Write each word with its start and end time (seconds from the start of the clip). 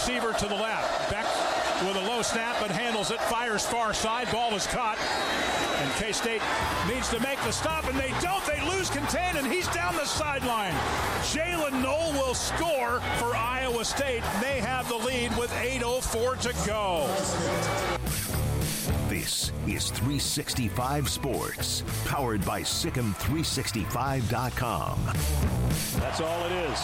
Receiver 0.00 0.32
to 0.32 0.48
the 0.48 0.54
left. 0.54 1.10
Beck 1.10 1.26
with 1.86 1.94
a 1.94 2.00
low 2.08 2.22
snap, 2.22 2.56
but 2.58 2.70
handles 2.70 3.10
it. 3.10 3.20
Fires 3.20 3.66
far 3.66 3.92
side. 3.92 4.32
Ball 4.32 4.54
is 4.54 4.66
caught. 4.66 4.96
And 4.96 5.92
K 6.02 6.10
State 6.10 6.40
needs 6.88 7.10
to 7.10 7.20
make 7.20 7.38
the 7.42 7.52
stop, 7.52 7.86
and 7.86 7.98
they 7.98 8.14
don't. 8.22 8.42
They 8.46 8.66
lose 8.66 8.88
contain, 8.88 9.36
and 9.36 9.46
he's 9.46 9.68
down 9.68 9.94
the 9.96 10.06
sideline. 10.06 10.72
Jaylin 11.20 11.82
Noel 11.82 12.14
will 12.14 12.32
score 12.32 13.02
for 13.18 13.36
Iowa 13.36 13.84
State. 13.84 14.22
They 14.40 14.60
have 14.60 14.88
the 14.88 14.96
lead 14.96 15.36
with 15.36 15.50
8.04 15.50 16.40
to 16.44 16.54
go. 16.66 17.06
This 19.10 19.52
is 19.66 19.90
365 19.90 21.10
Sports, 21.10 21.84
powered 22.06 22.42
by 22.46 22.62
SicEm365.com. 22.62 24.98
That's 26.00 26.22
all 26.22 26.46
it 26.46 26.52
is. 26.52 26.80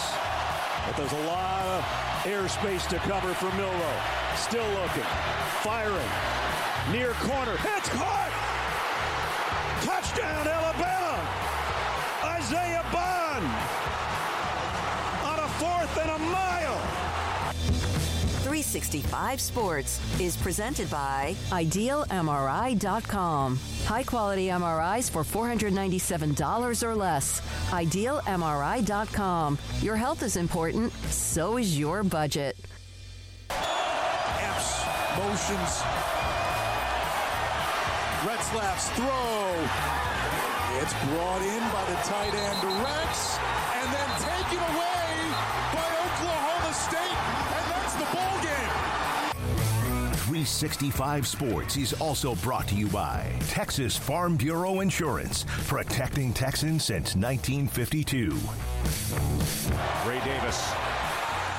But 0.87 0.95
there's 0.95 1.11
a 1.11 1.27
lot 1.27 1.65
of 1.67 1.83
airspace 2.23 2.87
to 2.87 2.97
cover 2.99 3.33
for 3.33 3.51
Milroe. 3.57 4.01
Still 4.37 4.67
looking. 4.69 5.03
Firing. 5.61 6.09
Near 6.91 7.11
corner. 7.13 7.57
It's 7.77 7.89
caught! 7.89 8.36
365 18.63 19.39
Sports 19.39 20.19
is 20.19 20.35
presented 20.35 20.89
by 20.89 21.35
IdealMRI.com. 21.49 22.09
High 23.85 24.01
quality 24.01 24.47
MRIs 24.47 25.11
for 25.11 25.23
$497 25.23 26.83
or 26.83 26.95
less. 26.95 27.41
IdealMRI.com. 27.69 29.59
Your 29.81 29.95
health 29.95 30.23
is 30.23 30.37
important, 30.37 30.91
so 31.11 31.57
is 31.57 31.77
your 31.77 32.01
budget. 32.03 32.57
Epps 33.51 34.85
motions. 35.17 35.83
Retzlaff's 38.25 38.89
throw. 38.97 39.53
It's 40.81 40.93
brought 41.05 41.43
in 41.43 41.61
by 41.71 41.85
the 41.85 41.97
tight 42.09 42.33
end 42.33 42.63
Rex 42.81 43.37
and 43.75 43.93
then 43.93 44.09
taken 44.19 44.57
away 44.75 44.96
365 50.47 51.27
Sports 51.27 51.75
is 51.75 51.93
also 51.99 52.33
brought 52.35 52.69
to 52.69 52.75
you 52.75 52.87
by 52.87 53.29
Texas 53.49 53.97
Farm 53.97 54.37
Bureau 54.37 54.79
Insurance, 54.79 55.45
protecting 55.67 56.33
Texans 56.33 56.85
since 56.85 57.15
1952. 57.17 58.31
Ray 60.07 60.19
Davis. 60.23 60.71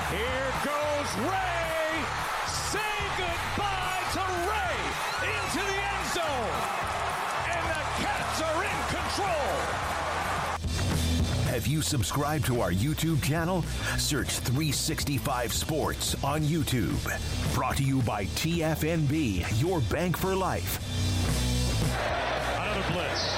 Here 0.09 0.53
goes 0.65 1.09
Ray. 1.21 2.01
Say 2.47 2.79
goodbye 3.15 4.01
to 4.13 4.25
Ray 4.49 4.81
into 5.21 5.61
the 5.69 5.79
end 5.79 6.07
zone. 6.11 6.57
And 7.45 7.63
the 7.69 7.81
Cats 8.01 8.41
are 8.41 8.63
in 8.65 8.79
control. 8.89 9.48
Have 11.69 11.75
you 11.75 11.81
subscribed 11.83 12.47
to 12.47 12.61
our 12.61 12.71
YouTube 12.71 13.21
channel? 13.21 13.61
Search 13.99 14.39
365 14.39 15.53
Sports 15.53 16.15
on 16.23 16.41
YouTube. 16.41 16.97
Brought 17.53 17.77
to 17.77 17.83
you 17.83 18.01
by 18.01 18.25
TFNB, 18.25 19.45
your 19.61 19.79
bank 19.81 20.17
for 20.17 20.35
life. 20.35 20.79
Another 22.57 22.81
blitz. 22.91 23.35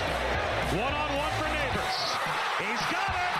One 0.80 0.94
on 0.94 1.18
one 1.18 1.34
for 1.34 1.50
Nabers. 1.52 2.00
He's 2.64 2.80
got 2.88 3.12
it. 3.20 3.36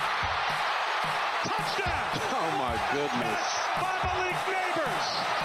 Touchdown. 1.48 2.20
Oh 2.36 2.52
my 2.60 2.76
goodness. 2.92 3.40
By 3.80 3.96
Malik 4.04 4.36
Nabers. 4.44 5.41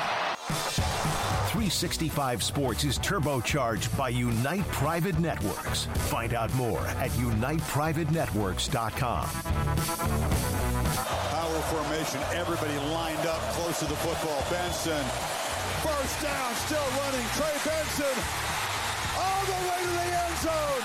365 1.66 2.44
Sports 2.44 2.84
is 2.84 2.96
turbocharged 2.96 3.96
by 3.96 4.08
Unite 4.08 4.62
Private 4.68 5.18
Networks. 5.18 5.86
Find 6.06 6.32
out 6.32 6.54
more 6.54 6.86
at 7.02 7.10
uniteprivatenetworks.com. 7.18 9.26
Power 11.34 11.60
formation, 11.66 12.20
everybody 12.38 12.78
lined 12.94 13.26
up 13.26 13.40
close 13.54 13.80
to 13.80 13.84
the 13.86 13.96
football. 13.96 14.44
Benson, 14.48 15.04
first 15.82 16.22
down, 16.22 16.54
still 16.54 16.86
running. 17.02 17.26
Trey 17.34 17.58
Benson, 17.66 18.14
all 19.18 19.42
the 19.46 19.58
way 19.66 19.82
to 19.82 19.90
the 19.90 20.06
end 20.22 20.36
zone. 20.46 20.82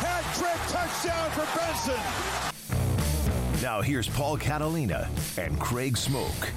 Hat 0.00 0.24
trick 0.32 0.56
touchdown 0.72 1.28
for 1.32 1.44
Benson. 1.60 2.00
Now 3.62 3.82
here's 3.82 4.08
Paul 4.08 4.38
Catalina 4.38 5.10
and 5.36 5.60
Craig 5.60 5.98
Smoak. 5.98 6.54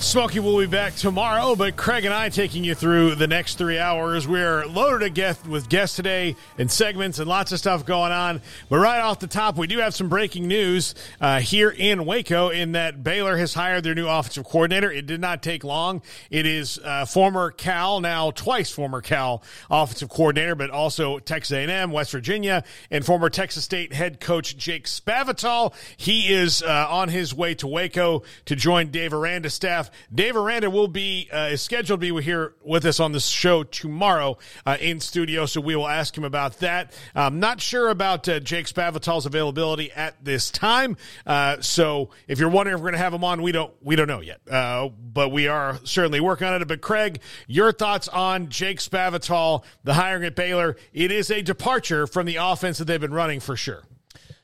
Smokey 0.00 0.40
will 0.40 0.58
be 0.58 0.66
back 0.66 0.94
tomorrow, 0.94 1.54
but 1.54 1.76
Craig 1.76 2.06
and 2.06 2.14
I 2.14 2.30
taking 2.30 2.64
you 2.64 2.74
through 2.74 3.16
the 3.16 3.26
next 3.26 3.58
three 3.58 3.78
hours. 3.78 4.26
We're 4.26 4.64
loaded 4.64 5.12
guest 5.12 5.46
with 5.46 5.68
guests 5.68 5.94
today 5.94 6.36
and 6.56 6.70
segments 6.70 7.18
and 7.18 7.28
lots 7.28 7.52
of 7.52 7.58
stuff 7.58 7.84
going 7.84 8.10
on. 8.10 8.40
But 8.70 8.78
right 8.78 9.00
off 9.00 9.18
the 9.18 9.26
top, 9.26 9.58
we 9.58 9.66
do 9.66 9.78
have 9.78 9.94
some 9.94 10.08
breaking 10.08 10.48
news 10.48 10.94
uh, 11.20 11.40
here 11.40 11.68
in 11.68 12.06
Waco 12.06 12.48
in 12.48 12.72
that 12.72 13.04
Baylor 13.04 13.36
has 13.36 13.52
hired 13.52 13.84
their 13.84 13.94
new 13.94 14.08
offensive 14.08 14.44
coordinator. 14.44 14.90
It 14.90 15.04
did 15.04 15.20
not 15.20 15.42
take 15.42 15.64
long. 15.64 16.00
It 16.30 16.46
is 16.46 16.80
uh, 16.82 17.04
former 17.04 17.50
Cal, 17.50 18.00
now 18.00 18.30
twice 18.30 18.70
former 18.70 19.02
Cal 19.02 19.42
offensive 19.70 20.08
coordinator, 20.08 20.54
but 20.54 20.70
also 20.70 21.18
Texas 21.18 21.52
A&M, 21.52 21.92
West 21.92 22.10
Virginia, 22.10 22.64
and 22.90 23.04
former 23.04 23.28
Texas 23.28 23.64
State 23.64 23.92
head 23.92 24.18
coach 24.18 24.56
Jake 24.56 24.86
Spavital. 24.86 25.74
He 25.98 26.32
is 26.32 26.62
uh, 26.62 26.86
on 26.88 27.10
his 27.10 27.34
way 27.34 27.54
to 27.56 27.66
Waco 27.66 28.22
to 28.46 28.56
join 28.56 28.90
Dave 28.90 29.12
Aranda's 29.12 29.52
staff. 29.52 29.89
Dave 30.14 30.36
Aranda 30.36 30.70
will 30.70 30.88
be 30.88 31.28
uh, 31.32 31.50
is 31.52 31.62
scheduled 31.62 32.00
to 32.00 32.14
be 32.14 32.22
here 32.22 32.54
with 32.62 32.84
us 32.84 33.00
on 33.00 33.12
the 33.12 33.20
show 33.20 33.62
tomorrow 33.62 34.38
uh, 34.66 34.76
in 34.80 35.00
studio, 35.00 35.46
so 35.46 35.60
we 35.60 35.76
will 35.76 35.88
ask 35.88 36.16
him 36.16 36.24
about 36.24 36.58
that. 36.58 36.92
I'm 37.14 37.40
not 37.40 37.60
sure 37.60 37.88
about 37.88 38.28
uh, 38.28 38.40
Jake 38.40 38.66
Spavital's 38.66 39.26
availability 39.26 39.92
at 39.92 40.24
this 40.24 40.50
time, 40.50 40.96
uh, 41.26 41.60
so 41.60 42.10
if 42.28 42.38
you're 42.38 42.48
wondering 42.48 42.76
if 42.76 42.80
we're 42.80 42.90
going 42.90 42.98
to 42.98 43.04
have 43.04 43.14
him 43.14 43.24
on, 43.24 43.42
we 43.42 43.52
don't 43.52 43.72
we 43.82 43.96
don't 43.96 44.08
know 44.08 44.20
yet, 44.20 44.40
uh, 44.50 44.88
but 44.88 45.30
we 45.30 45.48
are 45.48 45.78
certainly 45.84 46.20
working 46.20 46.46
on 46.46 46.60
it. 46.60 46.68
But 46.68 46.80
Craig, 46.80 47.20
your 47.46 47.72
thoughts 47.72 48.08
on 48.08 48.48
Jake 48.48 48.78
Spavital, 48.78 49.64
the 49.84 49.94
hiring 49.94 50.24
at 50.24 50.36
Baylor? 50.36 50.76
It 50.92 51.10
is 51.10 51.30
a 51.30 51.42
departure 51.42 52.06
from 52.06 52.26
the 52.26 52.36
offense 52.36 52.78
that 52.78 52.86
they've 52.86 53.00
been 53.00 53.14
running 53.14 53.40
for 53.40 53.56
sure. 53.56 53.84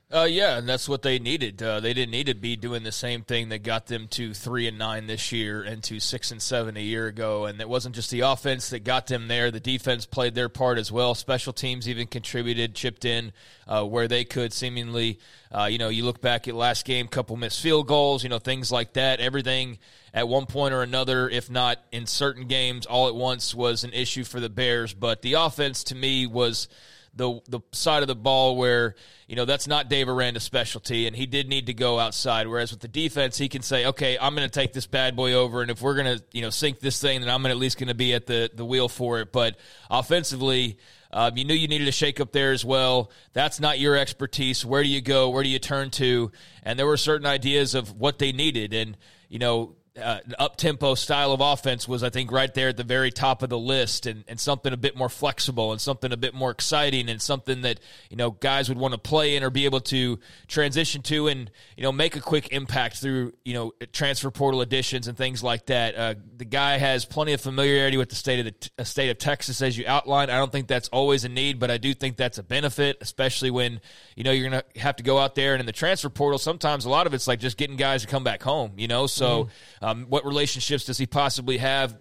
Uh, 0.09 0.23
yeah, 0.23 0.57
and 0.57 0.69
that's 0.69 0.89
what 0.89 1.03
they 1.03 1.19
needed. 1.19 1.61
Uh, 1.61 1.81
they 1.81 1.93
didn't 1.93 2.13
need 2.13 2.27
to 2.29 2.35
be 2.35 2.55
doing 2.55 2.85
the 2.85 2.93
same 2.93 3.23
thing 3.23 3.49
that 3.49 3.65
got 3.65 3.87
them 3.87 4.07
to 4.07 4.33
three 4.33 4.69
and 4.69 4.79
nine 4.79 5.09
this 5.09 5.33
year 5.33 5.65
and 5.65 5.83
to 5.83 5.99
six 5.99 6.31
and 6.31 6.41
seven 6.41 6.77
a 6.77 6.81
year 6.81 7.09
ago. 7.09 7.47
And 7.47 7.61
it 7.61 7.69
wasn't 7.69 7.97
just 7.97 8.13
the 8.13 8.21
offense 8.21 8.71
that 8.71 8.85
got 8.85 9.09
them 9.09 9.27
there. 9.27 9.51
The 9.51 9.59
defense 9.59 10.07
played 10.07 10.37
their 10.37 10.49
part 10.49 10.79
as 10.79 10.93
well. 10.93 11.17
Special 11.17 11.53
teams 11.53 11.89
even 11.89 12.07
contributed, 12.07 12.77
chipped 12.77 13.05
in 13.05 13.33
uh, 13.67 13.83
where 13.85 14.07
they 14.07 14.23
could. 14.23 14.53
Seemingly, 14.53 15.19
uh, 15.51 15.65
you 15.65 15.79
know, 15.79 15.89
you 15.89 16.05
look 16.05 16.21
back 16.21 16.47
at 16.47 16.55
last 16.55 16.85
game, 16.85 17.09
couple 17.09 17.37
missed 17.37 17.61
field 17.61 17.89
goals, 17.89 18.23
you 18.23 18.29
know, 18.29 18.39
things 18.39 18.71
like 18.71 18.93
that. 18.93 19.19
Everything 19.19 19.77
at 20.15 20.29
one 20.29 20.47
point 20.47 20.73
or 20.73 20.85
another, 20.85 21.29
if 21.29 21.51
not 21.51 21.81
in 21.91 22.07
certain 22.07 22.47
games, 22.47 22.87
all 22.87 23.09
at 23.09 23.17
once 23.17 23.57
was 23.57 23.83
an 23.83 23.93
issue 23.93 24.23
for 24.23 24.39
the 24.39 24.49
Bears. 24.49 24.95
But 24.95 25.23
the 25.23 25.33
offense 25.33 25.83
to 25.85 25.97
me 25.97 26.29
was 26.29 26.69
the 27.17 27.41
the 27.49 27.61
side 27.73 28.03
of 28.03 28.09
the 28.09 28.15
ball 28.15 28.57
where 28.57 28.95
you 29.27 29.37
know 29.37 29.45
that's 29.45 29.67
not 29.67 29.89
Dave 29.89 30.09
Aranda's 30.09 30.43
specialty, 30.43 31.07
and 31.07 31.17
he 31.17 31.27
did 31.27 31.49
need 31.49 31.67
to 31.67 31.75
go 31.75 31.99
outside. 31.99 32.47
Whereas 32.47 32.71
with 32.71 32.81
the 32.81 32.89
defense, 32.89 33.39
he 33.39 33.49
can 33.49 33.63
say, 33.63 33.87
"Okay, 33.87 34.19
I'm 34.19 34.35
going 34.35 34.49
to 34.49 34.53
take 34.53 34.73
this 34.73 34.87
bad 34.87 35.17
boy 35.17 35.33
over, 35.33 35.63
and 35.63 35.71
if 35.71 35.81
we're 35.83 35.95
going 35.95 36.19
to 36.19 36.25
you 36.33 36.43
know 36.43 36.51
sink 36.51 36.81
this 36.81 37.01
thing, 37.01 37.21
then 37.21 37.31
I'm 37.31 37.45
at 37.47 37.57
least 37.57 37.79
going 37.79 37.89
to 37.89 37.95
be 37.95 38.15
at 38.15 38.27
the 38.27 38.51
the 38.55 38.65
wheel 38.65 38.89
for 38.89 39.21
it." 39.21 39.33
But 39.33 39.57
offensively. 39.91 40.79
Um, 41.13 41.37
you 41.37 41.45
knew 41.45 41.55
you 41.55 41.69
needed 41.69 41.89
a 41.89 41.93
shake 41.93 42.21
up 42.21 42.33
there 42.33 42.53
as 42.53 42.63
well. 42.63 43.11
That's 43.33 43.59
not 43.59 43.79
your 43.79 43.97
expertise. 43.97 44.67
Where 44.67 44.83
do 44.83 44.89
you 44.89 45.01
go? 45.01 45.31
Where 45.31 45.43
do 45.43 45.49
you 45.49 45.61
turn 45.61 45.91
to? 45.93 46.31
And 46.63 46.79
there 46.79 46.85
were 46.85 46.99
certain 46.99 47.27
ideas 47.27 47.75
of 47.75 47.99
what 47.99 48.19
they 48.19 48.33
needed. 48.33 48.75
And, 48.75 48.99
you 49.29 49.39
know, 49.39 49.77
uh, 49.97 50.21
up 50.39 50.57
tempo 50.57 50.95
style 50.95 51.33
of 51.33 51.41
offense 51.41 51.89
was, 51.89 52.03
I 52.03 52.11
think, 52.11 52.31
right 52.31 52.53
there 52.53 52.69
at 52.69 52.77
the 52.77 52.85
very 52.85 53.11
top 53.11 53.43
of 53.43 53.49
the 53.49 53.59
list, 53.59 54.07
and, 54.07 54.25
and 54.29 54.39
something 54.39 54.73
a 54.73 54.77
bit 54.77 54.97
more 54.97 55.09
flexible 55.09 55.73
and 55.73 55.81
something 55.81 56.13
a 56.13 56.17
bit 56.17 56.35
more 56.35 56.51
exciting 56.51 57.09
and 57.09 57.21
something 57.21 57.63
that 57.63 57.81
you 58.11 58.17
know 58.17 58.31
guys 58.31 58.69
would 58.69 58.79
want 58.79 58.93
to 58.93 58.99
play 58.99 59.37
in 59.37 59.43
or 59.43 59.51
be 59.51 59.65
able 59.65 59.81
to 59.81 60.19
transition 60.49 61.03
to 61.03 61.29
and 61.29 61.51
you 61.77 61.83
know 61.83 61.93
make 61.93 62.17
a 62.17 62.21
quick 62.21 62.49
impact 62.53 62.99
through 62.99 63.33
you 63.45 63.55
know 63.55 63.73
transfer 63.93 64.31
portal 64.31 64.61
additions 64.61 65.09
and 65.09 65.17
things 65.17 65.43
like 65.43 65.67
that. 65.67 65.95
Uh, 65.95 66.15
the 66.37 66.45
guy 66.45 66.77
has 66.79 67.05
plenty 67.05 67.33
of 67.33 67.41
familiarity 67.41 67.97
with 67.97 68.11
the 68.11 68.17
state 68.17 68.41
of 68.41 68.47
the 68.47 68.71
uh, 68.79 68.85
state 68.85 69.11
of 69.11 69.19
Texas, 69.19 69.63
as 69.63 69.79
you 69.79 69.85
outlined. 69.87 70.31
I 70.31 70.39
don't 70.39 70.53
think 70.53 70.67
that's 70.67 70.89
always 70.89 71.25
a 71.25 71.29
need, 71.29 71.59
but 71.59 71.71
I 71.71 71.79
do 71.79 71.95
think 71.95 72.17
that's 72.17 72.39
a 72.39 72.43
benefit, 72.43 72.99
especially 73.01 73.51
when 73.51 73.81
you 74.15 74.25
know 74.25 74.33
you're 74.33 74.51
going 74.51 74.63
to 74.63 74.81
have 74.81 74.97
to 74.97 75.03
go 75.03 75.19
out 75.19 75.35
there 75.35 75.55
and 75.55 75.61
in 75.61 75.67
the 75.67 75.73
transfer 75.73 76.11
portal. 76.11 76.39
Sometimes 76.39 76.85
a 76.85 76.91
lot 76.91 77.07
of 77.07 77.15
it's 77.15 77.27
like 77.27 77.41
just 77.41 77.57
getting 77.57 77.77
guys 77.77 78.03
to 78.03 78.09
come 78.09 78.25
back 78.25 78.43
home. 78.43 78.73
You 78.77 78.89
know, 78.89 79.07
so. 79.07 79.45
Mm-hmm 79.45 79.86
um, 79.87 80.07
what 80.09 80.27
relationships 80.27 80.85
does 80.85 80.99
he 80.99 81.07
possibly 81.07 81.59
have 81.59 81.97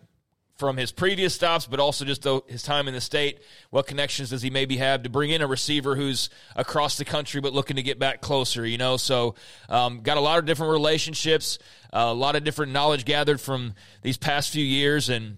from 0.57 0.75
his 0.75 0.91
previous 0.91 1.35
stops, 1.35 1.67
but 1.67 1.79
also 1.79 2.03
just 2.03 2.25
his 2.47 2.63
time 2.63 2.87
in 2.87 2.95
the 2.95 3.01
state? 3.01 3.41
What 3.69 3.85
connections 3.85 4.31
does 4.31 4.41
he 4.41 4.49
maybe 4.49 4.77
have 4.77 5.03
to 5.03 5.09
bring 5.09 5.29
in 5.29 5.43
a 5.43 5.47
receiver 5.47 5.95
who's 5.95 6.31
across 6.55 6.97
the 6.97 7.05
country 7.05 7.41
but 7.41 7.53
looking 7.53 7.75
to 7.75 7.83
get 7.83 7.99
back 7.99 8.21
closer? 8.21 8.65
You 8.65 8.79
know, 8.79 8.97
so 8.97 9.35
um, 9.69 10.01
got 10.01 10.17
a 10.17 10.21
lot 10.21 10.39
of 10.39 10.45
different 10.45 10.71
relationships, 10.71 11.59
uh, 11.93 12.07
a 12.07 12.13
lot 12.13 12.35
of 12.35 12.43
different 12.43 12.71
knowledge 12.71 13.05
gathered 13.05 13.39
from 13.39 13.75
these 14.01 14.17
past 14.17 14.51
few 14.51 14.65
years, 14.65 15.09
and 15.09 15.37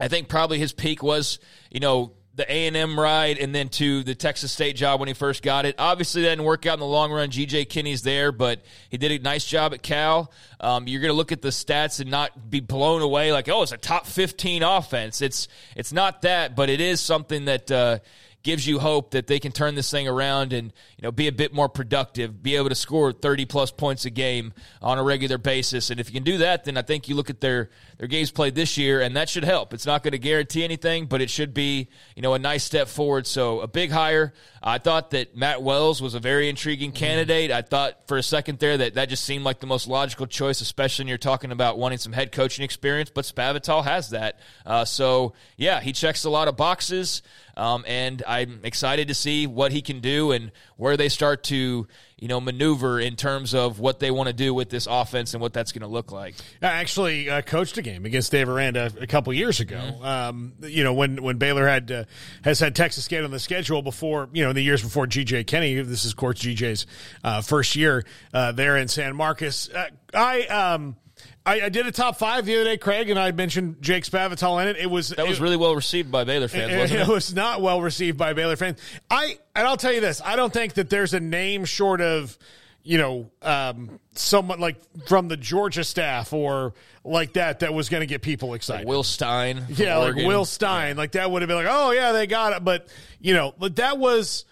I 0.00 0.08
think 0.08 0.28
probably 0.28 0.58
his 0.58 0.72
peak 0.72 1.00
was, 1.00 1.38
you 1.70 1.78
know, 1.78 2.14
the 2.36 2.50
A 2.52 2.66
and 2.66 2.76
M 2.76 2.98
ride, 2.98 3.38
and 3.38 3.54
then 3.54 3.68
to 3.70 4.02
the 4.02 4.14
Texas 4.14 4.52
State 4.52 4.76
job 4.76 5.00
when 5.00 5.06
he 5.06 5.14
first 5.14 5.42
got 5.42 5.66
it. 5.66 5.76
Obviously, 5.78 6.22
that 6.22 6.30
didn't 6.30 6.44
work 6.44 6.66
out 6.66 6.74
in 6.74 6.80
the 6.80 6.86
long 6.86 7.12
run. 7.12 7.30
GJ 7.30 7.68
Kinne's 7.68 8.02
there, 8.02 8.32
but 8.32 8.62
he 8.90 8.98
did 8.98 9.12
a 9.12 9.18
nice 9.22 9.44
job 9.44 9.72
at 9.72 9.82
Cal. 9.82 10.32
Um, 10.60 10.88
you're 10.88 11.00
going 11.00 11.12
to 11.12 11.16
look 11.16 11.32
at 11.32 11.42
the 11.42 11.50
stats 11.50 12.00
and 12.00 12.10
not 12.10 12.50
be 12.50 12.60
blown 12.60 13.02
away 13.02 13.32
like, 13.32 13.48
oh, 13.48 13.62
it's 13.62 13.72
a 13.72 13.76
top 13.76 14.06
15 14.06 14.62
offense. 14.62 15.22
It's 15.22 15.48
it's 15.76 15.92
not 15.92 16.22
that, 16.22 16.56
but 16.56 16.70
it 16.70 16.80
is 16.80 17.00
something 17.00 17.44
that. 17.46 17.70
Uh, 17.70 17.98
gives 18.44 18.66
you 18.66 18.78
hope 18.78 19.10
that 19.12 19.26
they 19.26 19.40
can 19.40 19.50
turn 19.50 19.74
this 19.74 19.90
thing 19.90 20.06
around 20.06 20.52
and 20.52 20.72
you 20.96 21.02
know 21.02 21.10
be 21.10 21.26
a 21.26 21.32
bit 21.32 21.52
more 21.52 21.68
productive, 21.68 22.42
be 22.42 22.54
able 22.54 22.68
to 22.68 22.74
score 22.74 23.10
30 23.10 23.46
plus 23.46 23.72
points 23.72 24.04
a 24.04 24.10
game 24.10 24.52
on 24.80 24.98
a 24.98 25.02
regular 25.02 25.38
basis. 25.38 25.90
And 25.90 25.98
if 25.98 26.08
you 26.08 26.14
can 26.14 26.22
do 26.22 26.38
that, 26.38 26.64
then 26.64 26.76
I 26.76 26.82
think 26.82 27.08
you 27.08 27.16
look 27.16 27.30
at 27.30 27.40
their 27.40 27.70
their 27.98 28.06
games 28.06 28.30
played 28.30 28.54
this 28.54 28.78
year, 28.78 29.00
and 29.00 29.16
that 29.16 29.28
should 29.28 29.44
help. 29.44 29.74
It's 29.74 29.86
not 29.86 30.02
going 30.02 30.12
to 30.12 30.18
guarantee 30.18 30.62
anything, 30.62 31.06
but 31.06 31.20
it 31.20 31.30
should 31.30 31.52
be 31.52 31.88
you 32.14 32.22
know 32.22 32.34
a 32.34 32.38
nice 32.38 32.62
step 32.62 32.86
forward. 32.86 33.26
So 33.26 33.60
a 33.60 33.66
big 33.66 33.90
hire. 33.90 34.32
I 34.66 34.78
thought 34.78 35.10
that 35.10 35.36
Matt 35.36 35.62
Wells 35.62 36.00
was 36.00 36.14
a 36.14 36.20
very 36.20 36.48
intriguing 36.48 36.90
candidate. 36.90 37.50
I 37.50 37.60
thought 37.60 38.08
for 38.08 38.16
a 38.16 38.22
second 38.22 38.60
there 38.60 38.78
that 38.78 38.94
that 38.94 39.10
just 39.10 39.22
seemed 39.22 39.44
like 39.44 39.60
the 39.60 39.66
most 39.66 39.86
logical 39.86 40.26
choice, 40.26 40.62
especially 40.62 41.02
when 41.02 41.08
you're 41.08 41.18
talking 41.18 41.52
about 41.52 41.76
wanting 41.76 41.98
some 41.98 42.14
head 42.14 42.32
coaching 42.32 42.64
experience. 42.64 43.10
But 43.10 43.26
Spavital 43.26 43.84
has 43.84 44.10
that. 44.10 44.40
Uh, 44.64 44.86
so 44.86 45.34
yeah, 45.58 45.80
he 45.80 45.92
checks 45.92 46.24
a 46.24 46.30
lot 46.30 46.48
of 46.48 46.56
boxes. 46.56 47.20
Um, 47.58 47.84
and 47.86 48.22
I'm 48.26 48.60
excited 48.64 49.08
to 49.08 49.14
see 49.14 49.46
what 49.46 49.70
he 49.70 49.82
can 49.82 50.00
do 50.00 50.32
and 50.32 50.50
where 50.76 50.96
they 50.96 51.08
start 51.08 51.44
to, 51.44 51.86
you 52.24 52.28
know, 52.28 52.40
maneuver 52.40 52.98
in 52.98 53.16
terms 53.16 53.54
of 53.54 53.80
what 53.80 54.00
they 54.00 54.10
want 54.10 54.28
to 54.28 54.32
do 54.32 54.54
with 54.54 54.70
this 54.70 54.88
offense 54.90 55.34
and 55.34 55.42
what 55.42 55.52
that's 55.52 55.72
going 55.72 55.82
to 55.82 55.86
look 55.86 56.10
like. 56.10 56.34
I 56.62 56.68
actually 56.68 57.28
uh, 57.28 57.42
coached 57.42 57.76
a 57.76 57.82
game 57.82 58.06
against 58.06 58.32
Dave 58.32 58.48
Aranda 58.48 58.90
a 58.98 59.06
couple 59.06 59.34
years 59.34 59.60
ago. 59.60 59.76
Mm-hmm. 59.76 60.04
Um, 60.06 60.52
you 60.62 60.82
know, 60.84 60.94
when 60.94 61.22
when 61.22 61.36
Baylor 61.36 61.68
had 61.68 61.92
uh, 61.92 62.04
has 62.42 62.60
had 62.60 62.74
Texas 62.74 63.04
State 63.04 63.24
on 63.24 63.30
the 63.30 63.38
schedule 63.38 63.82
before, 63.82 64.30
you 64.32 64.42
know, 64.42 64.48
in 64.48 64.56
the 64.56 64.62
years 64.62 64.82
before 64.82 65.06
GJ 65.06 65.46
Kinne. 65.46 65.86
This 65.86 66.06
is, 66.06 66.12
of 66.12 66.16
course, 66.16 66.38
GJ's 66.38 66.86
uh, 67.22 67.42
first 67.42 67.76
year 67.76 68.06
uh, 68.32 68.52
there 68.52 68.78
in 68.78 68.88
San 68.88 69.14
Marcos. 69.14 69.68
Uh, 69.68 69.90
I 70.14 70.44
um, 70.46 70.96
I, 71.46 71.62
I, 71.62 71.68
did 71.68 71.86
a 71.86 71.92
top 71.92 72.16
five 72.16 72.46
the 72.46 72.54
other 72.54 72.64
day, 72.64 72.78
Craig, 72.78 73.10
and 73.10 73.18
I 73.18 73.30
mentioned 73.32 73.82
Jake 73.82 74.04
Spavital 74.04 74.62
in 74.62 74.68
it. 74.68 74.76
It 74.76 74.90
was 74.90 75.10
that 75.10 75.28
was 75.28 75.38
it, 75.38 75.42
really 75.42 75.58
well 75.58 75.74
received 75.74 76.10
by 76.10 76.24
Baylor 76.24 76.48
fans. 76.48 76.72
It, 76.72 76.92
it, 76.92 77.00
it, 77.02 77.08
was 77.12 77.34
not 77.34 77.60
well 77.60 77.82
received 77.82 78.16
by 78.16 78.32
Baylor 78.32 78.56
fans. 78.56 78.78
I 79.10 79.38
and 79.54 79.66
I'll 79.66 79.76
tell 79.76 79.92
you 79.92 80.00
this: 80.00 80.22
I 80.24 80.36
don't 80.36 80.52
think 80.52 80.74
that 80.74 80.88
there's 80.88 81.12
a 81.12 81.20
name 81.20 81.66
short 81.66 82.00
of 82.00 82.38
you 82.82 82.96
know 82.96 83.30
um, 83.42 84.00
someone 84.14 84.58
like 84.58 84.76
from 85.06 85.28
the 85.28 85.36
Georgia 85.36 85.84
staff 85.84 86.32
or 86.32 86.72
like 87.04 87.34
that 87.34 87.60
that 87.60 87.74
was 87.74 87.90
going 87.90 88.00
to 88.00 88.06
get 88.06 88.22
people 88.22 88.54
excited. 88.54 88.86
Like 88.86 88.88
Will 88.88 89.02
Stein, 89.02 89.64
yeah, 89.68 89.98
Oregon. 89.98 90.22
like 90.24 90.28
Will 90.28 90.46
Stein, 90.46 90.96
yeah. 90.96 91.00
like 91.00 91.12
that 91.12 91.30
would 91.30 91.42
have 91.42 91.48
been 91.48 91.58
like, 91.58 91.68
oh 91.68 91.90
yeah, 91.90 92.12
they 92.12 92.26
got 92.26 92.54
it. 92.54 92.64
But 92.64 92.88
you 93.20 93.34
know, 93.34 93.54
but 93.58 93.76
that 93.76 93.98
was 93.98 94.46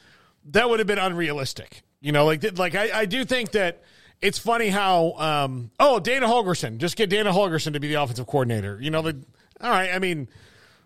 that 0.50 0.68
would 0.68 0.78
have 0.78 0.86
been 0.86 0.98
unrealistic. 0.98 1.84
You 2.02 2.12
know, 2.12 2.26
like 2.26 2.58
like 2.58 2.74
I, 2.74 3.00
I 3.00 3.04
do 3.06 3.24
think 3.24 3.52
that 3.52 3.82
it's 4.22 4.38
funny 4.38 4.68
how 4.68 5.12
um, 5.18 5.70
oh 5.78 5.98
Dana 6.00 6.26
Holgorsen 6.26 6.78
just 6.78 6.96
get 6.96 7.10
Dana 7.10 7.32
Holgorsen 7.32 7.74
to 7.74 7.80
be 7.80 7.88
the 7.88 7.94
offensive 7.94 8.26
coordinator. 8.26 8.78
You 8.80 8.90
know, 8.90 9.02
the, 9.02 9.20
all 9.60 9.70
right. 9.70 9.92
I 9.92 9.98
mean, 9.98 10.28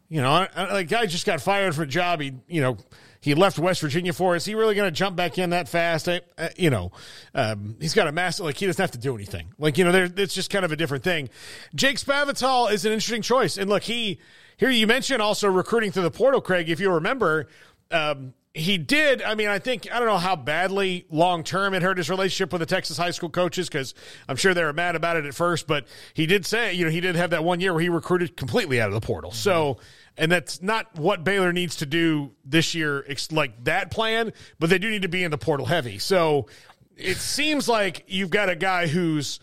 you 0.09 0.23
know, 0.23 0.47
like 0.57 0.89
guy 0.89 1.07
just 1.07 1.27
got 1.27 1.41
fired 1.41 1.75
for 1.75 1.83
a 1.83 1.87
job. 1.87 2.21
He 2.21 2.33
you 2.49 2.63
know 2.63 2.79
he 3.21 3.35
left 3.35 3.59
West 3.59 3.83
Virginia 3.83 4.13
for. 4.13 4.37
Is 4.37 4.45
he 4.45 4.55
really 4.55 4.75
going 4.75 4.87
to 4.87 4.97
jump 4.97 5.17
back 5.17 5.37
in 5.37 5.51
that 5.51 5.69
fast? 5.69 6.09
I, 6.09 6.23
you 6.57 6.71
know, 6.71 6.93
um, 7.35 7.77
he's 7.79 7.93
got 7.93 8.07
a 8.07 8.13
massive 8.13 8.47
like 8.47 8.57
he 8.57 8.67
doesn't 8.67 8.83
have 8.83 8.93
to 8.93 8.99
do 8.99 9.15
anything. 9.15 9.49
Like 9.59 9.77
you 9.77 9.85
know, 9.85 9.93
there, 9.93 10.09
it's 10.17 10.35
just 10.35 10.49
kind 10.51 10.65
of 10.65 10.73
a 10.73 10.77
different 10.77 11.05
thing. 11.05 11.29
Jake 11.75 11.99
Spavital 11.99 12.73
is 12.73 12.87
an 12.87 12.93
interesting 12.93 13.23
choice, 13.23 13.59
and 13.59 13.69
look, 13.69 13.83
he 13.83 14.19
here 14.57 14.71
you 14.71 14.87
mentioned 14.87 15.21
also 15.21 15.49
recruiting 15.49 15.93
through 15.93 16.05
the 16.05 16.11
portal, 16.11 16.41
Craig. 16.41 16.71
If 16.71 16.81
you 16.81 16.91
remember. 16.91 17.49
Um, 17.89 18.35
he 18.57 18.79
did. 18.79 19.21
I 19.21 19.35
mean, 19.35 19.49
I 19.49 19.59
think 19.59 19.93
I 19.93 19.99
don't 19.99 20.09
know 20.09 20.17
how 20.17 20.35
badly 20.35 21.05
long 21.11 21.45
term 21.45 21.75
it 21.75 21.83
hurt 21.83 21.99
his 21.99 22.09
relationship 22.09 22.53
with 22.53 22.61
the 22.61 22.67
Texas 22.67 22.97
high 22.97 23.11
school 23.11 23.29
coaches 23.29 23.69
because 23.69 23.95
I'm 24.29 24.37
sure 24.37 24.55
they 24.55 24.65
were 24.65 24.73
mad 24.73 24.97
about 24.97 25.19
it 25.19 25.27
at 25.27 25.35
first. 25.35 25.67
But 25.67 25.87
he 26.15 26.25
did 26.25 26.47
say, 26.47 26.73
you 26.73 26.87
know, 26.87 26.91
he 26.91 27.01
did 27.01 27.17
have 27.17 27.31
that 27.31 27.45
one 27.45 27.61
year 27.61 27.75
where 27.75 27.83
he 27.83 27.91
recruited 27.91 28.35
completely 28.35 28.81
out 28.81 28.89
of 28.89 28.95
the 28.95 29.07
portal. 29.07 29.31
Mm-hmm. 29.31 29.37
So, 29.37 29.77
and 30.17 30.33
that's 30.33 30.63
not 30.63 30.99
what 30.99 31.23
Baylor 31.23 31.53
needs 31.53 31.77
to 31.77 31.87
do 31.87 32.33
this 32.47 32.75
year, 32.75 33.07
like 33.31 33.63
that 33.65 33.91
plan. 33.91 34.33
But 34.59 34.71
they 34.71 34.79
do 34.79 34.89
need 34.89 35.03
to 35.03 35.09
be 35.09 35.23
in 35.23 35.31
the 35.31 35.39
portal 35.39 35.67
heavy. 35.67 35.99
So 35.99 36.47
it 36.97 37.19
seems 37.19 37.69
like 37.69 38.05
you've 38.07 38.31
got 38.31 38.49
a 38.49 38.57
guy 38.57 38.87
who's 38.87 39.39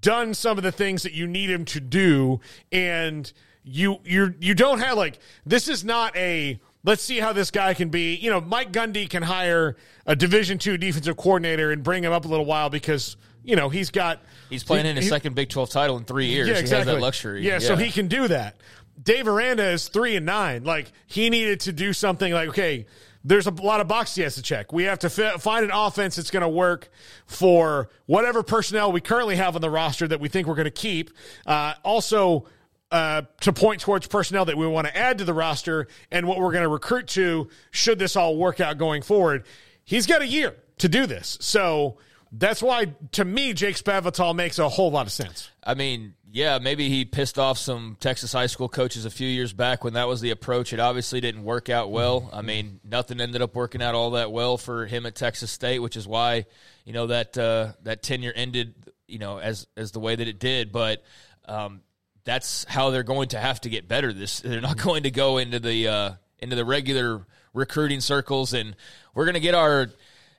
done 0.00 0.34
some 0.34 0.58
of 0.58 0.64
the 0.64 0.72
things 0.72 1.04
that 1.04 1.12
you 1.12 1.28
need 1.28 1.50
him 1.50 1.64
to 1.66 1.80
do, 1.80 2.40
and 2.72 3.32
you 3.62 4.00
you 4.04 4.34
you 4.40 4.54
don't 4.54 4.80
have 4.80 4.96
like 4.96 5.20
this 5.46 5.68
is 5.68 5.84
not 5.84 6.16
a 6.16 6.58
let's 6.84 7.02
see 7.02 7.18
how 7.18 7.32
this 7.32 7.50
guy 7.50 7.74
can 7.74 7.88
be. 7.88 8.14
You 8.16 8.30
know, 8.30 8.40
Mike 8.40 8.72
Gundy 8.72 9.08
can 9.08 9.22
hire 9.22 9.76
a 10.06 10.16
Division 10.16 10.58
two 10.58 10.78
defensive 10.78 11.16
coordinator 11.16 11.70
and 11.70 11.82
bring 11.82 12.04
him 12.04 12.12
up 12.12 12.24
a 12.24 12.28
little 12.28 12.46
while 12.46 12.70
because 12.70 13.16
you 13.42 13.56
know 13.56 13.68
he's 13.68 13.90
got 13.90 14.20
he's 14.48 14.64
playing 14.64 14.84
he, 14.84 14.90
in 14.90 14.96
his 14.96 15.06
he, 15.06 15.10
second 15.10 15.34
Big 15.34 15.48
Twelve 15.48 15.70
title 15.70 15.96
in 15.96 16.04
three 16.04 16.26
years. 16.26 16.48
Yeah, 16.48 16.58
exactly. 16.58 16.94
That 16.94 17.00
luxury. 17.00 17.42
Yeah, 17.42 17.54
yeah, 17.54 17.58
so 17.58 17.76
he 17.76 17.90
can 17.90 18.08
do 18.08 18.28
that. 18.28 18.56
Dave 19.02 19.28
Aranda 19.28 19.68
is 19.70 19.88
three 19.88 20.16
and 20.16 20.26
nine. 20.26 20.64
Like 20.64 20.92
he 21.06 21.30
needed 21.30 21.60
to 21.60 21.72
do 21.72 21.92
something. 21.92 22.32
Like 22.32 22.50
okay. 22.50 22.86
There's 23.22 23.46
a 23.46 23.50
lot 23.50 23.82
of 23.82 23.86
boxes 23.86 24.16
he 24.16 24.22
has 24.22 24.36
to 24.36 24.42
check. 24.42 24.72
We 24.72 24.84
have 24.84 25.00
to 25.00 25.10
find 25.10 25.62
an 25.62 25.70
offense 25.70 26.16
that's 26.16 26.30
going 26.30 26.40
to 26.40 26.48
work 26.48 26.88
for 27.26 27.90
whatever 28.06 28.42
personnel 28.42 28.92
we 28.92 29.02
currently 29.02 29.36
have 29.36 29.54
on 29.56 29.60
the 29.60 29.68
roster 29.68 30.08
that 30.08 30.20
we 30.20 30.30
think 30.30 30.48
we're 30.48 30.54
going 30.54 30.64
to 30.64 30.70
keep. 30.70 31.10
Uh, 31.44 31.74
also, 31.84 32.46
uh, 32.90 33.22
to 33.40 33.52
point 33.52 33.80
towards 33.80 34.06
personnel 34.06 34.44
that 34.46 34.56
we 34.56 34.66
want 34.66 34.86
to 34.86 34.96
add 34.96 35.18
to 35.18 35.24
the 35.24 35.34
roster 35.34 35.86
and 36.10 36.26
what 36.26 36.38
we're 36.38 36.52
going 36.52 36.64
to 36.64 36.68
recruit 36.68 37.06
to 37.08 37.48
should 37.70 37.98
this 37.98 38.16
all 38.16 38.36
work 38.36 38.60
out 38.60 38.78
going 38.78 39.02
forward. 39.02 39.44
He's 39.84 40.06
got 40.06 40.22
a 40.22 40.26
year 40.26 40.56
to 40.78 40.88
do 40.88 41.06
this. 41.06 41.38
So 41.40 41.98
that's 42.32 42.62
why, 42.62 42.86
to 43.12 43.24
me, 43.24 43.52
Jake 43.52 43.76
Spavital 43.76 44.34
makes 44.34 44.58
a 44.58 44.68
whole 44.68 44.90
lot 44.90 45.06
of 45.06 45.12
sense. 45.12 45.50
I 45.62 45.74
mean, 45.74 46.14
yeah, 46.32 46.58
maybe 46.58 46.88
he 46.88 47.04
pissed 47.04 47.38
off 47.38 47.58
some 47.58 47.96
Texas 47.98 48.32
high 48.32 48.46
school 48.46 48.68
coaches 48.68 49.04
a 49.04 49.10
few 49.10 49.28
years 49.28 49.52
back 49.52 49.82
when 49.82 49.94
that 49.94 50.06
was 50.06 50.20
the 50.20 50.30
approach. 50.30 50.72
It 50.72 50.78
obviously 50.78 51.20
didn't 51.20 51.42
work 51.42 51.68
out 51.68 51.90
well. 51.90 52.30
I 52.32 52.42
mean, 52.42 52.80
nothing 52.84 53.20
ended 53.20 53.42
up 53.42 53.54
working 53.54 53.82
out 53.82 53.94
all 53.94 54.12
that 54.12 54.30
well 54.30 54.56
for 54.56 54.86
him 54.86 55.06
at 55.06 55.16
Texas 55.16 55.50
State, 55.50 55.80
which 55.80 55.96
is 55.96 56.06
why 56.06 56.46
you 56.84 56.92
know 56.92 57.08
that 57.08 57.36
uh, 57.36 57.72
that 57.82 58.02
tenure 58.02 58.32
ended, 58.34 58.74
you 59.08 59.18
know, 59.18 59.38
as 59.38 59.66
as 59.76 59.90
the 59.90 60.00
way 60.00 60.14
that 60.14 60.28
it 60.28 60.38
did. 60.38 60.70
But 60.70 61.02
um, 61.46 61.80
that's 62.24 62.64
how 62.68 62.90
they're 62.90 63.02
going 63.02 63.28
to 63.28 63.38
have 63.38 63.60
to 63.62 63.68
get 63.68 63.88
better. 63.88 64.12
This 64.12 64.40
they're 64.40 64.60
not 64.60 64.76
going 64.82 65.04
to 65.04 65.10
go 65.10 65.38
into 65.38 65.58
the 65.60 65.88
uh, 65.88 66.10
into 66.38 66.56
the 66.56 66.64
regular 66.64 67.26
recruiting 67.52 68.00
circles, 68.00 68.52
and 68.52 68.76
we're 69.14 69.24
going 69.24 69.34
to 69.34 69.40
get 69.40 69.54
our 69.54 69.88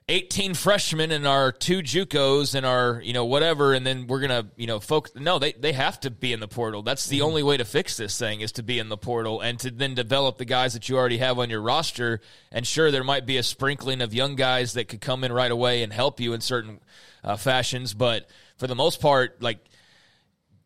18 0.08 0.54
freshmen 0.54 1.12
and 1.12 1.26
our 1.26 1.52
two 1.52 1.80
JUCOs 1.80 2.54
and 2.54 2.66
our 2.66 3.00
you 3.02 3.12
know 3.12 3.24
whatever, 3.24 3.72
and 3.72 3.86
then 3.86 4.06
we're 4.08 4.20
gonna 4.20 4.48
you 4.56 4.66
know 4.66 4.80
focus. 4.80 5.12
No, 5.14 5.38
they 5.38 5.52
they 5.52 5.72
have 5.72 6.00
to 6.00 6.10
be 6.10 6.32
in 6.32 6.40
the 6.40 6.48
portal. 6.48 6.82
That's 6.82 7.06
the 7.06 7.22
only 7.22 7.42
way 7.42 7.56
to 7.56 7.64
fix 7.64 7.96
this 7.96 8.18
thing 8.18 8.40
is 8.40 8.52
to 8.52 8.62
be 8.62 8.78
in 8.78 8.88
the 8.88 8.96
portal 8.96 9.40
and 9.40 9.58
to 9.60 9.70
then 9.70 9.94
develop 9.94 10.38
the 10.38 10.44
guys 10.44 10.72
that 10.72 10.88
you 10.88 10.96
already 10.96 11.18
have 11.18 11.38
on 11.38 11.50
your 11.50 11.62
roster. 11.62 12.20
And 12.50 12.66
sure, 12.66 12.90
there 12.90 13.04
might 13.04 13.26
be 13.26 13.36
a 13.36 13.42
sprinkling 13.42 14.02
of 14.02 14.12
young 14.12 14.34
guys 14.34 14.72
that 14.74 14.88
could 14.88 15.00
come 15.00 15.22
in 15.22 15.32
right 15.32 15.50
away 15.50 15.82
and 15.84 15.92
help 15.92 16.18
you 16.18 16.32
in 16.32 16.40
certain 16.40 16.80
uh, 17.22 17.36
fashions, 17.36 17.94
but 17.94 18.28
for 18.56 18.66
the 18.66 18.74
most 18.74 19.00
part, 19.00 19.40
like 19.40 19.58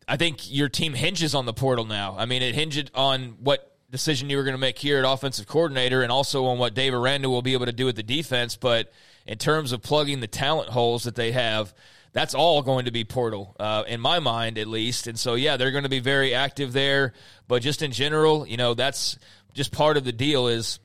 I 0.07 0.17
think 0.17 0.51
your 0.51 0.69
team 0.69 0.93
hinges 0.93 1.35
on 1.35 1.45
the 1.45 1.53
portal 1.53 1.85
now. 1.85 2.15
I 2.17 2.25
mean, 2.25 2.41
it 2.41 2.55
hinged 2.55 2.91
on 2.93 3.37
what 3.41 3.77
decision 3.89 4.29
you 4.29 4.37
were 4.37 4.43
going 4.43 4.53
to 4.53 4.59
make 4.59 4.77
here 4.77 4.99
at 4.99 5.09
offensive 5.09 5.47
coordinator 5.47 6.01
and 6.01 6.11
also 6.11 6.45
on 6.45 6.57
what 6.57 6.73
Dave 6.73 6.93
Aranda 6.93 7.29
will 7.29 7.41
be 7.41 7.53
able 7.53 7.65
to 7.65 7.73
do 7.73 7.85
with 7.85 7.95
the 7.95 8.03
defense. 8.03 8.55
But 8.55 8.91
in 9.25 9.37
terms 9.37 9.71
of 9.71 9.81
plugging 9.81 10.19
the 10.19 10.27
talent 10.27 10.69
holes 10.69 11.03
that 11.03 11.15
they 11.15 11.31
have, 11.33 11.73
that's 12.13 12.33
all 12.33 12.61
going 12.61 12.85
to 12.85 12.91
be 12.91 13.03
portal, 13.03 13.55
uh, 13.59 13.83
in 13.87 13.99
my 13.99 14.19
mind 14.19 14.57
at 14.57 14.67
least. 14.67 15.07
And 15.07 15.19
so, 15.19 15.35
yeah, 15.35 15.57
they're 15.57 15.71
going 15.71 15.83
to 15.83 15.89
be 15.89 15.99
very 15.99 16.33
active 16.33 16.73
there. 16.73 17.13
But 17.47 17.61
just 17.61 17.81
in 17.81 17.91
general, 17.91 18.47
you 18.47 18.57
know, 18.57 18.73
that's 18.73 19.17
just 19.53 19.71
part 19.71 19.97
of 19.97 20.03
the 20.03 20.13
deal 20.13 20.47
is 20.47 20.79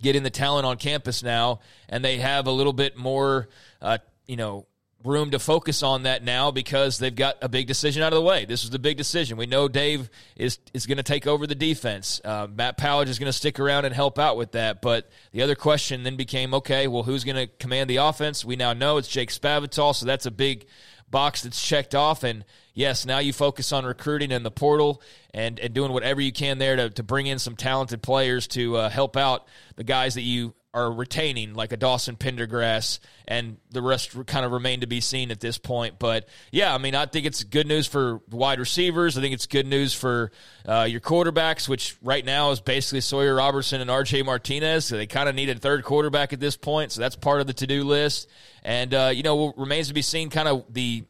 getting 0.00 0.22
the 0.22 0.30
talent 0.30 0.66
on 0.66 0.76
campus 0.76 1.22
now, 1.22 1.60
and 1.88 2.04
they 2.04 2.18
have 2.18 2.46
a 2.46 2.52
little 2.52 2.72
bit 2.72 2.96
more, 2.96 3.48
uh, 3.80 3.98
you 4.26 4.36
know, 4.36 4.66
room 5.04 5.30
to 5.30 5.38
focus 5.38 5.82
on 5.82 6.04
that 6.04 6.24
now 6.24 6.50
because 6.50 6.98
they've 6.98 7.14
got 7.14 7.36
a 7.42 7.48
big 7.48 7.66
decision 7.66 8.02
out 8.02 8.12
of 8.12 8.16
the 8.16 8.22
way. 8.22 8.46
This 8.46 8.64
is 8.64 8.70
the 8.70 8.78
big 8.78 8.96
decision. 8.96 9.36
We 9.36 9.46
know 9.46 9.68
Dave 9.68 10.08
is 10.34 10.58
is 10.72 10.86
going 10.86 10.96
to 10.96 11.02
take 11.02 11.26
over 11.26 11.46
the 11.46 11.54
defense. 11.54 12.20
Uh, 12.24 12.46
Matt 12.52 12.78
Powledge 12.78 13.08
is 13.08 13.18
going 13.18 13.28
to 13.28 13.32
stick 13.32 13.60
around 13.60 13.84
and 13.84 13.94
help 13.94 14.18
out 14.18 14.36
with 14.36 14.52
that. 14.52 14.80
But 14.80 15.08
the 15.32 15.42
other 15.42 15.54
question 15.54 16.02
then 16.02 16.16
became, 16.16 16.54
okay, 16.54 16.88
well, 16.88 17.02
who's 17.02 17.22
going 17.22 17.36
to 17.36 17.46
command 17.46 17.90
the 17.90 17.96
offense? 17.96 18.44
We 18.44 18.56
now 18.56 18.72
know 18.72 18.96
it's 18.96 19.08
Jake 19.08 19.30
Spavital, 19.30 19.94
so 19.94 20.06
that's 20.06 20.26
a 20.26 20.30
big 20.30 20.66
box 21.10 21.42
that's 21.42 21.62
checked 21.62 21.94
off. 21.94 22.24
And 22.24 22.44
yes, 22.72 23.04
now 23.04 23.18
you 23.18 23.32
focus 23.32 23.72
on 23.72 23.84
recruiting 23.84 24.30
in 24.30 24.42
the 24.42 24.50
portal 24.50 25.02
and, 25.32 25.58
and 25.58 25.74
doing 25.74 25.92
whatever 25.92 26.20
you 26.20 26.32
can 26.32 26.58
there 26.58 26.76
to, 26.76 26.90
to 26.90 27.02
bring 27.02 27.26
in 27.26 27.38
some 27.38 27.56
talented 27.56 28.02
players 28.02 28.46
to 28.48 28.76
uh, 28.76 28.88
help 28.88 29.16
out 29.16 29.46
the 29.76 29.84
guys 29.84 30.14
that 30.14 30.22
you 30.22 30.54
are 30.74 30.92
retaining, 30.92 31.54
like 31.54 31.72
a 31.72 31.76
Dawson 31.76 32.16
Pendergrass, 32.16 32.98
and 33.28 33.58
the 33.70 33.80
rest 33.80 34.26
kind 34.26 34.44
of 34.44 34.50
remain 34.50 34.80
to 34.80 34.88
be 34.88 35.00
seen 35.00 35.30
at 35.30 35.38
this 35.38 35.56
point. 35.56 36.00
But 36.00 36.28
yeah, 36.50 36.74
I 36.74 36.78
mean, 36.78 36.96
I 36.96 37.06
think 37.06 37.26
it's 37.26 37.44
good 37.44 37.68
news 37.68 37.86
for 37.86 38.20
wide 38.28 38.58
receivers. 38.58 39.16
I 39.16 39.20
think 39.20 39.34
it's 39.34 39.46
good 39.46 39.66
news 39.66 39.94
for 39.94 40.32
uh, 40.66 40.86
your 40.90 41.00
quarterbacks, 41.00 41.68
which 41.68 41.96
right 42.02 42.24
now 42.24 42.50
is 42.50 42.60
basically 42.60 43.00
Sawyer 43.00 43.36
Robertson 43.36 43.80
and 43.80 43.88
RJ 43.88 44.24
Martinez. 44.26 44.86
So 44.86 44.96
they 44.96 45.06
kind 45.06 45.28
of 45.28 45.36
need 45.36 45.48
a 45.48 45.54
third 45.54 45.84
quarterback 45.84 46.32
at 46.32 46.40
this 46.40 46.56
point, 46.56 46.90
so 46.90 47.00
that's 47.00 47.16
part 47.16 47.40
of 47.40 47.46
the 47.46 47.54
to 47.54 47.66
do 47.68 47.84
list. 47.84 48.28
And 48.64 48.92
uh, 48.92 49.12
you 49.14 49.22
know, 49.22 49.54
remains 49.56 49.88
to 49.88 49.94
be 49.94 50.02
seen 50.02 50.28
kind 50.28 50.48
of 50.48 50.64
the 50.68 51.04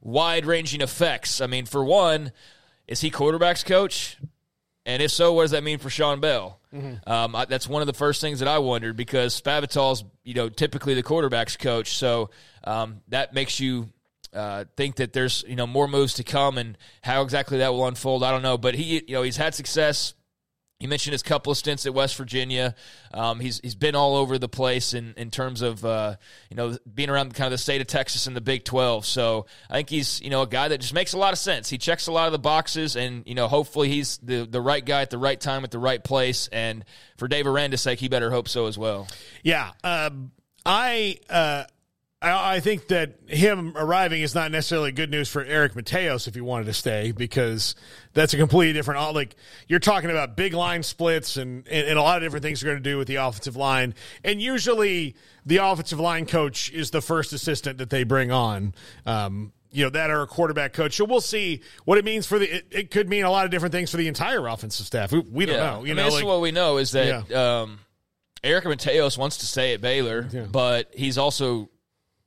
wide 0.00 0.46
ranging 0.46 0.82
effects. 0.82 1.40
I 1.40 1.48
mean, 1.48 1.66
for 1.66 1.84
one, 1.84 2.30
is 2.86 3.00
he 3.00 3.10
quarterbacks 3.10 3.64
coach? 3.64 4.18
And 4.90 5.02
if 5.02 5.10
so, 5.10 5.32
what 5.32 5.42
does 5.42 5.52
that 5.52 5.62
mean 5.62 5.78
for 5.78 5.88
Sean 5.88 6.20
Bell? 6.20 6.58
Mm-hmm. 6.74 7.08
Um, 7.08 7.36
I, 7.36 7.44
that's 7.44 7.68
one 7.68 7.80
of 7.80 7.86
the 7.86 7.94
first 7.94 8.20
things 8.20 8.40
that 8.40 8.48
I 8.48 8.58
wondered 8.58 8.96
because 8.96 9.40
Spavital's, 9.40 10.04
you 10.24 10.34
know, 10.34 10.48
typically 10.48 10.94
the 10.94 11.02
quarterbacks 11.02 11.58
coach, 11.58 11.96
so 11.96 12.30
um, 12.64 13.00
that 13.08 13.32
makes 13.32 13.60
you 13.60 13.88
uh, 14.34 14.64
think 14.76 14.96
that 14.96 15.12
there's 15.12 15.44
you 15.46 15.56
know 15.56 15.66
more 15.66 15.88
moves 15.88 16.14
to 16.14 16.24
come 16.24 16.58
and 16.58 16.76
how 17.02 17.22
exactly 17.22 17.58
that 17.58 17.72
will 17.72 17.86
unfold. 17.86 18.24
I 18.24 18.30
don't 18.30 18.42
know, 18.42 18.58
but 18.58 18.74
he, 18.74 19.02
you 19.06 19.14
know, 19.14 19.22
he's 19.22 19.36
had 19.36 19.54
success 19.54 20.14
you 20.80 20.88
mentioned 20.88 21.12
his 21.12 21.22
couple 21.22 21.50
of 21.50 21.58
stints 21.58 21.84
at 21.84 21.92
West 21.92 22.16
Virginia. 22.16 22.74
Um, 23.12 23.38
he's 23.38 23.60
he's 23.60 23.74
been 23.74 23.94
all 23.94 24.16
over 24.16 24.38
the 24.38 24.48
place 24.48 24.94
in, 24.94 25.12
in 25.18 25.30
terms 25.30 25.60
of 25.60 25.84
uh, 25.84 26.16
you 26.48 26.56
know 26.56 26.76
being 26.92 27.10
around 27.10 27.34
kind 27.34 27.46
of 27.46 27.52
the 27.52 27.58
state 27.58 27.82
of 27.82 27.86
Texas 27.86 28.26
and 28.26 28.34
the 28.34 28.40
Big 28.40 28.64
Twelve. 28.64 29.04
So 29.04 29.46
I 29.68 29.74
think 29.74 29.90
he's 29.90 30.22
you 30.22 30.30
know 30.30 30.42
a 30.42 30.46
guy 30.46 30.68
that 30.68 30.80
just 30.80 30.94
makes 30.94 31.12
a 31.12 31.18
lot 31.18 31.34
of 31.34 31.38
sense. 31.38 31.68
He 31.68 31.76
checks 31.76 32.06
a 32.06 32.12
lot 32.12 32.26
of 32.26 32.32
the 32.32 32.38
boxes, 32.38 32.96
and 32.96 33.22
you 33.26 33.34
know 33.34 33.46
hopefully 33.46 33.88
he's 33.88 34.16
the 34.18 34.46
the 34.46 34.60
right 34.60 34.84
guy 34.84 35.02
at 35.02 35.10
the 35.10 35.18
right 35.18 35.38
time 35.38 35.64
at 35.64 35.70
the 35.70 35.78
right 35.78 36.02
place. 36.02 36.48
And 36.50 36.84
for 37.18 37.28
Dave 37.28 37.46
Aranda's 37.46 37.82
sake, 37.82 38.00
he 38.00 38.08
better 38.08 38.30
hope 38.30 38.48
so 38.48 38.66
as 38.66 38.78
well. 38.78 39.06
Yeah, 39.42 39.72
um, 39.84 40.32
I. 40.64 41.18
Uh 41.28 41.64
I 42.22 42.60
think 42.60 42.88
that 42.88 43.14
him 43.28 43.72
arriving 43.76 44.20
is 44.20 44.34
not 44.34 44.52
necessarily 44.52 44.92
good 44.92 45.10
news 45.10 45.30
for 45.30 45.42
Eric 45.42 45.72
Mateos 45.72 46.28
if 46.28 46.34
he 46.34 46.42
wanted 46.42 46.66
to 46.66 46.74
stay 46.74 47.12
because 47.12 47.74
that's 48.12 48.34
a 48.34 48.36
completely 48.36 48.74
different. 48.74 49.14
Like 49.14 49.36
you're 49.68 49.78
talking 49.78 50.10
about 50.10 50.36
big 50.36 50.52
line 50.52 50.82
splits 50.82 51.38
and, 51.38 51.66
and, 51.68 51.98
a 51.98 52.02
lot 52.02 52.18
of 52.18 52.22
different 52.22 52.42
things 52.42 52.62
are 52.62 52.66
going 52.66 52.76
to 52.76 52.82
do 52.82 52.98
with 52.98 53.08
the 53.08 53.16
offensive 53.16 53.56
line. 53.56 53.94
And 54.22 54.42
usually 54.42 55.16
the 55.46 55.58
offensive 55.58 55.98
line 55.98 56.26
coach 56.26 56.70
is 56.72 56.90
the 56.90 57.00
first 57.00 57.32
assistant 57.32 57.78
that 57.78 57.88
they 57.88 58.04
bring 58.04 58.30
on. 58.30 58.74
Um, 59.06 59.52
you 59.72 59.84
know 59.84 59.90
that 59.90 60.10
are 60.10 60.22
a 60.22 60.26
quarterback 60.26 60.72
coach. 60.72 60.96
So 60.96 61.04
we'll 61.04 61.20
see 61.20 61.62
what 61.84 61.96
it 61.96 62.04
means 62.04 62.26
for 62.26 62.40
the. 62.40 62.56
It, 62.56 62.66
it 62.70 62.90
could 62.90 63.08
mean 63.08 63.24
a 63.24 63.30
lot 63.30 63.44
of 63.44 63.52
different 63.52 63.72
things 63.72 63.88
for 63.88 63.98
the 63.98 64.08
entire 64.08 64.46
offensive 64.48 64.84
staff. 64.84 65.12
We, 65.12 65.20
we 65.20 65.46
don't 65.46 65.56
yeah. 65.56 65.70
know. 65.70 65.84
You 65.84 65.92
I 65.92 65.94
know, 65.94 66.04
mean, 66.06 66.12
like, 66.14 66.24
what 66.24 66.40
we 66.40 66.50
know 66.50 66.78
is 66.78 66.90
that 66.90 67.30
yeah. 67.30 67.60
um, 67.60 67.78
Eric 68.42 68.64
Mateos 68.64 69.16
wants 69.16 69.36
to 69.38 69.46
stay 69.46 69.72
at 69.72 69.80
Baylor, 69.80 70.28
yeah. 70.32 70.46
but 70.50 70.90
he's 70.92 71.18
also 71.18 71.70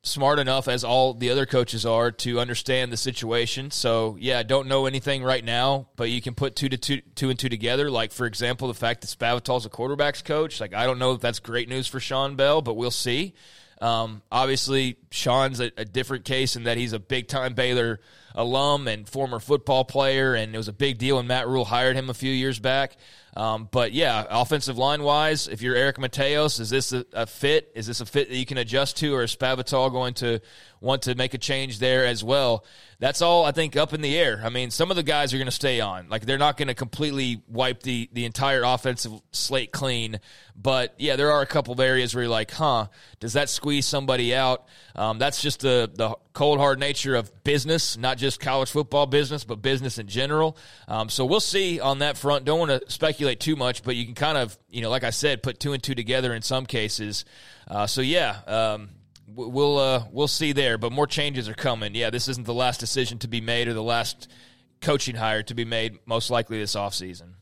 smart 0.03 0.38
enough 0.38 0.67
as 0.67 0.83
all 0.83 1.13
the 1.13 1.29
other 1.29 1.45
coaches 1.45 1.86
are 1.86 2.12
to 2.12 2.39
understand 2.39 2.91
the 2.91 2.98
situation. 2.98 3.72
So 3.72 4.17
yeah, 4.19 4.38
I 4.38 4.43
don't 4.43 4.67
know 4.67 4.86
anything 4.86 5.24
right 5.24 5.43
now, 5.43 5.88
but 5.95 6.10
you 6.10 6.22
can 6.22 6.36
put 6.36 6.55
two 6.55 6.69
to 6.69 6.77
two, 6.77 7.01
two 7.15 7.29
and 7.29 7.39
two 7.39 7.50
together. 7.50 7.89
Like 7.89 8.12
for 8.12 8.25
example, 8.25 8.67
the 8.67 8.74
fact 8.74 9.01
that 9.01 9.07
Spavital's 9.07 9.65
a 9.65 9.69
quarterbacks 9.69 10.24
coach. 10.24 10.60
Like 10.60 10.74
I 10.74 10.86
don't 10.86 11.00
know 11.00 11.13
if 11.13 11.22
that's 11.22 11.39
great 11.39 11.69
news 11.69 11.88
for 11.88 12.00
Sean 12.00 12.36
Bell, 12.36 12.62
but 12.62 12.75
we'll 12.75 12.91
see. 12.91 13.33
Um, 13.81 14.22
obviously, 14.31 14.98
Sean's 15.10 15.60
a, 15.60 15.72
a, 15.75 15.83
different 15.83 16.24
case 16.24 16.55
in 16.55 16.63
that 16.63 16.77
he's 16.77 16.93
a 16.93 17.00
big 17.00 17.27
time 17.27 17.53
Baylor 17.53 18.00
alum 18.33 18.88
and 18.88 19.10
former 19.10 19.39
football 19.39 19.83
player, 19.83 20.33
and 20.36 20.53
it 20.53 20.57
was 20.57 20.69
a 20.69 20.74
big 20.74 20.98
deal 21.00 21.17
when 21.17 21.27
Matt 21.27 21.50
Rhule 21.50 21.65
hired 21.65 21.98
him 21.98 22.10
a 22.10 22.13
few 22.13 22.31
years 22.31 22.60
back. 22.60 22.95
Um, 23.36 23.68
but 23.72 23.94
yeah, 23.94 24.25
offensive 24.30 24.78
line 24.78 25.02
wise, 25.02 25.48
if 25.48 25.62
you're 25.62 25.75
Eric 25.75 25.98
Mateos, 25.98 26.60
is 26.60 26.70
this 26.70 26.94
a, 26.94 27.06
a, 27.13 27.25
fit? 27.25 27.72
Is 27.74 27.88
this 27.88 28.00
a 28.00 28.06
fit 28.06 28.30
that 28.30 28.36
you 28.36 28.46
can 28.46 28.60
adjust 28.60 28.98
to, 28.98 29.16
or 29.16 29.24
is 29.24 29.36
Spavital 29.36 29.92
going 29.92 30.13
to 30.16 30.40
want 30.84 31.04
to 31.04 31.16
make 31.16 31.34
a 31.34 31.38
change 31.38 31.80
there 31.80 32.06
as 32.06 32.24
well? 32.24 32.66
That's 33.00 33.22
all 33.22 33.46
I 33.46 33.52
think 33.52 33.75
up 33.75 33.94
in 33.94 34.02
the 34.02 34.18
air. 34.18 34.42
I 34.44 34.50
mean, 34.50 34.70
some 34.70 34.92
of 34.92 34.96
the 34.96 35.04
guys 35.04 35.34
are 35.34 35.38
going 35.38 35.46
to 35.46 35.52
stay 35.52 35.80
on. 35.80 36.10
Like 36.10 36.25
they're 36.25 36.38
not 36.38 36.58
going 36.58 36.68
to 36.68 36.74
completely 36.74 37.42
wipe 37.48 37.82
the 37.84 38.10
the 38.13 38.25
entire 38.25 38.63
offensive 38.63 39.13
slate 39.32 39.72
clean. 39.72 40.20
But 40.56 40.94
yeah, 40.98 41.16
there 41.16 41.32
are 41.32 41.42
a 41.42 41.46
couple 41.46 41.74
of 41.74 41.80
areas 41.80 42.13
where 42.13 42.24
you're 42.24 42.32
like, 42.32 42.52
huh, 42.52 42.88
does 43.20 43.34
that 43.34 43.50
squeeze 43.50 43.86
somebody 43.86 44.36
out? 44.36 44.68
Um, 44.96 45.20
that's 45.20 45.42
just 45.42 45.62
the 45.62 45.90
the 45.94 46.16
cold 46.34 46.60
hard 46.60 46.80
nature 46.80 47.16
of 47.16 47.44
business, 47.44 47.98
not 47.98 48.18
just 48.18 48.40
college 48.40 48.72
football 48.72 49.06
business, 49.06 49.44
but 49.44 49.62
business 49.62 49.98
in 49.98 50.08
general. 50.08 50.58
Um, 50.88 51.10
so 51.10 51.25
we'll 51.25 51.40
see 51.40 51.80
on 51.80 52.00
that 52.00 52.18
front. 52.18 52.46
Don't 52.46 52.60
want 52.60 52.72
to 52.72 52.92
speculate 52.92 53.40
too 53.40 53.56
much, 53.56 53.84
but 53.84 53.96
you 53.96 54.06
can 54.06 54.16
kind 54.16 54.38
of, 54.38 54.58
you 54.70 54.82
know, 54.82 54.90
like 54.90 55.04
I 55.04 55.12
said, 55.12 55.44
put 55.44 55.60
two 55.60 55.74
and 55.74 55.82
two 55.82 55.96
together 55.96 56.34
in 56.34 56.42
some 56.42 56.66
cases. 56.66 57.25
Uh, 57.68 57.88
so 57.88 58.02
yeah, 58.02 58.40
um, 58.48 58.90
we'll 59.27 59.77
uh, 59.77 60.06
we'll 60.12 60.27
see 60.27 60.51
there. 60.51 60.77
But 60.77 60.92
more 60.92 61.08
changes 61.08 61.50
are 61.50 61.53
coming. 61.53 61.96
Yeah, 61.96 62.10
this 62.10 62.27
isn't 62.27 62.46
the 62.46 62.53
last 62.53 62.80
decision 62.80 63.20
to 63.20 63.27
be 63.27 63.42
made 63.42 63.68
or 63.68 63.74
the 63.74 63.84
last 63.84 64.30
coaching 64.82 65.15
hire 65.15 65.44
to 65.44 65.53
be 65.53 65.65
made. 65.65 66.00
Most 66.06 66.30
likely 66.30 66.60
this 66.60 66.75
offseason. 66.75 67.34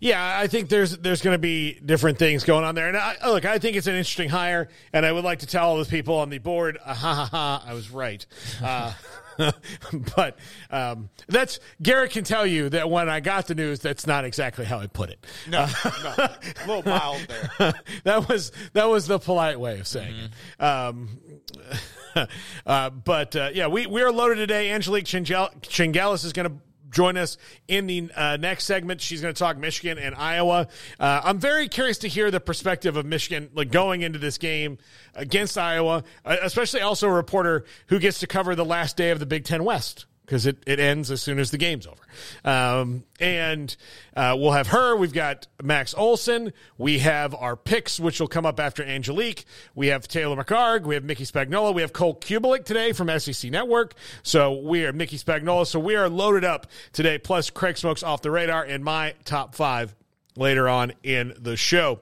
Yeah, 0.00 0.38
I 0.38 0.46
think 0.46 0.68
there's 0.68 0.96
there's 0.98 1.22
going 1.22 1.34
to 1.34 1.38
be 1.38 1.80
different 1.84 2.18
things 2.18 2.44
going 2.44 2.64
on 2.64 2.74
there. 2.74 2.88
And 2.88 2.96
I, 2.96 3.16
look, 3.26 3.44
I 3.44 3.58
think 3.58 3.76
it's 3.76 3.86
an 3.86 3.94
interesting 3.94 4.28
hire, 4.28 4.68
and 4.92 5.04
I 5.04 5.10
would 5.10 5.24
like 5.24 5.40
to 5.40 5.46
tell 5.46 5.68
all 5.68 5.76
those 5.76 5.88
people 5.88 6.16
on 6.16 6.30
the 6.30 6.38
board, 6.38 6.78
ah, 6.84 6.94
ha 6.94 7.14
ha 7.14 7.24
ha, 7.26 7.64
I 7.66 7.74
was 7.74 7.90
right. 7.90 8.24
Uh, 8.62 8.92
but 10.16 10.38
um, 10.70 11.08
that's 11.28 11.60
Garrett 11.82 12.12
can 12.12 12.24
tell 12.24 12.46
you 12.46 12.68
that 12.70 12.90
when 12.90 13.08
I 13.08 13.20
got 13.20 13.46
the 13.46 13.54
news, 13.54 13.80
that's 13.80 14.06
not 14.06 14.24
exactly 14.24 14.64
how 14.64 14.78
I 14.78 14.86
put 14.86 15.10
it. 15.10 15.24
No, 15.48 15.66
no. 16.02 16.14
a 16.18 16.38
little 16.66 16.82
mild 16.84 17.26
there. 17.28 17.74
that 18.04 18.28
was 18.28 18.52
that 18.72 18.84
was 18.84 19.06
the 19.06 19.18
polite 19.18 19.58
way 19.60 19.78
of 19.78 19.86
saying 19.86 20.14
mm-hmm. 20.14 20.64
it. 20.64 20.66
Um, 20.66 22.28
uh, 22.66 22.90
but 22.90 23.36
uh, 23.36 23.50
yeah, 23.52 23.66
we 23.66 23.86
we 23.86 24.02
are 24.02 24.12
loaded 24.12 24.36
today. 24.36 24.70
Angelique 24.70 25.06
Chengelis 25.06 26.24
is 26.24 26.32
going 26.32 26.48
to 26.48 26.56
join 26.90 27.16
us 27.16 27.36
in 27.68 27.86
the 27.86 28.10
uh, 28.14 28.36
next 28.36 28.64
segment. 28.64 29.00
She's 29.00 29.20
going 29.20 29.34
to 29.34 29.38
talk 29.38 29.56
Michigan 29.58 29.98
and 29.98 30.14
Iowa. 30.14 30.68
Uh, 30.98 31.20
I'm 31.24 31.38
very 31.38 31.68
curious 31.68 31.98
to 31.98 32.08
hear 32.08 32.30
the 32.30 32.40
perspective 32.40 32.96
of 32.96 33.06
Michigan, 33.06 33.50
like 33.54 33.70
going 33.70 34.02
into 34.02 34.18
this 34.18 34.38
game 34.38 34.78
against 35.14 35.58
Iowa, 35.58 36.04
uh, 36.24 36.36
especially 36.42 36.80
also 36.80 37.08
a 37.08 37.12
reporter 37.12 37.64
who 37.88 37.98
gets 37.98 38.20
to 38.20 38.26
cover 38.26 38.54
the 38.54 38.64
last 38.64 38.96
day 38.96 39.10
of 39.10 39.18
the 39.18 39.26
Big 39.26 39.44
Ten 39.44 39.64
West 39.64 40.06
because 40.26 40.44
it, 40.44 40.58
it 40.66 40.80
ends 40.80 41.10
as 41.12 41.22
soon 41.22 41.38
as 41.38 41.52
the 41.52 41.56
game's 41.56 41.86
over. 41.86 42.02
Um, 42.44 43.04
and 43.20 43.74
uh, 44.16 44.36
we'll 44.36 44.52
have 44.52 44.66
her. 44.68 44.96
We've 44.96 45.12
got 45.12 45.46
Max 45.62 45.94
Olson. 45.94 46.52
We 46.76 46.98
have 46.98 47.34
our 47.34 47.56
picks, 47.56 48.00
which 48.00 48.18
will 48.18 48.26
come 48.26 48.44
up 48.44 48.58
after 48.58 48.82
Angelique. 48.82 49.44
We 49.76 49.86
have 49.88 50.08
Taylor 50.08 50.36
McHargue. 50.36 50.82
We 50.82 50.96
have 50.96 51.04
Mickey 51.04 51.24
Spagnola. 51.24 51.72
We 51.72 51.82
have 51.82 51.92
Cole 51.92 52.16
Cubelic 52.16 52.64
today 52.64 52.92
from 52.92 53.08
SEC 53.20 53.50
Network. 53.52 53.94
So 54.24 54.60
we 54.60 54.84
are 54.84 54.92
Mickey 54.92 55.16
Spagnola. 55.16 55.64
So 55.66 55.78
we 55.78 55.94
are 55.94 56.08
loaded 56.08 56.44
up 56.44 56.66
today, 56.92 57.18
plus 57.18 57.48
Craig 57.48 57.76
Smoak's 57.76 58.02
off 58.02 58.20
the 58.20 58.30
radar 58.32 58.64
and 58.64 58.84
my 58.84 59.14
top 59.24 59.54
five 59.54 59.94
later 60.36 60.68
on 60.68 60.92
in 61.04 61.34
the 61.38 61.56
show. 61.56 62.00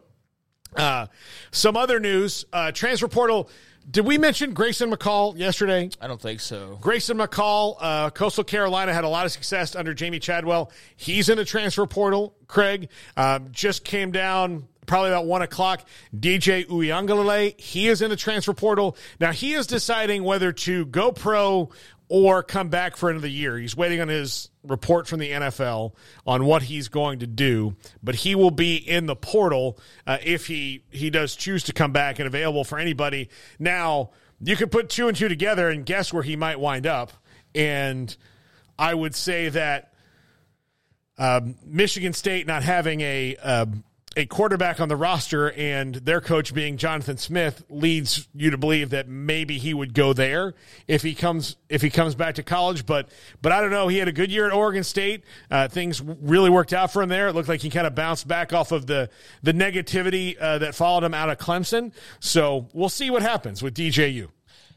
Uh, 0.74 1.06
some 1.52 1.76
other 1.76 2.00
news 2.00 2.46
uh, 2.52 2.72
transfer 2.72 3.06
portal. 3.06 3.50
Did 3.90 4.06
we 4.06 4.18
mention 4.18 4.54
Grayson 4.54 4.90
McCall 4.90 5.36
yesterday? 5.38 5.90
I 6.00 6.06
don't 6.06 6.20
think 6.20 6.40
so. 6.40 6.78
Grayson 6.80 7.18
McCall, 7.18 7.76
uh, 7.80 8.10
Coastal 8.10 8.44
Carolina 8.44 8.92
had 8.92 9.04
a 9.04 9.08
lot 9.08 9.26
of 9.26 9.32
success 9.32 9.76
under 9.76 9.94
Jamey 9.94 10.20
Chadwell. 10.20 10.72
He's 10.96 11.28
in 11.28 11.36
the 11.36 11.44
transfer 11.44 11.86
portal. 11.86 12.34
Craig 12.48 12.88
um, 13.16 13.48
just 13.52 13.84
came 13.84 14.10
down 14.10 14.66
probably 14.86 15.10
about 15.10 15.26
one 15.26 15.42
o'clock. 15.42 15.86
DJ 16.14 16.66
Uiagalelei, 16.66 17.58
he 17.60 17.88
is 17.88 18.02
in 18.02 18.10
the 18.10 18.16
transfer 18.16 18.52
portal. 18.52 18.96
Now 19.20 19.32
he 19.32 19.54
is 19.54 19.66
deciding 19.66 20.24
whether 20.24 20.52
to 20.52 20.86
go 20.86 21.12
pro 21.12 21.70
or 22.08 22.42
come 22.42 22.68
back 22.68 22.96
for 22.96 23.10
another 23.10 23.28
year. 23.28 23.58
He's 23.58 23.76
waiting 23.76 24.00
on 24.00 24.08
his 24.08 24.50
report 24.62 25.06
from 25.06 25.20
the 25.20 25.30
NFL 25.30 25.94
on 26.26 26.44
what 26.44 26.62
he's 26.62 26.88
going 26.88 27.20
to 27.20 27.26
do, 27.26 27.76
but 28.02 28.14
he 28.14 28.34
will 28.34 28.50
be 28.50 28.76
in 28.76 29.06
the 29.06 29.16
portal 29.16 29.78
uh, 30.06 30.18
if 30.22 30.46
he 30.46 30.84
he 30.90 31.10
does 31.10 31.36
choose 31.36 31.64
to 31.64 31.72
come 31.72 31.92
back 31.92 32.18
and 32.18 32.26
available 32.26 32.64
for 32.64 32.78
anybody. 32.78 33.30
Now 33.58 34.10
you 34.40 34.56
could 34.56 34.70
put 34.70 34.88
two 34.90 35.08
and 35.08 35.16
two 35.16 35.28
together 35.28 35.68
and 35.68 35.86
guess 35.86 36.12
where 36.12 36.22
he 36.22 36.36
might 36.36 36.60
wind 36.60 36.86
up, 36.86 37.12
and 37.54 38.14
I 38.78 38.92
would 38.94 39.14
say 39.14 39.48
that 39.48 39.94
um, 41.16 41.56
Michigan 41.64 42.12
State 42.12 42.46
not 42.46 42.62
having 42.62 43.00
a 43.00 43.36
um, 43.36 43.84
a 44.16 44.26
quarterback 44.26 44.80
on 44.80 44.88
the 44.88 44.96
roster 44.96 45.50
and 45.52 45.94
their 45.96 46.20
coach 46.20 46.54
being 46.54 46.76
Jonathan 46.76 47.16
Smith 47.16 47.64
leads 47.68 48.28
you 48.34 48.50
to 48.50 48.58
believe 48.58 48.90
that 48.90 49.08
maybe 49.08 49.58
he 49.58 49.74
would 49.74 49.94
go 49.94 50.12
there 50.12 50.54
if 50.86 51.02
he 51.02 51.14
comes 51.14 51.56
if 51.68 51.82
he 51.82 51.90
comes 51.90 52.14
back 52.14 52.36
to 52.36 52.42
college. 52.42 52.86
But 52.86 53.08
but 53.42 53.52
I 53.52 53.60
don't 53.60 53.70
know. 53.70 53.88
He 53.88 53.98
had 53.98 54.08
a 54.08 54.12
good 54.12 54.30
year 54.30 54.46
at 54.46 54.52
Oregon 54.52 54.84
State. 54.84 55.24
Uh, 55.50 55.68
things 55.68 56.00
really 56.00 56.50
worked 56.50 56.72
out 56.72 56.92
for 56.92 57.02
him 57.02 57.08
there. 57.08 57.28
It 57.28 57.34
looked 57.34 57.48
like 57.48 57.60
he 57.60 57.70
kind 57.70 57.86
of 57.86 57.94
bounced 57.94 58.28
back 58.28 58.52
off 58.52 58.72
of 58.72 58.86
the 58.86 59.10
the 59.42 59.52
negativity 59.52 60.36
uh, 60.40 60.58
that 60.58 60.74
followed 60.74 61.04
him 61.04 61.14
out 61.14 61.30
of 61.30 61.38
Clemson. 61.38 61.92
So 62.20 62.68
we'll 62.72 62.88
see 62.88 63.10
what 63.10 63.22
happens 63.22 63.62
with 63.62 63.74
DJU. 63.74 64.28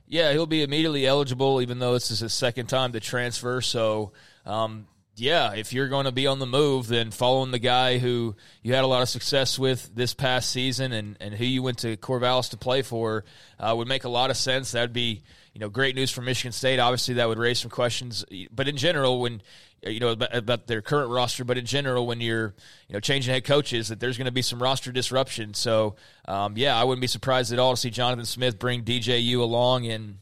Yeah, 0.08 0.32
he'll 0.32 0.46
be 0.46 0.63
immediately 0.63 1.06
eligible, 1.06 1.62
even 1.62 1.79
though 1.79 1.94
this 1.94 2.12
is 2.12 2.22
his 2.22 2.34
second 2.34 2.67
time 2.67 2.94
to 2.94 3.00
transfer. 3.00 3.62
So. 3.62 4.13
Um, 4.46 4.88
yeah, 5.20 5.54
if 5.54 5.74
you're 5.74 5.88
going 5.88 6.06
to 6.06 6.12
be 6.12 6.28
on 6.28 6.40
the 6.40 6.46
move, 6.46 6.88
then 6.88 7.12
following 7.12 7.52
the 7.52 7.60
guy 7.60 7.98
who 7.98 8.36
you 8.62 8.74
had 8.74 8.84
a 8.84 8.88
lot 8.88 9.02
of 9.02 9.10
success 9.10 9.58
with 9.58 9.90
this 9.96 10.14
past 10.14 10.52
season 10.52 10.92
and, 10.92 11.18
and 11.20 11.34
who 11.34 11.46
you 11.46 11.64
went 11.64 11.80
to 11.80 11.98
Corvallis 11.98 12.52
to 12.52 12.58
play 12.58 12.84
for 12.84 13.26
uh, 13.60 13.74
would 13.76 13.88
make 13.88 14.04
a 14.04 14.10
lot 14.10 14.30
of 14.30 14.38
sense. 14.38 14.72
That 14.74 14.82
would 14.82 14.94
be 14.94 15.24
you 15.54 15.60
know 15.60 15.70
great 15.70 15.96
news 15.96 16.12
for 16.12 16.22
Michigan 16.22 16.52
State. 16.52 16.80
Obviously, 16.80 17.16
that 17.16 17.28
would 17.28 17.40
raise 17.40 17.60
some 17.60 17.72
questions, 17.72 18.24
but 18.52 18.68
in 18.68 18.78
general, 18.78 19.20
when 19.20 19.42
you 19.82 20.00
know 20.00 20.10
about, 20.10 20.36
about 20.36 20.68
their 20.68 20.84
current 20.84 21.10
roster, 21.10 21.44
but 21.44 21.58
in 21.58 21.66
general, 21.66 22.06
when 22.06 22.22
you're 22.22 22.54
you 22.88 22.94
know 22.94 23.00
changing 23.00 23.34
head 23.34 23.44
coaches, 23.44 23.88
that 23.88 24.00
there's 24.00 24.18
going 24.18 24.26
to 24.26 24.32
be 24.32 24.44
some 24.44 24.62
roster 24.62 24.92
disruption. 24.92 25.56
So 25.56 25.96
um, 26.28 26.54
yeah, 26.58 26.80
I 26.80 26.84
wouldn't 26.84 27.02
be 27.02 27.08
surprised 27.08 27.52
at 27.52 27.60
all 27.60 27.72
to 27.72 27.78
see 27.78 27.90
Jonathan 27.90 28.26
Smith 28.26 28.60
bring 28.60 28.84
DJU 28.84 29.40
along 29.40 29.88
and 29.88 30.20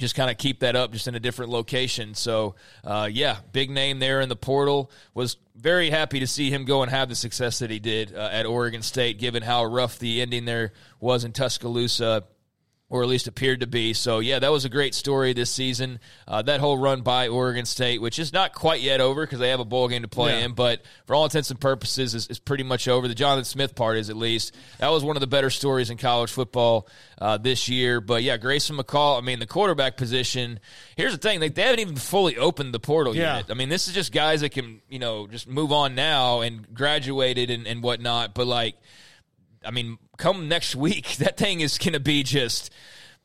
just 0.00 0.14
kind 0.14 0.30
of 0.30 0.38
keep 0.38 0.60
that 0.60 0.74
up 0.74 0.92
just 0.92 1.06
in 1.06 1.14
a 1.14 1.20
different 1.20 1.52
location. 1.52 2.14
So, 2.14 2.56
uh, 2.82 3.08
yeah, 3.12 3.36
big 3.52 3.70
name 3.70 3.98
there 3.98 4.20
in 4.20 4.28
the 4.28 4.36
portal. 4.36 4.90
Was 5.14 5.36
very 5.54 5.90
happy 5.90 6.20
to 6.20 6.26
see 6.26 6.50
him 6.50 6.64
go 6.64 6.82
and 6.82 6.90
have 6.90 7.08
the 7.08 7.14
success 7.14 7.60
that 7.60 7.70
he 7.70 7.78
did 7.78 8.14
uh, 8.14 8.30
at 8.32 8.46
Oregon 8.46 8.82
State, 8.82 9.18
given 9.18 9.42
how 9.42 9.64
rough 9.64 9.98
the 9.98 10.22
ending 10.22 10.46
there 10.46 10.72
was 10.98 11.24
in 11.24 11.32
Tuscaloosa 11.32 12.24
or 12.90 13.04
at 13.04 13.08
least 13.08 13.28
appeared 13.28 13.60
to 13.60 13.68
be. 13.68 13.94
So, 13.94 14.18
yeah, 14.18 14.40
that 14.40 14.50
was 14.50 14.64
a 14.64 14.68
great 14.68 14.96
story 14.96 15.32
this 15.32 15.50
season. 15.50 16.00
Uh, 16.26 16.42
that 16.42 16.58
whole 16.58 16.76
run 16.76 17.02
by 17.02 17.28
Oregon 17.28 17.64
State, 17.64 18.02
which 18.02 18.18
is 18.18 18.32
not 18.32 18.52
quite 18.52 18.80
yet 18.80 19.00
over 19.00 19.24
because 19.24 19.38
they 19.38 19.50
have 19.50 19.60
a 19.60 19.64
bowl 19.64 19.86
game 19.86 20.02
to 20.02 20.08
play 20.08 20.40
yeah. 20.40 20.46
in, 20.46 20.54
but 20.54 20.82
for 21.06 21.14
all 21.14 21.22
intents 21.22 21.52
and 21.52 21.60
purposes, 21.60 22.16
is, 22.16 22.26
is, 22.26 22.40
pretty 22.40 22.64
much 22.64 22.88
over. 22.88 23.06
The 23.06 23.14
Jonathan 23.14 23.44
Smith 23.44 23.76
part 23.76 23.96
is 23.96 24.10
at 24.10 24.16
least. 24.16 24.56
That 24.78 24.88
was 24.88 25.04
one 25.04 25.16
of 25.16 25.20
the 25.20 25.28
better 25.28 25.50
stories 25.50 25.88
in 25.88 25.98
college 25.98 26.32
football 26.32 26.88
uh, 27.20 27.38
this 27.38 27.68
year. 27.68 28.00
But, 28.00 28.24
yeah, 28.24 28.36
Grayson 28.38 28.76
McCall, 28.76 29.18
I 29.18 29.20
mean, 29.24 29.38
the 29.38 29.46
quarterback 29.46 29.96
position, 29.96 30.58
here's 30.96 31.12
the 31.12 31.18
thing 31.18 31.38
they, 31.38 31.48
they 31.48 31.62
haven't 31.62 31.80
even 31.80 31.96
fully 31.96 32.36
opened 32.36 32.74
the 32.74 32.80
portal 32.80 33.14
yeah. 33.14 33.36
yet. 33.36 33.46
I 33.50 33.54
mean, 33.54 33.68
this 33.68 33.86
is 33.86 33.94
just 33.94 34.10
guys 34.10 34.40
that 34.40 34.50
can, 34.50 34.82
you 34.88 34.98
know, 34.98 35.28
just 35.28 35.46
move 35.46 35.70
on 35.70 35.94
now 35.94 36.40
and 36.40 36.74
graduated 36.74 37.50
and, 37.50 37.68
and 37.68 37.84
whatnot. 37.84 38.34
But, 38.34 38.48
like, 38.48 38.74
I 39.64 39.70
mean, 39.70 39.98
come 40.16 40.48
next 40.48 40.74
week, 40.74 41.16
that 41.18 41.36
thing 41.36 41.60
is 41.60 41.78
going 41.78 41.92
to 41.92 42.00
be 42.00 42.22
just 42.22 42.70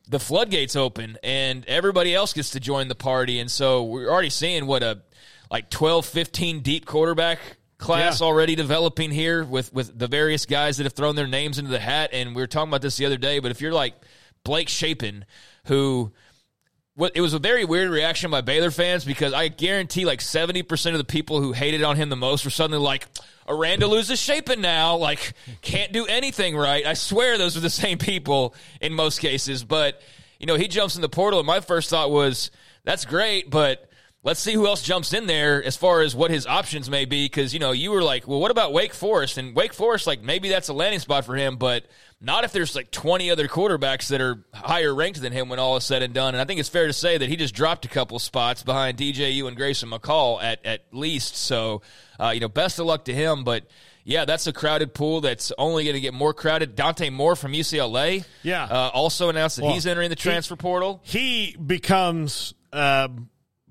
the 0.08 0.20
floodgates 0.20 0.76
open 0.76 1.18
and 1.24 1.66
everybody 1.66 2.14
else 2.14 2.34
gets 2.34 2.52
to 2.52 2.60
join 2.60 2.88
the 2.88 2.96
party. 2.96 3.40
And 3.40 3.50
so 3.50 3.84
we're 3.84 4.10
already 4.10 4.30
seeing 4.30 4.68
what 4.68 4.84
a 4.84 5.02
like 5.50 5.70
12, 5.70 6.06
15 6.06 6.60
deep 6.62 6.86
quarterback 6.86 7.40
class 7.78 8.22
yeah. 8.22 8.28
already 8.28 8.56
developing 8.56 9.12
here 9.12 9.44
with, 9.44 9.74
with 9.74 9.98
the 9.98 10.08
various 10.08 10.46
guys 10.46 10.78
that 10.78 10.84
have 10.84 10.94
thrown 10.94 11.16
their 11.16 11.28
names 11.28 11.60
into 11.60 11.72
the 11.72 11.80
hat. 11.80 12.12
And 12.14 12.36
we 12.36 12.42
were 12.42 12.48
talking 12.48 12.70
about 12.70 12.82
this 12.82 12.98
the 12.98 13.06
other 13.06 13.18
day, 13.18 13.40
but 13.40 13.52
if 13.52 13.62
you're 13.62 13.74
like 13.74 13.96
Blake 14.44 14.70
Shapen, 14.70 15.26
who 15.66 16.12
it 16.98 17.22
was 17.22 17.34
a 17.34 17.40
very 17.40 17.66
weird 17.66 17.90
reaction 17.90 18.32
by 18.32 18.42
Baylor 18.42 18.72
fans 18.72 19.04
because 19.04 19.34
I 19.34 19.50
guarantee 19.50 20.06
like 20.06 20.20
70% 20.20 20.92
of 20.92 20.98
the 20.98 21.04
people 21.04 21.42
who 21.42 21.52
hated 21.52 21.84
on 21.84 21.98
him 21.98 22.10
the 22.10 22.16
most 22.16 22.46
were 22.46 22.52
suddenly 22.52 22.80
like, 22.82 23.08
Aranda 23.48 23.86
loses 23.86 24.20
Shapen 24.20 24.62
now, 24.62 24.96
like 24.96 25.34
can't 25.62 25.92
do 25.92 26.06
anything 26.06 26.56
right. 26.56 26.86
I 26.86 26.94
swear 26.94 27.38
those 27.38 27.58
are 27.58 27.62
the 27.62 27.70
same 27.70 27.98
people 27.98 28.56
in 28.80 28.94
most 28.94 29.20
cases. 29.20 29.64
But, 29.64 30.02
you 30.40 30.46
know, 30.46 30.56
he 30.56 30.68
jumps 30.68 30.96
in 30.96 31.02
the 31.02 31.10
portal 31.10 31.40
and 31.40 31.48
my 31.48 31.60
first 31.60 31.90
thought 31.90 32.12
was, 32.12 32.50
that's 32.86 33.04
great, 33.04 33.50
but 33.50 33.90
let's 34.24 34.40
see 34.40 34.54
who 34.54 34.66
else 34.66 34.82
jumps 34.82 35.14
in 35.14 35.28
there 35.28 35.62
as 35.64 35.76
far 35.76 36.02
as 36.02 36.16
what 36.16 36.32
his 36.32 36.48
options 36.48 36.90
may 36.90 37.04
be. 37.04 37.26
Because, 37.26 37.54
you 37.54 37.60
know, 37.60 37.72
you 37.72 37.92
were 37.92 38.04
like, 38.04 38.26
well, 38.26 38.40
what 38.40 38.52
about 38.52 38.72
Wake 38.72 38.94
Forest? 38.94 39.38
And 39.38 39.54
Wake 39.54 39.74
Forest, 39.74 40.08
like, 40.08 40.22
maybe 40.22 40.48
that's 40.48 40.70
a 40.70 40.74
landing 40.74 41.00
spot 41.00 41.26
for 41.26 41.36
him, 41.36 41.58
but 41.58 41.86
not 42.22 42.44
if 42.44 42.52
there's 42.52 42.76
like 42.76 42.92
20 42.92 43.30
other 43.30 43.48
quarterbacks 43.48 44.08
that 44.08 44.22
are 44.22 44.44
higher 44.54 44.94
ranked 44.94 45.22
than 45.22 45.34
him 45.34 45.50
when 45.50 45.60
all 45.60 45.76
is 45.78 45.84
said 45.84 46.02
and 46.02 46.14
done. 46.14 46.34
And 46.34 46.42
I 46.42 46.46
think 46.46 46.60
it's 46.60 46.70
fair 46.70 46.88
to 46.88 46.94
say 46.94 47.18
that 47.18 47.30
he 47.30 47.36
just 47.36 47.54
dropped 47.54 47.86
a 47.86 47.90
couple 47.90 48.18
spots 48.20 48.64
behind 48.64 48.98
DJU 48.98 49.48
and 49.48 49.56
Grayson 49.56 49.90
McCall 49.90 50.42
at, 50.42 50.66
at 50.66 50.86
least. 50.92 51.36
So, 51.36 51.82
uh, 52.20 52.32
you 52.34 52.40
know, 52.40 52.48
best 52.48 52.80
of 52.80 52.86
luck 52.86 53.06
to 53.06 53.14
him. 53.14 53.44
But 53.44 53.68
yeah, 54.06 54.26
that's 54.26 54.48
a 54.48 54.54
crowded 54.54 54.94
pool 54.94 55.22
that's 55.22 55.52
only 55.58 55.84
going 55.84 55.96
to 55.96 56.00
get 56.02 56.14
more 56.14 56.34
crowded. 56.34 56.76
Dante 56.76 57.10
Moore 57.10 57.36
from 57.36 57.52
UCLA, 57.52 58.24
yeah, 58.44 58.64
uh, 58.64 58.92
also 58.94 59.30
announced 59.30 59.58
that 59.58 59.64
well, 59.64 59.74
he's 59.74 59.88
entering 59.88 60.10
the 60.10 60.16
transfer 60.16 60.56
he, 60.56 60.60
portal. 60.60 61.02
He 61.04 61.56
becomes. 61.58 62.54
Uh, 62.72 63.08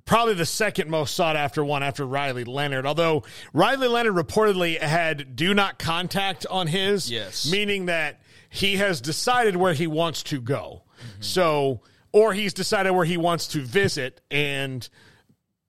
probably 0.07 0.35
the 0.35 0.47
second 0.47 0.91
most 0.91 1.15
sought 1.15 1.37
after 1.37 1.65
one 1.65 1.83
after 1.83 2.07
Riley 2.07 2.45
Leonard. 2.45 2.87
Although 2.87 3.25
Riley 3.53 3.89
Leonard 3.89 4.15
reportedly 4.15 4.79
had 4.79 5.37
do 5.37 5.55
not 5.55 5.79
contact 5.79 6.47
on 6.51 6.67
his, 6.67 7.11
yes. 7.11 7.51
meaning 7.51 7.87
that 7.87 8.21
he 8.55 8.77
has 8.77 9.01
decided 9.01 9.57
where 9.57 9.75
he 9.75 9.89
wants 9.89 10.23
to 10.23 10.41
go. 10.41 10.85
Mm-hmm. 11.01 11.23
So, 11.23 11.81
or 12.13 12.33
he's 12.33 12.55
decided 12.55 12.93
where 12.93 13.05
he 13.05 13.17
wants 13.17 13.49
to 13.49 13.61
visit, 13.61 14.21
and 14.31 14.89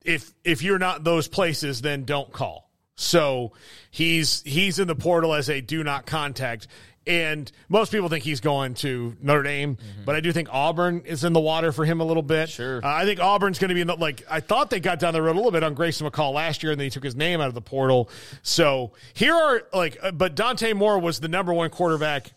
if 0.03 0.31
if 0.43 0.61
you're 0.61 0.77
not 0.77 1.03
those 1.03 1.27
places, 1.27 1.81
then 1.81 2.03
don't 2.03 2.31
call. 2.31 2.69
So 2.93 3.53
he's 3.89 4.43
he's 4.43 4.77
in 4.77 4.87
the 4.87 4.95
portal 4.95 5.33
as 5.33 5.49
a 5.49 5.61
do 5.61 5.83
not 5.83 6.05
contact. 6.05 6.67
And 7.07 7.51
most 7.69 7.91
people 7.91 8.09
think 8.09 8.23
he's 8.23 8.39
going 8.39 8.75
to 8.75 9.15
Notre 9.19 9.43
Dame, 9.43 9.75
mm-hmm. 9.75 10.05
but 10.05 10.15
I 10.15 10.19
do 10.19 10.31
think 10.31 10.49
Auburn 10.51 11.01
is 11.05 11.23
in 11.23 11.33
the 11.33 11.39
water 11.39 11.71
for 11.71 11.85
him 11.85 12.01
a 12.01 12.03
little 12.03 12.23
bit. 12.23 12.49
Sure. 12.49 12.83
Uh, 12.83 12.87
I 12.87 13.05
think 13.05 13.19
Auburn's 13.19 13.59
going 13.59 13.69
to 13.69 13.75
be 13.75 13.81
in 13.81 13.87
the, 13.87 13.95
like, 13.95 14.23
I 14.27 14.39
thought 14.39 14.71
they 14.71 14.79
got 14.79 14.97
down 14.97 15.13
the 15.13 15.21
road 15.21 15.33
a 15.33 15.37
little 15.37 15.51
bit 15.51 15.61
on 15.61 15.75
Grayson 15.75 16.09
McCall 16.09 16.33
last 16.33 16.63
year 16.63 16.71
and 16.71 16.79
then 16.79 16.85
he 16.85 16.89
took 16.89 17.03
his 17.03 17.15
name 17.15 17.41
out 17.41 17.47
of 17.47 17.53
the 17.53 17.61
portal. 17.61 18.09
So 18.41 18.93
here 19.13 19.35
are, 19.35 19.61
like, 19.71 19.99
uh, 20.01 20.13
but 20.13 20.33
Dante 20.33 20.73
Moore 20.73 20.97
was 20.97 21.19
the 21.19 21.27
number 21.27 21.53
one 21.53 21.69
quarterback 21.69 22.31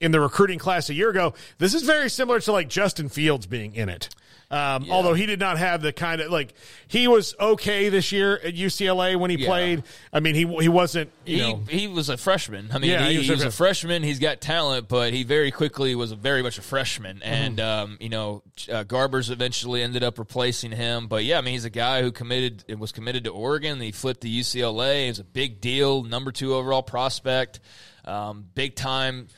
in 0.00 0.12
the 0.12 0.20
recruiting 0.20 0.58
class 0.58 0.88
a 0.88 0.94
year 0.94 1.10
ago. 1.10 1.34
This 1.58 1.74
is 1.74 1.82
very 1.82 2.08
similar 2.08 2.40
to 2.40 2.52
like 2.52 2.68
Justin 2.68 3.08
Fields 3.08 3.46
being 3.46 3.74
in 3.74 3.88
it. 3.88 4.08
Um, 4.52 4.82
yeah. 4.82 4.94
Although 4.94 5.14
he 5.14 5.26
did 5.26 5.38
not 5.38 5.58
have 5.58 5.80
the 5.80 5.92
kind 5.92 6.20
of 6.20 6.32
like 6.32 6.54
he 6.88 7.06
was 7.06 7.36
okay 7.38 7.88
this 7.88 8.10
year 8.10 8.34
at 8.34 8.52
UCLA 8.52 9.14
when 9.14 9.30
he 9.30 9.36
yeah. 9.36 9.46
played. 9.46 9.84
I 10.12 10.18
mean, 10.18 10.34
he 10.34 10.44
he 10.60 10.68
wasn't. 10.68 11.12
he 11.24 11.38
know. 11.38 11.62
he 11.68 11.86
was 11.86 12.08
a 12.08 12.16
freshman. 12.16 12.68
I 12.72 12.78
mean, 12.78 12.90
yeah, 12.90 13.04
he, 13.04 13.12
he, 13.12 13.18
was, 13.18 13.26
he 13.26 13.32
was 13.32 13.44
a 13.44 13.52
freshman. 13.52 14.02
He's 14.02 14.18
got 14.18 14.40
talent, 14.40 14.88
but 14.88 15.12
he 15.12 15.22
very 15.22 15.52
quickly 15.52 15.94
was 15.94 16.10
very 16.10 16.42
much 16.42 16.58
a 16.58 16.62
freshman. 16.62 17.18
Mm-hmm. 17.18 17.32
And 17.32 17.58
mm-hmm. 17.58 17.92
um, 17.92 17.98
you 18.00 18.08
know, 18.08 18.42
uh, 18.68 18.82
Garbers 18.82 19.30
eventually 19.30 19.84
ended 19.84 20.02
up 20.02 20.18
replacing 20.18 20.72
him. 20.72 21.06
But 21.06 21.22
yeah, 21.24 21.38
I 21.38 21.42
mean, 21.42 21.52
he's 21.52 21.64
a 21.64 21.70
guy 21.70 22.02
who 22.02 22.10
committed 22.10 22.64
and 22.68 22.80
was 22.80 22.90
committed 22.90 23.24
to 23.24 23.30
Oregon. 23.30 23.80
He 23.80 23.92
flipped 23.92 24.22
to 24.22 24.28
UCLA. 24.28 25.06
It 25.06 25.10
was 25.10 25.20
a 25.20 25.24
big 25.24 25.60
deal, 25.60 26.02
number 26.02 26.32
two 26.32 26.56
overall 26.56 26.82
prospect, 26.82 27.60
um, 28.04 28.46
big 28.52 28.74
time 28.74 29.28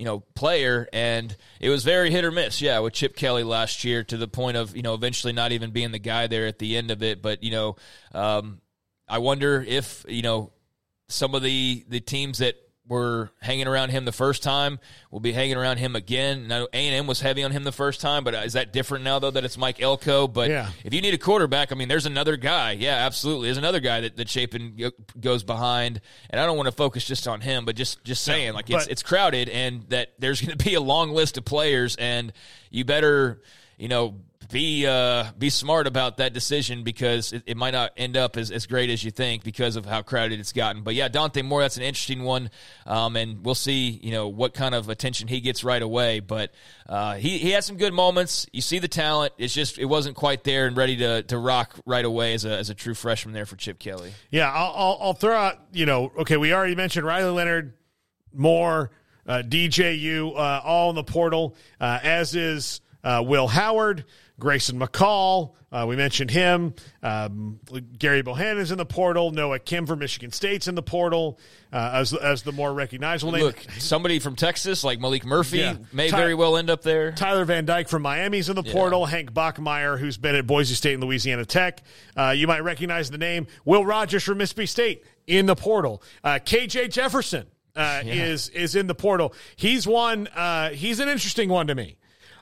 you 0.00 0.06
know, 0.06 0.20
player, 0.34 0.88
and 0.94 1.36
it 1.60 1.68
was 1.68 1.84
very 1.84 2.10
hit 2.10 2.24
or 2.24 2.30
miss. 2.30 2.62
Yeah, 2.62 2.78
with 2.78 2.94
Chip 2.94 3.14
Kelly 3.14 3.42
last 3.44 3.84
year, 3.84 4.02
to 4.04 4.16
the 4.16 4.26
point 4.26 4.56
of 4.56 4.74
you 4.74 4.80
know 4.80 4.94
eventually 4.94 5.34
not 5.34 5.52
even 5.52 5.72
being 5.72 5.92
the 5.92 5.98
guy 5.98 6.26
there 6.26 6.46
at 6.46 6.58
the 6.58 6.78
end 6.78 6.90
of 6.90 7.02
it. 7.02 7.20
But 7.20 7.42
you 7.42 7.50
know, 7.50 7.76
um, 8.12 8.62
I 9.06 9.18
wonder 9.18 9.60
if 9.60 10.06
you 10.08 10.22
know 10.22 10.52
some 11.08 11.34
of 11.34 11.42
the 11.42 11.84
the 11.86 12.00
teams 12.00 12.38
that 12.38 12.56
were 12.90 13.30
hanging 13.40 13.66
around 13.68 13.88
him 13.90 14.04
the 14.04 14.12
first 14.12 14.42
time 14.42 14.78
We'll 15.10 15.20
be 15.20 15.32
hanging 15.32 15.56
around 15.56 15.78
him 15.78 15.96
again. 15.96 16.46
Now 16.48 16.66
A 16.72 16.76
and 16.76 16.94
M 16.94 17.06
was 17.06 17.20
heavy 17.20 17.42
on 17.44 17.52
him 17.52 17.64
the 17.64 17.72
first 17.72 18.00
time, 18.00 18.22
but 18.24 18.34
is 18.34 18.52
that 18.52 18.72
different 18.72 19.04
now 19.04 19.18
though 19.18 19.30
that 19.30 19.44
it's 19.44 19.56
Mike 19.56 19.80
Elko? 19.80 20.26
But 20.28 20.50
Yeah. 20.50 20.70
if 20.84 20.92
you 20.92 21.00
need 21.00 21.14
a 21.14 21.18
quarterback, 21.18 21.72
I 21.72 21.74
mean, 21.76 21.88
there's 21.88 22.04
another 22.06 22.36
guy. 22.36 22.72
Yeah, 22.72 22.94
absolutely. 23.06 23.46
There's 23.48 23.56
another 23.58 23.80
guy 23.80 24.02
that, 24.02 24.16
that 24.16 24.28
Shapen 24.28 24.92
goes 25.20 25.42
behind, 25.44 26.00
and 26.30 26.40
I 26.40 26.46
don't 26.46 26.56
want 26.56 26.66
to 26.66 26.72
focus 26.72 27.04
just 27.04 27.26
on 27.26 27.40
him, 27.40 27.64
but 27.64 27.76
just 27.76 28.02
just 28.04 28.22
saying, 28.24 28.52
like 28.54 28.68
it's 28.68 28.86
it's 28.88 29.02
crowded, 29.02 29.48
and 29.48 29.84
that 29.90 30.12
there's 30.18 30.40
going 30.40 30.56
to 30.56 30.64
be 30.64 30.74
a 30.74 30.80
long 30.80 31.10
list 31.12 31.38
of 31.38 31.44
players, 31.44 31.96
and 31.96 32.32
you 32.70 32.84
better, 32.84 33.40
you 33.78 33.88
know. 33.88 34.16
Be 34.50 34.86
uh, 34.86 35.30
be 35.38 35.50
smart 35.50 35.86
about 35.86 36.16
that 36.16 36.32
decision 36.32 36.82
because 36.82 37.32
it, 37.32 37.44
it 37.46 37.56
might 37.56 37.70
not 37.70 37.92
end 37.96 38.16
up 38.16 38.36
as, 38.36 38.50
as 38.50 38.66
great 38.66 38.90
as 38.90 39.04
you 39.04 39.10
think 39.10 39.44
because 39.44 39.76
of 39.76 39.86
how 39.86 40.02
crowded 40.02 40.40
it's 40.40 40.52
gotten. 40.52 40.82
But 40.82 40.94
yeah, 40.94 41.08
Dante 41.08 41.42
Moore, 41.42 41.60
that's 41.60 41.76
an 41.76 41.82
interesting 41.82 42.24
one, 42.24 42.50
um, 42.86 43.16
and 43.16 43.44
we'll 43.44 43.54
see 43.54 44.00
you 44.02 44.10
know 44.10 44.28
what 44.28 44.54
kind 44.54 44.74
of 44.74 44.88
attention 44.88 45.28
he 45.28 45.40
gets 45.40 45.62
right 45.62 45.82
away. 45.82 46.20
But 46.20 46.52
uh, 46.88 47.14
he 47.14 47.38
he 47.38 47.50
had 47.50 47.64
some 47.64 47.76
good 47.76 47.92
moments. 47.92 48.46
You 48.52 48.60
see 48.60 48.78
the 48.78 48.88
talent. 48.88 49.32
It's 49.38 49.54
just 49.54 49.78
it 49.78 49.86
wasn't 49.86 50.16
quite 50.16 50.44
there 50.44 50.66
and 50.66 50.76
ready 50.76 50.96
to, 50.96 51.22
to 51.22 51.38
rock 51.38 51.76
right 51.86 52.04
away 52.04 52.34
as 52.34 52.44
a 52.44 52.58
as 52.58 52.70
a 52.70 52.74
true 52.74 52.94
freshman 52.94 53.32
there 53.32 53.46
for 53.46 53.56
Chip 53.56 53.78
Kelly. 53.78 54.12
Yeah, 54.30 54.50
I'll, 54.50 54.72
I'll, 54.74 54.98
I'll 55.00 55.14
throw 55.14 55.34
out, 55.34 55.58
you 55.72 55.86
know, 55.86 56.12
okay, 56.18 56.36
we 56.36 56.52
already 56.52 56.74
mentioned 56.74 57.06
Riley 57.06 57.30
Leonard, 57.30 57.74
Moore, 58.32 58.90
uh, 59.26 59.42
DJU, 59.46 60.34
uh, 60.34 60.60
all 60.64 60.90
in 60.90 60.96
the 60.96 61.04
portal, 61.04 61.56
uh, 61.80 61.98
as 62.02 62.34
is 62.34 62.80
uh, 63.04 63.22
Will 63.24 63.48
Howard, 63.48 64.04
Grayson 64.40 64.80
McCall. 64.80 65.52
Uh, 65.72 65.86
we 65.88 65.94
mentioned 65.94 66.32
him. 66.32 66.74
Um, 67.00 67.60
Gary 67.96 68.22
Bohannon's 68.22 68.72
in 68.72 68.78
the 68.78 68.84
portal. 68.84 69.30
Noah 69.30 69.60
Kim 69.60 69.86
from 69.86 70.00
Michigan 70.00 70.32
State's 70.32 70.66
in 70.66 70.74
the 70.74 70.82
portal 70.82 71.38
uh, 71.72 71.90
as, 71.94 72.12
as 72.12 72.42
the 72.42 72.50
more 72.50 72.72
recognizable 72.74 73.30
name. 73.32 73.44
Look, 73.44 73.64
somebody 73.78 74.18
from 74.18 74.34
Texas 74.34 74.82
like 74.82 74.98
Maalik 74.98 75.24
Murphy 75.24 75.58
Yeah. 75.58 75.76
may 75.92 76.10
Ty- 76.10 76.16
very 76.16 76.34
well 76.34 76.56
end 76.56 76.70
up 76.70 76.82
there. 76.82 77.12
Tyler 77.12 77.44
Van 77.44 77.66
Dyke 77.66 77.88
from 77.88 78.02
Miami's 78.02 78.48
in 78.48 78.56
the 78.56 78.64
portal. 78.64 79.06
Hank 79.06 79.32
Bachmeier, 79.32 79.96
who's 79.96 80.16
been 80.16 80.34
at 80.34 80.44
Boise 80.44 80.74
State 80.74 80.94
and 80.94 81.04
Louisiana 81.04 81.44
Tech. 81.44 81.82
Uh, 82.16 82.30
you 82.36 82.48
might 82.48 82.64
recognize 82.64 83.08
the 83.08 83.18
name. 83.18 83.46
Will 83.64 83.84
Rogers 83.86 84.24
from 84.24 84.38
Mississippi 84.38 84.66
State 84.66 85.04
in 85.28 85.46
the 85.46 85.54
portal. 85.54 86.02
Uh, 86.24 86.40
KJ 86.44 86.90
Jefferson 86.90 87.46
uh, 87.76 88.02
is 88.04 88.48
is 88.48 88.74
in 88.74 88.88
the 88.88 88.94
portal. 88.96 89.34
He's 89.54 89.86
one. 89.86 90.26
Uh, 90.26 90.70
he's 90.70 90.98
an 90.98 91.08
interesting 91.08 91.48
one 91.48 91.68
to 91.68 91.76
me. 91.76 91.96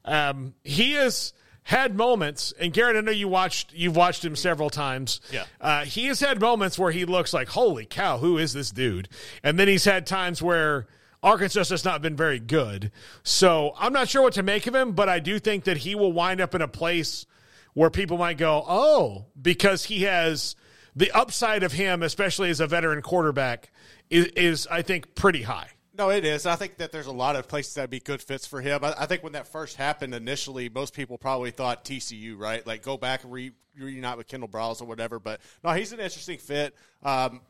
Um, 0.07 0.55
he 0.65 0.93
has 0.93 1.35
had 1.69 1.95
moments, 1.95 2.55
and 2.59 2.73
Garrett, 2.73 2.97
I 2.97 3.03
know 3.03 3.13
you 3.13 3.29
watched. 3.29 3.75
You've 3.75 3.95
watched 3.95 4.25
him 4.25 4.35
several 4.37 4.71
times. 4.71 5.21
Yeah. 5.31 5.45
Uh, 5.61 5.85
he 5.85 6.07
has 6.07 6.19
had 6.19 6.41
moments 6.41 6.79
where 6.79 6.91
he 6.91 7.05
looks 7.05 7.35
like, 7.35 7.51
"Holy 7.51 7.85
cow, 7.85 8.17
who 8.17 8.39
is 8.39 8.55
this 8.55 8.71
dude?" 8.71 9.07
And 9.43 9.59
then 9.59 9.69
he's 9.69 9.85
had 9.85 10.07
times 10.07 10.41
where 10.41 10.87
Arkansas 11.23 11.65
has 11.65 11.85
not 11.85 12.01
been 12.01 12.17
very 12.17 12.39
good. 12.41 12.91
So 13.23 13.75
I'm 13.79 13.93
not 13.93 14.09
sure 14.09 14.23
what 14.23 14.33
to 14.33 14.43
make 14.43 14.67
of 14.67 14.75
him, 14.75 14.93
but 14.93 15.11
I 15.11 15.19
do 15.19 15.39
think 15.39 15.65
that 15.65 15.77
he 15.77 15.95
will 15.95 16.11
wind 16.11 16.41
up 16.41 16.55
in 16.55 16.63
a 16.63 16.69
place 16.69 17.27
where 17.75 17.91
people 17.91 18.17
might 18.17 18.39
go, 18.39 18.65
"Oh," 18.67 19.27
because 19.41 19.85
he 19.85 20.05
has 20.05 20.57
the 20.97 21.13
upside 21.13 21.63
of 21.63 21.73
him, 21.73 22.03
especially 22.03 22.49
as 22.49 22.61
a 22.61 22.67
veteran 22.67 23.03
quarterback, 23.03 23.71
is, 24.09 24.25
is 24.29 24.67
I 24.71 24.81
think 24.81 25.15
pretty 25.15 25.43
high. 25.43 25.69
No, 25.99 26.11
it 26.11 26.25
is. 26.25 26.47
I 26.47 26.55
think 26.55 26.77
that 26.77 26.93
there's 26.93 27.09
a 27.09 27.13
lot 27.13 27.35
of 27.35 27.49
places 27.49 27.75
that'd 27.75 27.91
be 27.91 27.99
good 27.99 28.23
fits 28.23 28.47
for 28.47 28.61
him. 28.61 28.85
I, 28.85 28.95
I 29.01 29.07
think 29.07 29.25
when 29.25 29.33
that 29.33 29.49
first 29.49 29.77
happened 29.77 30.15
initially, 30.15 30.69
most 30.69 30.95
people 30.95 31.19
probably 31.19 31.51
thought 31.51 31.85
TCU, 31.85 32.39
right? 32.39 32.65
Like 32.65 32.83
go 32.83 32.97
back 32.97 33.25
and 33.25 33.33
re, 33.33 33.51
reunite 33.77 34.17
with 34.17 34.29
Kendal 34.29 34.49
Briles 34.49 34.81
or 34.81 34.85
whatever. 34.85 35.19
But 35.19 35.41
no, 35.65 35.73
he's 35.73 35.93
an 35.93 35.99
interesting 35.99 36.39
fit. 36.39 36.77
Um, 37.03 37.41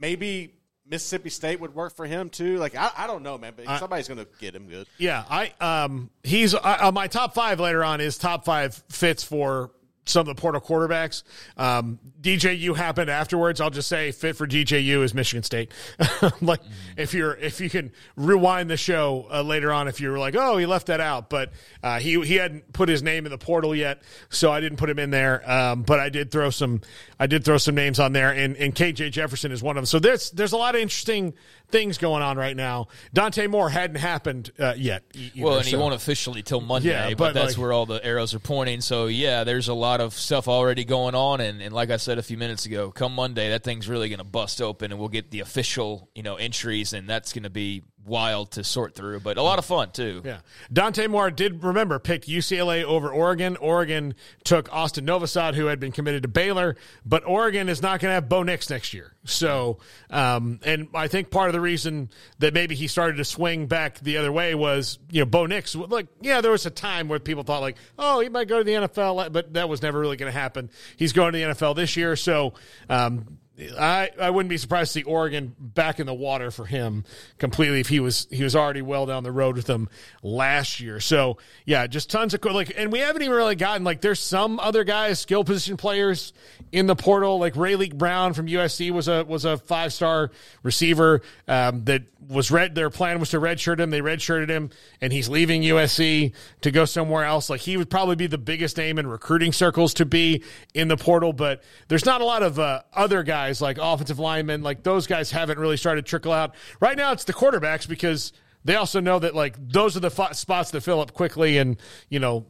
maybe 0.00 0.54
Mississippi 0.86 1.28
State 1.28 1.60
would 1.60 1.74
work 1.74 1.94
for 1.94 2.06
him 2.06 2.30
too. 2.30 2.56
Like 2.56 2.74
I, 2.74 2.90
I 2.96 3.06
don't 3.06 3.22
know, 3.22 3.36
man, 3.36 3.52
but 3.54 3.78
somebody's 3.78 4.08
going 4.08 4.18
to 4.18 4.28
get 4.40 4.54
him 4.54 4.68
good. 4.68 4.86
Yeah, 4.96 5.24
I 5.28 5.52
um 5.60 6.08
he's 6.22 6.54
uh, 6.54 6.90
my 6.94 7.08
top 7.08 7.34
five 7.34 7.60
later 7.60 7.84
on 7.84 8.00
is 8.00 8.16
top 8.16 8.46
five 8.46 8.74
fits 8.88 9.22
for 9.22 9.70
some 10.08 10.28
of 10.28 10.34
the 10.34 10.40
portal 10.40 10.60
quarterbacks. 10.60 11.22
Um, 11.56 11.98
DJU 12.20 12.76
happened 12.76 13.10
afterwards. 13.10 13.60
I'll 13.60 13.70
just 13.70 13.88
say 13.88 14.10
fit 14.12 14.36
for 14.36 14.46
DJU 14.46 15.02
is 15.02 15.14
Michigan 15.14 15.42
State. 15.42 15.72
like 16.40 16.60
if 16.96 17.14
you're 17.14 17.34
if 17.36 17.60
you 17.60 17.70
can 17.70 17.92
rewind 18.16 18.70
the 18.70 18.76
show 18.76 19.26
uh, 19.32 19.42
later 19.42 19.72
on, 19.72 19.88
if 19.88 20.00
you're 20.00 20.18
like, 20.18 20.34
oh, 20.36 20.56
he 20.56 20.66
left 20.66 20.88
that 20.88 21.00
out, 21.00 21.30
but 21.30 21.52
uh, 21.82 21.98
he 21.98 22.20
he 22.22 22.36
hadn't 22.36 22.72
put 22.72 22.88
his 22.88 23.02
name 23.02 23.26
in 23.26 23.30
the 23.30 23.38
portal 23.38 23.74
yet, 23.74 24.02
so 24.30 24.50
I 24.50 24.60
didn't 24.60 24.78
put 24.78 24.90
him 24.90 24.98
in 24.98 25.10
there. 25.10 25.48
Um, 25.48 25.82
but 25.82 26.00
I 26.00 26.08
did 26.08 26.30
throw 26.30 26.50
some 26.50 26.80
I 27.20 27.26
did 27.26 27.44
throw 27.44 27.58
some 27.58 27.74
names 27.74 28.00
on 28.00 28.12
there, 28.12 28.30
and 28.30 28.56
and 28.56 28.74
KJ 28.74 29.12
Jefferson 29.12 29.52
is 29.52 29.62
one 29.62 29.76
of 29.76 29.82
them. 29.82 29.86
So 29.86 29.98
there's 29.98 30.30
there's 30.30 30.52
a 30.52 30.56
lot 30.56 30.74
of 30.74 30.80
interesting 30.80 31.34
things 31.70 31.98
going 31.98 32.22
on 32.22 32.36
right 32.36 32.56
now. 32.56 32.88
Dante 33.12 33.46
Moore 33.46 33.68
hadn't 33.68 33.96
happened 33.96 34.50
uh, 34.58 34.74
yet. 34.76 35.02
e- 35.14 35.30
Well, 35.36 35.52
either, 35.54 35.60
and 35.60 35.68
he 35.68 35.76
won't 35.76 35.94
officially 35.94 36.42
till 36.42 36.60
Monday, 36.60 36.88
Yeah, 36.90 37.08
but, 37.10 37.18
but, 37.18 37.34
that's 37.34 37.52
like- 37.54 37.62
where 37.62 37.72
all 37.72 37.86
the 37.86 38.04
arrows 38.04 38.34
are 38.34 38.38
pointing. 38.38 38.80
So 38.80 39.06
yeah, 39.06 39.44
there's 39.44 39.68
a 39.68 39.74
lot 39.74 40.00
of 40.00 40.14
stuff 40.14 40.48
already 40.48 40.84
going 40.84 41.14
on, 41.14 41.40
and, 41.40 41.60
and 41.60 41.74
like 41.74 41.90
I 41.90 41.96
said 41.98 42.18
a 42.18 42.22
few 42.22 42.38
minutes 42.38 42.66
ago, 42.66 42.90
come 42.90 43.14
Monday, 43.14 43.50
that 43.50 43.64
thing's 43.64 43.88
really 43.88 44.08
going 44.08 44.18
to 44.18 44.24
bust 44.24 44.62
open, 44.62 44.90
and 44.92 44.98
we'll 44.98 45.08
get 45.08 45.30
the 45.30 45.40
official 45.40 46.08
you 46.14 46.22
know 46.22 46.36
entries, 46.36 46.92
and 46.92 47.08
that's 47.08 47.32
going 47.32 47.42
to 47.44 47.50
be 47.50 47.82
wild 48.08 48.52
to 48.52 48.64
sort 48.64 48.94
through, 48.94 49.20
but 49.20 49.36
a 49.36 49.42
lot 49.42 49.58
of 49.58 49.64
fun 49.64 49.90
too. 49.90 50.22
Yeah. 50.24 50.38
Dante 50.72 51.06
Moore 51.06 51.30
did 51.30 51.62
remember 51.62 51.98
picked 51.98 52.28
UCLA 52.28 52.82
over 52.84 53.10
Oregon. 53.10 53.56
Oregon 53.56 54.14
took 54.44 54.72
Austin 54.72 55.06
Novosad, 55.06 55.54
who 55.54 55.66
had 55.66 55.78
been 55.78 55.92
committed 55.92 56.22
to 56.22 56.28
Baylor, 56.28 56.76
but 57.04 57.24
Oregon 57.26 57.68
is 57.68 57.82
not 57.82 58.00
going 58.00 58.10
to 58.10 58.14
have 58.14 58.28
Bo 58.28 58.42
Nix 58.42 58.70
next 58.70 58.94
year. 58.94 59.14
So, 59.24 59.78
um, 60.10 60.60
and 60.64 60.88
I 60.94 61.08
think 61.08 61.30
part 61.30 61.48
of 61.48 61.52
the 61.52 61.60
reason 61.60 62.10
that 62.38 62.54
maybe 62.54 62.74
he 62.74 62.86
started 62.86 63.18
to 63.18 63.24
swing 63.24 63.66
back 63.66 64.00
the 64.00 64.16
other 64.16 64.32
way 64.32 64.54
was, 64.54 64.98
you 65.10 65.20
know, 65.20 65.26
Bo 65.26 65.46
Nix, 65.46 65.74
like, 65.74 66.06
yeah, 66.20 66.40
there 66.40 66.50
was 66.50 66.66
a 66.66 66.70
time 66.70 67.08
where 67.08 67.18
people 67.18 67.42
thought, 67.42 67.60
like, 67.60 67.76
oh, 67.98 68.20
he 68.20 68.28
might 68.28 68.48
go 68.48 68.58
to 68.58 68.64
the 68.64 68.72
NFL, 68.72 69.32
but 69.32 69.54
that 69.54 69.68
was 69.68 69.82
never 69.82 69.98
really 69.98 70.16
going 70.16 70.32
to 70.32 70.38
happen. 70.38 70.70
He's 70.96 71.12
going 71.12 71.32
to 71.32 71.38
the 71.38 71.44
NFL 71.44 71.76
this 71.76 71.96
year. 71.96 72.16
So, 72.16 72.54
um, 72.88 73.38
I, 73.78 74.10
I 74.20 74.30
wouldn't 74.30 74.50
be 74.50 74.56
surprised 74.56 74.92
to 74.92 75.00
see 75.00 75.02
Oregon 75.02 75.54
back 75.58 75.98
in 75.98 76.06
the 76.06 76.14
water 76.14 76.52
for 76.52 76.64
him 76.64 77.04
completely 77.38 77.80
if 77.80 77.88
he 77.88 77.98
was 77.98 78.28
he 78.30 78.44
was 78.44 78.54
already 78.54 78.82
well 78.82 79.04
down 79.04 79.24
the 79.24 79.32
road 79.32 79.56
with 79.56 79.66
them 79.66 79.88
last 80.22 80.78
year. 80.78 81.00
So 81.00 81.38
yeah, 81.64 81.86
just 81.88 82.08
tons 82.08 82.34
of 82.34 82.44
like 82.44 82.72
and 82.76 82.92
we 82.92 83.00
haven't 83.00 83.22
even 83.22 83.34
really 83.34 83.56
gotten 83.56 83.82
like 83.82 84.00
there's 84.00 84.20
some 84.20 84.60
other 84.60 84.84
guys, 84.84 85.18
skill 85.18 85.42
position 85.42 85.76
players 85.76 86.32
in 86.70 86.86
the 86.86 86.94
portal, 86.94 87.38
like 87.38 87.56
Ray 87.56 87.88
Brown 87.88 88.32
from 88.32 88.46
USC 88.46 88.90
was 88.92 89.08
a 89.08 89.24
was 89.24 89.44
a 89.44 89.56
five 89.56 89.92
star 89.92 90.30
receiver 90.62 91.22
um, 91.48 91.84
that 91.84 92.02
was 92.28 92.50
red 92.50 92.74
their 92.74 92.90
plan 92.90 93.18
was 93.18 93.30
to 93.30 93.40
redshirt 93.40 93.80
him. 93.80 93.90
They 93.90 94.00
redshirted 94.00 94.48
him 94.48 94.70
and 95.00 95.12
he's 95.12 95.28
leaving 95.28 95.62
USC 95.62 96.32
to 96.60 96.70
go 96.70 96.84
somewhere 96.84 97.24
else. 97.24 97.50
Like 97.50 97.62
he 97.62 97.76
would 97.76 97.90
probably 97.90 98.16
be 98.16 98.26
the 98.28 98.38
biggest 98.38 98.76
name 98.76 98.98
in 98.98 99.06
recruiting 99.06 99.52
circles 99.52 99.94
to 99.94 100.04
be 100.04 100.44
in 100.74 100.88
the 100.88 100.96
portal, 100.96 101.32
but 101.32 101.62
there's 101.88 102.04
not 102.04 102.20
a 102.20 102.24
lot 102.24 102.42
of 102.42 102.58
uh, 102.58 102.82
other 102.92 103.22
guys 103.22 103.47
like 103.60 103.78
offensive 103.80 104.18
linemen. 104.18 104.62
Like 104.62 104.82
those 104.82 105.06
guys 105.06 105.30
haven't 105.30 105.58
really 105.58 105.76
started 105.76 106.04
to 106.04 106.08
trickle 106.08 106.32
out. 106.32 106.54
Right 106.80 106.96
now, 106.96 107.12
it's 107.12 107.24
the 107.24 107.32
quarterbacks 107.32 107.88
because 107.88 108.32
they 108.64 108.76
also 108.76 109.00
know 109.00 109.18
that 109.18 109.34
like 109.34 109.56
those 109.58 109.96
are 109.96 110.00
the 110.00 110.10
spots 110.32 110.70
that 110.70 110.80
fill 110.82 111.00
up 111.00 111.12
quickly, 111.14 111.58
and 111.58 111.76
you 112.08 112.18
know, 112.18 112.46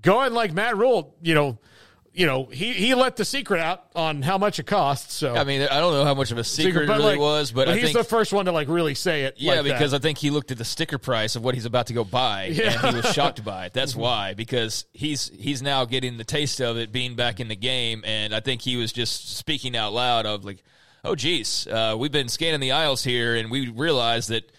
going 0.00 0.32
like 0.32 0.52
Matt 0.52 0.76
Rhule, 0.76 1.16
you 1.22 1.34
know. 1.34 1.58
You 2.14 2.26
know, 2.26 2.44
he, 2.44 2.72
he 2.74 2.94
let 2.94 3.16
the 3.16 3.24
secret 3.24 3.60
out 3.60 3.84
on 3.94 4.20
how 4.20 4.36
much 4.36 4.58
it 4.58 4.66
costs. 4.66 5.14
So 5.14 5.34
I 5.34 5.44
mean, 5.44 5.62
I 5.62 5.80
don't 5.80 5.94
know 5.94 6.04
how 6.04 6.12
much 6.12 6.30
of 6.30 6.36
a 6.36 6.44
secret, 6.44 6.84
it 6.84 6.92
really 6.92 7.02
like, 7.02 7.18
was, 7.18 7.52
but 7.52 7.68
I 7.68 7.74
he's 7.74 7.84
think 7.84 7.96
the 7.96 8.04
first 8.04 8.34
one 8.34 8.44
to 8.44 8.52
like 8.52 8.68
really 8.68 8.94
say 8.94 9.22
it. 9.22 9.36
Yeah, 9.38 9.54
like 9.54 9.64
that. 9.64 9.72
because 9.72 9.94
I 9.94 9.98
think 9.98 10.18
he 10.18 10.28
looked 10.28 10.50
at 10.50 10.58
the 10.58 10.64
sticker 10.64 10.98
price 10.98 11.36
of 11.36 11.42
what 11.42 11.54
he's 11.54 11.64
about 11.64 11.86
to 11.86 11.94
go 11.94 12.04
buy, 12.04 12.46
Yeah. 12.46 12.72
And 12.72 12.96
he 12.96 13.00
was 13.02 13.14
shocked 13.14 13.42
by 13.44 13.66
it. 13.66 13.72
That's 13.72 13.96
why, 13.96 14.34
because 14.34 14.84
he's 14.92 15.30
he's 15.30 15.62
now 15.62 15.86
getting 15.86 16.18
the 16.18 16.24
taste 16.24 16.60
of 16.60 16.76
it, 16.76 16.92
being 16.92 17.16
back 17.16 17.40
in 17.40 17.48
the 17.48 17.56
game, 17.56 18.02
and 18.04 18.34
I 18.34 18.40
think 18.40 18.60
he 18.60 18.76
was 18.76 18.92
just 18.92 19.34
speaking 19.36 19.74
out 19.74 19.94
loud 19.94 20.26
of 20.26 20.44
like, 20.44 20.62
"Oh, 21.04 21.14
geez, 21.14 21.66
uh, 21.66 21.96
we've 21.98 22.12
been 22.12 22.28
scanning 22.28 22.60
the 22.60 22.72
aisles 22.72 23.02
here, 23.02 23.34
and 23.36 23.50
we 23.50 23.68
realized 23.68 24.28
that." 24.28 24.52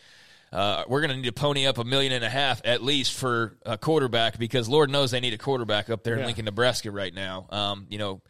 Uh, 0.54 0.84
we're 0.88 1.02
going 1.02 1.10
to 1.10 1.16
need 1.16 1.26
to 1.26 1.32
pony 1.32 1.66
up 1.66 1.80
a 1.80 1.84
million 1.84 2.12
and 2.13 2.24
a 2.24 2.30
half 2.30 2.62
at 2.63 2.84
least 2.84 3.13
for 3.13 3.58
a 3.66 3.78
quarterback 3.78 4.38
because 4.38 4.70
Lord 4.70 4.89
knows 4.92 5.10
they 5.12 5.20
need 5.20 5.34
a 5.34 5.38
quarterback 5.38 5.89
up 5.89 6.04
there 6.04 6.16
in 6.16 6.26
Lincoln, 6.26 6.46
Nebraska 6.46 6.92
right 6.92 7.13
now. 7.13 7.48
Um, 7.50 7.88
you 7.89 7.98
know, 7.98 8.22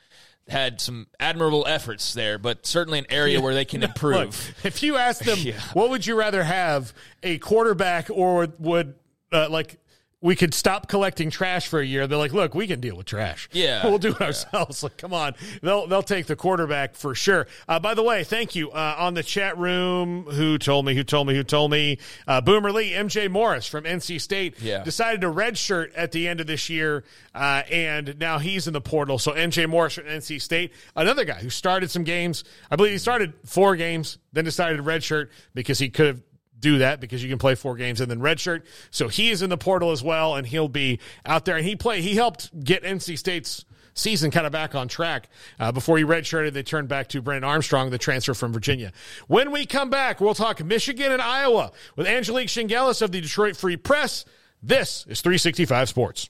had 0.48 0.80
some 0.82 1.08
admirable 1.20 1.66
efforts 1.68 2.14
there, 2.14 2.38
but 2.38 2.66
certainly 2.66 3.00
an 3.00 3.06
area 3.10 3.42
where 3.42 3.54
they 3.54 3.66
can 3.66 3.82
Look, 3.82 3.90
improve. 3.90 4.56
if 4.64 4.82
you 4.84 4.96
ask 4.98 5.24
them, 5.24 5.38
Yeah. 5.42 5.60
what 5.74 5.90
would 5.90 6.06
you 6.06 6.16
rather 6.18 6.44
have, 6.44 6.94
a 7.24 7.38
quarterback 7.40 8.10
or 8.10 8.48
would 8.60 8.96
uh, 9.32 9.50
like 9.50 9.78
we 10.24 10.38
could 10.38 10.54
stop 10.54 10.88
collecting 10.88 11.30
trash 11.30 11.68
for 11.68 11.82
a 11.82 11.86
year. 11.86 12.08
They're 12.08 12.18
like, 12.18 12.32
look, 12.32 12.56
we 12.56 12.66
can 12.66 12.80
deal 12.80 12.96
with 12.96 13.06
trash. 13.06 13.50
Yeah, 13.52 13.86
we'll 13.88 13.98
do 13.98 14.12
it 14.12 14.18
yeah. 14.22 14.28
ourselves. 14.28 14.82
Like, 14.82 14.98
come 14.98 15.14
on, 15.14 15.36
they'll 15.62 15.86
they'll 15.86 16.02
take 16.02 16.28
the 16.28 16.38
quarterback 16.38 16.96
for 16.96 17.14
sure. 17.14 17.46
Uh, 17.68 17.80
by 17.80 17.94
the 17.94 18.02
way, 18.02 18.24
thank 18.24 18.56
you 18.56 18.72
uh, 18.72 18.96
on 18.98 19.16
the 19.16 19.22
chat 19.22 19.58
room. 19.58 20.24
Who 20.24 20.58
told 20.58 20.86
me? 20.86 20.96
Who 20.96 21.04
told 21.04 21.28
me? 21.28 21.36
Who 21.36 21.44
told 21.44 21.72
me? 21.72 22.00
Uh, 22.26 22.40
Boomer 22.40 22.72
Lee, 22.72 22.92
MJ 22.92 23.30
Morris 23.30 23.68
from 23.68 23.84
NC 23.84 24.22
State, 24.22 24.62
yeah. 24.62 24.84
decided 24.84 25.22
to 25.22 25.28
redshirt 25.28 25.92
at 25.96 26.14
the 26.14 26.30
end 26.30 26.40
of 26.40 26.48
this 26.48 26.70
year, 26.70 27.04
uh, 27.36 27.64
and 27.70 28.18
now 28.18 28.40
he's 28.40 28.66
in 28.66 28.74
the 28.74 28.82
portal. 28.82 29.20
So 29.20 29.34
MJ 29.34 29.70
Morris 29.70 29.96
from 29.96 30.06
NC 30.06 30.42
State, 30.42 30.72
another 30.96 31.26
guy 31.26 31.40
who 31.40 31.50
started 31.50 31.92
some 31.92 32.06
games. 32.06 32.46
I 32.72 32.78
believe 32.78 32.94
he 32.94 32.98
started 32.98 33.34
four 33.46 33.76
games, 33.76 34.20
then 34.32 34.46
decided 34.46 34.78
to 34.78 34.84
redshirt 34.84 35.30
because 35.54 35.80
he 35.80 35.90
could 35.90 36.08
have 36.08 36.22
do 36.63 36.80
that 36.80 36.99
because 36.99 37.21
you 37.21 37.30
can 37.30 37.38
play 37.38 37.54
four 37.54 37.76
games 37.76 38.02
and 38.02 38.10
then 38.10 38.19
redshirt. 38.19 38.63
So 38.89 39.10
he 39.10 39.30
is 39.30 39.43
in 39.43 39.52
the 39.52 39.58
portal 39.58 39.91
as 39.91 40.02
well, 40.02 40.36
and 40.36 40.47
he'll 40.47 40.69
be 40.69 40.99
out 41.26 41.45
there. 41.45 41.58
And 41.58 41.65
he 41.65 41.76
play 41.76 42.02
he 42.02 42.15
helped 42.15 42.63
get 42.63 42.84
NC 42.84 43.19
State's 43.19 43.65
season 43.93 44.32
kind 44.32 44.47
of 44.47 44.52
back 44.52 44.73
on 44.73 44.88
track. 44.88 45.30
Uh, 45.60 45.71
before 45.71 45.97
he 45.97 46.04
redshirted, 46.04 46.54
they 46.54 46.63
turned 46.63 46.88
back 46.88 47.10
to 47.10 47.21
Brennan 47.21 47.43
Armstrong, 47.43 47.91
the 47.91 47.99
transfer 47.99 48.34
from 48.34 48.52
Virginia. 48.52 48.91
When 49.28 49.52
we 49.52 49.67
come 49.67 49.91
back, 49.91 50.19
we'll 50.19 50.34
talk 50.34 50.63
Michigan 50.63 51.12
and 51.12 51.21
Iowa 51.21 51.71
with 51.95 52.08
Angelique 52.08 52.47
Chengelis 52.47 53.02
of 53.02 53.12
the 53.12 53.21
Detroit 53.21 53.56
Free 53.56 53.78
Press. 53.78 54.26
This 54.63 55.06
is 55.08 55.21
365 55.21 55.89
Sports. 55.89 56.30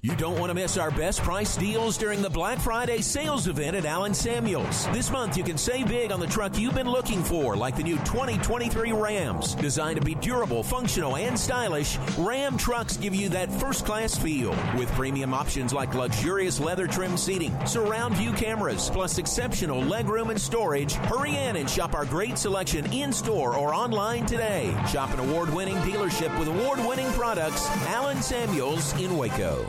You 0.00 0.14
don't 0.14 0.38
want 0.38 0.50
to 0.50 0.54
miss 0.54 0.78
our 0.78 0.92
best 0.92 1.24
price 1.24 1.56
deals 1.56 1.98
during 1.98 2.22
the 2.22 2.30
Black 2.30 2.60
Friday 2.60 3.00
sales 3.00 3.48
event 3.48 3.74
at 3.74 3.84
Allen 3.84 4.14
Samuels. 4.14 4.86
This 4.92 5.10
month, 5.10 5.36
you 5.36 5.42
can 5.42 5.58
save 5.58 5.88
big 5.88 6.12
on 6.12 6.20
the 6.20 6.26
truck 6.28 6.56
you've 6.56 6.76
been 6.76 6.88
looking 6.88 7.20
for, 7.20 7.56
like 7.56 7.74
the 7.74 7.82
new 7.82 7.96
2023 7.96 8.92
Rams. 8.92 9.56
Designed 9.56 9.98
to 9.98 10.06
be 10.06 10.14
durable, 10.14 10.62
functional, 10.62 11.16
and 11.16 11.36
stylish, 11.36 11.98
Ram 12.16 12.56
trucks 12.56 12.96
give 12.96 13.12
you 13.12 13.28
that 13.30 13.50
first 13.50 13.84
class 13.84 14.16
feel. 14.16 14.50
With 14.76 14.88
premium 14.92 15.34
options 15.34 15.72
like 15.72 15.92
luxurious 15.94 16.60
leather 16.60 16.86
trimmed 16.86 17.18
seating, 17.18 17.52
surround 17.66 18.14
view 18.14 18.32
cameras, 18.34 18.90
plus 18.90 19.18
exceptional 19.18 19.82
legroom 19.82 20.30
and 20.30 20.40
storage, 20.40 20.92
hurry 20.92 21.36
in 21.36 21.56
and 21.56 21.68
shop 21.68 21.96
our 21.96 22.04
great 22.04 22.38
selection 22.38 22.86
in 22.92 23.12
store 23.12 23.56
or 23.56 23.74
online 23.74 24.26
today. 24.26 24.72
Shop 24.88 25.12
an 25.12 25.18
award 25.18 25.52
winning 25.52 25.78
dealership 25.78 26.38
with 26.38 26.46
award 26.46 26.78
winning 26.86 27.10
products, 27.14 27.66
Allen 27.88 28.22
Samuels 28.22 28.96
in 29.00 29.18
Waco. 29.18 29.68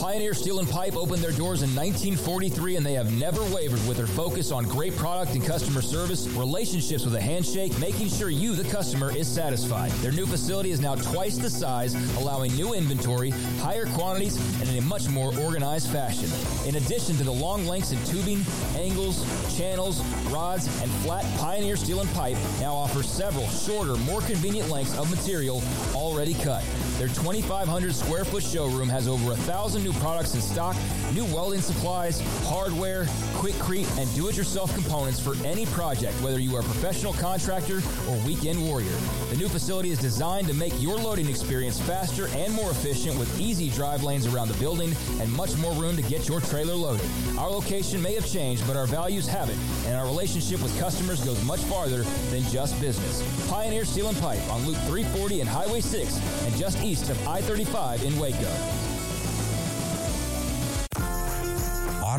Pioneer 0.00 0.32
Steel 0.32 0.60
and 0.60 0.68
Pipe 0.68 0.96
opened 0.96 1.22
their 1.22 1.30
doors 1.30 1.60
in 1.60 1.68
1943 1.76 2.76
and 2.76 2.86
they 2.86 2.94
have 2.94 3.12
never 3.18 3.44
wavered 3.54 3.86
with 3.86 3.98
their 3.98 4.06
focus 4.06 4.50
on 4.50 4.64
great 4.64 4.96
product 4.96 5.34
and 5.34 5.44
customer 5.44 5.82
service, 5.82 6.26
relationships 6.28 7.04
with 7.04 7.14
a 7.16 7.20
handshake, 7.20 7.78
making 7.78 8.08
sure 8.08 8.30
you, 8.30 8.54
the 8.54 8.64
customer, 8.70 9.14
is 9.14 9.28
satisfied. 9.28 9.90
Their 10.00 10.12
new 10.12 10.24
facility 10.24 10.70
is 10.70 10.80
now 10.80 10.94
twice 10.94 11.36
the 11.36 11.50
size, 11.50 11.94
allowing 12.16 12.54
new 12.54 12.72
inventory, 12.72 13.28
higher 13.58 13.84
quantities, 13.84 14.38
and 14.62 14.70
in 14.70 14.78
a 14.78 14.80
much 14.80 15.06
more 15.10 15.38
organized 15.38 15.90
fashion. 15.90 16.30
In 16.66 16.76
addition 16.76 17.16
to 17.16 17.22
the 17.22 17.30
long 17.30 17.66
lengths 17.66 17.92
in 17.92 18.02
tubing, 18.04 18.42
angles, 18.76 19.22
channels, 19.58 20.02
rods, 20.28 20.66
and 20.80 20.90
flat, 21.02 21.26
Pioneer 21.38 21.76
Steel 21.76 22.00
and 22.00 22.10
Pipe 22.14 22.38
now 22.58 22.74
offers 22.74 23.06
several 23.06 23.46
shorter, 23.48 23.96
more 23.96 24.22
convenient 24.22 24.70
lengths 24.70 24.96
of 24.96 25.10
material 25.10 25.62
already 25.94 26.32
cut. 26.32 26.64
Their 26.96 27.08
2,500 27.08 27.94
square 27.94 28.24
foot 28.24 28.42
showroom 28.42 28.88
has 28.88 29.06
over 29.06 29.32
a 29.32 29.36
thousand 29.36 29.84
new 29.84 29.89
products 29.94 30.34
in 30.34 30.40
stock, 30.40 30.76
new 31.12 31.24
welding 31.26 31.60
supplies, 31.60 32.20
hardware, 32.46 33.04
Quikrete, 33.34 33.88
and 33.98 34.12
do-it-yourself 34.14 34.72
components 34.74 35.18
for 35.18 35.34
any 35.46 35.66
project, 35.66 36.14
whether 36.20 36.38
you 36.38 36.56
are 36.56 36.60
a 36.60 36.64
professional 36.64 37.12
contractor 37.14 37.82
or 38.08 38.16
weekend 38.26 38.62
warrior. 38.62 38.96
The 39.30 39.36
new 39.36 39.48
facility 39.48 39.90
is 39.90 39.98
designed 39.98 40.46
to 40.48 40.54
make 40.54 40.72
your 40.80 40.96
loading 40.96 41.28
experience 41.28 41.80
faster 41.80 42.28
and 42.28 42.52
more 42.52 42.70
efficient 42.70 43.18
with 43.18 43.40
easy 43.40 43.70
drive 43.70 44.02
lanes 44.02 44.26
around 44.26 44.48
the 44.48 44.58
building 44.58 44.94
and 45.20 45.32
much 45.32 45.56
more 45.56 45.72
room 45.72 45.96
to 45.96 46.02
get 46.02 46.28
your 46.28 46.40
trailer 46.40 46.74
loaded. 46.74 47.08
Our 47.38 47.50
location 47.50 48.02
may 48.02 48.14
have 48.14 48.26
changed, 48.26 48.66
but 48.66 48.76
our 48.76 48.86
values 48.86 49.26
haven't, 49.26 49.58
and 49.86 49.96
our 49.96 50.04
relationship 50.04 50.62
with 50.62 50.78
customers 50.78 51.24
goes 51.24 51.42
much 51.44 51.60
farther 51.60 52.02
than 52.30 52.42
just 52.44 52.78
business. 52.80 53.22
Pioneer 53.48 53.84
Steel 53.84 54.08
and 54.08 54.18
Pipe 54.18 54.46
on 54.50 54.66
Loop 54.66 54.76
340 54.88 55.40
and 55.40 55.48
Highway 55.48 55.80
6 55.80 56.44
and 56.44 56.56
just 56.56 56.82
east 56.82 57.10
of 57.10 57.28
I-35 57.28 58.04
in 58.04 58.18
Waco. 58.18 58.89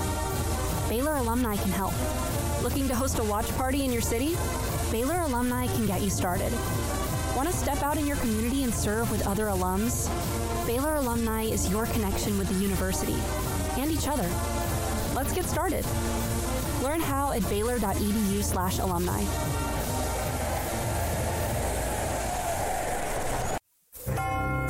Baylor 0.88 1.14
alumni 1.14 1.54
can 1.54 1.70
help. 1.70 1.94
Looking 2.60 2.88
to 2.88 2.96
host 2.96 3.20
a 3.20 3.24
watch 3.24 3.48
party 3.56 3.84
in 3.84 3.92
your 3.92 4.02
city? 4.02 4.36
Baylor 4.90 5.20
alumni 5.20 5.68
can 5.68 5.86
get 5.86 6.02
you 6.02 6.10
started. 6.10 6.52
Want 7.36 7.48
to 7.48 7.54
step 7.54 7.84
out 7.84 7.98
in 7.98 8.06
your 8.06 8.16
community 8.16 8.64
and 8.64 8.74
serve 8.74 9.12
with 9.12 9.24
other 9.28 9.44
alums? 9.44 10.08
Baylor 10.66 10.96
alumni 10.96 11.44
is 11.44 11.70
your 11.70 11.86
connection 11.86 12.36
with 12.36 12.48
the 12.48 12.54
university 12.54 13.14
and 13.80 13.92
each 13.92 14.08
other. 14.08 14.28
Let's 15.16 15.32
get 15.32 15.46
started. 15.46 15.84
Learn 16.82 17.00
how 17.00 17.32
at 17.32 17.42
baylor.edu 17.48 18.44
slash 18.44 18.78
alumni. 18.78 19.24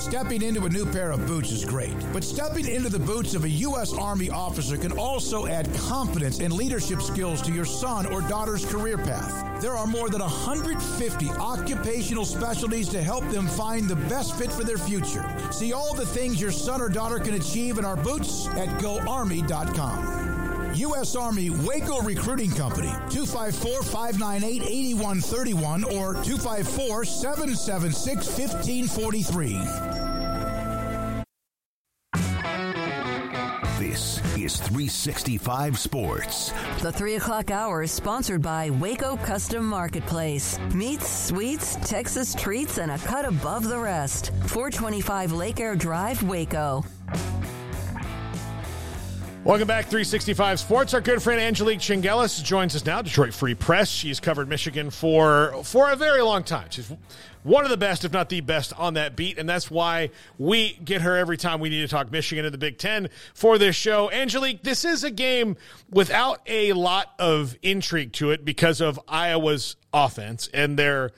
Stepping 0.06 0.42
into 0.42 0.64
a 0.64 0.68
new 0.68 0.86
pair 0.86 1.10
of 1.10 1.26
boots 1.26 1.50
is 1.50 1.64
great, 1.64 1.92
but 2.12 2.22
stepping 2.22 2.68
into 2.68 2.88
the 2.88 2.98
boots 2.98 3.34
of 3.34 3.42
a 3.42 3.48
U.S. 3.48 3.92
Army 3.92 4.30
officer 4.30 4.76
can 4.76 4.92
also 4.92 5.46
add 5.46 5.68
confidence 5.74 6.38
and 6.38 6.52
leadership 6.52 7.02
skills 7.02 7.42
to 7.42 7.52
your 7.52 7.64
son 7.64 8.06
or 8.06 8.20
daughter's 8.20 8.64
career 8.64 8.96
path. 8.96 9.60
There 9.60 9.74
are 9.74 9.86
more 9.86 10.08
than 10.08 10.20
150 10.20 11.30
occupational 11.30 12.24
specialties 12.24 12.88
to 12.90 13.02
help 13.02 13.28
them 13.30 13.48
find 13.48 13.88
the 13.88 13.96
best 13.96 14.38
fit 14.38 14.52
for 14.52 14.62
their 14.62 14.78
future. 14.78 15.24
See 15.50 15.72
all 15.72 15.92
the 15.92 16.06
things 16.06 16.40
your 16.40 16.52
son 16.52 16.80
or 16.80 16.88
daughter 16.88 17.18
can 17.18 17.34
achieve 17.34 17.76
in 17.76 17.84
our 17.84 17.96
boots 17.96 18.46
at 18.48 18.68
goarmy.com. 18.80 20.35
U.S. 20.74 21.16
Army 21.16 21.50
Waco 21.50 22.00
Recruiting 22.02 22.50
Company, 22.50 22.92
254 23.10 23.82
598 23.82 24.62
8131 24.62 25.84
or 25.84 26.14
254 26.14 27.04
776 27.04 28.26
1543. 28.38 29.96
This 33.78 34.18
is 34.36 34.56
365 34.56 35.78
Sports. 35.78 36.52
The 36.80 36.90
3 36.90 37.16
o'clock 37.16 37.50
hour 37.50 37.82
is 37.82 37.92
sponsored 37.92 38.40
by 38.40 38.70
Waco 38.70 39.16
Custom 39.18 39.66
Marketplace. 39.66 40.58
Meats, 40.74 41.08
sweets, 41.08 41.76
Texas 41.82 42.34
treats, 42.34 42.78
and 42.78 42.90
a 42.90 42.98
cut 42.98 43.24
above 43.26 43.68
the 43.68 43.78
rest. 43.78 44.32
425 44.46 45.32
Lake 45.32 45.60
Air 45.60 45.76
Drive, 45.76 46.22
Waco. 46.22 46.84
Welcome 49.46 49.68
back, 49.68 49.84
365 49.84 50.58
Sports. 50.58 50.92
Our 50.92 51.00
good 51.00 51.22
friend 51.22 51.40
Angelique 51.40 51.78
Chengelis 51.78 52.42
joins 52.42 52.74
us 52.74 52.84
now, 52.84 53.00
Detroit 53.00 53.32
Free 53.32 53.54
Press. 53.54 53.88
She's 53.88 54.18
covered 54.18 54.48
Michigan 54.48 54.90
for 54.90 55.62
for 55.62 55.92
a 55.92 55.94
very 55.94 56.20
long 56.20 56.42
time. 56.42 56.66
She's 56.70 56.92
one 57.44 57.62
of 57.62 57.70
the 57.70 57.76
best, 57.76 58.04
if 58.04 58.12
not 58.12 58.28
the 58.28 58.40
best, 58.40 58.72
on 58.76 58.94
that 58.94 59.14
beat, 59.14 59.38
and 59.38 59.48
that's 59.48 59.70
why 59.70 60.10
we 60.36 60.72
get 60.84 61.02
her 61.02 61.16
every 61.16 61.36
time 61.36 61.60
we 61.60 61.68
need 61.68 61.82
to 61.82 61.86
talk 61.86 62.10
Michigan 62.10 62.44
in 62.44 62.50
the 62.50 62.58
Big 62.58 62.76
Ten 62.76 63.08
for 63.34 63.56
this 63.56 63.76
show. 63.76 64.10
Angelique, 64.10 64.64
this 64.64 64.84
is 64.84 65.04
a 65.04 65.12
game 65.12 65.56
without 65.90 66.40
a 66.48 66.72
lot 66.72 67.14
of 67.20 67.56
intrigue 67.62 68.14
to 68.14 68.32
it 68.32 68.44
because 68.44 68.80
of 68.80 68.98
Iowa's 69.06 69.76
offense 69.92 70.48
and 70.52 70.76
their 70.76 71.12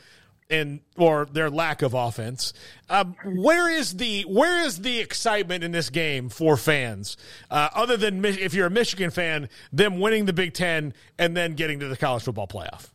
and 0.51 0.81
or 0.97 1.27
their 1.27 1.51
lack 1.51 1.83
of 1.83 1.95
offense. 1.95 2.53
Um, 2.89 3.17
where 3.25 3.71
is 3.71 3.97
the 3.97 4.23
where 4.23 4.65
is 4.65 4.81
the 4.81 5.01
excitement 5.01 5.65
in 5.65 5.73
this 5.73 5.91
game 5.91 6.29
for 6.29 6.57
fans? 6.57 7.17
Uh, 7.51 7.69
other 7.75 7.97
than 7.97 8.25
if 8.25 8.55
you're 8.55 8.67
a 8.67 8.71
Michigan 8.71 9.11
fan, 9.11 9.49
them 9.73 10.01
winning 10.01 10.25
the 10.25 10.33
Big 10.33 10.55
Ten 10.55 10.95
and 11.19 11.37
then 11.37 11.55
getting 11.55 11.81
to 11.81 11.89
the 11.89 11.97
college 11.97 12.23
football 12.23 12.47
playoff. 12.47 12.91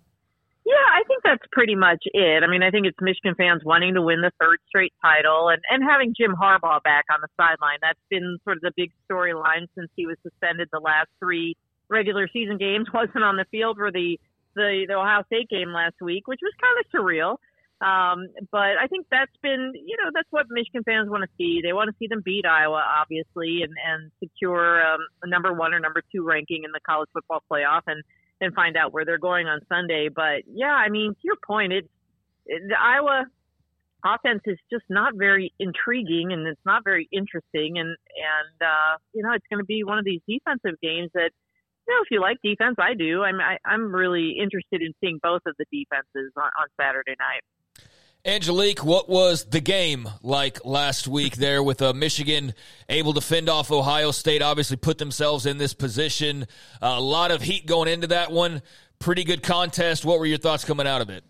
Yeah, 0.65 0.75
I 0.75 1.03
think 1.07 1.23
that's 1.23 1.43
pretty 1.51 1.75
much 1.75 2.03
it. 2.05 2.41
I 2.41 2.47
mean, 2.47 2.63
I 2.63 2.71
think 2.71 2.85
it's 2.85 2.97
Michigan 3.01 3.35
fans 3.35 3.61
wanting 3.65 3.95
to 3.95 4.01
win 4.01 4.21
the 4.21 4.31
third 4.39 4.59
straight 4.67 4.93
title 5.01 5.49
and, 5.49 5.61
and 5.69 5.83
having 5.83 6.13
Jim 6.17 6.35
Harbaugh 6.41 6.81
back 6.81 7.05
on 7.13 7.19
the 7.21 7.27
sideline. 7.35 7.79
That's 7.81 7.99
been 8.09 8.37
sort 8.45 8.57
of 8.57 8.61
the 8.61 8.71
big 8.75 8.91
storyline 9.09 9.67
since 9.75 9.89
he 9.95 10.05
was 10.05 10.15
suspended 10.23 10.69
the 10.71 10.79
last 10.79 11.09
three 11.19 11.57
regular 11.89 12.29
season 12.31 12.57
games, 12.57 12.87
wasn't 12.93 13.23
on 13.23 13.35
the 13.35 13.45
field 13.51 13.77
for 13.77 13.91
the 13.91 14.19
the, 14.55 14.85
the 14.87 14.95
Ohio 14.95 15.23
State 15.27 15.49
game 15.49 15.71
last 15.73 15.95
week, 16.01 16.27
which 16.27 16.39
was 16.41 16.53
kind 16.61 16.77
of 16.79 16.85
surreal. 16.91 17.37
Um, 17.81 18.27
but 18.49 18.77
I 18.79 18.87
think 18.87 19.07
that's 19.11 19.35
been, 19.41 19.73
you 19.75 19.97
know, 19.97 20.09
that's 20.13 20.27
what 20.31 20.45
Michigan 20.49 20.83
fans 20.83 21.09
want 21.09 21.23
to 21.23 21.29
see. 21.37 21.59
They 21.61 21.73
want 21.73 21.89
to 21.89 21.95
see 21.99 22.07
them 22.07 22.21
beat 22.23 22.45
Iowa, 22.45 22.81
obviously, 23.01 23.61
and, 23.61 23.73
and 23.85 24.09
secure 24.23 24.81
um, 24.85 24.99
a 25.21 25.27
number 25.27 25.51
one 25.51 25.73
or 25.73 25.79
number 25.79 26.01
two 26.13 26.23
ranking 26.23 26.63
in 26.63 26.71
the 26.71 26.79
college 26.87 27.09
football 27.11 27.43
playoff 27.51 27.81
and, 27.87 28.01
and 28.39 28.53
find 28.53 28.77
out 28.77 28.93
where 28.93 29.03
they're 29.03 29.17
going 29.17 29.47
on 29.47 29.59
Sunday. 29.67 30.07
But 30.07 30.43
yeah, 30.47 30.71
I 30.71 30.87
mean, 30.89 31.11
to 31.11 31.19
your 31.23 31.35
point, 31.45 31.73
it's 31.73 31.87
it, 32.45 32.61
the 32.69 32.79
Iowa 32.79 33.25
offense 34.05 34.43
is 34.45 34.57
just 34.71 34.85
not 34.89 35.15
very 35.17 35.53
intriguing 35.59 36.31
and 36.31 36.47
it's 36.47 36.65
not 36.65 36.85
very 36.85 37.09
interesting. 37.11 37.79
And, 37.79 37.89
and, 37.89 38.61
uh, 38.61 38.97
you 39.13 39.23
know, 39.23 39.33
it's 39.33 39.45
going 39.49 39.59
to 39.59 39.65
be 39.65 39.83
one 39.83 39.97
of 39.97 40.05
these 40.05 40.21
defensive 40.27 40.79
games 40.81 41.09
that, 41.15 41.31
you 41.87 41.93
know, 41.93 42.01
if 42.01 42.11
you 42.11 42.21
like 42.21 42.37
defense, 42.43 42.75
I 42.79 42.93
do. 42.93 43.23
I'm 43.23 43.39
I, 43.39 43.57
I'm 43.65 43.93
really 43.93 44.37
interested 44.41 44.81
in 44.81 44.93
seeing 45.01 45.19
both 45.21 45.41
of 45.45 45.55
the 45.57 45.65
defenses 45.71 46.31
on, 46.37 46.43
on 46.43 46.67
Saturday 46.79 47.15
night. 47.19 47.41
Angelique, 48.25 48.85
what 48.85 49.09
was 49.09 49.43
the 49.45 49.59
game 49.59 50.07
like 50.21 50.63
last 50.63 51.09
week 51.09 51.35
there 51.35 51.61
with 51.61 51.81
uh, 51.81 51.91
Michigan 51.91 52.53
able 52.87 53.13
to 53.13 53.19
fend 53.19 53.49
off 53.49 53.69
Ohio 53.69 54.11
State? 54.11 54.41
Obviously, 54.41 54.77
put 54.77 54.97
themselves 54.97 55.45
in 55.45 55.57
this 55.57 55.73
position. 55.73 56.47
Uh, 56.81 56.95
a 56.95 57.01
lot 57.01 57.31
of 57.31 57.41
heat 57.41 57.65
going 57.65 57.89
into 57.89 58.07
that 58.07 58.31
one. 58.31 58.61
Pretty 58.99 59.25
good 59.25 59.43
contest. 59.43 60.05
What 60.05 60.19
were 60.19 60.25
your 60.25 60.37
thoughts 60.37 60.63
coming 60.63 60.87
out 60.87 61.01
of 61.01 61.09
it? 61.09 61.25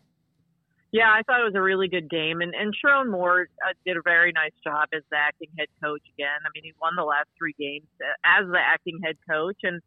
Yeah, 0.92 1.10
I 1.10 1.24
thought 1.26 1.42
it 1.42 1.46
was 1.46 1.56
a 1.56 1.62
really 1.62 1.88
good 1.88 2.08
game, 2.08 2.42
and 2.42 2.54
and 2.54 2.72
Sherrone 2.78 3.10
Moore 3.10 3.48
uh, 3.66 3.74
did 3.84 3.98
a 3.98 4.04
very 4.04 4.32
nice 4.32 4.54
job 4.64 4.90
as 4.94 5.02
the 5.10 5.18
acting 5.18 5.50
head 5.58 5.70
coach 5.84 6.04
again. 6.14 6.46
I 6.46 6.50
mean, 6.54 6.64
he 6.64 6.74
won 6.80 6.96
the 6.96 7.04
last 7.04 7.30
three 7.36 7.56
games 7.58 7.88
uh, 8.00 8.14
as 8.24 8.48
the 8.48 8.60
acting 8.60 9.00
head 9.04 9.18
coach, 9.28 9.58
and 9.64 9.82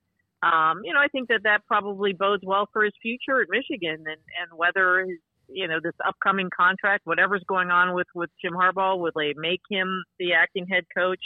um, 0.47 0.83
you 0.85 0.93
know, 0.93 1.01
I 1.01 1.09
think 1.09 1.29
that 1.29 1.43
that 1.45 1.67
probably 1.67 2.13
bodes 2.13 2.45
well 2.45 2.69
for 2.73 2.85
his 2.85 2.93
future 3.03 3.41
at 3.41 3.49
Michigan, 3.51 4.05
and 4.07 4.21
and 4.41 4.57
whether 4.57 5.01
his 5.01 5.19
you 5.49 5.67
know 5.67 5.79
this 5.83 5.95
upcoming 6.07 6.51
contract, 6.57 7.07
whatever's 7.07 7.45
going 7.49 7.71
on 7.71 7.95
with 7.95 8.07
with 8.15 8.31
Jim 8.41 8.53
Harbaugh, 8.53 8.99
will 8.99 9.13
they 9.15 9.35
make 9.37 9.63
him 9.71 10.05
the 10.19 10.35
acting 10.35 10.67
head 10.67 10.85
coach? 10.97 11.21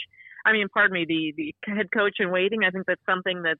I 0.45 0.53
mean, 0.53 0.67
pardon 0.73 0.93
me, 0.93 1.05
the 1.05 1.33
the 1.37 1.73
head 1.73 1.91
coach 1.93 2.15
in 2.19 2.31
waiting. 2.31 2.63
I 2.63 2.71
think 2.71 2.85
that's 2.87 3.05
something 3.05 3.43
that 3.43 3.57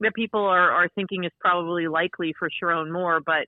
that 0.00 0.14
people 0.14 0.44
are 0.44 0.70
are 0.70 0.88
thinking 0.94 1.24
is 1.24 1.32
probably 1.40 1.86
likely 1.86 2.34
for 2.38 2.48
Sherrone 2.50 2.92
Moore. 2.92 3.20
But 3.24 3.46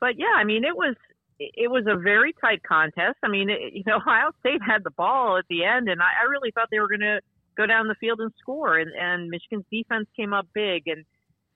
but 0.00 0.18
yeah, 0.18 0.34
I 0.36 0.44
mean, 0.44 0.64
it 0.64 0.76
was 0.76 0.96
it 1.38 1.70
was 1.70 1.84
a 1.86 1.96
very 1.96 2.34
tight 2.40 2.62
contest. 2.62 3.18
I 3.22 3.28
mean, 3.28 3.50
it, 3.50 3.72
you 3.72 3.84
know, 3.86 3.96
Ohio 4.06 4.30
State 4.40 4.62
had 4.66 4.84
the 4.84 4.90
ball 4.90 5.38
at 5.38 5.44
the 5.48 5.64
end, 5.64 5.88
and 5.88 6.00
I, 6.00 6.24
I 6.24 6.30
really 6.30 6.50
thought 6.50 6.68
they 6.70 6.80
were 6.80 6.88
going 6.88 7.00
to 7.00 7.20
go 7.58 7.66
down 7.66 7.88
the 7.88 7.96
field 7.96 8.20
and 8.20 8.32
score. 8.40 8.78
And 8.78 8.90
and 8.98 9.28
Michigan's 9.28 9.66
defense 9.70 10.06
came 10.16 10.32
up 10.32 10.46
big. 10.54 10.84
And 10.86 11.04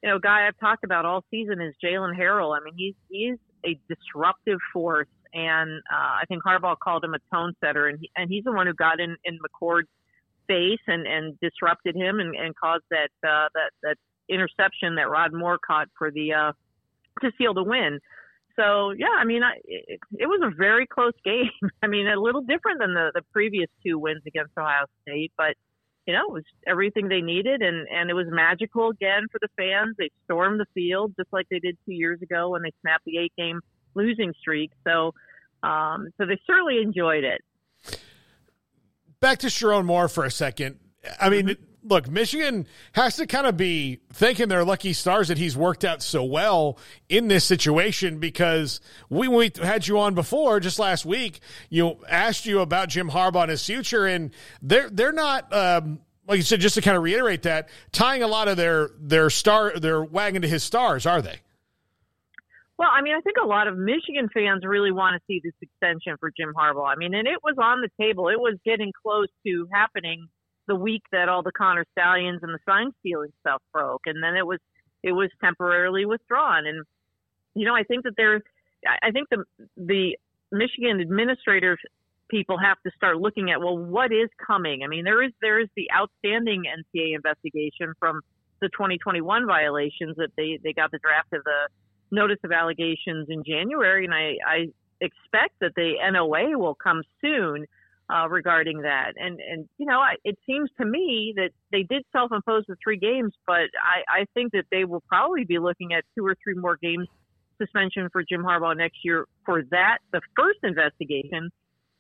you 0.03 0.11
know, 0.11 0.19
guy 0.19 0.47
I've 0.47 0.59
talked 0.59 0.85
about 0.85 1.07
all 1.07 1.25
season 1.31 1.61
is 1.63 1.75
Jaylen 1.83 2.19
Harrell. 2.19 2.59
I 2.59 2.63
mean, 2.63 2.75
he's 2.77 2.95
he's 3.09 3.39
a 3.65 3.79
disruptive 3.89 4.59
force, 4.73 5.09
and 5.33 5.71
uh, 5.93 6.19
I 6.21 6.25
think 6.29 6.43
Harbaugh 6.43 6.77
called 6.83 7.05
him 7.05 7.15
a 7.15 7.35
tone 7.35 7.55
setter, 7.65 7.87
and 7.87 7.99
he, 8.01 8.11
and 8.17 8.29
he's 8.29 8.45
the 8.45 8.53
one 8.53 8.67
who 8.67 8.75
got 8.75 9.01
in 9.01 9.17
in 9.25 9.39
McCord's 9.39 9.89
face 10.49 10.81
and 10.89 11.07
and 11.07 11.39
disrupted 11.41 11.95
him 11.95 12.19
and, 12.19 12.35
and 12.35 12.55
caused 12.57 12.85
that 12.91 13.11
uh, 13.27 13.49
that 13.55 13.71
that 13.85 13.97
interception 14.29 14.97
that 14.97 15.09
Rod 15.09 15.33
Moore 15.33 15.59
caught 15.65 15.89
for 15.97 16.11
the 16.11 16.33
uh, 16.33 16.53
to 17.21 17.31
seal 17.39 17.55
the 17.55 17.63
win. 17.63 18.01
So 18.57 18.91
yeah, 18.91 19.15
I 19.17 19.25
mean, 19.25 19.45
I, 19.45 19.53
it, 19.65 20.01
it 20.19 20.27
was 20.27 20.41
a 20.43 20.55
very 20.55 20.87
close 20.87 21.15
game. 21.25 21.71
I 21.81 21.87
mean, 21.87 22.09
a 22.09 22.21
little 22.21 22.43
different 22.43 22.81
than 22.81 22.95
the 22.95 23.13
the 23.15 23.23
previous 23.33 23.69
two 23.87 24.01
wins 24.01 24.23
against 24.27 24.53
Ohio 24.59 24.87
State, 25.03 25.33
but 25.37 25.55
you 26.07 26.13
know, 26.13 26.23
it 26.29 26.33
was 26.33 26.45
everything 26.67 27.09
they 27.09 27.21
needed, 27.21 27.63
and 27.63 27.87
and 27.89 28.11
it 28.11 28.15
was 28.15 28.27
magical 28.29 28.91
again 28.91 29.27
for 29.31 29.39
the 29.41 29.49
fans. 29.57 29.97
They 29.99 30.11
stormed 30.25 30.61
the 30.61 30.67
field 30.75 31.15
just 31.17 31.33
like 31.33 31.47
they 31.51 31.61
did 31.61 31.79
two 31.87 31.93
years 31.93 32.21
ago 32.23 32.51
when 32.51 32.63
they 32.63 32.73
snapped 32.81 33.05
the 33.05 33.19
eight 33.19 33.33
game 33.37 33.61
losing 33.95 34.33
streak. 34.41 34.73
So, 34.85 35.15
um, 35.63 36.09
so 36.19 36.27
they 36.27 36.41
certainly 36.47 36.81
enjoyed 36.83 37.25
it. 37.25 37.43
Back 39.21 39.39
to 39.41 39.47
Sherrone 39.47 39.85
Moore 39.85 40.09
for 40.09 40.25
a 40.25 40.31
second. 40.31 40.81
I 41.21 41.31
mean, 41.31 41.47
mm-hmm. 41.47 41.63
Look, 41.83 42.09
Michigan 42.09 42.67
has 42.93 43.17
to 43.17 43.27
kind 43.27 43.47
of 43.47 43.57
be 43.57 44.01
thanking 44.13 44.49
their 44.49 44.65
lucky 44.65 44.93
stars 44.93 45.29
that 45.29 45.39
he's 45.39 45.57
worked 45.57 45.85
out 45.85 46.03
so 46.03 46.23
well 46.23 46.79
in 47.09 47.29
this 47.29 47.45
situation 47.45 48.19
because 48.19 48.81
we, 49.09 49.29
we 49.29 49.51
had 49.63 49.87
you 49.87 49.99
on 49.99 50.15
before 50.15 50.61
just 50.61 50.79
last 50.79 51.05
week, 51.05 51.41
you 51.69 51.97
asked 52.09 52.47
you 52.47 52.61
about 52.61 52.89
Jim 52.89 53.11
Harbaugh 53.11 53.43
and 53.43 53.51
his 53.51 53.65
future, 53.65 54.07
and 54.07 54.31
they're 54.61 54.91
they're 54.91 55.13
not. 55.13 55.53
Um, 55.53 56.01
like 56.29 56.37
you 56.37 56.45
said, 56.45 56.61
just 56.61 56.77
to 56.77 56.81
kind 56.81 56.97
of 56.97 57.03
reiterate 57.03 57.43
that, 57.43 57.69
tying 57.91 58.23
a 58.23 58.29
lot 58.29 58.47
of 58.47 58.57
their 58.57 58.91
their 58.99 59.29
star 59.29 59.79
their 59.79 60.03
wagon 60.03 60.43
to 60.43 60.49
his 60.49 60.63
stars, 60.63 61.05
are 61.05 61.21
they? 61.21 61.41
Well, 62.79 62.89
I 62.93 63.03
mean, 63.03 63.15
I 63.15 63.21
think 63.21 63.37
a 63.43 63.47
lot 63.47 63.67
of 63.67 63.77
Michigan 63.77 64.29
fans 64.33 64.65
really 64.65 64.93
want 64.93 65.15
to 65.15 65.23
see 65.27 65.41
this 65.43 65.53
extension 65.61 66.17
for 66.19 66.33
Jim 66.37 66.53
Harbaugh. 66.57 66.91
I 66.91 66.97
mean, 66.97 67.13
and 67.15 67.27
it 67.27 67.39
was 67.43 67.57
on 67.59 67.81
the 67.81 67.89
table. 68.01 68.29
It 68.29 68.41
was 68.41 68.57
getting 68.65 68.93
close 69.03 69.29
to 69.45 69.69
happening 69.73 70.29
the 70.67 70.77
week 70.77 71.03
that 71.13 71.29
all 71.29 71.43
the 71.43 71.53
Connor 71.53 71.85
Stalions 71.93 72.41
and 72.43 72.53
the 72.53 72.59
sign 72.67 72.93
stealing 73.01 73.33
stuff 73.41 73.63
broke, 73.73 74.03
and 74.07 74.23
then 74.23 74.37
it 74.37 74.47
was 74.47 74.59
it 75.03 75.13
was 75.13 75.31
temporarily 75.43 76.05
withdrawn. 76.05 76.67
And 76.67 76.85
you 77.55 77.67
know, 77.67 77.75
I 77.75 77.83
think 77.83 78.05
that 78.05 78.15
there, 78.17 78.41
I 79.03 79.11
think 79.11 79.29
the 79.31 79.45
the 79.77 80.17
Michigan 80.51 81.01
administrators 81.01 81.79
people 82.29 82.57
have 82.59 82.79
to 82.85 82.91
start 82.97 83.19
looking 83.19 83.51
at 83.51 83.61
well, 83.61 83.77
what 83.77 84.13
is 84.13 84.29
coming? 84.45 84.83
I 84.85 84.87
mean, 84.87 85.05
there 85.05 85.23
is 85.23 85.33
there 85.41 85.61
is 85.61 85.69
the 85.77 85.89
outstanding 85.95 86.65
NCAA 86.65 87.15
investigation 87.15 87.95
from 87.99 88.21
the 88.61 88.69
2021 88.69 89.47
violations 89.47 90.17
that 90.17 90.31
they 90.37 90.59
they 90.63 90.73
got 90.73 90.91
the 90.91 90.99
draft 90.99 91.33
of 91.33 91.45
the 91.45 91.69
notice 92.11 92.39
of 92.45 92.53
allegations 92.53 93.29
in 93.29 93.43
January, 93.45 94.05
and 94.05 94.15
I 94.15 94.37
I 94.47 94.69
expect 95.01 95.55
that 95.61 95.75
the 95.75 95.95
NOA 96.11 96.57
will 96.57 96.77
come 96.77 97.03
soon 97.21 97.67
uh, 98.13 98.29
regarding 98.29 98.83
that. 98.83 99.13
And 99.17 99.41
and 99.41 99.69
you 99.79 99.87
know, 99.87 99.99
I, 99.99 100.15
it 100.25 100.37
seems 100.47 100.71
to 100.79 100.85
me 100.85 101.33
that 101.37 101.51
they 101.71 101.83
did 101.83 102.05
self-impose 102.13 102.65
the 102.69 102.77
three 102.83 102.99
games, 102.99 103.33
but 103.47 103.71
I, 103.83 104.21
I 104.21 104.27
think 104.35 104.53
that 104.53 104.65
they 104.71 104.85
will 104.85 105.03
probably 105.09 105.45
be 105.45 105.59
looking 105.59 105.93
at 105.95 106.05
two 106.17 106.27
or 106.27 106.37
three 106.43 106.55
more 106.55 106.77
games 106.77 107.09
suspension 107.59 108.09
for 108.13 108.23
Jim 108.23 108.43
Harbaugh 108.43 108.77
next 108.77 108.99
year 109.05 109.27
for 109.45 109.63
that, 109.71 109.99
the 110.13 110.21
first 110.37 110.59
investigation. 110.63 111.51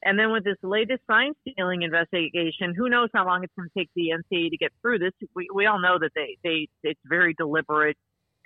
And 0.04 0.18
then 0.18 0.32
with 0.32 0.42
this 0.42 0.56
latest 0.62 1.02
sign 1.06 1.32
stealing 1.42 1.82
investigation, 1.82 2.74
who 2.76 2.88
knows 2.88 3.08
how 3.14 3.24
long 3.24 3.44
it's 3.44 3.52
going 3.56 3.68
to 3.68 3.78
take 3.78 3.88
the 3.94 4.10
NCAA 4.10 4.50
to 4.50 4.56
get 4.56 4.72
through 4.82 4.98
this? 4.98 5.12
We, 5.36 5.46
we 5.54 5.66
all 5.66 5.80
know 5.80 5.98
that 6.00 6.10
they, 6.16 6.36
they 6.42 6.68
it's 6.82 7.00
very 7.08 7.34
deliberate, 7.34 7.96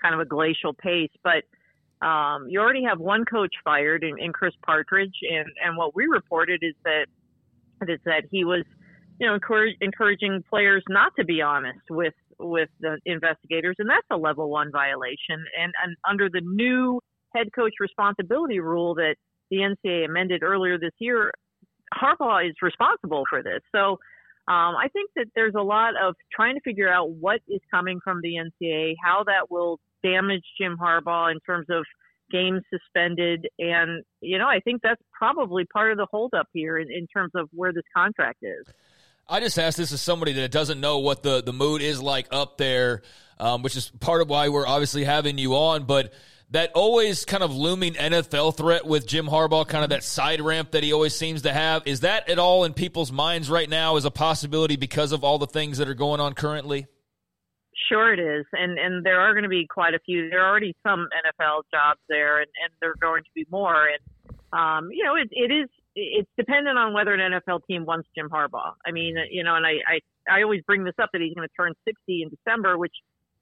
kind 0.03 0.15
of 0.15 0.21
a 0.21 0.27
glacial 0.27 0.75
pace. 0.75 1.11
But 1.25 1.45
um, 2.07 2.47
you 2.51 2.61
already 2.61 2.85
have 2.85 3.01
one 3.01 3.25
coach 3.25 3.55
fired 3.65 4.05
in, 4.05 4.19
in 4.19 4.35
Chris 4.35 4.53
Partridge, 4.63 5.15
and 5.23 5.49
and 5.65 5.79
what 5.79 5.97
we 5.97 6.05
reported 6.05 6.63
is 6.63 6.75
that 6.85 7.07
is 7.83 8.01
that 8.05 8.25
he 8.31 8.45
was, 8.45 8.65
you 9.21 9.27
know, 9.27 9.35
encourage, 9.35 9.77
encouraging 9.81 10.43
players 10.49 10.83
not 10.89 11.13
to 11.19 11.25
be 11.25 11.41
honest 11.43 11.81
with 11.91 12.15
with 12.39 12.69
the 12.81 12.99
investigators, 13.07 13.77
and 13.79 13.89
that's 13.89 14.07
a 14.11 14.17
level 14.17 14.51
one 14.51 14.71
violation. 14.71 15.43
And, 15.59 15.73
and 15.83 15.97
under 16.09 16.29
the 16.29 16.43
new 16.43 17.01
head 17.35 17.49
coach 17.55 17.73
responsibility 17.81 18.61
rule 18.61 18.95
that 18.97 19.17
the 19.51 19.59
NCAA 19.59 20.05
amended 20.05 20.43
earlier 20.43 20.79
this 20.79 20.93
year, 20.99 21.31
Harbaugh 21.95 22.49
is 22.49 22.55
responsible 22.61 23.25
for 23.31 23.43
this. 23.43 23.61
So 23.75 23.93
um, 24.49 24.77
I 24.77 24.89
think 24.93 25.11
that 25.17 25.27
there's 25.35 25.55
a 25.57 25.63
lot 25.63 25.95
of 25.97 26.15
trying 26.33 26.55
to 26.55 26.61
figure 26.61 26.93
out 26.93 27.11
what 27.11 27.41
is 27.49 27.61
coming 27.71 28.01
from 28.03 28.21
the 28.23 28.35
NCAA, 28.35 28.95
how 29.03 29.25
that 29.25 29.51
will 29.51 29.81
damage 30.03 30.45
Jim 30.61 30.77
Harbaugh 30.81 31.33
in 31.33 31.41
terms 31.41 31.67
of 31.71 31.85
games 32.31 32.63
suspended. 32.73 33.47
And, 33.59 34.05
you 34.21 34.39
know, 34.39 34.49
I 34.49 34.61
think 34.61 34.83
that's 34.83 35.01
probably 35.13 35.65
part 35.65 35.93
of 35.93 35.99
the 35.99 36.07
holdup 36.11 36.49
here 36.53 36.79
in, 36.79 36.91
in 36.91 37.07
terms 37.07 37.33
of 37.35 37.49
where 37.53 37.73
this 37.73 37.85
contract 37.95 38.39
is. 38.43 38.67
I 39.29 39.41
just 39.41 39.59
asked 39.59 39.77
this 39.77 39.93
as 39.93 40.01
somebody 40.01 40.33
that 40.35 40.53
doesn't 40.53 40.81
know 40.81 40.99
what 40.99 41.23
the, 41.23 41.43
the 41.43 41.53
mood 41.53 41.83
is 41.83 42.01
like 42.01 42.29
up 42.31 42.59
there, 42.59 43.03
um, 43.39 43.63
which 43.63 43.77
is 43.77 43.91
part 44.01 44.23
of 44.23 44.29
why 44.29 44.49
we're 44.49 44.67
obviously 44.67 45.03
having 45.03 45.37
you 45.37 45.57
on. 45.57 45.85
But 45.85 46.13
that 46.51 46.71
always 46.75 47.25
kind 47.25 47.43
of 47.43 47.55
looming 47.55 47.95
NFL 47.95 48.57
threat 48.57 48.87
with 48.87 49.07
Jim 49.07 49.27
Harbaugh, 49.27 49.67
kind 49.67 49.83
of 49.83 49.91
that 49.91 50.05
side 50.05 50.41
ramp 50.41 50.71
that 50.73 50.85
he 50.85 50.93
always 50.93 51.15
seems 51.15 51.43
to 51.43 51.53
have, 51.53 51.83
is 51.87 52.01
that 52.01 52.29
at 52.29 52.39
all 52.39 52.65
in 52.65 52.73
people's 52.73 53.11
minds 53.11 53.51
right 53.51 53.69
now 53.69 53.97
as 53.97 54.05
a 54.05 54.13
possibility 54.13 54.77
because 54.77 55.11
of 55.11 55.25
all 55.25 55.39
the 55.39 55.47
things 55.47 55.79
that 55.79 55.89
are 55.89 55.95
going 55.95 56.21
on 56.21 56.35
currently? 56.35 56.87
Sure, 57.89 58.13
it 58.13 58.19
is, 58.19 58.47
and 58.53 58.79
and 58.79 59.05
there 59.05 59.21
are 59.21 59.35
going 59.35 59.43
to 59.43 59.51
be 59.51 59.67
quite 59.67 59.95
a 59.95 59.99
few. 59.99 60.31
There 60.31 60.41
are 60.43 60.49
already 60.49 60.75
some 60.83 61.09
NFL 61.13 61.63
jobs 61.71 62.01
there, 62.09 62.39
and 62.39 62.49
and 62.65 62.73
there 62.81 62.91
are 62.91 63.01
going 63.01 63.23
to 63.23 63.31
be 63.35 63.47
more. 63.51 63.89
And 63.89 64.35
um, 64.53 64.89
you 64.91 65.05
know, 65.05 65.15
it 65.15 65.29
it 65.31 65.53
is 65.53 65.69
it's 65.95 66.31
dependent 66.39 66.79
on 66.79 66.95
whether 66.95 67.13
an 67.13 67.33
NFL 67.33 67.61
team 67.69 67.85
wants 67.85 68.09
Jim 68.17 68.31
Harbaugh. 68.31 68.73
I 68.87 68.93
mean, 68.93 69.17
you 69.31 69.45
know, 69.45 69.57
and 69.57 69.67
I 69.67 69.75
I, 69.87 70.39
I 70.39 70.43
always 70.43 70.63
bring 70.67 70.85
this 70.85 70.95
up 71.01 71.11
that 71.13 71.21
he's 71.21 71.35
going 71.35 71.47
to 71.47 71.55
turn 71.55 71.75
60 71.87 72.23
in 72.23 72.31
December, 72.31 72.79
which 72.79 72.95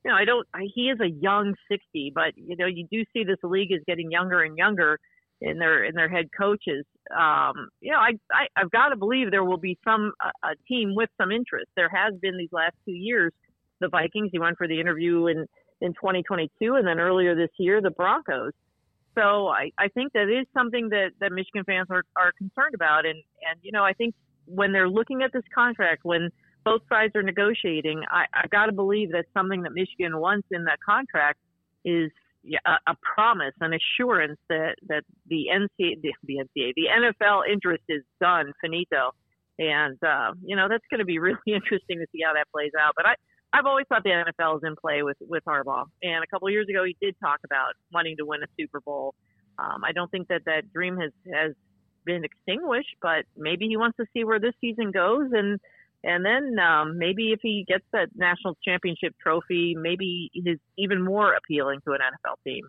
you 0.05 0.11
know 0.11 0.16
I 0.16 0.24
don't. 0.24 0.47
I, 0.53 0.66
he 0.74 0.91
is 0.91 0.99
a 1.01 1.09
young 1.09 1.55
60, 1.70 2.12
but 2.12 2.37
you 2.37 2.57
know 2.57 2.66
you 2.66 2.89
do 2.91 3.05
see 3.12 3.22
this 3.22 3.39
league 3.45 3.70
is 3.70 3.82
getting 3.87 4.11
younger 4.11 4.43
and 4.43 4.59
younger 4.59 4.99
in 5.41 5.59
their 5.59 5.85
in 5.85 5.95
their 5.95 6.09
head 6.09 6.26
coaches. 6.37 6.85
Um, 7.16 7.68
you 7.80 7.93
know, 7.93 7.99
I, 7.99 8.12
I 8.32 8.47
I've 8.57 8.70
got 8.70 8.89
to 8.89 8.97
believe 8.97 9.30
there 9.30 9.45
will 9.45 9.59
be 9.59 9.78
some 9.85 10.12
a, 10.20 10.49
a 10.49 10.55
team 10.66 10.97
with 10.97 11.11
some 11.20 11.30
interest. 11.30 11.70
There 11.76 11.91
has 11.91 12.14
been 12.20 12.37
these 12.37 12.53
last 12.53 12.74
two 12.85 12.93
years 12.95 13.32
the 13.85 13.91
Vikings. 13.91 14.30
He 14.32 14.39
went 14.39 14.57
for 14.59 14.66
the 14.66 14.80
interview 14.80 15.26
in 15.26 15.47
in 15.80 15.93
2022, 15.93 16.74
and 16.74 16.87
then 16.87 16.99
earlier 16.99 17.35
this 17.35 17.51
year, 17.59 17.80
the 17.80 17.91
Broncos. 17.91 18.53
So 19.14 19.49
I, 19.49 19.70
I 19.78 19.89
think 19.89 20.12
that 20.12 20.28
is 20.28 20.47
something 20.55 20.89
that, 20.91 21.11
that 21.20 21.30
Michigan 21.30 21.62
fans 21.64 21.87
are, 21.91 22.05
are 22.16 22.32
concerned 22.32 22.74
about. 22.74 23.07
And, 23.07 23.22
and, 23.49 23.61
you 23.62 23.70
know, 23.70 23.85
I 23.85 23.93
think 23.93 24.14
when 24.47 24.72
they're 24.72 24.89
looking 24.89 25.22
at 25.22 25.32
this 25.32 25.45
contract, 25.55 26.05
when 26.05 26.30
both 26.64 26.82
sides 26.89 27.14
are 27.14 27.22
negotiating, 27.22 28.03
I, 28.11 28.24
I 28.35 28.47
got 28.49 28.66
to 28.66 28.72
believe 28.72 29.12
that 29.12 29.26
something 29.35 29.62
that 29.62 29.72
Michigan 29.72 30.18
wants 30.18 30.49
in 30.51 30.64
that 30.64 30.78
contract 30.85 31.39
is 31.85 32.11
a, 32.66 32.91
a 32.91 32.97
promise, 33.14 33.55
an 33.61 33.72
assurance 33.72 34.39
that, 34.49 34.74
that 34.89 35.05
the 35.28 35.47
NCAA, 35.55 36.03
the, 36.03 36.12
the 36.24 36.37
NCAA, 36.37 36.72
the 36.74 36.87
NFL 36.91 37.43
interest 37.51 37.85
is 37.89 38.03
done, 38.20 38.53
finito. 38.61 39.12
And, 39.59 39.97
uh, 40.03 40.32
you 40.43 40.57
know, 40.57 40.66
that's 40.68 40.85
going 40.91 40.99
to 40.99 41.05
be 41.05 41.18
really 41.20 41.39
interesting 41.47 41.99
to 42.01 42.07
see 42.11 42.20
how 42.26 42.35
that 42.35 42.51
plays 42.53 42.72
out. 42.80 42.95
But 42.97 43.07
I, 43.07 43.14
I've 43.55 43.66
always 43.66 43.86
thought 43.88 44.02
the 44.02 44.11
NFL 44.11 44.57
is 44.57 44.62
in 44.64 44.74
play 44.74 45.05
with 45.05 45.16
with 45.20 45.44
Harbaugh, 45.44 45.84
and 46.02 46.24
a 46.24 46.26
couple 46.26 46.50
years 46.50 46.66
ago 46.68 46.82
he 46.84 46.96
did 47.00 47.14
talk 47.20 47.38
about 47.44 47.74
wanting 47.92 48.16
to 48.16 48.26
win 48.26 48.42
a 48.42 48.46
Super 48.59 48.80
Bowl. 48.80 49.14
Um, 49.59 49.84
I 49.84 49.92
don't 49.92 50.11
think 50.11 50.26
that 50.28 50.42
that 50.46 50.72
dream 50.72 50.98
has 50.98 51.12
has 51.32 51.52
been 52.05 52.24
extinguished, 52.24 52.96
but 53.00 53.26
maybe 53.36 53.66
he 53.68 53.76
wants 53.76 53.96
to 53.98 54.07
see 54.12 54.24
where 54.24 54.40
this 54.40 54.55
season 54.61 54.90
goes, 54.90 55.30
and 55.32 55.61
and 56.02 56.24
then 56.24 56.59
um, 56.59 56.98
maybe 56.98 57.30
if 57.30 57.38
he 57.42 57.64
gets 57.66 57.84
that 57.92 58.09
national 58.16 58.57
championship 58.64 59.14
trophy, 59.22 59.76
maybe 59.78 60.30
he's 60.32 60.59
even 60.76 61.05
more 61.05 61.34
appealing 61.34 61.78
to 61.86 61.92
an 61.92 62.00
NFL 62.00 62.34
team. 62.44 62.68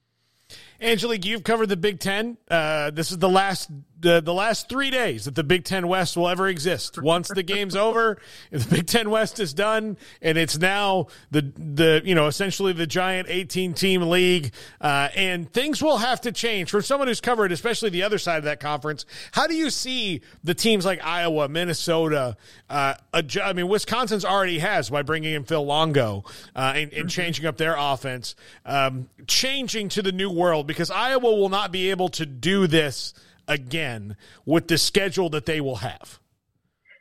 Angelique, 0.79 1.25
you've 1.25 1.43
covered 1.43 1.67
the 1.67 1.77
Big 1.77 1.99
Ten. 1.99 2.37
Uh, 2.47 2.91
this 2.91 3.11
is 3.11 3.17
the 3.17 3.29
last 3.29 3.71
the, 4.05 4.21
the 4.21 4.33
last 4.35 4.69
three 4.69 4.91
days 4.91 5.25
that 5.25 5.33
the 5.33 5.43
Big 5.43 5.63
Ten 5.63 5.87
West 5.87 6.15
will 6.15 6.29
ever 6.29 6.47
exist. 6.47 7.01
Once 7.01 7.27
the 7.27 7.41
game's 7.41 7.75
over, 7.75 8.19
the 8.51 8.67
Big 8.69 8.85
Ten 8.85 9.09
West 9.09 9.39
is 9.39 9.51
done, 9.51 9.97
and 10.21 10.37
it's 10.37 10.59
now 10.59 11.07
the 11.31 11.41
the 11.57 12.03
you 12.05 12.13
know 12.13 12.27
essentially 12.27 12.71
the 12.71 12.85
giant 12.85 13.27
eighteen 13.29 13.73
team 13.73 14.03
league, 14.03 14.53
uh, 14.79 15.09
and 15.15 15.51
things 15.51 15.81
will 15.81 15.97
have 15.97 16.21
to 16.21 16.31
change 16.31 16.69
for 16.69 16.83
someone 16.83 17.07
who's 17.07 17.19
covered, 17.19 17.51
especially 17.51 17.89
the 17.89 18.03
other 18.03 18.19
side 18.19 18.37
of 18.37 18.43
that 18.43 18.59
conference. 18.59 19.07
How 19.31 19.47
do 19.47 19.55
you 19.55 19.71
see 19.71 20.21
the 20.43 20.53
teams 20.53 20.85
like 20.85 21.03
Iowa, 21.03 21.49
Minnesota? 21.49 22.37
Uh, 22.69 22.93
adju- 23.11 23.43
I 23.43 23.53
mean, 23.53 23.67
Wisconsin's 23.67 24.23
already 24.23 24.59
has 24.59 24.91
by 24.91 25.01
bringing 25.01 25.33
in 25.33 25.45
Phil 25.45 25.65
Longo 25.65 26.25
uh, 26.55 26.73
and, 26.75 26.93
and, 26.93 27.09
changing 27.09 27.45
up 27.45 27.57
their 27.57 27.75
offense, 27.77 28.35
um, 28.65 29.09
changing 29.25 29.89
to 29.89 30.01
the 30.03 30.11
new 30.11 30.29
world 30.29 30.67
because 30.67 30.91
Iowa 30.91 31.35
will 31.35 31.49
not 31.49 31.71
be 31.71 31.89
able 31.89 32.09
to 32.09 32.25
do 32.25 32.67
this 32.67 33.13
again 33.47 34.15
with 34.45 34.67
the 34.67 34.77
schedule 34.77 35.29
that 35.29 35.45
they 35.45 35.61
will 35.61 35.77
have. 35.77 36.19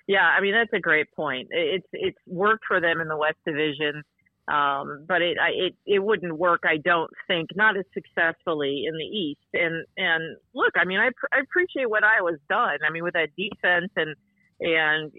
Yeah, 0.06 0.26
I 0.26 0.40
mean 0.40 0.52
that's 0.52 0.72
a 0.72 0.80
great 0.80 1.10
point. 1.12 1.48
It's 1.50 1.86
it's 1.92 2.18
worked 2.26 2.64
for 2.66 2.80
them 2.80 3.00
in 3.00 3.08
the 3.08 3.16
West 3.16 3.38
Division, 3.46 4.02
um, 4.48 5.06
but 5.08 5.22
it 5.22 5.38
it 5.40 5.74
it 5.86 5.98
wouldn't 6.00 6.36
work. 6.36 6.60
I 6.64 6.76
don't 6.76 7.10
think 7.26 7.50
not 7.56 7.76
as 7.76 7.84
successfully 7.94 8.84
in 8.86 8.94
the 8.94 9.04
East. 9.04 9.40
And 9.54 9.86
and 9.96 10.36
look, 10.54 10.72
I 10.76 10.84
mean 10.84 11.00
I 11.00 11.08
I 11.32 11.40
appreciate 11.40 11.88
what 11.88 12.04
Iowa's 12.04 12.40
done. 12.50 12.78
I 12.86 12.92
mean 12.92 13.02
with 13.02 13.14
that 13.14 13.30
defense 13.36 13.90
and 13.96 14.14
and 14.60 15.10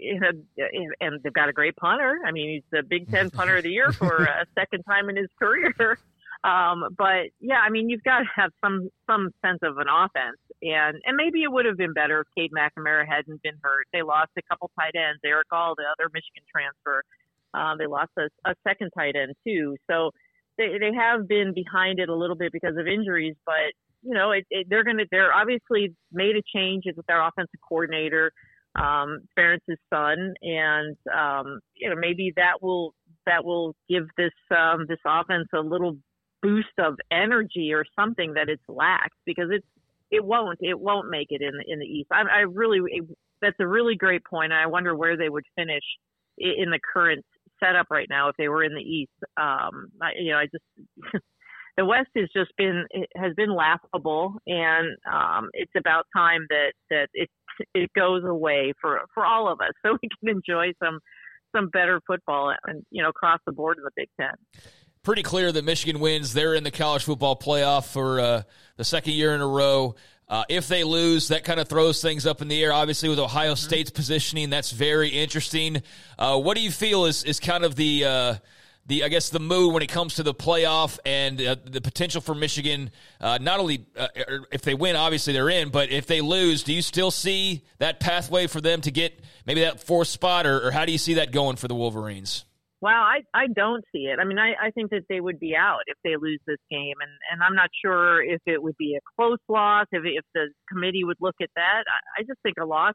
and 1.02 1.20
they've 1.24 1.34
got 1.34 1.50
a 1.50 1.54
great 1.54 1.76
punter. 1.78 2.20
I 2.24 2.32
mean 2.32 2.50
he's 2.54 2.64
the 2.72 2.84
Big 2.84 3.10
Ten 3.10 3.32
punter 3.32 3.58
of 3.58 3.64
the 3.64 3.72
year 3.72 3.92
for 3.92 4.24
a 4.24 4.46
second 4.54 4.84
time 4.84 5.10
in 5.10 5.16
his 5.16 5.30
career. 5.40 5.98
Um, 6.46 6.96
but 6.96 7.34
yeah, 7.40 7.60
I 7.66 7.70
mean, 7.72 7.90
you've 7.90 8.04
got 8.04 8.20
to 8.20 8.26
have 8.36 8.52
some 8.64 8.90
some 9.10 9.32
sense 9.44 9.60
of 9.64 9.78
an 9.78 9.88
offense, 9.90 10.38
and 10.62 10.98
and 11.06 11.16
maybe 11.18 11.42
it 11.42 11.52
would 11.52 11.66
have 11.66 11.78
been 11.78 11.94
better 11.94 12.22
if 12.22 12.28
Cade 12.38 12.52
McNamara 12.52 13.08
hadn't 13.08 13.42
been 13.42 13.58
hurt. 13.64 13.88
They 13.92 14.04
lost 14.04 14.32
a 14.38 14.42
couple 14.50 14.70
tight 14.80 14.94
ends. 14.96 15.22
Erick 15.26 15.48
All, 15.52 15.74
the 15.76 15.84
other 15.84 16.10
Michigan 16.14 16.44
transfer, 16.52 17.02
uh, 17.54 17.76
they 17.78 17.88
lost 17.88 18.12
a, 18.20 18.28
a 18.50 18.54
second 18.68 18.92
tight 18.98 19.16
end 19.16 19.34
too. 19.46 19.76
So 19.90 20.12
they 20.58 20.78
they 20.80 20.94
have 20.94 21.28
been 21.28 21.54
behind 21.54 22.00
it 22.00 22.10
a 22.10 22.16
little 22.16 22.36
bit 22.36 22.52
because 22.52 22.78
of 22.78 22.86
injuries, 22.86 23.36
but 23.46 23.74
you 24.06 24.14
know, 24.14 24.32
it, 24.32 24.46
it, 24.52 24.68
they're 24.70 24.84
to, 24.84 25.06
they're 25.12 25.34
obviously 25.34 25.94
made 26.12 26.36
a 26.36 26.44
change 26.56 26.84
with 26.96 27.06
their 27.08 27.26
offensive 27.26 27.60
coordinator, 27.68 28.32
um, 28.76 29.22
Ferentz's 29.38 29.80
son. 29.92 30.36
And, 30.44 30.96
um, 31.14 31.60
you 31.74 31.90
know, 31.90 31.96
maybe 32.00 32.32
that 32.36 32.62
will, 32.62 32.94
that 33.26 33.44
will 33.44 33.76
give 33.90 34.06
this, 34.16 34.32
um, 34.56 34.86
this 34.88 35.00
offense 35.06 35.48
a 35.54 35.60
little 35.60 35.98
boost 36.46 36.78
of 36.78 36.96
energy 37.12 37.74
or 37.74 37.86
something 37.96 38.34
that 38.34 38.50
it's 38.50 38.64
lacked 38.68 39.18
because 39.26 39.50
it's 39.52 39.66
it 40.12 40.24
won't 40.24 40.60
it 40.62 40.80
won't 40.80 41.10
make 41.10 41.28
it 41.32 41.42
in 41.42 41.52
the, 41.58 41.64
in 41.68 41.80
the 41.80 41.86
East. 41.86 42.10
I, 42.12 42.22
I 42.22 42.40
really 42.42 42.80
it, 42.86 43.06
that's 43.42 43.56
a 43.60 43.68
really 43.68 43.96
great 43.96 44.24
point. 44.24 44.54
I 44.54 44.68
wonder 44.68 44.96
where 44.96 45.18
they 45.18 45.30
would 45.30 45.46
finish 45.56 45.84
in 46.38 46.70
the 46.70 46.80
current 46.94 47.26
setup 47.60 47.88
right 47.90 48.08
now 48.10 48.30
if 48.30 48.36
they 48.38 48.48
were 48.48 48.64
in 48.64 48.76
the 48.76 48.82
East. 48.82 49.12
Um, 49.38 49.88
I, 50.02 50.12
you 50.20 50.32
know, 50.32 50.38
I 50.38 50.46
just 50.46 51.24
the 51.78 51.86
West 51.86 52.10
has 52.16 52.30
just 52.36 52.52
been 52.58 52.86
has 53.16 53.34
been 53.36 53.54
laughable, 53.54 54.36
and 54.46 54.96
um, 55.12 55.50
it's 55.54 55.74
about 55.76 56.06
time 56.16 56.46
that 56.50 56.74
that 56.92 57.10
it 57.14 57.30
it 57.74 57.92
goes 57.96 58.24
away 58.24 58.74
for 58.80 59.02
for 59.14 59.26
all 59.26 59.52
of 59.52 59.60
us 59.62 59.72
so 59.86 59.98
we 60.02 60.10
can 60.20 60.36
enjoy 60.38 60.72
some 60.84 61.00
some 61.56 61.70
better 61.70 62.02
football 62.06 62.54
and 62.68 62.86
you 62.92 63.02
know 63.02 63.10
across 63.10 63.40
the 63.46 63.52
board 63.52 63.78
in 63.78 63.84
the 63.84 63.92
Big 63.96 64.10
Ten 64.20 64.36
pretty 65.06 65.24
clear 65.24 65.52
that 65.52 65.64
Michigan 65.64 66.02
wins. 66.02 66.34
They're 66.34 66.56
in 66.56 66.64
the 66.64 66.72
college 66.72 67.04
football 67.04 67.38
playoff 67.38 67.86
for 67.86 68.20
uh, 68.20 68.42
the 68.76 68.84
second 68.84 69.14
year 69.14 69.34
in 69.36 69.40
a 69.40 69.48
row. 69.48 69.96
Uh, 70.28 70.44
if 70.50 70.68
they 70.68 70.84
lose, 70.84 71.28
that 71.28 71.44
kind 71.44 71.60
of 71.60 71.70
throws 71.70 72.02
things 72.02 72.26
up 72.26 72.42
in 72.42 72.48
the 72.48 72.62
air. 72.62 72.74
Obviously, 72.74 73.08
with 73.08 73.20
Ohio 73.20 73.54
mm-hmm. 73.54 73.64
State's 73.64 73.92
positioning, 73.92 74.50
that's 74.50 74.72
very 74.72 75.10
interesting. 75.10 75.84
Uh, 76.18 76.40
what 76.40 76.58
do 76.58 76.64
you 76.64 76.72
feel 76.72 77.06
is 77.06 77.24
is 77.24 77.40
kind 77.40 77.64
of 77.64 77.76
the 77.76 78.06
uh, 78.06 78.36
the 78.88 79.04
I 79.04 79.10
guess 79.10 79.30
the 79.30 79.40
mood 79.40 79.72
when 79.72 79.84
it 79.84 79.90
comes 79.90 80.16
to 80.16 80.24
the 80.24 80.34
playoff 80.34 80.98
and 81.06 81.40
uh, 81.40 81.56
the 81.64 81.82
potential 81.82 82.22
for 82.22 82.34
Michigan? 82.34 82.90
Uh, 83.22 83.38
not 83.40 83.60
only 83.60 83.86
er, 83.96 84.48
if 84.52 84.64
they 84.64 84.74
win, 84.74 84.96
obviously 84.96 85.34
they're 85.34 85.50
in, 85.50 85.70
but 85.70 85.92
if 85.92 86.08
they 86.08 86.22
lose, 86.22 86.64
do 86.64 86.74
you 86.74 86.82
still 86.82 87.12
see 87.12 87.64
that 87.78 88.00
pathway 88.00 88.48
for 88.48 88.62
them 88.62 88.82
to 88.82 88.90
get 88.90 89.20
maybe 89.46 89.62
that 89.62 89.80
fourth 89.82 90.08
spot, 90.08 90.48
or, 90.48 90.68
or 90.68 90.72
how 90.72 90.86
do 90.86 90.92
you 90.92 90.98
see 90.98 91.16
that 91.16 91.32
going 91.32 91.58
for 91.58 91.68
the 91.68 91.76
Wolverines? 91.76 92.45
Well, 92.82 92.94
I 92.94 93.22
I 93.34 93.48
don't 93.48 93.84
see 93.92 94.06
it. 94.06 94.20
I 94.20 94.26
mean, 94.26 94.38
I 94.38 94.54
I 94.62 94.72
think 94.72 94.92
that 94.92 95.06
they 95.10 95.22
would 95.22 95.40
be 95.40 95.56
out 95.56 95.82
if 95.88 95.98
they 96.04 96.16
lose 96.18 96.40
this 96.46 96.60
game, 96.70 96.96
and 97.02 97.12
and 97.32 97.42
I'm 97.42 97.56
not 97.56 97.70
sure 97.84 98.22
if 98.22 98.42
it 98.46 98.62
would 98.62 98.78
be 98.78 98.96
a 98.96 99.00
close 99.16 99.40
loss, 99.50 99.88
if 99.92 100.04
if 100.06 100.26
the 100.34 100.50
committee 100.70 101.04
would 101.04 101.18
look 101.22 101.36
at 101.42 101.50
that. 101.56 101.84
I, 101.88 102.22
I 102.22 102.24
just 102.24 102.40
think 102.44 102.58
a 102.62 102.66
loss 102.66 102.94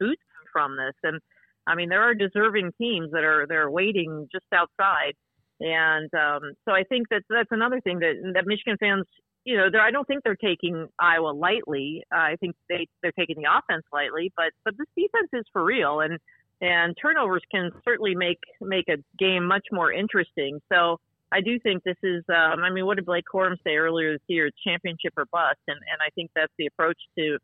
boosts 0.00 0.22
from 0.52 0.76
this, 0.76 0.94
and 1.04 1.20
I 1.66 1.74
mean 1.74 1.88
there 1.88 2.02
are 2.02 2.14
deserving 2.14 2.72
teams 2.78 3.10
that 3.12 3.24
are 3.24 3.46
they're 3.48 3.70
waiting 3.70 4.28
just 4.32 4.46
outside, 4.52 5.14
and 5.60 6.10
um, 6.14 6.52
so 6.68 6.72
I 6.74 6.82
think 6.84 7.08
that 7.10 7.22
that's 7.30 7.52
another 7.52 7.80
thing 7.80 8.00
that 8.00 8.14
that 8.34 8.46
Michigan 8.46 8.76
fans. 8.80 9.06
You 9.46 9.56
know, 9.56 9.68
I 9.80 9.90
don't 9.90 10.06
think 10.06 10.22
they're 10.22 10.36
taking 10.36 10.86
Iowa 10.98 11.30
lightly. 11.30 12.02
Uh, 12.14 12.18
I 12.18 12.36
think 12.40 12.54
they 12.68 12.86
they're 13.02 13.12
taking 13.18 13.36
the 13.36 13.48
offense 13.48 13.84
lightly, 13.90 14.32
but 14.36 14.52
but 14.66 14.74
this 14.76 14.86
defense 14.94 15.30
is 15.32 15.46
for 15.52 15.64
real, 15.64 16.00
and 16.00 16.18
and 16.60 16.96
turnovers 17.00 17.42
can 17.50 17.70
certainly 17.84 18.14
make 18.14 18.40
make 18.60 18.88
a 18.88 18.96
game 19.18 19.46
much 19.46 19.66
more 19.72 19.92
interesting. 19.92 20.60
So 20.70 20.98
I 21.32 21.40
do 21.40 21.58
think 21.58 21.84
this 21.84 21.96
is. 22.02 22.24
Um, 22.28 22.60
I 22.60 22.70
mean, 22.70 22.86
what 22.86 22.96
did 22.96 23.06
Blake 23.06 23.24
Corum 23.32 23.56
say 23.64 23.76
earlier 23.76 24.12
this 24.12 24.22
year? 24.26 24.50
Championship 24.66 25.14
or 25.16 25.26
bust, 25.26 25.60
and 25.68 25.76
and 25.76 26.00
I 26.04 26.10
think 26.14 26.30
that's 26.34 26.52
the 26.58 26.66
approach 26.66 26.98
to 27.18 27.38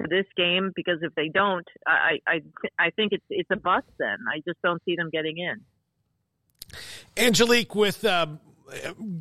to 0.00 0.08
this 0.08 0.26
game 0.36 0.72
because 0.74 0.98
if 1.02 1.14
they 1.14 1.28
don't, 1.28 1.66
I 1.86 2.18
I 2.26 2.40
I 2.78 2.90
think 2.90 3.12
it's 3.12 3.24
it's 3.30 3.50
a 3.50 3.56
bust. 3.56 3.86
Then 3.98 4.18
I 4.32 4.40
just 4.46 4.60
don't 4.62 4.82
see 4.84 4.96
them 4.96 5.10
getting 5.10 5.38
in. 5.38 5.60
Angelique, 7.16 7.74
with 7.74 8.04
um, 8.04 8.40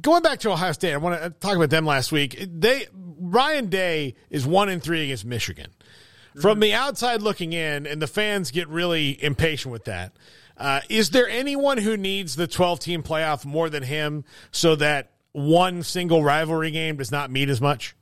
going 0.01 0.23
back 0.23 0.39
to 0.39 0.51
Ohio 0.51 0.71
State, 0.71 0.93
I 0.93 0.97
want 0.97 1.21
to 1.21 1.29
talk 1.29 1.55
about 1.55 1.69
them 1.69 1.85
last 1.85 2.11
week. 2.11 2.37
They 2.47 2.87
Ryan 2.93 3.67
Day 3.67 4.15
is 4.29 4.45
one 4.45 4.69
in 4.69 4.79
three 4.79 5.03
against 5.03 5.25
Michigan. 5.25 5.71
From 6.39 6.59
the 6.59 6.73
outside 6.73 7.21
looking 7.21 7.53
in, 7.53 7.85
and 7.85 8.01
the 8.01 8.07
fans 8.07 8.51
get 8.51 8.67
really 8.69 9.21
impatient 9.23 9.71
with 9.71 9.85
that. 9.85 10.13
Uh, 10.57 10.81
is 10.89 11.09
there 11.09 11.27
anyone 11.27 11.79
who 11.79 11.97
needs 11.97 12.35
the 12.35 12.47
12 12.47 12.79
team 12.79 13.03
playoff 13.03 13.45
more 13.45 13.69
than 13.69 13.83
him 13.83 14.23
so 14.51 14.75
that 14.75 15.11
one 15.31 15.81
single 15.83 16.23
rivalry 16.23 16.71
game 16.71 16.97
does 16.97 17.11
not 17.11 17.31
mean 17.31 17.49
as 17.49 17.59
much? 17.59 17.95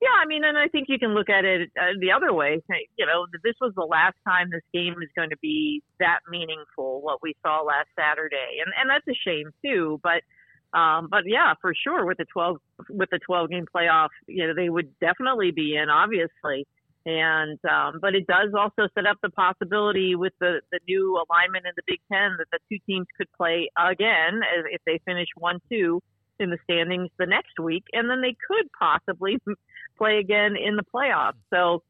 Yeah, 0.00 0.16
I 0.18 0.26
mean, 0.26 0.44
and 0.44 0.56
I 0.56 0.68
think 0.68 0.86
you 0.88 0.98
can 0.98 1.12
look 1.12 1.28
at 1.28 1.44
it 1.44 1.70
uh, 1.78 1.92
the 2.00 2.12
other 2.12 2.32
way. 2.32 2.62
You 2.96 3.04
know, 3.04 3.26
this 3.44 3.54
was 3.60 3.74
the 3.74 3.84
last 3.84 4.16
time 4.26 4.48
this 4.50 4.62
game 4.72 4.94
is 5.02 5.10
going 5.14 5.28
to 5.28 5.36
be 5.42 5.82
that 5.98 6.20
meaningful. 6.30 7.02
What 7.02 7.22
we 7.22 7.34
saw 7.42 7.60
last 7.62 7.88
Saturday, 7.98 8.60
and 8.64 8.72
and 8.80 8.88
that's 8.88 9.06
a 9.08 9.18
shame 9.28 9.50
too. 9.62 10.00
But 10.02 10.22
um, 10.78 11.08
but 11.10 11.24
yeah, 11.26 11.52
for 11.60 11.74
sure, 11.74 12.06
with 12.06 12.16
the 12.16 12.24
twelve 12.32 12.58
with 12.88 13.10
the 13.10 13.18
twelve 13.18 13.50
game 13.50 13.66
playoff, 13.74 14.08
you 14.26 14.46
know, 14.46 14.54
they 14.54 14.70
would 14.70 14.98
definitely 15.00 15.50
be 15.50 15.76
in, 15.76 15.90
obviously. 15.90 16.66
And 17.06 17.58
um, 17.64 17.98
but 18.00 18.14
it 18.14 18.26
does 18.26 18.50
also 18.56 18.88
set 18.94 19.06
up 19.06 19.16
the 19.22 19.30
possibility 19.30 20.14
with 20.14 20.34
the 20.38 20.60
the 20.70 20.80
new 20.86 21.14
alignment 21.14 21.64
in 21.64 21.72
the 21.74 21.82
Big 21.86 22.00
Ten 22.12 22.36
that 22.38 22.46
the 22.52 22.58
two 22.70 22.78
teams 22.86 23.06
could 23.16 23.28
play 23.36 23.70
again 23.78 24.42
if 24.70 24.82
they 24.84 25.00
finish 25.06 25.28
one 25.36 25.60
two 25.70 26.02
in 26.38 26.50
the 26.50 26.58
standings 26.64 27.10
the 27.18 27.26
next 27.26 27.58
week, 27.58 27.84
and 27.92 28.10
then 28.10 28.20
they 28.20 28.34
could 28.46 28.66
possibly 28.78 29.38
play 29.98 30.18
again 30.18 30.56
in 30.56 30.76
the 30.76 30.84
playoffs. 30.94 31.40
So 31.52 31.82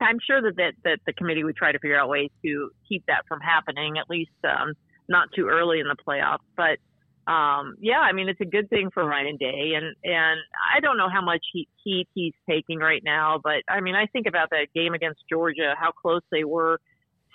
I'm 0.00 0.18
sure 0.26 0.42
that, 0.42 0.56
that, 0.56 0.74
that 0.84 0.98
the 1.06 1.12
committee 1.12 1.44
would 1.44 1.56
try 1.56 1.72
to 1.72 1.78
figure 1.78 1.98
out 1.98 2.08
ways 2.08 2.30
to 2.44 2.70
keep 2.88 3.04
that 3.06 3.24
from 3.28 3.40
happening, 3.40 3.98
at 3.98 4.10
least 4.10 4.32
um, 4.44 4.74
not 5.08 5.28
too 5.34 5.48
early 5.48 5.80
in 5.80 5.86
the 5.86 5.96
playoffs. 5.96 6.38
But 6.56 6.78
um, 7.26 7.76
yeah, 7.80 8.00
I 8.00 8.12
mean, 8.12 8.28
it's 8.28 8.40
a 8.40 8.46
good 8.46 8.68
thing 8.68 8.90
for 8.92 9.04
Ryan 9.04 9.36
Day. 9.36 9.74
And, 9.76 9.94
and 10.02 10.40
I 10.74 10.80
don't 10.80 10.96
know 10.96 11.08
how 11.08 11.22
much 11.22 11.44
heat, 11.52 12.08
he's 12.14 12.34
taking 12.48 12.78
right 12.78 13.02
now, 13.04 13.40
but 13.42 13.62
I 13.68 13.80
mean, 13.80 13.94
I 13.94 14.06
think 14.06 14.26
about 14.26 14.50
that 14.50 14.68
game 14.74 14.92
against 14.92 15.20
Georgia, 15.30 15.74
how 15.78 15.92
close 15.92 16.22
they 16.32 16.42
were 16.42 16.80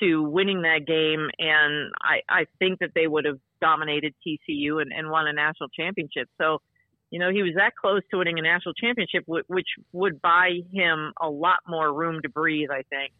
to 0.02 0.24
winning 0.24 0.64
that 0.64 0.86
game. 0.86 1.30
And 1.40 1.92
I, 2.02 2.20
I 2.30 2.46
think 2.60 2.80
that 2.80 2.92
they 2.96 3.08
would 3.08 3.26
have 3.26 3.40
dominated 3.62 4.14
TCU 4.26 4.82
and, 4.82 4.92
and 4.92 5.10
won 5.10 5.26
a 5.28 5.34
national 5.34 5.70
championship. 5.70 6.28
So, 6.38 6.60
you 7.10 7.20
know, 7.20 7.32
he 7.32 7.42
was 7.42 7.54
that 7.56 7.72
close 7.80 8.02
to 8.12 8.18
winning 8.18 8.38
a 8.40 8.42
national 8.42 8.74
championship, 8.74 9.24
which 9.26 9.68
would 9.94 10.22
buy 10.22 10.60
him 10.74 11.14
a 11.22 11.30
lot 11.30 11.60
more 11.66 11.94
room 11.94 12.22
to 12.24 12.30
breathe, 12.30 12.70
I 12.70 12.84
think, 12.90 13.14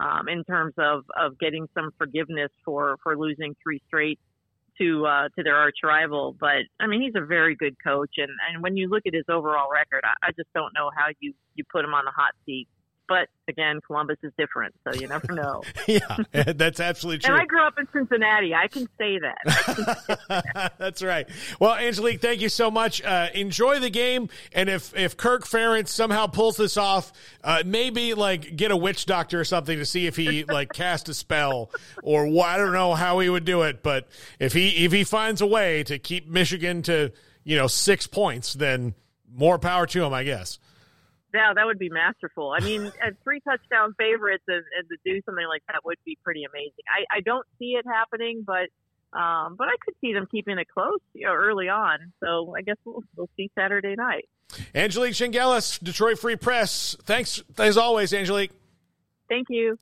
um, 0.00 0.28
in 0.28 0.42
terms 0.44 0.72
of, 0.78 1.04
of 1.14 1.38
getting 1.38 1.68
some 1.74 1.90
forgiveness 1.98 2.50
for, 2.64 2.96
for 3.02 3.14
losing 3.18 3.54
three 3.62 3.82
straight 3.86 4.18
to 4.78 5.06
uh, 5.06 5.28
to 5.36 5.42
their 5.42 5.56
arch 5.56 5.78
rival. 5.82 6.36
But 6.38 6.64
I 6.80 6.86
mean, 6.86 7.02
he's 7.02 7.14
a 7.16 7.24
very 7.24 7.54
good 7.56 7.76
coach, 7.82 8.10
and, 8.18 8.30
and 8.52 8.62
when 8.62 8.76
you 8.76 8.88
look 8.88 9.02
at 9.06 9.14
his 9.14 9.24
overall 9.28 9.68
record, 9.72 10.02
I, 10.04 10.28
I 10.28 10.30
just 10.32 10.48
don't 10.54 10.72
know 10.74 10.90
how 10.96 11.06
you 11.20 11.32
you 11.54 11.64
put 11.70 11.84
him 11.84 11.94
on 11.94 12.04
the 12.04 12.10
hot 12.10 12.32
seat 12.46 12.68
but 13.08 13.28
again, 13.48 13.80
Columbus 13.86 14.16
is 14.22 14.32
different, 14.38 14.74
so 14.84 14.98
you 14.98 15.06
never 15.06 15.32
know. 15.32 15.62
yeah, 15.86 16.16
that's 16.52 16.80
absolutely 16.80 17.18
true. 17.18 17.34
And 17.34 17.42
I 17.42 17.46
grew 17.46 17.62
up 17.62 17.78
in 17.78 17.86
Cincinnati. 17.92 18.54
I 18.54 18.68
can 18.68 18.88
say 18.98 19.18
that. 19.18 20.72
that's 20.78 21.02
right. 21.02 21.28
Well, 21.60 21.74
Angelique, 21.74 22.20
thank 22.20 22.40
you 22.40 22.48
so 22.48 22.70
much. 22.70 23.02
Uh, 23.02 23.28
enjoy 23.34 23.80
the 23.80 23.90
game, 23.90 24.28
and 24.52 24.68
if 24.68 24.96
if 24.96 25.16
Kirk 25.16 25.44
Ferentz 25.44 25.88
somehow 25.88 26.26
pulls 26.26 26.56
this 26.56 26.76
off, 26.76 27.12
uh, 27.42 27.62
maybe 27.64 28.14
like 28.14 28.56
get 28.56 28.70
a 28.70 28.76
witch 28.76 29.06
doctor 29.06 29.40
or 29.40 29.44
something 29.44 29.78
to 29.78 29.86
see 29.86 30.06
if 30.06 30.16
he 30.16 30.44
like 30.44 30.72
cast 30.72 31.08
a 31.08 31.14
spell 31.14 31.70
or. 32.02 32.24
I 32.44 32.58
don't 32.58 32.72
know 32.72 32.94
how 32.94 33.20
he 33.20 33.28
would 33.28 33.44
do 33.44 33.62
it, 33.62 33.82
but 33.82 34.06
if 34.38 34.52
he 34.52 34.84
if 34.84 34.92
he 34.92 35.02
finds 35.04 35.40
a 35.40 35.46
way 35.46 35.82
to 35.84 35.98
keep 35.98 36.28
Michigan 36.28 36.82
to 36.82 37.10
you 37.42 37.56
know 37.56 37.66
six 37.66 38.06
points, 38.06 38.54
then 38.54 38.94
more 39.34 39.58
power 39.58 39.86
to 39.86 40.04
him, 40.04 40.12
I 40.12 40.24
guess. 40.24 40.58
Yeah, 41.34 41.52
that 41.54 41.66
would 41.66 41.80
be 41.80 41.88
masterful. 41.88 42.54
I 42.56 42.60
mean, 42.60 42.86
at 43.02 43.14
three 43.24 43.40
touchdown 43.40 43.94
favorites 43.98 44.44
and, 44.46 44.62
and 44.78 44.88
to 44.88 44.96
do 45.04 45.20
something 45.26 45.46
like 45.48 45.62
that 45.66 45.84
would 45.84 45.98
be 46.04 46.16
pretty 46.22 46.44
amazing. 46.44 46.84
I, 46.88 47.18
I 47.18 47.20
don't 47.20 47.44
see 47.58 47.74
it 47.76 47.84
happening, 47.86 48.44
but 48.46 48.70
um, 49.18 49.54
but 49.56 49.68
I 49.68 49.76
could 49.84 49.94
see 50.00 50.12
them 50.12 50.26
keeping 50.30 50.58
it 50.58 50.66
close 50.72 50.98
you 51.12 51.26
know, 51.26 51.32
early 51.32 51.68
on. 51.68 52.12
So 52.22 52.54
I 52.56 52.62
guess 52.62 52.76
we'll, 52.84 53.02
we'll 53.16 53.30
see 53.36 53.50
Saturday 53.56 53.94
night. 53.96 54.28
Angelique 54.74 55.14
Chengelis, 55.14 55.82
Detroit 55.82 56.18
Free 56.18 56.36
Press. 56.36 56.96
Thanks 57.04 57.42
as 57.58 57.76
always, 57.76 58.12
Angelique. 58.12 58.50
Thank 59.28 59.48
you. 59.50 59.78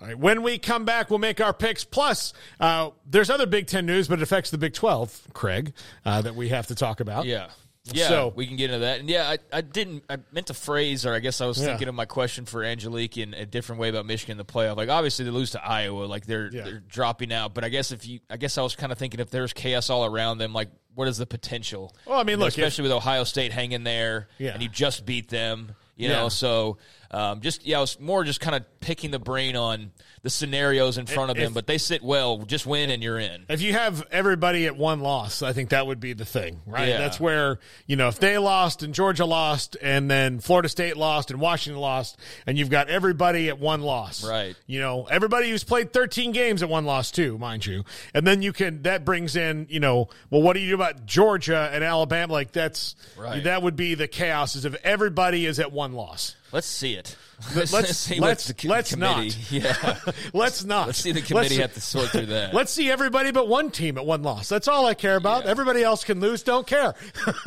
All 0.00 0.08
right. 0.08 0.18
When 0.18 0.42
we 0.42 0.58
come 0.58 0.84
back, 0.84 1.08
we'll 1.08 1.18
make 1.18 1.40
our 1.40 1.52
picks. 1.52 1.84
Plus, 1.84 2.32
uh, 2.60 2.90
there's 3.08 3.30
other 3.30 3.46
Big 3.46 3.66
Ten 3.66 3.86
news, 3.86 4.08
but 4.08 4.18
it 4.18 4.22
affects 4.22 4.50
the 4.50 4.58
Big 4.58 4.74
12, 4.74 5.28
Craig, 5.32 5.72
uh, 6.04 6.20
that 6.22 6.34
we 6.34 6.50
have 6.50 6.66
to 6.66 6.74
talk 6.74 7.00
about. 7.00 7.24
Yeah. 7.24 7.48
Yeah, 7.92 8.08
so, 8.08 8.32
we 8.34 8.46
can 8.46 8.56
get 8.56 8.70
into 8.70 8.78
that. 8.80 9.00
And 9.00 9.10
yeah, 9.10 9.28
I, 9.28 9.38
I 9.52 9.60
didn't. 9.60 10.04
I 10.08 10.16
meant 10.32 10.46
to 10.46 10.54
phrase, 10.54 11.04
or 11.04 11.12
I 11.12 11.18
guess 11.18 11.42
I 11.42 11.46
was 11.46 11.58
yeah. 11.58 11.66
thinking 11.66 11.88
of 11.88 11.94
my 11.94 12.06
question 12.06 12.46
for 12.46 12.64
Angelique 12.64 13.18
in 13.18 13.34
a 13.34 13.44
different 13.44 13.78
way 13.78 13.90
about 13.90 14.06
Michigan 14.06 14.32
in 14.32 14.38
the 14.38 14.44
playoff. 14.44 14.78
Like 14.78 14.88
obviously 14.88 15.26
they 15.26 15.30
lose 15.30 15.50
to 15.50 15.62
Iowa, 15.62 16.04
like 16.04 16.24
they're 16.24 16.50
yeah. 16.50 16.64
they're 16.64 16.82
dropping 16.88 17.30
out. 17.30 17.52
But 17.52 17.62
I 17.62 17.68
guess 17.68 17.92
if 17.92 18.06
you, 18.06 18.20
I 18.30 18.38
guess 18.38 18.56
I 18.56 18.62
was 18.62 18.74
kind 18.74 18.90
of 18.90 18.96
thinking 18.96 19.20
if 19.20 19.28
there's 19.28 19.52
chaos 19.52 19.90
all 19.90 20.06
around 20.06 20.38
them, 20.38 20.54
like 20.54 20.70
what 20.94 21.08
is 21.08 21.18
the 21.18 21.26
potential? 21.26 21.94
Well, 22.06 22.18
I 22.18 22.22
mean, 22.22 22.38
you 22.38 22.44
look, 22.44 22.48
especially 22.48 22.84
if, 22.84 22.90
with 22.90 22.96
Ohio 22.96 23.24
State 23.24 23.52
hanging 23.52 23.84
there, 23.84 24.28
yeah. 24.38 24.52
and 24.54 24.62
you 24.62 24.70
just 24.70 25.04
beat 25.04 25.28
them. 25.28 25.74
You 25.96 26.08
know, 26.08 26.28
so 26.28 26.78
um, 27.14 27.40
just 27.40 27.64
yeah, 27.64 27.78
I 27.78 27.80
was 27.80 28.00
more 28.00 28.24
just 28.24 28.40
kind 28.40 28.56
of 28.56 28.80
picking 28.80 29.12
the 29.12 29.20
brain 29.20 29.54
on 29.54 29.92
the 30.22 30.30
scenarios 30.30 30.98
in 30.98 31.06
front 31.06 31.30
of 31.30 31.36
them, 31.36 31.52
but 31.52 31.66
they 31.66 31.78
sit 31.78 32.02
well. 32.02 32.38
Just 32.38 32.66
win 32.66 32.90
and 32.90 33.02
you're 33.02 33.18
in. 33.18 33.44
If 33.48 33.62
you 33.62 33.72
have 33.72 34.04
everybody 34.10 34.66
at 34.66 34.76
one 34.76 34.98
loss, 34.98 35.40
I 35.40 35.52
think 35.52 35.68
that 35.70 35.86
would 35.86 36.00
be 36.00 36.12
the 36.12 36.24
thing, 36.24 36.60
right? 36.66 36.88
Yeah. 36.88 36.98
That's 36.98 37.20
where 37.20 37.60
you 37.86 37.94
know 37.94 38.08
if 38.08 38.18
they 38.18 38.36
lost 38.38 38.82
and 38.82 38.92
Georgia 38.92 39.26
lost, 39.26 39.76
and 39.80 40.10
then 40.10 40.40
Florida 40.40 40.68
State 40.68 40.96
lost 40.96 41.30
and 41.30 41.40
Washington 41.40 41.80
lost, 41.80 42.18
and 42.46 42.58
you've 42.58 42.70
got 42.70 42.88
everybody 42.88 43.48
at 43.48 43.60
one 43.60 43.82
loss, 43.82 44.24
right? 44.28 44.56
You 44.66 44.80
know, 44.80 45.04
everybody 45.04 45.50
who's 45.50 45.62
played 45.62 45.92
13 45.92 46.32
games 46.32 46.64
at 46.64 46.68
one 46.68 46.84
loss 46.84 47.12
too, 47.12 47.38
mind 47.38 47.64
you, 47.64 47.84
and 48.12 48.26
then 48.26 48.42
you 48.42 48.52
can 48.52 48.82
that 48.82 49.04
brings 49.04 49.36
in 49.36 49.68
you 49.70 49.78
know, 49.78 50.08
well, 50.30 50.42
what 50.42 50.54
do 50.54 50.60
you 50.60 50.70
do 50.70 50.74
about 50.74 51.06
Georgia 51.06 51.70
and 51.72 51.84
Alabama? 51.84 52.32
Like 52.32 52.50
that's 52.50 52.96
right. 53.16 53.44
that 53.44 53.62
would 53.62 53.76
be 53.76 53.94
the 53.94 54.08
chaos 54.08 54.56
is 54.56 54.64
if 54.64 54.74
everybody 54.82 55.46
is 55.46 55.60
at 55.60 55.70
one 55.70 55.92
loss. 55.92 56.34
Let's 56.54 56.68
see 56.68 56.94
it. 56.94 57.16
Let's 57.56 57.72
let's 57.72 58.10
let's, 58.16 58.46
the 58.46 58.68
let's 58.68 58.90
committee. 58.92 59.28
not. 59.28 59.36
Yeah, 59.50 59.98
let's 60.32 60.64
not. 60.64 60.86
Let's 60.86 61.00
see 61.00 61.10
the 61.10 61.20
committee 61.20 61.56
let's, 61.56 61.56
have 61.56 61.74
to 61.74 61.80
sort 61.80 62.10
through 62.10 62.26
that. 62.26 62.54
Let's 62.54 62.70
see 62.70 62.88
everybody 62.92 63.32
but 63.32 63.48
one 63.48 63.72
team 63.72 63.98
at 63.98 64.06
one 64.06 64.22
loss. 64.22 64.48
That's 64.48 64.68
all 64.68 64.86
I 64.86 64.94
care 64.94 65.16
about. 65.16 65.44
Yeah. 65.44 65.50
Everybody 65.50 65.82
else 65.82 66.04
can 66.04 66.20
lose. 66.20 66.44
Don't 66.44 66.64
care. 66.64 66.92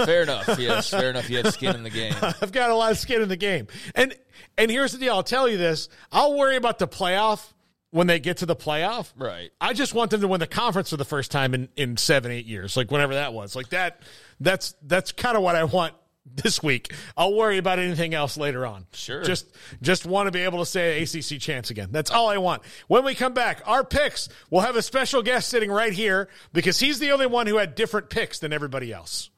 fair 0.06 0.24
enough. 0.24 0.60
Yes, 0.60 0.90
fair 0.90 1.10
enough. 1.10 1.30
You 1.30 1.38
had 1.38 1.54
skin 1.54 1.74
in 1.74 1.84
the 1.84 1.90
game. 1.90 2.14
I've 2.22 2.52
got 2.52 2.70
a 2.70 2.76
lot 2.76 2.92
of 2.92 2.98
skin 2.98 3.22
in 3.22 3.30
the 3.30 3.38
game. 3.38 3.68
And 3.96 4.14
and 4.58 4.70
here's 4.70 4.92
the 4.92 4.98
deal. 4.98 5.14
I'll 5.14 5.24
tell 5.24 5.48
you 5.48 5.58
this. 5.58 5.88
I'll 6.12 6.38
worry 6.38 6.58
about 6.58 6.78
the 6.78 6.88
playoff 6.88 7.54
when 7.92 8.08
they 8.08 8.20
get 8.20 8.38
to 8.38 8.46
the 8.46 8.58
playoff. 8.58 9.14
Right. 9.16 9.52
I 9.62 9.72
just 9.72 9.94
want 9.94 10.12
them 10.12 10.20
to 10.20 10.28
win 10.28 10.42
the 10.42 10.48
conference 10.48 10.90
for 10.90 10.98
the 10.98 11.06
first 11.06 11.32
time 11.32 11.54
in 11.54 11.70
in 11.78 11.96
seven 11.96 12.34
eight 12.34 12.46
years, 12.46 12.76
like 12.76 12.92
whenever 12.92 13.14
that 13.14 13.32
was. 13.32 13.56
Like 13.56 13.70
that. 13.70 14.02
That's 14.42 14.76
that's 14.82 15.14
kind 15.14 15.38
of 15.38 15.44
what 15.44 15.56
I 15.56 15.64
want 15.64 15.94
this 16.36 16.62
week. 16.62 16.94
I'll 17.16 17.34
worry 17.34 17.58
about 17.58 17.80
anything 17.80 18.14
else 18.14 18.38
later 18.38 18.66
on. 18.66 18.86
Sure. 18.94 19.24
Just 19.24 19.48
just 19.82 20.06
want 20.06 20.28
to 20.28 20.32
be 20.32 20.42
able 20.42 20.60
to 20.60 20.66
say 20.66 21.02
ACC 21.02 21.40
chance 21.40 21.70
again. 21.70 21.90
That's 21.92 22.12
all 22.12 22.30
I 22.30 22.38
want. 22.38 22.64
When 22.88 23.04
we 23.04 23.16
come 23.16 23.34
back, 23.34 23.62
our 23.66 23.84
picks, 23.84 24.30
we'll 24.50 24.62
have 24.62 24.76
a 24.76 24.82
special 24.82 25.22
guest 25.22 25.50
sitting 25.50 25.72
right 25.72 25.94
here 25.94 26.30
because 26.54 26.80
he's 26.80 27.00
the 27.00 27.12
only 27.12 27.28
one 27.28 27.48
who 27.48 27.58
had 27.58 27.76
different 27.76 28.10
picks 28.10 28.40
than 28.40 28.54
everybody 28.54 28.92
else. 28.94 29.30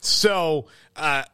So, 0.00 0.66
uh, 0.96 1.24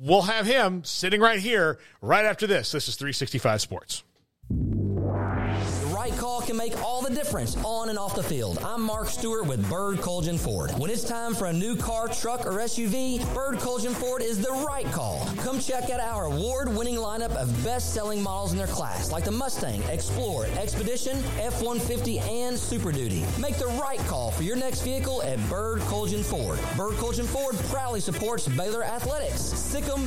we'll 0.00 0.22
have 0.22 0.46
him 0.46 0.82
sitting 0.84 1.20
right 1.20 1.38
here 1.38 1.78
right 2.00 2.24
after 2.24 2.46
this. 2.46 2.72
This 2.72 2.88
is 2.88 2.96
365 2.96 3.60
Sports 3.60 4.02
The 4.48 5.92
right 5.94 6.12
call 6.16 6.40
can 6.40 6.56
make 6.56 6.76
all 6.82 6.99
the 7.10 7.16
difference 7.16 7.56
on 7.64 7.88
and 7.88 7.98
off 7.98 8.14
the 8.14 8.22
field. 8.22 8.58
I'm 8.64 8.82
Mark 8.82 9.08
Stewart 9.08 9.46
with 9.46 9.68
Bird 9.68 9.98
Kultgen 9.98 10.38
Ford. 10.38 10.70
When 10.78 10.90
it's 10.90 11.02
time 11.02 11.34
for 11.34 11.46
a 11.46 11.52
new 11.52 11.74
car, 11.74 12.08
truck, 12.08 12.46
or 12.46 12.52
SUV, 12.52 13.22
Bird 13.34 13.56
Kultgen 13.56 13.92
Ford 13.92 14.22
is 14.22 14.40
the 14.40 14.52
right 14.52 14.86
call. 14.86 15.26
Come 15.38 15.58
check 15.58 15.90
out 15.90 16.00
our 16.00 16.26
award-winning 16.26 16.96
lineup 16.96 17.34
of 17.36 17.64
best-selling 17.64 18.22
models 18.22 18.52
in 18.52 18.58
their 18.58 18.66
class, 18.66 19.10
like 19.10 19.24
the 19.24 19.30
Mustang, 19.30 19.82
Explorer, 19.84 20.46
Expedition, 20.58 21.16
F-150, 21.40 22.20
and 22.20 22.56
Super 22.56 22.92
Duty. 22.92 23.24
Make 23.38 23.56
the 23.56 23.66
right 23.80 24.00
call 24.00 24.30
for 24.30 24.42
your 24.42 24.56
next 24.56 24.82
vehicle 24.82 25.22
at 25.22 25.38
Bird 25.48 25.80
Kultgen 25.82 26.24
Ford. 26.24 26.58
Bird 26.76 26.94
Kultgen 26.94 27.26
Ford 27.26 27.56
proudly 27.70 28.00
supports 28.00 28.46
Baylor 28.46 28.84
Athletics. 28.84 29.40
Sic 29.40 29.88
'em 29.88 30.06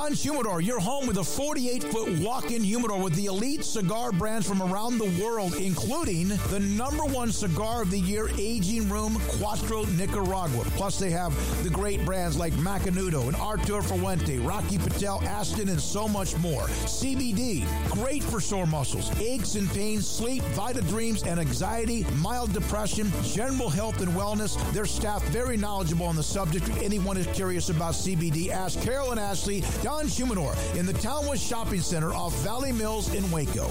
Don 0.00 0.12
Humidor, 0.12 0.60
your 0.60 0.78
home 0.78 1.08
with 1.08 1.18
a 1.18 1.24
48 1.24 1.82
foot 1.82 2.08
walk 2.20 2.52
in 2.52 2.62
humidor 2.62 2.98
with 3.00 3.14
the 3.14 3.26
elite 3.26 3.64
cigar 3.64 4.12
brands 4.12 4.48
from 4.48 4.62
around 4.62 4.96
the 4.96 5.22
world, 5.22 5.54
including 5.56 6.28
the 6.50 6.60
number 6.60 7.04
one 7.04 7.32
cigar 7.32 7.82
of 7.82 7.90
the 7.90 7.98
year, 7.98 8.28
Aging 8.38 8.88
Room 8.88 9.20
Quattro 9.26 9.84
Nicaragua. 9.96 10.64
Plus, 10.76 11.00
they 11.00 11.10
have 11.10 11.34
the 11.64 11.68
great 11.68 12.04
brands 12.04 12.38
like 12.38 12.52
Macanudo 12.54 13.26
and 13.26 13.34
Arturo 13.36 13.82
Fuente, 13.82 14.38
Rocky 14.38 14.78
Patel, 14.78 15.20
Ashton, 15.24 15.68
and 15.68 15.80
so 15.80 16.06
much 16.06 16.36
more. 16.38 16.68
CBD, 16.86 17.66
great 17.90 18.22
for 18.22 18.40
sore 18.40 18.66
muscles, 18.66 19.10
aches 19.20 19.56
and 19.56 19.68
pains, 19.70 20.08
sleep, 20.08 20.44
Vita 20.54 20.80
Dreams, 20.82 21.24
and 21.24 21.40
anxiety, 21.40 22.06
mild 22.18 22.52
depression, 22.52 23.10
general 23.24 23.68
health 23.68 24.00
and 24.00 24.12
wellness. 24.12 24.56
Their 24.72 24.86
staff 24.86 25.24
very 25.24 25.56
knowledgeable 25.56 26.06
on 26.06 26.14
the 26.14 26.22
subject. 26.22 26.68
If 26.68 26.82
anyone 26.82 27.16
is 27.16 27.26
curious 27.34 27.68
about 27.68 27.94
CBD, 27.94 28.50
ask 28.50 28.80
Carol 28.80 29.10
and 29.10 29.18
Ashley, 29.18 29.64
Don 29.88 30.06
Humidor 30.06 30.54
in 30.74 30.84
the 30.84 30.92
Townwest 30.92 31.48
Shopping 31.48 31.80
Center 31.80 32.12
off 32.12 32.34
Valley 32.44 32.72
Mills 32.72 33.14
in 33.14 33.30
Waco. 33.30 33.70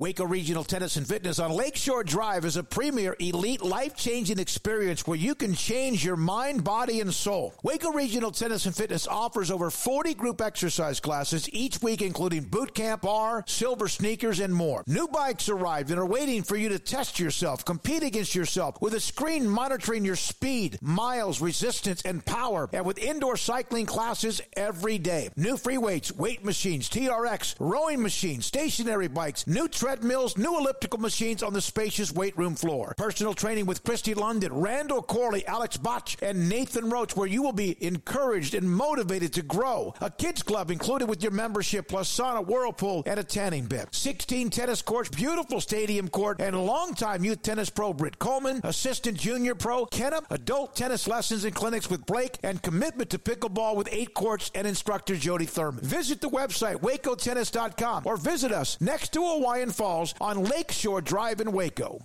Waco 0.00 0.24
Regional 0.24 0.62
Tennis 0.62 0.94
and 0.94 1.08
Fitness 1.08 1.40
on 1.40 1.50
Lakeshore 1.50 2.04
Drive 2.04 2.44
is 2.44 2.56
a 2.56 2.62
premier, 2.62 3.16
elite, 3.18 3.62
life 3.62 3.96
changing 3.96 4.38
experience 4.38 5.04
where 5.04 5.18
you 5.18 5.34
can 5.34 5.54
change 5.54 6.04
your 6.04 6.14
mind, 6.14 6.62
body, 6.62 7.00
and 7.00 7.12
soul. 7.12 7.52
Waco 7.64 7.90
Regional 7.90 8.30
Tennis 8.30 8.64
and 8.66 8.76
Fitness 8.76 9.08
offers 9.08 9.50
over 9.50 9.70
40 9.70 10.14
group 10.14 10.40
exercise 10.40 11.00
classes 11.00 11.52
each 11.52 11.82
week, 11.82 12.00
including 12.00 12.44
boot 12.44 12.76
camp, 12.76 13.04
R, 13.04 13.42
silver 13.48 13.88
sneakers, 13.88 14.38
and 14.38 14.54
more. 14.54 14.84
New 14.86 15.08
bikes 15.08 15.48
arrived 15.48 15.90
and 15.90 15.98
are 15.98 16.06
waiting 16.06 16.44
for 16.44 16.54
you 16.54 16.68
to 16.68 16.78
test 16.78 17.18
yourself, 17.18 17.64
compete 17.64 18.04
against 18.04 18.36
yourself 18.36 18.80
with 18.80 18.94
a 18.94 19.00
screen 19.00 19.48
monitoring 19.48 20.04
your 20.04 20.14
speed, 20.14 20.78
miles, 20.80 21.40
resistance, 21.40 22.02
and 22.02 22.24
power, 22.24 22.70
and 22.72 22.86
with 22.86 22.98
indoor 22.98 23.36
cycling 23.36 23.84
classes 23.86 24.40
every 24.52 24.98
day. 24.98 25.28
New 25.34 25.56
free 25.56 25.76
weights, 25.76 26.12
weight 26.12 26.44
machines, 26.44 26.88
TRX, 26.88 27.56
rowing 27.58 28.00
machines, 28.00 28.46
stationary 28.46 29.08
bikes, 29.08 29.44
new 29.48 29.66
treadmills, 29.88 30.36
new 30.36 30.58
elliptical 30.58 31.00
machines 31.00 31.42
on 31.42 31.54
the 31.54 31.62
spacious 31.62 32.12
weight 32.12 32.36
room 32.36 32.54
floor. 32.54 32.92
Personal 32.98 33.32
training 33.32 33.64
with 33.64 33.82
Christy 33.84 34.12
London, 34.12 34.52
Randall 34.52 35.00
Corley, 35.00 35.46
Alex 35.46 35.78
Botch, 35.78 36.18
and 36.20 36.46
Nathan 36.46 36.90
Roach, 36.90 37.16
where 37.16 37.26
you 37.26 37.42
will 37.42 37.54
be 37.54 37.74
encouraged 37.82 38.52
and 38.52 38.70
motivated 38.70 39.32
to 39.32 39.40
grow. 39.40 39.94
A 40.02 40.10
kids 40.10 40.42
club 40.42 40.70
included 40.70 41.08
with 41.08 41.22
your 41.22 41.32
membership, 41.32 41.88
plus 41.88 42.14
sauna, 42.14 42.46
whirlpool, 42.46 43.02
and 43.06 43.18
a 43.18 43.24
tanning 43.24 43.64
bed. 43.64 43.88
16 43.92 44.50
tennis 44.50 44.82
courts, 44.82 45.08
beautiful 45.08 45.58
stadium 45.58 46.08
court, 46.08 46.38
and 46.38 46.54
longtime 46.54 47.24
youth 47.24 47.40
tennis 47.40 47.70
pro 47.70 47.94
Britt 47.94 48.18
Coleman, 48.18 48.60
assistant 48.64 49.16
junior 49.16 49.54
pro 49.54 49.86
Kennup, 49.86 50.26
adult 50.28 50.76
tennis 50.76 51.08
lessons 51.08 51.46
and 51.46 51.54
clinics 51.54 51.88
with 51.88 52.04
Blake, 52.04 52.36
and 52.42 52.62
commitment 52.62 53.08
to 53.08 53.18
pickleball 53.18 53.74
with 53.74 53.88
eight 53.90 54.12
courts 54.12 54.50
and 54.54 54.66
instructor 54.66 55.16
Jody 55.16 55.46
Thurman. 55.46 55.82
Visit 55.82 56.20
the 56.20 56.28
website 56.28 56.76
wacotennis.com 56.82 58.02
or 58.04 58.18
visit 58.18 58.52
us 58.52 58.78
next 58.82 59.14
to 59.14 59.26
Hawaiian 59.26 59.70
Falls 59.78 60.12
on 60.20 60.42
Lakeshore 60.42 61.00
Drive 61.00 61.40
in 61.40 61.52
Waco. 61.52 62.00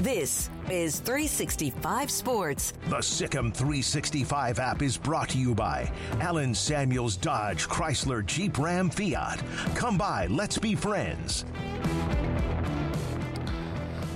This 0.00 0.50
is 0.68 0.98
365 0.98 2.10
Sports. 2.10 2.72
The 2.88 2.96
SicEm 2.96 3.54
365 3.54 4.58
app 4.58 4.82
is 4.82 4.96
brought 4.96 5.28
to 5.28 5.38
you 5.38 5.54
by 5.54 5.88
Allen 6.18 6.56
Samuels 6.56 7.16
Dodge 7.16 7.68
Chrysler 7.68 8.26
Jeep 8.26 8.58
Ram 8.58 8.90
Fiat. 8.90 9.40
Come 9.76 9.96
by, 9.96 10.26
let's 10.26 10.58
be 10.58 10.74
friends. 10.74 11.44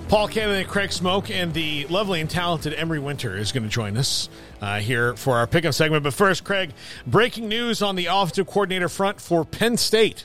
Paul 0.08 0.26
Cannon 0.26 0.56
and 0.56 0.68
Craig 0.68 0.90
Smoak 0.90 1.30
and 1.30 1.54
the 1.54 1.86
lovely 1.86 2.20
and 2.20 2.28
talented 2.28 2.74
Emery 2.74 2.98
Winter 2.98 3.36
is 3.36 3.52
going 3.52 3.62
to 3.62 3.68
join 3.68 3.96
us 3.96 4.28
uh, 4.60 4.80
here 4.80 5.14
for 5.14 5.36
our 5.36 5.46
pickup 5.46 5.74
segment. 5.74 6.02
But 6.02 6.14
first, 6.14 6.42
Craig, 6.42 6.72
breaking 7.06 7.48
news 7.48 7.80
on 7.80 7.94
the 7.94 8.06
offensive 8.06 8.48
coordinator 8.48 8.88
front 8.88 9.20
for 9.20 9.44
Penn 9.44 9.76
State. 9.76 10.24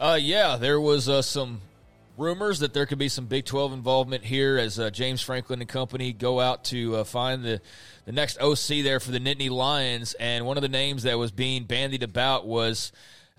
Uh, 0.00 0.18
yeah, 0.20 0.56
there 0.56 0.80
was 0.80 1.08
uh, 1.08 1.22
some 1.22 1.60
rumors 2.18 2.58
that 2.60 2.74
there 2.74 2.84
could 2.84 2.98
be 2.98 3.08
some 3.08 3.26
Big 3.26 3.44
12 3.44 3.72
involvement 3.72 4.24
here 4.24 4.58
as 4.58 4.78
uh, 4.78 4.90
James 4.90 5.22
Franklin 5.22 5.60
and 5.60 5.68
company 5.68 6.12
go 6.12 6.40
out 6.40 6.64
to 6.64 6.96
uh, 6.96 7.04
find 7.04 7.44
the, 7.44 7.60
the 8.04 8.12
next 8.12 8.38
OC 8.40 8.82
there 8.82 8.98
for 8.98 9.12
the 9.12 9.20
Nittany 9.20 9.50
Lions. 9.50 10.14
And 10.14 10.46
one 10.46 10.56
of 10.56 10.62
the 10.62 10.68
names 10.68 11.04
that 11.04 11.16
was 11.16 11.30
being 11.30 11.64
bandied 11.64 12.02
about 12.02 12.44
was 12.44 12.90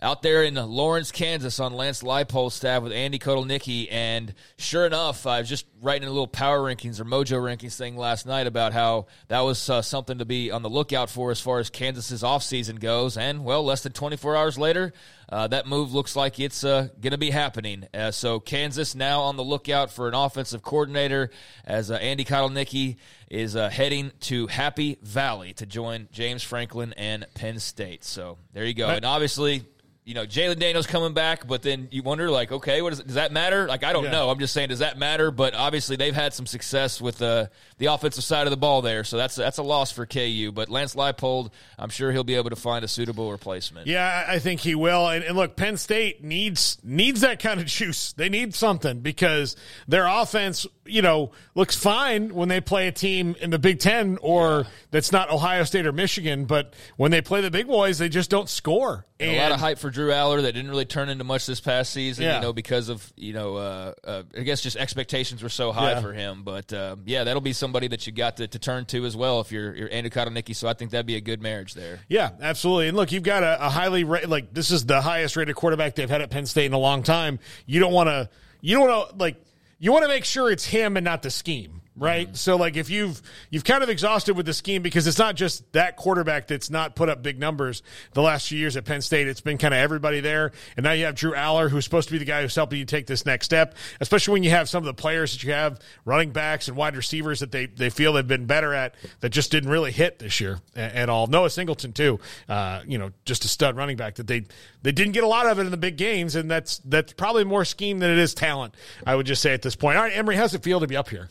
out 0.02 0.22
there 0.22 0.44
in 0.44 0.56
Lawrence, 0.56 1.12
Kansas, 1.12 1.60
on 1.60 1.74
Lance 1.74 2.04
Leipold's 2.04 2.54
staff 2.54 2.84
with 2.84 2.92
Andy 2.94 3.20
Kotelnicki. 3.20 3.88
And 3.92 4.34
sure 4.58 4.86
enough, 4.86 5.28
I 5.28 5.40
was 5.40 5.50
just 5.50 5.66
writing 5.82 6.08
a 6.08 6.12
little 6.12 6.28
power 6.28 6.60
rankings 6.60 7.02
or 7.02 7.06
mojo 7.06 7.42
rankings 7.42 7.78
thing 7.78 7.98
last 7.98 8.26
night 8.26 8.48
about 8.48 8.72
how 8.72 9.08
that 9.28 9.42
was 9.42 9.70
uh, 9.70 9.82
something 9.82 10.18
to 10.18 10.26
be 10.26 10.52
on 10.52 10.64
the 10.64 10.70
lookout 10.70 11.10
for 11.10 11.32
as 11.32 11.40
far 11.40 11.60
as 11.60 11.70
Kansas's 11.70 12.24
offseason 12.24 12.80
goes. 12.80 13.18
And, 13.18 13.44
well, 13.44 13.64
less 13.64 13.84
than 13.84 13.92
24 13.92 14.36
hours 14.36 14.58
later, 14.58 14.94
uh, 15.30 15.48
that 15.48 15.68
move 15.68 15.94
looks 15.94 16.16
like 16.16 16.40
it's 16.40 16.64
uh, 16.64 16.90
going 17.02 17.12
to 17.12 17.18
be 17.18 17.32
happening. 17.32 17.88
Uh, 17.94 18.12
so 18.12 18.40
Kansas 18.40 18.96
now 18.96 19.22
on 19.22 19.38
the 19.38 19.44
lookout 19.44 19.92
for 19.92 20.08
an 20.08 20.14
offensive 20.14 20.62
coordinator 20.62 21.30
as 21.66 21.92
uh, 21.92 21.96
Andy 21.96 22.26
Kotelnicki 22.26 22.98
is 23.30 23.56
uh, 23.56 23.70
heading 23.70 24.12
to 24.22 24.48
Happy 24.48 24.98
Valley 25.02 25.54
to 25.54 25.66
join 25.66 26.08
James 26.12 26.44
Franklin 26.44 26.94
and 26.94 27.26
Penn 27.34 27.60
State. 27.60 28.04
So 28.04 28.38
there 28.54 28.66
you 28.66 28.74
go. 28.74 28.88
And 28.88 29.06
obviously, 29.06 29.64
you 30.06 30.14
know, 30.14 30.26
Jalon 30.26 30.60
Daniels 30.60 30.86
coming 30.86 31.14
back, 31.14 31.48
but 31.48 31.64
then 31.64 31.88
you 31.92 32.04
wonder, 32.04 32.30
like, 32.30 32.52
okay, 32.52 32.82
what 32.84 32.94
is, 32.94 33.00
does 33.00 33.16
that 33.16 33.32
matter? 33.32 33.68
Like, 33.68 33.84
I 33.84 33.92
don't 33.92 34.04
Yeah. 34.04 34.12
know. 34.12 34.30
I'm 34.30 34.38
just 34.38 34.54
saying, 34.54 34.70
does 34.70 34.80
that 34.80 35.00
matter? 35.00 35.32
But 35.32 35.56
obviously, 35.56 35.96
they've 35.96 36.14
had 36.14 36.32
some 36.34 36.46
success 36.46 37.02
with 37.02 37.24
uh, 37.24 37.48
the 37.80 37.88
offensive 37.88 38.24
side 38.24 38.46
of 38.46 38.52
the 38.52 38.58
ball 38.58 38.84
there, 38.84 39.04
so 39.04 39.18
that's 39.18 39.36
that's 39.36 39.58
a 39.58 39.64
loss 39.64 39.92
for 39.92 40.06
KU. 40.06 40.52
But 40.54 40.70
Lance 40.70 40.94
Leipold, 40.94 41.50
I'm 41.80 41.90
sure 41.90 42.12
he'll 42.12 42.24
be 42.24 42.36
able 42.36 42.52
to 42.52 42.56
find 42.56 42.86
a 42.86 42.88
suitable 42.88 43.32
replacement. 43.32 43.88
Yeah, 43.88 44.26
I 44.28 44.38
think 44.38 44.60
he 44.62 44.76
will. 44.76 45.08
And, 45.10 45.24
and 45.24 45.36
look, 45.36 45.56
Penn 45.56 45.76
State 45.78 46.24
needs 46.24 46.78
needs 46.84 47.22
that 47.22 47.40
kind 47.40 47.60
of 47.60 47.66
juice. 47.66 48.14
They 48.14 48.30
need 48.30 48.54
something 48.54 49.00
because 49.00 49.56
their 49.88 50.06
offense, 50.06 50.68
you 50.86 51.02
know, 51.02 51.32
looks 51.56 51.76
fine 51.76 52.32
when 52.36 52.48
they 52.48 52.62
play 52.62 52.88
a 52.88 52.92
team 52.92 53.36
in 53.42 53.50
the 53.50 53.58
Big 53.60 53.80
Ten 53.80 54.20
or 54.22 54.68
that's 54.92 55.12
not 55.12 55.32
Ohio 55.32 55.64
State 55.64 55.88
or 55.88 55.92
Michigan. 55.92 56.46
But 56.46 56.76
when 56.96 57.10
they 57.10 57.22
play 57.22 57.42
the 57.42 57.50
big 57.50 57.66
boys, 57.66 57.98
they 57.98 58.08
just 58.10 58.30
don't 58.30 58.48
score. 58.50 59.08
And 59.18 59.32
a 59.32 59.40
lot 59.42 59.54
of 59.54 59.62
hype 59.62 59.80
for 59.80 59.90
Drew 59.90 60.10
Allar 60.12 60.42
that 60.42 60.52
didn't 60.52 60.70
really 60.70 60.84
turn 60.84 61.08
into 61.08 61.24
much 61.24 61.46
this 61.46 61.62
past 61.62 61.94
season, 61.94 62.26
Yeah. 62.26 62.36
you 62.36 62.42
know, 62.42 62.52
because 62.52 62.90
of 62.90 63.14
you 63.16 63.32
know, 63.32 63.56
uh, 63.56 63.94
uh, 64.04 64.24
I 64.38 64.42
guess 64.42 64.60
just 64.62 64.76
expectations 64.76 65.42
were 65.42 65.48
so 65.48 65.72
high 65.72 65.92
Yeah. 65.92 66.02
for 66.02 66.12
him. 66.12 66.44
But 66.44 66.74
uh, 66.74 66.98
yeah, 67.06 67.24
that'll 67.24 67.40
be 67.42 67.54
somebody 67.54 67.88
that 67.88 68.06
you 68.06 68.12
got 68.12 68.36
to, 68.38 68.48
to 68.50 68.60
turn 68.60 68.84
to 68.88 69.06
as 69.06 69.16
well 69.16 69.40
if 69.40 69.54
you're 69.54 69.74
you're 69.74 69.90
Andy 69.90 70.10
Kotelnicki. 70.10 70.54
So 70.54 70.68
I 70.68 70.74
think 70.74 70.92
that'd 70.92 71.06
be 71.06 71.16
a 71.16 71.22
good 71.22 71.42
marriage 71.42 71.76
there. 71.76 72.02
Yeah, 72.10 72.32
absolutely. 72.42 72.90
And 72.90 72.98
look, 72.98 73.14
you've 73.14 73.24
got 73.24 73.44
a, 73.44 73.66
a 73.68 73.70
highly 73.70 74.04
ra- 74.04 74.20
like 74.28 74.54
this 74.54 74.70
is 74.70 74.86
the 74.86 75.00
highest 75.00 75.38
rated 75.38 75.56
quarterback 75.56 75.96
they've 75.96 76.10
had 76.10 76.22
at 76.22 76.30
Penn 76.30 76.46
State 76.46 76.66
in 76.66 76.74
a 76.74 76.78
long 76.78 77.02
time. 77.02 77.40
You 77.66 77.80
don't 77.80 77.94
want 77.94 78.10
to 78.10 78.30
you 78.60 78.76
don't 78.78 78.90
want 78.90 79.10
to 79.12 79.16
like 79.16 79.42
you 79.80 79.94
want 79.94 80.04
to 80.04 80.10
make 80.10 80.26
sure 80.26 80.52
it's 80.52 80.66
him 80.66 80.98
and 80.98 81.06
not 81.06 81.22
the 81.22 81.30
scheme, 81.32 81.82
right? 81.98 82.36
So 82.36 82.56
like 82.58 82.76
if 82.76 82.90
you've 82.90 83.22
you've 83.50 83.64
kind 83.64 83.84
of 83.84 83.90
exhausted 83.90 84.36
with 84.36 84.46
the 84.46 84.54
scheme 84.54 84.82
because 84.82 85.08
it's 85.08 85.18
not 85.18 85.36
just 85.36 85.72
that 85.74 85.96
quarterback 85.96 86.48
that's 86.48 86.70
not 86.70 86.96
put 86.96 87.10
up 87.10 87.24
big 87.24 87.40
numbers 87.40 87.84
the 88.14 88.22
last 88.22 88.50
few 88.50 88.60
years 88.60 88.76
at 88.78 88.86
Penn 88.86 89.02
State. 89.02 89.28
It's 89.28 89.42
been 89.42 89.58
kind 89.58 89.74
of 89.74 89.80
everybody 89.80 90.20
there, 90.20 90.52
and 90.76 90.84
now 90.84 90.92
you 90.92 91.06
have 91.06 91.16
Drew 91.16 91.34
Allar, 91.34 91.70
who's 91.70 91.84
supposed 91.86 92.10
to 92.10 92.12
be 92.12 92.18
the 92.18 92.26
guy 92.26 92.42
who's 92.42 92.56
helping 92.56 92.80
you 92.80 92.86
take 92.86 93.08
this 93.08 93.26
next 93.26 93.46
step. 93.46 93.76
Especially 94.00 94.34
when 94.34 94.44
you 94.44 94.50
have 94.50 94.70
some 94.70 94.84
of 94.84 94.86
the 94.86 94.94
players 94.94 95.34
that 95.34 95.44
you 95.44 95.52
have, 95.54 95.80
running 96.04 96.32
backs 96.32 96.68
and 96.68 96.76
wide 96.76 96.96
receivers 96.96 97.40
that 97.40 97.52
they 97.52 97.68
they 97.68 97.90
feel 97.90 98.14
they've 98.14 98.28
been 98.28 98.46
better 98.46 98.74
at 98.74 98.96
that 99.22 99.30
just 99.30 99.52
didn't 99.52 99.70
really 99.70 99.92
hit 99.92 100.20
this 100.20 100.40
year 100.42 100.60
a- 100.76 100.80
at 100.98 101.10
all. 101.10 101.28
Noah 101.28 101.50
Singleton 101.50 101.94
too, 101.94 102.20
uh, 102.50 102.82
you 102.86 102.98
know, 102.98 103.12
just 103.26 103.46
a 103.46 103.48
stud 103.48 103.76
running 103.78 103.98
back 103.98 104.16
that 104.16 104.28
they 104.28 104.46
they 104.82 104.92
didn't 104.92 105.14
get 105.14 105.24
a 105.24 105.28
lot 105.28 105.48
of 105.48 105.60
it 105.60 105.66
in 105.66 105.72
the 105.72 105.78
big 105.78 105.98
games, 105.98 106.36
and 106.36 106.50
that's 106.52 106.80
that's 106.80 107.14
probably 107.14 107.44
more 107.44 107.66
scheme 107.66 108.00
than 108.00 108.12
it 108.12 108.18
is 108.18 108.34
talent. 108.34 108.76
I 109.06 109.16
would 109.16 109.26
just 109.26 109.42
say 109.42 109.54
at 109.54 109.62
this 109.62 109.76
point. 109.76 109.98
All 109.98 110.04
right, 110.04 110.16
Emery, 110.16 110.36
how's 110.36 110.54
it 110.54 110.64
feel 110.64 110.80
to 110.80 110.88
be 110.88 110.96
up 110.98 111.10
here? 111.10 111.30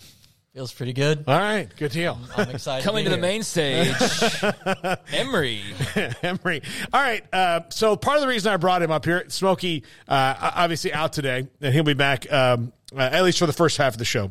Feels 0.55 0.73
pretty 0.73 0.93
good. 0.93 1.25
All 1.27 1.37
right, 1.37 1.69
good 1.77 1.91
deal. 1.91 2.17
I'm 2.37 2.49
excited. 2.51 2.85
Coming 2.85 3.05
to 3.07 3.11
be 3.11 3.17
the 3.17 3.21
here. 3.21 3.33
main 3.33 3.43
stage, 3.43 3.93
Emery. 5.13 5.61
Emery. 6.23 6.63
All 6.93 7.03
right. 7.03 7.25
Uh, 7.35 7.63
so 7.71 7.97
part 7.97 8.19
of 8.19 8.23
the 8.23 8.29
reason 8.29 8.53
I 8.53 8.57
brought 8.57 8.81
him 8.81 8.93
up 8.93 9.05
here, 9.05 9.25
Smokey, 9.29 9.83
uh, 10.07 10.35
obviously 10.55 10.93
out 10.93 11.13
today, 11.13 11.49
and 11.61 11.75
he'll 11.75 11.83
be 11.83 11.95
back 11.95 12.33
um, 12.33 12.73
uh, 12.97 13.01
at 13.01 13.25
least 13.25 13.41
for 13.41 13.47
the 13.47 13.53
first 13.53 13.79
half 13.79 13.95
of 13.95 13.99
the 13.99 14.05
show. 14.05 14.31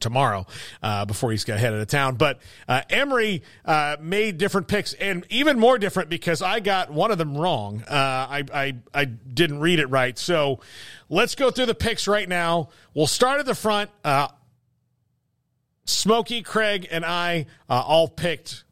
tomorrow 0.00 0.44
uh, 0.82 1.04
before 1.04 1.30
he's 1.30 1.44
got 1.44 1.60
headed 1.60 1.78
to 1.78 1.86
town. 1.86 2.16
But 2.16 2.40
uh, 2.66 2.82
Emery 2.90 3.44
uh, 3.64 3.96
made 4.00 4.38
different 4.38 4.66
picks, 4.66 4.92
and 4.94 5.24
even 5.30 5.56
more 5.60 5.78
different 5.78 6.08
because 6.08 6.42
I 6.42 6.58
got 6.58 6.90
one 6.92 7.12
of 7.12 7.18
them 7.18 7.36
wrong. 7.38 7.84
Uh, 7.88 7.94
I, 7.94 8.44
I 8.52 8.74
I 8.92 9.04
didn't 9.04 9.60
read 9.60 9.78
it 9.78 9.86
right. 9.86 10.18
So 10.18 10.58
let's 11.08 11.36
go 11.36 11.52
through 11.52 11.66
the 11.66 11.76
picks 11.76 12.08
right 12.08 12.28
now. 12.28 12.70
We'll 12.92 13.06
start 13.06 13.38
at 13.38 13.46
the 13.46 13.54
front. 13.54 13.90
Smokey, 15.88 16.42
Craig, 16.42 16.86
and 16.90 17.04
I 17.04 17.46
uh, 17.68 17.82
all 17.86 18.08
picked 18.08 18.64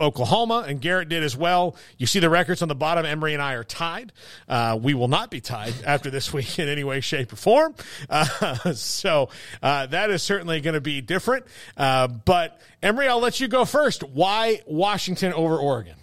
Oklahoma, 0.00 0.64
and 0.66 0.80
Garrett 0.80 1.08
did 1.08 1.22
as 1.22 1.36
well. 1.36 1.76
You 1.96 2.06
see 2.06 2.18
the 2.18 2.30
records 2.30 2.60
on 2.62 2.68
the 2.68 2.74
bottom. 2.74 3.04
Emery 3.06 3.34
and 3.34 3.42
I 3.42 3.52
are 3.54 3.62
tied. 3.62 4.12
Uh, 4.48 4.78
we 4.82 4.94
will 4.94 5.06
not 5.08 5.30
be 5.30 5.40
tied 5.40 5.74
after 5.86 6.10
this 6.10 6.32
week 6.32 6.58
in 6.58 6.68
any 6.68 6.82
way, 6.82 7.00
shape, 7.00 7.32
or 7.32 7.36
form. 7.36 7.74
Uh, 8.10 8.72
so 8.74 9.28
uh, 9.62 9.86
that 9.86 10.10
is 10.10 10.22
certainly 10.22 10.60
going 10.60 10.74
to 10.74 10.80
be 10.80 11.00
different. 11.02 11.44
Uh, 11.76 12.08
but 12.08 12.60
Emery, 12.82 13.06
I'll 13.08 13.20
let 13.20 13.38
you 13.38 13.46
go 13.48 13.64
first. 13.64 14.02
Why 14.02 14.62
Washington 14.66 15.32
over 15.34 15.56
Oregon? 15.56 15.94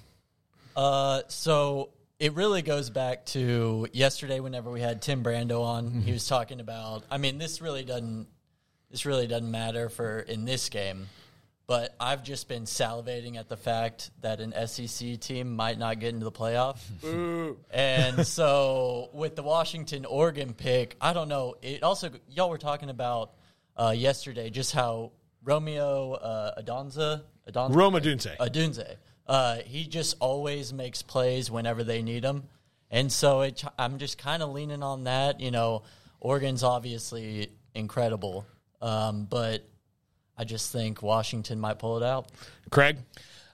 Uh, 0.76 1.24
so 1.28 1.90
it 2.20 2.34
really 2.36 2.62
goes 2.62 2.90
back 2.90 3.26
to 3.26 3.88
yesterday. 3.92 4.40
Whenever 4.40 4.70
we 4.72 4.80
had 4.82 5.02
Tim 5.02 5.24
Brando 5.24 5.62
on, 5.64 5.88
Mm-hmm. 5.90 6.02
he 6.02 6.12
was 6.14 6.26
talking 6.28 6.60
about. 6.62 7.04
I 7.12 7.18
mean, 7.18 7.38
this 7.38 7.60
really 7.62 7.84
doesn't. 7.84 8.28
This 8.92 9.06
really 9.06 9.28
doesn't 9.28 9.50
matter 9.50 9.90
for 9.90 10.20
in 10.20 10.46
this 10.46 10.70
game. 10.70 11.08
But 11.68 11.96
I've 12.00 12.24
just 12.24 12.48
been 12.48 12.64
salivating 12.64 13.38
at 13.38 13.48
the 13.48 13.56
fact 13.56 14.10
that 14.22 14.40
an 14.40 14.56
SEC 14.66 15.20
team 15.20 15.56
might 15.56 15.78
not 15.78 16.00
get 16.00 16.16
into 16.16 16.24
the 16.24 16.32
playoff. 16.32 16.80
and 17.72 18.26
so 18.26 19.10
with 19.14 19.36
the 19.36 19.44
Washington 19.44 20.06
Oregon 20.06 20.54
pick, 20.54 20.96
I 21.00 21.14
don't 21.14 21.30
know. 21.30 21.56
It 21.62 21.84
also 21.84 22.10
y'all 22.28 22.50
were 22.50 22.58
talking 22.58 22.90
about 22.90 23.34
uh, 23.78 23.94
yesterday 23.96 24.50
just 24.50 24.74
how 24.74 25.12
Romeo 25.44 26.14
uh, 26.14 26.60
Adonza, 26.60 27.22
Adonza 27.48 27.76
Roma 27.76 28.00
Dunze. 28.02 28.36
Adunze. 28.38 28.96
Uh, 29.28 29.58
he 29.66 29.86
just 29.86 30.16
always 30.20 30.74
makes 30.74 31.04
plays 31.04 31.52
whenever 31.52 31.84
they 31.84 32.02
need 32.02 32.24
him, 32.24 32.46
and 32.90 33.12
so 33.12 33.42
it, 33.42 33.64
I'm 33.78 34.00
just 34.00 34.18
kind 34.18 34.42
of 34.42 34.50
leaning 34.50 34.82
on 34.82 35.04
that. 35.04 35.40
You 35.40 35.52
know, 35.52 35.84
Oregon's 36.20 36.64
obviously 36.64 37.52
incredible, 37.76 38.48
um, 38.82 39.26
but 39.30 39.68
I 40.38 40.44
just 40.44 40.72
think 40.72 41.02
Washington 41.02 41.60
might 41.60 41.80
pull 41.80 41.98
it 41.98 42.04
out. 42.04 42.28
Craig? 42.70 42.98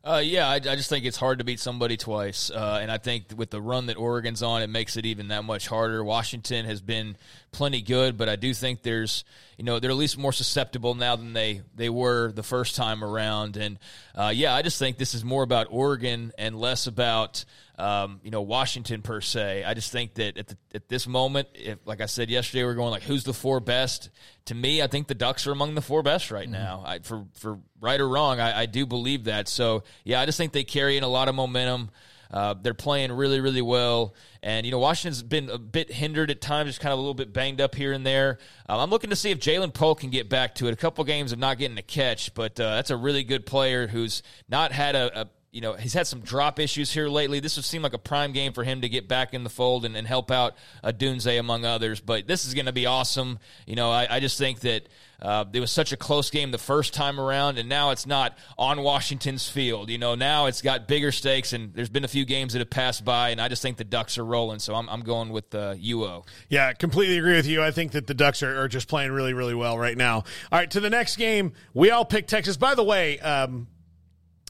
Uh, 0.04 0.22
yeah, 0.24 0.48
I, 0.48 0.56
I 0.58 0.60
just 0.60 0.88
think 0.88 1.04
it's 1.04 1.18
hard 1.18 1.40
to 1.40 1.44
beat 1.44 1.60
somebody 1.60 1.98
twice, 1.98 2.52
uh, 2.52 2.78
and 2.80 2.92
I 2.92 3.00
think 3.00 3.26
with 3.36 3.50
the 3.50 3.60
run 3.60 3.88
that 3.88 3.98
Oregon's 3.98 4.44
on, 4.44 4.62
it 4.62 4.70
makes 4.70 4.98
it 4.98 5.06
even 5.08 5.30
that 5.30 5.44
much 5.44 5.68
harder. 5.68 6.04
Washington 6.04 6.68
has 6.68 6.80
been 6.80 7.18
plenty 7.52 7.82
good, 7.82 8.16
but 8.16 8.30
I 8.30 8.36
do 8.36 8.54
think 8.54 8.84
there's, 8.84 9.24
you 9.58 9.64
know, 9.64 9.80
they're 9.80 9.90
at 9.90 9.98
least 9.98 10.16
more 10.16 10.32
susceptible 10.32 10.94
now 10.94 11.16
than 11.16 11.34
they 11.34 11.62
they 11.76 11.90
were 11.90 12.32
the 12.32 12.44
first 12.44 12.76
time 12.76 13.04
around. 13.04 13.58
And 13.58 13.80
uh, 14.14 14.32
yeah, 14.36 14.54
I 14.54 14.62
just 14.62 14.78
think 14.78 15.00
this 15.00 15.16
is 15.16 15.24
more 15.24 15.42
about 15.42 15.68
Oregon 15.72 16.32
and 16.38 16.56
less 16.56 16.86
about. 16.86 17.44
Um, 17.78 18.22
you 18.24 18.32
know 18.32 18.42
Washington 18.42 19.02
per 19.02 19.20
se. 19.20 19.64
I 19.66 19.74
just 19.74 19.92
think 19.92 20.14
that 20.14 20.38
at 20.38 20.48
the, 20.48 20.58
at 20.74 20.88
this 20.88 21.08
moment, 21.08 21.50
if 21.56 21.80
like 21.86 22.00
I 22.00 22.06
said 22.06 22.30
yesterday, 22.30 22.64
we're 22.64 22.74
going 22.74 22.92
like 22.92 23.04
who's 23.04 23.26
the 23.26 23.34
four 23.34 23.60
best. 23.60 24.10
To 24.46 24.56
me, 24.56 24.82
I 24.82 24.88
think 24.88 25.08
the 25.08 25.16
Ducks 25.16 25.46
are 25.46 25.52
among 25.52 25.76
the 25.76 25.82
four 25.82 26.02
best 26.02 26.32
right 26.32 26.48
now. 26.48 26.84
I, 26.86 27.00
for 27.00 27.26
for 27.34 27.60
right 27.82 28.00
or 28.00 28.08
wrong, 28.08 28.40
I, 28.40 28.62
I 28.62 28.66
do 28.66 28.86
believe 28.86 29.26
that. 29.26 29.48
So 29.50 29.84
yeah, 30.04 30.22
I 30.22 30.26
just 30.26 30.38
think 30.38 30.54
they 30.54 30.64
carry 30.64 30.96
in 30.96 31.04
a 31.04 31.10
lot 31.10 31.28
of 31.28 31.36
momentum. 31.36 31.90
Uh, 32.32 32.56
they're 32.60 32.74
playing 32.74 33.12
really, 33.12 33.40
really 33.40 33.62
well. 33.62 34.16
And, 34.42 34.66
you 34.66 34.72
know, 34.72 34.80
Washington's 34.80 35.24
been 35.24 35.50
a 35.50 35.58
bit 35.58 35.92
hindered 35.92 36.32
at 36.32 36.42
times, 36.42 36.70
just 36.70 36.80
kind 36.80 36.92
of 36.92 37.00
a 37.00 37.02
little 37.02 37.14
bit 37.14 37.32
banged 37.32 37.62
up 37.62 37.76
here 37.76 37.94
and 37.94 38.06
there. 38.06 38.40
Um, 38.68 38.80
I'm 38.80 38.90
looking 38.90 39.12
to 39.12 39.16
see 39.16 39.32
if 39.32 39.40
Ja'Lynn 39.40 39.74
Polk 39.74 40.02
can 40.02 40.10
get 40.10 40.28
back 40.28 40.56
to 40.56 40.68
it. 40.68 40.74
A 40.74 40.76
couple 40.76 41.04
games 41.04 41.32
of 41.32 41.40
not 41.40 41.58
getting 41.58 41.78
a 41.78 41.84
catch, 41.84 42.34
but 42.34 42.60
uh, 42.60 42.76
that's 42.76 42.90
a 42.90 42.98
really 42.98 43.24
good 43.24 43.46
player 43.46 43.88
who's 43.88 44.24
not 44.50 44.72
had 44.72 44.96
a, 44.96 45.22
a 45.22 45.30
you 45.56 45.62
know, 45.62 45.72
he's 45.72 45.94
had 45.94 46.06
some 46.06 46.20
drop 46.20 46.60
issues 46.60 46.92
here 46.92 47.08
lately. 47.08 47.40
This 47.40 47.56
would 47.56 47.64
seem 47.64 47.82
like 47.82 47.94
a 47.94 47.98
prime 47.98 48.34
game 48.34 48.52
for 48.52 48.66
him 48.66 48.82
to 48.82 48.90
get 48.90 49.08
back 49.08 49.34
in 49.34 49.46
the 49.46 49.50
fold 49.50 49.86
and, 49.86 49.96
and 49.96 50.06
help 50.06 50.30
out 50.30 50.54
uh, 50.84 50.92
Dunze 50.92 51.40
among 51.40 51.64
others. 51.64 52.02
But 52.02 52.28
this 52.28 52.44
is 52.44 52.54
going 52.54 52.66
to 52.66 52.74
be 52.74 52.86
awesome. 52.86 53.40
You 53.66 53.78
know, 53.78 53.90
I, 53.90 54.18
I 54.18 54.20
just 54.20 54.38
think 54.38 54.60
that 54.60 54.90
uh, 55.22 55.46
it 55.54 55.62
was 55.62 55.72
such 55.72 55.94
a 55.94 55.98
close 55.98 56.30
game 56.30 56.52
the 56.52 56.58
first 56.58 56.94
time 56.94 57.22
around, 57.22 57.58
and 57.58 57.70
now 57.70 57.92
it's 57.92 58.06
not 58.06 58.38
on 58.58 58.82
Washington's 58.82 59.48
field. 59.48 59.90
You 59.90 59.98
know, 59.98 60.16
now 60.16 60.48
it's 60.48 60.62
got 60.62 60.90
bigger 60.90 61.14
stakes, 61.14 61.54
and 61.54 61.74
there's 61.74 61.88
been 61.88 62.04
a 62.04 62.10
few 62.10 62.26
games 62.26 62.52
that 62.52 62.60
have 62.60 62.70
passed 62.70 63.06
by, 63.06 63.30
and 63.30 63.40
I 63.40 63.48
just 63.48 63.62
think 63.62 63.78
the 63.78 63.86
Ducks 63.86 64.18
are 64.18 64.26
rolling. 64.26 64.60
So 64.60 64.76
I'm, 64.76 64.90
I'm 64.90 65.04
going 65.04 65.30
with 65.30 65.56
uh, 65.56 65.76
UO. 65.76 66.28
Yeah, 66.50 66.74
completely 66.74 67.18
agree 67.18 67.36
with 67.36 67.48
you. 67.48 67.64
I 67.64 67.72
think 67.72 67.94
that 67.94 68.08
the 68.08 68.14
Ducks 68.14 68.44
are, 68.44 68.64
are 68.64 68.68
just 68.68 68.90
playing 68.90 69.14
really, 69.14 69.34
really 69.34 69.56
well 69.56 69.78
right 69.78 69.98
now. 69.98 70.16
All 70.16 70.60
right, 70.60 70.70
to 70.72 70.82
the 70.82 70.90
next 70.90 71.16
game. 71.16 71.54
We 71.74 71.92
all 71.92 72.04
picked 72.04 72.30
Texas. 72.30 72.58
By 72.58 72.76
the 72.76 72.84
way, 72.84 73.20
um, 73.20 73.68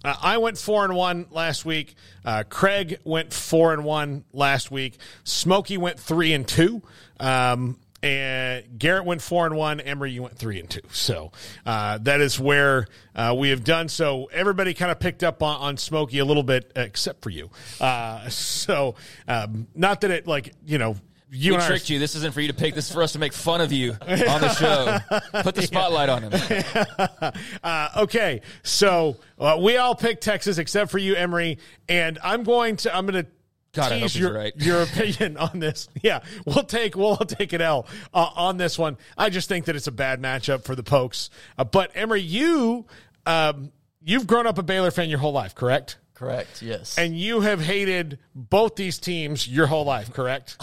uh, 0.06 0.16
I 0.22 0.38
went 0.38 0.58
four 0.58 0.84
and 0.84 0.96
one 0.96 1.28
last 1.32 1.66
week. 1.66 1.96
Uh, 2.24 2.44
Craig 2.48 3.00
went 3.04 3.34
four 3.34 3.74
and 3.74 3.84
one 3.84 4.24
last 4.34 4.72
week. 4.72 4.98
Smokey 5.24 5.78
went 5.78 6.00
three 6.00 6.34
and 6.34 6.48
two. 6.48 6.82
Um, 7.20 7.78
and 8.06 8.78
Garrett 8.78 9.06
went 9.06 9.22
four 9.22 9.48
and 9.48 9.56
one. 9.56 9.80
Emery, 9.80 10.12
you 10.12 10.22
went 10.22 10.38
three 10.38 10.60
and 10.60 10.70
two. 10.70 10.82
So 10.92 11.32
uh, 11.66 11.98
that 12.04 12.22
is 12.22 12.40
where 12.40 12.88
uh, 13.16 13.36
we 13.36 13.50
have 13.50 13.64
done. 13.64 13.90
So 13.90 14.26
everybody 14.26 14.76
kind 14.76 14.92
of 14.92 15.00
picked 15.00 15.24
up 15.24 15.42
on, 15.42 15.60
on 15.60 15.78
Smokey 15.78 16.20
a 16.20 16.26
little 16.26 16.44
bit, 16.44 16.72
except 16.76 17.24
for 17.24 17.32
you. 17.32 17.50
Uh, 17.82 18.30
so 18.30 18.94
um, 19.28 19.68
not 19.74 20.02
that 20.02 20.12
it 20.12 20.28
like 20.28 20.54
you 20.68 20.78
know 20.78 20.98
you 21.32 21.52
we 21.54 21.58
are- 21.58 21.68
tricked 21.68 21.90
you. 21.90 22.00
This 22.00 22.16
isn't 22.16 22.34
for 22.34 22.42
you 22.42 22.48
to 22.48 22.54
pick. 22.54 22.76
This 22.76 22.88
is 22.88 22.94
for 22.94 23.04
us 23.04 23.14
to 23.14 23.20
make 23.20 23.34
fun 23.34 23.62
of 23.62 23.72
you 23.72 23.92
on 23.92 24.42
the 24.42 24.54
show. 24.54 24.98
Put 25.42 25.56
the 25.56 25.62
spotlight 25.66 26.10
on 26.10 26.24
him. 26.24 27.34
uh, 27.64 27.90
okay, 28.04 28.42
so 28.64 29.18
uh, 29.40 29.58
we 29.62 29.78
all 29.78 29.96
picked 29.96 30.24
Texas 30.24 30.58
except 30.58 30.92
for 30.92 30.98
you, 30.98 31.16
Emery, 31.16 31.58
and 31.90 32.20
I'm 32.24 32.44
going 32.44 32.78
to 32.78 32.96
I'm 32.96 33.06
going 33.06 33.26
to 33.26 33.30
God, 33.74 33.90
tease 33.90 34.18
your 34.18 34.34
right. 34.34 34.54
your 34.56 34.84
opinion 34.84 35.38
on 35.38 35.60
this. 35.60 35.90
Yeah, 36.02 36.22
we'll 36.46 36.64
take 36.64 36.96
we'll 36.96 37.18
take 37.18 37.54
an 37.54 37.62
L 37.62 37.88
uh, 38.14 38.30
on 38.36 38.58
this 38.58 38.80
one. 38.80 38.98
I 39.18 39.30
just 39.30 39.50
think 39.50 39.66
that 39.66 39.76
it's 39.76 39.88
a 39.88 39.92
bad 39.92 40.22
matchup 40.22 40.64
for 40.64 40.76
the 40.76 40.84
Pokes. 40.84 41.30
Uh, 41.58 41.66
but 41.66 41.92
Emery, 41.96 42.22
you 42.22 42.86
um, 43.26 43.72
you've 44.02 44.28
grown 44.28 44.48
up 44.48 44.58
a 44.58 44.64
Baylor 44.64 44.92
fan 44.92 45.10
your 45.10 45.20
whole 45.20 45.34
life, 45.34 45.56
correct? 45.56 45.98
Correct. 46.14 46.62
Yes. 46.62 46.98
And 46.98 47.18
you 47.20 47.42
have 47.42 47.60
hated 47.60 48.20
both 48.34 48.78
these 48.78 49.00
teams 49.00 49.46
your 49.46 49.68
whole 49.68 49.84
life, 49.84 50.14
correct? 50.14 50.56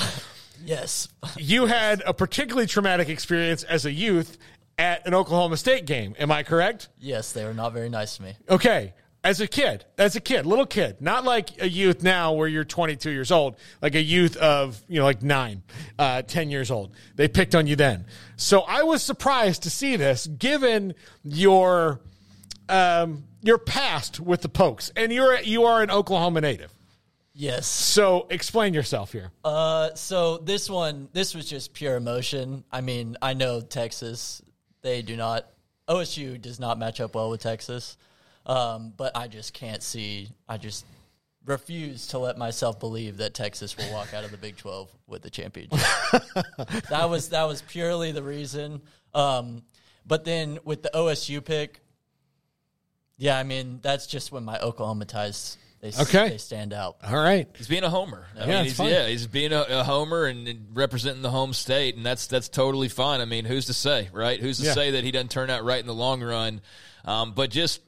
Yes. 0.65 1.09
you 1.37 1.67
had 1.67 2.03
a 2.07 2.15
particularly 2.15 2.67
traumatic 2.67 3.09
experience 3.09 3.63
as 3.63 3.85
a 3.87 3.93
youth 3.93 4.39
at 4.79 5.07
an 5.07 5.15
Oklahoma 5.15 5.57
State 5.57 5.87
game. 5.87 6.15
Am 6.19 6.31
I 6.31 6.43
correct? 6.43 6.89
Yes, 6.99 7.33
they 7.33 7.45
were 7.45 7.55
not 7.55 7.73
very 7.73 7.89
nice 7.89 8.17
to 8.17 8.23
me. 8.23 8.35
Okay. 8.49 8.95
As 9.25 9.41
a 9.41 9.47
kid, 9.47 9.85
as 9.99 10.17
a 10.17 10.21
kid, 10.21 10.47
little 10.47 10.67
kid, 10.67 11.01
not 11.01 11.23
like 11.23 11.63
a 11.63 11.69
youth 11.69 12.03
now 12.03 12.33
where 12.33 12.49
you're 12.49 12.65
22 12.65 13.09
years 13.09 13.31
old, 13.31 13.57
like 13.81 13.95
a 13.95 14.03
youth 14.03 14.37
of, 14.37 14.83
you 14.89 14.99
know, 14.99 15.05
like 15.05 15.23
nine, 15.23 15.63
uh, 15.97 16.23
10 16.23 16.51
years 16.51 16.73
old. 16.73 16.93
They 17.15 17.29
picked 17.29 17.55
on 17.55 17.69
you 17.69 17.77
then. 17.77 18.07
So 18.35 18.63
I 18.63 18.83
was 18.83 19.01
surprised 19.01 19.63
to 19.63 19.71
see 19.71 19.95
this 19.95 20.27
given 20.27 20.95
your, 21.23 22.01
um, 22.69 23.23
your 23.43 23.59
past 23.59 24.19
with 24.19 24.43
the 24.43 24.49
Pokes 24.49 24.91
and 24.97 25.13
you're, 25.13 25.41
you 25.41 25.67
are 25.67 25.83
an 25.83 25.93
Oklahoma 25.93 26.41
native. 26.41 26.75
Yes. 27.35 27.67
So 27.67 28.27
explain 28.31 28.75
yourself 28.75 29.13
here. 29.13 29.31
Uh, 29.45 29.95
so 29.95 30.39
this 30.39 30.69
one, 30.69 31.09
this 31.13 31.35
was 31.35 31.49
just 31.49 31.73
pure 31.73 31.97
emotion. 31.97 32.65
I 32.71 32.83
mean, 32.83 33.17
I 33.23 33.35
know 33.35 33.61
Texas, 33.61 34.43
they 34.83 35.03
do 35.03 35.17
not, 35.17 35.47
OSU 35.89 36.41
does 36.41 36.61
not 36.61 36.79
match 36.79 37.01
up 37.01 37.15
well 37.15 37.31
with 37.31 37.41
Texas. 37.41 37.97
Um, 38.45 38.93
but 38.97 39.17
I 39.17 39.29
just 39.29 39.55
can't 39.55 39.83
see, 39.83 40.29
I 40.49 40.59
just 40.59 40.85
refuse 41.47 42.09
to 42.09 42.19
let 42.19 42.37
myself 42.37 42.79
believe 42.81 43.17
that 43.19 43.35
Texas 43.35 43.77
will 43.77 43.91
walk 43.93 44.13
out 44.15 44.25
of 44.25 44.31
the 44.31 44.37
Big 44.37 44.57
12 44.57 44.91
with 45.07 45.23
the 45.23 45.31
championship. 45.31 45.79
that 46.91 47.09
was, 47.09 47.31
that 47.31 47.45
was 47.45 47.63
purely 47.63 48.13
the 48.13 48.23
reason. 48.23 48.83
Um, 49.15 49.63
but 50.07 50.25
then 50.25 50.59
with 50.65 50.83
the 50.83 50.91
OSU 50.93 51.45
pick, 51.45 51.81
yeah, 53.17 53.39
I 53.39 53.45
mean, 53.45 53.79
that's 53.83 54.07
just 54.07 54.33
when 54.33 54.45
my 54.45 54.59
Oklahoma 54.59 55.05
ties, 55.05 55.57
they, 55.83 55.89
Okay. 56.01 56.29
they 56.31 56.39
stand 56.39 56.73
out. 56.73 56.97
All 57.05 57.17
right. 57.21 57.49
He's 57.57 57.67
being 57.69 57.83
a 57.83 57.91
homer. 57.91 58.25
I 58.37 58.41
Yeah, 58.41 58.47
mean, 58.47 58.65
he's, 58.65 58.77
fine. 58.77 58.89
yeah, 58.91 59.07
he's 59.09 59.27
being 59.27 59.53
a, 59.53 59.63
a 59.69 59.83
homer 59.85 60.25
and, 60.27 60.47
and 60.49 60.67
representing 60.75 61.23
the 61.23 61.31
home 61.31 61.53
state, 61.53 61.97
and 61.97 62.07
that's 62.07 62.29
that's 62.29 62.49
totally 62.49 62.89
fine. 62.89 63.21
I 63.21 63.25
mean, 63.25 63.45
who's 63.45 63.67
to 63.67 63.75
say, 63.75 64.09
right? 64.13 64.41
Who's 64.41 64.59
to 64.59 64.65
Yeah. 64.67 64.73
say 64.75 64.93
that 64.93 65.05
he 65.05 65.11
doesn't 65.11 65.31
turn 65.33 65.51
out 65.51 65.65
right 65.65 65.81
in 65.81 65.87
the 65.87 65.95
long 65.95 66.23
run? 66.23 66.61
Um, 67.05 67.33
but 67.33 67.51
just, 67.51 67.81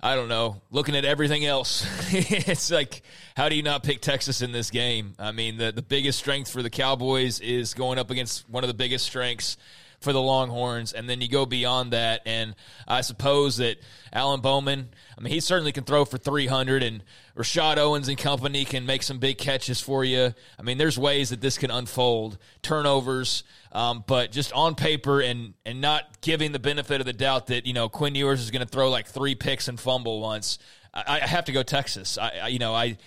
I 0.00 0.14
don't 0.14 0.28
know. 0.28 0.62
Looking 0.70 0.94
at 0.94 1.04
everything 1.04 1.44
else, 1.44 1.84
it's 2.12 2.70
like, 2.70 3.02
how 3.36 3.48
do 3.48 3.56
you 3.56 3.62
not 3.64 3.82
pick 3.82 4.00
Texas 4.00 4.40
in 4.40 4.52
this 4.52 4.70
game? 4.70 5.14
I 5.18 5.32
mean, 5.32 5.56
the 5.56 5.72
the 5.72 5.82
biggest 5.82 6.20
strength 6.20 6.50
for 6.50 6.62
the 6.62 6.70
Cowboys 6.70 7.40
is 7.40 7.74
going 7.74 7.98
up 7.98 8.10
against 8.10 8.48
one 8.48 8.62
of 8.62 8.68
the 8.68 8.74
biggest 8.74 9.04
strengths 9.06 9.56
for 10.02 10.12
the 10.12 10.20
Longhorns. 10.20 10.92
And 10.92 11.08
then 11.08 11.20
you 11.20 11.28
go 11.28 11.46
beyond 11.46 11.92
that, 11.92 12.22
and 12.26 12.54
I 12.86 13.00
suppose 13.00 13.56
that 13.58 13.78
Alan 14.12 14.40
Bowman, 14.40 14.88
I 15.16 15.20
mean, 15.20 15.32
he 15.32 15.40
certainly 15.40 15.72
can 15.72 15.84
throw 15.84 16.04
for 16.04 16.18
300, 16.18 16.82
and 16.82 17.02
Rashod 17.34 17.78
Owens 17.78 18.08
and 18.08 18.18
company 18.18 18.64
can 18.64 18.84
make 18.84 19.02
some 19.02 19.18
big 19.18 19.38
catches 19.38 19.80
for 19.80 20.04
you. 20.04 20.34
I 20.58 20.62
mean, 20.62 20.78
there's 20.78 20.98
ways 20.98 21.30
that 21.30 21.40
this 21.40 21.56
can 21.56 21.70
unfold. 21.70 22.38
Turnovers, 22.62 23.44
um, 23.72 24.04
but 24.06 24.32
just 24.32 24.52
on 24.52 24.74
paper 24.74 25.20
and 25.20 25.54
and 25.64 25.80
not 25.80 26.20
giving 26.20 26.52
the 26.52 26.58
benefit 26.58 27.00
of 27.00 27.06
the 27.06 27.12
doubt 27.12 27.46
that 27.46 27.66
you 27.66 27.72
know 27.72 27.88
Quinn 27.88 28.14
Ewers 28.14 28.40
is 28.40 28.50
going 28.50 28.64
to 28.64 28.68
throw 28.68 28.90
like 28.90 29.06
three 29.06 29.34
picks 29.34 29.68
and 29.68 29.80
fumble 29.80 30.20
once. 30.20 30.58
I, 30.92 31.20
I 31.22 31.26
have 31.26 31.46
to 31.46 31.52
go 31.52 31.62
Texas. 31.62 32.18
I, 32.18 32.32
I 32.42 32.48
you 32.48 32.58
know 32.58 32.74
I. 32.74 32.98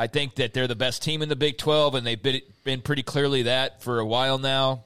I 0.00 0.06
think 0.06 0.36
that 0.36 0.54
they're 0.54 0.68
the 0.68 0.76
best 0.76 1.02
team 1.02 1.22
in 1.22 1.28
the 1.28 1.34
Big 1.34 1.58
12, 1.58 1.96
and 1.96 2.06
they've 2.06 2.22
been, 2.22 2.40
been 2.62 2.82
pretty 2.82 3.02
clearly 3.02 3.42
that 3.42 3.82
for 3.82 3.98
a 3.98 4.06
while 4.06 4.38
now. 4.38 4.84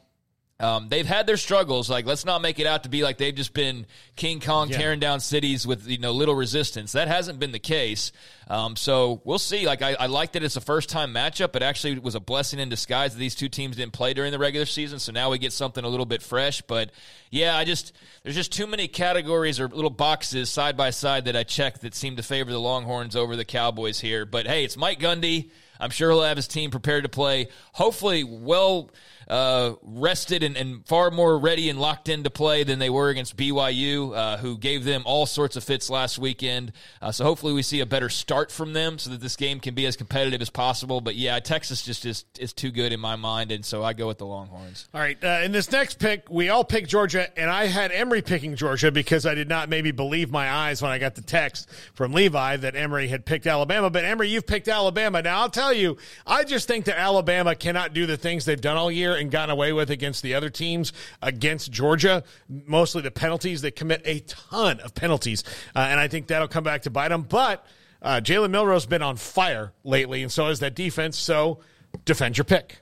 Um, 0.63 0.89
they've 0.89 1.07
had 1.07 1.27
their 1.27 1.37
struggles. 1.37 1.91
Like, 1.91 2.07
let's 2.07 2.25
not 2.25 2.41
make 2.41 2.61
it 2.61 2.69
out 2.69 2.85
to 2.85 2.89
be 2.89 3.03
like 3.03 3.19
they've 3.19 3.35
just 3.35 3.53
been 3.53 3.85
King 4.15 4.39
Kong 4.39 4.69
Yeah. 4.71 4.79
tearing 4.79 5.01
down 5.01 5.19
cities 5.19 5.67
with 5.67 5.89
you 5.89 5.99
know 5.99 6.13
little 6.13 6.37
resistance. 6.37 6.93
That 6.93 7.09
hasn't 7.09 7.41
been 7.41 7.51
the 7.51 7.59
case. 7.59 8.13
Um, 8.49 8.77
so 8.77 9.21
we'll 9.25 9.41
see. 9.41 9.67
Like, 9.67 9.83
I, 9.83 9.95
I 9.95 10.07
like 10.07 10.33
that 10.33 10.45
it's 10.45 10.55
a 10.57 10.61
first 10.61 10.89
time 10.89 11.13
matchup. 11.13 11.57
It 11.57 11.63
actually 11.63 11.99
was 11.99 12.15
a 12.15 12.21
blessing 12.21 12.61
in 12.61 12.69
disguise 12.69 13.13
that 13.13 13.19
these 13.19 13.35
two 13.35 13.49
teams 13.49 13.77
didn't 13.77 13.93
play 13.93 14.15
during 14.15 14.31
the 14.31 14.39
regular 14.39 14.67
season. 14.67 15.01
So 15.01 15.11
now 15.11 15.31
we 15.31 15.39
get 15.39 15.53
something 15.53 15.85
a 15.85 15.89
little 15.89 16.07
bit 16.07 16.23
fresh. 16.23 16.63
But 16.63 16.91
yeah, 17.31 17.57
I 17.57 17.65
just 17.65 17.93
there's 18.23 18.37
just 18.37 18.53
too 18.53 18.69
many 18.69 18.87
categories 18.87 19.59
or 19.59 19.67
little 19.67 19.91
boxes 19.91 20.49
side 20.49 20.77
by 20.77 20.91
side 20.91 21.25
that 21.25 21.35
I 21.35 21.43
check 21.43 21.81
that 21.81 21.95
seem 21.95 22.15
to 22.17 22.23
favor 22.23 22.53
the 22.53 22.61
Longhorns 22.61 23.17
over 23.17 23.35
the 23.35 23.45
Cowboys 23.45 23.99
here. 23.99 24.25
But 24.25 24.47
hey, 24.47 24.63
it's 24.65 24.77
Mike 24.77 25.01
Gundy. 25.01 25.51
I'm 25.81 25.91
sure 25.91 26.13
he'll 26.13 26.23
have 26.23 26.37
his 26.37 26.47
team 26.47 26.71
prepared 26.71 27.03
to 27.03 27.09
play. 27.09 27.49
Hopefully, 27.73 28.23
well 28.23 28.91
uh, 29.29 29.75
rested 29.83 30.43
and, 30.43 30.57
and 30.57 30.87
far 30.87 31.11
more 31.11 31.39
ready 31.39 31.69
and 31.69 31.79
locked 31.79 32.09
into 32.09 32.31
play 32.31 32.65
than 32.65 32.79
they 32.79 32.91
were 32.91 33.09
against 33.09 33.37
BYU, 33.37 34.17
uh, 34.17 34.37
who 34.39 34.59
gave 34.59 34.85
them 34.85 35.03
all 35.05 35.27
sorts 35.27 35.57
of 35.57 35.65
fits 35.65 35.91
last 35.91 36.19
weekend. 36.19 36.73
Uh, 37.01 37.13
so 37.13 37.25
hopefully, 37.25 37.53
we 37.53 37.63
see 37.63 37.81
a 37.81 37.87
better 37.87 38.09
start 38.09 38.51
from 38.51 38.73
them 38.73 38.99
so 38.99 39.11
that 39.11 39.21
this 39.21 39.37
game 39.37 39.61
can 39.61 39.75
be 39.75 39.87
as 39.87 39.97
competitive 39.97 40.41
as 40.41 40.51
possible. 40.51 41.01
But 41.01 41.15
yeah, 41.15 41.39
Texas 41.41 41.83
just 41.83 42.07
is, 42.07 42.25
is 42.39 42.53
too 42.53 42.71
good 42.71 42.93
in 42.93 43.01
my 43.01 43.17
mind, 43.17 43.53
and 43.53 43.65
so 43.65 43.83
I 43.83 43.93
go 43.93 44.07
with 44.07 44.19
the 44.19 44.27
Longhorns. 44.27 44.89
All 44.95 45.01
right. 45.01 45.23
Uh, 45.23 45.41
in 45.45 45.53
this 45.53 45.71
next 45.71 45.99
pick, 45.99 46.27
we 46.31 46.49
all 46.49 46.65
picked 46.65 46.89
Georgia, 46.89 47.27
and 47.39 47.51
I 47.51 47.67
had 47.67 47.93
Emery 47.93 48.23
picking 48.23 48.57
Georgia 48.57 48.91
because 48.91 49.27
I 49.27 49.35
did 49.35 49.49
not 49.49 49.69
maybe 49.69 49.91
believe 49.91 50.31
my 50.31 50.51
eyes 50.51 50.83
when 50.83 50.91
I 50.91 50.99
got 50.99 51.15
the 51.15 51.23
text 51.23 51.71
from 51.95 52.13
Levi 52.13 52.57
that 52.59 52.77
Emery 52.77 53.09
had 53.09 53.25
picked 53.25 53.47
Alabama. 53.47 53.91
But 53.91 54.05
Emery, 54.05 54.29
you've 54.29 54.47
picked 54.47 54.69
Alabama. 54.69 55.23
Now, 55.23 55.41
I'll 55.41 55.51
tell 55.51 55.73
you, 55.73 55.97
I 56.27 56.45
just 56.45 56.69
think 56.69 56.87
that 56.87 56.99
Alabama 56.99 57.55
cannot 57.55 57.95
do 57.95 58.07
the 58.07 58.17
things 58.17 58.45
they've 58.45 58.61
done 58.61 58.77
all 58.77 58.91
year 58.91 59.12
and 59.21 59.31
gotten 59.31 59.51
away 59.51 59.73
with 59.73 59.91
against 59.91 60.23
the 60.23 60.35
other 60.35 60.51
teams 60.51 60.93
against 61.21 61.71
Georgia. 61.71 62.25
Mostly 62.49 63.03
the 63.03 63.11
penalties. 63.11 63.63
They 63.63 63.71
commit 63.71 64.03
a 64.05 64.21
ton 64.21 64.81
of 64.81 64.95
penalties, 64.95 65.45
uh, 65.75 65.81
and 65.91 65.99
I 65.99 66.09
think 66.09 66.29
that'll 66.29 66.49
come 66.49 66.65
back 66.65 66.83
to 66.83 66.91
bite 66.91 67.09
them. 67.09 67.23
But 67.23 67.67
uh, 68.01 68.21
Jalen 68.23 68.51
Milroe's 68.51 68.87
been 68.87 69.03
on 69.03 69.17
fire 69.17 69.73
lately, 69.85 70.23
and 70.23 70.31
so 70.31 70.49
has 70.49 70.61
that 70.61 70.75
defense. 70.75 71.19
So 71.19 71.61
defend 72.05 72.39
your 72.39 72.45
pick. 72.45 72.79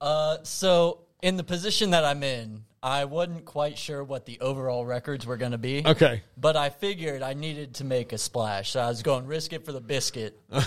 Uh, 0.00 0.38
so 0.42 1.00
in 1.22 1.36
the 1.36 1.44
position 1.44 1.90
that 1.90 2.04
I'm 2.04 2.22
in, 2.22 2.64
I 2.82 3.04
wasn't 3.04 3.44
quite 3.44 3.78
sure 3.78 4.04
what 4.04 4.26
the 4.26 4.38
overall 4.40 4.86
records 4.86 5.26
were 5.26 5.36
going 5.36 5.52
to 5.52 5.58
be. 5.58 5.82
Okay. 5.84 6.22
But 6.36 6.56
I 6.56 6.70
figured 6.70 7.22
I 7.22 7.34
needed 7.34 7.74
to 7.76 7.84
make 7.84 8.12
a 8.12 8.18
splash. 8.18 8.70
So 8.70 8.80
I 8.80 8.88
was 8.88 9.02
going 9.02 9.26
risk 9.26 9.52
it 9.52 9.64
for 9.64 9.72
the 9.72 9.80
biscuit. 9.80 10.40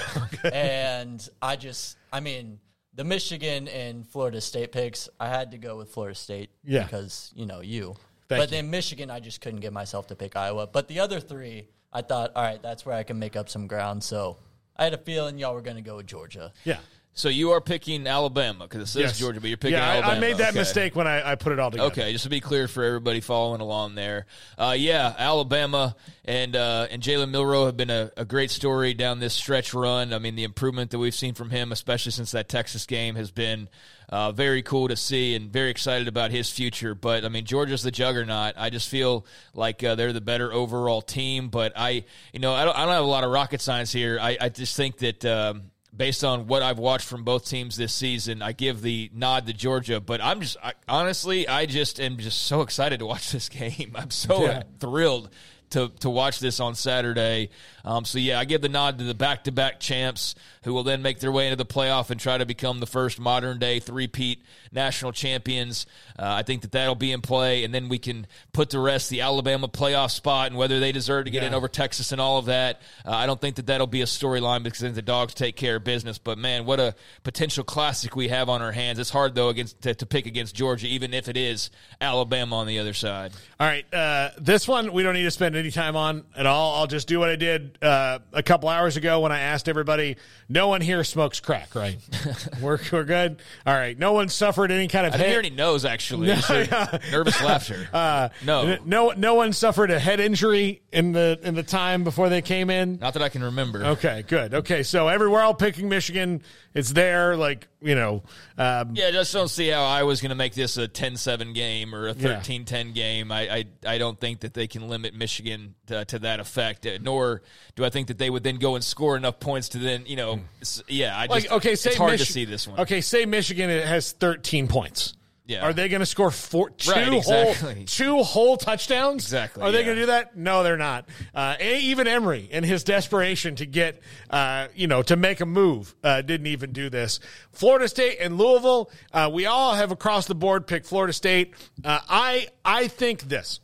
And 0.52 1.28
I 1.42 1.58
just, 1.58 1.98
I 2.14 2.22
mean, 2.22 2.60
the 3.00 3.06
Michigan 3.06 3.70
and 3.70 4.06
Florida 4.06 4.42
State 4.42 4.74
picks, 4.74 5.08
I 5.22 5.30
had 5.30 5.52
to 5.52 5.58
go 5.58 5.78
with 5.78 5.88
Florida 5.90 6.16
State 6.16 6.50
Yeah. 6.66 6.84
because, 6.84 7.32
you 7.34 7.46
know, 7.46 7.62
you. 7.62 7.96
Thank 8.28 8.42
but 8.42 8.50
then 8.50 8.70
Michigan, 8.70 9.10
I 9.10 9.22
just 9.22 9.40
couldn't 9.40 9.62
get 9.62 9.72
myself 9.72 10.08
to 10.08 10.18
pick 10.18 10.36
Iowa. 10.36 10.68
But 10.68 10.90
the 10.90 11.00
other 11.00 11.22
three, 11.22 11.70
I 11.94 12.02
thought, 12.02 12.34
all 12.36 12.44
right, 12.44 12.62
that's 12.62 12.86
where 12.86 12.98
I 12.98 13.04
can 13.04 13.18
make 13.18 13.38
up 13.38 13.48
some 13.48 13.68
ground. 13.68 14.04
So 14.04 14.36
I 14.76 14.84
had 14.84 14.94
a 14.94 14.98
feeling 14.98 15.38
y'all 15.38 15.54
were 15.54 15.62
going 15.62 15.78
to 15.78 15.82
go 15.82 15.96
with 15.96 16.08
Georgia. 16.08 16.52
Yeah. 16.66 16.80
So 17.16 17.28
you 17.28 17.52
are 17.52 17.60
picking 17.60 18.08
Alabama 18.08 18.64
because 18.66 18.82
it 18.82 18.88
says 18.88 19.02
Yes. 19.02 19.20
Georgia, 19.20 19.42
but 19.42 19.50
you're 19.50 19.58
picking 19.58 19.78
yeah, 19.78 19.86
I- 19.90 19.94
Alabama. 19.96 20.14
I, 20.14 20.20
made 20.20 20.38
that 20.38 20.50
Okay. 20.52 20.60
mistake 20.60 20.96
when 20.96 21.06
I, 21.06 21.32
I 21.32 21.36
put 21.36 21.52
it 21.52 21.60
all 21.60 21.70
together. 21.70 21.88
Okay, 21.90 22.14
just 22.14 22.24
to 22.24 22.30
be 22.30 22.40
clear 22.40 22.70
for 22.70 22.82
everybody 22.84 23.20
following 23.20 23.60
along 23.60 23.96
there, 23.96 24.26
uh, 24.58 24.74
yeah, 24.78 25.16
Alabama 25.18 25.98
and 26.24 26.56
uh, 26.56 26.88
and 26.90 27.02
Jalen 27.02 27.30
Milroe 27.32 27.66
have 27.66 27.76
been 27.76 27.90
a, 27.90 28.10
a 28.16 28.24
great 28.24 28.52
story 28.52 28.94
down 28.94 29.20
this 29.20 29.34
stretch 29.34 29.74
run. 29.74 30.14
I 30.14 30.20
mean, 30.20 30.36
the 30.36 30.46
improvement 30.46 30.92
that 30.92 31.00
we've 31.00 31.14
seen 31.16 31.34
from 31.34 31.50
him, 31.50 31.74
especially 31.74 32.14
since 32.14 32.32
that 32.32 32.48
Texas 32.48 32.86
game, 32.86 33.16
has 33.16 33.32
been 33.32 33.68
uh, 34.08 34.32
very 34.32 34.62
cool 34.62 34.88
to 34.88 34.96
see, 34.96 35.36
and 35.36 35.52
very 35.52 35.72
excited 35.72 36.08
about 36.08 36.32
his 36.32 36.50
future. 36.50 36.96
But 36.96 37.26
I 37.26 37.30
mean, 37.30 37.44
Georgia's 37.44 37.84
the 37.84 37.92
juggernaut. 37.92 38.54
I 38.56 38.70
just 38.70 38.88
feel 38.88 39.26
like 39.54 39.84
uh, 39.84 39.96
they're 39.96 40.14
the 40.14 40.22
better 40.22 40.54
overall 40.54 41.02
team. 41.02 41.50
But 41.50 41.74
I, 41.76 42.06
you 42.32 42.40
know, 42.40 42.54
I 42.54 42.64
don't, 42.64 42.78
I 42.78 42.86
don't 42.86 42.94
have 42.94 43.04
a 43.04 43.08
lot 43.08 43.26
of 43.26 43.32
rocket 43.32 43.60
science 43.60 43.92
here. 43.92 44.20
I, 44.22 44.38
I 44.40 44.48
just 44.48 44.78
think 44.78 45.00
that. 45.00 45.26
Um, 45.26 45.64
based 46.00 46.24
on 46.24 46.48
what 46.48 46.64
I've 46.64 46.80
watched 46.80 47.06
from 47.06 47.24
both 47.26 47.46
teams 47.46 47.76
this 47.76 47.94
season, 47.94 48.42
I 48.42 48.54
give 48.54 48.82
the 48.82 49.12
nod 49.14 49.46
to 49.48 49.54
Georgia. 49.54 50.00
But 50.00 50.22
I'm 50.24 50.40
just 50.40 50.56
I, 50.64 50.74
honestly, 50.88 51.46
I 51.48 51.66
just 51.68 52.00
am 52.00 52.18
just 52.18 52.42
so 52.44 52.62
excited 52.62 53.00
to 53.00 53.06
watch 53.06 53.32
this 53.32 53.50
game. 53.50 53.92
I'm 53.96 54.10
so 54.10 54.44
Yeah. 54.46 54.64
thrilled 54.80 55.30
to 55.72 55.90
to 56.00 56.10
watch 56.10 56.40
this 56.40 56.60
on 56.60 56.74
Saturday. 56.74 57.50
Um, 57.84 58.06
so 58.06 58.20
yeah, 58.20 58.40
I 58.40 58.46
give 58.46 58.62
the 58.62 58.70
nod 58.70 58.98
to 59.00 59.04
the 59.04 59.14
back 59.14 59.46
to 59.46 59.52
back 59.52 59.80
champs 59.80 60.36
who 60.64 60.74
will 60.74 60.84
then 60.84 61.02
make 61.02 61.20
their 61.20 61.32
way 61.32 61.48
into 61.48 61.56
the 61.56 61.66
playoff 61.66 62.10
and 62.10 62.20
try 62.20 62.38
to 62.38 62.46
become 62.46 62.80
the 62.80 62.86
first 62.86 63.20
modern 63.20 63.60
day 63.60 63.80
three 63.80 64.08
peat 64.08 64.42
national 64.72 65.12
champions. 65.12 65.86
Uh, 66.18 66.26
I 66.28 66.44
think 66.44 66.62
that 66.62 66.72
that'll 66.72 66.96
be 66.96 67.12
in 67.12 67.22
play, 67.22 67.64
and 67.64 67.74
then 67.74 67.90
we 67.90 67.98
can 67.98 68.28
put 68.54 68.72
to 68.72 68.80
rest 68.80 69.10
the 69.10 69.22
Alabama 69.22 69.68
playoff 69.68 70.12
spot 70.12 70.48
and 70.48 70.58
whether 70.58 70.80
they 70.80 70.92
deserve 70.92 71.26
to 71.26 71.32
get 71.32 71.44
in 71.44 71.54
over 71.54 71.68
Texas 71.68 72.12
and 72.12 72.20
all 72.20 72.38
of 72.38 72.46
that. 72.46 72.82
Uh, 73.06 73.12
I 73.12 73.26
don't 73.26 73.40
think 73.40 73.56
that 73.56 73.68
that'll 73.68 73.88
be 73.88 74.02
a 74.02 74.06
storyline 74.06 74.64
because 74.64 74.80
then 74.80 74.94
the 74.94 75.02
dogs 75.02 75.34
take 75.34 75.56
care 75.56 75.78
of 75.78 75.84
business. 75.84 76.18
But 76.18 76.38
man, 76.38 76.66
what 76.66 76.80
a 76.80 76.96
potential 77.24 77.64
classic 77.64 78.16
we 78.16 78.28
have 78.28 78.50
on 78.50 78.62
our 78.62 78.72
hands. 78.72 79.00
It's 79.00 79.10
hard 79.10 79.36
though 79.36 79.50
against 79.50 79.82
to, 79.82 79.96
to 79.96 80.06
pick 80.06 80.26
against 80.26 80.56
Georgia, 80.56 80.88
even 80.88 81.14
if 81.14 81.28
it 81.28 81.38
is 81.38 81.72
Alabama 82.02 82.58
on 82.58 82.68
the 82.68 82.80
other 82.80 82.94
side. 82.94 83.32
All 83.60 83.68
right, 83.68 83.92
uh, 83.94 84.30
this 84.38 84.68
one 84.68 84.92
we 84.94 85.04
don't 85.04 85.14
need 85.14 85.24
to 85.24 85.32
spend 85.32 85.56
any 85.56 85.72
time 85.72 85.96
on 85.96 86.26
at 86.36 86.46
all. 86.46 86.76
I'll 86.76 86.88
just 86.88 87.08
do 87.08 87.20
what 87.20 87.30
I 87.30 87.36
did 87.36 87.78
uh, 87.82 88.20
a 88.34 88.44
couple 88.44 88.70
hours 88.70 88.98
ago 88.98 89.22
when 89.22 89.32
I 89.32 89.40
asked 89.40 89.70
everybody. 89.70 90.18
No 90.48 90.68
one 90.68 90.82
here 90.82 91.04
smokes 91.04 91.40
crack, 91.40 91.76
right? 91.76 91.98
we're 92.62 92.80
we're 92.92 93.04
good. 93.04 93.42
All 93.66 93.74
right, 93.74 93.98
no 93.98 94.14
one 94.14 94.30
suffered 94.30 94.72
any 94.72 94.88
kind 94.88 95.06
of 95.08 95.14
I 95.14 95.18
head- 95.18 95.30
hear 95.30 95.40
any 95.40 95.50
no's 95.50 95.86
actually. 95.86 96.28
No, 96.28 96.40
yeah. 96.50 96.98
nervous 97.12 97.42
laughter. 97.42 97.88
Uh, 98.00 98.30
no, 98.46 98.78
no, 98.86 99.12
no 99.16 99.34
one 99.36 99.52
suffered 99.54 99.92
a 99.92 100.00
head 100.00 100.20
injury 100.20 100.82
in 100.92 101.12
the 101.12 101.40
in 101.44 101.56
the 101.56 101.64
time 101.64 102.04
before 102.04 102.30
they 102.30 102.42
came 102.42 102.70
in. 102.70 102.98
not 103.00 103.14
that 103.14 103.22
I 103.24 103.30
can 103.30 103.44
remember. 103.44 103.84
Okay, 103.84 104.24
good. 104.28 104.54
Okay, 104.54 104.84
so 104.84 105.08
everywhere 105.08 105.42
all 105.42 105.54
picking 105.54 105.90
Michigan, 105.90 106.42
it's 106.74 106.92
there. 106.92 107.36
Like 107.36 107.68
you 107.82 107.96
know, 107.96 108.24
um, 108.58 108.92
Yeah, 108.96 109.08
I 109.08 109.12
just 109.12 109.34
don't 109.34 109.48
see 109.48 109.70
how 109.70 109.84
I 109.86 110.04
was 110.04 110.22
going 110.22 110.30
to 110.30 110.36
make 110.36 110.54
this 110.54 110.78
a 110.78 110.88
10-7 110.88 111.54
game 111.54 111.96
or 111.96 112.08
a 112.10 112.14
Yeah. 112.14 112.40
13-10 112.42 112.94
game. 112.94 113.32
I, 113.32 113.42
I 113.50 113.66
I 113.86 113.98
don't 113.98 114.20
think 114.20 114.42
that 114.42 114.54
they 114.54 114.68
can 114.68 114.88
limit 114.90 115.14
Michigan 115.14 115.76
to, 115.88 116.04
to 116.06 116.20
that 116.20 116.40
effect. 116.40 116.86
uh, 116.86 116.98
Nor 117.02 117.42
do 117.76 117.86
I 117.86 117.90
think 117.90 118.08
that 118.08 118.18
they 118.18 118.30
would 118.30 118.44
then 118.44 118.58
go 118.58 118.76
and 118.76 118.84
score 118.84 119.16
enough 119.18 119.40
points 119.40 119.70
to 119.70 119.78
then 119.78 120.06
you 120.06 120.16
know. 120.16 120.40
Yeah, 120.88 121.18
I 121.18 121.28
just 121.28 121.50
like 121.50 121.52
okay, 121.58 121.76
say 121.76 121.92
it's 121.92 121.98
hard 121.98 122.12
Mich- 122.14 122.26
to 122.28 122.32
see 122.32 122.46
this 122.46 122.68
one. 122.68 122.80
Okay, 122.82 123.02
say 123.02 123.26
Michigan 123.26 123.70
has 123.70 124.12
thirteen 124.12 124.68
points. 124.68 125.14
Yeah. 125.50 125.66
Are 125.66 125.74
they 125.74 125.90
going 125.90 126.02
to 126.02 126.06
score 126.06 126.30
four, 126.30 126.70
two 126.70 126.92
Right, 126.92 127.24
whole 127.24 127.56
two 127.88 128.22
whole 128.22 128.56
touchdowns? 128.56 129.24
Exactly, 129.24 129.64
Are 129.64 129.72
they 129.72 129.80
yeah. 129.80 129.86
going 129.86 129.96
to 129.96 130.02
do 130.04 130.06
that? 130.08 130.38
No, 130.38 130.62
they're 130.62 130.78
not. 130.78 131.10
Uh, 131.34 131.56
even 131.60 132.08
Emery, 132.08 132.48
in 132.52 132.64
his 132.64 132.84
desperation 132.84 133.56
to 133.56 133.66
get, 133.66 134.00
uh, 134.30 134.68
you 134.76 134.86
know, 134.86 135.02
to 135.02 135.16
make 135.16 135.42
a 135.42 135.48
move, 135.48 135.96
uh, 136.04 136.22
didn't 136.22 136.46
even 136.46 136.72
do 136.72 136.92
this. 136.92 137.20
Florida 137.52 137.88
State 137.88 138.20
and 138.22 138.38
Louisville. 138.38 138.92
Uh, 139.12 139.32
we 139.34 139.48
all 139.48 139.74
have 139.74 139.90
across 139.92 140.28
the 140.28 140.36
board 140.36 140.68
picked 140.68 140.86
Florida 140.86 141.14
State. 141.14 141.56
Uh, 141.84 142.00
I 142.08 142.50
I 142.64 142.88
think 142.88 143.24
this 143.24 143.60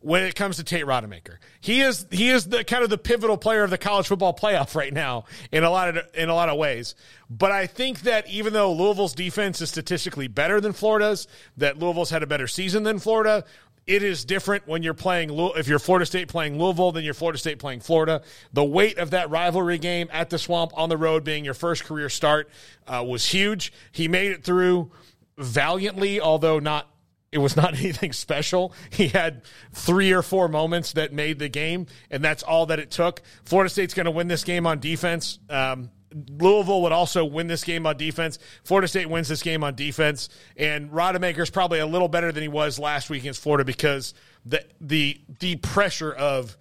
when 0.00 0.22
it 0.22 0.34
comes 0.34 0.56
to 0.56 0.64
Tate 0.64 0.86
Rodemaker. 0.86 1.36
He 1.60 1.82
is 1.82 2.06
he 2.10 2.30
is 2.30 2.46
the 2.46 2.64
kind 2.64 2.82
of 2.82 2.88
the 2.90 2.98
pivotal 2.98 3.36
player 3.36 3.62
of 3.62 3.70
the 3.70 3.78
college 3.78 4.08
football 4.08 4.34
playoff 4.34 4.74
right 4.74 4.92
now 4.92 5.24
in 5.52 5.62
a 5.62 5.70
lot 5.70 5.96
of 5.96 6.04
in 6.14 6.30
a 6.30 6.34
lot 6.34 6.48
of 6.48 6.56
ways. 6.56 6.94
But 7.28 7.52
I 7.52 7.66
think 7.66 8.00
that 8.02 8.28
even 8.28 8.54
though 8.54 8.72
Louisville's 8.72 9.14
defense 9.14 9.60
is 9.60 9.68
statistically 9.68 10.26
better 10.26 10.60
than 10.60 10.72
Florida's, 10.72 11.28
that 11.58 11.78
Louisville's 11.78 12.10
had 12.10 12.22
a 12.22 12.26
better 12.26 12.46
season 12.46 12.82
than 12.82 12.98
Florida. 12.98 13.44
It 13.86 14.02
is 14.02 14.24
different 14.24 14.68
when 14.68 14.82
you're 14.82 14.94
playing 14.94 15.30
if 15.56 15.66
you're 15.66 15.78
Florida 15.78 16.06
State 16.06 16.28
playing 16.28 16.58
Louisville 16.58 16.92
than 16.92 17.04
you're 17.04 17.14
Florida 17.14 17.38
State 17.38 17.58
playing 17.58 17.80
Florida. 17.80 18.22
The 18.52 18.64
weight 18.64 18.98
of 18.98 19.10
that 19.10 19.30
rivalry 19.30 19.78
game 19.78 20.08
at 20.12 20.30
the 20.30 20.38
Swamp 20.38 20.72
on 20.76 20.88
the 20.88 20.96
road, 20.96 21.24
being 21.24 21.44
your 21.44 21.54
first 21.54 21.84
career 21.84 22.08
start, 22.08 22.48
uh, 22.86 23.04
was 23.06 23.26
huge. 23.26 23.72
He 23.90 24.06
made 24.06 24.32
it 24.32 24.44
through 24.44 24.92
valiantly, 25.36 26.20
although 26.20 26.58
not 26.58 26.88
it 27.32 27.38
was 27.38 27.56
not 27.56 27.74
anything 27.78 28.12
special. 28.12 28.72
He 28.90 29.08
had 29.08 29.42
three 29.72 30.12
or 30.12 30.22
four 30.22 30.48
moments 30.48 30.92
that 30.94 31.12
made 31.12 31.38
the 31.38 31.48
game, 31.48 31.86
and 32.10 32.22
that's 32.22 32.42
all 32.42 32.66
that 32.66 32.78
it 32.78 32.90
took. 32.90 33.22
Florida 33.44 33.70
State's 33.70 33.94
going 33.94 34.06
to 34.06 34.10
win 34.10 34.28
this 34.28 34.44
game 34.44 34.66
on 34.66 34.80
defense. 34.80 35.38
Um, 35.48 35.90
Louisville 36.12 36.82
would 36.82 36.92
also 36.92 37.24
win 37.24 37.46
this 37.46 37.62
game 37.62 37.86
on 37.86 37.96
defense. 37.96 38.38
Florida 38.64 38.88
State 38.88 39.08
wins 39.08 39.28
this 39.28 39.42
game 39.42 39.62
on 39.62 39.76
defense, 39.76 40.28
and 40.56 40.90
Rodemaker's 40.90 41.50
probably 41.50 41.78
a 41.78 41.86
little 41.86 42.08
better 42.08 42.32
than 42.32 42.42
he 42.42 42.48
was 42.48 42.78
last 42.78 43.10
week 43.10 43.22
against 43.22 43.40
Florida 43.40 43.64
because 43.64 44.12
the 44.44 44.64
the 44.80 45.20
the 45.38 45.56
pressure 45.56 46.12
of, 46.12 46.56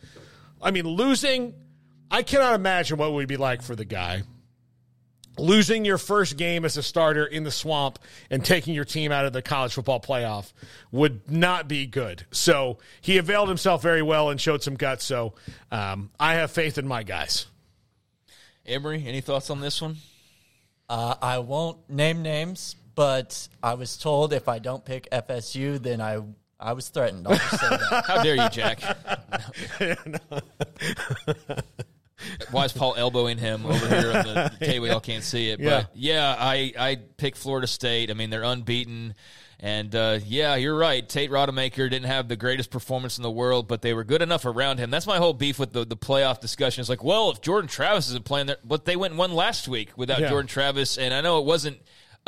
I 0.61 0.72
mean, 0.72 0.86
losing. 0.86 1.55
I 2.11 2.24
cannot 2.24 2.55
imagine 2.55 2.97
what 2.97 3.09
it 3.09 3.13
would 3.13 3.28
be 3.28 3.38
like 3.38 3.61
for 3.61 3.76
the 3.76 3.86
guy 3.86 4.24
losing 5.40 5.86
your 5.86 5.98
first 5.98 6.38
game 6.38 6.66
as 6.66 6.78
a 6.78 6.84
starter 6.84 7.26
in 7.26 7.44
the 7.44 7.52
swamp 7.52 8.00
and 8.30 8.44
taking 8.44 8.74
your 8.74 8.86
team 8.86 9.12
out 9.12 9.26
of 9.26 9.34
the 9.34 9.42
college 9.42 9.74
football 9.74 10.00
playoff 10.00 10.52
would 10.92 11.30
not 11.30 11.68
be 11.68 11.86
good. 11.86 12.26
So 12.32 12.78
he 13.02 13.18
availed 13.18 13.48
himself 13.48 13.82
very 13.82 14.02
well 14.02 14.30
and 14.30 14.40
showed 14.40 14.64
some 14.64 14.76
guts. 14.76 15.06
So 15.06 15.34
um, 15.72 16.12
I 16.20 16.36
have 16.36 16.52
faith 16.52 16.78
in 16.78 16.88
my 16.88 17.04
guys. 17.04 17.48
Emery, 18.66 19.04
any 19.08 19.22
thoughts 19.22 19.50
on 19.50 19.62
this 19.62 19.82
one? 19.82 19.98
Uh, 20.88 21.16
I 21.22 21.40
won't 21.40 21.90
name 21.90 22.22
names, 22.22 22.76
but 22.96 23.48
I 23.62 23.76
was 23.76 23.98
told 23.98 24.34
if 24.34 24.48
I 24.48 24.60
don't 24.60 24.84
pick 24.84 25.10
FSU, 25.12 25.82
then 25.82 26.02
I 26.02 26.22
I 26.60 26.74
was 26.74 26.90
threatened. 26.90 27.26
I'll 27.26 27.36
just 27.36 27.60
say 27.60 27.70
that. 27.70 28.04
How 28.08 28.22
dare 28.22 28.36
you, 28.36 28.50
Jack? 28.50 28.82
Why 32.51 32.65
is 32.65 32.74
Paul 32.74 32.95
elbowing 32.97 33.38
him 33.38 33.65
over 33.65 33.88
here 33.88 34.11
on 34.11 34.26
the 34.26 34.51
table? 34.65 34.88
Y'all 34.88 34.99
can't 34.99 35.24
see 35.24 35.49
it, 35.49 35.59
but 35.84 35.91
yeah, 35.93 36.36
I 36.38 36.74
I 36.78 36.97
pick 37.17 37.36
Florida 37.36 37.67
State. 37.67 38.09
I 38.11 38.13
mean, 38.13 38.30
they're 38.30 38.43
unbeaten. 38.43 39.15
And 39.61 39.93
uh, 39.93 40.20
yeah, 40.26 40.55
you're 40.55 40.78
right. 40.78 41.07
Tate 41.07 41.30
Rodemaker 41.30 41.89
didn't 41.89 42.05
have 42.05 42.30
the 42.30 42.38
greatest 42.38 42.72
performance 42.72 43.17
in 43.17 43.24
the 43.24 43.32
world, 43.32 43.67
but 43.67 43.82
they 43.82 43.93
were 43.93 44.05
good 44.05 44.22
enough 44.22 44.45
around 44.45 44.78
him. 44.78 44.89
That's 44.89 45.05
my 45.05 45.17
whole 45.17 45.34
beef 45.34 45.59
with 45.59 45.74
the, 45.74 45.84
the 45.84 45.97
playoff 45.97 46.39
discussion. 46.39 46.80
It's 46.80 46.89
like, 46.89 47.03
well, 47.03 47.30
if 47.32 47.41
Jordan 47.41 47.67
Travis 47.67 48.07
isn't 48.07 48.24
playing 48.24 48.47
there, 48.47 48.55
but 48.63 48.86
they 48.86 48.95
went 48.95 49.15
one 49.15 49.34
last 49.34 49.67
week 49.67 49.89
without 49.97 50.22
Yeah. 50.22 50.30
Jordan 50.30 50.47
Travis, 50.47 50.97
and 50.97 51.13
I 51.13 51.20
know 51.22 51.39
it 51.39 51.45
wasn't. 51.45 51.78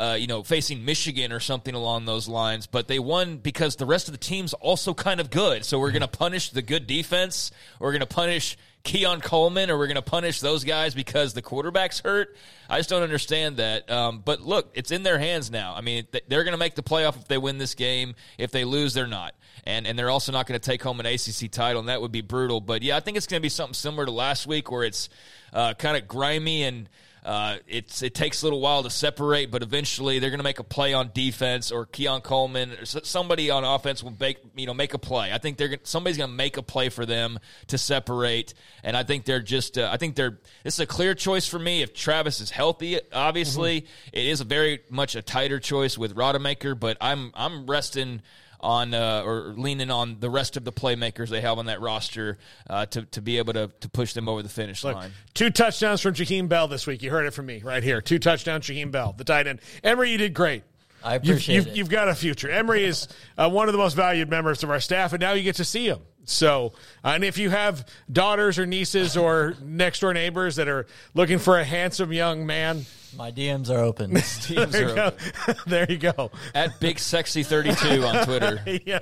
Uh, 0.00 0.14
you 0.18 0.26
know, 0.26 0.42
facing 0.42 0.84
Michigan 0.84 1.30
or 1.32 1.38
something 1.38 1.74
along 1.74 2.06
those 2.06 2.26
lines, 2.26 2.66
but 2.66 2.88
they 2.88 2.98
won 2.98 3.36
because 3.36 3.76
the 3.76 3.84
rest 3.86 4.08
of 4.08 4.12
the 4.12 4.18
team's 4.18 4.52
also 4.54 4.94
kind 4.94 5.20
of 5.20 5.30
good. 5.30 5.64
So 5.64 5.78
we're 5.78 5.92
going 5.92 6.00
to 6.02 6.08
punish 6.08 6.50
the 6.50 6.62
good 6.62 6.86
defense. 6.88 7.52
We're 7.78 7.92
going 7.92 8.00
to 8.00 8.06
punish 8.06 8.56
Keon 8.84 9.20
Coleman, 9.20 9.70
or 9.70 9.78
we're 9.78 9.86
going 9.86 9.94
to 9.94 10.02
punish 10.02 10.40
those 10.40 10.64
guys 10.64 10.94
because 10.94 11.34
the 11.34 11.42
quarterback's 11.42 12.00
hurt. 12.00 12.36
I 12.68 12.78
just 12.78 12.90
don't 12.90 13.02
understand 13.02 13.58
that. 13.58 13.88
Um, 13.90 14.22
but 14.24 14.40
look, 14.40 14.70
it's 14.74 14.90
in 14.90 15.02
their 15.02 15.18
hands 15.18 15.50
now. 15.50 15.74
I 15.74 15.82
mean, 15.82 16.06
they're 16.10 16.44
going 16.44 16.52
to 16.52 16.58
make 16.58 16.74
the 16.74 16.82
playoff 16.82 17.16
if 17.16 17.28
they 17.28 17.38
win 17.38 17.58
this 17.58 17.74
game. 17.74 18.14
If 18.38 18.50
they 18.50 18.64
lose, 18.64 18.94
they're 18.94 19.06
not. 19.06 19.34
And 19.64 19.86
and 19.86 19.96
they're 19.96 20.10
also 20.10 20.32
not 20.32 20.46
going 20.46 20.58
to 20.58 20.64
take 20.64 20.82
home 20.82 20.98
an 20.98 21.06
ACC 21.06 21.50
title, 21.50 21.80
and 21.80 21.88
that 21.88 22.00
would 22.00 22.10
be 22.12 22.22
brutal. 22.22 22.60
But 22.60 22.82
yeah, 22.82 22.96
I 22.96 23.00
think 23.00 23.16
it's 23.16 23.26
going 23.26 23.40
to 23.40 23.44
be 23.44 23.48
something 23.48 23.74
similar 23.74 24.06
to 24.06 24.10
last 24.12 24.46
week, 24.46 24.72
where 24.72 24.82
it's 24.82 25.08
uh, 25.52 25.74
kind 25.74 25.96
of 25.96 26.08
grimy 26.08 26.64
and. 26.64 26.88
Uh, 27.24 27.58
it's 27.68 28.02
it 28.02 28.14
takes 28.14 28.42
a 28.42 28.46
little 28.46 28.60
while 28.60 28.82
to 28.82 28.90
separate, 28.90 29.50
but 29.50 29.62
eventually 29.62 30.18
they're 30.18 30.30
going 30.30 30.40
to 30.40 30.44
make 30.44 30.58
a 30.58 30.64
play 30.64 30.92
on 30.92 31.10
defense, 31.14 31.70
or 31.70 31.86
Keon 31.86 32.20
Coleman, 32.20 32.72
or 32.72 32.84
somebody 32.84 33.48
on 33.48 33.62
offense 33.62 34.02
will 34.02 34.14
make 34.18 34.38
you 34.56 34.66
know 34.66 34.74
make 34.74 34.92
a 34.92 34.98
play. 34.98 35.32
I 35.32 35.38
think 35.38 35.56
they're 35.56 35.78
somebody's 35.84 36.16
going 36.16 36.30
to 36.30 36.36
make 36.36 36.56
a 36.56 36.62
play 36.62 36.88
for 36.88 37.06
them 37.06 37.38
to 37.68 37.78
separate, 37.78 38.54
and 38.82 38.96
I 38.96 39.04
think 39.04 39.24
they're 39.24 39.40
just 39.40 39.78
uh, 39.78 39.88
I 39.92 39.98
think 39.98 40.16
they're 40.16 40.40
this 40.64 40.74
is 40.74 40.80
a 40.80 40.86
clear 40.86 41.14
choice 41.14 41.46
for 41.46 41.60
me. 41.60 41.82
If 41.82 41.94
Travis 41.94 42.40
is 42.40 42.50
healthy, 42.50 42.98
obviously 43.12 43.86
it 44.12 44.26
is 44.26 44.40
a 44.40 44.44
very 44.44 44.80
much 44.90 45.14
a 45.14 45.22
tighter 45.22 45.60
choice 45.60 45.96
with 45.96 46.16
Rodemaker, 46.16 46.78
but 46.78 46.96
I'm 47.00 47.30
I'm 47.34 47.66
resting 47.66 48.22
on 48.62 48.94
uh, 48.94 49.22
or 49.24 49.54
leaning 49.56 49.90
on 49.90 50.18
the 50.20 50.30
rest 50.30 50.56
of 50.56 50.64
the 50.64 50.72
playmakers 50.72 51.28
they 51.28 51.40
have 51.40 51.58
on 51.58 51.66
that 51.66 51.80
roster 51.80 52.38
uh, 52.70 52.86
to 52.86 53.02
to 53.06 53.20
be 53.20 53.38
able 53.38 53.52
to 53.52 53.70
to 53.80 53.88
push 53.88 54.12
them 54.12 54.28
over 54.28 54.42
the 54.42 54.48
finish 54.48 54.84
Look, 54.84 54.96
line. 54.96 55.12
two 55.34 55.50
touchdowns 55.50 56.00
from 56.00 56.14
Jaheim 56.14 56.48
Bell 56.48 56.68
this 56.68 56.86
week. 56.86 57.02
You 57.02 57.10
heard 57.10 57.26
it 57.26 57.32
from 57.32 57.46
me 57.46 57.60
right 57.64 57.82
here. 57.82 58.00
Two 58.00 58.18
touchdowns, 58.18 58.66
Jaheim 58.66 58.90
Bell, 58.90 59.14
the 59.16 59.24
tight 59.24 59.46
end. 59.46 59.60
Emery, 59.82 60.10
you 60.10 60.18
did 60.18 60.34
great. 60.34 60.62
I 61.04 61.14
You've- 61.14 61.30
appreciate 61.30 61.54
you've, 61.56 61.66
it. 61.68 61.76
You've 61.76 61.88
got 61.90 62.08
a 62.08 62.14
future. 62.14 62.50
Emery 62.50 62.84
is 62.84 63.08
uh, 63.36 63.48
one 63.50 63.68
of 63.68 63.72
the 63.72 63.78
most 63.78 63.94
valued 63.94 64.30
members 64.30 64.62
of 64.62 64.70
our 64.70 64.80
staff, 64.80 65.12
and 65.12 65.20
now 65.20 65.32
you 65.32 65.42
get 65.42 65.56
to 65.56 65.64
see 65.64 65.86
him. 65.86 66.00
So, 66.24 66.72
uh, 67.04 67.08
and 67.14 67.24
if 67.24 67.36
you 67.36 67.50
have 67.50 67.84
daughters 68.10 68.56
or 68.58 68.64
nieces 68.66 69.16
or 69.16 69.54
next 69.62 69.98
door 70.00 70.14
neighbors 70.14 70.56
that 70.56 70.68
are 70.68 70.86
looking 71.14 71.38
for 71.38 71.58
a 71.58 71.64
handsome 71.64 72.12
young 72.12 72.46
man, 72.46 72.86
My 73.16 73.32
DMs 73.32 73.68
are 73.70 73.80
open. 73.80 74.10
Teams 74.42 74.70
there, 74.70 74.82
you 74.82 74.90
are 74.90 74.94
go. 74.94 75.04
open. 75.06 75.56
there 75.66 75.86
you 75.90 75.98
go. 75.98 76.30
At 76.54 76.78
Big 76.78 76.98
Sexy 77.00 77.42
Thirty 77.42 77.74
Two 77.74 78.04
on 78.04 78.24
Twitter. 78.24 78.62
yeah. 78.86 79.00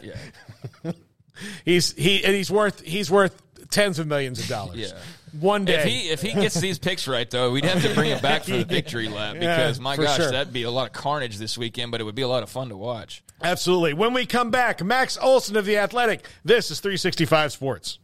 he's 1.64 1.92
he 1.92 2.24
and 2.24 2.34
he's 2.34 2.50
worth 2.50 2.80
he's 2.80 3.10
worth 3.10 3.40
tens 3.70 3.98
of 3.98 4.06
millions 4.06 4.40
of 4.40 4.48
dollars. 4.48 4.76
Yeah. 4.78 4.98
One 5.38 5.64
day, 5.64 5.74
If 5.78 5.84
he 5.84 5.98
if 6.10 6.22
he 6.22 6.32
gets 6.32 6.58
these 6.60 6.78
picks 6.78 7.06
right 7.06 7.30
though, 7.30 7.52
we'd 7.52 7.64
have 7.64 7.82
to 7.82 7.94
bring 7.94 8.10
him 8.10 8.20
back 8.20 8.42
for 8.44 8.50
the 8.50 8.64
victory 8.68 9.08
lap 9.08 9.36
Yeah, 9.36 9.56
because 9.56 9.78
my 9.78 9.96
gosh, 9.96 10.16
sure. 10.16 10.30
that'd 10.32 10.52
be 10.52 10.64
a 10.64 10.70
lot 10.70 10.88
of 10.88 10.92
carnage 10.92 11.38
this 11.38 11.56
weekend, 11.56 11.92
but 11.92 12.00
it 12.00 12.04
would 12.04 12.16
be 12.16 12.22
a 12.22 12.28
lot 12.28 12.42
of 12.42 12.50
fun 12.50 12.68
to 12.70 12.76
watch. 12.76 13.22
Absolutely. 13.40 13.94
When 13.94 14.12
we 14.12 14.26
come 14.26 14.50
back, 14.50 14.82
Max 14.84 15.16
Olson 15.16 15.56
of 15.56 15.64
The 15.64 15.78
Athletic. 15.78 16.26
This 16.44 16.70
is 16.72 16.80
365 16.80 17.52
Sports. 17.52 17.99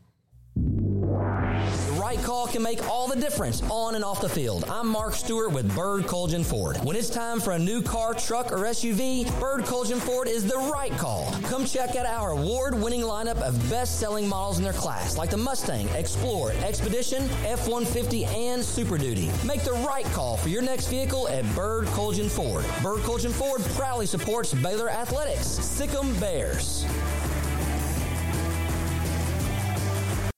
Call 2.27 2.49
can 2.49 2.61
make 2.61 2.85
all 2.89 3.07
the 3.07 3.14
difference 3.14 3.62
on 3.70 3.95
and 3.95 4.03
off 4.05 4.20
the 4.20 4.29
field. 4.29 4.64
I'm 4.68 4.89
Mark 4.89 5.14
Stewart 5.14 5.53
with 5.53 5.72
Bird 5.77 6.07
Kultgen 6.07 6.45
Ford. 6.45 6.77
When 6.79 6.97
it's 6.97 7.09
time 7.09 7.39
for 7.39 7.53
a 7.53 7.59
new 7.59 7.81
car, 7.81 8.14
truck, 8.14 8.51
or 8.51 8.64
SUV, 8.64 9.31
Bird 9.39 9.61
Kultgen 9.61 10.01
Ford 10.01 10.27
is 10.27 10.45
the 10.45 10.59
right 10.59 10.91
call. 10.99 11.33
Come 11.45 11.64
check 11.64 11.95
out 11.95 12.05
our 12.05 12.33
award-winning 12.33 13.03
lineup 13.03 13.41
of 13.43 13.70
best-selling 13.70 14.27
models 14.29 14.59
in 14.59 14.64
their 14.64 14.72
class, 14.72 15.16
like 15.16 15.31
the 15.31 15.37
Mustang, 15.37 15.89
Explorer, 15.91 16.51
Expedition, 16.64 17.22
F-150, 17.45 18.27
and 18.27 18.61
Super 18.61 18.99
Duty. 18.99 19.31
Make 19.45 19.62
the 19.62 19.74
right 19.87 20.07
call 20.07 20.37
for 20.37 20.49
your 20.49 20.62
next 20.62 20.89
vehicle 20.89 21.29
at 21.29 21.45
Bird 21.55 21.87
Kultgen 21.91 22.29
Ford. 22.29 22.64
Bird 22.83 23.03
Kultgen 23.03 23.31
Ford 23.31 23.62
proudly 23.77 24.07
supports 24.07 24.53
Baylor 24.53 24.91
Athletics. 24.91 25.47
Sick 25.47 25.95
'em 25.95 26.12
Bears. 26.18 26.85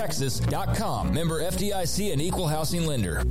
AllianceBankTexas.com. 0.00 1.12
Member 1.12 1.42
FDIC 1.42 2.12
and 2.12 2.22
equal 2.22 2.46
housing 2.46 2.86
lender. 2.86 3.22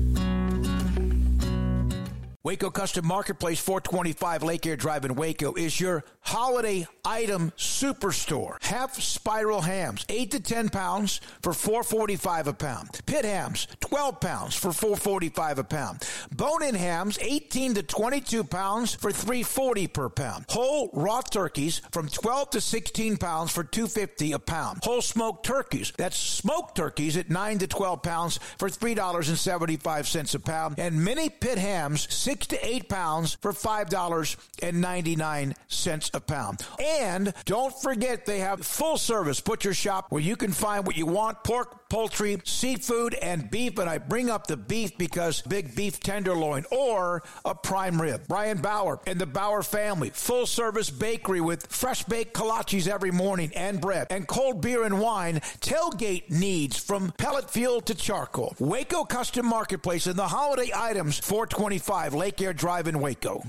Waco 2.41 2.69
Custom 2.69 3.05
Marketplace 3.05 3.59
425 3.59 4.43
Lake 4.43 4.65
Air 4.65 4.77
Drive 4.77 5.03
in 5.03 5.15
Waco 5.15 5.55
is 5.55 5.77
your 5.77 6.05
holiday 6.21 6.87
item 7.03 7.51
superstore. 7.57 8.63
Half 8.63 9.01
spiral 9.01 9.59
hams, 9.59 10.05
8 10.07 10.31
to 10.31 10.39
10 10.39 10.69
pounds 10.69 11.19
for 11.41 11.51
445 11.51 12.47
a 12.47 12.53
pound. 12.53 13.01
Pit 13.05 13.25
hams, 13.25 13.67
12 13.81 14.21
pounds 14.21 14.55
for 14.55 14.71
445 14.71 15.59
a 15.59 15.63
pound. 15.65 16.07
Bone-in 16.33 16.75
hams, 16.75 17.19
18 17.19 17.73
to 17.73 17.83
22 17.83 18.45
pounds 18.45 18.95
for 18.95 19.11
340 19.11 19.87
per 19.87 20.07
pound. 20.07 20.45
Whole 20.47 20.89
raw 20.93 21.19
turkeys 21.19 21.81
from 21.91 22.07
12 22.07 22.51
to 22.51 22.61
16 22.61 23.17
pounds 23.17 23.51
for 23.51 23.65
250 23.65 24.31
a 24.31 24.39
pound. 24.39 24.79
Whole 24.83 25.01
smoked 25.01 25.45
turkeys, 25.45 25.91
that's 25.97 26.17
smoked 26.17 26.77
turkeys 26.77 27.17
at 27.17 27.29
9 27.29 27.57
to 27.57 27.67
12 27.67 28.01
pounds 28.01 28.39
for 28.57 28.69
$3.75 28.69 30.35
a 30.35 30.39
pound. 30.39 30.79
And 30.79 31.03
mini 31.03 31.27
pit 31.29 31.57
hams, 31.57 32.07
6 32.29 32.45
to 32.45 32.63
8 32.63 32.87
pounds 32.89 33.37
for 33.41 33.51
$5.99 33.51 36.09
a 36.13 36.19
pound. 36.19 36.63
And 36.79 37.33
don't 37.45 37.73
forget 37.81 38.27
they 38.27 38.37
have 38.37 38.63
full 38.63 38.99
service 38.99 39.41
butcher 39.41 39.73
shop 39.73 40.11
where 40.11 40.21
you 40.21 40.35
can 40.35 40.51
find 40.51 40.85
what 40.85 40.95
you 40.95 41.07
want 41.07 41.43
pork, 41.43 41.88
poultry, 41.89 42.39
seafood, 42.45 43.13
and 43.15 43.49
beef. 43.49 43.77
And 43.77 43.89
I 43.89 43.97
bring 43.97 44.29
up 44.29 44.47
the 44.47 44.57
beef 44.57 44.97
because 44.97 45.41
big 45.41 45.75
beef 45.75 45.99
tenderloin 45.99 46.65
or 46.71 47.23
a 47.43 47.55
prime 47.55 48.01
rib. 48.01 48.23
Brian 48.27 48.59
Bauer 48.59 48.99
and 49.05 49.19
the 49.19 49.25
Bauer 49.25 49.63
family, 49.63 50.09
full 50.11 50.45
service 50.45 50.89
bakery 50.89 51.41
with 51.41 51.67
fresh 51.67 52.03
baked 52.03 52.33
kolaches 52.33 52.87
every 52.87 53.11
morning 53.11 53.51
and 53.55 53.81
bread 53.81 54.07
and 54.09 54.27
cold 54.27 54.61
beer 54.61 54.83
and 54.83 54.99
wine. 54.99 55.39
Tailgate 55.61 56.29
needs 56.29 56.77
from 56.77 57.11
pellet 57.17 57.49
fuel 57.49 57.81
to 57.81 57.95
charcoal. 57.95 58.55
Waco 58.59 59.03
Custom 59.03 59.45
Marketplace 59.45 60.07
and 60.07 60.17
the 60.17 60.27
holiday 60.27 60.71
items 60.75 61.19
425 61.19 62.13
Lake 62.13 62.41
Air 62.41 62.53
Drive 62.53 62.87
in 62.87 62.99
Waco. 62.99 63.43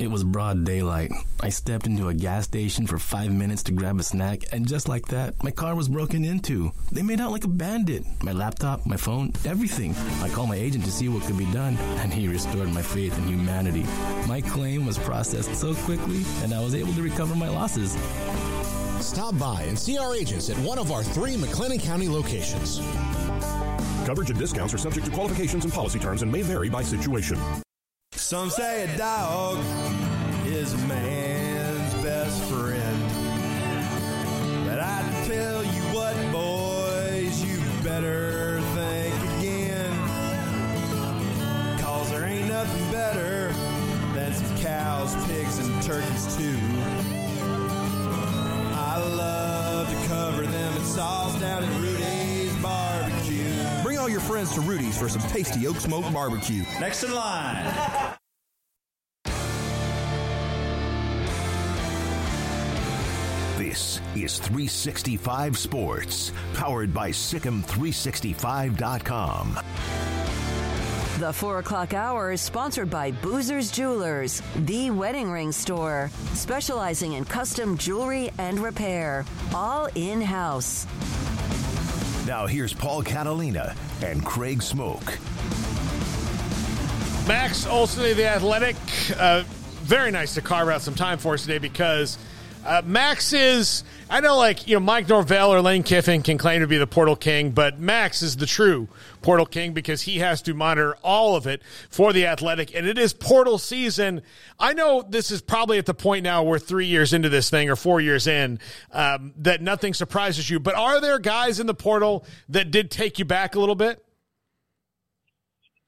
It 0.00 0.10
was 0.10 0.24
broad 0.24 0.64
daylight. 0.64 1.12
I 1.40 1.50
stepped 1.50 1.84
into 1.84 2.08
a 2.08 2.14
gas 2.14 2.44
station 2.44 2.86
for 2.86 2.98
five 2.98 3.30
minutes 3.30 3.64
to 3.64 3.72
grab 3.72 4.00
a 4.00 4.02
snack, 4.02 4.44
and 4.50 4.66
just 4.66 4.88
like 4.88 5.08
that, 5.08 5.34
my 5.44 5.50
car 5.50 5.74
was 5.74 5.90
broken 5.90 6.24
into. 6.24 6.72
They 6.90 7.02
made 7.02 7.20
out 7.20 7.32
like 7.32 7.44
a 7.44 7.48
bandit. 7.48 8.06
My 8.22 8.32
laptop, 8.32 8.86
my 8.86 8.96
phone, 8.96 9.34
everything. 9.44 9.94
I 10.22 10.30
called 10.30 10.48
my 10.48 10.56
agent 10.56 10.86
to 10.86 10.90
see 10.90 11.10
what 11.10 11.24
could 11.24 11.36
be 11.36 11.52
done, 11.52 11.76
and 11.98 12.10
he 12.10 12.28
restored 12.28 12.72
my 12.72 12.80
faith 12.80 13.18
in 13.18 13.24
humanity. 13.24 13.84
My 14.26 14.40
claim 14.40 14.86
was 14.86 14.96
processed 14.96 15.54
so 15.54 15.74
quickly, 15.74 16.24
and 16.42 16.54
I 16.54 16.64
was 16.64 16.74
able 16.74 16.94
to 16.94 17.02
recover 17.02 17.34
my 17.34 17.50
losses. 17.50 17.92
Stop 19.04 19.38
by 19.38 19.64
and 19.64 19.78
see 19.78 19.98
our 19.98 20.16
agents 20.16 20.48
at 20.48 20.56
one 20.60 20.78
of 20.78 20.92
our 20.92 21.02
three 21.02 21.36
McLennan 21.36 21.78
County 21.78 22.08
locations. 22.08 22.78
Coverage 24.06 24.30
and 24.30 24.38
discounts 24.38 24.72
are 24.72 24.78
subject 24.78 25.04
to 25.04 25.12
qualifications 25.12 25.64
and 25.64 25.74
policy 25.74 25.98
terms 25.98 26.22
and 26.22 26.32
may 26.32 26.40
vary 26.40 26.70
by 26.70 26.82
situation. 26.82 27.38
Some 28.16 28.50
say 28.50 28.84
a 28.84 28.96
dog 28.98 29.58
is 30.44 30.76
man's 30.86 31.94
best 32.02 32.42
friend. 32.44 33.02
But 34.66 34.80
I 34.80 35.24
tell 35.26 35.64
you 35.64 35.82
what, 35.94 36.14
boys, 36.32 37.42
you 37.44 37.58
better 37.82 38.60
think 38.74 39.14
again. 39.38 39.92
Cause 41.80 42.10
there 42.10 42.24
ain't 42.24 42.48
nothing 42.48 42.92
better 42.92 43.52
than 44.12 44.34
some 44.34 44.58
cows, 44.58 45.14
pigs, 45.26 45.58
and 45.58 45.82
turkeys, 45.82 46.36
too. 46.36 46.58
I 48.74 48.98
love 48.98 49.88
to 49.88 50.08
cover 50.08 50.46
them 50.46 50.76
in 50.76 50.84
sauce 50.84 51.29
your 54.10 54.20
friends 54.20 54.52
to 54.54 54.60
Rudy's 54.60 54.98
for 54.98 55.08
some 55.08 55.22
tasty 55.30 55.66
oak 55.66 55.76
smoke 55.76 56.12
barbecue. 56.12 56.64
Next 56.80 57.04
in 57.04 57.14
line. 57.14 58.16
This 63.56 64.00
is 64.16 64.38
365 64.38 65.58
Sports, 65.58 66.32
powered 66.54 66.92
by 66.92 67.10
SicEm365.com. 67.10 69.60
The 71.18 71.32
4 71.34 71.58
o'clock 71.58 71.92
hour 71.92 72.32
is 72.32 72.40
sponsored 72.40 72.88
by 72.88 73.12
Boozer's 73.12 73.70
Jewelers, 73.70 74.40
the 74.56 74.90
wedding 74.90 75.30
ring 75.30 75.52
store, 75.52 76.10
specializing 76.32 77.12
in 77.12 77.26
custom 77.26 77.76
jewelry 77.76 78.30
and 78.38 78.58
repair, 78.58 79.26
all 79.54 79.90
in 79.94 80.22
house. 80.22 80.86
Now 82.30 82.46
here's 82.46 82.72
Paul 82.72 83.02
Catalina 83.02 83.74
and 84.04 84.24
Craig 84.24 84.60
Smoak. 84.60 85.18
Max 87.26 87.66
Olson 87.66 88.08
of 88.08 88.16
the 88.16 88.24
Athletic. 88.24 88.76
Uh, 89.18 89.42
very 89.82 90.12
nice 90.12 90.34
to 90.34 90.40
carve 90.40 90.68
out 90.68 90.80
some 90.80 90.94
time 90.94 91.18
for 91.18 91.34
us 91.34 91.42
today 91.42 91.58
because 91.58 92.18
uh, 92.64 92.82
Max 92.84 93.32
is, 93.32 93.82
I 94.08 94.20
know, 94.20 94.36
like, 94.36 94.68
you 94.68 94.76
know, 94.76 94.80
Mike 94.80 95.08
Norvell 95.08 95.52
or 95.52 95.60
Lane 95.60 95.82
Kiffin 95.82 96.22
can 96.22 96.38
claim 96.38 96.60
to 96.60 96.68
be 96.68 96.78
the 96.78 96.86
portal 96.86 97.16
king, 97.16 97.50
but 97.50 97.80
Max 97.80 98.22
is 98.22 98.36
the 98.36 98.46
true 98.46 98.86
portal 99.22 99.46
king 99.46 99.72
because 99.72 100.02
he 100.02 100.18
has 100.18 100.42
to 100.42 100.54
monitor 100.54 100.96
all 101.02 101.36
of 101.36 101.46
it 101.46 101.62
for 101.88 102.12
the 102.12 102.26
Athletic, 102.26 102.74
and 102.74 102.86
it 102.86 102.98
is 102.98 103.12
portal 103.12 103.58
season. 103.58 104.22
I 104.58 104.72
know 104.72 105.02
this 105.02 105.30
is 105.30 105.40
probably 105.40 105.78
at 105.78 105.86
the 105.86 105.94
point 105.94 106.24
now 106.24 106.42
where 106.42 106.58
three 106.58 106.86
years 106.86 107.12
into 107.12 107.28
this 107.28 107.50
thing 107.50 107.70
or 107.70 107.76
four 107.76 108.00
years 108.00 108.26
in 108.26 108.58
um, 108.92 109.32
that 109.38 109.62
nothing 109.62 109.94
surprises 109.94 110.48
you, 110.48 110.60
but 110.60 110.74
are 110.74 111.00
there 111.00 111.18
guys 111.18 111.60
in 111.60 111.66
the 111.66 111.74
portal 111.74 112.24
that 112.48 112.70
did 112.70 112.90
take 112.90 113.18
you 113.18 113.24
back 113.24 113.54
a 113.54 113.60
little 113.60 113.74
bit? 113.74 114.04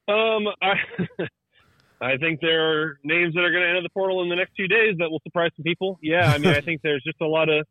Um, 0.09 0.49
I 0.63 0.75
I 2.03 2.17
think 2.17 2.41
there 2.41 2.83
are 2.83 2.99
names 3.05 3.35
that 3.35 3.41
are 3.41 3.53
going 3.53 3.63
to 3.63 3.69
enter 3.69 3.83
the 3.83 3.91
portal 3.91 4.23
in 4.23 4.29
the 4.29 4.35
next 4.35 4.55
few 4.57 4.67
days 4.67 4.97
that 4.99 5.09
will 5.09 5.21
surprise 5.23 5.51
some 5.57 5.63
people. 5.63 6.01
Yeah, 6.03 6.33
I 6.33 6.39
mean, 6.39 6.51
I 6.51 6.61
think 6.61 6.83
there's 6.83 7.03
just 7.05 7.21
a 7.21 7.29
lot 7.29 7.49
of 7.49 7.65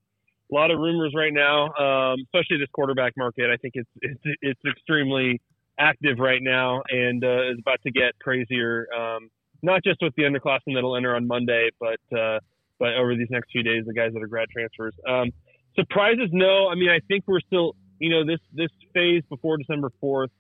a 0.52 0.56
lot 0.56 0.72
of 0.72 0.80
rumors 0.80 1.14
right 1.16 1.34
now, 1.34 1.66
um, 1.74 2.20
especially 2.24 2.58
this 2.58 2.70
quarterback 2.74 3.14
market. 3.18 3.50
I 3.52 3.58
think 3.58 3.74
it's 3.76 3.90
it's 4.02 4.38
it's 4.42 4.62
extremely 4.66 5.42
active 5.82 6.20
right 6.20 6.42
now 6.42 6.82
and 6.90 7.24
uh, 7.24 7.50
is 7.52 7.58
about 7.60 7.80
to 7.84 7.92
get 7.92 8.18
crazier. 8.22 8.88
Um, 8.98 9.30
not 9.64 9.84
just 9.84 10.00
with 10.02 10.14
the 10.16 10.24
underclassmen 10.24 10.76
that'll 10.76 10.96
enter 10.96 11.16
on 11.16 11.28
Monday, 11.28 11.70
but 11.80 12.18
uh, 12.18 12.40
but 12.80 12.96
over 12.96 13.16
these 13.16 13.28
next 13.30 13.52
few 13.52 13.64
days, 13.64 13.84
the 13.86 13.94
guys 13.94 14.12
that 14.14 14.24
are 14.24 14.28
grad 14.28 14.48
transfers. 14.50 14.94
Um, 15.08 15.32
surprises, 15.76 16.30
no. 16.32 16.68
I 16.70 16.76
mean, 16.76 16.90
I 16.90 17.00
think 17.08 17.26
we're 17.28 17.42
still, 17.42 17.76
you 18.00 18.10
know, 18.10 18.26
this 18.26 18.40
this 18.54 18.70
phase 18.94 19.24
before 19.30 19.58
December 19.58 19.92
fourth 20.00 20.32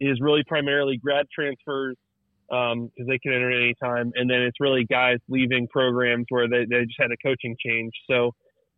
is 0.00 0.20
really 0.20 0.42
primarily 0.46 0.96
grad 0.96 1.26
transfers 1.32 1.96
because 2.48 2.72
um, 2.72 2.90
they 3.08 3.18
can 3.18 3.32
enter 3.32 3.50
at 3.50 3.56
any 3.56 3.74
time, 3.82 4.12
and 4.14 4.28
then 4.28 4.42
it's 4.42 4.58
really 4.60 4.84
guys 4.84 5.18
leaving 5.28 5.68
programs 5.68 6.26
where 6.28 6.48
they, 6.48 6.64
they 6.68 6.84
just 6.84 7.00
had 7.00 7.10
a 7.10 7.16
coaching 7.24 7.56
change. 7.64 7.92
So 8.10 8.32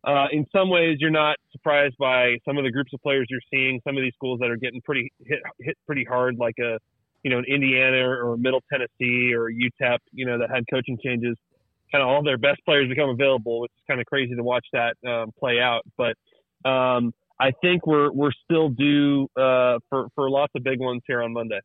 uh, 0.05 0.27
in 0.31 0.45
some 0.51 0.69
ways, 0.69 0.97
you're 0.99 1.09
not 1.09 1.37
surprised 1.51 1.95
by 1.97 2.37
some 2.45 2.57
of 2.57 2.63
the 2.63 2.71
groups 2.71 2.93
of 2.93 3.01
players 3.01 3.27
you're 3.29 3.39
seeing. 3.51 3.81
Some 3.85 3.97
of 3.97 4.03
these 4.03 4.13
schools 4.15 4.39
that 4.39 4.49
are 4.49 4.57
getting 4.57 4.81
pretty 4.81 5.11
hit 5.25 5.39
hit 5.59 5.77
pretty 5.85 6.03
hard, 6.03 6.37
like 6.37 6.55
a 6.59 6.77
you 7.23 7.31
know 7.31 7.39
an 7.39 7.45
Indiana 7.47 8.07
or 8.07 8.37
Middle 8.37 8.61
Tennessee 8.71 9.33
or 9.33 9.49
UTEP, 9.51 9.97
you 10.11 10.25
know 10.25 10.37
that 10.37 10.49
had 10.49 10.63
coaching 10.71 10.97
changes. 11.03 11.35
Kind 11.91 12.03
of 12.03 12.09
all 12.09 12.23
their 12.23 12.37
best 12.37 12.59
players 12.65 12.87
become 12.87 13.09
available, 13.09 13.61
which 13.61 13.71
is 13.71 13.83
kind 13.87 13.99
of 13.99 14.05
crazy 14.05 14.35
to 14.35 14.43
watch 14.43 14.65
that 14.73 14.95
um, 15.07 15.31
play 15.39 15.59
out. 15.59 15.81
But 15.97 16.15
um, 16.69 17.13
I 17.39 17.51
think 17.61 17.87
we're 17.87 18.11
we're 18.11 18.33
still 18.43 18.69
due 18.69 19.27
uh, 19.35 19.79
for 19.89 20.07
for 20.13 20.29
lots 20.29 20.53
of 20.55 20.63
big 20.63 20.79
ones 20.79 21.01
here 21.07 21.23
on 21.23 21.33
Monday. 21.33 21.59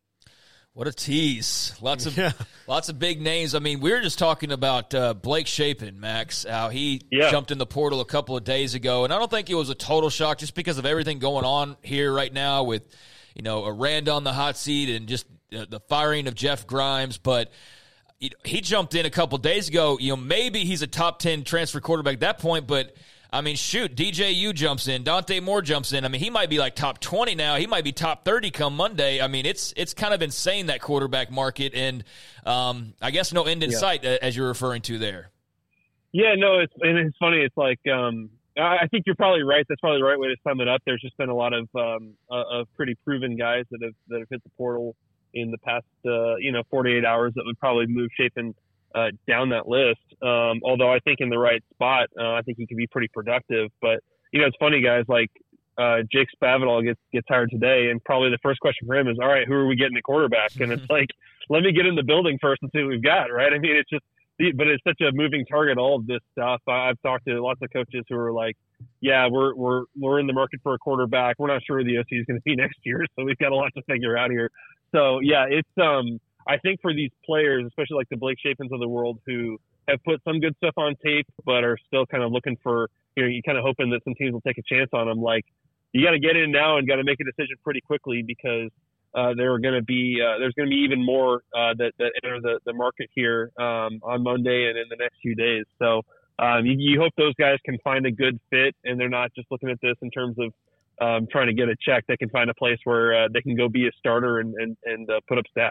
What 0.73 0.87
a 0.87 0.93
tease! 0.93 1.75
Lots 1.81 2.07
of 2.07 2.17
yeah. 2.17 2.31
lots 2.69 2.89
of 2.89 2.99
big 2.99 3.21
names. 3.21 3.57
I 3.57 3.59
mean, 3.59 3.81
we 3.81 3.91
were 3.91 4.01
just 4.01 4.21
talking 4.21 4.53
about 4.53 4.95
uh, 4.95 5.15
Blake 5.15 5.49
Shapen, 5.49 5.99
Max, 5.99 6.47
how 6.49 6.69
he 6.69 7.03
yeah. 7.11 7.31
jumped 7.31 7.51
in 7.51 7.59
the 7.59 7.67
portal 7.67 8.01
a 8.01 8.05
couple 8.05 8.37
of 8.37 8.45
days 8.45 8.75
ago, 8.77 9.03
and 9.03 9.13
I 9.13 9.19
don't 9.19 9.31
think 9.31 9.51
it 9.51 9.57
was 9.57 9.69
a 9.69 9.75
total 9.75 10.11
shock 10.11 10.39
just 10.39 10.55
because 10.55 10.79
of 10.79 10.87
everything 10.87 11.19
going 11.19 11.45
on 11.45 11.77
here 11.83 12.13
right 12.13 12.33
now 12.33 12.63
with 12.63 12.85
you 13.35 13.43
know 13.43 13.67
Aranda 13.67 14.13
on 14.13 14.23
the 14.23 14.33
hot 14.33 14.57
seat 14.57 14.91
and 14.91 15.09
just 15.09 15.27
uh, 15.53 15.67
the 15.69 15.81
firing 15.89 16.29
of 16.29 16.35
Jeff 16.35 16.67
Grimes, 16.67 17.19
but. 17.19 17.51
He 18.45 18.61
jumped 18.61 18.95
in 18.95 19.07
a 19.07 19.11
couple 19.11 19.39
days 19.39 19.71
ago. 19.71 19.97
You 19.99 20.11
know, 20.11 20.17
maybe 20.17 20.67
he's 20.67 20.83
a 20.83 20.87
top 20.87 21.21
ten 21.21 21.43
transfer 21.43 21.81
quarterback 21.81 22.13
at 22.13 22.21
that 22.21 22.39
point, 22.39 22.67
but 22.67 22.95
I 23.33 23.43
mean, 23.43 23.57
shoot, 23.57 23.95
DJU 23.95 24.55
jumps 24.55 24.89
in, 24.89 25.05
Dante 25.05 25.39
Moore 25.39 25.63
jumps 25.63 25.93
in. 25.93 26.05
I 26.05 26.09
mean, 26.09 26.21
he 26.21 26.31
might 26.31 26.51
be 26.51 26.59
like 26.59 26.75
top 26.75 27.01
twenty 27.01 27.35
now. 27.35 27.57
He 27.57 27.67
might 27.67 27.85
be 27.85 27.93
top 27.93 28.25
thirty 28.25 28.51
come 28.51 28.77
Monday. 28.77 29.21
I 29.21 29.29
mean, 29.29 29.47
it's 29.47 29.73
it's 29.77 29.95
kind 29.95 30.13
of 30.13 30.23
insane 30.23 30.67
that 30.67 30.81
quarterback 30.81 31.31
market, 31.31 31.75
and 31.75 32.03
um, 32.45 32.95
I 33.01 33.11
guess 33.11 33.33
no 33.33 33.45
end 33.45 33.63
in 33.63 33.71
yeah. 33.71 33.79
sight 33.79 34.05
uh, 34.05 34.19
as 34.21 34.37
you're 34.37 34.49
referring 34.49 34.83
to 34.83 34.99
there. 34.99 35.31
Yeah, 36.13 36.35
no, 36.37 36.59
it's 36.59 36.73
and 36.81 36.99
it's 36.99 37.17
funny. 37.19 37.39
It's 37.39 37.57
like 37.57 37.79
um, 37.93 38.31
I 38.59 38.89
think 38.91 39.05
you're 39.07 39.17
probably 39.17 39.43
right. 39.43 39.65
That's 39.69 39.81
probably 39.81 40.01
the 40.01 40.05
right 40.05 40.19
way 40.19 40.29
to 40.29 40.37
sum 40.43 40.61
it 40.61 40.69
up. 40.69 40.83
There's 40.85 41.01
just 41.01 41.17
been 41.17 41.29
a 41.29 41.35
lot 41.35 41.53
of 41.53 41.69
um, 41.77 42.15
of 42.31 42.67
pretty 42.77 42.97
proven 43.05 43.37
guys 43.37 43.65
that 43.71 43.81
have 43.83 43.95
that 44.09 44.19
have 44.19 44.29
hit 44.29 44.43
the 44.43 44.51
portal 44.57 44.97
in 45.35 45.53
the 45.53 45.59
past 45.59 45.87
uh, 46.07 46.37
you 46.37 46.51
know 46.51 46.63
48 46.71 47.05
hours 47.05 47.33
that 47.37 47.45
would 47.47 47.59
probably 47.59 47.87
move 47.87 48.11
Shapen 48.17 48.55
uh, 48.95 49.09
down 49.27 49.51
that 49.51 49.69
list. 49.69 50.01
Um, 50.23 50.61
although 50.65 50.93
I 50.93 50.99
think 51.01 51.21
in 51.21 51.31
the 51.31 51.39
right 51.39 51.63
spot, 51.73 52.09
uh, 52.19 52.33
I 52.33 52.43
think 52.43 52.59
he 52.59 52.67
could 52.67 52.77
be 52.77 52.87
pretty 52.87 53.09
productive. 53.13 53.71
But 53.81 54.01
you 54.33 54.41
know, 54.41 54.47
it's 54.47 54.57
funny, 54.61 54.83
guys. 54.83 55.05
Like 55.09 55.31
uh, 55.79 55.99
Jake 56.13 56.29
Spavital 56.41 56.85
gets 56.85 57.01
gets 57.13 57.27
hired 57.29 57.51
today, 57.51 57.89
and 57.91 58.03
probably 58.05 58.31
the 58.31 58.39
first 58.43 58.61
question 58.61 58.87
for 58.87 58.97
him 58.97 59.09
is, 59.09 59.19
"All 59.21 59.29
right, 59.29 59.47
who 59.47 59.55
are 59.55 59.67
we 59.67 59.77
getting 59.77 59.97
at 59.97 60.03
quarterback?" 60.03 60.53
And 60.61 60.73
it's 60.73 60.85
like, 60.91 61.09
let 61.49 61.63
me 61.63 61.73
get 61.73 61.87
in 61.87 61.95
the 61.95 62.03
building 62.03 62.39
first 62.41 62.63
and 62.63 62.71
see 62.75 62.83
what 62.83 62.91
we've 62.91 63.03
got. 63.03 63.33
Right? 63.33 63.53
I 63.53 63.59
mean, 63.59 63.77
it's 63.77 63.89
just, 63.89 64.05
but 64.57 64.67
it's 64.67 64.83
such 64.85 65.01
a 65.01 65.13
moving 65.13 65.47
target. 65.47 65.79
All 65.79 65.97
of 65.97 66.07
this 66.07 66.21
stuff. 66.33 66.61
I've 66.69 67.01
talked 67.03 67.27
to 67.27 67.43
lots 67.43 67.61
of 67.63 67.71
coaches 67.73 68.05
who 68.09 68.17
are 68.17 68.33
like, 68.33 68.57
"Yeah, 69.01 69.29
we're 69.29 69.55
we're 69.55 69.85
we're 69.99 70.21
in 70.21 70.27
the 70.27 70.33
market 70.35 70.61
for 70.63 70.75
a 70.75 70.79
quarterback. 70.79 71.37
We're 71.39 71.49
not 71.49 71.63
sure 71.67 71.79
who 71.79 71.85
the 71.85 71.99
OC 71.99 72.07
is 72.11 72.27
going 72.27 72.39
to 72.39 72.43
be 72.45 72.57
next 72.65 72.79
year, 72.85 73.07
so 73.17 73.25
we've 73.25 73.39
got 73.39 73.53
a 73.53 73.57
lot 73.57 73.73
to 73.77 73.83
figure 73.83 74.19
out 74.19 74.31
here." 74.31 74.51
So 74.93 75.21
yeah, 75.21 75.47
it's 75.49 75.69
um 75.81 76.21
I 76.47 76.59
think 76.59 76.81
for 76.81 76.95
these 76.95 77.11
players, 77.25 77.65
especially 77.67 77.97
like 77.97 78.09
the 78.09 78.17
Blake 78.17 78.39
Shapens 78.45 78.73
of 78.73 78.81
the 78.81 78.89
world, 78.89 79.19
who 79.27 79.59
have 79.89 80.03
put 80.05 80.23
some 80.25 80.41
good 80.41 80.57
stuff 80.57 80.75
on 80.77 80.97
tape, 81.05 81.27
but 81.45 81.65
are 81.65 81.79
still 81.87 82.07
kind 82.07 82.23
of 82.23 82.33
looking 82.33 82.57
for, 82.63 82.89
you 83.17 83.23
know, 83.23 83.29
you 83.29 83.43
kind 83.43 83.59
of 83.59 83.65
hoping 83.65 83.91
that 83.91 84.03
some 84.05 84.15
teams 84.15 84.33
will 84.33 84.41
take 84.41 84.59
a 84.59 84.63
chance 84.63 84.91
on 84.93 85.07
them. 85.07 85.21
Like, 85.21 85.45
you 85.93 86.05
got 86.05 86.13
to 86.13 86.21
get 86.21 86.37
in 86.37 86.53
now 86.53 86.79
and 86.79 86.87
got 86.87 86.97
to 86.97 87.05
make 87.05 87.21
a 87.21 87.25
decision 87.25 87.57
pretty 87.65 87.81
quickly 87.81 88.23
because 88.23 88.71
uh, 89.15 89.35
there 89.37 89.53
are 89.53 89.59
going 89.59 89.75
to 89.75 89.83
be 89.83 90.21
uh, 90.25 90.39
there's 90.39 90.55
going 90.55 90.69
to 90.69 90.71
be 90.71 90.83
even 90.83 91.05
more 91.05 91.43
uh, 91.55 91.75
that 91.79 91.93
that 91.99 92.13
enter 92.23 92.41
the, 92.41 92.61
the 92.65 92.73
market 92.73 93.11
here 93.15 93.51
um, 93.59 94.01
on 94.03 94.23
Monday 94.23 94.69
and 94.69 94.79
in 94.79 94.85
the 94.89 94.97
next 94.97 95.17
few 95.21 95.35
days. 95.35 95.65
So 95.81 96.03
um, 96.39 96.65
you, 96.65 96.77
you 96.79 97.01
hope 97.01 97.13
those 97.17 97.35
guys 97.35 97.59
can 97.65 97.77
find 97.83 98.07
a 98.07 98.11
good 98.11 98.39
fit 98.51 98.75
and 98.85 98.99
they're 98.99 99.09
not 99.09 99.35
just 99.35 99.49
looking 99.51 99.69
at 99.69 99.81
this 99.83 99.97
in 100.01 100.11
terms 100.11 100.37
of 100.39 100.53
um, 101.01 101.27
trying 101.31 101.47
to 101.47 101.55
get 101.55 101.69
a 101.69 101.77
check, 101.81 102.05
they 102.07 102.17
can 102.17 102.29
find 102.29 102.51
a 102.51 102.55
place 102.55 102.79
where 102.85 103.25
uh, 103.25 103.29
they 103.33 103.41
can 103.41 103.57
go 103.57 103.69
be 103.69 103.87
a 103.87 103.91
starter 103.99 104.39
and 104.39 104.55
and, 104.59 104.77
and 104.85 105.11
uh, 105.11 105.21
put 105.29 105.39
up 105.39 105.45
stats. 105.57 105.71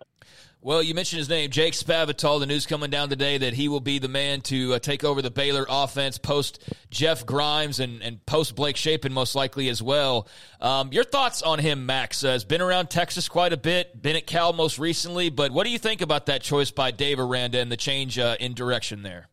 Well, 0.61 0.83
you 0.83 0.93
mentioned 0.93 1.19
his 1.19 1.29
name, 1.29 1.51
Jake 1.51 1.73
Spavital. 1.73 2.41
The 2.41 2.45
news 2.45 2.65
coming 2.65 2.89
down 2.89 3.07
today 3.07 3.37
that 3.37 3.53
he 3.53 3.69
will 3.69 3.79
be 3.79 3.97
the 3.97 4.09
man 4.09 4.41
to 4.41 4.73
uh, 4.73 4.79
take 4.79 5.05
over 5.05 5.21
the 5.21 5.31
Baylor 5.31 5.65
offense 5.69 6.17
post 6.17 6.61
Jeff 6.89 7.25
Grimes 7.25 7.79
and, 7.79 8.01
and 8.03 8.25
post 8.25 8.55
Blake 8.55 8.75
Shapen, 8.75 9.13
most 9.13 9.35
likely 9.35 9.69
as 9.69 9.81
well. 9.81 10.27
Um, 10.59 10.91
your 10.91 11.05
thoughts 11.05 11.41
on 11.41 11.59
him, 11.59 11.85
Max? 11.85 12.25
Uh, 12.25 12.31
has 12.31 12.43
been 12.43 12.59
around 12.59 12.89
Texas 12.89 13.29
quite 13.29 13.53
a 13.53 13.57
bit, 13.57 14.01
been 14.01 14.17
at 14.17 14.27
Cal 14.27 14.51
most 14.51 14.79
recently, 14.79 15.29
but 15.29 15.51
what 15.51 15.63
do 15.63 15.69
you 15.69 15.79
think 15.79 16.01
about 16.01 16.25
that 16.25 16.41
choice 16.41 16.71
by 16.71 16.91
Dave 16.91 17.19
Aranda 17.19 17.59
and 17.59 17.71
the 17.71 17.77
change 17.77 18.19
uh, 18.19 18.35
in 18.41 18.53
direction 18.53 19.03
there? 19.03 19.29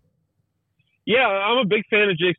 Yeah, 1.06 1.24
I'm 1.28 1.58
a 1.58 1.64
big 1.64 1.84
fan 1.88 2.10
of 2.10 2.18
Jake 2.18 2.36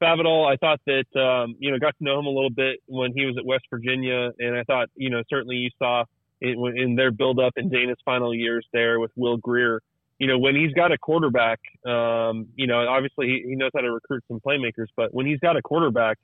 Spavital. 0.00 0.50
I 0.50 0.56
thought 0.56 0.80
that 0.86 1.20
um, 1.20 1.54
you 1.58 1.70
know 1.70 1.78
got 1.78 1.94
to 1.98 2.04
know 2.04 2.18
him 2.18 2.24
a 2.24 2.30
little 2.30 2.50
bit 2.50 2.80
when 2.86 3.12
he 3.14 3.26
was 3.26 3.36
at 3.38 3.44
West 3.44 3.64
Virginia, 3.70 4.30
and 4.38 4.56
I 4.56 4.62
thought 4.64 4.88
you 4.96 5.10
know 5.10 5.22
certainly 5.28 5.56
you 5.56 5.68
saw 5.78 6.04
in, 6.40 6.56
in 6.76 6.94
their 6.96 7.10
build 7.10 7.38
up 7.38 7.52
in 7.56 7.68
Dana's 7.68 7.98
final 8.06 8.34
years 8.34 8.66
there 8.72 9.00
with 9.00 9.10
Will 9.16 9.36
Grier. 9.36 9.82
You 10.18 10.28
know 10.28 10.38
when 10.38 10.56
he's 10.56 10.72
got 10.72 10.92
a 10.92 10.98
quarterback, 10.98 11.60
um, 11.86 12.46
you 12.56 12.66
know 12.66 12.88
obviously 12.88 13.26
he, 13.26 13.50
he 13.50 13.54
knows 13.54 13.70
how 13.74 13.82
to 13.82 13.92
recruit 13.92 14.24
some 14.28 14.40
playmakers, 14.40 14.86
but 14.96 15.12
when 15.12 15.26
he's 15.26 15.40
got 15.40 15.58
a 15.58 15.62
quarterback, 15.62 16.16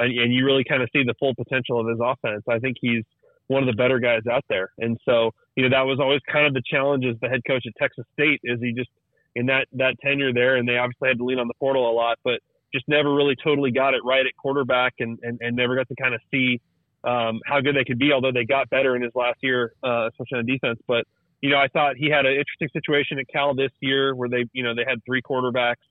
and, 0.00 0.18
and 0.18 0.34
you 0.34 0.44
really 0.44 0.64
kind 0.64 0.82
of 0.82 0.88
see 0.92 1.04
the 1.04 1.14
full 1.20 1.34
potential 1.36 1.78
of 1.78 1.86
his 1.86 1.98
offense, 2.02 2.42
I 2.50 2.58
think 2.58 2.76
he's 2.80 3.04
one 3.46 3.62
of 3.62 3.68
the 3.68 3.76
better 3.80 4.00
guys 4.00 4.22
out 4.28 4.42
there. 4.48 4.70
And 4.78 4.98
so 5.04 5.30
you 5.54 5.62
know 5.62 5.70
that 5.70 5.86
was 5.86 6.00
always 6.00 6.22
kind 6.28 6.44
of 6.44 6.54
the 6.54 6.62
challenge 6.68 7.04
as 7.04 7.14
the 7.22 7.28
head 7.28 7.42
coach 7.46 7.62
at 7.68 7.72
Texas 7.78 8.04
State 8.14 8.40
is 8.42 8.58
he 8.60 8.72
just 8.72 8.90
in 9.36 9.46
that 9.46 9.68
that 9.74 9.94
tenure 10.00 10.32
there, 10.32 10.56
and 10.56 10.66
they 10.66 10.78
obviously 10.78 11.08
had 11.08 11.18
to 11.18 11.24
lean 11.24 11.38
on 11.38 11.46
the 11.46 11.54
portal 11.60 11.88
a 11.88 11.92
lot, 11.92 12.18
but 12.24 12.40
just 12.74 12.88
never 12.88 13.14
really 13.14 13.36
totally 13.36 13.70
got 13.70 13.94
it 13.94 14.00
right 14.04 14.26
at 14.26 14.34
quarterback, 14.36 14.94
and 14.98 15.18
and, 15.22 15.38
and 15.40 15.54
never 15.54 15.76
got 15.76 15.86
to 15.88 15.94
kind 15.94 16.14
of 16.14 16.20
see 16.30 16.60
um, 17.04 17.40
how 17.46 17.60
good 17.60 17.76
they 17.76 17.84
could 17.84 17.98
be. 17.98 18.12
Although 18.12 18.32
they 18.32 18.44
got 18.44 18.68
better 18.70 18.96
in 18.96 19.02
his 19.02 19.12
last 19.14 19.38
year, 19.42 19.74
uh, 19.84 20.08
especially 20.08 20.38
on 20.38 20.46
defense. 20.46 20.80
But 20.88 21.04
you 21.42 21.50
know, 21.50 21.58
I 21.58 21.68
thought 21.68 21.96
he 21.96 22.08
had 22.08 22.24
an 22.24 22.32
interesting 22.32 22.70
situation 22.72 23.18
at 23.18 23.28
Cal 23.28 23.54
this 23.54 23.70
year 23.80 24.14
where 24.14 24.28
they 24.28 24.46
you 24.54 24.64
know 24.64 24.74
they 24.74 24.84
had 24.88 25.04
three 25.04 25.20
quarterbacks, 25.20 25.84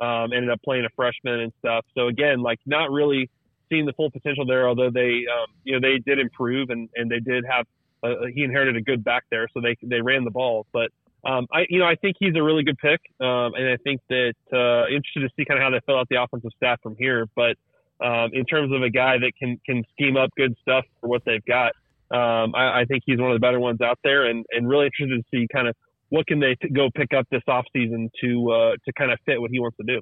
um, 0.00 0.32
ended 0.32 0.50
up 0.50 0.62
playing 0.62 0.84
a 0.84 0.90
freshman 0.94 1.40
and 1.40 1.52
stuff. 1.58 1.84
So 1.96 2.06
again, 2.06 2.42
like 2.42 2.60
not 2.64 2.92
really 2.92 3.28
seeing 3.68 3.86
the 3.86 3.92
full 3.94 4.10
potential 4.10 4.46
there. 4.46 4.68
Although 4.68 4.90
they 4.90 5.24
um, 5.26 5.50
you 5.64 5.72
know 5.72 5.80
they 5.80 5.98
did 5.98 6.20
improve 6.20 6.70
and 6.70 6.88
and 6.94 7.10
they 7.10 7.18
did 7.18 7.44
have 7.50 7.66
uh, 8.04 8.26
he 8.32 8.44
inherited 8.44 8.76
a 8.76 8.80
good 8.80 9.02
back 9.02 9.24
there, 9.32 9.48
so 9.52 9.60
they 9.60 9.76
they 9.82 10.00
ran 10.00 10.22
the 10.22 10.30
ball, 10.30 10.64
but 10.72 10.92
um, 11.26 11.46
I, 11.52 11.66
you 11.68 11.78
know, 11.78 11.86
I 11.86 11.94
think 11.94 12.16
he's 12.18 12.34
a 12.36 12.42
really 12.42 12.62
good 12.62 12.78
pick, 12.78 13.00
um, 13.20 13.54
and 13.54 13.68
I 13.68 13.76
think 13.82 14.00
that 14.08 14.34
uh, 14.52 14.86
interested 14.86 15.20
to 15.20 15.28
see 15.36 15.44
kind 15.44 15.58
of 15.58 15.64
how 15.64 15.70
they 15.70 15.80
fill 15.86 15.98
out 15.98 16.08
the 16.10 16.22
offensive 16.22 16.50
staff 16.56 16.80
from 16.82 16.96
here. 16.98 17.26
But 17.34 17.56
um, 18.04 18.30
in 18.32 18.44
terms 18.44 18.72
of 18.72 18.82
a 18.82 18.90
guy 18.90 19.18
that 19.18 19.32
can 19.38 19.58
can 19.64 19.84
scheme 19.92 20.16
up 20.16 20.30
good 20.36 20.54
stuff 20.60 20.84
for 21.00 21.08
what 21.08 21.22
they've 21.24 21.44
got, 21.44 21.72
um, 22.10 22.54
I, 22.54 22.80
I 22.80 22.84
think 22.86 23.04
he's 23.06 23.18
one 23.18 23.30
of 23.30 23.36
the 23.36 23.40
better 23.40 23.60
ones 23.60 23.80
out 23.80 23.98
there, 24.04 24.26
and 24.26 24.44
and 24.50 24.68
really 24.68 24.86
interested 24.86 25.22
to 25.22 25.24
see 25.30 25.46
kind 25.52 25.68
of 25.68 25.74
what 26.10 26.26
can 26.26 26.40
they 26.40 26.56
t- 26.60 26.68
go 26.68 26.90
pick 26.94 27.14
up 27.14 27.26
this 27.30 27.42
offseason 27.48 28.10
to 28.20 28.50
uh, 28.50 28.70
to 28.84 28.92
kind 28.92 29.10
of 29.10 29.18
fit 29.24 29.40
what 29.40 29.50
he 29.50 29.60
wants 29.60 29.76
to 29.78 29.84
do. 29.84 30.00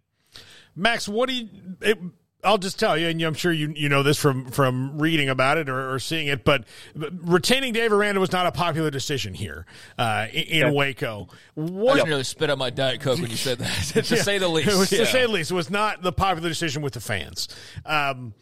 Max, 0.74 1.08
what 1.08 1.28
do 1.28 1.34
you? 1.34 1.48
It, 1.80 1.98
I'll 2.44 2.58
just 2.58 2.78
tell 2.78 2.98
you, 2.98 3.06
and 3.06 3.22
I'm 3.22 3.34
sure 3.34 3.52
you 3.52 3.72
you 3.76 3.88
know 3.88 4.02
this 4.02 4.18
from 4.18 4.46
from 4.46 4.98
reading 4.98 5.28
about 5.28 5.58
it 5.58 5.68
or, 5.68 5.94
or 5.94 6.00
seeing 6.00 6.26
it, 6.26 6.44
but 6.44 6.64
retaining 6.94 7.72
Dave 7.72 7.92
Aranda 7.92 8.20
was 8.20 8.32
not 8.32 8.46
a 8.46 8.52
popular 8.52 8.90
decision 8.90 9.32
here 9.32 9.64
uh, 9.96 10.26
in, 10.32 10.66
in. 10.66 10.74
Waco. 10.74 11.28
What, 11.54 12.00
I 12.00 12.02
nearly 12.02 12.24
spit 12.24 12.50
on 12.50 12.58
my 12.58 12.70
diet 12.70 13.00
coke 13.00 13.20
when 13.20 13.30
you 13.30 13.36
said 13.36 13.58
that. 13.58 14.04
to 14.04 14.14
yeah. 14.16 14.22
say 14.22 14.38
the 14.38 14.48
least, 14.48 14.66
was, 14.78 14.90
yeah. 14.90 15.00
to 15.00 15.06
say 15.06 15.22
the 15.22 15.28
least, 15.28 15.52
it 15.52 15.54
was 15.54 15.70
not 15.70 16.02
the 16.02 16.12
popular 16.12 16.48
decision 16.48 16.82
with 16.82 16.94
the 16.94 17.00
fans. 17.00 17.48
Um, 17.86 18.34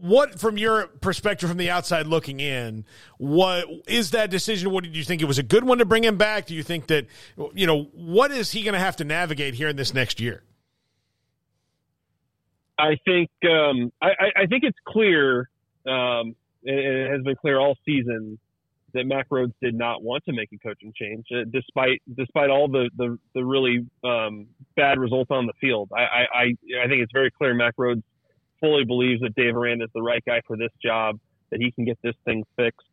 what, 0.00 0.38
from 0.40 0.58
your 0.58 0.86
perspective, 0.86 1.48
from 1.48 1.58
the 1.58 1.70
outside 1.70 2.06
looking 2.06 2.40
in, 2.40 2.84
what 3.18 3.66
is 3.86 4.12
that 4.12 4.30
decision? 4.30 4.70
What 4.70 4.84
did 4.84 4.96
you 4.96 5.04
think 5.04 5.22
it 5.22 5.26
was 5.26 5.38
a 5.38 5.42
good 5.42 5.64
one 5.64 5.78
to 5.78 5.84
bring 5.84 6.04
him 6.04 6.16
back? 6.16 6.46
Do 6.46 6.54
you 6.54 6.62
think 6.62 6.88
that 6.88 7.06
you 7.54 7.66
know 7.66 7.84
what 7.94 8.32
is 8.32 8.50
he 8.50 8.62
going 8.62 8.74
to 8.74 8.80
have 8.80 8.96
to 8.96 9.04
navigate 9.04 9.54
here 9.54 9.68
in 9.68 9.76
this 9.76 9.94
next 9.94 10.20
year? 10.20 10.42
I 12.78 12.96
think 13.04 13.30
um, 13.44 13.92
I, 14.00 14.10
I, 14.36 14.46
think 14.46 14.62
it's 14.62 14.78
clear, 14.86 15.48
um, 15.86 16.36
and 16.64 16.78
it 16.78 17.10
has 17.10 17.22
been 17.22 17.34
clear 17.34 17.58
all 17.58 17.76
season 17.84 18.38
that 18.94 19.04
Mack 19.04 19.28
Rhoades 19.30 19.52
did 19.60 19.74
not 19.74 20.02
want 20.02 20.24
to 20.26 20.32
make 20.32 20.50
a 20.52 20.58
coaching 20.58 20.92
change, 20.96 21.26
uh, 21.34 21.44
despite 21.52 22.02
despite 22.16 22.50
all 22.50 22.68
the 22.68 22.88
the, 22.96 23.18
the 23.34 23.44
really 23.44 23.86
um, 24.04 24.46
bad 24.76 24.98
results 24.98 25.30
on 25.30 25.46
the 25.46 25.52
field. 25.60 25.90
I, 25.92 26.26
I 26.32 26.42
I 26.82 26.86
think 26.88 27.02
it's 27.02 27.12
very 27.12 27.30
clear 27.30 27.52
Mack 27.52 27.76
Rhoades 27.76 28.02
fully 28.60 28.84
believes 28.84 29.20
that 29.22 29.34
Dave 29.34 29.56
Aranda 29.56 29.84
is 29.84 29.90
the 29.94 30.02
right 30.02 30.22
guy 30.24 30.40
for 30.46 30.56
this 30.56 30.72
job, 30.82 31.18
that 31.50 31.60
he 31.60 31.72
can 31.72 31.84
get 31.84 31.98
this 32.02 32.14
thing 32.24 32.44
fixed. 32.56 32.86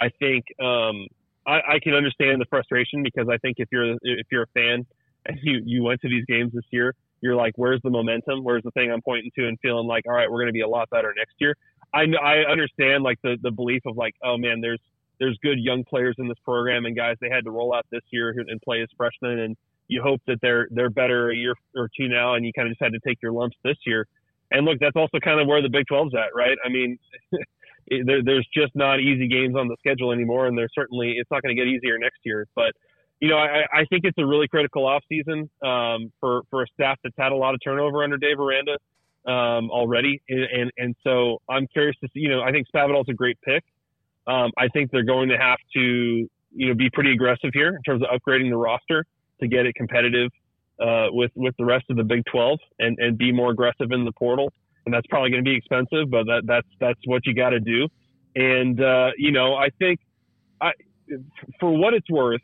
I 0.00 0.08
think 0.18 0.44
um, 0.60 1.06
I, 1.46 1.74
I 1.74 1.78
can 1.82 1.94
understand 1.94 2.40
the 2.40 2.46
frustration 2.46 3.02
because 3.02 3.28
I 3.28 3.38
think 3.38 3.56
if 3.58 3.68
you're 3.72 3.92
if 4.02 4.26
you're 4.30 4.44
a 4.44 4.52
fan 4.54 4.86
and 5.26 5.38
you 5.42 5.62
you 5.64 5.82
went 5.82 6.00
to 6.02 6.08
these 6.08 6.24
games 6.26 6.52
this 6.52 6.64
year 6.70 6.94
you're 7.22 7.36
like, 7.36 7.54
where's 7.56 7.80
the 7.82 7.90
momentum? 7.90 8.44
Where's 8.44 8.64
the 8.64 8.72
thing 8.72 8.90
I'm 8.90 9.00
pointing 9.00 9.30
to 9.38 9.48
and 9.48 9.58
feeling 9.60 9.86
like, 9.86 10.04
all 10.06 10.12
right, 10.12 10.30
we're 10.30 10.38
going 10.38 10.48
to 10.48 10.52
be 10.52 10.60
a 10.60 10.68
lot 10.68 10.90
better 10.90 11.14
next 11.16 11.34
year. 11.38 11.56
I 11.94 12.04
I 12.22 12.50
understand 12.50 13.02
like 13.04 13.18
the 13.22 13.36
the 13.42 13.50
belief 13.50 13.82
of 13.86 13.96
like, 13.96 14.14
oh 14.22 14.36
man, 14.36 14.60
there's 14.60 14.80
there's 15.20 15.38
good 15.42 15.58
young 15.58 15.84
players 15.84 16.16
in 16.18 16.28
this 16.28 16.38
program 16.44 16.84
and 16.84 16.96
guys 16.96 17.16
they 17.20 17.30
had 17.30 17.44
to 17.44 17.50
roll 17.50 17.74
out 17.74 17.86
this 17.90 18.02
year 18.10 18.34
and 18.36 18.60
play 18.62 18.82
as 18.82 18.88
freshmen 18.96 19.38
and 19.38 19.56
you 19.88 20.02
hope 20.02 20.20
that 20.26 20.38
they're 20.42 20.66
they're 20.70 20.90
better 20.90 21.30
a 21.30 21.36
year 21.36 21.54
or 21.76 21.88
two 21.96 22.08
now 22.08 22.34
and 22.34 22.44
you 22.44 22.52
kind 22.52 22.66
of 22.66 22.72
just 22.72 22.82
had 22.82 22.92
to 22.92 23.00
take 23.06 23.18
your 23.22 23.32
lumps 23.32 23.56
this 23.62 23.76
year. 23.86 24.06
And 24.50 24.66
look, 24.66 24.78
that's 24.80 24.96
also 24.96 25.18
kind 25.18 25.40
of 25.40 25.46
where 25.46 25.62
the 25.62 25.68
Big 25.68 25.86
12's 25.90 26.14
at, 26.14 26.34
right? 26.34 26.58
I 26.64 26.68
mean, 26.68 26.98
there, 28.04 28.22
there's 28.22 28.46
just 28.54 28.74
not 28.74 29.00
easy 29.00 29.28
games 29.28 29.56
on 29.56 29.68
the 29.68 29.76
schedule 29.78 30.12
anymore, 30.12 30.46
and 30.46 30.56
there's 30.56 30.72
certainly 30.74 31.14
it's 31.16 31.30
not 31.30 31.42
going 31.42 31.56
to 31.56 31.60
get 31.60 31.68
easier 31.68 31.98
next 31.98 32.20
year. 32.24 32.46
But 32.54 32.72
you 33.22 33.28
know, 33.28 33.36
I, 33.36 33.62
I 33.72 33.84
think 33.84 34.02
it's 34.02 34.18
a 34.18 34.26
really 34.26 34.48
critical 34.48 34.82
offseason 34.82 35.48
um, 35.64 36.12
for 36.18 36.42
for 36.50 36.64
a 36.64 36.66
staff 36.74 36.98
that's 37.04 37.14
had 37.16 37.30
a 37.30 37.36
lot 37.36 37.54
of 37.54 37.60
turnover 37.62 38.02
under 38.02 38.16
Dave 38.16 38.40
Aranda 38.40 38.72
um, 39.26 39.70
already, 39.70 40.20
and, 40.28 40.42
and, 40.42 40.70
and 40.76 40.96
so 41.04 41.40
I'm 41.48 41.68
curious 41.68 41.94
to 42.02 42.08
see. 42.12 42.18
You 42.18 42.30
know, 42.30 42.42
I 42.42 42.50
think 42.50 42.66
Spavital's 42.74 43.08
a 43.08 43.14
great 43.14 43.38
pick. 43.42 43.62
Um, 44.26 44.50
I 44.58 44.66
think 44.72 44.90
they're 44.90 45.04
going 45.04 45.28
to 45.28 45.38
have 45.38 45.58
to 45.74 45.80
you 45.80 46.68
know 46.68 46.74
be 46.74 46.90
pretty 46.90 47.12
aggressive 47.12 47.50
here 47.54 47.68
in 47.68 47.82
terms 47.82 48.02
of 48.02 48.08
upgrading 48.10 48.50
the 48.50 48.56
roster 48.56 49.06
to 49.40 49.46
get 49.46 49.66
it 49.66 49.76
competitive 49.76 50.32
uh, 50.80 51.06
with 51.12 51.30
with 51.36 51.54
the 51.58 51.64
rest 51.64 51.84
of 51.90 51.96
the 51.96 52.04
Big 52.04 52.24
12 52.24 52.58
and 52.80 52.98
and 52.98 53.16
be 53.16 53.30
more 53.30 53.52
aggressive 53.52 53.92
in 53.92 54.04
the 54.04 54.12
portal. 54.12 54.52
And 54.84 54.92
that's 54.92 55.06
probably 55.06 55.30
going 55.30 55.44
to 55.44 55.48
be 55.48 55.56
expensive, 55.56 56.10
but 56.10 56.24
that 56.24 56.42
that's 56.44 56.68
that's 56.80 57.00
what 57.06 57.24
you 57.24 57.36
got 57.36 57.50
to 57.50 57.60
do. 57.60 57.86
And 58.34 58.82
uh, 58.82 59.10
you 59.16 59.30
know, 59.30 59.54
I 59.54 59.68
think 59.78 60.00
I 60.60 60.72
for 61.60 61.70
what 61.70 61.94
it's 61.94 62.10
worth 62.10 62.40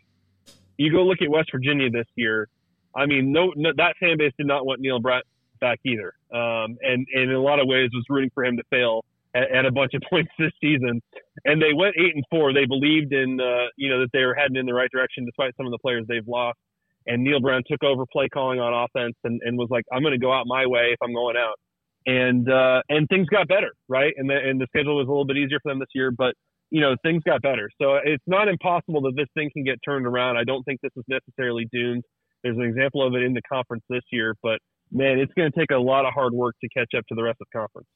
you 0.78 0.92
go 0.92 1.02
look 1.02 1.18
at 1.20 1.28
West 1.28 1.50
Virginia 1.52 1.90
this 1.90 2.06
year. 2.14 2.48
I 2.96 3.06
mean, 3.06 3.32
no, 3.32 3.52
no 3.56 3.70
that 3.76 3.94
fan 4.00 4.16
base 4.16 4.32
did 4.38 4.46
not 4.46 4.64
want 4.64 4.80
Neal 4.80 5.00
Brown 5.00 5.22
back 5.60 5.80
either, 5.84 6.14
um, 6.32 6.78
and, 6.80 7.06
and 7.12 7.30
in 7.30 7.32
a 7.32 7.42
lot 7.42 7.60
of 7.60 7.66
ways 7.66 7.90
was 7.92 8.04
rooting 8.08 8.30
for 8.32 8.44
him 8.44 8.56
to 8.56 8.62
fail 8.70 9.04
at, 9.34 9.50
at, 9.50 9.66
a 9.66 9.72
bunch 9.72 9.92
of 9.94 10.02
points 10.10 10.30
this 10.38 10.52
season. 10.60 11.02
And 11.44 11.60
they 11.60 11.74
went 11.74 11.96
eight 11.98 12.14
and 12.14 12.24
four. 12.30 12.52
They 12.52 12.64
believed 12.64 13.12
in 13.12 13.40
uh, 13.40 13.68
you 13.76 13.90
know 13.90 14.00
that 14.00 14.10
they 14.12 14.24
were 14.24 14.34
heading 14.34 14.56
in 14.56 14.66
the 14.66 14.74
right 14.74 14.90
direction 14.90 15.24
despite 15.24 15.56
some 15.56 15.66
of 15.66 15.72
the 15.72 15.78
players 15.78 16.06
they've 16.08 16.26
lost. 16.26 16.58
And 17.06 17.24
Neal 17.24 17.40
Brown 17.40 17.62
took 17.66 17.82
over 17.82 18.04
play 18.12 18.28
calling 18.28 18.60
on 18.60 18.74
offense 18.74 19.14
and, 19.24 19.40
and 19.42 19.56
was 19.56 19.68
like, 19.70 19.84
I'm 19.90 20.02
going 20.02 20.12
to 20.12 20.18
go 20.18 20.30
out 20.30 20.44
my 20.46 20.66
way 20.66 20.90
if 20.92 20.98
I'm 21.02 21.14
going 21.14 21.36
out. 21.36 21.54
And 22.06 22.50
uh, 22.50 22.82
and 22.88 23.08
things 23.08 23.28
got 23.28 23.48
better, 23.48 23.72
right? 23.88 24.12
And 24.16 24.28
the 24.28 24.36
and 24.36 24.60
the 24.60 24.66
schedule 24.68 24.96
was 24.96 25.06
a 25.06 25.10
little 25.10 25.26
bit 25.26 25.36
easier 25.36 25.58
for 25.62 25.70
them 25.70 25.78
this 25.78 25.88
year, 25.94 26.10
but 26.10 26.34
you 26.70 26.80
know, 26.80 26.96
things 27.02 27.22
got 27.24 27.42
better. 27.42 27.70
So 27.80 27.96
it's 28.02 28.24
not 28.26 28.48
impossible 28.48 29.00
that 29.02 29.12
this 29.16 29.28
thing 29.34 29.50
can 29.52 29.64
get 29.64 29.78
turned 29.84 30.06
around. 30.06 30.36
I 30.36 30.44
don't 30.44 30.62
think 30.64 30.80
this 30.80 30.92
is 30.96 31.04
necessarily 31.08 31.66
doomed. 31.72 32.04
There's 32.42 32.56
an 32.56 32.64
example 32.64 33.06
of 33.06 33.14
it 33.14 33.22
in 33.22 33.32
the 33.32 33.42
conference 33.50 33.84
this 33.88 34.02
year, 34.12 34.34
but 34.42 34.58
man, 34.92 35.18
it's 35.18 35.32
going 35.34 35.50
to 35.50 35.58
take 35.58 35.70
a 35.70 35.78
lot 35.78 36.06
of 36.06 36.12
hard 36.14 36.32
work 36.32 36.54
to 36.62 36.68
catch 36.68 36.94
up 36.96 37.04
to 37.08 37.14
the 37.14 37.22
rest 37.22 37.38
of 37.40 37.46
the 37.52 37.58
conference. 37.58 37.88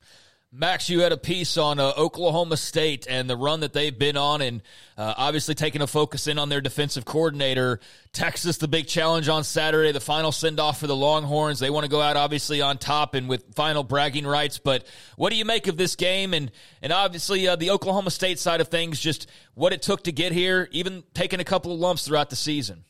Max, 0.54 0.90
you 0.90 1.00
had 1.00 1.12
a 1.12 1.16
piece 1.16 1.56
on 1.56 1.80
uh, 1.80 1.94
Oklahoma 1.96 2.58
State 2.58 3.06
and 3.08 3.28
the 3.28 3.38
run 3.38 3.60
that 3.60 3.72
they've 3.72 3.98
been 3.98 4.18
on, 4.18 4.42
and 4.42 4.60
uh, 4.98 5.14
obviously 5.16 5.54
taking 5.54 5.80
a 5.80 5.86
focus 5.86 6.26
in 6.26 6.38
on 6.38 6.50
their 6.50 6.60
defensive 6.60 7.06
coordinator. 7.06 7.80
Texas, 8.12 8.58
the 8.58 8.68
big 8.68 8.86
challenge 8.86 9.30
on 9.30 9.44
Saturday, 9.44 9.92
the 9.92 10.00
final 10.00 10.30
send 10.30 10.60
off 10.60 10.78
for 10.78 10.86
the 10.86 10.94
Longhorns. 10.94 11.58
They 11.58 11.70
want 11.70 11.84
to 11.84 11.90
go 11.90 12.02
out 12.02 12.18
obviously 12.18 12.60
on 12.60 12.76
top 12.76 13.14
and 13.14 13.30
with 13.30 13.54
final 13.54 13.82
bragging 13.82 14.26
rights. 14.26 14.58
But 14.58 14.84
what 15.16 15.30
do 15.30 15.36
you 15.36 15.46
make 15.46 15.68
of 15.68 15.78
this 15.78 15.96
game? 15.96 16.34
And 16.34 16.50
and 16.82 16.92
obviously 16.92 17.48
uh, 17.48 17.56
the 17.56 17.70
Oklahoma 17.70 18.10
State 18.10 18.38
side 18.38 18.60
of 18.60 18.68
things, 18.68 19.00
just 19.00 19.30
what 19.54 19.72
it 19.72 19.80
took 19.80 20.04
to 20.04 20.12
get 20.12 20.32
here, 20.32 20.68
even 20.70 21.02
taking 21.14 21.40
a 21.40 21.44
couple 21.44 21.72
of 21.72 21.80
lumps 21.80 22.06
throughout 22.06 22.28
the 22.28 22.36
season. 22.36 22.84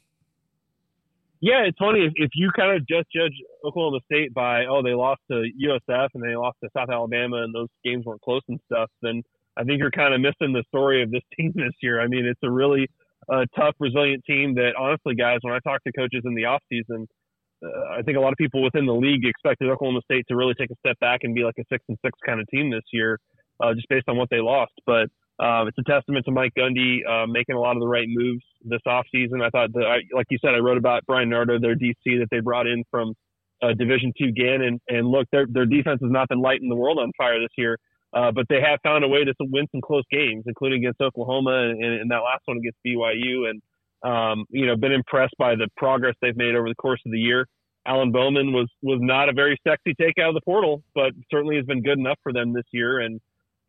Yeah, 1.43 1.65
it's 1.67 1.79
funny 1.79 2.07
if, 2.07 2.15
if 2.17 2.31
you 2.35 2.51
kind 2.57 2.77
of 2.77 2.87
just 2.89 3.09
judge 3.15 3.35
Oklahoma 3.67 4.01
State 4.07 4.35
by 4.35 4.67
oh 4.67 4.83
they 4.83 4.95
lost 4.95 5.23
to 5.31 5.45
USF 5.45 6.09
and 6.15 6.25
they 6.25 6.37
lost 6.37 6.59
to 6.65 6.71
South 6.77 6.91
Alabama 6.91 7.43
and 7.45 7.55
those 7.55 7.69
games 7.85 8.07
weren't 8.07 8.23
close 8.23 8.43
and 8.49 8.61
stuff, 8.73 8.91
then 9.03 9.23
I 9.59 9.65
think 9.65 9.81
you're 9.81 9.93
kind 9.93 10.15
of 10.15 10.21
missing 10.23 10.55
the 10.55 10.65
story 10.69 11.03
of 11.03 11.11
this 11.13 11.23
team 11.39 11.53
this 11.57 11.75
year. 11.83 12.01
I 12.01 12.09
mean, 12.09 12.27
it's 12.27 12.41
a 12.45 12.51
really 12.51 12.89
uh, 13.33 13.47
tough, 13.57 13.77
resilient 13.81 14.25
team 14.27 14.55
that 14.57 14.75
honestly, 14.79 15.17
guys, 15.17 15.41
when 15.43 15.55
I 15.55 15.61
talk 15.61 15.85
to 15.85 15.93
coaches 15.93 16.23
in 16.25 16.35
the 16.35 16.47
off 16.47 16.63
season, 16.71 17.09
uh, 17.65 17.99
I 17.99 18.03
think 18.03 18.19
a 18.19 18.21
lot 18.21 18.33
of 18.33 18.39
people 18.39 18.63
within 18.63 18.87
the 18.87 18.95
league 18.95 19.27
expected 19.27 19.71
Oklahoma 19.71 20.01
State 20.05 20.27
to 20.29 20.37
really 20.37 20.55
take 20.55 20.71
a 20.71 20.77
step 20.87 20.99
back 21.01 21.21
and 21.25 21.35
be 21.35 21.45
like 21.45 21.57
a 21.61 21.65
six 21.73 21.85
and 21.89 21.99
six 22.05 22.19
kind 22.27 22.41
of 22.41 22.49
team 22.49 22.71
this 22.71 22.85
year. 22.93 23.19
uh, 23.63 23.75
just 23.75 23.89
based 23.89 24.09
on 24.09 24.17
what 24.17 24.29
they 24.31 24.41
lost. 24.41 24.73
But 24.87 25.09
uh, 25.43 25.67
it's 25.67 25.79
a 25.79 25.83
testament 25.83 26.25
to 26.25 26.31
Mike 26.31 26.53
Gundy 26.57 26.99
uh, 27.05 27.27
making 27.27 27.57
a 27.57 27.61
lot 27.61 27.77
of 27.77 27.81
the 27.81 27.89
right 27.89 28.07
moves 28.09 28.45
this 28.65 28.81
offseason. 28.87 29.43
I 29.43 29.51
thought 29.51 29.73
that, 29.73 29.85
I, 29.85 29.99
like 30.15 30.27
you 30.31 30.39
said, 30.41 30.55
I 30.55 30.59
wrote 30.59 30.79
about 30.79 31.05
Bryan 31.05 31.31
Nardo, 31.31 31.59
their 31.59 31.75
DC 31.75 31.97
that 32.05 32.29
they 32.31 32.39
brought 32.39 32.69
in 32.69 32.85
from 32.93 33.15
uh, 33.61 33.73
Division 33.77 34.13
Two 34.17 34.31
Gannon, 34.31 34.81
and 34.89 35.09
look, 35.09 35.27
their 35.33 35.47
their 35.49 35.67
defense 35.67 36.01
has 36.01 36.11
not 36.13 36.29
been 36.29 36.41
lighting 36.41 36.69
the 36.69 36.77
world 36.77 36.99
on 36.99 37.11
fire 37.19 37.41
this 37.41 37.51
year. 37.57 37.79
Uh, 38.15 38.31
but 38.31 38.45
they 38.51 38.61
have 38.61 38.79
found 38.83 39.05
a 39.05 39.09
way 39.09 39.25
to 39.25 39.33
win 39.41 39.67
some 39.73 39.81
close 39.81 40.05
games, 40.11 40.45
including 40.47 40.85
against 40.85 41.01
Oklahoma 41.01 41.71
and, 41.71 41.83
and 41.83 42.11
that 42.11 42.19
last 42.19 42.43
one 42.45 42.59
against 42.59 42.79
BYU. 42.87 43.49
And 43.49 43.63
um, 44.05 44.45
you 44.51 44.67
know, 44.67 44.77
been 44.77 44.93
impressed 44.93 45.35
by 45.39 45.55
the 45.55 45.69
progress 45.77 46.15
they've 46.21 46.37
made 46.37 46.55
over 46.55 46.69
the 46.69 46.75
course 46.75 47.01
of 47.07 47.13
the 47.13 47.19
year. 47.19 47.47
Alan 47.87 48.13
Bowman 48.13 48.53
was 48.53 48.69
was 48.83 48.99
not 49.01 49.29
a 49.29 49.33
very 49.33 49.59
sexy 49.67 49.95
take 50.01 50.19
out 50.21 50.29
of 50.29 50.35
the 50.35 50.41
portal, 50.45 50.85
but 50.95 51.13
certainly 51.31 51.57
has 51.57 51.65
been 51.65 51.83
good 51.83 51.99
enough 51.99 52.19
for 52.23 52.33
them 52.33 52.53
this 52.53 52.67
year. 52.73 53.01
And 53.01 53.21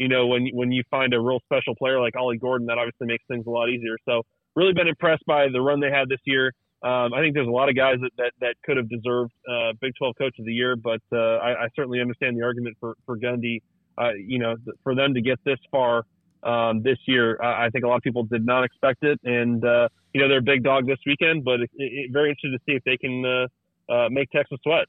you 0.03 0.09
know, 0.09 0.27
when 0.27 0.49
when 0.53 0.69
you 0.73 0.83
find 0.91 1.13
a 1.13 1.19
real 1.19 1.39
special 1.45 1.75
player 1.75 2.01
like 2.01 2.13
Ollie 2.17 2.37
Gordon, 2.37 2.67
that 2.67 2.77
obviously 2.77 3.07
makes 3.07 3.23
things 3.29 3.45
a 3.47 3.49
lot 3.49 3.69
easier. 3.69 3.95
So 4.03 4.23
really 4.53 4.73
been 4.73 4.89
impressed 4.89 5.23
by 5.25 5.47
the 5.47 5.61
run 5.61 5.79
they 5.79 5.89
had 5.89 6.09
this 6.09 6.19
year. 6.25 6.51
Um, 6.83 7.13
I 7.13 7.21
think 7.21 7.33
there's 7.33 7.47
a 7.47 7.51
lot 7.51 7.69
of 7.69 7.77
guys 7.77 7.95
that, 8.01 8.11
that, 8.17 8.33
that 8.41 8.55
could 8.65 8.75
have 8.75 8.89
deserved 8.89 9.31
uh, 9.49 9.71
Big 9.79 9.93
12 9.97 10.15
Coach 10.17 10.35
of 10.37 10.45
the 10.45 10.51
Year, 10.51 10.75
but 10.75 10.99
uh, 11.13 11.37
I, 11.37 11.63
I 11.63 11.67
certainly 11.77 12.01
understand 12.01 12.37
the 12.37 12.43
argument 12.43 12.75
for 12.81 12.95
for 13.05 13.17
Gundy. 13.17 13.61
Uh, 13.97 14.11
you 14.17 14.39
know, 14.39 14.55
for 14.83 14.93
them 14.93 15.13
to 15.13 15.21
get 15.21 15.39
this 15.45 15.59
far 15.71 16.03
um, 16.43 16.83
this 16.83 16.97
year, 17.07 17.41
I 17.41 17.69
think 17.69 17.85
a 17.85 17.87
lot 17.87 17.95
of 17.95 18.01
people 18.01 18.23
did 18.23 18.45
not 18.45 18.65
expect 18.65 19.03
it, 19.03 19.17
and 19.23 19.63
uh, 19.63 19.87
you 20.13 20.19
know 20.19 20.27
they're 20.27 20.39
a 20.39 20.49
big 20.53 20.63
dog 20.63 20.85
this 20.85 20.99
weekend. 21.05 21.45
But 21.45 21.61
it, 21.61 21.69
it, 21.77 22.11
very 22.11 22.31
interested 22.31 22.57
to 22.57 22.63
see 22.65 22.75
if 22.75 22.83
they 22.83 22.97
can 22.97 23.47
uh, 23.89 24.03
uh, 24.03 24.09
make 24.09 24.29
Texas 24.31 24.59
sweat. 24.63 24.87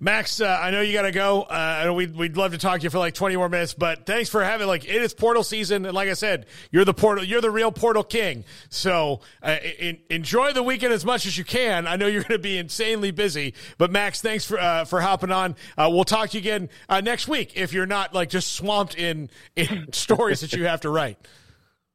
Max, 0.00 0.40
uh, 0.40 0.58
I 0.60 0.70
know 0.70 0.80
you 0.80 0.92
got 0.92 1.02
to 1.02 1.12
go. 1.12 1.42
Uh, 1.42 1.92
we'd, 1.94 2.16
we'd 2.16 2.36
love 2.36 2.52
to 2.52 2.58
talk 2.58 2.80
to 2.80 2.84
you 2.84 2.90
for 2.90 2.98
like 2.98 3.14
20 3.14 3.36
more 3.36 3.48
minutes, 3.48 3.74
but 3.74 4.06
thanks 4.06 4.28
for 4.28 4.42
having 4.44 4.66
like 4.66 4.84
it 4.84 5.02
is 5.02 5.14
portal 5.14 5.44
season. 5.44 5.84
And 5.84 5.94
like 5.94 6.08
I 6.08 6.14
said, 6.14 6.46
you're 6.70 6.84
the 6.84 6.94
portal, 6.94 7.24
you're 7.24 7.40
the 7.40 7.50
real 7.50 7.72
portal 7.72 8.02
king. 8.02 8.44
So 8.68 9.20
uh, 9.42 9.56
in, 9.78 9.98
enjoy 10.10 10.52
the 10.52 10.62
weekend 10.62 10.92
as 10.92 11.04
much 11.04 11.26
as 11.26 11.36
you 11.36 11.44
can. 11.44 11.86
I 11.86 11.96
know 11.96 12.06
you're 12.06 12.22
going 12.22 12.38
to 12.38 12.42
be 12.42 12.58
insanely 12.58 13.10
busy, 13.10 13.54
but 13.78 13.90
Max, 13.90 14.20
thanks 14.20 14.44
for, 14.44 14.58
uh, 14.58 14.84
for 14.84 15.00
hopping 15.00 15.32
on. 15.32 15.56
Uh, 15.76 15.88
we'll 15.90 16.04
talk 16.04 16.30
to 16.30 16.38
you 16.38 16.40
again 16.40 16.68
next 17.02 17.28
week 17.28 17.52
if 17.56 17.72
you're 17.72 17.86
not 17.86 18.14
like 18.14 18.28
just 18.28 18.52
swamped 18.52 18.96
in, 18.96 19.30
in 19.54 19.86
stories 19.92 20.40
that 20.40 20.52
you 20.52 20.64
have 20.64 20.80
to 20.82 20.90
write. 20.90 21.18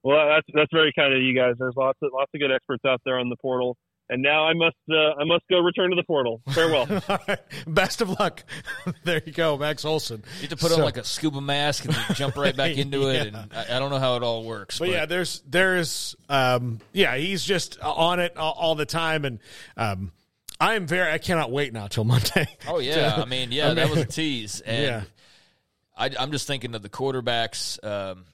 Well, 0.03 0.27
that's, 0.27 0.47
that's 0.53 0.71
very 0.73 0.91
kind 0.97 1.13
of 1.13 1.21
you 1.21 1.35
guys. 1.35 1.55
There's 1.59 1.75
lots 1.75 1.99
of, 2.01 2.09
lots 2.13 2.31
of 2.33 2.39
good 2.39 2.51
experts 2.51 2.83
out 2.85 3.01
there 3.05 3.19
on 3.19 3.29
the 3.29 3.35
portal 3.37 3.77
and 4.11 4.21
now 4.21 4.45
I 4.45 4.53
must 4.53 4.75
uh, 4.89 5.13
I 5.19 5.23
must 5.23 5.45
go 5.49 5.59
return 5.59 5.89
to 5.89 5.95
the 5.95 6.03
portal. 6.03 6.41
Farewell. 6.49 6.85
Best 7.67 8.01
of 8.01 8.09
luck. 8.19 8.43
there 9.05 9.21
you 9.25 9.31
go, 9.31 9.57
Max 9.57 9.85
Olson. 9.85 10.23
You 10.35 10.41
have 10.41 10.49
to 10.49 10.55
put 10.57 10.71
so, 10.71 10.77
on 10.77 10.83
like 10.83 10.97
a 10.97 11.03
scuba 11.05 11.39
mask 11.39 11.85
and 11.85 11.95
jump 12.15 12.35
right 12.35 12.55
back 12.55 12.71
into 12.77 12.99
yeah. 12.99 13.11
it, 13.13 13.27
and 13.27 13.37
I, 13.37 13.77
I, 13.77 13.79
don't 13.79 13.89
know 13.89 13.99
how 13.99 14.17
it 14.17 14.23
all 14.23 14.43
works. 14.43 14.79
But, 14.79 14.89
but. 14.89 14.91
yeah, 14.91 15.05
there's 15.05 15.41
there's 15.47 16.15
um, 16.27 16.79
yeah, 16.91 17.15
he's 17.15 17.43
just 17.43 17.79
on 17.79 18.19
it 18.19 18.35
all, 18.35 18.51
all 18.51 18.75
the 18.75 18.85
time, 18.85 19.23
and 19.23 19.39
um, 19.77 20.11
I 20.59 20.75
am 20.75 20.87
very 20.87 21.09
I 21.09 21.17
cannot 21.17 21.49
wait 21.49 21.71
now 21.71 21.87
till 21.87 22.03
Monday. 22.03 22.47
Oh 22.67 22.79
yeah, 22.79 23.15
I 23.15 23.25
mean 23.25 23.53
yeah, 23.53 23.65
I 23.65 23.67
mean, 23.69 23.75
that 23.77 23.89
was 23.89 23.99
a 23.99 24.05
tease, 24.05 24.59
and 24.59 24.83
yeah. 24.83 25.03
I, 25.97 26.09
am 26.21 26.33
just 26.33 26.47
thinking 26.47 26.75
of 26.75 26.81
the 26.81 26.89
quarterbacks. 26.89 27.81
Um, 27.81 28.25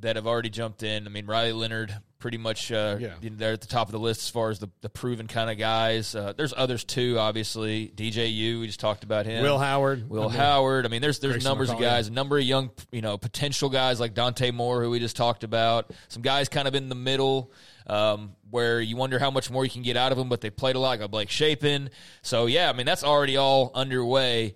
that 0.00 0.16
have 0.16 0.26
already 0.26 0.50
jumped 0.50 0.82
in. 0.82 1.06
I 1.06 1.10
mean, 1.10 1.26
Riley 1.26 1.52
Leonard, 1.52 1.94
pretty 2.18 2.38
much 2.38 2.70
uh, 2.70 2.98
yeah. 3.00 3.14
they're 3.20 3.54
at 3.54 3.60
the 3.60 3.66
top 3.66 3.88
of 3.88 3.92
the 3.92 3.98
list 3.98 4.20
as 4.20 4.28
far 4.28 4.50
as 4.50 4.58
the, 4.58 4.68
the 4.82 4.88
proven 4.88 5.26
kind 5.26 5.50
of 5.50 5.58
guys. 5.58 6.14
Uh, 6.14 6.32
there's 6.36 6.54
others 6.56 6.84
too, 6.84 7.16
obviously. 7.18 7.92
DJU, 7.96 8.60
we 8.60 8.66
just 8.66 8.78
talked 8.78 9.02
about 9.02 9.26
him. 9.26 9.42
Will 9.42 9.58
Howard. 9.58 10.08
Will 10.08 10.24
I 10.24 10.26
mean, 10.28 10.36
Howard. 10.36 10.86
I 10.86 10.88
mean, 10.88 11.02
there's 11.02 11.18
there's 11.18 11.42
numbers 11.42 11.70
of 11.70 11.80
guys, 11.80 12.08
a 12.08 12.12
number 12.12 12.38
of 12.38 12.44
young, 12.44 12.70
you 12.92 13.00
know, 13.00 13.18
potential 13.18 13.68
guys 13.68 13.98
like 13.98 14.14
Dante 14.14 14.50
Moore, 14.50 14.82
who 14.82 14.90
we 14.90 15.00
just 15.00 15.16
talked 15.16 15.44
about. 15.44 15.90
Some 16.08 16.22
guys 16.22 16.48
kind 16.48 16.68
of 16.68 16.74
in 16.74 16.88
the 16.88 16.94
middle. 16.94 17.52
Um, 17.86 18.36
where 18.50 18.80
you 18.80 18.96
wonder 18.96 19.18
how 19.18 19.32
much 19.32 19.50
more 19.50 19.64
you 19.64 19.70
can 19.70 19.82
get 19.82 19.96
out 19.96 20.12
of 20.12 20.18
them, 20.18 20.28
but 20.28 20.40
they 20.40 20.50
played 20.50 20.76
a 20.76 20.78
lot, 20.78 21.00
like 21.00 21.10
Blake 21.10 21.30
Shapen. 21.30 21.90
So 22.22 22.46
yeah, 22.46 22.70
I 22.70 22.72
mean 22.72 22.86
that's 22.86 23.02
already 23.02 23.36
all 23.36 23.72
underway. 23.74 24.54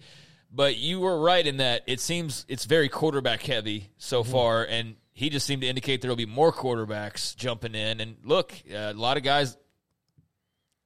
But 0.52 0.76
you 0.76 1.00
were 1.00 1.20
right 1.20 1.44
in 1.44 1.56
that 1.56 1.82
it 1.88 1.98
seems 1.98 2.46
it's 2.48 2.64
very 2.64 2.88
quarterback 2.88 3.42
heavy 3.42 3.90
so 3.98 4.22
mm-hmm. 4.22 4.30
far, 4.30 4.64
and 4.64 4.94
he 5.14 5.30
just 5.30 5.46
seemed 5.46 5.62
to 5.62 5.68
indicate 5.68 6.02
there 6.02 6.10
will 6.10 6.16
be 6.16 6.26
more 6.26 6.52
quarterbacks 6.52 7.34
jumping 7.36 7.74
in. 7.74 8.00
And 8.00 8.16
look, 8.24 8.52
uh, 8.70 8.76
a 8.76 8.92
lot 8.92 9.16
of 9.16 9.22
guys 9.22 9.56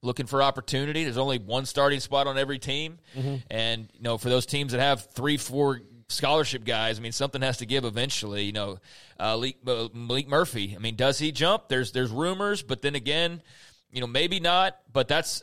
looking 0.03 0.27
for 0.27 0.43
opportunity. 0.43 1.05
There's 1.05 1.19
only 1.19 1.39
one 1.39 1.65
starting 1.65 2.01
spot 2.01 2.27
on 2.27 2.39
every 2.39 2.59
team, 2.59 2.99
mm-hmm. 3.17 3.37
and 3.51 3.89
you 3.95 4.03
know 4.03 4.19
for 4.19 4.29
those 4.29 4.47
teams 4.47 4.73
that 4.73 4.81
have 4.81 5.11
three, 5.13 5.39
four 5.39 5.81
scholarship 6.09 6.65
guys, 6.65 6.99
I 6.99 7.03
mean 7.03 7.13
something 7.13 7.41
has 7.41 7.57
to 7.59 7.67
give 7.67 7.85
eventually. 7.85 8.45
You 8.45 8.53
know, 8.53 8.79
uh, 9.19 9.37
Maalik, 9.37 9.57
uh, 9.67 9.89
Maalik 9.89 10.29
Murphy. 10.29 10.75
I 10.77 10.79
mean, 10.79 10.95
does 10.95 11.19
he 11.19 11.33
jump? 11.33 11.69
There's 11.69 11.93
there's 11.93 12.11
rumors, 12.11 12.63
but 12.63 12.83
then 12.83 12.95
again, 12.95 13.43
you 13.91 14.03
know 14.03 14.07
maybe 14.07 14.41
not. 14.41 14.79
But 14.93 15.09
that's 15.09 15.43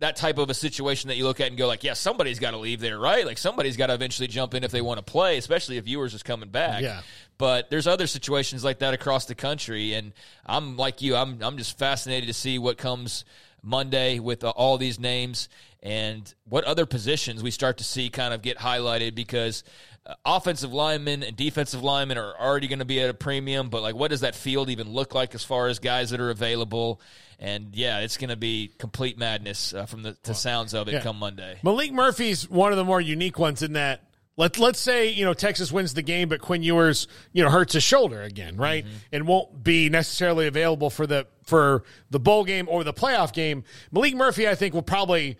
that 0.00 0.16
type 0.16 0.38
of 0.38 0.48
a 0.48 0.54
situation 0.54 1.08
that 1.08 1.16
you 1.16 1.24
look 1.24 1.40
at 1.40 1.48
and 1.48 1.56
go 1.56 1.66
like, 1.66 1.82
yeah, 1.82 1.94
somebody's 1.94 2.38
got 2.38 2.52
to 2.52 2.56
leave 2.56 2.80
there, 2.80 2.98
right? 2.98 3.26
Like 3.26 3.38
somebody's 3.38 3.76
got 3.76 3.88
to 3.88 3.94
eventually 3.94 4.28
jump 4.28 4.54
in 4.54 4.62
if 4.62 4.70
they 4.70 4.80
want 4.80 4.98
to 4.98 5.02
play, 5.02 5.38
especially 5.38 5.76
if 5.76 5.88
Ewers 5.88 6.14
is 6.14 6.22
coming 6.22 6.50
back. 6.50 6.82
Yeah. 6.82 7.00
But 7.36 7.70
there's 7.70 7.86
other 7.86 8.06
situations 8.06 8.64
like 8.64 8.80
that 8.80 8.94
across 8.94 9.26
the 9.26 9.34
country, 9.34 9.94
and 9.94 10.12
I'm 10.44 10.76
like 10.76 11.02
you, 11.02 11.14
I'm 11.14 11.38
I'm 11.42 11.56
just 11.56 11.78
fascinated 11.78 12.28
to 12.28 12.34
see 12.34 12.58
what 12.58 12.78
comes 12.78 13.24
Monday 13.62 14.18
with 14.18 14.44
uh, 14.44 14.50
all 14.50 14.78
these 14.78 14.98
names 14.98 15.48
and 15.82 16.32
what 16.48 16.64
other 16.64 16.86
positions 16.86 17.42
we 17.42 17.50
start 17.50 17.78
to 17.78 17.84
see 17.84 18.10
kind 18.10 18.34
of 18.34 18.42
get 18.42 18.58
highlighted 18.58 19.14
because 19.14 19.62
uh, 20.06 20.14
offensive 20.24 20.72
linemen 20.72 21.22
and 21.22 21.36
defensive 21.36 21.82
linemen 21.82 22.18
are 22.18 22.34
already 22.38 22.66
going 22.66 22.80
to 22.80 22.84
be 22.84 23.00
at 23.00 23.10
a 23.10 23.14
premium, 23.14 23.68
but 23.68 23.82
like 23.82 23.94
what 23.94 24.10
does 24.10 24.20
that 24.20 24.34
field 24.34 24.70
even 24.70 24.90
look 24.90 25.14
like 25.14 25.34
as 25.34 25.44
far 25.44 25.68
as 25.68 25.78
guys 25.78 26.10
that 26.10 26.20
are 26.20 26.30
available? 26.30 27.00
And 27.38 27.74
yeah, 27.74 28.00
it's 28.00 28.16
going 28.16 28.30
to 28.30 28.36
be 28.36 28.72
complete 28.78 29.16
madness 29.16 29.72
uh, 29.72 29.86
from 29.86 30.02
the, 30.02 30.16
the, 30.24 30.34
sounds 30.34 30.74
of 30.74 30.88
it 30.88 30.94
yeah. 30.94 31.00
come 31.02 31.18
Monday. 31.18 31.58
Maalik 31.62 31.92
Murphy's 31.92 32.50
one 32.50 32.72
of 32.72 32.78
the 32.78 32.84
more 32.84 33.00
unique 33.00 33.38
ones 33.38 33.62
in 33.62 33.74
that 33.74 34.02
let 34.38 34.58
let's 34.58 34.78
say 34.78 35.08
you 35.08 35.24
know 35.24 35.34
Texas 35.34 35.70
wins 35.70 35.94
the 35.94 36.02
game, 36.02 36.28
but 36.28 36.40
Quinn 36.40 36.62
Ewers 36.62 37.06
you 37.32 37.44
know 37.44 37.50
hurts 37.50 37.74
his 37.74 37.82
shoulder 37.82 38.22
again, 38.22 38.56
right, 38.56 38.84
mm-hmm. 38.84 38.96
and 39.12 39.26
won't 39.26 39.62
be 39.62 39.88
necessarily 39.88 40.46
available 40.46 40.90
for 40.90 41.06
the 41.06 41.26
for 41.44 41.84
the 42.10 42.20
bowl 42.20 42.44
game 42.44 42.68
or 42.68 42.84
the 42.84 42.94
playoff 42.94 43.32
game. 43.32 43.64
Maalik 43.92 44.14
Murphy, 44.14 44.48
I 44.48 44.54
think, 44.54 44.74
will 44.74 44.82
probably. 44.82 45.36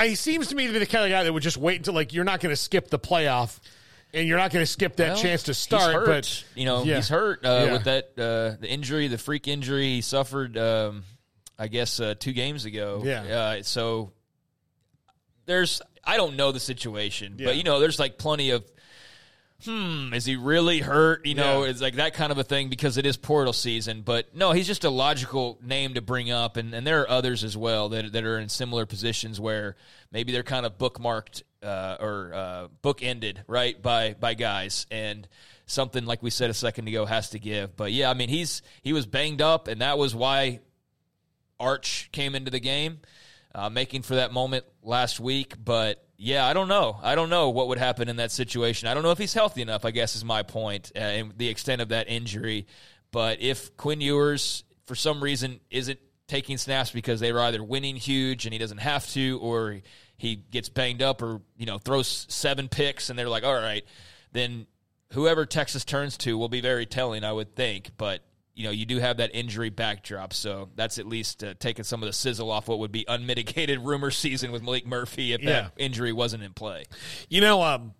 He 0.00 0.14
seems 0.14 0.48
to 0.48 0.54
me 0.54 0.66
to 0.66 0.72
be 0.72 0.78
the 0.78 0.86
kind 0.86 1.04
of 1.04 1.10
guy 1.10 1.24
that 1.24 1.32
would 1.32 1.42
just 1.42 1.58
wait 1.58 1.76
until 1.76 1.92
like 1.92 2.14
you're 2.14 2.24
not 2.24 2.40
going 2.40 2.52
to 2.52 2.56
skip 2.56 2.88
the 2.88 2.98
playoff 2.98 3.58
and 4.12 4.26
you're 4.26 4.38
not 4.38 4.50
going 4.50 4.62
to 4.62 4.70
skip 4.70 4.96
that 4.96 5.14
well, 5.14 5.22
chance 5.22 5.44
to 5.44 5.54
start. 5.54 6.06
But 6.06 6.44
you 6.54 6.64
know, 6.64 6.82
yeah. 6.84 6.96
he's 6.96 7.08
hurt 7.08 7.44
uh, 7.44 7.64
yeah. 7.66 7.72
with 7.72 7.84
that 7.84 8.04
uh, 8.16 8.60
the 8.60 8.68
injury, 8.68 9.08
the 9.08 9.18
freak 9.18 9.48
injury 9.48 9.94
he 9.94 10.00
suffered. 10.00 10.56
Um, 10.56 11.04
I 11.58 11.68
guess 11.68 12.00
uh, 12.00 12.14
two 12.18 12.32
games 12.32 12.64
ago. 12.64 13.02
Yeah. 13.04 13.22
Uh, 13.22 13.62
so 13.62 14.12
there's 15.46 15.82
I 16.04 16.16
don't 16.16 16.36
know 16.36 16.52
the 16.52 16.60
situation, 16.60 17.36
yeah. 17.38 17.46
but 17.46 17.56
you 17.56 17.62
know, 17.62 17.80
there's 17.80 17.98
like 17.98 18.18
plenty 18.18 18.50
of 18.50 18.64
hmm, 19.64 20.12
is 20.14 20.24
he 20.24 20.36
really 20.36 20.80
hurt? 20.80 21.26
You 21.26 21.34
know, 21.34 21.64
it's 21.64 21.80
like 21.80 21.96
that 21.96 22.14
kind 22.14 22.32
of 22.32 22.38
a 22.38 22.44
thing 22.44 22.68
because 22.68 22.96
it 22.96 23.06
is 23.06 23.16
portal 23.16 23.52
season. 23.52 24.02
But 24.02 24.34
no, 24.34 24.52
he's 24.52 24.66
just 24.66 24.84
a 24.84 24.90
logical 24.90 25.58
name 25.62 25.94
to 25.94 26.00
bring 26.00 26.30
up, 26.30 26.56
and, 26.56 26.74
and 26.74 26.86
there 26.86 27.02
are 27.02 27.10
others 27.10 27.44
as 27.44 27.56
well 27.56 27.90
that 27.90 28.12
that 28.12 28.24
are 28.24 28.38
in 28.38 28.48
similar 28.48 28.86
positions 28.86 29.38
where 29.38 29.76
maybe 30.10 30.32
they're 30.32 30.42
kind 30.42 30.66
of 30.66 30.78
bookmarked 30.78 31.42
uh, 31.62 31.96
or 32.00 32.32
uh, 32.34 32.68
bookended 32.82 33.38
right 33.46 33.80
by 33.80 34.14
by 34.14 34.34
guys 34.34 34.86
and. 34.90 35.26
Something 35.66 36.04
like 36.04 36.20
we 36.20 36.30
said 36.30 36.50
a 36.50 36.54
second 36.54 36.88
ago 36.88 37.06
has 37.06 37.30
to 37.30 37.38
give, 37.38 37.76
but 37.76 37.92
yeah, 37.92 38.10
I 38.10 38.14
mean 38.14 38.28
he's 38.28 38.60
he 38.82 38.92
was 38.92 39.06
banged 39.06 39.40
up, 39.40 39.68
and 39.68 39.82
that 39.82 39.98
was 39.98 40.12
why 40.16 40.58
Arch 41.60 42.08
came 42.10 42.34
into 42.34 42.50
the 42.50 42.58
game 42.58 42.98
uh, 43.54 43.68
making 43.68 44.02
for 44.02 44.16
that 44.16 44.32
moment 44.32 44.64
last 44.82 45.20
week. 45.20 45.54
But 45.62 46.04
yeah, 46.16 46.46
I 46.46 46.52
don't 46.52 46.68
know. 46.68 46.98
I 47.02 47.14
don't 47.14 47.30
know 47.30 47.50
what 47.50 47.68
would 47.68 47.78
happen 47.78 48.08
in 48.08 48.16
that 48.16 48.30
situation. 48.30 48.88
I 48.88 48.94
don't 48.94 49.02
know 49.02 49.10
if 49.10 49.18
he's 49.18 49.34
healthy 49.34 49.62
enough. 49.62 49.84
I 49.84 49.90
guess 49.90 50.16
is 50.16 50.24
my 50.24 50.42
point, 50.42 50.92
uh, 50.94 50.98
and 50.98 51.32
the 51.36 51.48
extent 51.48 51.82
of 51.82 51.90
that 51.90 52.08
injury. 52.08 52.66
But 53.12 53.40
if 53.40 53.76
Quinn 53.76 54.00
Ewers, 54.00 54.64
for 54.86 54.94
some 54.94 55.22
reason, 55.22 55.60
isn't 55.70 55.98
taking 56.28 56.58
snaps 56.58 56.90
because 56.90 57.18
they 57.18 57.32
were 57.32 57.40
either 57.40 57.62
winning 57.62 57.96
huge 57.96 58.46
and 58.46 58.52
he 58.52 58.58
doesn't 58.58 58.78
have 58.78 59.08
to, 59.10 59.38
or 59.42 59.80
he 60.20 60.36
gets 60.36 60.68
banged 60.68 61.00
up, 61.00 61.22
or 61.22 61.40
you 61.56 61.64
know 61.64 61.78
throws 61.78 62.26
seven 62.28 62.68
picks, 62.68 63.08
and 63.08 63.18
they're 63.18 63.28
like, 63.28 63.42
all 63.42 63.54
right, 63.54 63.84
then 64.32 64.66
whoever 65.14 65.46
Texas 65.46 65.82
turns 65.82 66.18
to 66.18 66.36
will 66.36 66.50
be 66.50 66.60
very 66.60 66.84
telling, 66.84 67.24
I 67.24 67.32
would 67.32 67.56
think. 67.56 67.92
But 67.96 68.20
you 68.54 68.64
know, 68.64 68.70
you 68.70 68.84
do 68.84 68.98
have 68.98 69.16
that 69.16 69.34
injury 69.34 69.70
backdrop, 69.70 70.34
so 70.34 70.68
that's 70.76 70.98
at 70.98 71.06
least 71.06 71.42
uh, 71.42 71.54
taking 71.58 71.84
some 71.84 72.02
of 72.02 72.06
the 72.06 72.12
sizzle 72.12 72.50
off 72.50 72.68
what 72.68 72.80
would 72.80 72.92
be 72.92 73.06
unmitigated 73.08 73.80
rumor 73.82 74.10
season 74.10 74.52
with 74.52 74.62
Maalik 74.62 74.84
Murphy 74.84 75.32
if 75.32 75.42
yeah. 75.42 75.50
that 75.50 75.72
injury 75.78 76.12
wasn't 76.12 76.42
in 76.42 76.52
play. 76.52 76.84
You 77.30 77.40
know, 77.40 77.62
um, 77.62 77.94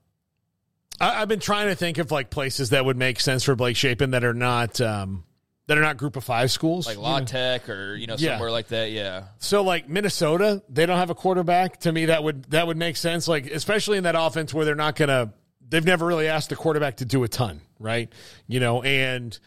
I, 1.00 1.20
have 1.20 1.28
been 1.28 1.40
trying 1.40 1.68
to 1.68 1.74
think 1.74 1.96
of 1.96 2.10
like 2.10 2.28
places 2.28 2.70
that 2.70 2.84
would 2.84 2.98
make 2.98 3.18
sense 3.18 3.44
for 3.44 3.56
Blake 3.56 3.76
Shapen 3.76 4.10
that 4.10 4.24
are 4.24 4.34
not 4.34 4.78
um, 4.82 5.24
that 5.70 5.78
are 5.78 5.82
not 5.82 5.96
Group 5.98 6.16
of 6.16 6.24
Five 6.24 6.50
schools, 6.50 6.84
like 6.88 6.96
La 6.98 7.20
Tech 7.20 7.68
or 7.68 7.94
you 7.94 8.08
know 8.08 8.16
somewhere 8.16 8.48
yeah. 8.48 8.52
like 8.52 8.66
that. 8.68 8.90
Yeah. 8.90 9.26
So 9.38 9.62
like 9.62 9.88
Minnesota, 9.88 10.64
they 10.68 10.84
don't 10.84 10.98
have 10.98 11.10
a 11.10 11.14
quarterback. 11.14 11.78
To 11.82 11.92
me, 11.92 12.06
that 12.06 12.24
would 12.24 12.42
that 12.50 12.66
would 12.66 12.76
make 12.76 12.96
sense. 12.96 13.28
Like 13.28 13.46
especially 13.46 13.96
in 13.96 14.02
that 14.02 14.16
offense 14.18 14.52
where 14.52 14.64
they're 14.64 14.74
not 14.74 14.96
gonna 14.96 15.32
they've 15.68 15.84
never 15.84 16.06
really 16.06 16.26
asked 16.26 16.48
the 16.48 16.56
quarterback 16.56 16.96
to 16.96 17.04
do 17.04 17.22
a 17.22 17.28
ton, 17.28 17.60
right? 17.78 18.12
You 18.48 18.58
know, 18.58 18.82
and 18.82 19.38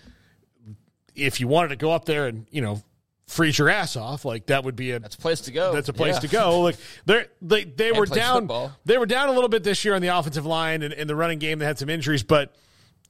if 1.14 1.41
you 1.41 1.50
wanted 1.50 1.68
to 1.70 1.76
go 1.76 1.91
up 1.91 2.06
there 2.06 2.28
and 2.28 2.48
you 2.52 2.62
know 2.62 2.82
freeze 3.28 3.60
your 3.60 3.68
ass 3.68 3.98
off, 3.98 4.24
like 4.24 4.45
that 4.45 4.64
would 4.64 4.78
be 4.78 4.91
a 4.91 5.00
that's 5.00 5.16
a 5.16 5.20
place 5.20 5.41
to 5.41 5.52
go. 5.52 5.74
That's 5.74 5.90
a 5.90 5.94
place 5.94 6.14
Yeah. 6.16 6.20
to 6.22 6.28
go. 6.30 6.62
Like 6.64 6.78
they're, 7.06 7.28
they 7.41 7.66
they 7.66 7.90
And 7.90 7.98
were 7.98 8.06
down. 8.06 8.44
football. 8.44 8.72
They 8.86 8.98
were 8.98 9.06
down 9.08 9.28
a 9.28 9.34
little 9.34 9.50
bit 9.50 9.66
this 9.66 9.84
year 9.84 9.94
on 9.94 10.02
the 10.02 10.18
offensive 10.18 10.45
line 10.45 10.84
and 10.84 10.94
in 10.94 11.10
the 11.10 11.18
running 11.18 11.40
game. 11.40 11.60
They 11.60 11.66
had 11.66 11.78
some 11.80 11.90
injuries, 11.90 12.24
but 12.24 12.56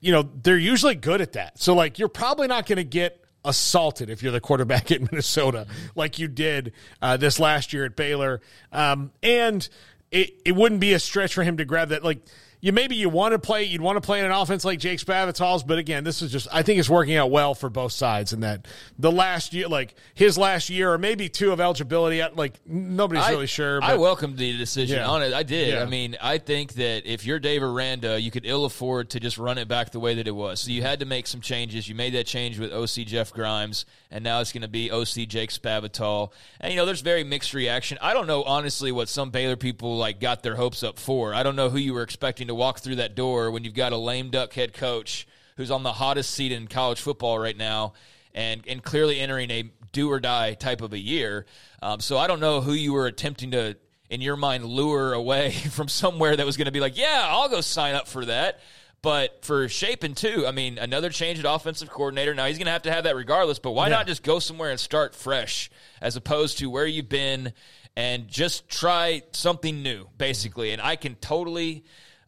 you 0.04 0.12
know 0.12 0.30
they're 0.44 0.58
usually 0.58 0.96
good 0.96 1.22
at 1.22 1.34
that. 1.34 1.58
So 1.58 1.74
like 1.74 1.98
you're 1.98 2.10
probably 2.10 2.48
not 2.48 2.66
going 2.66 2.78
to 2.78 2.84
get 2.84 3.24
assaulted 3.46 4.10
if 4.10 4.22
you're 4.22 4.32
the 4.32 4.42
quarterback 4.42 4.92
at 4.92 5.02
Minnesota 5.02 5.66
like 5.96 6.20
you 6.20 6.28
did 6.28 6.74
uh, 7.02 7.18
this 7.18 7.40
last 7.40 7.74
year 7.74 7.86
at 7.86 7.96
Baylor. 7.96 8.42
Um, 8.72 9.12
and 9.24 9.68
it 10.12 10.34
it 10.44 10.56
wouldn't 10.56 10.82
be 10.82 10.94
a 10.94 11.00
stretch 11.00 11.34
for 11.34 11.44
him 11.44 11.58
to 11.58 11.66
grab 11.66 11.90
that 11.90 12.04
like. 12.04 12.20
You 12.64 12.72
maybe 12.72 12.96
you 12.96 13.10
want 13.10 13.34
to 13.34 13.40
play 13.40 13.64
you'd 13.66 13.82
want 13.82 13.98
to 13.98 14.02
play 14.02 14.20
in 14.20 14.26
an 14.26 14.32
offense 14.32 14.64
like 14.64 14.80
Jake 14.80 15.00
Spavital's, 15.00 15.64
but 15.64 15.80
again, 15.80 16.06
this 16.06 16.22
is 16.22 16.32
just 16.32 16.48
I 16.50 16.64
think 16.64 16.80
it's 16.80 16.90
working 16.90 17.18
out 17.18 17.30
well 17.30 17.54
for 17.56 17.70
both 17.70 17.92
sides 17.92 18.32
in 18.32 18.40
that 18.40 18.70
the 18.98 19.12
last 19.12 19.54
year 19.54 19.68
like 19.68 19.96
his 20.14 20.38
last 20.38 20.70
year 20.70 20.94
or 20.94 20.98
maybe 20.98 21.28
two 21.28 21.52
of 21.52 21.60
eligibility 21.60 22.24
like 22.36 22.54
nobody's 22.66 23.26
I- 23.26 23.32
really 23.32 23.48
sure. 23.48 23.84
I 23.84 23.92
but- 23.96 24.00
welcomed 24.00 24.38
the 24.38 24.58
decision 24.58 25.00
Yeah. 25.00 25.10
on 25.10 25.24
it. 25.24 25.34
I 25.34 25.44
did. 25.44 25.74
Yeah. 25.74 25.82
I 25.82 25.86
mean, 25.88 26.16
I 26.22 26.38
think 26.38 26.76
that 26.76 27.06
if 27.06 27.26
you're 27.26 27.38
Dave 27.38 27.62
Aranda, 27.64 28.18
you 28.22 28.32
could 28.32 28.46
ill 28.46 28.64
afford 28.64 29.10
to 29.10 29.20
just 29.20 29.38
run 29.38 29.58
it 29.58 29.68
back 29.68 29.92
the 29.92 30.00
way 30.00 30.16
that 30.16 30.28
it 30.30 30.36
was. 30.36 30.62
So 30.62 30.72
you 30.72 30.84
had 30.84 31.02
to 31.02 31.06
make 31.06 31.28
some 31.28 31.42
changes. 31.42 31.90
You 31.90 31.96
made 31.96 32.14
that 32.14 32.28
change 32.28 32.60
with 32.60 32.72
OC 32.72 33.06
Jeff 33.06 33.34
Grimes, 33.34 33.86
and 34.10 34.24
now 34.24 34.40
it's 34.40 34.54
going 34.54 34.62
to 34.62 34.70
be 34.70 34.90
OC 34.90 35.28
Jake 35.28 35.50
Spavital. 35.50 36.32
And 36.62 36.72
you 36.72 36.78
know, 36.80 36.86
there's 36.86 37.02
very 37.02 37.26
mixed 37.26 37.54
reaction. 37.54 37.98
I 38.02 38.14
don't 38.14 38.26
know 38.28 38.44
honestly 38.44 38.94
what 38.94 39.10
some 39.10 39.32
Baylor 39.32 39.58
people 39.58 39.98
like 39.98 40.22
got 40.22 40.44
their 40.44 40.56
hopes 40.56 40.82
up 40.82 40.98
for. 40.98 41.34
I 41.34 41.44
don't 41.44 41.58
know 41.58 41.70
who 41.70 41.78
you 41.78 41.94
were 41.94 42.04
expecting 42.04 42.48
to 42.48 42.53
walk 42.54 42.80
through 42.80 42.96
that 42.98 43.16
door 43.16 43.52
when 43.52 43.64
you've 43.64 43.74
got 43.74 43.94
a 43.94 43.98
lame 43.98 44.30
duck 44.30 44.54
head 44.54 44.74
coach 44.74 45.28
who's 45.58 45.72
on 45.72 45.84
the 45.84 45.94
hottest 45.94 46.32
seat 46.32 46.52
in 46.52 46.68
college 46.68 47.00
football 47.02 47.38
right 47.38 47.58
now 47.58 47.94
and 48.34 48.66
and 48.68 48.84
clearly 48.84 49.20
entering 49.20 49.52
a 49.52 49.72
do 49.92 50.10
or 50.12 50.20
die 50.20 50.54
type 50.56 50.82
of 50.82 50.94
a 50.94 50.98
year. 51.00 51.46
Um, 51.82 52.00
so 52.00 52.18
I 52.18 52.26
don't 52.28 52.40
know 52.40 52.62
who 52.62 52.74
you 52.74 52.94
were 52.94 53.06
attempting 53.06 53.52
to, 53.52 53.78
in 54.10 54.22
your 54.22 54.36
mind, 54.36 54.66
lure 54.66 55.14
away 55.14 55.52
from 55.72 55.88
somewhere 55.88 56.36
that 56.36 56.46
was 56.46 56.58
going 56.58 56.66
to 56.66 56.72
be 56.72 56.80
like, 56.80 56.98
yeah, 56.98 57.26
I'll 57.28 57.48
go 57.50 57.62
sign 57.62 57.94
up 57.94 58.08
for 58.08 58.26
that. 58.26 58.60
But 59.04 59.44
for 59.46 59.68
Shapen 59.70 60.16
too, 60.16 60.48
I 60.48 60.52
mean, 60.52 60.78
another 60.80 61.10
change 61.10 61.38
at 61.38 61.46
offensive 61.46 61.90
coordinator. 61.90 62.34
Now 62.34 62.46
he's 62.48 62.58
going 62.58 62.66
to 62.68 62.72
have 62.72 62.84
to 62.84 62.92
have 62.92 63.04
that 63.04 63.16
regardless. 63.16 63.60
But 63.60 63.72
why 63.74 63.88
Yeah. 63.88 63.96
not 63.98 64.08
just 64.08 64.24
go 64.24 64.40
somewhere 64.40 64.72
and 64.72 64.80
start 64.80 65.14
fresh, 65.14 65.70
as 66.02 66.16
opposed 66.16 66.58
to 66.60 66.70
where 66.72 66.88
you've 66.88 67.10
been, 67.10 67.54
and 67.96 68.28
just 68.28 68.68
try 68.70 69.22
something 69.34 69.84
new, 69.84 70.08
basically. 70.18 70.72
And 70.72 70.82
I 70.82 70.96
can 70.96 71.16
totally 71.16 71.84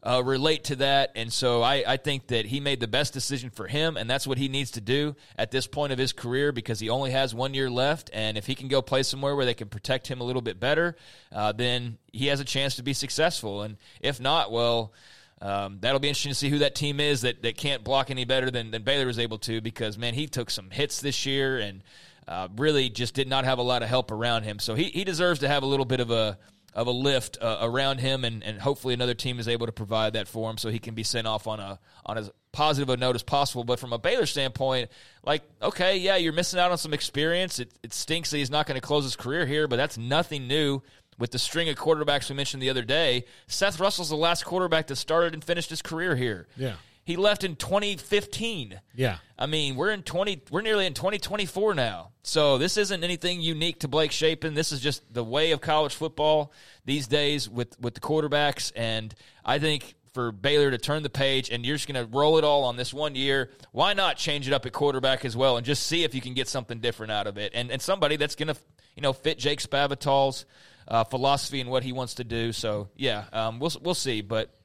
uh, 0.06 0.22
relate 0.22 0.64
to 0.64 0.76
that. 0.76 1.10
And 1.16 1.32
so 1.32 1.62
I, 1.62 1.82
I 1.86 1.96
think 1.96 2.28
that 2.28 2.46
he 2.46 2.60
made 2.60 2.78
the 2.78 2.86
best 2.86 3.12
decision 3.12 3.50
for 3.50 3.66
him, 3.66 3.96
and 3.96 4.08
that's 4.08 4.26
what 4.26 4.38
he 4.38 4.48
needs 4.48 4.72
to 4.72 4.80
do 4.80 5.16
at 5.36 5.50
this 5.50 5.66
point 5.66 5.92
of 5.92 5.98
his 5.98 6.12
career 6.12 6.52
because 6.52 6.78
he 6.78 6.88
only 6.88 7.10
has 7.10 7.34
one 7.34 7.54
year 7.54 7.68
left. 7.68 8.10
And 8.12 8.38
if 8.38 8.46
he 8.46 8.54
can 8.54 8.68
go 8.68 8.82
play 8.82 9.02
somewhere 9.02 9.34
where 9.34 9.44
they 9.44 9.54
can 9.54 9.68
protect 9.68 10.06
him 10.06 10.20
a 10.20 10.24
little 10.24 10.42
bit 10.42 10.60
better, 10.60 10.96
uh, 11.32 11.50
then 11.52 11.98
he 12.12 12.28
has 12.28 12.38
a 12.38 12.44
chance 12.44 12.76
to 12.76 12.84
be 12.84 12.92
successful. 12.92 13.62
And 13.62 13.78
if 14.00 14.20
not, 14.20 14.52
well, 14.52 14.92
um, 15.42 15.78
that'll 15.80 15.98
be 15.98 16.08
interesting 16.08 16.30
to 16.30 16.36
see 16.36 16.50
who 16.50 16.60
that 16.60 16.76
team 16.76 17.00
is 17.00 17.22
that, 17.22 17.42
that 17.42 17.56
can't 17.56 17.82
block 17.82 18.08
any 18.08 18.24
better 18.24 18.50
than, 18.50 18.70
than 18.70 18.82
Baylor 18.82 19.06
was 19.06 19.18
able 19.18 19.38
to 19.38 19.60
because, 19.60 19.98
man, 19.98 20.14
he 20.14 20.28
took 20.28 20.50
some 20.50 20.70
hits 20.70 21.00
this 21.00 21.26
year 21.26 21.58
and 21.58 21.82
uh, 22.28 22.46
really 22.56 22.90
just 22.90 23.14
did 23.14 23.28
not 23.28 23.44
have 23.44 23.58
a 23.58 23.62
lot 23.62 23.82
of 23.82 23.88
help 23.88 24.12
around 24.12 24.44
him. 24.44 24.60
So 24.60 24.76
he, 24.76 24.84
he 24.84 25.02
deserves 25.02 25.40
to 25.40 25.48
have 25.48 25.64
a 25.64 25.66
little 25.66 25.84
bit 25.84 25.98
of 25.98 26.12
a 26.12 26.38
of 26.76 26.86
a 26.86 26.92
lift 26.92 27.38
uh, 27.40 27.58
around 27.62 27.98
him, 27.98 28.22
and, 28.22 28.44
and 28.44 28.60
hopefully 28.60 28.92
another 28.92 29.14
team 29.14 29.40
is 29.40 29.48
able 29.48 29.64
to 29.64 29.72
provide 29.72 30.12
that 30.12 30.28
for 30.28 30.48
him 30.50 30.58
so 30.58 30.68
he 30.68 30.78
can 30.78 30.94
be 30.94 31.02
sent 31.02 31.26
off 31.26 31.46
on 31.46 31.58
a 31.58 31.80
on 32.04 32.18
as 32.18 32.30
positive 32.52 32.90
a 32.90 32.96
note 32.98 33.16
as 33.16 33.22
possible. 33.22 33.64
But 33.64 33.80
from 33.80 33.94
a 33.94 33.98
Baylor 33.98 34.26
standpoint, 34.26 34.90
like 35.24 35.42
okay, 35.62 35.96
yeah, 35.96 36.16
you're 36.16 36.34
missing 36.34 36.60
out 36.60 36.70
on 36.70 36.78
some 36.78 36.92
experience. 36.92 37.58
It, 37.58 37.72
it 37.82 37.94
stinks 37.94 38.30
that 38.30 38.36
he's 38.36 38.50
not 38.50 38.66
going 38.66 38.78
to 38.78 38.86
close 38.86 39.04
his 39.04 39.16
career 39.16 39.46
here, 39.46 39.66
but 39.66 39.76
that's 39.76 39.98
nothing 39.98 40.46
new. 40.46 40.82
With 41.18 41.30
the 41.30 41.38
string 41.38 41.70
of 41.70 41.76
quarterbacks 41.76 42.28
we 42.28 42.36
mentioned 42.36 42.62
the 42.62 42.68
other 42.68 42.82
day, 42.82 43.24
Seth 43.46 43.80
Russell's 43.80 44.10
the 44.10 44.16
last 44.16 44.44
quarterback 44.44 44.86
that 44.88 44.96
started 44.96 45.32
and 45.32 45.42
finished 45.42 45.70
his 45.70 45.80
career 45.80 46.14
here. 46.14 46.46
Yeah. 46.58 46.74
He 47.06 47.14
left 47.14 47.44
in 47.44 47.54
2015. 47.54 48.80
Yeah. 48.96 49.18
I 49.38 49.46
mean, 49.46 49.76
we're 49.76 49.92
in 49.92 50.02
20 50.02 50.42
we're 50.50 50.60
nearly 50.60 50.86
in 50.86 50.92
2024 50.92 51.72
now. 51.72 52.10
So 52.24 52.58
this 52.58 52.76
isn't 52.76 53.04
anything 53.04 53.40
unique 53.40 53.78
to 53.80 53.88
Blake 53.88 54.10
Shapen. 54.10 54.54
This 54.54 54.72
is 54.72 54.80
just 54.80 55.14
the 55.14 55.22
way 55.22 55.52
of 55.52 55.60
college 55.60 55.94
football 55.94 56.52
these 56.84 57.06
days 57.06 57.48
with 57.48 57.80
with 57.80 57.94
the 57.94 58.00
quarterbacks 58.00 58.72
and 58.74 59.14
I 59.44 59.60
think 59.60 59.94
for 60.14 60.32
Baylor 60.32 60.72
to 60.72 60.78
turn 60.78 61.04
the 61.04 61.08
page 61.08 61.48
and 61.48 61.64
you're 61.64 61.76
just 61.76 61.86
going 61.86 62.04
to 62.04 62.10
roll 62.10 62.38
it 62.38 62.44
all 62.44 62.64
on 62.64 62.74
this 62.74 62.92
one 62.92 63.14
year, 63.14 63.50
why 63.70 63.92
not 63.92 64.16
change 64.16 64.48
it 64.48 64.52
up 64.52 64.66
at 64.66 64.72
quarterback 64.72 65.24
as 65.24 65.36
well 65.36 65.58
and 65.58 65.64
just 65.64 65.86
see 65.86 66.02
if 66.02 66.12
you 66.12 66.20
can 66.20 66.34
get 66.34 66.48
something 66.48 66.80
different 66.80 67.12
out 67.12 67.28
of 67.28 67.38
it. 67.38 67.52
And 67.54 67.70
and 67.70 67.80
somebody 67.80 68.16
that's 68.16 68.34
going 68.34 68.52
to, 68.52 68.56
you 68.96 69.02
know, 69.02 69.12
fit 69.12 69.38
Jake 69.38 69.60
Spavital's 69.60 70.44
uh, 70.88 71.04
philosophy 71.04 71.60
and 71.60 71.70
what 71.70 71.84
he 71.84 71.92
wants 71.92 72.14
to 72.14 72.24
do. 72.24 72.50
So, 72.50 72.88
yeah, 72.96 73.26
um, 73.32 73.60
we'll 73.60 73.72
we'll 73.80 73.94
see, 73.94 74.22
but 74.22 74.55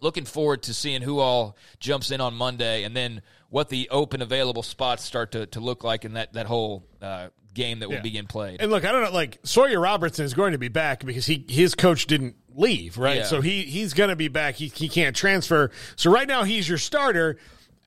looking 0.00 0.24
forward 0.24 0.62
to 0.64 0.74
seeing 0.74 1.02
who 1.02 1.18
all 1.18 1.56
jumps 1.80 2.10
in 2.10 2.20
on 2.20 2.34
Monday 2.34 2.84
and 2.84 2.94
then 2.96 3.22
what 3.48 3.68
the 3.68 3.88
open 3.90 4.22
available 4.22 4.62
spots 4.62 5.04
start 5.04 5.32
to, 5.32 5.46
to 5.46 5.60
look 5.60 5.84
like 5.84 6.04
in 6.04 6.14
that, 6.14 6.32
that 6.34 6.46
whole 6.46 6.84
uh, 7.00 7.28
game 7.54 7.78
that 7.78 7.88
will 7.88 7.96
Yeah. 7.96 8.02
begin 8.02 8.26
played. 8.26 8.60
And 8.60 8.70
look, 8.70 8.84
I 8.84 8.92
don't 8.92 9.02
know. 9.04 9.10
Like 9.10 9.38
Sawyer 9.44 9.80
Robertson 9.80 10.24
is 10.24 10.34
going 10.34 10.52
to 10.52 10.58
be 10.58 10.68
back 10.68 11.04
because 11.04 11.24
he 11.26 11.44
his 11.48 11.74
coach 11.74 12.06
didn't 12.06 12.36
leave, 12.54 12.98
right? 12.98 13.18
Yeah. 13.18 13.24
So 13.24 13.40
he 13.40 13.62
he's 13.62 13.94
going 13.94 14.10
to 14.10 14.16
be 14.16 14.28
back. 14.28 14.56
He 14.56 14.66
he 14.68 14.88
can't 14.88 15.16
transfer. 15.16 15.70
So 15.96 16.10
right 16.10 16.28
now 16.28 16.42
he's 16.44 16.68
your 16.68 16.78
starter. 16.78 17.38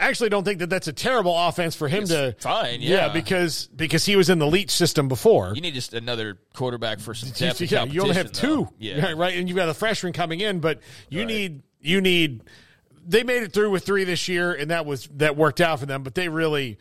I 0.02 0.08
actually 0.08 0.30
don't 0.30 0.46
think 0.46 0.60
that 0.60 0.70
that's 0.70 0.88
a 0.88 0.94
terrible 0.94 1.38
offense 1.38 1.76
for 1.76 1.90
him 1.90 2.04
It's 2.04 2.12
to 2.12 2.34
fine, 2.40 2.80
yeah. 2.82 3.10
because 3.10 3.68
because 3.76 4.06
he 4.06 4.16
was 4.16 4.30
in 4.30 4.40
the 4.40 4.48
Leach 4.48 4.72
system 4.72 5.10
before. 5.10 5.52
You 5.54 5.60
need 5.62 5.74
just 5.74 5.94
another 5.94 6.38
quarterback 6.54 7.02
for 7.02 7.14
some 7.14 7.30
depth. 7.36 7.60
yeah, 7.70 7.84
you 7.84 8.02
only 8.02 8.16
have 8.16 8.32
though. 8.32 8.64
two, 8.66 8.70
Yeah. 8.80 9.12
right? 9.18 9.36
And 9.38 9.50
you've 9.50 9.58
got 9.58 9.68
a 9.68 9.74
freshman 9.74 10.14
coming 10.14 10.40
in, 10.40 10.62
but 10.62 10.80
you 11.10 11.26
need 11.26 11.64
you 11.80 12.02
need. 12.02 12.42
They 13.08 13.24
made 13.24 13.44
it 13.44 13.54
through 13.54 13.72
with 13.72 13.86
three 13.86 14.04
this 14.04 14.28
year, 14.28 14.54
and 14.54 14.70
that 14.72 14.86
was 14.86 15.08
that 15.16 15.36
worked 15.36 15.62
out 15.62 15.80
for 15.80 15.86
them. 15.86 16.04
But 16.04 16.14
they 16.16 16.30
really, 16.30 16.78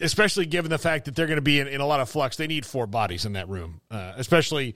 especially 0.00 0.46
given 0.46 0.70
the 0.70 0.78
fact 0.78 1.04
that 1.04 1.14
they're 1.14 1.26
going 1.26 1.36
to 1.36 1.42
be 1.42 1.60
in, 1.60 1.68
in 1.68 1.80
a 1.80 1.86
lot 1.86 2.00
of 2.00 2.08
flux, 2.08 2.36
they 2.36 2.46
need 2.46 2.66
four 2.66 2.86
bodies 2.86 3.24
in 3.24 3.34
that 3.34 3.48
room, 3.48 3.80
uh, 3.90 4.14
especially 4.16 4.74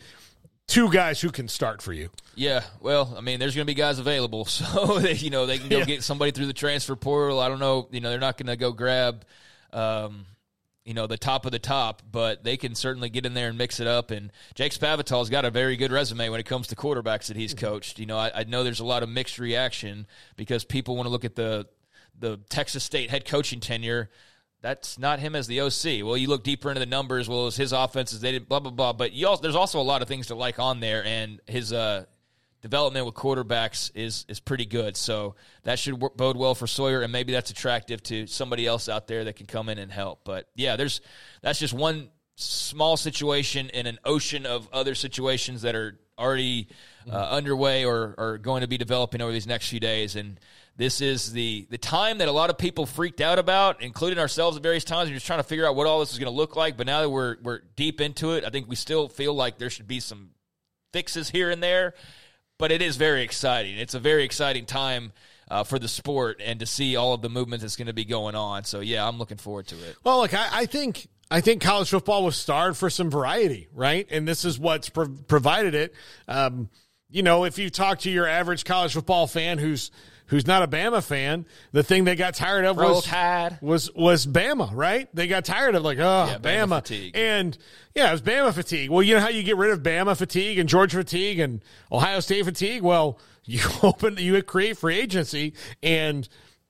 two 0.66 0.90
guys 0.90 1.20
who 1.20 1.30
can 1.30 1.48
start 1.48 1.82
for 1.82 1.92
you. 1.92 2.10
Yeah, 2.36 2.62
well, 2.80 3.14
I 3.16 3.20
mean, 3.20 3.38
there's 3.40 3.54
going 3.54 3.66
to 3.66 3.70
be 3.70 3.74
guys 3.74 3.98
available, 3.98 4.44
so 4.46 4.98
they, 4.98 5.14
you 5.14 5.30
know 5.30 5.46
they 5.46 5.58
can 5.58 5.68
go 5.68 5.78
Yeah. 5.78 5.84
get 5.84 6.02
somebody 6.02 6.30
through 6.30 6.46
the 6.46 6.52
transfer 6.52 6.94
portal. 6.96 7.40
I 7.40 7.48
don't 7.48 7.60
know, 7.60 7.88
you 7.90 8.00
know, 8.00 8.10
they're 8.10 8.18
not 8.20 8.36
going 8.38 8.46
to 8.46 8.56
go 8.56 8.70
grab, 8.72 9.24
um, 9.72 10.26
you 10.84 10.92
know, 10.92 11.06
the 11.06 11.16
top 11.16 11.46
of 11.46 11.52
the 11.52 11.58
top, 11.58 12.02
but 12.10 12.44
they 12.44 12.56
can 12.56 12.74
certainly 12.74 13.08
get 13.08 13.24
in 13.24 13.32
there 13.32 13.48
and 13.48 13.56
mix 13.56 13.80
it 13.80 13.86
up. 13.86 14.10
And 14.10 14.30
Jake 14.54 14.72
Spavital's 14.72 15.30
got 15.30 15.44
a 15.44 15.50
very 15.50 15.76
good 15.76 15.90
resume 15.90 16.28
when 16.28 16.40
it 16.40 16.46
comes 16.46 16.66
to 16.68 16.76
quarterbacks 16.76 17.26
that 17.28 17.36
he's 17.36 17.54
coached. 17.54 17.98
You 17.98 18.06
know, 18.06 18.18
I, 18.18 18.30
I 18.34 18.44
know 18.44 18.62
there's 18.62 18.80
a 18.80 18.84
lot 18.84 19.02
of 19.02 19.08
mixed 19.08 19.38
reaction 19.38 20.06
because 20.36 20.64
people 20.64 20.94
want 20.96 21.06
to 21.06 21.10
look 21.10 21.24
at 21.24 21.36
the 21.36 21.66
the 22.18 22.38
Texas 22.48 22.84
State 22.84 23.10
head 23.10 23.24
coaching 23.24 23.60
tenure. 23.60 24.10
That's 24.60 24.98
not 24.98 25.18
him 25.18 25.34
as 25.34 25.46
the 25.46 25.60
OC. 25.60 26.06
Well, 26.06 26.16
you 26.16 26.28
look 26.28 26.42
deeper 26.44 26.70
into 26.70 26.80
the 26.80 26.86
numbers. 26.86 27.28
Well, 27.28 27.42
it 27.42 27.44
was 27.46 27.56
his 27.56 27.72
offenses. 27.72 28.20
They 28.20 28.32
did 28.32 28.48
blah 28.48 28.60
blah 28.60 28.70
blah. 28.70 28.92
But 28.92 29.12
you 29.12 29.26
also, 29.26 29.42
there's 29.42 29.56
also 29.56 29.80
a 29.80 29.82
lot 29.82 30.02
of 30.02 30.08
things 30.08 30.28
to 30.28 30.34
like 30.34 30.58
on 30.58 30.80
there, 30.80 31.04
and 31.04 31.40
his 31.46 31.72
uh, 31.72 32.04
development 32.64 33.04
with 33.04 33.14
quarterbacks 33.14 33.90
is 33.94 34.24
is 34.26 34.40
pretty 34.40 34.64
good. 34.64 34.96
So 34.96 35.34
that 35.64 35.78
should 35.78 36.00
work, 36.00 36.16
bode 36.16 36.38
well 36.38 36.54
for 36.54 36.66
Sawyer, 36.66 37.02
and 37.02 37.12
maybe 37.12 37.30
that's 37.30 37.50
attractive 37.50 38.02
to 38.04 38.26
somebody 38.26 38.66
else 38.66 38.88
out 38.88 39.06
there 39.06 39.24
that 39.24 39.36
can 39.36 39.44
come 39.44 39.68
in 39.68 39.76
and 39.76 39.92
help. 39.92 40.20
But 40.24 40.48
yeah, 40.54 40.76
there's 40.76 41.02
that's 41.42 41.58
just 41.58 41.74
one 41.74 42.08
small 42.36 42.96
situation 42.96 43.68
in 43.68 43.86
an 43.86 43.98
ocean 44.02 44.46
of 44.46 44.66
other 44.72 44.94
situations 44.94 45.60
that 45.62 45.74
are 45.76 46.00
already 46.18 46.68
uh, 47.10 47.16
underway 47.16 47.84
or 47.84 48.14
are 48.16 48.38
going 48.38 48.62
to 48.62 48.66
be 48.66 48.78
developing 48.78 49.20
over 49.20 49.30
these 49.30 49.46
next 49.46 49.68
few 49.68 49.78
days. 49.78 50.16
And 50.16 50.40
this 50.74 51.02
is 51.02 51.32
the 51.32 51.66
the 51.68 51.76
time 51.76 52.16
that 52.18 52.28
a 52.28 52.32
lot 52.32 52.48
of 52.48 52.56
people 52.56 52.86
freaked 52.86 53.20
out 53.20 53.38
about, 53.38 53.82
including 53.82 54.18
ourselves 54.18 54.56
at 54.56 54.62
various 54.62 54.84
times. 54.84 55.10
We're 55.10 55.16
just 55.16 55.26
trying 55.26 55.40
to 55.40 55.44
figure 55.44 55.66
out 55.66 55.76
what 55.76 55.86
all 55.86 56.00
this 56.00 56.14
is 56.14 56.18
going 56.18 56.32
to 56.32 56.36
look 56.36 56.56
like. 56.56 56.78
But 56.78 56.86
now 56.86 57.02
that 57.02 57.10
we're 57.10 57.36
we're 57.42 57.60
deep 57.76 58.00
into 58.00 58.32
it, 58.32 58.42
I 58.42 58.48
think 58.48 58.70
we 58.70 58.76
still 58.76 59.10
feel 59.10 59.34
like 59.34 59.58
there 59.58 59.68
should 59.68 59.86
be 59.86 60.00
some 60.00 60.30
fixes 60.94 61.28
here 61.28 61.50
and 61.50 61.62
there 61.62 61.92
but 62.58 62.72
it 62.72 62.82
is 62.82 62.96
very 62.96 63.22
exciting. 63.22 63.76
It's 63.76 63.94
a 63.94 64.00
very 64.00 64.24
exciting 64.24 64.66
time 64.66 65.12
uh, 65.48 65.64
for 65.64 65.78
the 65.78 65.88
sport 65.88 66.40
and 66.44 66.60
to 66.60 66.66
see 66.66 66.96
all 66.96 67.14
of 67.14 67.22
the 67.22 67.28
movement 67.28 67.62
that's 67.62 67.76
going 67.76 67.86
to 67.86 67.92
be 67.92 68.04
going 68.04 68.34
on. 68.34 68.64
So 68.64 68.80
yeah, 68.80 69.06
I'm 69.06 69.18
looking 69.18 69.36
forward 69.36 69.66
to 69.68 69.76
it. 69.76 69.96
Well, 70.04 70.20
look, 70.20 70.34
I, 70.34 70.48
I 70.52 70.66
think 70.66 71.08
I 71.30 71.40
think 71.40 71.62
college 71.62 71.90
football 71.90 72.24
was 72.24 72.36
starved 72.36 72.78
for 72.78 72.90
some 72.90 73.10
variety, 73.10 73.68
right? 73.72 74.06
And 74.10 74.26
this 74.26 74.44
is 74.44 74.58
what's 74.58 74.88
pro- 74.88 75.08
provided 75.08 75.74
it. 75.74 75.94
Um, 76.28 76.68
you 77.10 77.22
know, 77.22 77.44
if 77.44 77.58
you 77.58 77.70
talk 77.70 78.00
to 78.00 78.10
your 78.10 78.26
average 78.26 78.64
college 78.64 78.94
football 78.94 79.26
fan 79.26 79.58
who's 79.58 79.90
who's 80.26 80.46
not 80.46 80.62
a 80.62 80.66
Bama 80.68 81.02
fan, 81.02 81.46
the 81.72 81.82
thing 81.82 82.04
they 82.04 82.16
got 82.16 82.34
tired 82.34 82.64
of 82.64 82.76
was 82.76 83.06
was 83.60 83.90
was 83.94 84.26
Bama, 84.26 84.70
right? 84.72 85.08
They 85.14 85.26
got 85.26 85.44
tired 85.44 85.74
of 85.74 85.82
like, 85.82 85.98
oh, 85.98 86.26
Yeah, 86.30 86.38
Bama 86.38 86.66
Bama, 86.68 86.76
fatigue. 86.76 87.12
and 87.16 87.56
yeah, 87.94 88.08
it 88.08 88.12
was 88.12 88.22
Bama 88.22 88.52
fatigue. 88.52 88.90
Well, 88.90 89.02
you 89.02 89.14
know 89.14 89.20
how 89.20 89.28
you 89.28 89.42
get 89.42 89.56
rid 89.56 89.70
of 89.70 89.82
Bama 89.82 90.16
fatigue 90.16 90.58
and 90.58 90.68
Georgia 90.68 90.98
fatigue 90.98 91.38
and 91.38 91.60
Ohio 91.92 92.20
State 92.20 92.44
fatigue? 92.44 92.82
Well, 92.82 93.18
you 93.44 93.60
open, 93.82 94.16
you 94.18 94.40
create 94.42 94.78
free 94.78 94.98
agency, 94.98 95.52
and 95.82 96.26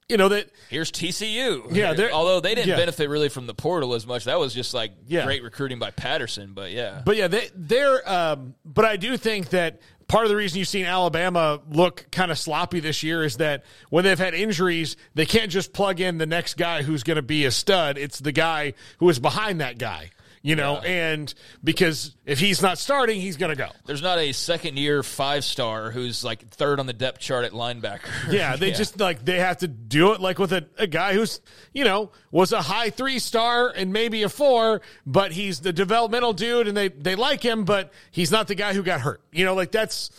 you 0.09 0.17
know 0.19 0.29
that 0.29 0.51
Here's 0.69 0.91
TCU. 0.93 1.75
Yeah, 1.75 1.95
although 2.13 2.41
they 2.41 2.55
didn't 2.55 2.69
yeah. 2.69 2.77
benefit 2.77 3.09
really 3.09 3.29
from 3.29 3.47
the 3.47 3.55
portal 3.55 3.95
as 3.95 4.07
much. 4.07 4.25
That 4.25 4.39
was 4.39 4.53
just 4.53 4.75
like 4.75 4.93
Yeah. 5.07 5.25
great 5.25 5.43
recruiting 5.43 5.79
by 5.79 5.93
Patterson. 5.93 6.53
But 6.53 6.73
yeah, 6.73 7.01
But 7.05 7.17
yeah, 7.17 7.29
they, 7.29 7.49
they're. 7.55 8.07
Um, 8.11 8.55
but 8.65 8.85
I 8.85 8.97
do 8.97 9.17
think 9.17 9.51
that 9.51 9.81
part 10.09 10.25
of 10.25 10.31
the 10.31 10.37
reason 10.37 10.59
you've 10.59 10.69
seen 10.69 10.87
Alabama 10.87 11.61
look 11.71 12.07
kind 12.11 12.31
of 12.31 12.39
sloppy 12.39 12.81
this 12.81 13.03
year 13.03 13.25
is 13.25 13.39
that 13.39 13.65
when 13.91 14.05
they've 14.05 14.19
had 14.19 14.35
injuries, 14.35 14.97
they 15.15 15.27
can't 15.27 15.51
just 15.51 15.73
plug 15.73 16.01
in 16.01 16.19
the 16.19 16.27
next 16.27 16.57
guy 16.57 16.83
who's 16.83 17.03
going 17.03 17.17
to 17.17 17.23
be 17.23 17.45
a 17.45 17.51
stud. 17.51 17.99
It's 17.99 18.19
the 18.19 18.33
guy 18.33 18.75
who 18.99 19.09
is 19.09 19.19
behind 19.19 19.61
that 19.61 19.79
guy. 19.79 20.11
You 20.47 20.57
know, 20.57 20.77
and 20.77 21.33
because 21.65 22.15
if 22.27 22.39
he's 22.39 22.61
not 22.61 22.77
starting, 22.77 23.19
he's 23.19 23.39
going 23.39 23.49
to 23.49 23.57
go. 23.57 23.71
there's 23.87 24.03
not 24.03 24.19
a 24.19 24.33
second 24.33 24.79
year 24.79 25.03
five 25.03 25.43
star 25.43 25.91
who's 25.91 26.23
like 26.23 26.47
third 26.51 26.79
on 26.81 26.85
the 26.85 26.93
depth 26.93 27.19
chart 27.19 27.47
at 27.47 27.53
linebacker. 27.53 28.11
Yeah, 28.31 28.55
they 28.57 28.71
just 28.83 29.01
like 29.01 29.25
they 29.25 29.39
have 29.39 29.57
to 29.59 29.69
do 29.69 30.13
it 30.13 30.21
like 30.21 30.39
with 30.39 30.53
a, 30.53 30.67
a 30.77 30.87
guy 30.87 31.15
who's 31.15 31.41
you 31.73 31.85
know 31.85 32.11
was 32.31 32.53
a 32.53 32.61
high 32.61 32.91
three 32.91 33.21
star 33.21 33.73
and 33.75 33.91
maybe 33.91 34.23
a 34.23 34.29
four, 34.29 34.83
but 35.07 35.33
he's 35.33 35.61
the 35.61 35.73
developmental 35.73 36.35
dude 36.35 36.69
and 36.69 36.77
they 36.77 36.89
they 36.89 37.15
like 37.15 37.43
him, 37.43 37.65
but 37.65 37.91
he's 38.11 38.31
not 38.31 38.47
the 38.47 38.55
guy 38.55 38.75
who 38.75 38.83
got 38.83 39.01
hurt. 39.01 39.23
You 39.33 39.47
know, 39.47 39.55
like 39.55 39.73
that's 39.73 40.11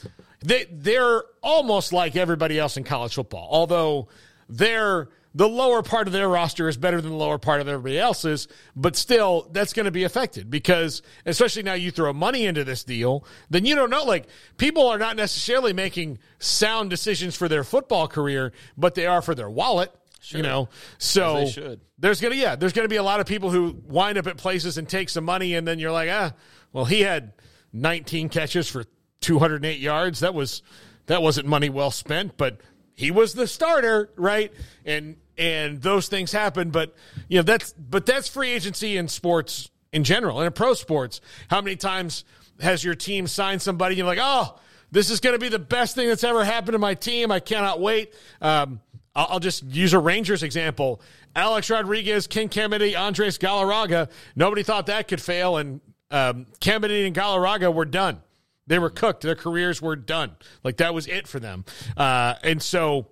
they 0.43 0.65
they're 0.71 1.23
almost 1.43 1.93
like 1.93 2.15
everybody 2.15 2.57
else 2.57 2.77
in 2.77 2.83
college 2.83 3.13
football, 3.13 3.47
although 3.51 4.07
they're 4.49 5.07
the 5.35 5.49
lower 5.49 5.83
part 5.83 6.07
of 6.07 6.13
their 6.13 6.29
roster 6.29 6.69
is 6.69 6.77
better 6.77 7.01
than 7.01 7.11
the 7.11 7.17
lower 7.17 7.37
part 7.37 7.59
of 7.59 7.67
everybody 7.67 7.99
else's, 7.99 8.47
but 8.73 8.95
still 8.95 9.49
that's 9.51 9.73
going 9.73 9.83
to 9.85 9.91
be 9.91 10.05
affected 10.05 10.49
because 10.49 11.01
especially 11.25 11.61
now 11.61 11.73
you 11.73 11.91
throw 11.91 12.13
money 12.13 12.45
into 12.45 12.63
this 12.63 12.85
deal, 12.85 13.25
then 13.49 13.65
you 13.65 13.75
don't 13.75 13.89
know 13.89 14.05
like 14.05 14.27
people 14.57 14.87
are 14.87 14.97
not 14.97 15.17
necessarily 15.17 15.73
making 15.73 16.17
sound 16.39 16.89
decisions 16.89 17.35
for 17.35 17.49
their 17.49 17.65
football 17.65 18.07
career, 18.07 18.53
but 18.77 18.95
they 18.95 19.05
are 19.05 19.21
for 19.21 19.35
their 19.35 19.49
wallet. 19.49 19.91
You 20.29 20.41
know, 20.41 20.69
so 20.97 21.37
As 21.37 21.55
they 21.55 21.61
should. 21.61 21.81
there's 21.99 22.19
gonna 22.19 22.33
yeah, 22.33 22.55
there's 22.55 22.73
gonna 22.73 22.87
be 22.87 22.95
a 22.95 23.03
lot 23.03 23.19
of 23.19 23.27
people 23.27 23.51
who 23.51 23.79
wind 23.85 24.17
up 24.17 24.25
at 24.25 24.37
places 24.37 24.79
and 24.79 24.89
take 24.89 25.09
some 25.09 25.23
money, 25.23 25.53
and 25.53 25.67
then 25.67 25.77
you're 25.77 25.91
like, 25.91 26.09
ah, 26.11 26.33
well, 26.73 26.85
he 26.85 27.01
had 27.01 27.33
19 27.73 28.29
catches 28.29 28.67
for 28.67 28.85
208 29.21 29.79
yards. 29.79 30.21
That 30.21 30.33
was 30.33 30.63
that 31.05 31.21
wasn't 31.21 31.45
money 31.47 31.69
well 31.69 31.91
spent, 31.91 32.37
but 32.37 32.59
he 32.95 33.11
was 33.11 33.33
the 33.33 33.45
starter, 33.45 34.09
right? 34.15 34.51
And 34.83 35.17
and 35.37 35.81
those 35.81 36.07
things 36.07 36.31
happen, 36.31 36.69
but 36.71 36.93
you 37.27 37.37
know 37.37 37.43
that's 37.43 37.73
but 37.73 38.05
that's 38.05 38.27
free 38.27 38.51
agency 38.51 38.97
in 38.97 39.07
sports 39.07 39.69
in 39.91 40.03
general 40.03 40.39
and 40.39 40.47
in 40.47 40.53
pro 40.53 40.73
sports. 40.73 41.21
How 41.49 41.61
many 41.61 41.75
times 41.75 42.23
has 42.59 42.83
your 42.83 42.95
team 42.95 43.27
signed 43.27 43.61
somebody? 43.61 43.95
You're 43.95 44.05
like, 44.05 44.19
oh, 44.21 44.59
this 44.91 45.09
is 45.09 45.19
going 45.19 45.33
to 45.33 45.39
be 45.39 45.49
the 45.49 45.59
best 45.59 45.95
thing 45.95 46.07
that's 46.07 46.23
ever 46.23 46.43
happened 46.43 46.73
to 46.73 46.79
my 46.79 46.93
team. 46.93 47.31
I 47.31 47.39
cannot 47.39 47.79
wait. 47.79 48.13
Um, 48.41 48.79
I'll, 49.15 49.27
I'll 49.31 49.39
just 49.39 49.63
use 49.63 49.93
a 49.93 49.99
Rangers 49.99 50.43
example. 50.43 51.01
Alex 51.35 51.69
Rodriguez, 51.69 52.27
Ken 52.27 52.49
Kennedy, 52.49 52.95
Andres 52.95 53.37
Galarraga. 53.37 54.09
Nobody 54.35 54.63
thought 54.63 54.85
that 54.87 55.07
could 55.07 55.21
fail, 55.21 55.57
and 55.57 55.81
um, 56.11 56.45
Kennedy 56.59 57.05
and 57.05 57.15
Galarraga 57.15 57.73
were 57.73 57.85
done. 57.85 58.21
They 58.67 58.79
were 58.79 58.89
cooked. 58.89 59.21
Their 59.21 59.35
careers 59.35 59.81
were 59.81 59.95
done. 59.95 60.35
Like 60.63 60.77
that 60.77 60.93
was 60.93 61.07
it 61.07 61.27
for 61.27 61.39
them. 61.39 61.65
Uh, 61.95 62.35
and 62.43 62.61
so, 62.61 63.07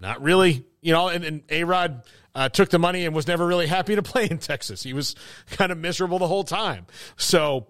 not 0.00 0.22
really, 0.22 0.64
you 0.80 0.92
know. 0.92 1.08
And, 1.08 1.24
and 1.24 1.42
A 1.50 1.64
Rod 1.64 2.02
uh, 2.34 2.48
took 2.48 2.70
the 2.70 2.78
money 2.78 3.04
and 3.04 3.14
was 3.14 3.26
never 3.26 3.46
really 3.46 3.66
happy 3.66 3.94
to 3.94 4.02
play 4.04 4.28
in 4.30 4.38
Texas. 4.38 4.82
He 4.82 4.92
was 4.92 5.14
kind 5.50 5.72
of 5.72 5.78
miserable 5.78 6.18
the 6.18 6.28
whole 6.28 6.44
time. 6.44 6.86
So, 7.16 7.66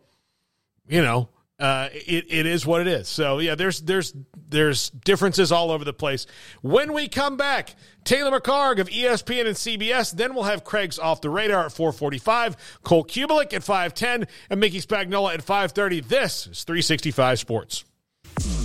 you 0.89 1.02
know, 1.02 1.28
uh, 1.59 1.89
it, 1.93 2.26
it 2.28 2.47
is 2.47 2.64
what 2.64 2.80
it 2.80 2.86
is. 2.86 3.09
So 3.09 3.40
yeah, 3.40 3.56
there's 3.56 3.80
there's 3.80 4.14
there's 4.48 4.90
differences 4.90 5.51
all 5.51 5.70
over 5.70 5.85
the 5.85 5.93
place. 5.93 6.26
When 6.62 6.93
we 6.93 7.09
come 7.09 7.36
back, 7.36 7.74
Taylor 8.05 8.39
McHargue 8.39 8.78
of 8.78 8.89
ESPN 8.89 9.47
and 9.47 9.56
CBS. 9.56 10.12
Then 10.12 10.35
we'll 10.35 10.44
have 10.44 10.62
Craig's 10.62 10.98
off 10.98 11.20
the 11.20 11.30
radar 11.30 11.66
at 11.66 11.72
4:45, 11.72 12.56
Cole 12.85 13.05
Cubelic 13.05 13.52
at 13.52 13.62
5:10, 13.62 14.28
and 14.51 14.60
Mickey 14.60 14.80
Spagnola 14.80 15.35
at 15.35 15.44
5:30. 15.44 16.06
This 16.06 16.47
is 16.47 16.62
365 16.62 17.40
Sports. 17.40 17.85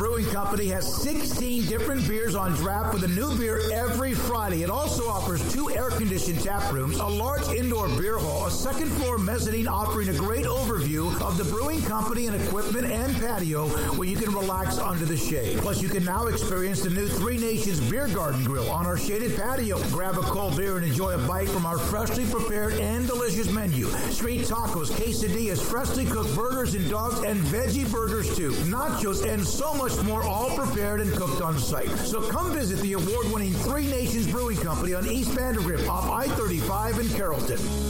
Brewing 0.00 0.24
Company 0.30 0.68
has 0.68 1.02
16 1.02 1.66
different 1.66 2.08
beers 2.08 2.34
on 2.34 2.52
draft 2.54 2.94
with 2.94 3.04
a 3.04 3.08
new 3.08 3.36
beer 3.36 3.60
every 3.70 4.14
Friday. 4.14 4.62
It 4.62 4.70
also 4.70 5.06
offers 5.06 5.52
two 5.52 5.70
air-conditioned 5.70 6.40
tap 6.40 6.72
rooms, 6.72 6.96
a 6.96 7.04
large 7.04 7.46
indoor 7.48 7.86
beer 7.98 8.16
hall, 8.16 8.46
a 8.46 8.50
second 8.50 8.88
floor 8.92 9.18
mezzanine 9.18 9.68
offering 9.68 10.08
a 10.08 10.14
great 10.14 10.46
overview 10.46 11.08
of 11.20 11.36
the 11.36 11.44
brewing 11.44 11.82
company 11.82 12.28
and 12.28 12.42
equipment 12.42 12.86
and 12.86 13.14
patio 13.16 13.68
where 13.98 14.08
you 14.08 14.16
can 14.16 14.32
relax 14.32 14.78
under 14.78 15.04
the 15.04 15.18
shade. 15.18 15.58
Plus, 15.58 15.82
you 15.82 15.90
can 15.90 16.02
now 16.02 16.28
experience 16.28 16.80
the 16.80 16.88
new 16.88 17.06
Three 17.06 17.36
Nations 17.36 17.78
Beer 17.90 18.08
Garden 18.08 18.42
Grill 18.42 18.70
on 18.70 18.86
our 18.86 18.96
shaded 18.96 19.36
patio. 19.36 19.78
Grab 19.90 20.16
a 20.16 20.22
cold 20.22 20.56
beer 20.56 20.78
and 20.78 20.86
enjoy 20.86 21.10
a 21.10 21.18
bite 21.28 21.50
from 21.50 21.66
our 21.66 21.76
freshly 21.76 22.24
prepared 22.24 22.72
and 22.72 23.06
delicious 23.06 23.52
menu. 23.52 23.84
Street 24.08 24.46
tacos, 24.46 24.90
quesadillas, 24.92 25.60
freshly 25.60 26.06
cooked 26.06 26.34
burgers 26.34 26.74
and 26.74 26.88
dogs, 26.88 27.20
and 27.20 27.38
veggie 27.44 27.90
burgers 27.92 28.34
too. 28.34 28.52
Nachos 28.64 29.30
and 29.30 29.46
so 29.46 29.74
much 29.74 29.89
more, 30.04 30.22
all 30.22 30.50
prepared 30.56 31.00
and 31.00 31.12
cooked 31.12 31.40
on 31.40 31.58
site. 31.58 31.90
So 31.90 32.22
come 32.28 32.52
visit 32.52 32.78
the 32.80 32.94
award-winning 32.94 33.52
Three 33.54 33.86
Nations 33.86 34.26
Brewing 34.26 34.56
Company 34.58 34.94
on 34.94 35.06
East 35.06 35.30
Vandergrift 35.30 35.88
off 35.88 36.08
I-35 36.08 37.00
in 37.00 37.08
Carrollton. 37.10 37.89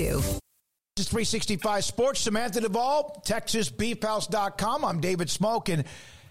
This 0.09 1.05
is 1.05 1.07
365 1.09 1.85
Sports. 1.85 2.21
Samantha 2.21 2.61
Duvall, 2.61 3.21
TexasBeefHouse.com. 3.25 4.83
I'm 4.83 4.99
David 4.99 5.29
Smoke. 5.29 5.69
And 5.69 5.85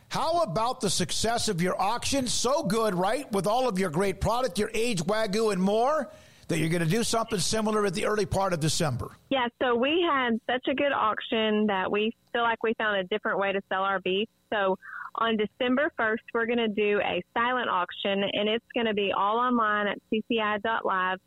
how 0.09 0.42
about 0.42 0.80
the 0.80 0.90
success 0.90 1.48
of 1.48 1.62
your 1.62 1.80
auction? 1.80 2.26
So 2.26 2.64
good, 2.64 2.94
right? 2.94 3.30
With 3.32 3.47
all 3.47 3.68
of 3.68 3.78
your 3.78 3.90
great 3.90 4.20
product, 4.20 4.59
your 4.59 4.70
aged 4.74 5.06
Wagyu 5.06 5.52
and 5.52 5.62
more, 5.62 6.10
that 6.48 6.59
you're 6.59 6.68
going 6.68 6.82
to 6.82 6.88
do 6.88 7.05
something 7.05 7.38
similar 7.38 7.86
at 7.86 7.94
the 7.94 8.06
early 8.06 8.26
part 8.26 8.52
of 8.52 8.59
December. 8.59 9.12
Yeah, 9.30 9.47
so 9.62 9.76
we 9.76 10.05
had 10.05 10.40
such 10.51 10.66
a 10.68 10.74
good 10.74 10.92
auction 10.92 11.66
that 11.68 11.92
we 11.92 12.12
feel 12.32 12.42
like 12.42 12.62
we 12.64 12.74
found 12.74 12.98
a 12.98 13.05
different 13.05 13.38
way 13.38 13.52
to 13.52 13.60
sell 13.68 13.82
our 13.82 14.01
beef. 14.01 14.28
So 14.52 14.76
On 15.16 15.36
December 15.36 15.90
1st, 15.98 16.18
we're 16.32 16.47
going 16.47 16.59
to 16.59 16.68
do 16.68 17.01
a 17.01 17.22
silent 17.34 17.68
auction, 17.68 18.22
and 18.32 18.48
it's 18.48 18.64
going 18.74 18.86
to 18.86 18.94
be 18.94 19.12
all 19.16 19.38
online 19.38 19.88
at 19.88 19.98
cci.live, 20.12 21.18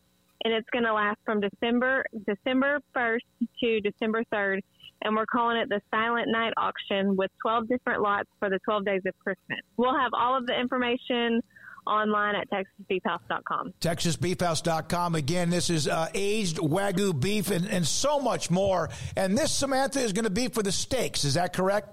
and 0.44 0.54
it's 0.54 0.70
going 0.72 0.86
to 0.86 0.94
last 0.94 1.18
from 1.26 1.40
December 1.40 2.06
December 2.28 2.80
1st 2.96 3.20
to 3.62 3.82
December 3.82 4.24
3rd, 4.34 4.62
and 5.04 5.16
we're 5.16 5.26
calling 5.26 5.58
it 5.58 5.70
the 5.70 5.82
Silent 5.92 6.28
Night 6.30 6.54
Auction 6.58 7.16
with 7.16 7.32
12 7.42 7.68
different 7.68 8.02
lots 8.02 8.30
for 8.40 8.50
the 8.50 8.60
12 8.66 8.86
days 8.86 9.02
of 9.06 9.18
Christmas. 9.20 9.60
We'll 9.78 9.98
have 9.98 10.12
all 10.14 10.38
of 10.38 10.46
the 10.46 10.60
information 10.60 11.42
online 11.86 12.36
at 12.36 12.48
texasbeefhouse.com. 12.50 13.74
TexasBeefhouse.com. 13.82 15.16
Again, 15.16 15.50
this 15.50 15.70
is 15.70 15.88
uh, 15.88 16.08
aged 16.14 16.58
Wagyu 16.58 17.20
beef 17.20 17.52
and, 17.52 17.68
and 17.68 17.86
so 17.86 18.20
much 18.20 18.50
more. 18.50 18.90
And 19.16 19.38
this, 19.38 19.52
Samantha, 19.52 20.00
is 20.00 20.14
going 20.14 20.24
to 20.24 20.32
be 20.32 20.48
for 20.48 20.64
the 20.64 20.72
steaks. 20.72 21.26
Is 21.26 21.34
that 21.34 21.54
correct? 21.54 21.90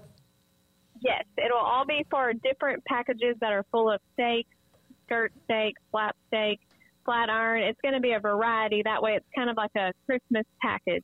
Yes, 1.01 1.25
it'll 1.37 1.57
all 1.57 1.85
be 1.85 2.05
for 2.09 2.31
different 2.33 2.85
packages 2.85 3.35
that 3.41 3.51
are 3.51 3.65
full 3.71 3.91
of 3.91 3.99
steaks, 4.13 4.49
skirt 5.05 5.33
steak, 5.45 5.75
flap 5.89 6.15
steak, 6.27 6.59
flat 7.11 7.29
iron. 7.29 7.61
It's 7.61 7.79
going 7.81 7.93
to 7.93 7.99
be 7.99 8.13
a 8.13 8.19
variety. 8.19 8.81
That 8.83 9.01
way, 9.01 9.15
it's 9.15 9.25
kind 9.35 9.49
of 9.49 9.57
like 9.57 9.71
a 9.75 9.91
Christmas 10.05 10.45
package. 10.61 11.03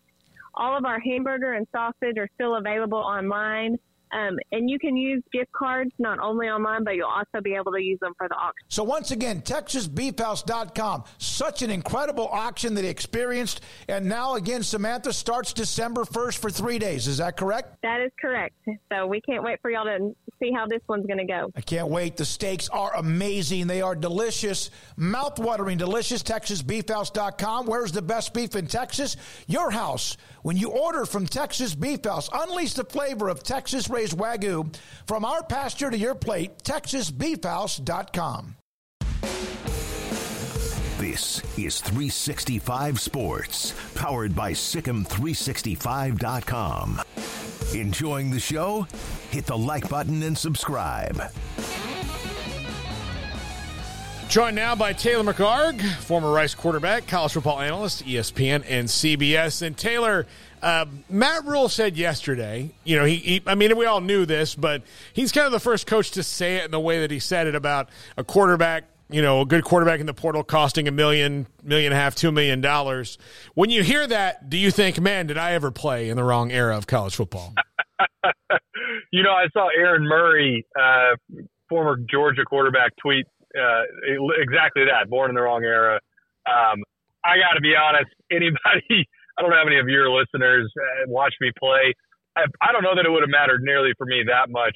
All 0.55 0.77
of 0.77 0.85
our 0.85 0.99
hamburger 0.99 1.53
and 1.53 1.67
sausage 1.75 2.17
are 2.17 2.29
still 2.35 2.55
available 2.55 2.97
online. 2.97 3.77
Um, 4.11 4.37
and 4.51 4.69
you 4.69 4.79
can 4.79 4.95
use 4.95 5.21
gift 5.31 5.51
cards 5.51 5.91
not 5.99 6.19
only 6.19 6.47
online, 6.47 6.83
but 6.83 6.95
you'll 6.95 7.07
also 7.07 7.41
be 7.43 7.55
able 7.55 7.71
to 7.73 7.81
use 7.81 7.99
them 7.99 8.13
for 8.17 8.27
the 8.27 8.35
auction. 8.35 8.65
So 8.69 8.83
once 8.83 9.11
again, 9.11 9.41
TexasBeefhouse.com. 9.41 11.03
Such 11.17 11.61
an 11.61 11.69
incredible 11.69 12.27
auction 12.31 12.73
that 12.75 12.83
he 12.83 12.89
experienced. 12.89 13.61
And 13.87 14.07
now 14.07 14.35
again, 14.35 14.63
Samantha 14.63 15.13
starts 15.13 15.53
December 15.53 16.03
1st 16.03 16.37
for 16.37 16.49
three 16.49 16.79
days. 16.79 17.07
Is 17.07 17.17
that 17.17 17.37
correct? 17.37 17.77
That 17.83 18.01
is 18.01 18.11
correct. 18.19 18.55
So 18.91 19.07
we 19.07 19.21
can't 19.21 19.43
wait 19.43 19.59
for 19.61 19.71
y'all 19.71 19.85
to 19.85 20.15
see 20.41 20.51
how 20.53 20.67
this 20.67 20.81
one's 20.87 21.05
going 21.05 21.19
to 21.19 21.25
go. 21.25 21.51
I 21.55 21.61
can't 21.61 21.89
wait. 21.89 22.17
The 22.17 22.25
steaks 22.25 22.69
are 22.69 22.95
amazing. 22.95 23.67
They 23.67 23.81
are 23.81 23.95
delicious, 23.95 24.69
mouth-watering, 24.95 25.77
delicious. 25.77 26.23
TexasBeefhouse.com. 26.23 27.65
Where's 27.65 27.91
the 27.91 28.01
best 28.01 28.33
beef 28.33 28.55
in 28.55 28.67
Texas? 28.67 29.17
Your 29.47 29.71
house. 29.71 30.17
When 30.43 30.55
you 30.55 30.69
order 30.69 31.05
from 31.05 31.27
Texas 31.27 31.75
Beef 31.75 32.05
House, 32.05 32.29
unleash 32.31 32.73
the 32.73 32.85
flavor 32.85 33.27
of 33.27 33.43
Texas 33.43 33.89
raised 33.97 34.17
Wagyu 34.17 34.73
from 35.07 35.25
our 35.25 35.43
pasture 35.43 35.89
to 35.89 35.97
your 35.97 36.13
plate, 36.13 36.59
TexasBeefhouse.com. 36.59 38.53
This 40.99 41.41
is 41.57 41.81
365 41.81 42.99
Sports, 42.99 43.73
powered 43.95 44.35
by 44.35 44.51
SicEm365.com. 44.51 47.01
Enjoying 47.73 48.29
the 48.29 48.39
show? 48.39 48.85
Hit 49.31 49.47
the 49.47 49.57
like 49.57 49.89
button 49.89 50.21
and 50.23 50.37
subscribe. 50.37 51.19
Joined 54.29 54.55
now 54.57 54.75
by 54.75 54.93
Taylor 54.93 55.23
McHargue, 55.23 55.81
former 56.01 56.31
Rice 56.31 56.53
quarterback, 56.53 57.07
college 57.07 57.33
football 57.33 57.61
analyst, 57.61 58.05
ESPN 58.05 58.63
and 58.67 58.87
CBS. 58.87 59.61
And 59.61 59.77
Taylor, 59.77 60.27
uh, 60.61 60.85
Matt 61.09 61.45
Rhule 61.45 61.69
said 61.69 61.97
yesterday, 61.97 62.71
you 62.83 62.97
know, 62.97 63.05
he, 63.05 63.15
he, 63.15 63.41
I 63.45 63.55
mean, 63.55 63.77
we 63.77 63.85
all 63.85 64.01
knew 64.01 64.25
this, 64.25 64.55
but 64.55 64.83
he's 65.13 65.31
kind 65.31 65.45
of 65.45 65.51
the 65.51 65.59
first 65.59 65.87
coach 65.87 66.11
to 66.11 66.23
say 66.23 66.57
it 66.57 66.65
in 66.65 66.71
the 66.71 66.79
way 66.79 66.99
that 66.99 67.11
he 67.11 67.19
said 67.19 67.47
it 67.47 67.55
about 67.55 67.89
a 68.17 68.23
quarterback, 68.23 68.85
you 69.09 69.21
know, 69.21 69.41
a 69.41 69.45
good 69.45 69.63
quarterback 69.63 69.99
in 69.99 70.05
the 70.05 70.13
portal 70.13 70.43
costing 70.43 70.87
a 70.87 70.91
million, 70.91 71.47
million 71.63 71.91
and 71.91 71.99
a 71.99 72.01
half, 72.01 72.15
two 72.15 72.31
million 72.31 72.61
dollars. 72.61 73.17
When 73.53 73.69
you 73.69 73.83
hear 73.83 74.05
that, 74.07 74.49
do 74.49 74.57
you 74.57 74.71
think, 74.71 74.99
man, 74.99 75.27
did 75.27 75.37
I 75.37 75.53
ever 75.53 75.71
play 75.71 76.09
in 76.09 76.17
the 76.17 76.23
wrong 76.23 76.51
era 76.51 76.77
of 76.77 76.87
college 76.87 77.15
football? 77.15 77.53
you 79.11 79.23
know, 79.23 79.31
I 79.31 79.47
saw 79.53 79.69
Aaron 79.77 80.03
Murray, 80.03 80.65
uh, 80.79 81.15
former 81.69 81.97
Georgia 82.09 82.45
quarterback, 82.45 82.93
tweet 83.01 83.25
uh, 83.55 83.83
exactly 84.39 84.83
that. 84.85 85.09
Born 85.09 85.29
in 85.29 85.35
the 85.35 85.41
wrong 85.41 85.63
era. 85.63 85.99
Um, 86.47 86.83
I 87.23 87.37
got 87.37 87.55
to 87.55 87.61
be 87.61 87.73
honest. 87.75 88.11
Anybody, 88.31 89.07
I 89.37 89.41
don't 89.41 89.51
know 89.51 89.57
how 89.57 89.65
many 89.65 89.79
of 89.79 89.87
your 89.87 90.09
listeners 90.09 90.71
uh, 90.75 91.05
watch 91.07 91.33
me 91.41 91.51
play. 91.59 91.93
I, 92.35 92.45
I 92.61 92.71
don't 92.71 92.83
know 92.83 92.95
that 92.95 93.05
it 93.05 93.11
would 93.11 93.21
have 93.21 93.29
mattered 93.29 93.61
nearly 93.61 93.91
for 93.97 94.05
me 94.05 94.23
that 94.27 94.49
much, 94.49 94.75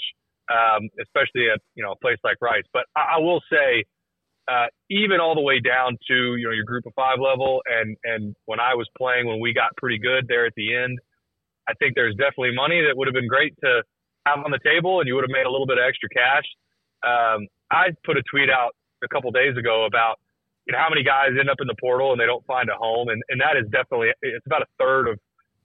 um, 0.51 0.89
especially 1.01 1.49
at 1.49 1.59
you 1.75 1.83
know 1.83 1.93
a 1.93 1.99
place 1.99 2.17
like 2.23 2.37
Rice. 2.41 2.65
But 2.73 2.85
I, 2.95 3.17
I 3.17 3.19
will 3.19 3.41
say, 3.51 3.83
uh, 4.47 4.67
even 4.89 5.19
all 5.19 5.35
the 5.35 5.41
way 5.41 5.59
down 5.59 5.97
to 6.07 6.35
you 6.35 6.45
know 6.45 6.53
your 6.53 6.65
group 6.65 6.85
of 6.85 6.93
five 6.95 7.19
level, 7.19 7.61
and 7.65 7.97
and 8.03 8.35
when 8.45 8.59
I 8.59 8.75
was 8.75 8.87
playing, 8.97 9.27
when 9.27 9.39
we 9.39 9.53
got 9.53 9.75
pretty 9.77 9.97
good 9.97 10.25
there 10.27 10.45
at 10.45 10.53
the 10.55 10.75
end, 10.75 10.99
I 11.67 11.73
think 11.75 11.95
there's 11.95 12.15
definitely 12.15 12.53
money 12.53 12.81
that 12.85 12.97
would 12.97 13.07
have 13.07 13.15
been 13.15 13.29
great 13.29 13.53
to 13.63 13.81
have 14.25 14.39
on 14.45 14.51
the 14.51 14.61
table, 14.63 14.99
and 14.99 15.07
you 15.07 15.15
would 15.15 15.23
have 15.23 15.33
made 15.33 15.45
a 15.45 15.51
little 15.51 15.67
bit 15.67 15.77
of 15.77 15.85
extra 15.87 16.09
cash. 16.09 16.45
Um, 17.01 17.47
I 17.71 17.89
put 18.05 18.17
a 18.17 18.23
tweet 18.29 18.49
out 18.49 18.75
a 19.03 19.07
couple 19.07 19.31
days 19.31 19.57
ago 19.57 19.85
about 19.85 20.19
you 20.65 20.73
know 20.73 20.79
how 20.79 20.89
many 20.89 21.03
guys 21.03 21.29
end 21.39 21.49
up 21.49 21.57
in 21.59 21.67
the 21.67 21.75
portal 21.79 22.11
and 22.11 22.19
they 22.19 22.25
don't 22.25 22.45
find 22.45 22.69
a 22.69 22.75
home, 22.75 23.09
and 23.09 23.21
and 23.29 23.41
that 23.41 23.57
is 23.57 23.65
definitely 23.71 24.09
it's 24.21 24.45
about 24.45 24.61
a 24.61 24.69
third 24.79 25.07
of 25.07 25.19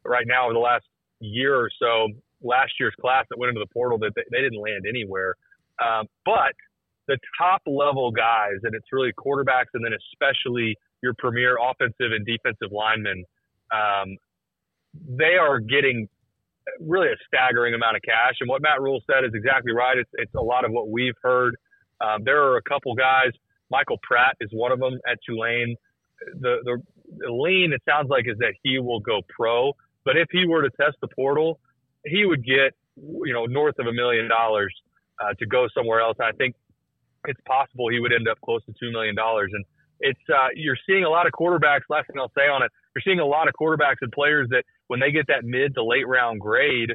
right 0.04 0.26
now 0.26 0.44
over 0.44 0.54
the 0.54 0.60
last 0.60 0.84
year 1.20 1.56
or 1.56 1.70
so. 1.78 2.08
Last 2.42 2.72
year's 2.78 2.94
class 3.00 3.24
that 3.30 3.38
went 3.38 3.50
into 3.50 3.60
the 3.60 3.72
portal 3.72 3.98
that 3.98 4.12
they, 4.14 4.22
they 4.30 4.42
didn't 4.42 4.60
land 4.60 4.84
anywhere, 4.88 5.34
um, 5.82 6.06
but 6.24 6.52
the 7.08 7.18
top 7.38 7.62
level 7.66 8.10
guys, 8.10 8.58
and 8.64 8.74
it's 8.74 8.86
really 8.92 9.12
quarterbacks, 9.12 9.72
and 9.74 9.84
then 9.84 9.92
especially 10.12 10.76
your 11.02 11.14
premier 11.18 11.56
offensive 11.56 12.12
and 12.12 12.26
defensive 12.26 12.72
linemen, 12.72 13.24
um, 13.72 14.16
they 15.08 15.36
are 15.40 15.60
getting 15.60 16.08
really 16.80 17.08
a 17.08 17.16
staggering 17.26 17.74
amount 17.74 17.96
of 17.96 18.02
cash. 18.02 18.34
And 18.40 18.48
what 18.48 18.62
Matt 18.62 18.80
Rhule 18.80 19.00
said 19.06 19.24
is 19.24 19.30
exactly 19.34 19.72
right. 19.72 19.96
It's, 19.96 20.10
it's 20.14 20.34
a 20.34 20.40
lot 20.40 20.64
of 20.64 20.72
what 20.72 20.88
we've 20.88 21.14
heard. 21.22 21.56
Um, 22.00 22.24
there 22.24 22.42
are 22.42 22.56
a 22.56 22.62
couple 22.62 22.94
guys. 22.94 23.30
Michael 23.70 23.98
Pratt 24.02 24.36
is 24.40 24.50
one 24.52 24.72
of 24.72 24.78
them 24.78 24.98
at 25.10 25.18
Tulane. 25.28 25.76
The, 26.40 26.58
the, 26.64 26.82
the 27.18 27.30
lean, 27.30 27.72
it 27.72 27.82
sounds 27.88 28.08
like, 28.08 28.26
is 28.26 28.38
that 28.38 28.54
he 28.62 28.78
will 28.78 29.00
go 29.00 29.20
pro. 29.28 29.72
But 30.04 30.16
if 30.16 30.28
he 30.30 30.46
were 30.46 30.62
to 30.62 30.70
test 30.80 30.96
the 31.00 31.08
portal, 31.08 31.58
he 32.04 32.24
would 32.24 32.44
get, 32.44 32.72
you 32.96 33.32
know, 33.32 33.46
north 33.46 33.74
of 33.78 33.86
a 33.86 33.92
million 33.92 34.28
dollars 34.28 34.74
uh, 35.20 35.34
to 35.38 35.46
go 35.46 35.66
somewhere 35.74 36.00
else. 36.00 36.16
I 36.20 36.32
think 36.32 36.54
it's 37.26 37.40
possible 37.46 37.88
he 37.90 38.00
would 38.00 38.12
end 38.12 38.28
up 38.28 38.38
close 38.44 38.64
to 38.66 38.72
$2 38.72 38.92
million. 38.92 39.16
And 39.18 39.64
it's, 40.00 40.20
uh, 40.32 40.48
you're 40.54 40.78
seeing 40.86 41.04
a 41.04 41.10
lot 41.10 41.26
of 41.26 41.32
quarterbacks. 41.32 41.82
Last 41.88 42.06
thing 42.06 42.18
I'll 42.18 42.32
say 42.36 42.48
on 42.48 42.62
it, 42.62 42.70
you're 42.94 43.02
seeing 43.04 43.20
a 43.20 43.26
lot 43.26 43.48
of 43.48 43.54
quarterbacks 43.60 43.96
and 44.00 44.12
players 44.12 44.48
that 44.50 44.64
when 44.86 45.00
they 45.00 45.10
get 45.10 45.26
that 45.28 45.44
mid 45.44 45.74
to 45.74 45.84
late 45.84 46.06
round 46.06 46.40
grade, 46.40 46.90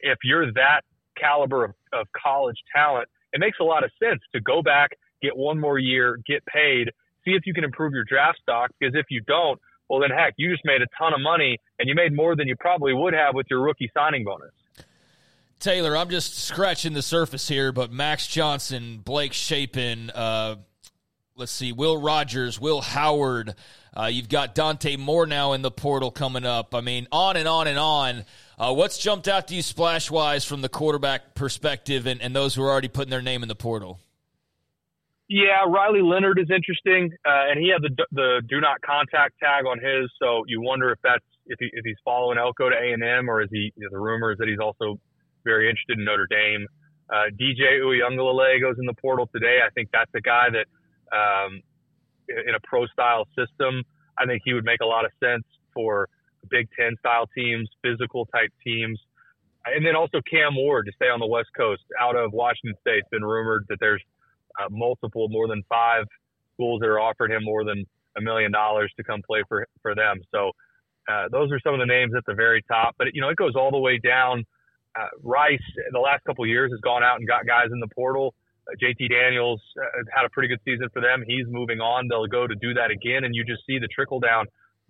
if 0.00 0.18
you're 0.22 0.52
that 0.52 0.82
caliber 1.18 1.64
of, 1.64 1.72
of 1.92 2.06
college 2.16 2.56
talent, 2.74 3.08
it 3.32 3.40
makes 3.40 3.58
a 3.60 3.64
lot 3.64 3.84
of 3.84 3.90
sense 4.02 4.20
to 4.34 4.40
go 4.40 4.62
back, 4.62 4.90
get 5.24 5.36
one 5.36 5.60
more 5.60 5.78
year, 5.78 6.18
get 6.26 6.44
paid, 6.46 6.90
see 7.24 7.32
if 7.32 7.46
you 7.46 7.54
can 7.54 7.64
improve 7.64 7.92
your 7.92 8.04
draft 8.04 8.38
stock. 8.42 8.70
Because 8.78 8.94
if 8.94 9.06
you 9.10 9.20
don't, 9.22 9.60
well, 9.88 10.00
then 10.00 10.10
heck, 10.10 10.34
you 10.36 10.50
just 10.50 10.64
made 10.64 10.82
a 10.82 10.86
ton 10.98 11.12
of 11.14 11.20
money 11.20 11.58
and 11.78 11.88
you 11.88 11.94
made 11.94 12.14
more 12.14 12.36
than 12.36 12.48
you 12.48 12.56
probably 12.56 12.94
would 12.94 13.14
have 13.14 13.34
with 13.34 13.46
your 13.50 13.60
rookie 13.60 13.90
signing 13.94 14.24
bonus. 14.24 14.52
Taylor, 15.60 15.96
I'm 15.96 16.10
just 16.10 16.38
scratching 16.38 16.92
the 16.92 17.02
surface 17.02 17.48
here, 17.48 17.72
but 17.72 17.90
Max 17.90 18.26
Johnson, 18.26 19.00
Blake 19.02 19.32
Shapen, 19.32 20.10
uh, 20.10 20.56
let's 21.36 21.52
see, 21.52 21.72
Will 21.72 21.96
Rogers, 21.96 22.60
Will 22.60 22.80
Howard. 22.80 23.54
Uh, 23.96 24.06
you've 24.06 24.28
got 24.28 24.54
Dante 24.54 24.96
Moore 24.96 25.26
now 25.26 25.52
in 25.52 25.62
the 25.62 25.70
portal 25.70 26.10
coming 26.10 26.44
up. 26.44 26.74
I 26.74 26.80
mean, 26.80 27.06
on 27.12 27.36
and 27.36 27.48
on 27.48 27.66
and 27.66 27.78
on. 27.78 28.24
Uh, 28.58 28.74
what's 28.74 28.98
jumped 28.98 29.28
out 29.28 29.48
to 29.48 29.54
you 29.54 29.62
splash 29.62 30.10
wise 30.10 30.44
from 30.44 30.60
the 30.60 30.68
quarterback 30.68 31.34
perspective 31.34 32.06
and, 32.06 32.20
and 32.20 32.34
those 32.34 32.54
who 32.54 32.62
are 32.62 32.70
already 32.70 32.88
putting 32.88 33.10
their 33.10 33.22
name 33.22 33.42
in 33.42 33.48
the 33.48 33.54
portal? 33.54 33.98
Yeah, 35.34 35.66
Riley 35.66 36.00
Leonard 36.00 36.38
is 36.38 36.46
interesting, 36.46 37.10
uh, 37.26 37.50
and 37.50 37.58
he 37.58 37.66
had 37.66 37.82
the 37.82 37.90
the 38.12 38.40
do 38.48 38.60
not 38.60 38.80
contact 38.86 39.34
tag 39.42 39.66
on 39.66 39.82
his, 39.82 40.08
so 40.22 40.44
you 40.46 40.62
wonder 40.62 40.92
if 40.92 41.00
that's 41.02 41.26
if 41.46 41.58
he 41.58 41.66
if 41.72 41.84
he's 41.84 41.98
following 42.04 42.38
Elko 42.38 42.70
to 42.70 42.76
A 42.76 42.92
and 42.92 43.02
M, 43.02 43.28
or 43.28 43.42
is 43.42 43.48
he? 43.50 43.72
You 43.74 43.82
know, 43.82 43.88
the 43.90 43.98
rumor 43.98 44.30
is 44.30 44.38
that 44.38 44.46
he's 44.46 44.62
also 44.62 44.94
very 45.42 45.68
interested 45.68 45.98
in 45.98 46.04
Notre 46.04 46.28
Dame. 46.30 46.68
Uh, 47.10 47.34
DJ 47.34 47.82
Uiagalelei 47.82 48.60
goes 48.60 48.76
in 48.78 48.86
the 48.86 48.94
portal 49.02 49.28
today. 49.34 49.58
I 49.58 49.70
think 49.74 49.88
that's 49.92 50.14
a 50.14 50.20
guy 50.20 50.54
that 50.54 50.70
um, 51.10 51.60
in 52.28 52.54
a 52.54 52.62
pro 52.62 52.86
style 52.86 53.26
system, 53.34 53.82
I 54.16 54.26
think 54.26 54.42
he 54.44 54.54
would 54.54 54.64
make 54.64 54.82
a 54.82 54.86
lot 54.86 55.04
of 55.04 55.10
sense 55.18 55.42
for 55.74 56.08
Big 56.48 56.68
Ten 56.78 56.94
style 57.00 57.26
teams, 57.36 57.68
physical 57.82 58.26
type 58.26 58.52
teams. 58.62 59.00
And 59.66 59.84
then 59.84 59.96
also 59.96 60.20
Cam 60.30 60.54
Ward 60.54 60.86
to 60.86 60.92
stay 60.94 61.10
on 61.10 61.18
the 61.18 61.26
West 61.26 61.50
Coast 61.56 61.82
out 61.98 62.14
of 62.14 62.32
Washington 62.32 62.78
State. 62.82 63.02
It's 63.02 63.08
been 63.10 63.24
rumored 63.24 63.66
that 63.68 63.78
there's 63.80 64.04
uh, 64.60 64.68
multiple, 64.70 65.28
more 65.28 65.48
than 65.48 65.62
five 65.68 66.04
schools 66.54 66.80
that 66.80 66.88
are 66.88 67.00
offering 67.00 67.32
him 67.32 67.44
more 67.44 67.64
than 67.64 67.84
a 68.16 68.20
million 68.20 68.52
dollars 68.52 68.92
to 68.96 69.04
come 69.04 69.20
play 69.26 69.42
for 69.48 69.66
for 69.82 69.94
them. 69.94 70.20
So 70.32 70.52
uh, 71.08 71.28
those 71.30 71.50
are 71.52 71.60
some 71.60 71.74
of 71.74 71.80
the 71.80 71.86
names 71.86 72.12
at 72.16 72.24
the 72.26 72.34
very 72.34 72.62
top. 72.62 72.94
But 72.98 73.08
you 73.12 73.20
know, 73.20 73.28
it 73.28 73.36
goes 73.36 73.54
all 73.56 73.70
the 73.70 73.78
way 73.78 73.98
down. 73.98 74.44
Uh, 74.98 75.08
Rice, 75.22 75.58
the 75.90 75.98
last 75.98 76.22
couple 76.24 76.46
years, 76.46 76.70
has 76.70 76.80
gone 76.80 77.02
out 77.02 77.18
and 77.18 77.26
got 77.26 77.46
guys 77.46 77.68
in 77.72 77.80
the 77.80 77.88
portal. 77.94 78.34
Uh, 78.68 78.76
JT 78.82 79.10
Daniels 79.10 79.60
uh, 79.76 80.02
had 80.14 80.24
a 80.24 80.30
pretty 80.30 80.48
good 80.48 80.60
season 80.64 80.88
for 80.92 81.02
them. 81.02 81.24
He's 81.26 81.46
moving 81.48 81.80
on. 81.80 82.06
They'll 82.08 82.26
go 82.26 82.46
to 82.46 82.54
do 82.54 82.74
that 82.74 82.90
again, 82.90 83.24
and 83.24 83.34
you 83.34 83.44
just 83.44 83.62
see 83.66 83.78
the 83.78 83.88
trickle 83.88 84.20
down 84.20 84.46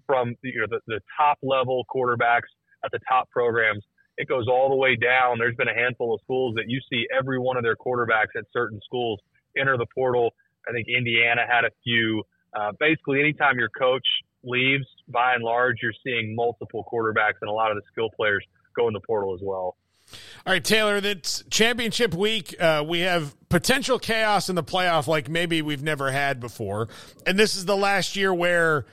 from 0.06 0.34
you 0.42 0.60
know 0.60 0.66
the, 0.68 0.80
the 0.86 1.00
top 1.16 1.38
level 1.42 1.84
quarterbacks 1.94 2.52
at 2.84 2.90
the 2.92 3.00
top 3.08 3.30
programs 3.30 3.82
it 4.16 4.28
goes 4.28 4.46
all 4.48 4.68
the 4.68 4.76
way 4.76 4.96
down. 4.96 5.38
There's 5.38 5.56
been 5.56 5.68
a 5.68 5.74
handful 5.74 6.14
of 6.14 6.20
schools 6.22 6.54
that 6.56 6.64
you 6.68 6.80
see 6.90 7.06
every 7.16 7.38
one 7.38 7.56
of 7.56 7.62
their 7.62 7.76
quarterbacks 7.76 8.36
at 8.36 8.44
certain 8.52 8.80
schools 8.84 9.20
enter 9.58 9.76
the 9.76 9.86
portal. 9.94 10.30
I 10.68 10.72
think 10.72 10.86
Indiana 10.88 11.42
had 11.48 11.64
a 11.64 11.70
few. 11.82 12.22
Uh, 12.54 12.72
basically, 12.78 13.20
anytime 13.20 13.58
your 13.58 13.68
coach 13.68 14.06
leaves, 14.44 14.84
by 15.08 15.34
and 15.34 15.42
large, 15.42 15.76
you're 15.82 15.92
seeing 16.04 16.34
multiple 16.34 16.86
quarterbacks 16.92 17.40
and 17.40 17.50
a 17.50 17.52
lot 17.52 17.70
of 17.70 17.76
the 17.76 17.82
skill 17.92 18.08
players 18.16 18.44
go 18.76 18.88
in 18.88 18.94
the 18.94 19.00
portal 19.00 19.34
as 19.34 19.40
well. 19.42 19.76
All 20.46 20.52
right, 20.52 20.62
Taylor, 20.62 21.00
that's 21.00 21.42
championship 21.50 22.14
week. 22.14 22.54
Uh, 22.60 22.84
we 22.86 23.00
have 23.00 23.34
potential 23.48 23.98
chaos 23.98 24.48
in 24.48 24.54
the 24.54 24.62
playoff 24.62 25.06
like 25.06 25.28
maybe 25.28 25.62
we've 25.62 25.82
never 25.82 26.10
had 26.10 26.40
before. 26.40 26.88
And 27.26 27.38
this 27.38 27.56
is 27.56 27.64
the 27.64 27.76
last 27.76 28.14
year 28.14 28.32
where 28.32 28.84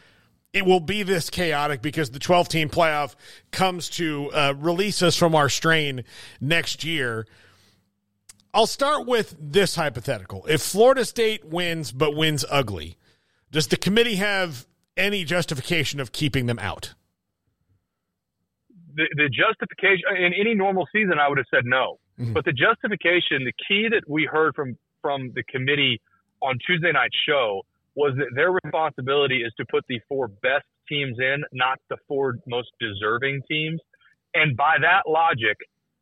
it 0.54 0.66
will 0.66 0.80
be 0.80 1.04
this 1.04 1.30
chaotic 1.30 1.82
because 1.82 2.12
the 2.12 2.20
12 2.20 2.50
team 2.50 2.70
playoff 2.70 3.16
comes 3.52 3.90
to 3.90 4.32
uh, 4.32 4.54
release 4.58 5.02
us 5.02 5.16
from 5.16 5.36
our 5.36 5.50
strain 5.50 6.04
next 6.40 6.84
year. 6.84 7.26
I'll 8.54 8.68
start 8.68 9.08
with 9.08 9.36
this 9.40 9.76
hypothetical. 9.76 10.46
If 10.48 10.62
Florida 10.62 11.06
State 11.06 11.46
wins, 11.46 11.92
but 11.92 12.16
wins 12.16 12.44
ugly, 12.50 12.98
does 13.50 13.68
the 13.68 13.78
committee 13.78 14.16
have 14.16 14.66
any 14.98 15.24
justification 15.24 16.00
of 16.00 16.12
keeping 16.12 16.48
them 16.48 16.60
out? 16.60 16.94
The, 18.94 19.06
the 19.16 19.30
justification 19.30 20.04
in 20.18 20.34
any 20.34 20.54
normal 20.54 20.88
season, 20.92 21.14
I 21.20 21.30
would 21.30 21.38
have 21.38 21.48
said 21.50 21.64
no. 21.66 22.00
Mm-hmm. 22.20 22.34
But 22.34 22.44
the 22.44 22.52
justification, 22.52 23.46
the 23.46 23.54
key 23.68 23.88
that 23.90 24.04
we 24.08 24.28
heard 24.30 24.54
from 24.56 24.78
from 25.02 25.32
the 25.34 25.44
committee 25.44 26.00
on 26.42 26.58
Tuesday 26.66 26.92
night 26.92 27.10
show 27.28 27.62
was 27.96 28.14
that 28.18 28.28
their 28.36 28.52
responsibility 28.52 29.38
is 29.38 29.52
to 29.58 29.66
put 29.70 29.84
the 29.90 30.00
four 30.08 30.28
best 30.28 30.66
teams 30.88 31.18
in, 31.20 31.44
not 31.52 31.80
the 31.90 31.98
four 32.08 32.36
most 32.48 32.70
deserving 32.80 33.42
teams. 33.50 33.80
And 34.34 34.56
by 34.56 34.76
that 34.82 35.10
logic, 35.10 35.58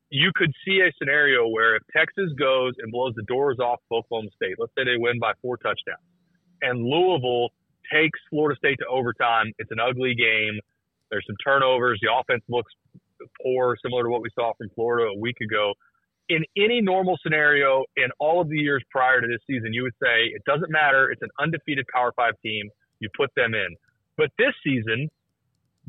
you 0.10 0.32
could 0.36 0.52
see 0.66 0.82
a 0.82 0.92
scenario 0.98 1.48
where 1.48 1.76
if 1.76 1.84
Texas 1.96 2.32
goes 2.38 2.74
and 2.80 2.92
blows 2.92 3.14
the 3.16 3.24
doors 3.24 3.58
off 3.60 3.80
Oklahoma 3.92 4.30
State, 4.36 4.56
let's 4.58 4.72
say 4.78 4.84
they 4.84 4.98
win 4.98 5.20
by 5.20 5.34
four 5.42 5.58
touchdowns, 5.58 6.06
and 6.62 6.84
Louisville 6.84 7.50
takes 7.92 8.20
Florida 8.30 8.58
State 8.58 8.78
to 8.80 8.88
overtime, 8.88 9.52
it's 9.58 9.72
an 9.72 9.80
ugly 9.80 10.16
game. 10.16 10.60
There's 11.10 11.26
some 11.26 11.38
turnovers. 11.44 12.00
The 12.02 12.10
offense 12.14 12.44
looks 12.50 12.72
poor, 13.42 13.78
similar 13.84 14.04
to 14.04 14.10
what 14.10 14.22
we 14.22 14.30
saw 14.36 14.54
from 14.58 14.70
Florida 14.76 15.10
a 15.10 15.20
week 15.20 15.38
ago 15.42 15.74
in 16.30 16.44
any 16.56 16.80
normal 16.80 17.18
scenario 17.22 17.84
in 17.98 18.10
all 18.20 18.40
of 18.40 18.50
the 18.50 18.58
years 18.58 18.84
prior 18.92 19.20
to 19.20 19.28
this 19.28 19.42
season, 19.48 19.74
you 19.74 19.84
would 19.84 19.98
say 20.02 20.30
it 20.30 20.44
doesn't 20.46 20.72
matter. 20.72 21.12
It's 21.12 21.22
an 21.22 21.30
undefeated 21.40 21.86
Power 21.94 22.14
Five 22.16 22.36
team. 22.44 22.70
You 23.00 23.10
put 23.18 23.32
them 23.36 23.54
in. 23.54 23.76
But 24.16 24.30
this 24.38 24.54
season, 24.64 25.10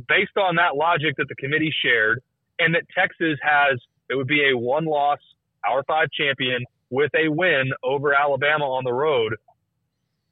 based 0.09 0.37
on 0.39 0.57
that 0.57 0.77
logic 0.77 1.15
that 1.19 1.29
the 1.29 1.35
committee 1.37 1.73
shared, 1.85 2.21
and 2.59 2.75
that 2.75 2.85
Texas 2.97 3.39
has, 3.43 3.79
it 4.11 4.17
would 4.17 4.27
be 4.27 4.51
a 4.51 4.57
one 4.57 4.85
loss 4.85 5.19
Power 5.65 5.85
Five 5.87 6.09
champion 6.11 6.65
with 6.91 7.11
a 7.15 7.29
win 7.29 7.71
over 7.85 8.13
Alabama 8.15 8.65
on 8.65 8.85
the 8.85 8.93
road. 8.93 9.35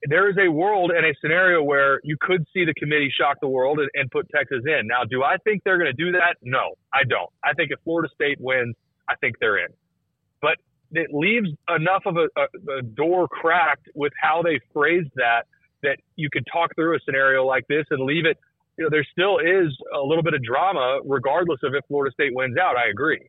There 0.09 0.31
is 0.31 0.37
a 0.39 0.51
world 0.51 0.93
and 0.93 1.05
a 1.05 1.15
scenario 1.21 1.63
where 1.63 2.01
you 2.05 2.17
could 2.21 2.45
see 2.55 2.65
the 2.65 2.75
committee 2.75 3.13
shock 3.17 3.39
the 3.41 3.49
world 3.49 3.81
and, 3.81 3.89
and 3.95 4.11
put 4.11 4.29
Texas 4.35 4.63
in. 4.65 4.87
Now, 4.87 5.03
do 5.05 5.25
I 5.25 5.37
think 5.45 5.63
they're 5.65 5.79
going 5.79 5.95
to 5.95 6.05
do 6.05 6.13
that? 6.13 6.37
No, 6.43 6.75
I 6.93 7.03
don't. 7.09 7.31
I 7.45 7.53
think 7.55 7.73
if 7.73 7.81
Florida 7.83 8.09
State 8.15 8.39
wins, 8.41 8.77
I 9.09 9.17
think 9.17 9.37
they're 9.41 9.59
in 9.59 9.73
but 10.41 10.57
it 10.93 11.09
leaves 11.13 11.49
enough 11.75 12.03
of 12.07 12.17
a, 12.17 12.29
a, 12.37 12.79
a 12.79 12.83
door 12.83 13.29
cracked 13.29 13.89
with 13.95 14.13
how 14.21 14.43
they 14.43 14.61
phrased 14.73 15.11
that 15.17 15.43
that 15.83 15.99
you 16.17 16.29
could 16.33 16.45
talk 16.53 16.75
through 16.75 16.97
a 16.97 16.99
scenario 17.05 17.45
like 17.45 17.65
this 17.69 17.85
and 17.91 18.05
leave 18.05 18.27
it. 18.27 18.37
You 18.77 18.85
know, 18.85 18.91
there 18.91 19.07
still 19.13 19.39
is 19.39 19.77
a 19.95 20.01
little 20.01 20.25
bit 20.25 20.35
of 20.35 20.43
drama, 20.43 21.01
regardless 21.05 21.61
of 21.63 21.75
if 21.75 21.85
Florida 21.87 22.13
State 22.13 22.35
wins 22.35 22.57
out. 22.57 22.77
I 22.77 22.89
agree. 22.91 23.29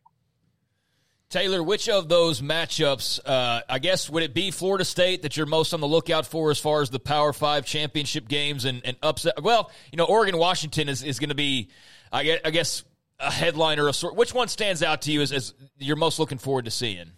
Taylor, 1.30 1.62
which 1.62 1.88
of 1.88 2.08
those 2.08 2.40
matchups, 2.40 3.20
uh, 3.24 3.60
I 3.68 3.78
guess, 3.78 4.10
would 4.10 4.24
it 4.24 4.34
be 4.34 4.50
Florida 4.50 4.84
State 4.84 5.22
that 5.22 5.36
you're 5.36 5.46
most 5.46 5.72
on 5.72 5.80
the 5.80 5.86
lookout 5.86 6.26
for 6.26 6.50
as 6.50 6.58
far 6.58 6.82
as 6.82 6.90
the 6.90 6.98
Power 6.98 7.32
Five 7.32 7.64
championship 7.64 8.26
games 8.26 8.64
and, 8.64 8.82
and 8.84 8.96
upset? 9.00 9.40
Well, 9.40 9.70
you 9.92 9.96
know, 9.96 10.06
Oregon 10.06 10.36
Washington 10.38 10.88
is, 10.88 11.04
is 11.04 11.20
going 11.20 11.28
to 11.28 11.36
be, 11.36 11.68
I 12.12 12.24
guess, 12.24 12.40
I 12.44 12.50
guess 12.50 12.84
a 13.20 13.30
headliner 13.30 13.86
of 13.86 13.94
sort. 13.94 14.16
Which 14.16 14.34
one 14.34 14.48
stands 14.48 14.82
out 14.82 15.02
to 15.02 15.12
you 15.12 15.20
as, 15.20 15.30
as 15.30 15.54
you're 15.78 15.94
most 15.94 16.18
looking 16.18 16.38
forward 16.38 16.64
to 16.64 16.70
seeing? 16.72 17.12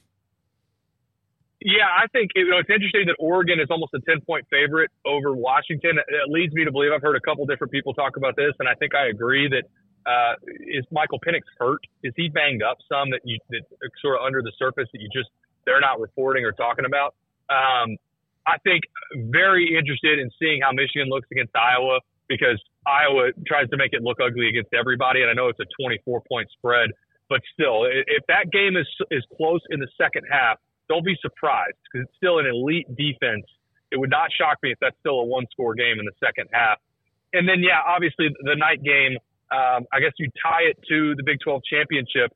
Yeah, 1.64 1.86
I 1.86 2.06
think 2.08 2.32
you 2.34 2.50
know 2.50 2.58
it's 2.58 2.68
interesting 2.68 3.06
that 3.06 3.16
Oregon 3.18 3.60
is 3.60 3.68
almost 3.70 3.94
a 3.94 4.00
ten 4.00 4.20
point 4.20 4.44
favorite 4.50 4.90
over 5.06 5.32
Washington. 5.32 5.92
It 5.96 6.28
leads 6.28 6.52
me 6.52 6.64
to 6.64 6.72
believe 6.72 6.90
I've 6.94 7.02
heard 7.02 7.16
a 7.16 7.20
couple 7.20 7.46
different 7.46 7.72
people 7.72 7.94
talk 7.94 8.16
about 8.16 8.36
this, 8.36 8.52
and 8.58 8.68
I 8.68 8.74
think 8.74 8.94
I 8.94 9.06
agree 9.06 9.48
that 9.48 9.62
uh, 10.06 10.34
is 10.66 10.84
Michael 10.90 11.18
Penix 11.20 11.42
hurt? 11.58 11.80
Is 12.02 12.12
he 12.16 12.28
banged 12.28 12.62
up 12.62 12.78
some 12.88 13.10
that 13.10 13.20
you 13.24 13.38
that 13.50 13.62
sort 14.00 14.18
of 14.18 14.26
under 14.26 14.42
the 14.42 14.52
surface 14.58 14.88
that 14.92 15.00
you 15.00 15.08
just 15.12 15.30
they're 15.64 15.80
not 15.80 16.00
reporting 16.00 16.44
or 16.44 16.52
talking 16.52 16.84
about? 16.84 17.14
Um, 17.50 17.96
I 18.46 18.58
think 18.64 18.82
very 19.30 19.76
interested 19.76 20.18
in 20.18 20.30
seeing 20.38 20.62
how 20.62 20.72
Michigan 20.72 21.08
looks 21.08 21.28
against 21.30 21.54
Iowa 21.54 22.00
because 22.28 22.60
Iowa 22.86 23.30
tries 23.46 23.68
to 23.70 23.76
make 23.76 23.92
it 23.92 24.02
look 24.02 24.18
ugly 24.18 24.48
against 24.48 24.74
everybody, 24.74 25.22
and 25.22 25.30
I 25.30 25.34
know 25.34 25.48
it's 25.48 25.60
a 25.60 25.68
24 25.80 26.22
point 26.28 26.48
spread, 26.58 26.90
but 27.28 27.40
still, 27.54 27.84
if 27.86 28.24
that 28.28 28.50
game 28.50 28.76
is 28.76 28.88
is 29.10 29.22
close 29.36 29.60
in 29.70 29.80
the 29.80 29.88
second 29.96 30.24
half, 30.30 30.58
don't 30.88 31.04
be 31.04 31.16
surprised 31.22 31.78
because 31.86 32.06
it's 32.08 32.16
still 32.16 32.38
an 32.38 32.46
elite 32.46 32.88
defense. 32.96 33.46
It 33.90 34.00
would 34.00 34.10
not 34.10 34.30
shock 34.32 34.58
me 34.62 34.72
if 34.72 34.78
that's 34.80 34.96
still 35.00 35.20
a 35.20 35.24
one 35.24 35.46
score 35.52 35.74
game 35.74 36.00
in 36.00 36.06
the 36.06 36.16
second 36.18 36.48
half. 36.52 36.78
And 37.32 37.48
then, 37.48 37.60
yeah, 37.60 37.80
obviously 37.86 38.28
the 38.42 38.56
night 38.56 38.82
game. 38.82 39.18
Um, 39.52 39.84
I 39.92 40.00
guess 40.00 40.12
you 40.18 40.28
tie 40.42 40.62
it 40.70 40.78
to 40.88 41.14
the 41.16 41.22
Big 41.22 41.38
12 41.44 41.60
championship. 41.68 42.32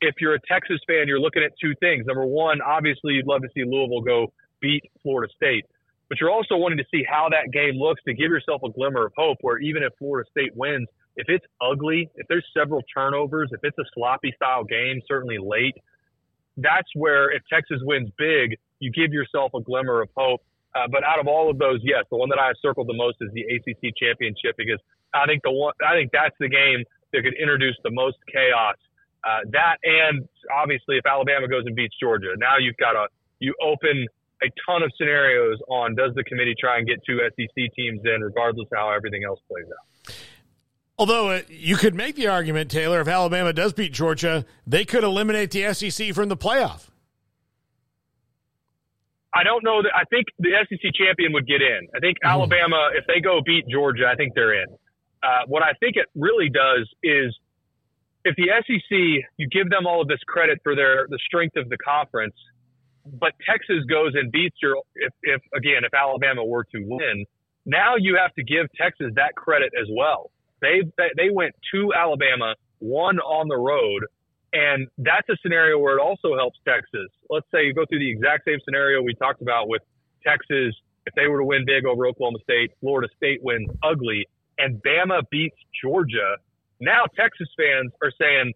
If 0.00 0.16
you're 0.20 0.34
a 0.34 0.40
Texas 0.46 0.78
fan, 0.86 1.08
you're 1.08 1.20
looking 1.20 1.42
at 1.42 1.52
two 1.60 1.74
things. 1.80 2.04
Number 2.06 2.26
one, 2.26 2.60
obviously, 2.60 3.14
you'd 3.14 3.26
love 3.26 3.42
to 3.42 3.48
see 3.54 3.64
Louisville 3.64 4.02
go 4.02 4.32
beat 4.60 4.84
Florida 5.02 5.32
State 5.34 5.64
but 6.10 6.18
you're 6.20 6.30
also 6.30 6.56
wanting 6.56 6.76
to 6.76 6.84
see 6.90 7.06
how 7.08 7.28
that 7.30 7.52
game 7.52 7.78
looks 7.78 8.02
to 8.02 8.12
give 8.12 8.30
yourself 8.34 8.60
a 8.64 8.70
glimmer 8.70 9.06
of 9.06 9.12
hope 9.16 9.38
where 9.42 9.58
even 9.58 9.84
if 9.84 9.92
Florida 9.96 10.28
State 10.28 10.50
wins, 10.56 10.88
if 11.14 11.26
it's 11.28 11.46
ugly, 11.62 12.10
if 12.16 12.26
there's 12.28 12.44
several 12.52 12.82
turnovers, 12.92 13.48
if 13.52 13.60
it's 13.62 13.78
a 13.78 13.86
sloppy 13.94 14.32
style 14.34 14.64
game, 14.64 15.00
certainly 15.06 15.38
late, 15.40 15.76
that's 16.56 16.88
where 16.94 17.30
if 17.30 17.42
Texas 17.50 17.78
wins 17.82 18.10
big, 18.18 18.58
you 18.80 18.90
give 18.90 19.12
yourself 19.12 19.52
a 19.54 19.60
glimmer 19.62 20.02
of 20.02 20.08
hope. 20.16 20.42
Uh, 20.74 20.86
but 20.90 21.04
out 21.04 21.20
of 21.20 21.28
all 21.28 21.48
of 21.48 21.58
those, 21.58 21.78
yes, 21.84 22.04
the 22.10 22.16
one 22.16 22.28
that 22.28 22.40
I 22.40 22.48
have 22.48 22.56
circled 22.60 22.88
the 22.88 22.94
most 22.94 23.18
is 23.20 23.30
the 23.32 23.42
ACC 23.42 23.94
championship 23.96 24.56
because 24.58 24.80
I 25.14 25.26
think 25.26 25.42
the 25.42 25.50
one, 25.50 25.74
I 25.86 25.94
think 25.94 26.10
that's 26.12 26.36
the 26.38 26.48
game 26.48 26.84
that 27.12 27.22
could 27.22 27.34
introduce 27.34 27.76
the 27.82 27.90
most 27.90 28.16
chaos. 28.32 28.76
Uh, 29.24 29.44
that 29.52 29.76
and 29.84 30.26
obviously 30.54 30.96
if 30.96 31.04
Alabama 31.04 31.48
goes 31.48 31.64
and 31.66 31.76
beats 31.76 31.94
Georgia, 32.00 32.32
now 32.38 32.56
you've 32.58 32.76
got 32.76 32.96
a, 32.96 33.08
you 33.38 33.54
open 33.62 34.06
a 34.42 34.48
ton 34.66 34.82
of 34.82 34.90
scenarios 34.96 35.58
on 35.68 35.94
does 35.94 36.12
the 36.14 36.24
committee 36.24 36.54
try 36.58 36.78
and 36.78 36.86
get 36.86 36.98
two 37.06 37.18
SEC 37.36 37.74
teams 37.76 38.00
in, 38.04 38.22
regardless 38.22 38.66
of 38.72 38.78
how 38.78 38.90
everything 38.90 39.24
else 39.24 39.40
plays 39.48 39.66
out. 39.66 40.14
Although 40.98 41.30
uh, 41.30 41.40
you 41.48 41.76
could 41.76 41.94
make 41.94 42.16
the 42.16 42.26
argument, 42.26 42.70
Taylor, 42.70 43.00
if 43.00 43.08
Alabama 43.08 43.52
does 43.52 43.72
beat 43.72 43.92
Georgia, 43.92 44.44
they 44.66 44.84
could 44.84 45.04
eliminate 45.04 45.50
the 45.50 45.72
SEC 45.72 46.14
from 46.14 46.28
the 46.28 46.36
playoff. 46.36 46.88
I 49.32 49.44
don't 49.44 49.64
know 49.64 49.80
that. 49.82 49.92
I 49.94 50.04
think 50.10 50.26
the 50.38 50.50
SEC 50.68 50.92
champion 50.94 51.32
would 51.32 51.46
get 51.46 51.62
in. 51.62 51.88
I 51.94 52.00
think 52.00 52.18
mm-hmm. 52.18 52.30
Alabama, 52.30 52.90
if 52.94 53.06
they 53.06 53.20
go 53.20 53.40
beat 53.44 53.64
Georgia, 53.68 54.04
I 54.12 54.16
think 54.16 54.34
they're 54.34 54.60
in. 54.62 54.66
Uh, 55.22 55.44
what 55.46 55.62
I 55.62 55.72
think 55.80 55.96
it 55.96 56.06
really 56.14 56.48
does 56.48 56.88
is 57.02 57.36
if 58.24 58.36
the 58.36 58.48
SEC, 58.66 59.24
you 59.36 59.48
give 59.48 59.70
them 59.70 59.86
all 59.86 60.02
of 60.02 60.08
this 60.08 60.20
credit 60.26 60.60
for 60.62 60.74
their 60.74 61.06
the 61.08 61.18
strength 61.26 61.56
of 61.56 61.68
the 61.68 61.78
conference, 61.78 62.34
but 63.04 63.32
Texas 63.48 63.84
goes 63.88 64.12
and 64.14 64.30
beats 64.30 64.56
your 64.62 64.76
if, 64.94 65.12
if 65.22 65.40
again 65.54 65.84
if 65.84 65.94
Alabama 65.94 66.44
were 66.44 66.64
to 66.64 66.80
win, 66.84 67.24
now 67.66 67.96
you 67.96 68.16
have 68.16 68.34
to 68.34 68.44
give 68.44 68.66
Texas 68.76 69.12
that 69.16 69.34
credit 69.36 69.72
as 69.80 69.88
well. 69.90 70.30
They 70.60 70.82
they 71.16 71.30
went 71.32 71.54
to 71.72 71.92
Alabama, 71.94 72.54
one 72.78 73.18
on 73.20 73.48
the 73.48 73.56
road, 73.56 74.04
and 74.52 74.88
that's 74.98 75.28
a 75.28 75.36
scenario 75.42 75.78
where 75.78 75.96
it 75.96 76.00
also 76.00 76.36
helps 76.36 76.58
Texas. 76.66 77.08
Let's 77.30 77.46
say 77.52 77.64
you 77.64 77.74
go 77.74 77.84
through 77.88 78.00
the 78.00 78.10
exact 78.10 78.44
same 78.46 78.58
scenario 78.64 79.00
we 79.02 79.14
talked 79.14 79.42
about 79.42 79.68
with 79.68 79.82
Texas. 80.26 80.74
If 81.06 81.14
they 81.14 81.26
were 81.28 81.38
to 81.38 81.44
win 81.44 81.64
big 81.64 81.86
over 81.86 82.06
Oklahoma 82.06 82.38
State, 82.42 82.72
Florida 82.80 83.08
State 83.16 83.42
wins 83.42 83.70
ugly, 83.82 84.26
and 84.62 84.82
Bama 84.82 85.22
beats 85.30 85.56
Georgia. 85.82 86.36
Now 86.80 87.04
Texas 87.16 87.48
fans 87.56 87.92
are 88.02 88.12
saying, 88.20 88.52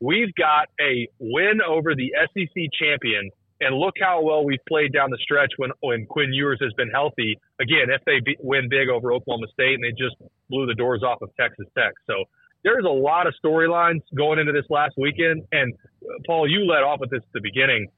we've 0.00 0.34
got 0.34 0.68
a 0.80 1.08
win 1.18 1.60
over 1.66 1.94
the 1.94 2.12
SEC 2.32 2.62
champion 2.78 3.30
and 3.60 3.76
look 3.76 3.94
how 4.00 4.20
well 4.22 4.44
we've 4.44 4.64
played 4.68 4.92
down 4.92 5.10
the 5.10 5.18
stretch 5.22 5.52
when 5.56 5.70
when 5.80 6.06
Quinn 6.06 6.32
Ewers 6.32 6.58
has 6.60 6.72
been 6.74 6.90
healthy. 6.90 7.38
Again, 7.60 7.88
if 7.88 8.02
they 8.04 8.20
be, 8.24 8.36
win 8.40 8.68
big 8.68 8.88
over 8.88 9.12
Oklahoma 9.12 9.46
State 9.52 9.74
and 9.74 9.84
they 9.84 9.92
just 9.92 10.16
blew 10.50 10.66
the 10.66 10.74
doors 10.74 11.02
off 11.02 11.22
of 11.22 11.30
Texas 11.38 11.66
Tech, 11.76 11.92
so 12.06 12.24
there's 12.64 12.84
a 12.84 12.88
lot 12.88 13.26
of 13.26 13.34
storylines 13.44 14.02
going 14.16 14.38
into 14.38 14.52
this 14.52 14.66
last 14.70 14.94
weekend. 14.96 15.42
And 15.52 15.74
uh, 15.74 16.14
Paul, 16.26 16.48
you 16.48 16.64
led 16.64 16.82
off 16.82 17.00
with 17.00 17.10
this 17.10 17.22
at 17.22 17.32
the 17.32 17.40
beginning. 17.40 17.88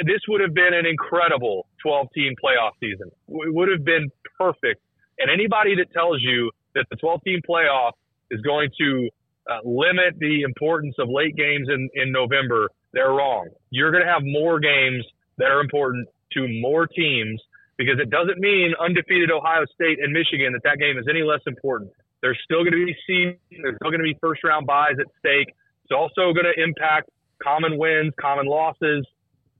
This 0.00 0.20
would 0.28 0.40
have 0.40 0.54
been 0.54 0.72
an 0.72 0.86
incredible 0.86 1.66
12 1.82 2.08
team 2.14 2.34
playoff 2.42 2.72
season. 2.80 3.10
It 3.28 3.54
would 3.54 3.68
have 3.70 3.84
been 3.84 4.10
perfect. 4.38 4.80
And 5.18 5.30
anybody 5.30 5.74
that 5.76 5.92
tells 5.92 6.22
you 6.22 6.50
that 6.74 6.86
the 6.90 6.96
12 6.96 7.20
team 7.24 7.40
playoff 7.48 7.92
is 8.30 8.40
going 8.42 8.70
to 8.80 9.08
uh, 9.50 9.58
limit 9.64 10.14
the 10.18 10.42
importance 10.42 10.94
of 10.98 11.08
late 11.08 11.36
games 11.36 11.68
in, 11.68 11.88
in 11.94 12.12
November, 12.12 12.68
they're 12.92 13.10
wrong. 13.10 13.48
You're 13.70 13.90
going 13.90 14.04
to 14.04 14.10
have 14.10 14.22
more 14.24 14.60
games 14.60 15.04
that 15.38 15.50
are 15.50 15.60
important 15.60 16.08
to 16.32 16.46
more 16.60 16.86
teams 16.86 17.40
because 17.76 17.98
it 17.98 18.10
doesn't 18.10 18.38
mean 18.38 18.74
undefeated 18.78 19.30
Ohio 19.30 19.64
State 19.74 19.98
and 20.02 20.12
Michigan 20.12 20.52
that 20.52 20.62
that 20.64 20.78
game 20.78 20.98
is 20.98 21.06
any 21.08 21.22
less 21.22 21.40
important. 21.46 21.90
There's 22.20 22.38
still 22.44 22.60
going 22.62 22.72
to 22.72 22.84
be 22.84 22.94
seeds. 23.06 23.38
There's 23.50 23.76
still 23.76 23.90
going 23.90 24.04
to 24.04 24.04
be 24.04 24.16
first 24.20 24.44
round 24.44 24.66
buys 24.66 25.00
at 25.00 25.06
stake. 25.18 25.48
It's 25.84 25.96
also 25.96 26.32
going 26.32 26.44
to 26.44 26.62
impact 26.62 27.08
common 27.42 27.78
wins, 27.78 28.12
common 28.20 28.46
losses 28.46 29.06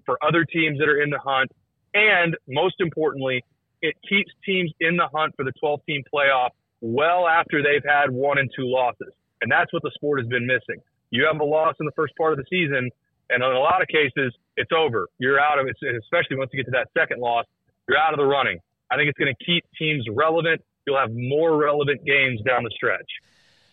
for 0.05 0.19
other 0.23 0.45
teams 0.45 0.79
that 0.79 0.89
are 0.89 1.01
in 1.01 1.11
the 1.11 1.19
hunt. 1.19 1.51
And 1.95 2.37
most 2.47 2.77
importantly, 2.79 3.43
it 3.83 3.97
keeps 4.07 4.31
teams 4.45 4.71
in 4.81 4.97
the 4.97 5.09
hunt 5.13 5.35
for 5.37 5.45
the 5.45 5.53
12 5.59 5.81
team 5.89 6.03
playoff 6.15 6.51
well 6.81 7.27
after 7.27 7.63
they've 7.63 7.85
had 7.85 8.11
one 8.11 8.39
and 8.39 8.51
two 8.55 8.67
losses. 8.67 9.13
And 9.43 9.51
that's 9.51 9.73
what 9.73 9.83
the 9.83 9.91
sport 9.95 10.21
has 10.21 10.29
been 10.29 10.47
missing. 10.47 10.83
You 11.11 11.27
have 11.31 11.41
a 11.41 11.45
loss 11.45 11.75
in 11.81 11.87
the 11.87 11.93
first 11.93 12.15
part 12.17 12.33
of 12.33 12.39
the 12.39 12.45
season, 12.49 12.91
and 13.31 13.43
in 13.43 13.51
a 13.51 13.59
lot 13.59 13.83
of 13.83 13.89
cases, 13.89 14.35
it's 14.57 14.71
over. 14.77 15.09
You're 15.19 15.41
out 15.41 15.59
of 15.59 15.67
it, 15.67 15.77
especially 15.99 16.37
once 16.37 16.51
you 16.53 16.63
get 16.63 16.71
to 16.71 16.79
that 16.79 16.89
second 16.97 17.21
loss, 17.21 17.47
you're 17.89 17.99
out 17.99 18.13
of 18.13 18.19
the 18.19 18.27
running. 18.27 18.59
I 18.91 18.97
think 18.97 19.09
it's 19.09 19.19
going 19.19 19.35
to 19.35 19.45
keep 19.45 19.65
teams 19.79 20.05
relevant. 20.11 20.63
You'll 20.87 20.99
have 20.99 21.13
more 21.13 21.57
relevant 21.57 22.05
games 22.05 22.41
down 22.43 22.65
the 22.65 22.71
stretch. 22.75 23.09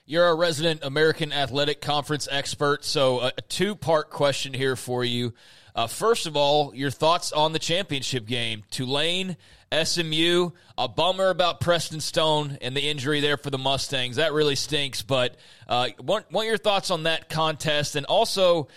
You're 0.05 0.27
a 0.27 0.35
resident 0.35 0.83
American 0.83 1.33
Athletic 1.33 1.81
Conference 1.81 2.27
expert, 2.31 2.85
so 2.85 3.19
a 3.19 3.31
two 3.49 3.75
part 3.75 4.09
question 4.09 4.53
here 4.53 4.75
for 4.75 5.03
you. 5.03 5.33
Uh, 5.75 5.85
first 5.85 6.25
of 6.25 6.37
all, 6.37 6.73
your 6.73 6.89
thoughts 6.89 7.31
on 7.31 7.51
the 7.51 7.59
championship 7.59 8.25
game. 8.25 8.63
Tulane, 8.71 9.37
SMU, 9.71 10.51
a 10.77 10.87
bummer 10.87 11.29
about 11.29 11.59
Preston 11.59 11.99
Stone 11.99 12.57
and 12.61 12.75
the 12.75 12.89
injury 12.89 13.19
there 13.19 13.37
for 13.37 13.49
the 13.49 13.57
Mustangs. 13.57 14.15
That 14.15 14.33
really 14.33 14.55
stinks, 14.55 15.01
but 15.01 15.35
uh, 15.67 15.89
want, 15.99 16.31
want 16.31 16.47
your 16.47 16.57
thoughts 16.57 16.91
on 16.91 17.03
that 17.03 17.29
contest 17.29 17.95
and 17.95 18.05
also 18.05 18.67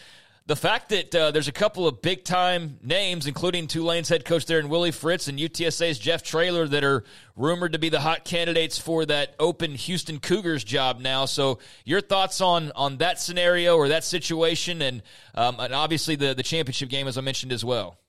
the 0.50 0.56
fact 0.56 0.88
that 0.88 1.14
uh, 1.14 1.30
there's 1.30 1.46
a 1.46 1.52
couple 1.52 1.86
of 1.86 2.02
big 2.02 2.24
time 2.24 2.80
names, 2.82 3.28
including 3.28 3.68
Tulane's 3.68 4.08
head 4.08 4.24
coach 4.24 4.46
there 4.46 4.58
and 4.58 4.68
Willie 4.68 4.90
Fritz 4.90 5.28
and 5.28 5.38
UTSA's 5.38 5.96
Jeff 5.96 6.24
Traylor, 6.24 6.66
that 6.66 6.82
are 6.82 7.04
rumored 7.36 7.74
to 7.74 7.78
be 7.78 7.88
the 7.88 8.00
hot 8.00 8.24
candidates 8.24 8.76
for 8.76 9.06
that 9.06 9.36
open 9.38 9.76
Houston 9.76 10.18
Cougars 10.18 10.64
job 10.64 10.98
now. 10.98 11.26
So, 11.26 11.60
your 11.84 12.00
thoughts 12.00 12.40
on 12.40 12.72
on 12.72 12.96
that 12.96 13.20
scenario 13.20 13.76
or 13.76 13.90
that 13.90 14.02
situation, 14.02 14.82
and 14.82 15.04
um, 15.36 15.60
and 15.60 15.72
obviously 15.72 16.16
the 16.16 16.34
the 16.34 16.42
championship 16.42 16.88
game, 16.88 17.06
as 17.06 17.16
I 17.16 17.20
mentioned 17.20 17.52
as 17.52 17.64
well. 17.64 17.99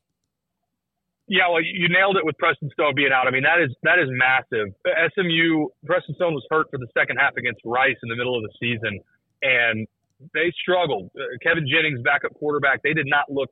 Yeah, 1.31 1.47
well, 1.47 1.63
you 1.63 1.87
nailed 1.87 2.17
it 2.19 2.25
with 2.27 2.35
Preston 2.37 2.67
Stone 2.75 2.91
being 2.99 3.15
out. 3.15 3.23
I 3.23 3.31
mean, 3.31 3.47
that 3.47 3.63
is 3.63 3.71
that 3.87 4.03
is 4.03 4.11
massive. 4.11 4.75
SMU 4.83 5.71
Preston 5.87 6.13
Stone 6.19 6.35
was 6.35 6.43
hurt 6.51 6.67
for 6.67 6.75
the 6.75 6.91
second 6.91 7.23
half 7.23 7.39
against 7.39 7.63
Rice 7.63 7.95
in 8.03 8.09
the 8.11 8.19
middle 8.19 8.35
of 8.35 8.43
the 8.43 8.51
season, 8.59 8.99
and 9.39 9.87
they 10.35 10.51
struggled. 10.59 11.07
Uh, 11.15 11.31
Kevin 11.39 11.63
Jennings, 11.71 12.03
backup 12.03 12.35
quarterback, 12.35 12.83
they 12.83 12.91
did 12.91 13.07
not 13.07 13.31
look, 13.31 13.47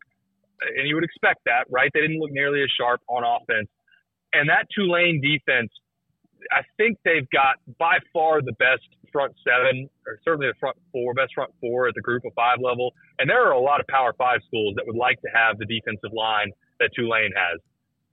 and 0.60 0.92
you 0.92 0.96
would 1.00 1.08
expect 1.08 1.40
that, 1.46 1.72
right? 1.72 1.90
They 1.94 2.02
didn't 2.02 2.20
look 2.20 2.36
nearly 2.36 2.62
as 2.62 2.70
sharp 2.76 3.00
on 3.08 3.24
offense. 3.24 3.72
And 4.36 4.50
that 4.52 4.68
Tulane 4.76 5.24
defense, 5.24 5.72
I 6.52 6.68
think 6.76 7.00
they've 7.08 7.32
got 7.32 7.64
by 7.80 8.04
far 8.12 8.42
the 8.44 8.60
best 8.60 8.92
front 9.08 9.32
seven, 9.40 9.88
or 10.06 10.20
certainly 10.28 10.52
the 10.52 10.60
front 10.60 10.76
four, 10.92 11.14
best 11.14 11.32
front 11.34 11.56
four 11.64 11.88
at 11.88 11.96
the 11.96 12.04
group 12.04 12.28
of 12.28 12.36
five 12.36 12.60
level. 12.60 12.92
And 13.20 13.30
there 13.30 13.48
are 13.48 13.56
a 13.56 13.64
lot 13.64 13.80
of 13.80 13.88
Power 13.88 14.12
Five 14.20 14.44
schools 14.52 14.76
that 14.76 14.84
would 14.86 15.00
like 15.00 15.22
to 15.22 15.32
have 15.34 15.58
the 15.58 15.66
defensive 15.66 16.12
line 16.12 16.52
that 16.84 16.92
Tulane 16.94 17.32
has. 17.32 17.64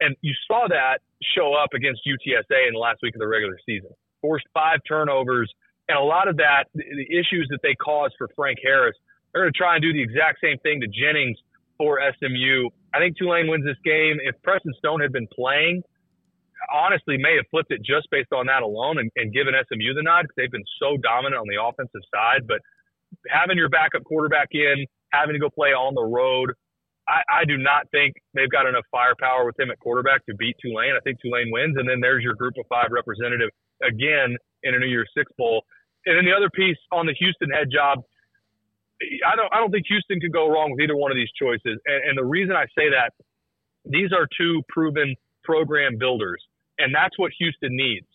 And 0.00 0.16
you 0.20 0.34
saw 0.46 0.66
that 0.68 0.98
show 1.36 1.54
up 1.54 1.70
against 1.74 2.02
UTSA 2.06 2.68
in 2.68 2.74
the 2.74 2.78
last 2.78 2.98
week 3.02 3.14
of 3.14 3.20
the 3.20 3.28
regular 3.28 3.58
season. 3.64 3.90
Forced 4.20 4.46
five 4.54 4.80
turnovers 4.86 5.52
and 5.88 5.98
a 5.98 6.02
lot 6.02 6.28
of 6.28 6.36
that, 6.38 6.64
the 6.74 7.06
issues 7.06 7.46
that 7.50 7.60
they 7.62 7.74
caused 7.74 8.14
for 8.18 8.28
Frank 8.34 8.58
Harris, 8.62 8.96
they're 9.32 9.42
going 9.42 9.52
to 9.52 9.56
try 9.58 9.74
and 9.76 9.82
do 9.82 9.92
the 9.92 10.02
exact 10.02 10.38
same 10.42 10.58
thing 10.58 10.80
to 10.80 10.88
Jennings 10.88 11.38
for 11.78 12.00
SMU. 12.18 12.70
I 12.94 12.98
think 12.98 13.16
Tulane 13.16 13.48
wins 13.48 13.64
this 13.64 13.78
game. 13.84 14.18
If 14.22 14.34
Preston 14.42 14.74
Stone 14.78 15.00
had 15.00 15.12
been 15.12 15.28
playing, 15.30 15.82
honestly, 16.72 17.18
may 17.18 17.36
have 17.36 17.46
flipped 17.50 17.70
it 17.70 17.82
just 17.84 18.10
based 18.10 18.32
on 18.32 18.46
that 18.46 18.62
alone 18.62 18.98
and, 18.98 19.10
and 19.14 19.32
given 19.32 19.54
SMU 19.54 19.94
the 19.94 20.02
nod 20.02 20.22
because 20.22 20.34
they've 20.36 20.50
been 20.50 20.66
so 20.80 20.96
dominant 20.96 21.38
on 21.38 21.46
the 21.46 21.62
offensive 21.62 22.02
side. 22.10 22.48
But 22.48 22.58
having 23.30 23.56
your 23.56 23.68
backup 23.68 24.02
quarterback 24.04 24.48
in, 24.52 24.86
having 25.12 25.34
to 25.34 25.38
go 25.38 25.50
play 25.50 25.70
on 25.70 25.94
the 25.94 26.02
road, 26.02 26.50
I, 27.08 27.42
I 27.42 27.44
do 27.44 27.56
not 27.56 27.86
think 27.90 28.14
they've 28.34 28.50
got 28.50 28.66
enough 28.66 28.84
firepower 28.90 29.46
with 29.46 29.58
him 29.58 29.70
at 29.70 29.78
quarterback 29.78 30.26
to 30.26 30.34
beat 30.34 30.56
Tulane. 30.60 30.94
I 30.96 31.00
think 31.04 31.20
Tulane 31.22 31.50
wins, 31.50 31.76
and 31.78 31.88
then 31.88 32.00
there's 32.00 32.22
your 32.22 32.34
group 32.34 32.54
of 32.58 32.66
five 32.68 32.90
representative 32.90 33.50
again 33.82 34.36
in 34.62 34.74
a 34.74 34.78
New 34.78 34.90
Year's 34.90 35.10
Six 35.16 35.30
bowl. 35.38 35.62
And 36.06 36.16
then 36.18 36.24
the 36.24 36.34
other 36.34 36.50
piece 36.50 36.78
on 36.92 37.06
the 37.06 37.14
Houston 37.14 37.50
head 37.50 37.68
job, 37.70 38.02
I 39.26 39.36
don't 39.36 39.50
I 39.52 39.58
don't 39.58 39.70
think 39.70 39.86
Houston 39.88 40.20
could 40.20 40.32
go 40.32 40.48
wrong 40.48 40.72
with 40.72 40.80
either 40.80 40.96
one 40.96 41.10
of 41.10 41.16
these 41.16 41.30
choices. 41.38 41.78
And, 41.86 42.00
and 42.10 42.18
the 42.18 42.24
reason 42.24 42.56
I 42.56 42.66
say 42.74 42.90
that, 42.90 43.14
these 43.84 44.10
are 44.12 44.26
two 44.38 44.62
proven 44.68 45.14
program 45.44 45.98
builders, 45.98 46.42
and 46.78 46.94
that's 46.94 47.18
what 47.18 47.30
Houston 47.38 47.76
needs. 47.76 48.06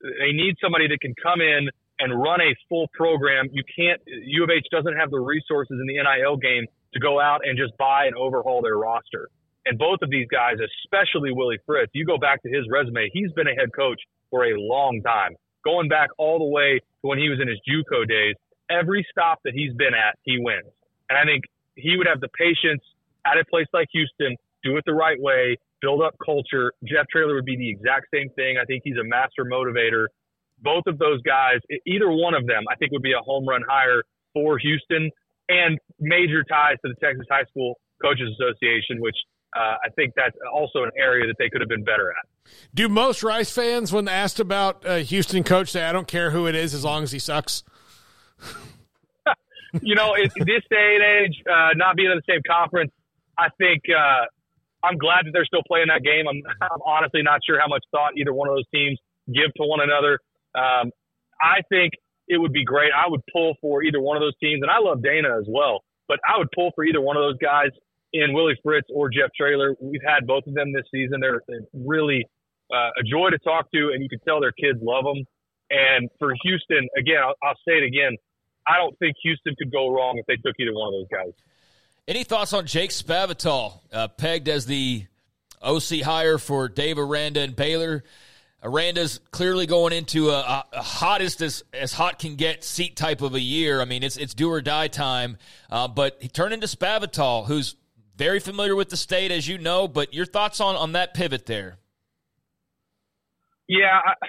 They 0.00 0.32
need 0.32 0.56
somebody 0.62 0.88
that 0.88 1.00
can 1.00 1.12
come 1.20 1.40
in 1.42 1.68
and 1.98 2.16
run 2.16 2.40
a 2.40 2.56
full 2.68 2.88
program. 2.94 3.48
You 3.52 3.62
can't 3.68 4.00
U 4.06 4.44
of 4.44 4.48
H 4.48 4.64
doesn't 4.72 4.96
have 4.96 5.10
the 5.10 5.20
resources 5.20 5.76
in 5.76 5.86
the 5.86 6.00
NIL 6.00 6.36
game 6.36 6.64
to 6.94 7.00
go 7.00 7.20
out 7.20 7.40
and 7.44 7.58
just 7.58 7.76
buy 7.78 8.06
and 8.06 8.16
overhaul 8.16 8.62
their 8.62 8.76
roster. 8.76 9.28
And 9.66 9.78
both 9.78 9.98
of 10.02 10.10
these 10.10 10.26
guys, 10.30 10.56
especially 10.58 11.32
Willie 11.32 11.58
Fritz, 11.66 11.90
you 11.94 12.06
go 12.06 12.18
back 12.18 12.42
to 12.42 12.48
his 12.48 12.64
resume, 12.70 13.10
he's 13.12 13.32
been 13.32 13.46
a 13.46 13.54
head 13.54 13.68
coach 13.74 14.00
for 14.30 14.44
a 14.44 14.54
long 14.56 15.02
time, 15.04 15.32
going 15.64 15.88
back 15.88 16.08
all 16.18 16.38
the 16.38 16.44
way 16.44 16.78
to 16.78 17.08
when 17.08 17.18
he 17.18 17.28
was 17.28 17.38
in 17.40 17.48
his 17.48 17.58
JUCO 17.68 18.08
days, 18.08 18.34
every 18.70 19.06
stop 19.10 19.40
that 19.44 19.52
he's 19.54 19.74
been 19.74 19.94
at, 19.94 20.16
he 20.22 20.38
wins. 20.38 20.70
And 21.08 21.18
I 21.18 21.24
think 21.24 21.44
he 21.76 21.96
would 21.96 22.06
have 22.06 22.20
the 22.20 22.28
patience 22.38 22.82
at 23.26 23.38
a 23.38 23.44
place 23.44 23.66
like 23.72 23.88
Houston, 23.92 24.36
do 24.62 24.76
it 24.76 24.84
the 24.86 24.94
right 24.94 25.20
way, 25.20 25.56
build 25.80 26.02
up 26.02 26.14
culture. 26.24 26.72
Jeff 26.84 27.06
Traylor 27.10 27.34
would 27.34 27.44
be 27.44 27.56
the 27.56 27.68
exact 27.68 28.06
same 28.12 28.30
thing. 28.30 28.56
I 28.60 28.64
think 28.64 28.82
he's 28.84 28.96
a 28.96 29.04
master 29.04 29.44
motivator. 29.44 30.06
Both 30.62 30.84
of 30.86 30.98
those 30.98 31.20
guys, 31.22 31.58
either 31.86 32.10
one 32.10 32.34
of 32.34 32.46
them, 32.46 32.64
I 32.70 32.76
think 32.76 32.92
would 32.92 33.02
be 33.02 33.12
a 33.12 33.20
home 33.20 33.48
run 33.48 33.62
hire 33.68 34.02
for 34.32 34.58
Houston 34.58 35.10
and 35.50 35.78
major 35.98 36.44
ties 36.44 36.76
to 36.84 36.92
the 36.92 36.94
Texas 37.02 37.26
High 37.30 37.44
School 37.50 37.74
Coaches 38.00 38.28
Association, 38.38 39.00
which 39.00 39.16
uh, 39.56 39.74
I 39.84 39.90
think 39.96 40.14
that's 40.16 40.36
also 40.52 40.84
an 40.84 40.90
area 40.96 41.26
that 41.26 41.36
they 41.38 41.48
could 41.50 41.60
have 41.60 41.68
been 41.68 41.84
better 41.84 42.10
at. 42.10 42.52
Do 42.72 42.88
most 42.88 43.22
Rice 43.22 43.52
fans, 43.52 43.92
when 43.92 44.08
asked 44.08 44.40
about 44.40 44.84
a 44.84 45.00
Houston 45.00 45.42
coach, 45.42 45.68
say, 45.70 45.84
"I 45.84 45.92
don't 45.92 46.06
care 46.06 46.30
who 46.30 46.46
it 46.46 46.54
is, 46.54 46.72
as 46.72 46.84
long 46.84 47.02
as 47.02 47.12
he 47.12 47.18
sucks"? 47.18 47.64
you 49.82 49.94
know, 49.94 50.14
in 50.14 50.30
this 50.38 50.62
day 50.70 50.96
and 50.96 51.04
age, 51.04 51.42
uh, 51.50 51.70
not 51.74 51.96
being 51.96 52.10
in 52.10 52.16
the 52.16 52.32
same 52.32 52.42
conference, 52.48 52.92
I 53.36 53.48
think 53.58 53.82
uh, 53.90 54.24
I'm 54.82 54.98
glad 54.98 55.26
that 55.26 55.32
they're 55.32 55.44
still 55.44 55.62
playing 55.66 55.88
that 55.88 56.02
game. 56.02 56.26
I'm, 56.28 56.42
I'm, 56.62 56.82
honestly 56.86 57.22
not 57.22 57.40
sure 57.46 57.60
how 57.60 57.68
much 57.68 57.84
thought 57.90 58.12
either 58.16 58.32
one 58.32 58.48
of 58.48 58.54
those 58.54 58.68
teams 58.72 58.98
give 59.26 59.52
to 59.56 59.64
one 59.64 59.80
another. 59.80 60.18
Um, 60.54 60.90
I 61.40 61.62
think 61.68 61.92
it 62.30 62.38
would 62.38 62.52
be 62.52 62.64
great. 62.64 62.92
I 62.96 63.10
would 63.10 63.22
pull 63.32 63.54
for 63.60 63.82
either 63.82 64.00
one 64.00 64.16
of 64.16 64.22
those 64.22 64.38
teams, 64.40 64.62
and 64.62 64.70
I 64.70 64.78
love 64.78 65.02
Dana 65.02 65.36
as 65.36 65.46
well. 65.48 65.82
But 66.06 66.20
I 66.24 66.38
would 66.38 66.48
pull 66.54 66.70
for 66.76 66.84
either 66.84 67.00
one 67.00 67.16
of 67.16 67.22
those 67.22 67.38
guys 67.38 67.70
in 68.12 68.32
Willie 68.32 68.58
Fritz 68.62 68.86
or 68.94 69.10
Jeff 69.10 69.30
Traylor. 69.36 69.74
We've 69.80 70.00
had 70.06 70.26
both 70.26 70.46
of 70.46 70.54
them 70.54 70.72
this 70.72 70.84
season. 70.94 71.18
They're, 71.20 71.42
they're 71.48 71.66
really 71.74 72.24
uh, 72.72 72.90
a 72.98 73.02
joy 73.02 73.30
to 73.30 73.38
talk 73.38 73.70
to, 73.72 73.90
and 73.92 74.02
you 74.02 74.08
can 74.08 74.20
tell 74.20 74.40
their 74.40 74.52
kids 74.52 74.78
love 74.80 75.04
them. 75.04 75.24
And 75.70 76.08
for 76.20 76.32
Houston, 76.44 76.88
again, 76.96 77.18
I'll, 77.22 77.34
I'll 77.42 77.58
say 77.66 77.74
it 77.74 77.84
again. 77.84 78.16
I 78.66 78.78
don't 78.78 78.96
think 79.00 79.16
Houston 79.22 79.54
could 79.58 79.72
go 79.72 79.88
wrong 79.88 80.18
if 80.18 80.26
they 80.26 80.36
took 80.36 80.54
either 80.60 80.72
one 80.72 80.94
of 80.94 81.00
those 81.00 81.08
guys. 81.10 81.32
Any 82.06 82.22
thoughts 82.22 82.52
on 82.52 82.66
Jake 82.66 82.90
Spavital, 82.90 83.80
uh, 83.92 84.08
pegged 84.08 84.48
as 84.48 84.66
the 84.66 85.06
OC 85.62 86.02
hire 86.02 86.38
for 86.38 86.68
Dave 86.68 86.98
Aranda 86.98 87.40
and 87.40 87.56
Baylor? 87.56 88.04
Aranda's 88.62 89.20
clearly 89.30 89.66
going 89.66 89.92
into 89.92 90.30
a, 90.30 90.64
a, 90.72 90.82
hottest 90.82 91.40
as, 91.40 91.64
as 91.72 91.92
hot 91.92 92.18
can 92.18 92.36
get 92.36 92.62
seat 92.62 92.94
type 92.94 93.22
of 93.22 93.34
a 93.34 93.40
year. 93.40 93.80
I 93.80 93.86
mean, 93.86 94.02
it's 94.02 94.16
it's 94.16 94.34
do 94.34 94.50
or 94.50 94.60
die 94.60 94.88
time. 94.88 95.38
Uh, 95.70 95.88
but 95.88 96.18
he 96.20 96.28
turned 96.28 96.52
into 96.52 96.66
Spavital, 96.66 97.46
who's 97.46 97.76
very 98.16 98.38
familiar 98.38 98.76
with 98.76 98.90
the 98.90 98.98
state, 98.98 99.30
as 99.30 99.48
you 99.48 99.56
know. 99.56 99.88
But 99.88 100.12
your 100.12 100.26
thoughts 100.26 100.60
on 100.60 100.76
on 100.76 100.92
that 100.92 101.14
pivot 101.14 101.46
there? 101.46 101.78
Yeah, 103.66 103.98
I, 104.04 104.26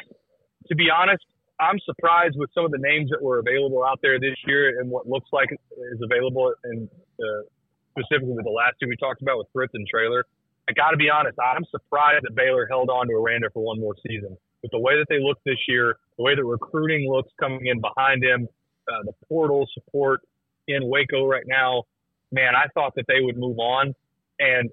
to 0.67 0.75
be 0.75 0.87
honest, 0.89 1.25
I'm 1.59 1.79
surprised 1.85 2.35
with 2.37 2.49
some 2.53 2.63
of 2.63 2.71
the 2.71 2.79
names 2.79 3.09
that 3.09 3.21
were 3.21 3.39
available 3.39 3.83
out 3.83 3.99
there 4.01 4.19
this 4.19 4.35
year 4.47 4.79
and 4.79 4.89
what 4.89 5.07
looks 5.07 5.29
like 5.33 5.49
is 5.51 5.99
available, 6.01 6.53
and 6.63 6.89
uh, 7.19 7.43
specifically 7.91 8.33
with 8.33 8.45
the 8.45 8.51
last 8.51 8.75
two 8.81 8.87
we 8.87 8.95
talked 8.95 9.21
about 9.21 9.37
with 9.37 9.47
Fritz 9.51 9.73
and 9.73 9.85
Traylor. 9.87 10.25
I 10.69 10.73
got 10.73 10.91
to 10.91 10.97
be 10.97 11.09
honest, 11.09 11.37
I'm 11.39 11.65
surprised 11.65 12.23
that 12.23 12.35
Baylor 12.35 12.67
held 12.69 12.89
on 12.89 13.07
to 13.07 13.13
Aranda 13.13 13.49
for 13.53 13.63
one 13.63 13.79
more 13.79 13.95
season. 14.07 14.37
With 14.61 14.71
the 14.71 14.79
way 14.79 14.93
that 14.97 15.07
they 15.09 15.19
look 15.19 15.39
this 15.45 15.57
year, 15.67 15.97
the 16.17 16.23
way 16.23 16.35
that 16.35 16.43
recruiting 16.43 17.11
looks 17.11 17.31
coming 17.39 17.65
in 17.65 17.81
behind 17.81 18.23
him, 18.23 18.47
uh, 18.87 19.03
the 19.05 19.13
portal 19.27 19.67
support 19.73 20.21
in 20.67 20.87
Waco 20.87 21.25
right 21.25 21.43
now, 21.47 21.83
man, 22.31 22.53
I 22.55 22.67
thought 22.73 22.93
that 22.95 23.05
they 23.07 23.21
would 23.21 23.37
move 23.37 23.57
on. 23.59 23.93
And 24.39 24.69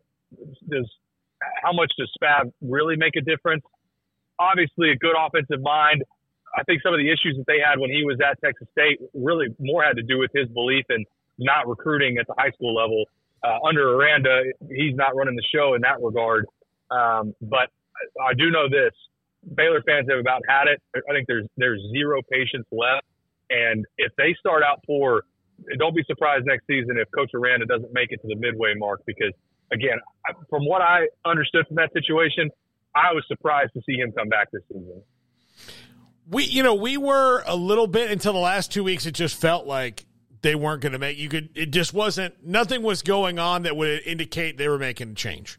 does 0.69 0.89
how 1.63 1.73
much 1.73 1.93
does 1.99 2.11
Spav 2.21 2.53
really 2.61 2.97
make 2.97 3.17
a 3.17 3.21
difference? 3.21 3.63
Obviously, 4.39 4.91
a 4.91 4.97
good 4.97 5.15
offensive 5.19 5.63
mind. 5.63 6.05
I 6.57 6.63
think 6.65 6.83
some 6.83 6.95
of 6.95 6.99
the 6.99 7.09
issues 7.09 7.37
that 7.37 7.47
they 7.47 7.59
had 7.65 7.79
when 7.79 7.91
he 7.91 8.05
was 8.05 8.19
at 8.25 8.41
Texas 8.43 8.69
State 8.73 9.01
really 9.15 9.49
more 9.59 9.83
had 9.83 9.97
to 9.97 10.03
do 10.03 10.19
with 10.19 10.31
his 10.35 10.49
belief 10.49 10.85
in 10.91 11.05
not 11.39 11.69
recruiting 11.69 12.19
at 12.19 12.27
the 12.27 12.35
high 12.37 12.51
school 12.51 12.75
level. 12.75 13.05
Uh, 13.43 13.59
under 13.67 13.95
Aranda, 13.95 14.43
he's 14.69 14.95
not 14.95 15.15
running 15.15 15.37
the 15.37 15.45
show 15.55 15.75
in 15.75 15.83
that 15.83 16.03
regard. 16.03 16.47
Um, 16.91 17.35
but 17.41 17.71
I 18.21 18.35
do 18.35 18.51
know 18.51 18.69
this: 18.69 18.93
Baylor 19.55 19.83
fans 19.87 20.09
have 20.11 20.19
about 20.19 20.43
had 20.49 20.67
it. 20.69 20.83
I 20.95 21.13
think 21.13 21.27
there's 21.27 21.47
there's 21.57 21.81
zero 21.93 22.21
patience 22.31 22.67
left, 22.73 23.07
and 23.51 23.85
if 23.97 24.13
they 24.17 24.35
start 24.39 24.63
out 24.63 24.83
poor, 24.87 25.23
don't 25.79 25.95
be 25.95 26.03
surprised 26.05 26.47
next 26.47 26.67
season 26.67 26.97
if 26.99 27.09
Coach 27.15 27.31
Aranda 27.35 27.67
doesn't 27.67 27.93
make 27.93 28.11
it 28.11 28.21
to 28.23 28.29
the 28.29 28.37
midway 28.37 28.75
mark. 28.77 29.03
Because 29.07 29.33
again, 29.73 29.99
from 30.51 30.65
what 30.65 30.83
I 30.83 31.09
understood 31.25 31.67
from 31.67 31.77
that 31.77 31.93
situation, 31.93 32.51
I 32.95 33.13
was 33.13 33.25
surprised 33.29 33.73
to 33.75 33.83
see 33.87 33.97
him 33.97 34.13
come 34.13 34.29
back 34.29 34.51
this 34.51 34.63
season. 34.69 35.03
We, 36.31 36.45
you 36.45 36.63
know, 36.63 36.75
we 36.75 36.97
were 36.97 37.43
a 37.47 37.57
little 37.57 37.87
bit 37.87 38.11
until 38.11 38.33
the 38.35 38.39
last 38.39 38.71
two 38.71 38.85
weeks. 38.85 39.07
It 39.07 39.13
just 39.13 39.41
felt 39.41 39.67
like 39.67 40.05
they 40.43 40.55
weren't 40.55 40.83
going 40.83 40.93
to 40.93 40.99
make. 40.99 41.19
You 41.19 41.29
could. 41.29 41.51
It 41.55 41.71
just 41.71 41.93
wasn't. 41.93 42.35
Nothing 42.45 42.83
was 42.83 43.03
going 43.03 43.39
on 43.39 43.63
that 43.63 43.77
would 43.77 44.03
indicate 44.07 44.59
they 44.59 44.69
were 44.69 44.79
making 44.79 45.11
a 45.11 45.15
change. 45.15 45.59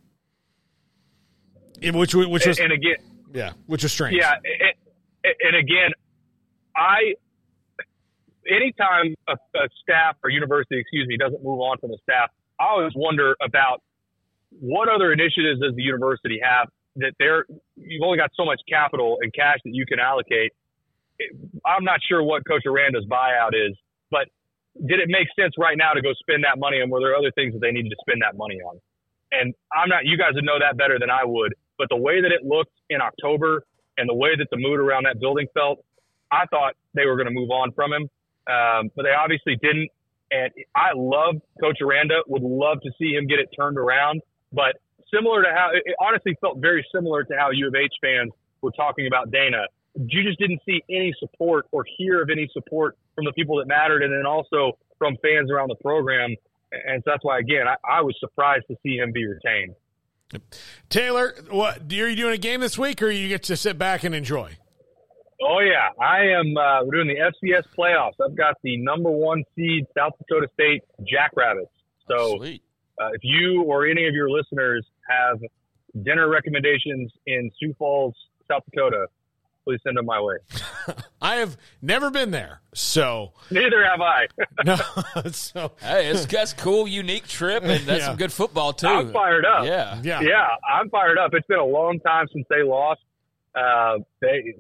Which, 1.81 2.14
which 2.14 2.45
was, 2.45 2.60
and 2.60 2.73
again, 2.73 2.97
yeah, 3.34 3.53
which 3.65 3.84
is 3.84 3.91
strange. 3.91 4.18
Yeah, 4.19 4.34
and, 4.34 5.34
and 5.41 5.56
again, 5.56 5.91
I 6.76 7.14
anytime 8.47 9.15
a, 9.27 9.34
a 9.34 9.68
staff 9.81 10.18
or 10.23 10.30
university, 10.30 10.80
excuse 10.80 11.07
me, 11.07 11.18
doesn't 11.18 11.43
move 11.43 11.60
on 11.60 11.77
from 11.77 11.91
the 11.91 11.97
staff, 12.03 12.30
I 12.60 12.65
always 12.72 12.91
wonder 12.95 13.35
about 13.41 13.81
what 14.60 14.89
other 14.89 15.14
initiatives 15.14 15.61
does 15.61 15.76
the 15.76 15.84
university 15.84 16.39
have 16.43 16.68
that 16.95 17.14
they're 17.19 17.45
you've 17.77 18.03
only 18.03 18.18
got 18.18 18.31
so 18.35 18.43
much 18.43 18.60
capital 18.68 19.18
and 19.22 19.34
cash 19.34 19.57
that 19.64 19.73
you 19.73 19.85
can 19.85 19.99
allocate. 19.99 20.51
I'm 21.65 21.84
not 21.84 21.99
sure 22.07 22.23
what 22.23 22.45
Coach 22.47 22.64
Aranda's 22.65 23.06
buyout 23.06 23.53
is, 23.53 23.77
did 24.85 24.99
it 24.99 25.10
make 25.10 25.27
sense 25.39 25.53
right 25.57 25.77
now 25.77 25.93
to 25.93 26.01
go 26.01 26.14
spend 26.19 26.43
that 26.43 26.60
money 26.60 26.80
and 26.80 26.91
were 26.91 26.99
there 26.99 27.15
other 27.15 27.31
things 27.31 27.53
that 27.53 27.60
they 27.60 27.72
needed 27.72 27.89
to 27.89 27.97
spend 28.01 28.22
that 28.22 28.38
money 28.38 28.60
on? 28.61 28.80
And 29.31 29.53
I'm 29.73 29.89
not 29.89 30.06
you 30.06 30.18
guys 30.18 30.34
would 30.34 30.45
know 30.45 30.60
that 30.60 30.77
better 30.77 30.97
than 30.99 31.10
I 31.10 31.23
would, 31.26 31.53
but 31.77 31.88
the 31.89 31.97
way 31.97 32.22
that 32.22 32.31
it 32.31 32.45
looked 32.45 32.73
in 32.89 33.01
October 33.01 33.64
and 33.97 34.10
the 34.10 34.15
way 34.15 34.35
that 34.35 34.47
the 34.49 34.57
mood 34.57 34.80
around 34.80 35.06
that 35.06 35.19
building 35.19 35.47
felt, 35.53 35.84
I 36.31 36.45
thought 36.49 36.73
they 36.93 37.06
were 37.06 37.15
going 37.15 37.27
to 37.27 37.34
move 37.34 37.51
on 37.51 37.72
from 37.73 37.93
him. 37.93 38.10
Um, 38.49 38.89
but 38.95 39.03
they 39.03 39.14
obviously 39.14 39.57
didn't. 39.61 39.89
And 40.31 40.51
I 40.76 40.93
love 40.95 41.35
Coach 41.60 41.77
Aranda, 41.81 42.22
would 42.27 42.43
love 42.43 42.81
to 42.81 42.91
see 42.97 43.14
him 43.14 43.27
get 43.27 43.39
it 43.39 43.49
turned 43.56 43.77
around. 43.77 44.22
But 44.51 44.77
similar 45.14 45.43
to 45.43 45.49
how 45.49 45.69
it 45.73 45.95
honestly 45.99 46.35
felt 46.41 46.57
very 46.60 46.85
similar 46.93 47.23
to 47.23 47.34
how 47.38 47.51
U 47.51 47.68
of 47.68 47.76
H 47.76 47.93
fans 48.01 48.31
were 48.61 48.72
talking 48.72 49.07
about 49.07 49.31
Dana. 49.31 49.65
You 49.95 50.23
just 50.23 50.39
didn't 50.39 50.61
see 50.65 50.81
any 50.89 51.14
support 51.19 51.65
or 51.72 51.84
hear 51.97 52.22
of 52.22 52.30
any 52.30 52.49
support 52.53 52.95
from 53.20 53.26
the 53.26 53.34
people 53.34 53.58
that 53.58 53.68
mattered, 53.68 54.02
and 54.02 54.14
then 54.14 54.26
also 54.26 54.78
from 54.98 55.18
fans 55.22 55.52
around 55.52 55.68
the 55.68 55.76
program. 55.76 56.34
And 56.72 57.04
so 57.04 57.12
that's 57.12 57.24
why, 57.24 57.40
again, 57.40 57.68
I, 57.68 57.76
I 57.98 58.02
was 58.02 58.16
surprised 58.20 58.66
to 58.70 58.78
see 58.82 58.96
him 58.96 59.12
be 59.12 59.26
retained. 59.26 59.76
Taylor, 60.90 61.34
what 61.50 61.82
are 61.91 62.10
you 62.10 62.16
doing 62.16 62.34
a 62.34 62.38
game 62.38 62.62
this 62.62 62.78
week, 62.78 63.02
or 63.02 63.10
you 63.10 63.28
get 63.28 63.44
to 63.44 63.58
sit 63.58 63.78
back 63.78 64.04
and 64.04 64.16
enjoy? 64.16 64.56
Oh 65.41 65.60
yeah, 65.60 65.90
I 66.02 66.40
am. 66.40 66.56
Uh, 66.56 66.86
we're 66.86 67.04
doing 67.04 67.08
the 67.08 67.48
FCS 67.48 67.64
playoffs. 67.78 68.14
I've 68.24 68.38
got 68.38 68.56
the 68.64 68.78
number 68.78 69.10
one 69.10 69.44
seed 69.56 69.86
South 69.98 70.14
Dakota 70.20 70.48
State 70.54 70.84
Jackrabbits. 71.08 71.72
So 72.08 72.44
uh, 72.44 73.10
if 73.14 73.22
you 73.24 73.64
or 73.64 73.88
any 73.88 74.08
of 74.08 74.14
your 74.14 74.30
listeners 74.30 74.86
have 75.10 75.40
dinner 76.04 76.30
recommendations 76.30 77.12
in 77.26 77.50
Sioux 77.60 77.74
Falls, 77.80 78.14
South 78.50 78.64
Dakota, 78.70 79.08
please 79.70 79.80
send 79.84 79.98
them 79.98 80.06
my 80.06 80.20
way. 80.20 80.38
I 81.22 81.36
have 81.36 81.58
never 81.82 82.10
been 82.10 82.32
there, 82.32 82.62
so 82.74 83.34
neither 83.52 83.86
have 83.86 84.02
I. 84.02 84.28
no, 84.66 84.78
so 85.32 85.74
hey, 85.80 86.08
it's 86.08 86.26
that's 86.26 86.54
cool, 86.54 86.88
unique 86.88 87.28
trip, 87.28 87.64
and 87.64 87.86
that's 87.86 88.00
yeah. 88.00 88.08
some 88.08 88.16
good 88.16 88.34
football 88.34 88.74
too. 88.74 88.88
I'm 88.88 89.14
fired 89.14 89.46
up. 89.46 89.66
Yeah, 89.66 90.00
yeah, 90.02 90.22
yeah. 90.22 90.48
I'm 90.68 90.90
fired 90.90 91.20
up. 91.20 91.32
It's 91.34 91.46
been 91.46 91.60
a 91.60 91.66
long 91.66 92.00
time 92.00 92.28
since 92.34 92.48
they 92.50 92.64
lost. 92.64 93.02
Uh, 93.54 93.98
they 94.22 94.56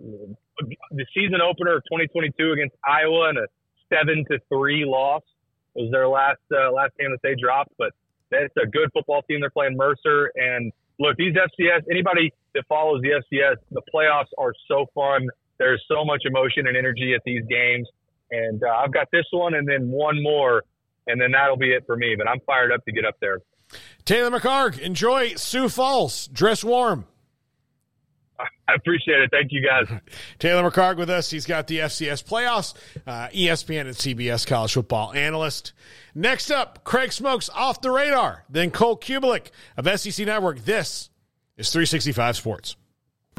the 0.91 1.05
season 1.13 1.39
opener 1.41 1.77
of 1.77 1.83
2022 1.85 2.51
against 2.51 2.75
Iowa 2.85 3.29
and 3.29 3.37
a 3.39 3.47
seven 3.91 4.25
to 4.29 4.39
three 4.49 4.83
loss 4.85 5.23
was 5.73 5.89
their 5.91 6.07
last 6.07 6.41
uh, 6.53 6.71
last 6.71 6.91
game 6.99 7.11
that 7.11 7.21
they 7.23 7.33
dropped. 7.41 7.71
But 7.79 7.93
it's 8.31 8.53
a 8.61 8.67
good 8.67 8.89
football 8.93 9.23
team. 9.23 9.39
They're 9.39 9.49
playing 9.49 9.75
Mercer, 9.75 10.31
and 10.35 10.71
look, 10.99 11.17
these 11.17 11.33
FCS. 11.33 11.85
Anybody 11.89 12.31
that 12.53 12.63
follows 12.67 13.01
the 13.01 13.09
FCS, 13.09 13.55
the 13.71 13.81
playoffs 13.93 14.29
are 14.37 14.53
so 14.67 14.85
fun. 14.93 15.27
There's 15.57 15.83
so 15.87 16.05
much 16.05 16.23
emotion 16.25 16.67
and 16.67 16.77
energy 16.77 17.13
at 17.13 17.21
these 17.25 17.43
games, 17.49 17.87
and 18.31 18.61
uh, 18.63 18.69
I've 18.69 18.93
got 18.93 19.07
this 19.11 19.25
one 19.31 19.55
and 19.55 19.67
then 19.67 19.89
one 19.89 20.21
more, 20.21 20.63
and 21.07 21.19
then 21.19 21.31
that'll 21.31 21.57
be 21.57 21.73
it 21.73 21.83
for 21.85 21.95
me. 21.95 22.15
But 22.17 22.27
I'm 22.27 22.39
fired 22.41 22.71
up 22.71 22.83
to 22.85 22.91
get 22.91 23.05
up 23.05 23.15
there. 23.19 23.39
Taylor 24.05 24.31
McHargue, 24.31 24.79
enjoy 24.79 25.35
Sioux 25.35 25.69
Falls. 25.69 26.27
Dress 26.27 26.63
warm. 26.63 27.05
I 28.39 28.73
appreciate 28.75 29.19
it. 29.19 29.29
Thank 29.31 29.51
you, 29.51 29.65
guys. 29.65 29.99
Taylor 30.39 30.69
McHargue 30.69 30.97
with 30.97 31.09
us. 31.09 31.29
He's 31.29 31.45
got 31.45 31.67
the 31.67 31.79
FCS 31.79 32.23
playoffs, 32.23 32.73
uh, 33.05 33.27
ESPN 33.29 33.81
and 33.81 33.95
CBS 33.95 34.45
college 34.47 34.73
football 34.73 35.13
analyst. 35.13 35.73
Next 36.15 36.51
up, 36.51 36.83
Craig 36.83 37.09
Smoak's 37.11 37.49
off 37.49 37.81
the 37.81 37.91
radar. 37.91 38.45
Then 38.49 38.71
Cole 38.71 38.97
Cubelic 38.97 39.47
of 39.77 39.99
SEC 39.99 40.25
Network. 40.25 40.59
This 40.59 41.09
is 41.59 41.71
365 41.71 42.37
Sports. 42.37 42.75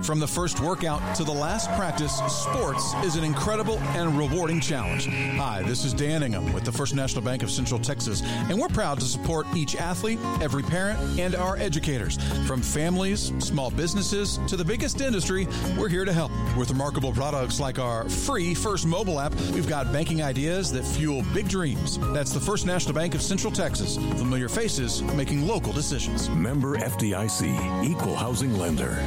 From 0.03 0.19
the 0.19 0.27
first 0.27 0.61
workout 0.61 1.15
to 1.17 1.25
the 1.25 1.33
last 1.33 1.71
practice, 1.73 2.17
sports 2.29 2.95
is 3.05 3.17
an 3.17 3.25
incredible 3.25 3.79
and 3.79 4.17
rewarding 4.17 4.59
challenge. 4.59 5.07
Hi, 5.37 5.63
this 5.63 5.85
is 5.85 5.93
Dan 5.93 6.23
Ingham 6.23 6.53
with 6.55 6.65
the 6.65 6.73
First 6.73 6.95
National 6.95 7.23
Bank 7.23 7.43
of 7.43 7.51
Central 7.51 7.79
Texas, 7.79 8.23
and 8.25 8.59
we're 8.59 8.69
proud 8.69 8.99
to 9.01 9.07
support 9.07 9.47
each 9.55 9.77
athlete, 9.77 10.19
every 10.41 10.63
parent, 10.63 10.99
and 11.19 11.35
our 11.35 11.57
educators. 11.59 12.17
From 12.47 12.63
families, 12.63 13.33
small 13.39 13.71
businesses, 13.71 14.41
to 14.49 14.57
the 14.57 14.65
biggest 14.65 15.01
industry, 15.03 15.47
we're 15.79 15.89
here 15.89 16.07
to 16.07 16.13
help. 16.13 16.33
With 16.57 16.71
remarkable 16.71 17.13
products 17.13 17.61
like 17.61 17.79
our 17.79 18.09
free 18.09 18.55
First 18.55 18.87
mobile 18.87 19.21
app, 19.21 19.35
we've 19.53 19.69
got 19.69 19.93
banking 19.93 20.23
ideas 20.23 20.73
that 20.73 20.85
fuel 20.85 21.23
big 21.35 21.49
dreams. 21.49 21.99
That's 22.13 22.33
the 22.33 22.41
First 22.41 22.67
National 22.67 22.95
Bank 22.95 23.15
of 23.15 23.23
Central 23.23 23.53
Texas. 23.53 23.97
Familiar 23.97 24.49
faces 24.49 25.03
making 25.03 25.47
local 25.47 25.73
decisions. 25.73 26.31
Member 26.31 26.79
FDIC, 26.79 27.85
equal 27.85 28.17
housing 28.17 28.59
lender. 28.59 28.99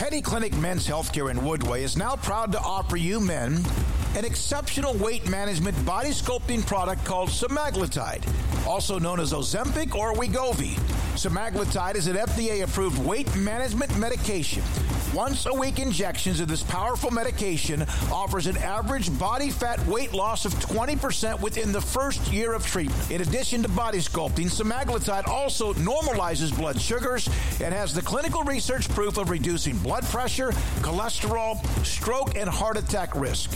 Petty 0.00 0.22
Clinic 0.22 0.56
Men's 0.56 0.88
Healthcare 0.88 1.30
in 1.30 1.36
Woodway 1.36 1.82
is 1.82 1.94
now 1.94 2.16
proud 2.16 2.50
to 2.52 2.58
offer 2.60 2.96
you 2.96 3.20
men 3.20 3.62
an 4.16 4.24
exceptional 4.24 4.94
weight 4.94 5.28
management 5.28 5.76
body 5.84 6.08
sculpting 6.08 6.66
product 6.66 7.04
called 7.04 7.28
semaglutide, 7.28 8.24
also 8.66 8.98
known 8.98 9.20
as 9.20 9.34
Ozempic 9.34 9.94
or 9.94 10.14
Wegovy. 10.14 10.78
Semaglutide 11.20 11.96
is 11.96 12.06
an 12.06 12.16
FDA 12.16 12.62
approved 12.62 12.96
weight 13.04 13.36
management 13.36 13.94
medication. 13.98 14.62
Once 15.12 15.44
a 15.44 15.52
week 15.52 15.78
injections 15.78 16.40
of 16.40 16.48
this 16.48 16.62
powerful 16.62 17.10
medication 17.10 17.82
offers 18.10 18.46
an 18.46 18.56
average 18.56 19.18
body 19.18 19.50
fat 19.50 19.84
weight 19.86 20.14
loss 20.14 20.46
of 20.46 20.54
20% 20.54 21.38
within 21.42 21.72
the 21.72 21.80
first 21.80 22.32
year 22.32 22.54
of 22.54 22.64
treatment. 22.64 23.10
In 23.10 23.20
addition 23.20 23.62
to 23.64 23.68
body 23.68 23.98
sculpting, 23.98 24.46
semaglutide 24.46 25.28
also 25.28 25.74
normalizes 25.74 26.56
blood 26.56 26.80
sugars 26.80 27.28
and 27.60 27.74
has 27.74 27.92
the 27.92 28.00
clinical 28.00 28.42
research 28.44 28.88
proof 28.88 29.18
of 29.18 29.28
reducing 29.28 29.76
blood 29.78 30.04
pressure, 30.04 30.52
cholesterol, 30.80 31.62
stroke, 31.84 32.34
and 32.34 32.48
heart 32.48 32.78
attack 32.78 33.14
risk. 33.14 33.50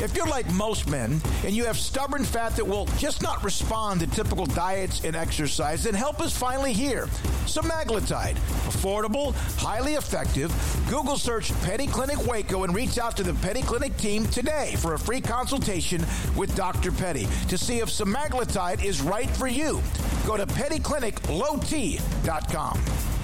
If 0.00 0.14
you're 0.14 0.28
like 0.28 0.48
most 0.52 0.88
men 0.88 1.20
and 1.44 1.56
you 1.56 1.64
have 1.64 1.76
stubborn 1.76 2.22
fat 2.22 2.54
that 2.54 2.64
will 2.64 2.86
just 2.98 3.20
not 3.22 3.42
respond 3.42 3.98
to 4.00 4.06
typical 4.06 4.46
diets 4.46 5.02
and 5.04 5.16
exercise, 5.16 5.82
then 5.82 5.94
help 5.94 6.22
is 6.22 6.36
finally 6.36 6.72
here. 6.72 7.07
Semaglutide, 7.46 8.34
affordable, 8.68 9.34
highly 9.58 9.94
effective. 9.94 10.52
Google 10.88 11.16
search 11.16 11.52
Petty 11.62 11.86
Clinic 11.86 12.26
Waco 12.26 12.64
and 12.64 12.74
reach 12.74 12.98
out 12.98 13.16
to 13.16 13.22
the 13.22 13.34
Petty 13.34 13.62
Clinic 13.62 13.96
team 13.96 14.26
today 14.26 14.74
for 14.78 14.94
a 14.94 14.98
free 14.98 15.20
consultation 15.20 16.04
with 16.36 16.52
Dr. 16.54 16.92
Petty 16.92 17.26
to 17.48 17.58
see 17.58 17.78
if 17.78 17.88
semaglutide 17.88 18.84
is 18.84 19.02
right 19.02 19.30
for 19.30 19.48
you. 19.48 19.80
Go 20.26 20.36
to 20.36 20.46
pettycliniclowt.com. 20.46 23.17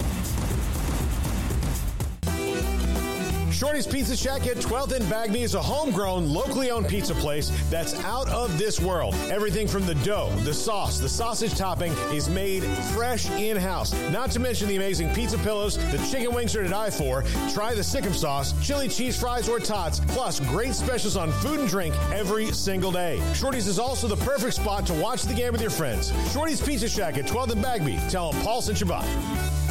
Shorty's 3.55 3.87
Pizza 3.87 4.17
Shack 4.17 4.49
at 4.49 4.57
12th 4.57 4.97
and 4.97 5.09
Bagby 5.09 5.43
is 5.43 5.55
a 5.55 5.63
homegrown, 5.63 6.29
locally 6.29 6.73
owned 6.73 6.89
pizza 6.89 7.15
place 7.15 7.53
that's 7.71 7.95
out 8.03 8.29
of 8.31 8.59
this 8.59 8.81
world. 8.81 9.15
Everything 9.31 9.69
from 9.69 9.87
the 9.87 9.95
dough, 9.97 10.35
the 10.41 10.53
sauce, 10.53 10.99
the 10.99 11.09
sausage 11.09 11.55
topping 11.55 11.93
is 12.13 12.29
made 12.29 12.65
fresh 12.93 13.31
in 13.31 13.57
house. 13.57 13.95
Not 14.11 14.33
to 14.33 14.41
mention 14.41 14.67
the 14.67 14.75
amazing 14.75 15.15
pizza 15.15 15.39
pillows, 15.39 15.77
the 15.93 15.99
chicken 16.11 16.35
wings 16.35 16.57
are 16.57 16.65
to 16.65 16.69
die 16.69 16.91
for. 16.91 17.23
Try 17.53 17.75
the 17.75 17.81
Sick'em 17.81 18.13
sauce, 18.13 18.53
chili 18.61 18.89
cheese 18.89 19.17
fries, 19.17 19.49
or 19.49 19.61
tots, 19.61 20.01
plus 20.01 20.41
great 20.41 20.75
specials 20.75 21.17
on 21.17 21.31
food 21.31 21.61
and 21.61 21.69
drink 21.69 21.95
every 22.13 22.51
single 22.51 22.91
day. 22.91 23.23
Shorty's 23.35 23.69
is 23.69 23.79
also 23.79 24.09
the 24.09 24.17
perfect 24.17 24.55
spot 24.55 24.85
to 24.87 24.95
watch 24.95 25.23
the 25.23 25.35
game 25.35 25.53
with 25.53 25.61
your 25.61 25.71
friends. 25.71 26.13
Shorty's 26.33 26.61
Pizza 26.61 26.89
Shack 26.89 27.19
at 27.19 27.27
12th 27.27 27.53
and 27.53 27.63
Bagby. 27.63 28.01
Tell 28.11 28.33
them 28.33 28.43
Paul 28.43 28.63
sent 28.63 28.81
you 28.81 28.87
by. 28.87 29.64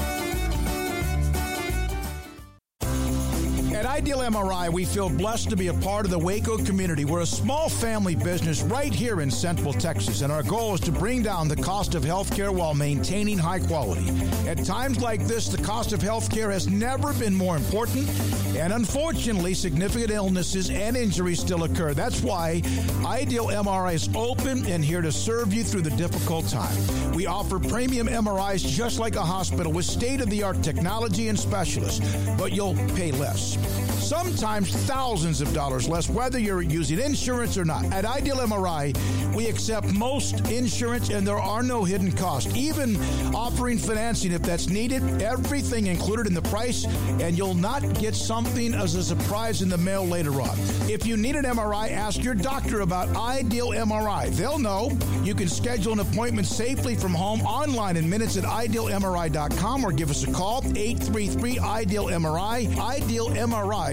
Ideal 3.85 4.19
MRI, 4.19 4.71
we 4.71 4.85
feel 4.85 5.09
blessed 5.09 5.49
to 5.49 5.57
be 5.57 5.67
a 5.67 5.73
part 5.73 6.05
of 6.05 6.11
the 6.11 6.17
Waco 6.17 6.57
community. 6.57 7.03
We're 7.03 7.21
a 7.21 7.25
small 7.25 7.67
family 7.67 8.15
business 8.15 8.61
right 8.61 8.93
here 8.93 9.19
in 9.19 9.29
Central 9.29 9.73
Texas, 9.73 10.21
and 10.21 10.31
our 10.31 10.41
goal 10.41 10.75
is 10.75 10.79
to 10.81 10.91
bring 10.91 11.21
down 11.21 11.47
the 11.49 11.55
cost 11.55 11.93
of 11.93 12.03
healthcare 12.03 12.49
while 12.49 12.73
maintaining 12.73 13.37
high 13.37 13.59
quality. 13.59 14.07
At 14.47 14.63
times 14.63 15.01
like 15.01 15.25
this, 15.25 15.47
the 15.47 15.61
cost 15.61 15.91
of 15.91 15.99
healthcare 15.99 16.51
has 16.51 16.67
never 16.67 17.13
been 17.13 17.35
more 17.35 17.57
important, 17.57 18.07
and 18.55 18.71
unfortunately, 18.71 19.53
significant 19.53 20.11
illnesses 20.11 20.69
and 20.69 20.95
injuries 20.95 21.39
still 21.39 21.63
occur. 21.63 21.93
That's 21.93 22.21
why 22.21 22.61
Ideal 23.05 23.47
MRI 23.47 23.95
is 23.95 24.09
open 24.15 24.65
and 24.65 24.83
here 24.83 25.01
to 25.01 25.11
serve 25.11 25.53
you 25.53 25.63
through 25.63 25.81
the 25.81 25.95
difficult 25.97 26.47
time. 26.47 27.11
We 27.13 27.25
offer 27.25 27.59
premium 27.59 28.07
MRIs 28.07 28.65
just 28.65 28.99
like 28.99 29.17
a 29.17 29.23
hospital 29.23 29.73
with 29.73 29.85
state 29.85 30.21
of 30.21 30.29
the 30.29 30.43
art 30.43 30.61
technology 30.63 31.27
and 31.27 31.39
specialists, 31.39 31.99
but 32.37 32.53
you'll 32.53 32.75
pay 32.95 33.11
less. 33.11 33.57
Thank 33.73 33.87
you. 33.87 33.92
Sometimes 34.03 34.69
thousands 34.85 35.39
of 35.39 35.53
dollars 35.53 35.87
less, 35.87 36.09
whether 36.09 36.37
you're 36.37 36.61
using 36.61 36.99
insurance 36.99 37.57
or 37.57 37.63
not. 37.63 37.85
At 37.85 38.03
Ideal 38.03 38.35
MRI, 38.37 38.93
we 39.33 39.47
accept 39.47 39.93
most 39.93 40.41
insurance 40.51 41.09
and 41.09 41.25
there 41.25 41.39
are 41.39 41.63
no 41.63 41.85
hidden 41.85 42.11
costs, 42.11 42.53
even 42.53 42.97
offering 43.33 43.77
financing 43.77 44.33
if 44.33 44.41
that's 44.41 44.67
needed. 44.67 45.21
Everything 45.21 45.87
included 45.87 46.27
in 46.27 46.33
the 46.33 46.41
price, 46.41 46.85
and 47.21 47.37
you'll 47.37 47.53
not 47.53 47.81
get 47.97 48.13
something 48.13 48.73
as 48.73 48.95
a 48.95 49.03
surprise 49.03 49.61
in 49.61 49.69
the 49.69 49.77
mail 49.77 50.05
later 50.05 50.41
on. 50.41 50.57
If 50.89 51.05
you 51.05 51.15
need 51.15 51.37
an 51.37 51.45
MRI, 51.45 51.91
ask 51.91 52.21
your 52.21 52.35
doctor 52.35 52.81
about 52.81 53.15
Ideal 53.15 53.69
MRI. 53.69 54.35
They'll 54.35 54.59
know. 54.59 54.91
You 55.23 55.33
can 55.33 55.47
schedule 55.47 55.93
an 55.93 55.99
appointment 55.99 56.47
safely 56.47 56.95
from 56.95 57.13
home 57.13 57.41
online 57.43 57.95
in 57.95 58.09
minutes 58.09 58.35
at 58.35 58.43
idealmri.com 58.43 59.85
or 59.85 59.93
give 59.93 60.09
us 60.09 60.23
a 60.27 60.31
call 60.31 60.61
833 60.75 61.59
Ideal 61.59 62.07
MRI, 62.07 62.67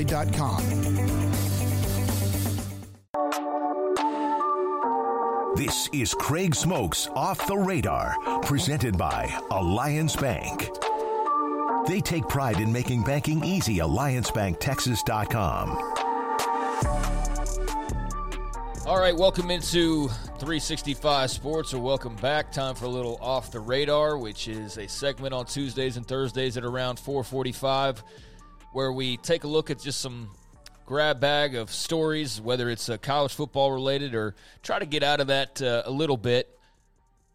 idealmri.com. 0.04 1.30
This 5.56 5.88
is 5.92 6.14
Craig 6.14 6.54
Smoak's 6.54 7.08
Off 7.14 7.46
the 7.46 7.56
Radar, 7.56 8.16
presented 8.42 8.96
by 8.96 9.30
Alliance 9.50 10.16
Bank. 10.16 10.70
They 11.86 12.00
take 12.00 12.26
pride 12.28 12.60
in 12.60 12.72
making 12.72 13.02
banking 13.02 13.44
easy. 13.44 13.78
AllianceBankTexas.com. 13.78 15.96
All 18.86 18.98
right, 18.98 19.14
welcome 19.14 19.50
into 19.50 20.08
365 20.08 21.30
Sports, 21.30 21.74
or 21.74 21.80
welcome 21.80 22.16
back. 22.16 22.50
Time 22.50 22.74
for 22.74 22.86
a 22.86 22.88
little 22.88 23.18
off 23.20 23.52
the 23.52 23.60
radar, 23.60 24.18
which 24.18 24.48
is 24.48 24.78
a 24.78 24.88
segment 24.88 25.34
on 25.34 25.44
Tuesdays 25.44 25.96
and 25.96 26.06
Thursdays 26.06 26.56
at 26.56 26.64
around 26.64 26.98
445, 26.98 28.02
where 28.72 28.92
we 28.92 29.16
take 29.18 29.44
a 29.44 29.48
look 29.48 29.70
at 29.70 29.80
just 29.80 30.00
some 30.00 30.30
grab 30.90 31.20
bag 31.20 31.54
of 31.54 31.70
stories, 31.70 32.40
whether 32.40 32.68
it's 32.68 32.88
uh, 32.88 32.98
college 32.98 33.32
football 33.32 33.70
related 33.70 34.12
or 34.12 34.34
try 34.62 34.76
to 34.76 34.86
get 34.86 35.04
out 35.04 35.20
of 35.20 35.28
that 35.28 35.62
uh, 35.62 35.82
a 35.84 35.90
little 35.90 36.16
bit, 36.16 36.58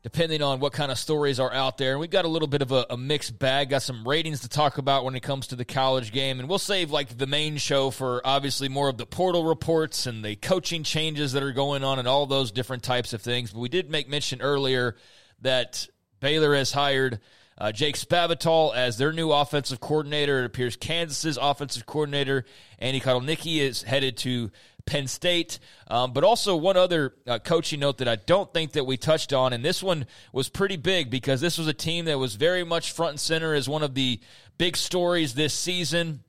depending 0.04 0.42
on 0.42 0.60
what 0.60 0.74
kind 0.74 0.92
of 0.92 1.00
stories 1.00 1.40
are 1.40 1.54
out 1.54 1.78
there. 1.78 1.92
And 1.92 2.02
we've 2.02 2.10
got 2.10 2.26
a 2.26 2.28
little 2.28 2.50
bit 2.50 2.62
of 2.62 2.74
a, 2.74 2.86
a, 2.90 2.98
mixed 2.98 3.40
bag. 3.40 3.70
Got 3.70 3.82
some 3.82 4.06
ratings 4.06 4.42
to 4.42 4.50
talk 4.50 4.78
about 4.78 5.06
when 5.06 5.16
it 5.16 5.22
comes 5.22 5.48
to 5.48 5.56
the 5.56 5.64
college 5.64 6.12
game, 6.12 6.42
and 6.42 6.50
we'll 6.50 6.60
save 6.60 6.92
like 6.92 7.18
the 7.18 7.28
main 7.28 7.56
show 7.56 7.92
for 7.92 8.22
obviously 8.26 8.68
more 8.68 8.90
of 8.90 8.98
the 8.98 9.06
portal 9.06 9.46
reports 9.46 10.06
and 10.06 10.24
the 10.24 10.36
coaching 10.36 10.84
changes 10.84 11.32
that 11.32 11.42
are 11.42 11.54
going 11.54 11.84
on 11.84 11.98
and 11.98 12.10
all 12.10 12.26
those 12.26 12.52
different 12.52 12.84
types 12.84 13.14
of 13.14 13.22
things. 13.22 13.54
But 13.54 13.60
we 13.60 13.70
did 13.70 13.90
make 13.90 14.10
mention 14.10 14.42
earlier 14.42 14.98
that 15.44 15.88
Baylor 16.20 16.54
has 16.56 16.74
hired. 16.74 17.22
Uh, 17.58 17.72
Jake 17.72 17.96
Spavital 17.96 18.76
as 18.76 18.98
their 18.98 19.14
new 19.14 19.32
offensive 19.32 19.80
coordinator. 19.80 20.42
It 20.42 20.46
appears 20.46 20.76
Kansas's 20.76 21.38
offensive 21.42 21.86
coordinator, 21.86 22.44
Andy 22.80 23.00
Kotelnicki, 23.00 23.60
is 23.60 23.84
headed 23.84 24.18
to 24.18 24.52
Penn 24.86 25.08
State. 25.08 25.60
Um, 25.88 26.12
but 26.12 26.26
also 26.26 26.58
one 26.58 26.76
other 26.76 27.14
uh, 27.26 27.40
coaching 27.40 27.80
note 27.80 28.00
that 28.00 28.10
I 28.10 28.18
don't 28.18 28.54
think 28.54 28.74
that 28.74 28.84
we 28.84 28.98
touched 28.98 29.32
on, 29.32 29.54
and 29.54 29.64
this 29.64 29.82
one 29.82 30.06
was 30.34 30.50
pretty 30.50 30.76
big 30.76 31.10
because 31.10 31.40
this 31.40 31.58
was 31.58 31.68
a 31.68 31.74
team 31.74 32.06
that 32.06 32.20
was 32.20 32.36
very 32.36 32.66
much 32.66 32.92
front 32.92 33.12
and 33.12 33.20
center 33.20 33.54
as 33.54 33.70
one 33.70 33.84
of 33.84 33.94
the 33.94 34.20
big 34.58 34.76
stories 34.76 35.34
this 35.34 35.54
season. 35.54 36.24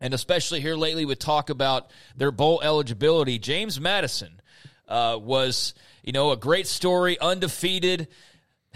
And 0.00 0.12
especially 0.12 0.60
here 0.60 0.76
lately 0.76 1.06
with 1.06 1.20
talk 1.20 1.48
about 1.48 1.90
their 2.16 2.30
bowl 2.30 2.60
eligibility. 2.62 3.38
James 3.38 3.80
Madison 3.80 4.42
uh, 4.88 5.18
was, 5.18 5.72
you 6.02 6.12
know, 6.12 6.32
a 6.32 6.36
great 6.36 6.66
story, 6.66 7.18
undefeated 7.18 8.08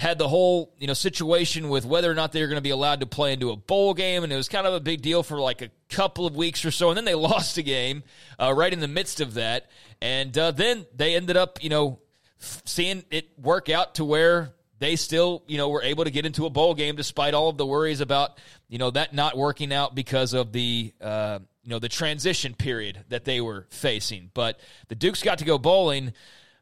had 0.00 0.16
the 0.16 0.26
whole 0.26 0.72
you 0.78 0.86
know 0.86 0.94
situation 0.94 1.68
with 1.68 1.84
whether 1.84 2.10
or 2.10 2.14
not 2.14 2.32
they 2.32 2.40
were 2.40 2.46
going 2.46 2.56
to 2.56 2.62
be 2.62 2.70
allowed 2.70 3.00
to 3.00 3.06
play 3.06 3.34
into 3.34 3.50
a 3.50 3.56
bowl 3.56 3.92
game, 3.92 4.24
and 4.24 4.32
it 4.32 4.36
was 4.36 4.48
kind 4.48 4.66
of 4.66 4.72
a 4.72 4.80
big 4.80 5.02
deal 5.02 5.22
for 5.22 5.38
like 5.38 5.60
a 5.60 5.68
couple 5.90 6.24
of 6.24 6.34
weeks 6.34 6.64
or 6.64 6.70
so, 6.70 6.88
and 6.88 6.96
then 6.96 7.04
they 7.04 7.14
lost 7.30 7.58
a 7.58 7.62
game 7.62 8.02
uh, 8.38 8.50
right 8.50 8.72
in 8.72 8.80
the 8.80 8.88
midst 8.88 9.20
of 9.20 9.34
that, 9.34 9.70
and 10.00 10.36
uh, 10.38 10.52
then 10.52 10.86
they 10.96 11.14
ended 11.16 11.36
up 11.36 11.62
you 11.62 11.68
know 11.68 11.98
seeing 12.38 13.04
it 13.10 13.28
work 13.38 13.68
out 13.68 13.96
to 13.96 14.04
where 14.06 14.54
they 14.78 14.96
still 14.96 15.42
you 15.46 15.58
know 15.58 15.68
were 15.68 15.82
able 15.82 16.04
to 16.04 16.10
get 16.10 16.24
into 16.24 16.46
a 16.46 16.50
bowl 16.50 16.72
game 16.72 16.96
despite 16.96 17.34
all 17.34 17.50
of 17.50 17.58
the 17.58 17.66
worries 17.66 18.00
about 18.00 18.40
you 18.70 18.78
know 18.78 18.90
that 18.90 19.12
not 19.12 19.36
working 19.36 19.70
out 19.70 19.94
because 19.94 20.32
of 20.32 20.50
the 20.52 20.94
uh, 21.02 21.40
you 21.62 21.68
know 21.68 21.78
the 21.78 21.90
transition 21.90 22.54
period 22.54 23.04
that 23.10 23.26
they 23.26 23.42
were 23.42 23.66
facing, 23.68 24.30
but 24.32 24.58
the 24.88 24.94
Dukes 24.94 25.22
got 25.22 25.40
to 25.40 25.44
go 25.44 25.58
bowling. 25.58 26.14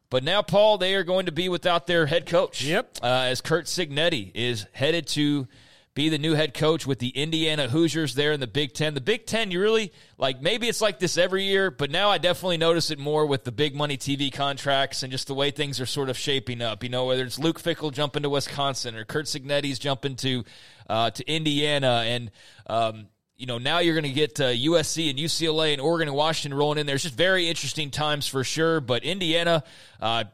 But 0.09 0.23
now, 0.23 0.41
Paul, 0.41 0.77
they 0.77 0.95
are 0.95 1.03
going 1.03 1.27
to 1.27 1.31
be 1.31 1.49
without 1.49 1.85
their 1.85 2.07
head 2.07 2.25
coach. 2.25 2.63
Yep. 2.63 2.97
Uh, 3.03 3.05
as 3.05 3.41
Curt 3.41 3.65
Cignetti 3.65 4.31
is 4.33 4.65
headed 4.71 5.07
to 5.09 5.47
be 5.93 6.09
the 6.09 6.17
new 6.17 6.33
head 6.33 6.53
coach 6.53 6.87
with 6.87 6.99
the 6.99 7.09
Indiana 7.09 7.67
Hoosiers 7.67 8.15
there 8.15 8.31
in 8.31 8.39
the 8.39 8.47
Big 8.47 8.73
Ten. 8.73 8.93
The 8.93 9.01
Big 9.01 9.25
Ten, 9.25 9.51
you 9.51 9.59
really 9.59 9.91
like 10.17 10.41
maybe 10.41 10.67
it's 10.67 10.81
like 10.81 10.97
this 10.97 11.17
every 11.17 11.43
year, 11.43 11.71
but 11.71 11.91
now 11.91 12.09
I 12.09 12.17
definitely 12.17 12.57
notice 12.57 12.89
it 12.89 12.99
more 12.99 13.25
with 13.25 13.43
the 13.43 13.51
big 13.51 13.75
money 13.75 13.97
TV 13.97 14.31
contracts 14.31 15.03
and 15.03 15.11
just 15.11 15.27
the 15.27 15.33
way 15.33 15.51
things 15.51 15.81
are 15.81 15.85
sort 15.85 16.09
of 16.09 16.17
shaping 16.17 16.61
up. 16.61 16.83
You 16.83 16.89
know, 16.89 17.05
whether 17.05 17.23
it's 17.23 17.37
Luke 17.37 17.61
Fickell 17.61 17.91
jumping 17.91 18.23
to 18.23 18.29
Wisconsin 18.29 18.95
or 18.95 19.03
Curt 19.03 19.25
Cignetti's 19.25 19.77
jumping 19.77 20.15
to 20.17 20.43
uh, 20.89 21.11
to 21.11 21.29
Indiana 21.29 22.03
and. 22.05 22.31
Um, 22.67 23.07
you 23.39 23.45
know, 23.45 23.57
now 23.57 23.79
you're 23.79 23.95
going 23.95 24.03
to 24.03 24.11
get 24.11 24.39
uh, 24.39 24.49
USC 24.49 25.09
and 25.09 25.17
UCLA 25.17 25.71
and 25.71 25.81
Oregon 25.81 26.09
and 26.09 26.15
Washington 26.15 26.55
rolling 26.57 26.77
in 26.77 26.85
there. 26.85 26.95
It's 26.95 27.03
just 27.05 27.15
very 27.15 27.47
interesting 27.47 27.89
times 27.89 28.27
for 28.27 28.43
sure. 28.43 28.81
But 28.81 29.03
Indiana, 29.03 29.63
uh, 30.01 30.25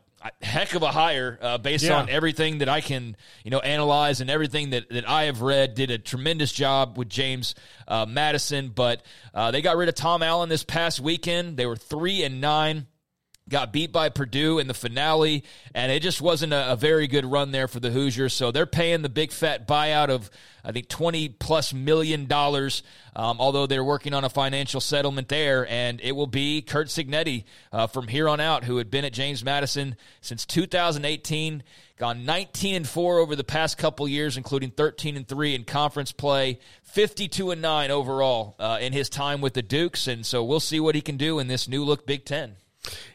heck 0.42 0.74
of 0.74 0.82
a 0.82 0.92
hire 0.92 1.38
uh, 1.40 1.58
based 1.60 1.86
Yeah. 1.86 2.00
on 2.00 2.10
everything 2.10 2.58
that 2.58 2.68
I 2.68 2.82
can, 2.82 3.16
you 3.44 3.52
know, 3.52 3.60
analyze 3.60 4.22
and 4.22 4.30
everything 4.30 4.72
that, 4.72 4.90
that 4.90 5.08
I 5.08 5.26
have 5.26 5.44
read. 5.44 5.76
Did 5.76 5.92
a 5.92 6.00
tremendous 6.00 6.52
job 6.52 6.98
with 6.98 7.08
James 7.08 7.54
uh, 7.88 8.08
Madison, 8.08 8.70
but 8.70 9.04
uh, 9.36 9.52
they 9.52 9.62
got 9.62 9.78
rid 9.78 9.88
of 9.88 9.94
Tom 9.96 10.24
Allen 10.24 10.50
this 10.50 10.64
past 10.64 11.00
weekend. 11.00 11.58
They 11.58 11.68
were 11.68 11.76
three 11.76 12.24
and 12.24 12.42
nine 12.42 12.88
got 13.48 13.72
beat 13.72 13.92
by 13.92 14.10
Purdue 14.10 14.58
in 14.58 14.68
the 14.68 14.74
finale, 14.74 15.44
and 15.76 15.92
it 15.92 16.02
just 16.02 16.20
wasn't 16.20 16.52
a, 16.52 16.72
a, 16.72 16.76
very 16.76 17.06
good 17.06 17.26
run 17.26 17.52
there 17.52 17.68
for 17.68 17.80
the 17.80 17.92
Hoosiers. 17.92 18.34
So 18.34 18.52
they're 18.52 18.66
paying 18.66 19.04
the 19.04 19.10
big 19.10 19.32
fat 19.32 19.68
buyout 19.68 20.10
of, 20.10 20.32
I 20.64 20.72
think, 20.72 20.90
20 20.90 21.30
plus 21.30 21.72
million 21.72 22.26
dollars, 22.26 22.82
um, 23.16 23.40
although 23.40 23.68
they're 23.68 23.84
working 23.84 24.16
on 24.16 24.24
a 24.24 24.30
financial 24.30 24.82
settlement 24.82 25.28
there. 25.28 25.68
And 25.70 26.02
it 26.02 26.14
will 26.14 26.26
be 26.26 26.64
Curt 26.64 26.88
Cignetti 26.88 27.44
uh, 27.72 27.86
from 27.86 28.08
here 28.08 28.28
on 28.28 28.40
out, 28.40 28.64
who 28.64 28.78
had 28.78 28.90
been 28.90 29.06
at 29.06 29.14
James 29.14 29.44
Madison 29.44 29.96
since 30.22 30.44
2018. 30.48 31.62
Gone 31.98 32.26
19 32.26 32.76
and 32.76 32.88
4 32.88 33.20
over 33.20 33.36
the 33.36 33.44
past 33.44 33.78
couple 33.78 34.08
years, 34.08 34.38
including 34.38 34.72
13 34.72 35.16
and 35.16 35.28
3 35.28 35.56
in 35.56 35.64
conference 35.66 36.12
play, 36.12 36.60
52 36.84 37.52
and 37.52 37.62
9 37.62 37.92
overall 37.92 38.56
uh, 38.60 38.80
in 38.82 38.92
his 38.92 39.08
time 39.08 39.40
with 39.40 39.54
the 39.54 39.62
Dukes. 39.62 40.08
And 40.08 40.26
so 40.26 40.44
we'll 40.44 40.60
see 40.60 40.80
what 40.80 40.96
he 40.96 41.02
can 41.02 41.16
do 41.16 41.38
in 41.38 41.48
this 41.48 41.70
new 41.70 41.86
look 41.86 42.08
Big 42.08 42.26
Ten. 42.26 42.56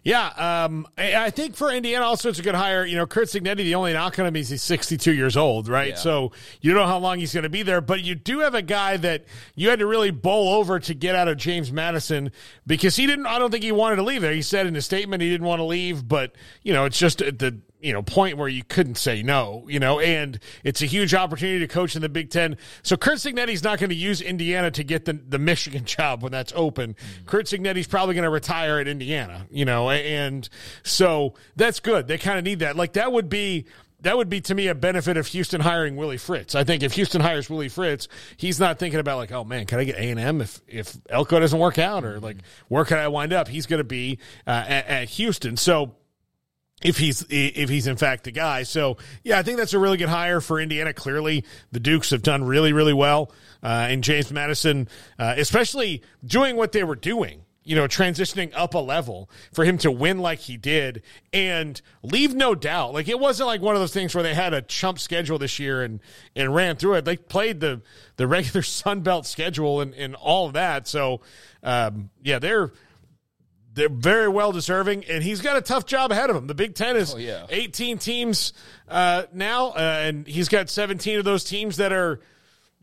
Yeah, 0.03 0.65
um, 0.65 0.87
I, 0.97 1.27
I, 1.27 1.31
think 1.31 1.57
for 1.57 1.71
Indiana, 1.71 2.05
also 2.05 2.31
it's 2.31 2.39
a 2.39 2.43
good 2.43 2.55
hire. 2.55 2.87
You 2.87 2.97
know, 2.97 3.07
Curt 3.07 3.29
Cignetti, 3.29 3.57
the 3.57 3.75
only 3.75 3.93
knock 3.93 4.19
on 4.19 4.27
him 4.27 4.37
is 4.37 4.49
he's 4.49 4.63
62 4.63 5.13
years 5.13 5.37
old, 5.37 5.69
right? 5.69 5.91
Yeah. 5.91 5.97
So 5.97 6.33
you 6.61 6.73
don't 6.73 6.83
know 6.83 6.89
how 6.89 6.99
long 6.99 7.19
he's 7.19 7.35
going 7.35 7.43
to 7.45 7.51
be 7.51 7.63
there, 7.63 7.81
but 7.81 8.03
you 8.03 8.15
do 8.15 8.41
have 8.41 8.55
a 8.55 8.63
guy 8.63 8.97
that 8.97 9.25
you 9.55 9.69
had 9.69 9.81
to 9.81 9.87
really 9.87 10.11
bowl 10.11 10.55
over 10.55 10.81
to 10.81 10.95
get 10.95 11.15
out 11.15 11.29
of 11.29 11.37
James 11.37 11.71
Madison 11.71 12.33
because 12.67 12.97
he 12.97 13.07
didn't. 13.07 13.27
I 13.27 13.39
don't 13.39 13.51
think 13.51 13.65
he 13.65 13.73
wanted 13.73 13.97
to 13.97 14.03
leave 14.03 14.23
there. 14.23 14.33
He 14.33 14.43
said 14.43 14.67
in 14.67 14.75
his 14.75 14.87
statement 14.87 15.23
he 15.23 15.29
didn't 15.29 15.47
want 15.47 15.61
to 15.61 15.65
leave, 15.65 16.09
but 16.09 16.35
you 16.63 16.73
know, 16.73 16.87
it's 16.87 16.99
just 16.99 17.19
the 17.19 17.61
you 17.81 17.93
know 17.93 18.02
point 18.02 18.36
where 18.36 18.48
you 18.48 18.62
couldn't 18.62 18.97
say 18.97 19.23
no 19.23 19.65
you 19.69 19.78
know 19.78 20.01
and 20.01 20.39
it's 20.65 20.82
a 20.82 20.86
huge 20.86 21.15
opportunity 21.15 21.61
to 21.61 21.69
coach 21.69 21.97
in 21.97 22.02
the 22.02 22.09
big 22.09 22.31
ten 22.31 22.57
so 22.82 22.97
curt 22.97 23.19
cignetti's 23.19 23.62
not 23.62 23.78
going 23.78 23.90
to 23.90 23.97
use 23.97 24.20
indiana 24.20 24.70
to 24.70 24.85
get 24.85 25.05
the, 25.05 25.12
the 25.12 25.39
michigan 25.39 25.85
job 25.90 26.23
when 26.23 26.32
that's 26.32 26.52
open 26.55 26.94
mm-hmm. 26.94 27.27
curt 27.27 27.47
cignetti's 27.47 27.86
probably 27.86 28.15
going 28.15 28.24
to 28.24 28.31
retire 28.31 28.78
at 28.78 28.89
indiana 28.89 29.47
you 29.51 29.65
know 29.65 29.90
and 29.90 30.48
so 30.82 31.35
that's 31.57 31.81
good 31.81 32.07
they 32.07 32.19
kind 32.19 32.39
of 32.39 32.44
need 32.44 32.61
that 32.61 32.77
like 32.77 32.93
that 32.94 33.12
would 33.12 33.28
be 33.28 33.66
that 34.02 34.16
would 34.16 34.28
be 34.28 34.40
to 34.40 34.55
me 34.55 34.69
a 34.69 34.74
benefit 34.74 35.16
of 35.16 35.27
Houston 35.28 35.61
hiring 35.61 35.97
Willie 35.97 36.16
Fritz. 36.16 36.55
I 36.55 36.65
think 36.65 36.82
if 36.82 36.94
Houston 36.94 37.20
hires 37.20 37.51
Willie 37.51 37.69
Fritz, 37.69 38.09
he's 38.36 38.59
not 38.59 38.78
thinking 38.78 39.01
about 39.01 39.19
like, 39.19 39.32
oh 39.32 39.44
man, 39.44 39.66
can 39.66 39.78
I 39.78 39.85
get 39.85 39.97
A 39.97 40.11
and 40.11 40.19
M 40.19 40.40
if 40.40 40.61
if 40.66 40.97
Elko 41.09 41.40
doesn't 41.40 41.59
work 41.59 41.78
out, 41.78 42.05
or 42.05 42.19
like 42.20 42.39
where 42.69 42.85
can 42.85 42.98
I 42.98 43.09
wind 43.09 43.32
up? 43.32 43.48
He's 43.48 43.66
going 43.66 43.78
to 43.78 43.85
be 43.85 44.19
uh, 44.47 44.65
at, 44.66 44.86
at 44.86 45.09
Houston. 45.11 45.57
So 45.57 45.97
if 46.82 46.98
he's 46.98 47.24
if 47.28 47.69
he's 47.69 47.86
in 47.86 47.97
fact 47.97 48.24
the 48.24 48.31
guy. 48.31 48.62
So 48.62 48.97
yeah, 49.23 49.39
I 49.39 49.43
think 49.43 49.59
that's 49.59 49.74
a 49.74 49.78
really 49.78 49.97
good 49.97 50.09
hire 50.09 50.40
for 50.40 50.61
Indiana. 50.61 50.93
Clearly, 50.93 51.44
the 51.73 51.81
Dukes 51.81 52.11
have 52.11 52.23
done 52.23 52.44
really 52.44 52.73
really 52.73 52.94
well, 52.94 53.32
uh, 53.62 53.89
and 53.90 54.02
James 54.02 54.32
Madison, 54.32 54.89
uh, 55.19 55.35
especially 55.36 56.02
doing 56.24 56.57
what 56.57 56.73
they 56.73 56.85
were 56.85 56.97
doing. 56.97 57.43
You 57.62 57.77
know, 57.77 57.86
transitioning 57.86 58.52
up 58.55 58.73
a 58.73 58.78
level 58.78 59.31
for 59.52 59.66
him 59.66 59.77
to 59.78 59.93
win 59.93 60.19
like 60.19 60.39
he 60.40 60.57
did 60.57 61.02
and 61.32 61.81
leave 62.02 62.35
no 62.35 62.55
doubt. 62.55 62.94
Like 62.94 63.07
it 63.07 63.20
wasn't 63.20 63.48
like 63.48 63.61
one 63.61 63.77
of 63.77 63.82
those 63.82 63.93
things 63.93 64.15
where 64.15 64.24
they 64.24 64.35
had 64.35 64.55
a 64.55 64.62
chump 64.62 64.98
schedule 64.98 65.39
this 65.39 65.59
year 65.59 65.82
and 65.82 66.01
and 66.35 66.55
ran 66.55 66.77
through 66.77 66.94
it. 66.94 67.05
They 67.05 67.19
played 67.19 67.61
the 67.61 67.82
the 68.16 68.27
regular 68.27 68.62
Sun 68.65 69.02
Belt 69.02 69.27
schedule 69.27 69.82
and, 69.82 69.94
and 69.94 70.15
all 70.15 70.47
of 70.47 70.55
that. 70.55 70.89
So 70.89 71.20
um, 71.62 72.09
yeah, 72.23 72.39
they're 72.39 72.73
they're 73.81 73.89
very 73.89 74.28
well 74.28 74.52
deserving, 74.52 75.05
and 75.07 75.24
he's 75.24 75.40
got 75.40 75.57
a 75.57 75.62
tough 75.62 75.86
job 75.86 76.12
ahead 76.12 76.28
of 76.31 76.36
him. 76.36 76.47
The 76.47 76.55
Big 76.55 76.74
Ten 76.74 76.97
is 76.97 77.15
Oh, 77.15 77.16
yeah. 77.16 77.47
18 77.48 77.97
teams 77.98 78.52
uh, 78.89 79.24
now, 79.32 79.69
uh, 79.70 80.02
and 80.05 80.27
he's 80.27 80.48
got 80.51 80.69
17 80.69 81.19
of 81.19 81.24
those 81.24 81.44
teams 81.44 81.78
that 81.78 81.93
are, 81.93 82.20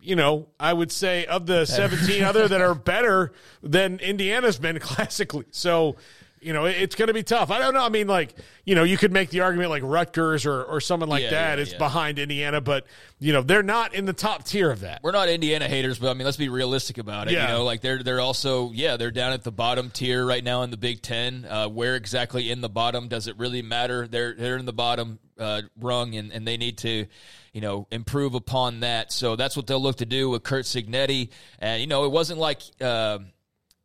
you 0.02 0.16
know, 0.16 0.48
I 0.60 0.74
would 0.74 0.92
say 0.92 1.26
of 1.26 1.46
the 1.46 1.66
17 1.66 2.24
other 2.24 2.48
that 2.48 2.62
are 2.62 2.74
better 2.94 3.32
than 3.62 4.00
Indiana's 4.00 4.58
been 4.58 4.80
classically. 4.82 5.46
So, 5.52 5.98
you 6.42 6.54
know, 6.54 6.66
it's 6.66 6.96
going 6.96 7.08
to 7.08 7.14
be 7.14 7.24
tough. 7.24 7.52
I 7.52 7.60
don't 7.60 7.74
know. 7.74 7.84
I 7.84 7.90
mean, 7.90 8.08
like, 8.08 8.34
you 8.66 8.76
know, 8.76 8.84
you 8.84 8.98
could 8.98 9.12
make 9.12 9.30
the 9.30 9.42
argument 9.42 9.70
like 9.70 9.84
Rutgers 9.84 10.46
or, 10.46 10.64
or 10.64 10.80
someone 10.80 11.10
like 11.10 11.24
Yeah, 11.24 11.30
that 11.32 11.58
yeah, 11.58 11.62
is 11.64 11.72
yeah. 11.72 11.78
behind 11.78 12.20
Indiana, 12.20 12.62
but, 12.62 12.86
you 13.20 13.34
know, 13.34 13.42
they're 13.42 13.64
not 13.64 13.94
in 13.94 14.06
the 14.06 14.14
top 14.14 14.44
tier 14.44 14.70
of 14.70 14.82
that. 14.82 15.02
We're 15.04 15.12
not 15.12 15.30
Indiana 15.30 15.68
haters, 15.68 16.00
but 16.00 16.10
I 16.10 16.14
mean, 16.14 16.26
let's 16.26 16.38
be 16.38 16.50
realistic 16.50 16.98
about 16.98 17.28
it. 17.28 17.32
You 17.32 17.40
know, 17.40 17.64
like 17.64 17.82
they're 17.82 18.04
they're 18.04 18.20
also 18.20 18.72
yeah 18.72 18.98
they're 18.98 19.12
down 19.12 19.34
at 19.34 19.44
the 19.44 19.52
bottom 19.52 19.90
tier 19.90 20.26
right 20.26 20.44
now 20.44 20.62
in 20.62 20.70
the 20.70 20.78
Big 20.78 21.02
Ten. 21.02 21.46
Uh, 21.46 21.68
where 21.68 21.96
exactly 21.96 22.52
in 22.52 22.62
the 22.62 22.70
bottom 22.70 23.08
does 23.08 23.28
it 23.28 23.38
really 23.38 23.62
matter? 23.62 24.08
They're 24.08 24.34
they're 24.34 24.58
in 24.58 24.66
the 24.66 24.74
bottom 24.74 25.20
uh, 25.40 25.64
rung, 25.80 26.16
and, 26.16 26.32
and 26.32 26.48
they 26.48 26.58
need 26.58 26.78
to 26.80 27.08
you 27.54 27.62
know 27.62 27.88
improve 27.92 28.36
upon 28.36 28.82
that. 28.82 29.12
So 29.12 29.36
that's 29.36 29.58
what 29.58 29.66
they'll 29.68 29.82
look 29.82 29.98
to 29.98 30.06
do 30.06 30.30
with 30.30 30.44
Curt 30.44 30.66
Cignetti. 30.66 31.30
And 31.60 31.82
you 31.82 31.88
know, 31.88 32.06
it 32.06 32.12
wasn't 32.12 32.40
like. 32.40 32.62
Uh, 32.80 33.20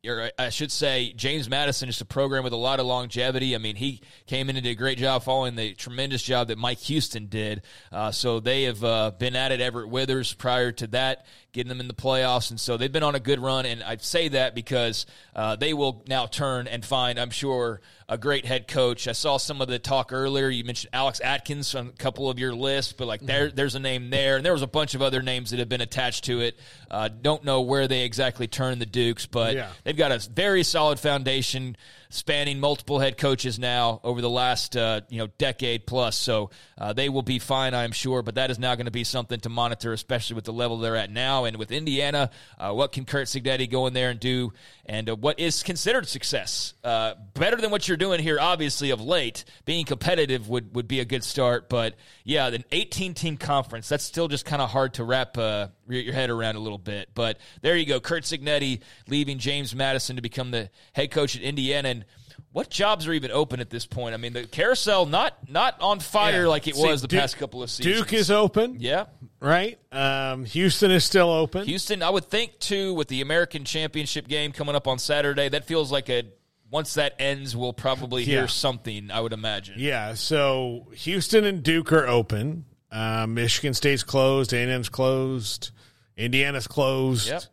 or 0.05 0.31
I 0.37 0.49
should 0.49 0.71
say, 0.71 1.13
James 1.13 1.49
Madison 1.49 1.87
is 1.87 2.01
a 2.01 2.05
program 2.05 2.43
with 2.43 2.51
a 2.51 2.57
lot 2.57 2.79
of 2.79 2.85
longevity. 2.85 3.55
I 3.55 3.57
mean, 3.57 3.77
he 3.77 4.01
came 4.27 4.49
in 4.49 4.57
and 4.57 4.63
did 4.63 4.71
a 4.71 4.75
great 4.75 4.97
job 4.97 5.23
following 5.23 5.55
the 5.55 5.73
tremendous 5.75 6.21
job 6.21 6.49
that 6.49 6.57
Mike 6.57 6.79
Houston 6.79 7.27
did. 7.27 7.61
Uh, 7.91 8.11
so 8.11 8.41
they 8.41 8.63
have 8.63 8.83
uh, 8.83 9.11
been 9.17 9.35
at 9.35 9.53
it. 9.53 9.61
Everett 9.61 9.89
Withers 9.89 10.33
prior 10.33 10.73
to 10.73 10.87
that, 10.87 11.25
getting 11.53 11.69
them 11.69 11.79
in 11.79 11.87
the 11.87 11.93
playoffs, 11.93 12.49
and 12.49 12.59
so 12.59 12.75
they've 12.77 12.91
been 12.91 13.03
on 13.03 13.13
a 13.15 13.19
good 13.19 13.39
run. 13.39 13.65
And 13.65 13.83
I 13.83 13.95
say 13.97 14.27
that 14.29 14.55
because 14.55 15.05
uh, 15.35 15.55
they 15.55 15.73
will 15.73 16.03
now 16.07 16.25
turn 16.25 16.67
and 16.67 16.83
find, 16.83 17.19
I'm 17.19 17.29
sure, 17.29 17.79
a 18.09 18.17
great 18.17 18.45
head 18.45 18.67
coach. 18.67 19.07
I 19.07 19.11
saw 19.11 19.37
some 19.37 19.61
of 19.61 19.67
the 19.67 19.77
talk 19.79 20.11
earlier. 20.11 20.49
You 20.49 20.63
mentioned 20.63 20.89
Alex 20.93 21.21
Atkins 21.23 21.73
on 21.75 21.87
a 21.87 21.91
couple 21.91 22.29
of 22.29 22.39
your 22.39 22.53
lists, 22.55 22.91
but 22.93 23.07
like 23.07 23.21
there, 23.21 23.49
there's 23.51 23.75
a 23.75 23.79
name 23.79 24.09
there, 24.09 24.35
and 24.35 24.45
there 24.45 24.51
was 24.51 24.63
a 24.63 24.67
bunch 24.67 24.95
of 24.95 25.01
other 25.03 25.21
names 25.21 25.51
that 25.51 25.59
have 25.59 25.69
been 25.69 25.81
attached 25.81 26.23
to 26.25 26.41
it. 26.41 26.59
Uh, 26.89 27.07
don't 27.07 27.43
know 27.43 27.61
where 27.61 27.87
they 27.87 28.03
exactly 28.03 28.47
turn 28.47 28.79
the 28.79 28.85
Dukes, 28.87 29.25
but 29.27 29.53
Yeah. 29.55 29.69
they've 29.83 29.95
got 29.95 30.11
a 30.11 30.19
very 30.33 30.63
solid 30.63 30.99
foundation 30.99 31.77
spanning 32.13 32.59
multiple 32.59 32.99
head 32.99 33.17
coaches 33.17 33.57
now 33.57 33.99
over 34.03 34.21
the 34.21 34.29
last 34.29 34.77
uh, 34.77 35.01
you 35.09 35.17
know 35.17 35.27
decade 35.37 35.85
plus. 35.87 36.15
So 36.15 36.51
uh, 36.77 36.93
they 36.93 37.09
will 37.09 37.23
be 37.23 37.39
fine, 37.39 37.73
I'm 37.73 37.91
sure. 37.91 38.21
But 38.21 38.35
that 38.35 38.51
is 38.51 38.59
now 38.59 38.75
going 38.75 38.85
to 38.85 38.91
be 38.91 39.03
something 39.03 39.39
to 39.41 39.49
monitor, 39.49 39.93
especially 39.93 40.35
with 40.35 40.45
the 40.45 40.53
level 40.53 40.77
they're 40.77 40.95
at 40.95 41.09
now 41.09 41.45
and 41.45 41.57
with 41.57 41.71
Indiana. 41.71 42.29
Uh, 42.57 42.71
what 42.71 42.91
can 42.91 43.05
Curt 43.05 43.27
Cignetti 43.27 43.69
go 43.69 43.87
in 43.87 43.93
there 43.93 44.11
and 44.11 44.19
do, 44.19 44.53
and 44.85 45.09
uh, 45.09 45.15
what 45.15 45.39
is 45.39 45.63
considered 45.63 46.07
success? 46.07 46.73
Uh, 46.83 47.15
better 47.33 47.57
than 47.57 47.71
what 47.71 47.87
you're 47.87 47.97
doing 47.97 48.19
here, 48.19 48.39
obviously 48.39 48.91
of 48.91 49.01
late. 49.01 49.45
Being 49.65 49.85
competitive 49.85 50.47
would 50.49 50.75
would 50.75 50.87
be 50.87 50.99
a 50.99 51.05
good 51.05 51.23
start, 51.23 51.67
but 51.69 51.95
yeah, 52.23 52.47
an 52.47 52.63
18 52.71 53.13
team 53.13 53.37
conference 53.37 53.89
that's 53.89 54.03
still 54.03 54.27
just 54.27 54.45
kind 54.45 54.61
of 54.61 54.69
hard 54.69 54.93
to 54.95 55.03
wrap 55.03 55.37
uh, 55.37 55.67
your 55.87 56.01
your 56.01 56.13
head 56.13 56.29
around 56.29 56.55
a 56.55 56.59
little 56.59 56.77
bit. 56.77 57.09
But 57.13 57.37
there 57.61 57.75
you 57.75 57.85
go, 57.85 57.99
Curt 57.99 58.23
Cignetti 58.23 58.81
leaving 59.07 59.37
James 59.39 59.75
Madison 59.75 60.15
to 60.15 60.21
become 60.21 60.51
the 60.51 60.69
head 60.93 61.11
coach 61.11 61.35
at 61.35 61.41
Indiana. 61.41 61.89
And 61.89 62.05
what 62.51 62.69
jobs 62.69 63.07
are 63.07 63.13
even 63.13 63.31
open 63.31 63.59
at 63.59 63.69
this 63.69 63.85
point? 63.85 64.13
I 64.13 64.17
mean, 64.17 64.33
the 64.33 64.43
carousel 64.45 65.05
not 65.05 65.49
not 65.49 65.75
on 65.81 65.99
fire 65.99 66.43
Yeah. 66.43 66.47
like 66.47 66.67
it 66.67 66.75
See, 66.75 66.85
was 66.85 67.01
the 67.01 67.07
Duke- 67.07 67.19
past 67.19 67.37
couple 67.37 67.63
of 67.63 67.69
seasons. 67.69 67.95
Duke 67.97 68.13
is 68.13 68.29
open. 68.31 68.77
Yeah. 68.79 69.05
Right? 69.39 69.77
Um, 69.91 70.45
Houston 70.45 70.91
is 70.91 71.03
still 71.03 71.29
open. 71.31 71.65
Houston, 71.65 72.01
I 72.01 72.09
would 72.09 72.25
think 72.25 72.59
too, 72.59 72.93
with 72.93 73.07
the 73.09 73.21
American 73.21 73.65
Championship 73.65 74.27
game 74.27 74.51
coming 74.51 74.75
up 74.75 74.87
on 74.87 74.99
Saturday, 74.99 75.49
that 75.49 75.65
feels 75.65 75.91
like 75.91 76.09
a 76.09 76.23
once 76.71 76.95
that 76.95 77.13
ends, 77.19 77.55
we'll 77.55 77.73
probably 77.73 78.23
hear 78.25 78.41
Yeah. 78.41 78.47
something. 78.47 79.11
I 79.11 79.19
would 79.21 79.33
imagine. 79.33 79.75
Yeah, 79.77 80.15
so 80.15 80.87
Houston 80.95 81.43
and 81.45 81.61
Duke 81.61 81.91
are 81.93 82.07
open. 82.07 82.65
Uh, 82.93 83.25
Michigan 83.27 83.73
State's 83.73 84.03
closed. 84.03 84.53
A&M's 84.53 84.87
closed. 84.89 85.71
Indiana's 86.15 86.67
closed. 86.67 87.27
Yep. 87.27 87.43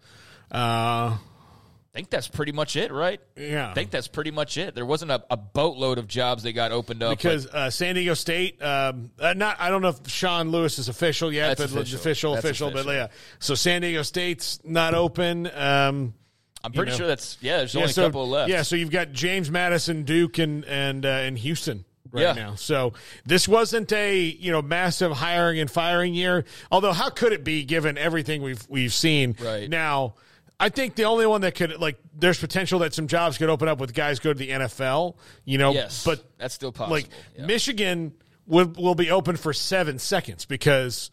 Uh, 0.53 1.17
I 1.93 1.93
think 1.95 2.11
that's 2.11 2.29
pretty 2.29 2.53
much 2.53 2.77
it, 2.77 2.93
right? 2.93 3.21
Yeah. 3.37 3.71
I 3.71 3.75
think 3.75 3.91
that's 3.91 4.07
pretty 4.07 4.31
much 4.31 4.59
it. 4.59 4.75
There 4.75 4.85
wasn't 4.87 5.11
a, 5.11 5.25
a 5.31 5.37
boatload 5.37 5.99
of 5.99 6.07
jobs 6.07 6.43
that 6.45 6.53
got 6.53 6.71
opened 6.71 7.03
up. 7.03 7.17
because 7.17 7.47
uh, 7.47 7.71
San 7.71 7.97
Diego 7.97 8.15
State, 8.15 8.63
um, 8.63 9.11
uh, 9.19 9.33
not 9.33 9.57
I 9.59 9.71
don't 9.71 9.83
know 9.83 9.89
if 9.89 10.09
Sean 10.09 10.51
Lewis 10.51 10.79
is 10.79 10.89
official 10.89 11.33
yet, 11.33 11.57
but 11.57 11.65
official. 11.67 11.99
official, 11.99 12.35
That's 12.35 12.45
official, 12.45 12.71
but 12.71 12.87
yeah. 12.87 13.07
So 13.41 13.55
San 13.57 13.83
Diego 13.83 14.03
State's 14.03 14.61
not 14.63 14.95
open. 14.95 15.47
Um, 15.47 16.15
I'm 16.63 16.73
you 16.73 16.77
pretty 16.77 16.93
know. 16.93 16.99
sure 16.99 17.07
that's 17.09 17.39
yeah. 17.41 17.59
There's 17.59 17.75
only 17.75 17.89
so- 17.89 18.03
a 18.03 18.07
couple 18.07 18.29
left. 18.29 18.51
Yeah, 18.51 18.63
so 18.63 18.77
you've 18.77 18.91
got 18.91 19.13
James 19.13 19.51
Madison, 19.51 20.05
Duke, 20.05 20.39
and 20.39 20.65
and 20.67 21.05
uh, 21.05 21.09
and 21.09 21.37
Houston 21.39 21.85
right 22.13 22.23
Yeah. 22.23 22.33
now. 22.33 22.55
So 22.55 22.93
this 23.27 23.47
wasn't 23.49 23.93
a 23.93 24.21
you 24.23 24.51
know 24.53 24.63
massive 24.63 25.13
hiring 25.13 25.59
and 25.61 25.71
firing 25.71 26.15
year. 26.15 26.45
Although 26.71 26.93
how 26.93 27.11
could 27.11 27.33
it 27.33 27.45
be 27.45 27.65
given 27.65 27.97
everything 27.99 28.43
we've 28.43 28.65
we've 28.69 28.93
seen? 28.95 29.37
Right. 29.41 29.69
now. 29.69 30.15
I 30.63 30.69
think 30.69 30.95
the 30.95 31.05
only 31.05 31.25
one 31.27 31.41
that 31.41 31.55
could 31.55 31.81
like 31.81 31.97
there's 32.15 32.39
potential 32.39 32.81
that 32.81 32.93
some 32.93 33.07
jobs 33.07 33.39
could 33.39 33.49
open 33.49 33.67
up 33.67 33.81
with 33.81 33.95
guys 33.95 34.19
go 34.19 34.31
to 34.35 34.39
the 34.39 34.51
NFL, 34.51 35.17
you 35.47 35.57
know, 35.57 35.73
Yes, 35.73 36.05
but 36.05 36.23
that's 36.37 36.53
still 36.53 36.71
possible. 36.71 36.97
like 36.97 37.07
Michigan 37.39 38.13
will 38.47 38.67
will 38.77 38.95
be 38.95 39.11
open 39.11 39.37
for 39.37 39.55
7 39.55 39.99
seconds 39.99 40.45
because 40.45 41.11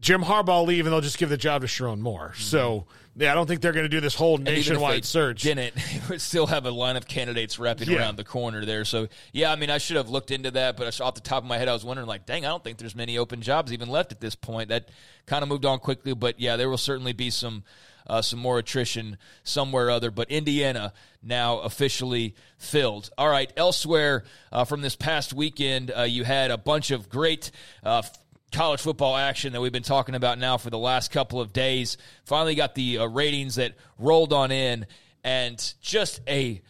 Jim 0.00 0.20
Harbaugh 0.20 0.66
leave 0.66 0.84
and 0.84 0.92
they'll 0.92 1.00
just 1.00 1.18
give 1.18 1.28
the 1.28 1.36
job 1.36 1.60
to 1.62 1.68
Sherrone 1.68 2.00
Moore. 2.00 2.30
Mm-hmm. 2.34 2.42
So, 2.42 2.86
yeah, 3.16 3.32
I 3.32 3.34
don't 3.34 3.46
think 3.46 3.60
they're 3.62 3.72
going 3.72 3.84
to 3.84 3.88
do 3.88 4.00
this 4.00 4.14
whole. 4.14 4.36
And 4.36 4.46
even 4.48 4.58
if 4.60 4.66
nationwide 4.68 5.04
search. 5.04 5.42
Didn't 5.42 5.74
would 6.08 6.20
still 6.20 6.46
have 6.46 6.66
a 6.66 6.70
line 6.70 6.96
of 6.96 7.06
candidates 7.08 7.58
wrapping 7.58 7.88
Yeah. 7.90 7.98
around 7.98 8.16
the 8.16 8.24
corner 8.24 8.64
there. 8.64 8.84
So 8.84 9.08
yeah, 9.32 9.50
I 9.50 9.56
mean, 9.56 9.70
I 9.70 9.78
should 9.78 9.96
have 9.96 10.10
looked 10.10 10.30
into 10.30 10.50
that, 10.52 10.76
but 10.76 11.00
off 11.00 11.14
the 11.14 11.20
top 11.20 11.42
of 11.42 11.48
my 11.48 11.56
head, 11.58 11.68
I 11.68 11.72
was 11.72 11.84
wondering 11.84 12.06
like, 12.08 12.26
dang, 12.26 12.44
I 12.44 12.48
don't 12.48 12.62
think 12.62 12.78
there's 12.78 12.94
many 12.94 13.16
open 13.18 13.40
jobs 13.42 13.72
even 13.72 13.88
left 13.88 14.12
at 14.12 14.20
this 14.20 14.34
point. 14.34 14.68
That 14.68 14.90
kind 15.26 15.42
of 15.42 15.48
moved 15.48 15.64
on 15.64 15.78
quickly, 15.78 16.12
but 16.14 16.38
yeah, 16.38 16.56
there 16.56 16.68
will 16.68 16.78
certainly 16.78 17.12
be 17.12 17.30
some. 17.30 17.64
Uh, 18.08 18.22
some 18.22 18.38
more 18.38 18.56
attrition 18.60 19.18
somewhere 19.42 19.88
or 19.88 19.90
other, 19.90 20.12
but 20.12 20.30
Indiana 20.30 20.92
now 21.24 21.58
officially 21.58 22.36
filled. 22.56 23.10
All 23.18 23.28
right, 23.28 23.52
elsewhere 23.56 24.22
uh, 24.52 24.64
from 24.64 24.80
this 24.80 24.94
past 24.94 25.32
weekend, 25.34 25.90
uh, 25.90 26.02
you 26.02 26.22
had 26.22 26.52
a 26.52 26.56
bunch 26.56 26.92
of 26.92 27.08
great 27.08 27.50
uh, 27.82 28.02
college 28.56 28.80
football 28.80 29.14
action 29.14 29.52
that 29.52 29.60
we've 29.60 29.70
been 29.70 29.82
talking 29.82 30.14
about 30.14 30.38
now 30.38 30.56
for 30.56 30.70
the 30.70 30.78
last 30.78 31.10
couple 31.10 31.42
of 31.42 31.52
days. 31.52 31.98
Finally 32.24 32.54
got 32.54 32.74
the 32.74 32.96
uh, 32.96 33.04
ratings 33.04 33.56
that 33.56 33.74
rolled 33.98 34.32
on 34.32 34.50
in, 34.50 34.86
and 35.22 35.74
just 35.82 36.22
a 36.26 36.62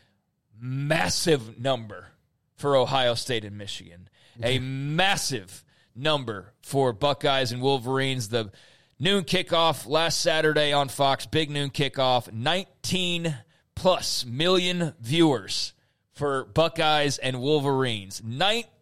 massive 0.61 1.61
number 1.61 2.09
for 2.57 2.75
Ohio 2.75 3.15
State 3.15 3.45
and 3.45 3.57
Michigan. 3.57 4.09
A 4.43 4.59
massive 4.59 5.65
number 5.95 6.53
for 6.61 6.93
Buckeyes 6.93 7.53
and 7.53 7.63
Wolverines. 7.63 8.31
The 8.31 8.51
noon 8.99 9.23
kickoff 9.23 9.87
last 9.87 10.21
Saturday 10.21 10.73
on 10.73 10.89
Fox, 10.89 11.25
big 11.25 11.51
noon 11.51 11.71
kickoff, 11.71 12.33
19 12.33 13.33
plus 13.77 14.27
million 14.27 14.93
viewers 14.99 15.73
for 16.15 16.47
Buckeyes 16.47 17.19
and 17.19 17.41
Wolverines. 17.41 18.23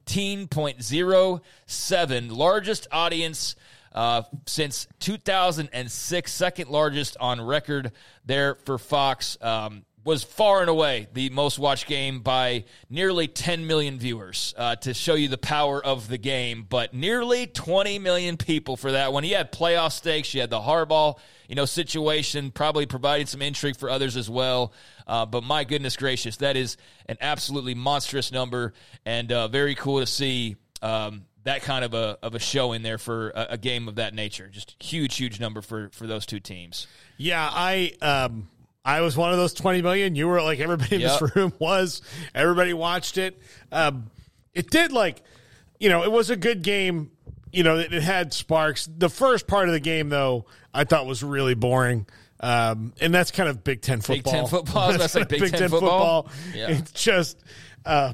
19.07, 0.07 2.37
largest 2.37 2.87
audience 2.93 3.57
uh, 3.95 4.23
since 4.47 4.87
2006, 5.01 6.33
second 6.33 6.69
largest 6.69 7.17
on 7.21 7.41
record 7.41 7.93
there 8.25 8.57
for 8.57 8.79
Fox. 8.79 9.39
Um, 9.41 9.85
was 10.05 10.23
far 10.23 10.61
and 10.61 10.69
away 10.69 11.09
the 11.15 11.31
most 11.31 11.59
watched 11.59 11.87
game 11.87 12.21
by 12.21 12.65
nearly 12.91 13.27
10 13.27 13.67
million 13.67 13.99
viewers 13.99 14.55
uh, 14.59 14.77
to 14.77 14.93
show 14.93 15.15
you 15.15 15.29
the 15.29 15.39
power 15.39 15.83
of 15.83 16.09
the 16.09 16.19
game. 16.19 16.67
But 16.69 16.93
nearly 16.93 17.47
20 17.47 17.99
million 17.99 18.37
people 18.37 18.77
for 18.77 18.93
that 18.93 19.13
one. 19.13 19.25
You 19.25 19.37
had 19.37 19.51
playoff 19.51 19.93
stakes. 19.93 20.35
You 20.35 20.43
had 20.43 20.51
the 20.51 20.61
Harbaugh, 20.61 21.19
you 21.49 21.55
know, 21.55 21.65
situation, 21.65 22.51
probably 22.51 22.85
providing 22.85 23.27
some 23.27 23.41
intrigue 23.41 23.77
for 23.77 23.89
others 23.89 24.17
as 24.17 24.29
well. 24.29 24.75
Uh, 25.07 25.25
but 25.25 25.43
my 25.43 25.65
goodness 25.65 25.97
gracious, 25.97 26.37
that 26.37 26.57
is 26.57 26.77
an 27.07 27.17
absolutely 27.21 27.75
monstrous 27.75 28.31
number 28.31 28.75
and 29.07 29.33
uh, 29.33 29.49
very 29.49 29.75
cool 29.75 30.01
to 30.01 30.07
see. 30.07 30.57
Um, 30.83 31.25
that 31.45 31.63
kind 31.63 31.85
of 31.85 31.93
a 31.93 32.19
of 32.23 32.35
a 32.35 32.39
show 32.39 32.73
in 32.73 32.83
there 32.83 32.97
for 32.97 33.29
a, 33.31 33.47
a 33.51 33.59
game 33.59 33.87
of 33.87 33.97
that 33.97 34.15
nature, 34.15 34.49
just 34.49 34.83
huge, 34.83 35.17
huge 35.17 35.41
number 35.41 35.61
for 35.61 35.91
for 35.91 36.07
those 36.07 36.25
two 36.25 36.41
teams. 36.41 36.87
Yeah, 37.19 37.49
I 37.53 37.93
um 38.01 38.49
I 38.85 39.01
was 39.01 39.17
one 39.17 39.33
of 39.33 39.39
those 39.39 39.55
20 39.55 39.81
million. 39.83 40.15
You 40.15 40.29
were 40.29 40.43
like 40.43 40.61
everybody 40.61 40.97
in 40.97 41.01
Yep. 41.03 41.21
this 41.21 41.37
room 41.37 41.53
was. 41.59 42.03
Everybody 42.35 42.73
watched 42.75 43.19
it. 43.19 43.41
Um 43.73 44.11
it 44.53 44.71
did 44.71 44.93
like, 44.93 45.23
you 45.81 45.89
know, 45.89 46.03
it 46.05 46.13
was 46.13 46.31
a 46.31 46.37
good 46.37 46.63
game. 46.63 47.11
You 47.53 47.63
know, 47.63 47.79
it, 47.79 47.93
it 47.93 48.03
had 48.03 48.33
sparks. 48.33 48.89
The 48.97 49.09
first 49.09 49.47
part 49.47 49.69
of 49.69 49.73
the 49.75 49.81
game, 49.81 50.09
though, 50.09 50.47
I 50.73 50.85
thought 50.85 51.07
was 51.07 51.23
really 51.23 51.55
boring. 51.55 52.07
Um, 52.41 52.93
and 53.01 53.15
that's 53.15 53.31
kind 53.31 53.49
of 53.49 53.63
Big 53.65 53.81
Ten 53.81 54.01
football. 54.01 54.33
Big 54.33 54.51
football. 54.51 54.61
Ten 54.61 54.65
football? 54.65 54.83
I 54.83 54.87
was 54.89 54.97
That's 54.99 55.15
about 55.17 55.29
to 55.29 55.35
say 55.35 55.41
kind 55.41 55.45
of 55.45 55.51
Big 55.53 55.59
Ten 55.61 55.69
football? 55.71 56.29
Yeah. 56.55 56.67
It's 56.71 56.93
just, 56.93 57.43
uh, 57.87 58.13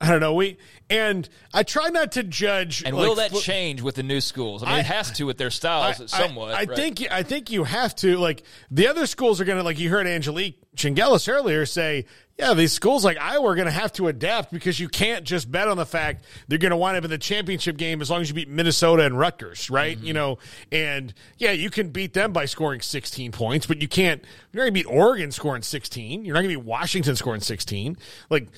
I 0.00 0.10
don't 0.10 0.20
know. 0.20 0.34
We 0.34 0.58
and 0.90 1.28
I 1.54 1.62
try 1.62 1.88
not 1.88 2.12
to 2.12 2.22
judge. 2.22 2.82
And 2.84 2.96
like, 2.96 3.06
will 3.08 3.14
that 3.14 3.32
change 3.32 3.80
with 3.80 3.94
the 3.94 4.02
new 4.02 4.20
schools? 4.20 4.62
I 4.62 4.66
mean, 4.66 4.74
I- 4.74 4.80
it 4.80 4.86
has 4.86 5.12
to 5.12 5.24
with 5.24 5.38
their 5.38 5.50
styles 5.50 6.00
I- 6.00 6.06
somewhat. 6.06 6.54
I, 6.54 6.60
I 6.60 6.64
right? 6.64 6.76
think 6.76 7.06
I 7.10 7.22
think 7.22 7.50
you 7.50 7.64
have 7.64 7.94
to 7.96 8.18
like 8.18 8.42
the 8.70 8.88
other 8.88 9.06
schools 9.06 9.40
are 9.40 9.44
going 9.44 9.58
to 9.58 9.64
like 9.64 9.78
you 9.78 9.88
heard 9.88 10.06
Angelique 10.06 10.58
Chengelis 10.76 11.28
earlier 11.28 11.66
say, 11.66 12.06
yeah, 12.38 12.54
these 12.54 12.72
schools 12.72 13.04
like 13.04 13.18
Iowa 13.18 13.48
are 13.48 13.54
going 13.54 13.66
to 13.66 13.72
have 13.72 13.92
to 13.94 14.08
adapt 14.08 14.50
because 14.50 14.80
you 14.80 14.88
can't 14.88 15.24
just 15.24 15.50
bet 15.50 15.68
on 15.68 15.76
the 15.76 15.84
fact 15.84 16.24
they're 16.48 16.58
going 16.58 16.70
to 16.70 16.76
wind 16.76 16.96
up 16.96 17.04
in 17.04 17.10
the 17.10 17.18
championship 17.18 17.76
game 17.76 18.00
as 18.00 18.08
long 18.08 18.22
as 18.22 18.28
you 18.28 18.34
beat 18.34 18.48
Minnesota 18.48 19.04
and 19.04 19.18
Rutgers, 19.18 19.68
right? 19.68 19.96
Mm-hmm. 19.96 20.06
You 20.06 20.12
know, 20.14 20.38
and 20.72 21.12
yeah, 21.38 21.50
you 21.52 21.70
can 21.70 21.90
beat 21.90 22.14
them 22.14 22.32
by 22.32 22.46
scoring 22.46 22.80
16 22.80 23.32
points, 23.32 23.66
but 23.66 23.82
you 23.82 23.88
can't. 23.88 24.24
You're 24.52 24.64
not 24.64 24.70
going 24.70 24.84
to 24.84 24.88
beat 24.88 24.94
Oregon 24.94 25.32
scoring 25.32 25.62
16. 25.62 26.24
You're 26.24 26.34
not 26.34 26.42
going 26.42 26.54
to 26.54 26.58
beat 26.60 26.66
Washington 26.66 27.14
scoring 27.16 27.40
16. 27.42 27.96
Like. 28.30 28.48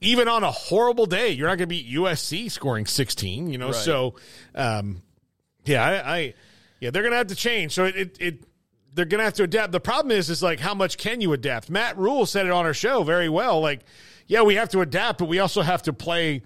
Even 0.00 0.28
on 0.28 0.44
a 0.44 0.50
horrible 0.50 1.06
day, 1.06 1.30
you're 1.30 1.48
not 1.48 1.58
going 1.58 1.68
to 1.68 1.74
beat 1.74 1.88
USC 1.92 2.50
scoring 2.50 2.86
16. 2.86 3.50
You 3.50 3.58
know, 3.58 3.66
Right. 3.66 3.74
so 3.74 4.14
um, 4.54 5.02
yeah, 5.64 5.84
I, 5.84 6.16
I 6.16 6.34
yeah, 6.80 6.90
they're 6.90 7.02
gonna 7.02 7.16
have 7.16 7.26
to 7.28 7.34
change. 7.34 7.72
So 7.72 7.84
it, 7.84 7.96
it, 7.96 8.16
it 8.20 8.44
they're 8.94 9.04
gonna 9.04 9.24
have 9.24 9.34
to 9.34 9.42
adapt. 9.42 9.72
The 9.72 9.80
problem 9.80 10.16
is, 10.16 10.30
is 10.30 10.42
like 10.42 10.60
how 10.60 10.74
much 10.74 10.96
can 10.98 11.20
you 11.20 11.32
adapt? 11.32 11.68
Matt 11.70 11.98
Rhule 11.98 12.24
said 12.26 12.46
it 12.46 12.52
on 12.52 12.64
our 12.66 12.74
show 12.74 13.02
very 13.02 13.28
well. 13.28 13.60
Like, 13.60 13.80
yeah, 14.28 14.42
we 14.42 14.54
have 14.54 14.68
to 14.70 14.80
adapt, 14.80 15.18
but 15.18 15.26
we 15.28 15.40
also 15.40 15.62
have 15.62 15.82
to 15.82 15.92
play 15.92 16.42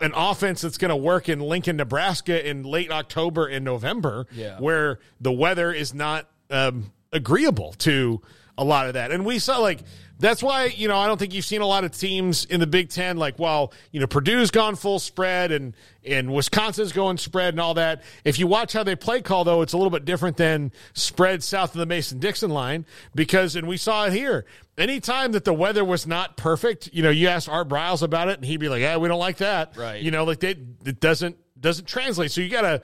an 0.00 0.12
offense 0.14 0.60
that's 0.60 0.78
going 0.78 0.90
to 0.90 0.96
work 0.96 1.28
in 1.28 1.40
Lincoln, 1.40 1.76
Nebraska 1.76 2.46
in 2.48 2.62
late 2.62 2.92
October 2.92 3.46
and 3.46 3.64
November, 3.64 4.26
Yeah. 4.32 4.58
where 4.60 5.00
the 5.20 5.32
weather 5.32 5.72
is 5.72 5.92
not 5.92 6.28
um, 6.50 6.92
agreeable 7.12 7.72
to 7.78 8.22
a 8.56 8.62
lot 8.64 8.86
of 8.86 8.94
that. 8.94 9.10
And 9.10 9.24
we 9.26 9.38
saw 9.40 9.58
like 9.58 9.80
that's 10.18 10.42
why 10.42 10.66
you 10.66 10.88
know 10.88 10.98
I 10.98 11.06
don't 11.06 11.18
think 11.18 11.32
you've 11.32 11.44
seen 11.44 11.60
a 11.60 11.66
lot 11.66 11.84
of 11.84 11.92
teams 11.92 12.44
in 12.44 12.60
the 12.60 12.66
Big 12.66 12.90
Ten 12.90 13.16
like 13.16 13.38
well 13.38 13.72
you 13.92 14.00
know 14.00 14.06
Purdue's 14.06 14.50
gone 14.50 14.76
full 14.76 14.98
spread 14.98 15.52
and 15.52 15.74
and 16.04 16.32
Wisconsin's 16.32 16.92
going 16.92 17.18
spread 17.18 17.54
and 17.54 17.60
all 17.60 17.74
that. 17.74 18.02
If 18.24 18.38
you 18.38 18.46
watch 18.46 18.72
how 18.72 18.82
they 18.82 18.96
play 18.96 19.20
call 19.20 19.44
though, 19.44 19.62
it's 19.62 19.72
a 19.72 19.76
little 19.76 19.90
bit 19.90 20.04
different 20.04 20.36
than 20.36 20.72
spread 20.94 21.42
south 21.42 21.74
of 21.74 21.78
the 21.78 21.86
Mason 21.86 22.18
Dixon 22.18 22.50
line 22.50 22.86
because 23.14 23.56
and 23.56 23.68
we 23.68 23.76
saw 23.76 24.06
it 24.06 24.12
here. 24.12 24.44
Anytime 24.76 25.32
that 25.32 25.44
the 25.44 25.52
weather 25.52 25.84
was 25.84 26.06
not 26.06 26.36
perfect, 26.36 26.90
you 26.92 27.02
know, 27.02 27.10
you 27.10 27.28
asked 27.28 27.48
Art 27.48 27.68
Briles 27.68 28.02
about 28.02 28.28
it 28.28 28.36
and 28.36 28.44
he'd 28.44 28.58
be 28.58 28.68
like, 28.68 28.80
"Yeah, 28.80 28.96
we 28.96 29.08
don't 29.08 29.18
like 29.18 29.38
that." 29.38 29.76
Right. 29.76 30.00
You 30.00 30.10
know, 30.10 30.24
like 30.24 30.38
they, 30.40 30.50
it 30.84 31.00
doesn't 31.00 31.36
doesn't 31.60 31.86
translate. 31.86 32.30
So 32.30 32.40
you 32.40 32.48
got 32.48 32.62
to 32.62 32.82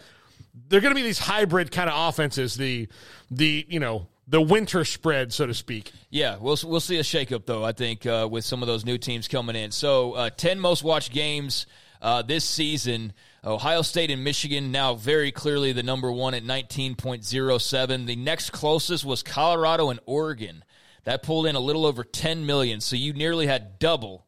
they're 0.69 0.81
going 0.81 0.95
to 0.95 1.01
be 1.01 1.03
these 1.03 1.19
hybrid 1.19 1.71
kind 1.71 1.91
of 1.91 2.09
offenses. 2.09 2.55
The 2.55 2.89
the 3.31 3.67
you 3.69 3.81
know 3.81 4.09
the 4.27 4.41
winter 4.41 4.85
spread, 4.85 5.33
so 5.33 5.47
to 5.47 5.55
speak. 5.55 5.93
Yeah, 6.11 6.37
we'll 6.41 6.59
we'll 6.65 6.81
see 6.81 6.99
a 6.99 7.03
shakeup 7.03 7.47
though. 7.47 7.65
I 7.65 7.73
think 7.73 8.07
uh, 8.07 8.29
with 8.31 8.45
some 8.45 8.63
of 8.63 8.67
those 8.67 8.85
new 8.85 8.99
teams 8.99 9.29
coming 9.29 9.57
in. 9.57 9.71
So 9.71 10.13
uh, 10.13 10.31
ten 10.31 10.59
most 10.59 10.83
watched 10.83 11.13
games 11.13 11.67
uh, 12.01 12.23
this 12.23 12.45
season. 12.45 13.13
Ohio 13.45 13.83
State 13.83 14.11
and 14.11 14.25
Michigan 14.25 14.73
now 14.73 14.95
very 14.95 15.31
clearly 15.31 15.73
the 15.73 15.83
number 15.83 16.11
one 16.11 16.35
at 16.35 16.45
nineteen 16.45 16.95
point 16.95 17.25
zero 17.25 17.59
seven. 17.59 18.07
The 18.07 18.17
next 18.17 18.51
closest 18.51 19.05
was 19.05 19.23
Colorado 19.23 19.91
and 19.91 20.01
Oregon. 20.07 20.65
That 21.05 21.23
pulled 21.23 21.47
in 21.47 21.55
a 21.55 21.61
little 21.61 21.85
over 21.85 22.05
ten 22.05 22.47
million. 22.47 22.81
So 22.81 22.97
you 22.97 23.13
nearly 23.13 23.47
had 23.47 23.79
double 23.79 24.25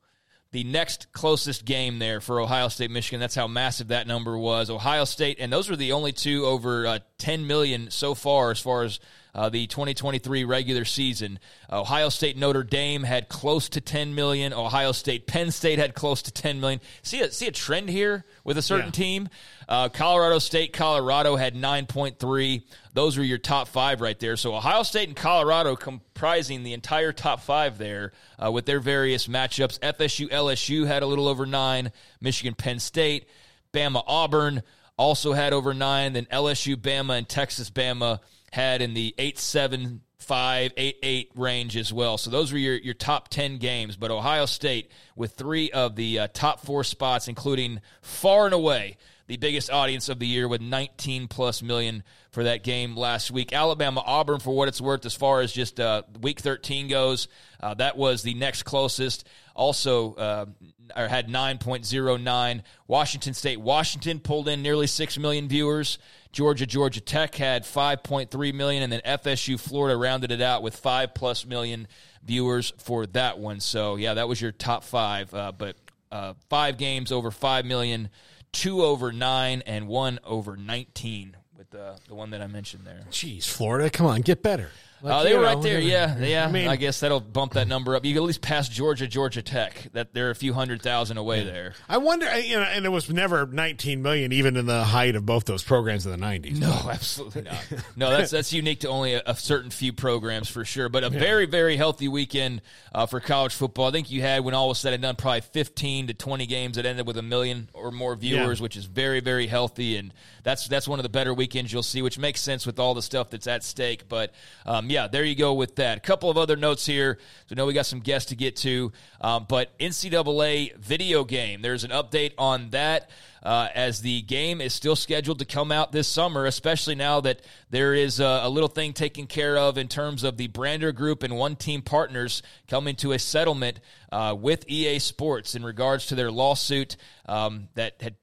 the 0.53 0.65
next 0.65 1.13
closest 1.13 1.65
game 1.65 1.99
there 1.99 2.21
for 2.21 2.41
Ohio 2.41 2.69
State, 2.69 2.91
Michigan. 2.91 3.21
That's 3.21 3.35
how 3.35 3.47
massive 3.47 3.89
that 3.89 4.07
number 4.07 4.39
was. 4.39 4.71
Ohio 4.71 5.05
State, 5.05 5.39
and 5.41 5.53
those 5.53 5.69
were 5.69 5.77
the 5.77 5.93
only 5.93 6.13
two 6.13 6.47
over 6.47 6.87
uh, 6.87 6.99
10 7.19 7.47
million 7.47 7.91
so 7.91 8.15
far 8.15 8.53
as 8.53 8.61
far 8.61 8.85
as 8.85 9.01
uh, 9.37 9.49
the 9.51 9.67
2023 9.67 10.45
regular 10.45 10.85
season. 10.85 11.39
Ohio 11.71 12.09
State, 12.09 12.37
Notre 12.39 12.63
Dame 12.65 13.03
had 13.05 13.29
close 13.29 13.69
to 13.69 13.81
10 13.83 14.15
million. 14.15 14.53
Ohio 14.55 14.91
State, 14.93 15.27
Penn 15.27 15.51
State 15.51 15.79
had 15.79 15.95
close 15.95 16.23
to 16.23 16.33
10 16.33 16.59
million. 16.59 16.81
See 17.03 17.21
a 17.21 17.31
see 17.31 17.47
a 17.47 17.53
trend 17.53 17.91
here 17.91 18.25
with 18.45 18.57
a 18.57 18.63
certain 18.63 18.87
Yeah. 18.87 18.91
team. 18.93 19.29
Uh, 19.69 19.89
Colorado 19.91 20.39
State, 20.39 20.73
Colorado 20.73 21.37
had 21.37 21.55
9.3. 21.55 22.63
Those 22.95 23.19
were 23.19 23.25
your 23.25 23.37
top 23.39 23.69
five 23.69 24.01
right 24.01 24.19
there. 24.19 24.37
So 24.37 24.55
Ohio 24.55 24.83
State 24.85 25.09
and 25.09 25.17
Colorado 25.17 25.77
comprising 25.77 26.63
the 26.63 26.73
entire 26.73 27.13
top 27.13 27.41
five 27.43 27.77
there 27.77 28.13
uh, 28.43 28.51
with 28.51 28.65
their 28.65 28.81
various 28.81 29.27
matchups. 29.27 29.79
FSU, 29.81 30.29
LSU 30.31 30.87
had 30.87 31.03
a 31.03 31.07
little 31.07 31.29
over 31.29 31.45
nine. 31.45 31.93
Michigan, 32.21 32.55
Penn 32.55 32.79
State, 32.79 33.29
Bama, 33.75 34.03
Auburn 34.07 34.63
also 34.97 35.35
had 35.35 35.53
over 35.53 35.75
nine. 35.75 36.15
Then 36.15 36.25
LSU, 36.33 36.75
Bama, 36.77 37.19
and 37.19 37.29
Texas, 37.29 37.69
Bama 37.69 38.21
had 38.53 38.83
in 38.83 38.95
the 38.95 39.15
eight 39.19 39.39
seven 39.39 40.03
five 40.19 40.73
eight 40.77 40.99
eight 41.03 41.31
range 41.35 41.77
as 41.77 41.93
well. 41.93 42.19
So 42.19 42.31
those 42.31 42.53
were 42.53 42.59
your 42.59 42.77
your 42.77 42.95
top 42.95 43.29
ten 43.29 43.59
games. 43.59 43.97
But 43.97 44.11
Ohio 44.11 44.47
State 44.47 44.91
with 45.15 45.33
three 45.33 45.71
of 45.71 45.97
the 45.97 46.21
uh, 46.21 46.29
top 46.33 46.61
four 46.61 46.85
spots, 46.85 47.29
including 47.29 47.81
far 48.01 48.47
and 48.47 48.55
away 48.55 48.97
the 49.27 49.37
biggest 49.37 49.71
audience 49.71 50.09
of 50.09 50.19
the 50.19 50.27
year 50.27 50.47
with 50.47 50.61
19 50.61 51.27
plus 51.29 51.63
million 51.63 52.05
for 52.31 52.45
that 52.45 52.63
game 52.63 52.97
last 52.97 53.31
week. 53.31 53.53
Alabama 53.53 54.03
Auburn, 54.05 54.41
for 54.41 54.55
what 54.55 54.69
it's 54.69 54.81
worth, 54.81 55.05
as 55.05 55.15
far 55.15 55.41
as 55.41 55.53
just 55.53 55.81
uh, 55.81 56.03
week 56.21 56.41
13 56.41 56.89
goes, 56.89 57.29
uh, 57.61 57.75
that 57.75 57.97
was 57.97 58.23
the 58.23 58.35
next 58.35 58.63
closest. 58.63 59.27
Also, 59.55 60.15
uh, 60.15 60.47
had 60.95 61.29
9.09. 61.29 62.63
Washington 62.87 63.35
State, 63.35 63.61
Washington 63.61 64.21
pulled 64.21 64.49
in 64.49 64.63
nearly 64.63 64.87
6 64.87 65.19
million 65.19 65.49
viewers. 65.49 65.99
Georgia, 66.33 66.67
Georgia 66.67 67.01
Tech 67.01 67.35
had 67.35 67.65
5.3 67.65 68.55
million, 68.55 68.83
and 68.83 68.93
then 68.93 69.01
FSU, 69.05 69.59
Florida 69.59 69.97
rounded 69.97 70.31
it 70.31 70.41
out 70.41 70.63
with 70.63 70.77
5 70.77 71.15
plus 71.15 71.47
million 71.47 71.89
viewers 72.25 72.73
for 72.79 73.07
that 73.07 73.39
one. 73.39 73.61
So, 73.61 73.97
yeah, 73.97 74.15
that 74.15 74.29
was 74.29 74.41
your 74.41 74.53
top 74.53 74.85
five. 74.85 75.33
Uh, 75.33 75.53
but 75.57 75.77
uh, 76.11 76.35
five 76.49 76.77
games 76.79 77.13
over 77.13 77.31
5 77.31 77.65
million, 77.65 78.09
two 78.53 78.83
over 78.83 79.13
9, 79.13 79.63
and 79.67 79.89
one 79.89 80.19
over 80.25 80.57
19 80.57 81.37
with 81.57 81.71
the, 81.71 81.99
the 82.09 82.15
one 82.15 82.31
that 82.31 82.43
I 82.43 82.47
mentioned 82.47 82.85
there. 82.85 83.05
Jeez, 83.11 83.45
Florida, 83.45 83.91
come 83.91 84.07
on, 84.07 84.21
get 84.21 84.43
better. 84.43 84.71
Oh, 85.03 85.09
Like, 85.09 85.25
they 85.25 85.31
you 85.31 85.37
were 85.37 85.43
know, 85.43 85.55
right 85.55 85.63
there. 85.63 85.79
Yeah, 85.81 86.17
yeah. 86.19 86.45
I 86.45 86.49
I, 86.49 86.51
mean, 86.53 86.77
guess 86.79 87.01
that'll 87.01 87.21
bump 87.21 87.53
that 87.53 87.69
number 87.69 87.95
up. 87.95 88.05
You 88.05 88.15
can 88.15 88.23
at 88.23 88.27
least 88.27 88.41
pass 88.41 88.69
Georgia, 88.69 89.07
Georgia 89.07 89.43
Tech. 89.43 89.89
That 89.93 90.15
they're 90.15 90.31
a 90.31 90.35
few 90.35 90.55
hundred 90.55 90.81
thousand 90.83 91.19
away 91.19 91.45
there. 91.45 91.75
I 91.89 91.99
wonder, 91.99 92.27
you 92.41 92.57
know, 92.57 92.63
and 92.63 92.85
it 92.87 92.89
was 92.89 93.11
never 93.11 93.47
19 93.47 94.01
million, 94.03 94.33
even 94.33 94.57
in 94.57 94.67
the 94.67 94.85
height 94.85 95.15
of 95.15 95.27
both 95.27 95.45
those 95.45 95.63
programs 95.63 96.07
in 96.07 96.13
the 96.13 96.25
90s. 96.27 96.59
No, 96.59 96.73
absolutely 96.91 97.43
not. 97.43 97.65
No, 97.95 98.11
that's 98.11 98.31
that's 98.31 98.53
unique 98.53 98.81
to 98.81 98.89
only 98.89 99.15
a, 99.15 99.23
a 99.27 99.37
certain 99.37 99.71
few 99.71 99.93
programs 99.93 100.49
for 100.49 100.65
sure. 100.65 100.89
But 100.89 101.05
a 101.05 101.11
very, 101.11 101.47
very 101.47 101.77
healthy 101.77 102.09
weekend 102.09 102.63
uh, 102.95 103.07
for 103.07 103.21
college 103.21 103.53
football. 103.55 103.89
I 103.89 103.91
think 103.91 104.11
you 104.11 104.23
had, 104.23 104.45
when 104.45 104.55
all 104.55 104.69
was 104.69 104.79
said 104.79 104.93
and 104.95 105.03
done, 105.03 105.17
probably 105.17 105.43
15 105.43 106.07
to 106.09 106.15
20 106.15 106.47
games 106.47 106.77
that 106.77 106.87
ended 106.87 107.07
with 107.07 107.19
a 107.19 107.23
million 107.23 107.69
or 107.75 107.91
more 107.91 108.17
viewers, 108.17 108.59
Yeah. 108.59 108.63
which 108.63 108.77
is 108.77 108.87
very, 108.87 109.21
very 109.21 109.47
healthy. 109.47 109.97
And 109.99 110.13
that's 110.43 110.67
that's 110.69 110.89
one 110.89 110.99
of 110.99 111.03
the 111.03 111.09
better 111.11 111.35
weekends 111.35 111.73
you'll 111.73 111.83
see, 111.83 112.01
which 112.03 112.19
makes 112.19 112.41
sense 112.41 112.65
with 112.67 112.79
all 112.79 112.95
the 112.95 113.03
stuff 113.03 113.31
that's 113.31 113.47
at 113.47 113.63
stake. 113.63 114.09
But 114.09 114.33
um, 114.65 114.86
yeah, 114.91 115.07
there 115.07 115.25
you 115.25 115.35
go 115.35 115.55
with 115.55 115.77
that. 115.77 115.99
A 115.99 116.01
couple 116.01 116.31
of 116.31 116.37
other 116.37 116.57
notes 116.57 116.87
here. 116.87 117.19
So 117.47 117.55
know 117.55 117.67
we 117.67 117.73
got 117.73 117.87
some 117.87 118.01
guests 118.01 118.31
to 118.31 118.37
get 118.37 118.57
to, 118.57 118.93
um, 119.21 119.47
but 119.49 119.77
NCAA 119.79 120.77
video 120.77 121.25
game. 121.25 121.63
There's 121.63 121.85
an 121.85 121.91
update 121.91 122.33
on 122.39 122.71
that. 122.71 123.11
Uh, 123.43 123.69
as 123.77 124.01
the 124.01 124.23
game 124.23 124.61
is 124.61 124.75
still 124.75 124.97
scheduled 124.97 125.39
to 125.39 125.45
come 125.45 125.71
out 125.71 125.93
this 125.93 126.09
summer, 126.09 126.47
especially 126.47 126.97
now 126.97 127.21
that 127.21 127.43
there 127.71 127.95
is 127.95 128.19
a, 128.19 128.41
a 128.43 128.49
little 128.49 128.69
thing 128.69 128.93
taken 128.93 129.29
care 129.29 129.57
of 129.57 129.79
in 129.79 129.87
terms 129.87 130.25
of 130.25 130.37
the 130.37 130.49
Brandr 130.49 130.93
Group 130.93 131.23
and 131.23 131.37
One 131.37 131.55
Team 131.55 131.81
Partners 131.81 132.43
coming 132.67 132.97
to 132.97 133.13
a 133.13 133.21
settlement 133.21 133.79
uh, 134.11 134.35
with 134.37 134.69
EA 134.69 134.99
Sports 134.99 135.55
in 135.55 135.65
regards 135.65 136.07
to 136.07 136.17
their 136.17 136.33
lawsuit 136.33 136.97
um, 137.27 137.69
that 137.75 137.95
had, 138.01 138.17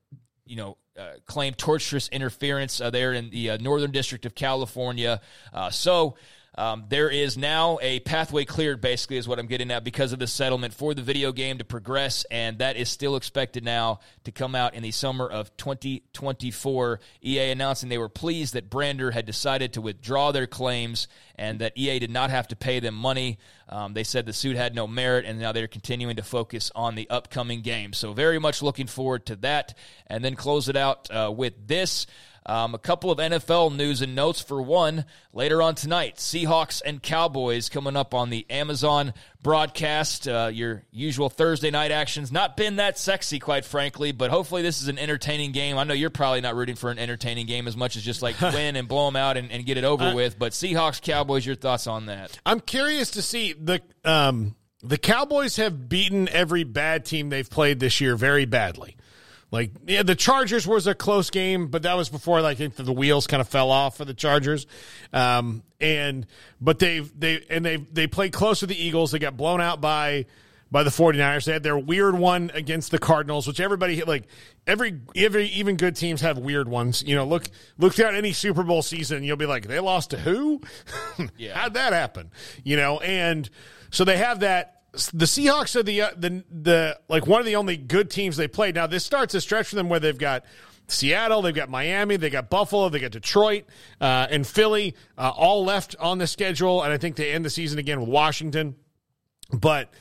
you 0.45 0.57
know, 0.57 0.76
uh, 0.99 1.14
claimed 1.26 1.57
torturous 1.57 2.10
interference 2.10 2.81
uh, 2.81 2.90
there 2.90 3.14
in 3.14 3.30
the 3.30 3.52
uh, 3.52 3.57
Northern 3.57 3.91
District 3.91 4.26
of 4.26 4.35
California. 4.35 5.22
Uh, 5.53 5.69
so. 5.69 6.15
Um, 6.55 6.85
there 6.88 7.09
is 7.09 7.38
now 7.38 7.80
a 7.81 7.99
pathway 8.01 8.45
cleared, 8.45 8.80
basically, 8.80 9.17
is 9.17 9.27
what 9.27 9.39
I'm 9.39 9.47
getting 9.47 9.71
at 9.71 9.84
because 9.84 10.13
of 10.13 10.19
the 10.19 10.27
settlement 10.27 10.73
for 10.73 10.93
the 10.93 11.01
video 11.01 11.31
game 11.31 11.57
to 11.57 11.63
progress, 11.63 12.25
and 12.30 12.59
that 12.59 12.75
is 12.75 12.89
still 12.89 13.15
expected 13.15 13.63
now 13.63 13.99
to 14.25 14.31
come 14.31 14.53
out 14.53 14.75
in 14.75 14.84
the 14.84 14.91
summer 14.91 15.27
of 15.27 15.55
2024. 15.57 16.99
EA 17.23 17.51
announcing 17.51 17.89
they 17.89 17.97
were 17.97 18.09
pleased 18.09 18.53
that 18.53 18.69
Brandr 18.69 19.13
had 19.13 19.25
decided 19.25 19.73
to 19.73 19.81
withdraw 19.81 20.31
their 20.31 20.47
claims 20.47 21.07
and 21.35 21.59
that 21.59 21.73
EA 21.75 21.97
did 21.97 22.11
not 22.11 22.30
have 22.30 22.47
to 22.49 22.55
pay 22.55 22.80
them 22.80 22.93
money. 22.93 23.39
Um, 23.67 23.93
they 23.93 24.03
said 24.03 24.27
the 24.27 24.34
suit 24.34 24.55
had 24.55 24.75
no 24.75 24.85
merit, 24.85 25.25
and 25.25 25.39
now 25.39 25.51
they're 25.51 25.67
continuing 25.67 26.17
to 26.17 26.23
focus 26.23 26.71
on 26.75 26.93
the 26.93 27.09
upcoming 27.09 27.61
game. 27.61 27.93
So, 27.93 28.13
very 28.13 28.39
much 28.39 28.61
looking 28.61 28.88
forward 28.88 29.25
to 29.27 29.35
that. 29.38 29.73
And 30.05 30.23
then 30.23 30.35
close 30.35 30.69
it 30.69 30.75
out 30.75 31.09
uh, 31.09 31.34
with 31.35 31.67
this. 31.67 32.05
Um, 32.45 32.74
a 32.76 32.78
couple 32.78 33.10
of 33.11 33.20
NFL 33.20 33.76
news 33.76 34.02
and 34.02 34.15
notes. 34.15 34.41
For 34.41 34.61
one, 34.61 35.06
later 35.32 35.61
on 35.61 35.76
tonight, 35.76 36.18
Seahawks 36.18 36.82
and 36.86 37.02
Cowboys 37.02 37.70
coming 37.70 37.95
up 37.95 38.14
on 38.14 38.30
the 38.30 38.45
Amazon 38.49 39.14
broadcast. 39.41 40.28
Uh, 40.28 40.49
your 40.52 40.84
usual 40.91 41.30
Thursday 41.30 41.72
night 41.72 41.91
actions. 41.91 42.32
Not 42.32 42.57
been 42.57 42.78
that 42.78 42.98
sexy, 42.98 43.40
quite 43.40 43.64
frankly, 43.65 44.11
but 44.11 44.32
hopefully 44.32 44.61
this 44.61 44.82
is 44.82 44.88
an 44.88 44.98
entertaining 44.99 45.52
game. 45.52 45.78
I 45.78 45.84
know 45.84 45.94
you're 45.94 46.10
probably 46.10 46.41
not 46.41 46.56
rooting 46.56 46.76
for 46.76 46.90
an 46.91 46.99
entertaining 46.99 47.45
game 47.45 47.68
as 47.68 47.78
much 47.78 47.95
as 47.95 48.03
just 48.03 48.22
like 48.22 48.40
win 48.41 48.76
and 48.76 48.88
blow 48.88 49.06
them 49.06 49.15
out 49.15 49.38
and, 49.38 49.52
and 49.52 49.65
get 49.65 49.78
it 49.78 49.84
over 49.84 50.06
Uh, 50.06 50.15
with. 50.15 50.38
But 50.38 50.52
Seahawks, 50.53 51.02
Cowboys, 51.02 51.45
your 51.45 51.56
thoughts 51.56 51.88
on 51.88 52.07
that? 52.07 52.40
I'm 52.45 52.60
curious 52.60 53.11
to 53.11 53.22
see 53.22 53.53
the 53.53 53.82
um, 54.03 54.56
the 54.82 54.98
Cowboys 54.98 55.56
have 55.57 55.88
beaten 55.88 56.28
every 56.28 56.64
bad 56.65 57.06
team 57.06 57.30
they've 57.30 57.49
played 57.49 57.80
this 57.80 58.02
year 58.02 58.15
very 58.18 58.45
badly. 58.45 58.98
Like 59.53 59.69
yeah, 59.85 60.01
the 60.01 60.15
Chargers 60.15 60.65
was 60.65 60.88
a 60.88 60.95
close 60.95 61.30
game, 61.30 61.67
but 61.67 61.84
that 61.84 61.93
was 61.93 62.09
before 62.09 62.41
like 62.41 62.55
I 62.59 62.67
think 62.67 62.75
the 62.75 62.91
wheels 62.91 63.27
kind 63.27 63.39
of 63.39 63.47
fell 63.47 63.69
off 63.69 63.95
for 63.95 64.03
the 64.03 64.15
Chargers. 64.15 64.65
Um, 65.13 65.61
and 65.80 66.25
but 66.59 66.80
they've 66.80 67.07
they 67.19 67.45
and 67.51 67.63
they 67.63 67.77
they 67.77 68.07
played 68.07 68.34
close 68.34 68.61
with 68.61 68.71
the 68.71 68.84
Eagles. 68.84 69.11
They 69.11 69.19
got 69.19 69.38
blown 69.38 69.61
out 69.61 69.80
by 69.80 70.25
by 70.71 70.81
the 70.81 70.89
49ers. 70.89 71.45
They 71.45 71.53
had 71.53 71.61
their 71.61 71.77
weird 71.77 72.17
one 72.17 72.49
against 72.55 72.89
the 72.89 72.97
Cardinals, 72.97 73.45
which 73.45 73.59
everybody 73.59 74.01
like 74.01 74.23
every 74.65 74.99
every 75.15 75.45
even 75.49 75.77
good 75.77 75.95
teams 75.95 76.21
have 76.21 76.39
weird 76.39 76.67
ones. 76.67 77.03
You 77.05 77.15
know, 77.15 77.23
look 77.23 77.45
look 77.77 77.99
at 77.99 78.15
any 78.15 78.34
Super 78.34 78.63
Bowl 78.63 78.81
season, 78.81 79.23
you'll 79.23 79.38
be 79.38 79.45
like, 79.45 79.67
they 79.67 79.80
lost 79.80 80.09
to 80.09 80.17
who? 80.17 80.61
Yeah. 81.38 81.55
How'd 81.59 81.75
that 81.75 81.93
happen? 81.93 82.31
You 82.63 82.75
know, 82.75 82.99
and 83.01 83.47
so 83.91 84.03
they 84.03 84.17
have 84.17 84.39
that. 84.39 84.73
The 84.94 85.26
Seahawks 85.26 85.76
are 85.76 85.84
the 85.84 86.03
uh, 86.03 86.10
the 86.15 86.44
the 86.52 86.99
like 87.10 87.26
one 87.26 87.40
of 87.40 87.48
the 87.48 87.56
only 87.56 87.78
good 87.78 88.11
teams 88.11 88.38
they 88.38 88.48
played. 88.48 88.76
Now 88.76 88.86
this 88.86 89.03
starts 89.03 89.34
a 89.34 89.41
stretch 89.41 89.70
for 89.70 89.76
them 89.76 89.90
where 89.90 89.99
they've 89.99 90.18
got 90.18 90.45
Seattle, 90.88 91.41
they've 91.41 91.56
got 91.56 91.70
Miami, 91.70 92.18
they 92.18 92.30
got 92.30 92.49
Buffalo, 92.49 92.90
they 92.90 92.99
got 92.99 93.11
Detroit 93.11 93.65
uh, 94.02 94.28
and 94.30 94.45
Philly, 94.45 94.95
uh, 95.18 95.32
all 95.36 95.64
left 95.64 95.95
on 95.99 96.18
the 96.18 96.28
schedule, 96.28 96.84
and 96.84 96.94
I 96.94 96.98
think 96.98 97.15
they 97.15 97.32
end 97.32 97.44
the 97.45 97.49
season 97.49 97.80
again 97.80 97.99
with 97.99 98.10
Washington. 98.10 98.76
But 99.52 99.91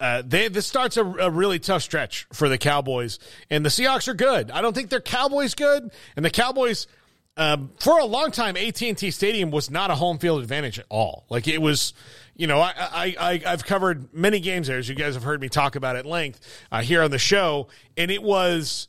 uh, 0.00 0.22
they 0.26 0.48
this 0.48 0.66
starts 0.66 0.96
a, 0.96 1.04
a 1.04 1.30
really 1.30 1.58
tough 1.58 1.82
stretch 1.82 2.26
for 2.32 2.48
the 2.48 2.58
Cowboys, 2.58 3.18
and 3.50 3.64
the 3.64 3.68
Seahawks 3.68 4.08
are 4.08 4.14
good. 4.14 4.50
I 4.50 4.60
don't 4.62 4.74
think 4.74 4.90
they're 4.90 5.00
Cowboys 5.00 5.54
good, 5.54 5.90
and 6.16 6.24
the 6.24 6.30
Cowboys. 6.30 6.86
Um, 7.34 7.70
for 7.80 7.98
a 7.98 8.04
long 8.04 8.30
time, 8.30 8.58
AT 8.58 8.82
and 8.82 8.98
T 8.98 9.10
Stadium 9.10 9.50
was 9.50 9.70
not 9.70 9.90
a 9.90 9.94
home 9.94 10.18
field 10.18 10.42
advantage 10.42 10.78
at 10.78 10.84
all. 10.90 11.24
Like 11.30 11.48
it 11.48 11.62
was, 11.62 11.94
you 12.34 12.46
know, 12.46 12.60
I, 12.60 12.72
I, 12.76 13.16
I 13.18 13.42
I've 13.46 13.64
covered 13.64 14.12
many 14.14 14.40
games 14.40 14.68
there, 14.68 14.78
as 14.78 14.88
you 14.88 14.94
guys 14.94 15.14
have 15.14 15.22
heard 15.22 15.40
me 15.40 15.48
talk 15.48 15.76
about 15.76 15.96
at 15.96 16.06
length 16.06 16.40
uh, 16.70 16.80
here 16.82 17.02
on 17.02 17.10
the 17.10 17.18
show, 17.18 17.68
and 17.96 18.10
it 18.10 18.22
was, 18.22 18.88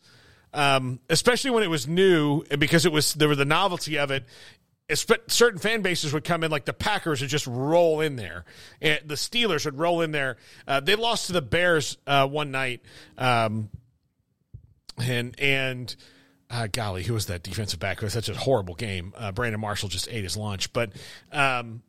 um, 0.53 0.99
especially 1.09 1.51
when 1.51 1.63
it 1.63 1.69
was 1.69 1.87
new, 1.87 2.43
because 2.57 2.85
it 2.85 2.91
was 2.91 3.13
there 3.13 3.27
was 3.27 3.37
the 3.37 3.45
novelty 3.45 3.97
of 3.97 4.11
it. 4.11 4.25
Certain 4.93 5.59
fan 5.59 5.81
bases 5.81 6.13
would 6.13 6.23
come 6.23 6.43
in, 6.43 6.51
like 6.51 6.65
the 6.65 6.73
Packers 6.73 7.21
would 7.21 7.29
just 7.29 7.47
roll 7.47 8.01
in 8.01 8.15
there, 8.15 8.45
and 8.81 8.99
the 9.05 9.15
Steelers 9.15 9.65
would 9.65 9.79
roll 9.79 10.01
in 10.01 10.11
there. 10.11 10.37
Uh, 10.67 10.81
they 10.81 10.95
lost 10.95 11.27
to 11.27 11.33
the 11.33 11.41
Bears 11.41 11.97
uh, 12.05 12.27
one 12.27 12.51
night, 12.51 12.81
um, 13.17 13.69
and 14.97 15.39
and 15.39 15.95
uh, 16.49 16.67
golly, 16.71 17.03
who 17.03 17.13
was 17.13 17.25
that 17.25 17.43
defensive 17.43 17.79
back? 17.79 17.97
It 17.97 18.03
was 18.03 18.13
such 18.13 18.29
a 18.29 18.35
horrible 18.35 18.75
game. 18.75 19.13
Uh, 19.17 19.31
Brandon 19.31 19.59
Marshall 19.59 19.89
just 19.89 20.07
ate 20.11 20.23
his 20.23 20.37
lunch, 20.37 20.71
but 20.71 20.91
um, 21.31 21.81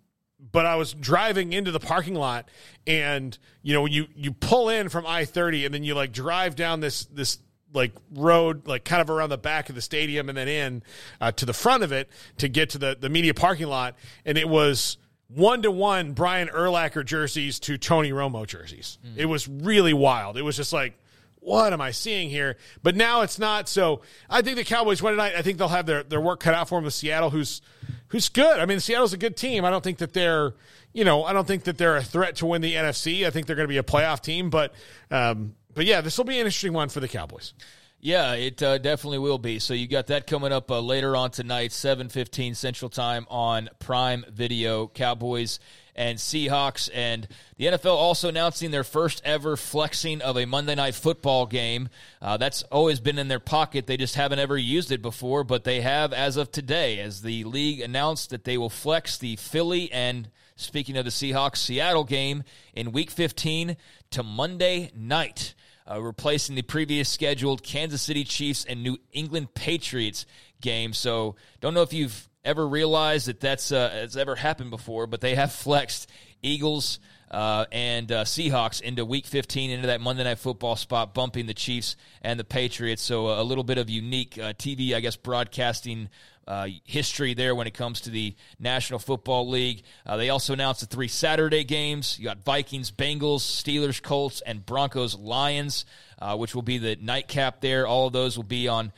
but 0.53 0.67
I 0.67 0.77
was 0.77 0.95
driving 0.95 1.53
into 1.53 1.71
the 1.71 1.81
parking 1.81 2.15
lot, 2.15 2.49
and 2.87 3.37
you 3.63 3.75
know 3.75 3.87
you 3.87 4.07
you 4.15 4.33
pull 4.33 4.69
in 4.69 4.89
from 4.89 5.07
I 5.07 5.25
thirty, 5.25 5.65
and 5.65 5.75
then 5.75 5.85
you 5.85 5.95
like 5.95 6.13
drive 6.13 6.57
down 6.57 6.81
this 6.81 7.07
this 7.07 7.39
like 7.73 7.93
road, 8.13 8.67
like 8.67 8.85
kind 8.85 9.03
of 9.03 9.11
around 9.11 9.31
the 9.31 9.39
back 9.39 9.69
of 9.69 9.75
the 9.75 9.83
stadium, 9.83 10.29
and 10.29 10.39
then 10.39 10.49
in 10.49 10.83
uh, 11.21 11.33
to 11.33 11.47
the 11.47 11.53
front 11.53 11.83
of 11.83 11.93
it 11.93 12.09
to 12.39 12.49
get 12.49 12.71
to 12.71 12.79
the 12.79 12.97
the 12.99 13.09
media 13.09 13.35
parking 13.35 13.67
lot, 13.67 13.97
and 14.25 14.39
it 14.39 14.49
was 14.49 14.97
one 15.29 15.63
to 15.63 15.71
one 15.71 16.13
Brian 16.13 16.49
Urlacher 16.49 17.05
jerseys 17.05 17.59
to 17.61 17.77
Tony 17.77 18.13
Romo 18.13 18.47
jerseys. 18.47 18.99
It 19.17 19.27
was 19.27 19.49
really 19.49 19.93
wild. 19.93 20.37
It 20.37 20.43
was 20.43 20.57
just 20.57 20.73
like 20.73 20.99
what 21.45 21.73
am 21.73 21.81
I 21.81 21.91
seeing 21.91 22.31
here? 22.31 22.57
But 22.83 22.97
now 22.97 23.21
it's 23.21 23.39
not. 23.39 23.69
So 23.69 24.01
I 24.31 24.43
think 24.43 24.57
the 24.57 24.65
Cowboys 24.65 25.03
win 25.03 25.13
tonight. 25.13 25.35
I 25.37 25.43
think 25.43 25.59
they'll 25.59 25.69
have 25.69 25.87
their, 25.87 26.03
their 26.03 26.21
work 26.21 26.41
cut 26.41 26.55
out 26.55 26.69
for 26.69 26.77
them 26.79 26.85
with 26.85 26.95
Seattle, 26.95 27.31
who's 27.31 27.61
who's 28.09 28.29
good. 28.29 28.59
I 28.59 28.67
mean, 28.67 28.81
Seattle's 28.81 29.13
a 29.13 29.19
good 29.19 29.37
team. 29.37 29.65
I 29.65 29.71
don't 29.71 29.85
think 29.85 29.99
that 29.99 30.15
they're 30.15 30.55
you 30.93 31.05
know 31.05 31.25
I 31.25 31.33
don't 31.33 31.47
think 31.47 31.65
that 31.65 31.77
they're 31.79 31.97
a 31.97 32.03
threat 32.03 32.37
to 32.37 32.47
win 32.47 32.63
the 32.63 32.75
NFC. 32.75 33.27
I 33.27 33.31
think 33.31 33.47
they're 33.47 33.57
going 33.57 33.69
to 33.69 33.73
be 33.73 33.79
a 33.79 33.83
playoff 33.83 34.21
team. 34.21 34.49
But 34.51 34.73
um, 35.11 35.55
but 35.75 35.85
yeah, 35.85 36.01
this 36.01 36.17
will 36.17 36.25
be 36.25 36.35
an 36.35 36.47
interesting 36.47 36.73
one 36.73 36.89
for 36.89 37.01
the 37.01 37.09
Cowboys. 37.09 37.53
Yeah, 38.01 38.35
it 38.35 38.63
uh, 38.63 38.79
definitely 38.79 39.19
will 39.19 39.39
be. 39.39 39.59
So 39.59 39.73
you 39.73 39.89
got 39.89 40.09
that 40.09 40.27
coming 40.27 40.53
up 40.53 40.71
uh, 40.71 40.81
later 40.81 41.17
on 41.17 41.31
tonight, 41.31 41.73
seven 41.73 42.09
fifteen 42.09 42.55
Central 42.55 42.89
Time 42.89 43.27
on 43.29 43.69
Prime 43.79 44.25
Video. 44.31 44.87
Cowboys 44.89 45.59
and 45.95 46.19
Seahawks, 46.19 46.89
and 46.93 47.29
the 47.57 47.67
NFL 47.67 47.97
also 47.97 48.29
announcing 48.29 48.71
their 48.71 48.85
first 48.85 49.23
ever 49.25 49.57
flexing 49.57 50.23
of 50.23 50.37
a 50.37 50.45
Monday 50.45 50.75
Night 50.75 50.95
Football 50.95 51.47
game. 51.47 51.89
Uh, 52.21 52.37
that's 52.37 52.63
always 52.65 53.01
been 53.01 53.19
in 53.19 53.29
their 53.29 53.41
pocket. 53.41 53.87
They 53.87 53.97
just 53.97 54.17
haven't 54.17 54.39
ever 54.39 54.57
used 54.57 54.91
it 54.91 55.03
before, 55.03 55.45
but 55.45 55.65
they 55.65 55.81
have 55.81 56.13
as 56.13 56.37
of 56.37 56.51
today, 56.51 56.99
as 57.01 57.23
the 57.23 57.45
league 57.45 57.81
announced 57.81 58.31
that 58.31 58.45
they 58.45 58.59
will 58.59 58.71
flex 58.71 59.19
the 59.19 59.37
Philly 59.37 59.91
and 59.93 60.31
speaking 60.57 60.97
of 60.97 61.05
the 61.05 61.11
Seahawks 61.11 61.59
Seattle 61.59 62.05
game 62.05 62.45
in 62.75 62.93
Week 62.93 63.11
15 63.11 63.77
to 64.11 64.23
Monday 64.23 64.91
night 64.95 65.55
uh, 65.91 66.01
replacing 66.01 66.55
the 66.55 66.63
previous 66.63 67.09
scheduled 67.09 67.63
Kansas 67.63 68.03
City 68.03 68.25
Chiefs 68.25 68.65
and 68.65 68.83
New 68.83 68.99
England 69.13 69.55
Patriots 69.55 70.27
game. 70.61 70.93
So, 70.93 71.37
don't 71.61 71.75
know 71.75 71.83
if 71.83 71.93
you've 71.93 72.29
ever 72.45 72.67
realized 72.67 73.29
that 73.29 73.41
that's 73.41 73.73
uh, 73.73 73.91
has 73.91 74.17
ever 74.17 74.37
happened 74.37 74.71
before, 74.71 75.07
but 75.07 75.21
they 75.21 75.35
have 75.35 75.53
flexed 75.53 76.11
Eagles 76.43 76.99
uh, 77.31 77.65
and 77.73 78.13
uh, 78.13 78.25
Seahawks 78.25 78.81
into 78.81 79.05
Week 79.05 79.27
15 79.27 79.71
into 79.71 79.89
that 79.89 80.01
Monday 80.01 80.25
Night 80.25 80.39
Football 80.39 80.77
spot, 80.77 81.15
bumping 81.15 81.47
the 81.47 81.55
Chiefs 81.55 81.97
and 82.23 82.39
the 82.39 82.45
Patriots. 82.45 83.03
So, 83.03 83.29
uh, 83.29 83.43
a 83.43 83.45
little 83.45 83.65
bit 83.65 83.79
of 83.79 83.91
unique 83.91 84.39
uh, 84.39 84.53
TV, 84.53 84.95
I 84.95 85.01
guess, 85.01 85.17
broadcasting 85.17 86.11
uh, 86.47 86.69
history 86.85 87.35
there 87.35 87.55
when 87.55 87.67
it 87.67 87.73
comes 87.73 88.03
to 88.03 88.11
the 88.11 88.35
National 88.61 88.99
Football 88.99 89.49
League. 89.49 89.83
They 90.07 90.29
also 90.29 90.53
announced 90.53 90.81
the 90.81 90.87
three 90.87 91.09
Saturday 91.09 91.65
games. 91.65 92.19
You 92.19 92.27
got 92.27 92.45
Vikings, 92.45 92.91
Bengals, 92.93 93.41
Steelers, 93.41 94.01
Colts, 94.03 94.43
and 94.43 94.65
Broncos, 94.65 95.17
Lions, 95.17 95.87
uh, 96.21 96.37
which 96.37 96.55
will 96.55 96.63
be 96.63 96.79
the 96.79 96.97
nightcap 97.01 97.63
there. 97.63 97.87
All 97.87 98.07
of 98.07 98.13
those 98.13 98.37
will 98.37 98.45
be 98.45 98.69
on 98.69 98.93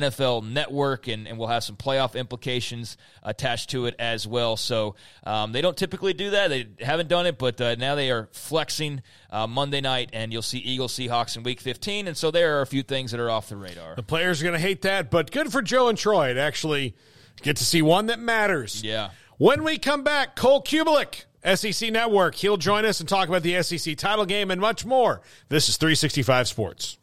NFL 0.00 0.48
Network, 0.50 1.08
and, 1.08 1.26
and 1.26 1.38
we'll 1.38 1.48
have 1.48 1.64
some 1.64 1.76
playoff 1.76 2.14
implications 2.14 2.96
attached 3.22 3.70
to 3.70 3.86
it 3.86 3.94
as 3.98 4.26
well. 4.26 4.56
So 4.56 4.94
um, 5.24 5.52
they 5.52 5.60
don't 5.60 5.76
typically 5.76 6.12
do 6.12 6.30
that. 6.30 6.48
They 6.48 6.68
haven't 6.80 7.08
done 7.08 7.26
it, 7.26 7.38
but 7.38 7.60
uh, 7.60 7.74
now 7.76 7.94
they 7.94 8.10
are 8.10 8.28
flexing 8.32 9.02
uh, 9.30 9.46
Monday 9.46 9.80
night, 9.80 10.10
and 10.12 10.32
you'll 10.32 10.42
see 10.42 10.58
Eagles, 10.58 10.92
Seahawks 10.94 11.36
in 11.36 11.42
Week 11.42 11.60
15. 11.60 12.08
And 12.08 12.16
so 12.16 12.30
there 12.30 12.58
are 12.58 12.62
a 12.62 12.66
few 12.66 12.82
things 12.82 13.10
that 13.10 13.20
are 13.20 13.30
off 13.30 13.48
the 13.48 13.56
radar. 13.56 13.94
The 13.94 14.02
players 14.02 14.40
are 14.40 14.44
going 14.44 14.54
to 14.54 14.60
hate 14.60 14.82
that, 14.82 15.10
but 15.10 15.30
good 15.30 15.52
for 15.52 15.62
Joe 15.62 15.88
and 15.88 15.98
Troy 15.98 16.34
to 16.34 16.40
actually 16.40 16.94
get 17.42 17.56
to 17.56 17.64
see 17.64 17.82
one 17.82 18.06
that 18.06 18.18
matters. 18.18 18.82
Yeah. 18.82 19.10
When 19.38 19.64
we 19.64 19.78
come 19.78 20.04
back, 20.04 20.36
Cole 20.36 20.62
Cubelic, 20.62 21.24
SEC 21.44 21.90
Network, 21.90 22.34
he'll 22.36 22.56
join 22.56 22.84
us 22.84 23.00
and 23.00 23.08
talk 23.08 23.28
about 23.28 23.42
the 23.42 23.62
SEC 23.62 23.96
title 23.96 24.24
game 24.24 24.50
and 24.50 24.60
much 24.60 24.84
more. 24.84 25.22
This 25.48 25.68
is 25.68 25.76
365 25.76 26.48
Sports. 26.48 26.98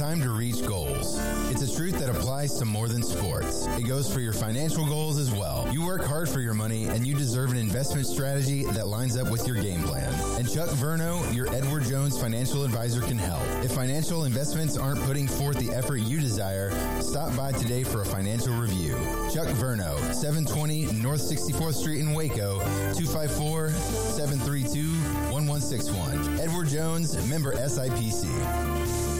Time 0.00 0.22
to 0.22 0.30
reach 0.30 0.64
goals. 0.64 1.18
It's 1.50 1.60
a 1.60 1.76
truth 1.76 1.98
that 1.98 2.08
applies 2.08 2.54
to 2.54 2.64
more 2.64 2.88
than 2.88 3.02
sports. 3.02 3.66
It 3.76 3.86
goes 3.86 4.10
for 4.10 4.20
your 4.20 4.32
financial 4.32 4.86
goals 4.86 5.18
as 5.18 5.30
well. 5.30 5.68
You 5.70 5.84
work 5.84 6.02
hard 6.02 6.26
for 6.26 6.40
your 6.40 6.54
money 6.54 6.84
and 6.84 7.06
you 7.06 7.14
deserve 7.14 7.50
an 7.50 7.58
investment 7.58 8.06
strategy 8.06 8.64
that 8.72 8.88
lines 8.88 9.18
up 9.18 9.30
with 9.30 9.46
your 9.46 9.56
game 9.56 9.82
plan. 9.82 10.10
And 10.38 10.50
Chuck 10.50 10.70
Verno, 10.70 11.34
your 11.34 11.54
Edward 11.54 11.82
Jones 11.82 12.18
financial 12.18 12.64
advisor, 12.64 13.02
can 13.02 13.18
help. 13.18 13.42
If 13.62 13.72
financial 13.72 14.24
investments 14.24 14.78
aren't 14.78 15.02
putting 15.02 15.28
forth 15.28 15.58
the 15.58 15.70
effort 15.74 15.98
you 15.98 16.18
desire, 16.18 16.70
stop 17.02 17.36
by 17.36 17.52
today 17.52 17.82
for 17.82 18.00
a 18.00 18.06
financial 18.06 18.54
review. 18.54 18.94
Chuck 19.30 19.48
Verno, 19.48 19.98
720 20.14 20.92
North 21.02 21.20
64th 21.20 21.74
Street 21.74 22.00
in 22.00 22.14
Waco, 22.14 22.58
254 22.94 23.68
732 23.68 24.92
1161. 25.30 26.40
Edward 26.40 26.68
Jones, 26.68 27.28
member 27.28 27.52
SIPC. 27.52 29.19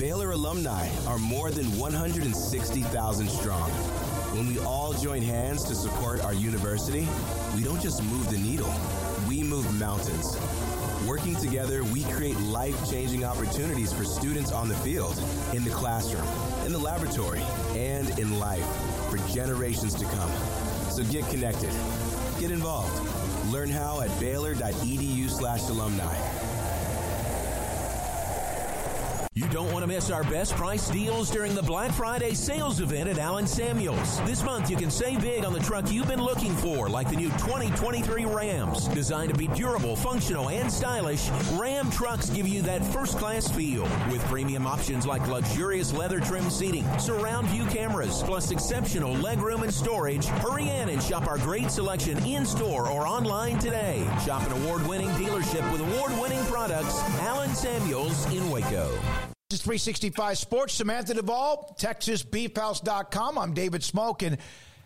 Baylor 0.00 0.30
alumni 0.30 0.88
are 1.06 1.18
more 1.18 1.50
than 1.50 1.66
160,000 1.78 3.28
strong. 3.28 3.70
When 4.32 4.46
we 4.46 4.58
all 4.58 4.94
join 4.94 5.20
hands 5.20 5.62
to 5.64 5.74
support 5.74 6.24
our 6.24 6.32
university, 6.32 7.06
we 7.54 7.62
don't 7.62 7.82
just 7.82 8.02
move 8.04 8.30
the 8.30 8.38
needle, 8.38 8.72
we 9.28 9.42
move 9.42 9.70
mountains. 9.78 10.38
Working 11.06 11.36
together, 11.36 11.84
we 11.84 12.04
create 12.04 12.40
life 12.40 12.90
changing 12.90 13.24
opportunities 13.24 13.92
for 13.92 14.04
students 14.04 14.52
on 14.52 14.70
the 14.70 14.76
field, 14.76 15.22
in 15.52 15.64
the 15.64 15.70
classroom, 15.70 16.26
in 16.64 16.72
the 16.72 16.78
laboratory, 16.78 17.42
and 17.76 18.18
in 18.18 18.38
life 18.38 18.64
for 19.10 19.18
generations 19.30 19.92
to 19.96 20.06
come. 20.06 20.30
So 20.90 21.04
get 21.04 21.28
connected, 21.28 21.70
get 22.40 22.50
involved. 22.50 22.96
Learn 23.52 23.68
how 23.68 24.00
at 24.00 24.18
baylor.edu 24.18 25.28
slash 25.28 25.68
alumni. 25.68 26.49
You 29.36 29.46
don't 29.50 29.72
want 29.72 29.84
to 29.84 29.86
miss 29.86 30.10
our 30.10 30.24
best 30.24 30.56
price 30.56 30.90
deals 30.90 31.30
during 31.30 31.54
the 31.54 31.62
Black 31.62 31.92
Friday 31.92 32.34
sales 32.34 32.80
event 32.80 33.08
at 33.08 33.16
Allen 33.16 33.46
Samuels. 33.46 34.20
This 34.22 34.42
month, 34.42 34.68
you 34.68 34.76
can 34.76 34.90
save 34.90 35.20
big 35.20 35.44
on 35.44 35.52
the 35.52 35.60
truck 35.60 35.88
you've 35.90 36.08
been 36.08 36.20
looking 36.20 36.52
for, 36.56 36.88
like 36.88 37.08
the 37.08 37.14
new 37.14 37.28
2023 37.28 38.24
Rams. 38.24 38.88
Designed 38.88 39.32
to 39.32 39.38
be 39.38 39.46
durable, 39.46 39.94
functional, 39.94 40.48
and 40.48 40.70
stylish, 40.70 41.30
Ram 41.52 41.92
trucks 41.92 42.28
give 42.28 42.48
you 42.48 42.60
that 42.62 42.84
first 42.84 43.18
class 43.18 43.48
feel. 43.48 43.84
With 44.10 44.20
premium 44.24 44.66
options 44.66 45.06
like 45.06 45.26
luxurious 45.28 45.92
leather 45.92 46.18
trim 46.18 46.50
seating, 46.50 46.84
surround 46.98 47.48
view 47.50 47.66
cameras, 47.66 48.24
plus 48.24 48.50
exceptional 48.50 49.14
legroom 49.14 49.62
and 49.62 49.72
storage, 49.72 50.26
hurry 50.26 50.68
in 50.68 50.88
and 50.88 51.00
shop 51.00 51.28
our 51.28 51.38
great 51.38 51.70
selection 51.70 52.18
in 52.24 52.44
store 52.44 52.90
or 52.90 53.06
online 53.06 53.60
today. 53.60 54.04
Shop 54.26 54.44
an 54.44 54.60
award 54.60 54.84
winning 54.88 55.10
dealership 55.10 55.70
with 55.70 55.80
award 55.80 56.10
winning 56.20 56.44
products, 56.46 56.98
Allen 57.20 57.54
Samuels 57.54 58.26
in 58.34 58.50
Waco. 58.50 58.90
Is 59.52 59.62
365 59.62 60.38
Sports. 60.38 60.74
Samantha 60.74 61.12
Duvall, 61.12 61.74
TexasBeefHouse.com. 61.76 63.36
I'm 63.36 63.52
David 63.52 63.82
Smoke. 63.82 64.22
And 64.22 64.38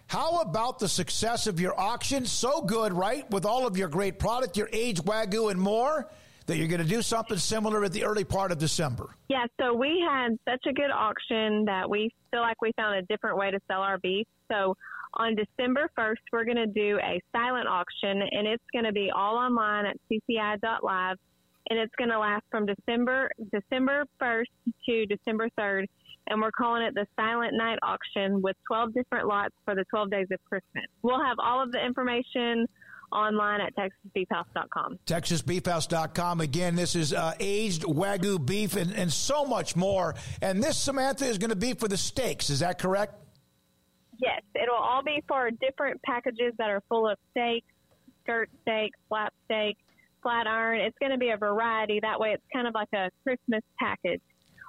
how 0.06 0.40
about 0.40 0.78
the 0.78 0.88
success 0.88 1.46
of 1.46 1.60
your 1.60 1.78
auction? 1.78 2.24
So 2.24 2.62
good, 2.62 2.94
right? 2.94 3.30
With 3.30 3.44
all 3.44 3.66
of 3.66 3.76
your 3.76 3.88
great 3.88 4.18
product, 4.18 4.56
your 4.56 4.70
aged 4.72 5.04
Wagyu 5.04 5.50
and 5.50 5.60
more, 5.60 6.08
that 6.46 6.56
you're 6.56 6.68
going 6.68 6.80
to 6.80 6.88
do 6.88 7.02
something 7.02 7.36
similar 7.36 7.84
at 7.84 7.92
the 7.92 8.04
early 8.04 8.24
part 8.24 8.52
of 8.52 8.58
December. 8.58 9.14
Yeah, 9.28 9.44
so 9.60 9.74
we 9.74 10.02
had 10.08 10.38
such 10.48 10.64
a 10.66 10.72
good 10.72 10.90
auction 10.90 11.66
that 11.66 11.90
we 11.90 12.10
feel 12.30 12.40
like 12.40 12.62
we 12.62 12.72
found 12.74 12.96
a 12.96 13.02
different 13.02 13.36
way 13.36 13.50
to 13.50 13.60
sell 13.70 13.82
our 13.82 13.98
beef. 13.98 14.26
So 14.50 14.78
on 15.12 15.36
December 15.36 15.90
1st, 15.98 16.14
we're 16.32 16.46
going 16.46 16.56
to 16.56 16.66
do 16.66 16.98
a 17.00 17.20
silent 17.36 17.68
auction, 17.68 18.22
and 18.30 18.46
it's 18.46 18.64
going 18.72 18.86
to 18.86 18.92
be 18.92 19.10
all 19.14 19.36
online 19.36 19.84
at 19.84 19.98
cci.live 20.10 21.18
and 21.70 21.78
it's 21.78 21.94
going 21.96 22.10
to 22.10 22.18
last 22.18 22.44
from 22.50 22.66
December 22.66 23.30
December 23.52 24.04
1st 24.20 24.44
to 24.86 25.06
December 25.06 25.48
3rd, 25.58 25.86
and 26.28 26.40
we're 26.40 26.52
calling 26.52 26.82
it 26.82 26.94
the 26.94 27.06
Silent 27.16 27.54
Night 27.54 27.78
Auction 27.82 28.42
with 28.42 28.56
12 28.66 28.94
different 28.94 29.26
lots 29.28 29.54
for 29.64 29.74
the 29.74 29.84
12 29.90 30.10
days 30.10 30.26
of 30.32 30.38
Christmas. 30.44 30.84
We'll 31.02 31.22
have 31.22 31.36
all 31.38 31.62
of 31.62 31.72
the 31.72 31.84
information 31.84 32.66
online 33.12 33.60
at 33.60 33.74
texasbeefhouse.com. 33.76 34.98
Texasbeefhouse.com. 35.06 36.40
Again, 36.40 36.74
this 36.74 36.96
is 36.96 37.12
uh, 37.12 37.34
aged 37.38 37.82
Wagyu 37.82 38.44
beef 38.44 38.76
and, 38.76 38.92
and 38.92 39.12
so 39.12 39.44
much 39.44 39.76
more. 39.76 40.14
And 40.42 40.62
this, 40.62 40.76
Samantha, 40.76 41.26
is 41.26 41.38
going 41.38 41.50
to 41.50 41.56
be 41.56 41.74
for 41.74 41.88
the 41.88 41.96
steaks. 41.96 42.50
Is 42.50 42.60
that 42.60 42.78
correct? 42.78 43.14
Yes, 44.18 44.42
it'll 44.54 44.76
all 44.76 45.02
be 45.02 45.22
for 45.28 45.50
different 45.50 46.02
packages 46.02 46.54
that 46.58 46.70
are 46.70 46.82
full 46.88 47.08
of 47.08 47.18
steaks, 47.30 47.66
skirt 48.22 48.48
steak, 48.62 48.92
flap 49.08 49.32
steak, 49.44 49.76
flat 50.24 50.48
iron. 50.48 50.80
It's 50.80 50.96
going 50.98 51.12
to 51.12 51.18
be 51.18 51.30
a 51.30 51.36
variety. 51.36 52.00
That 52.00 52.18
way, 52.18 52.30
it's 52.30 52.42
kind 52.52 52.66
of 52.66 52.74
like 52.74 52.88
a 52.92 53.10
Christmas 53.22 53.62
package. 53.78 54.20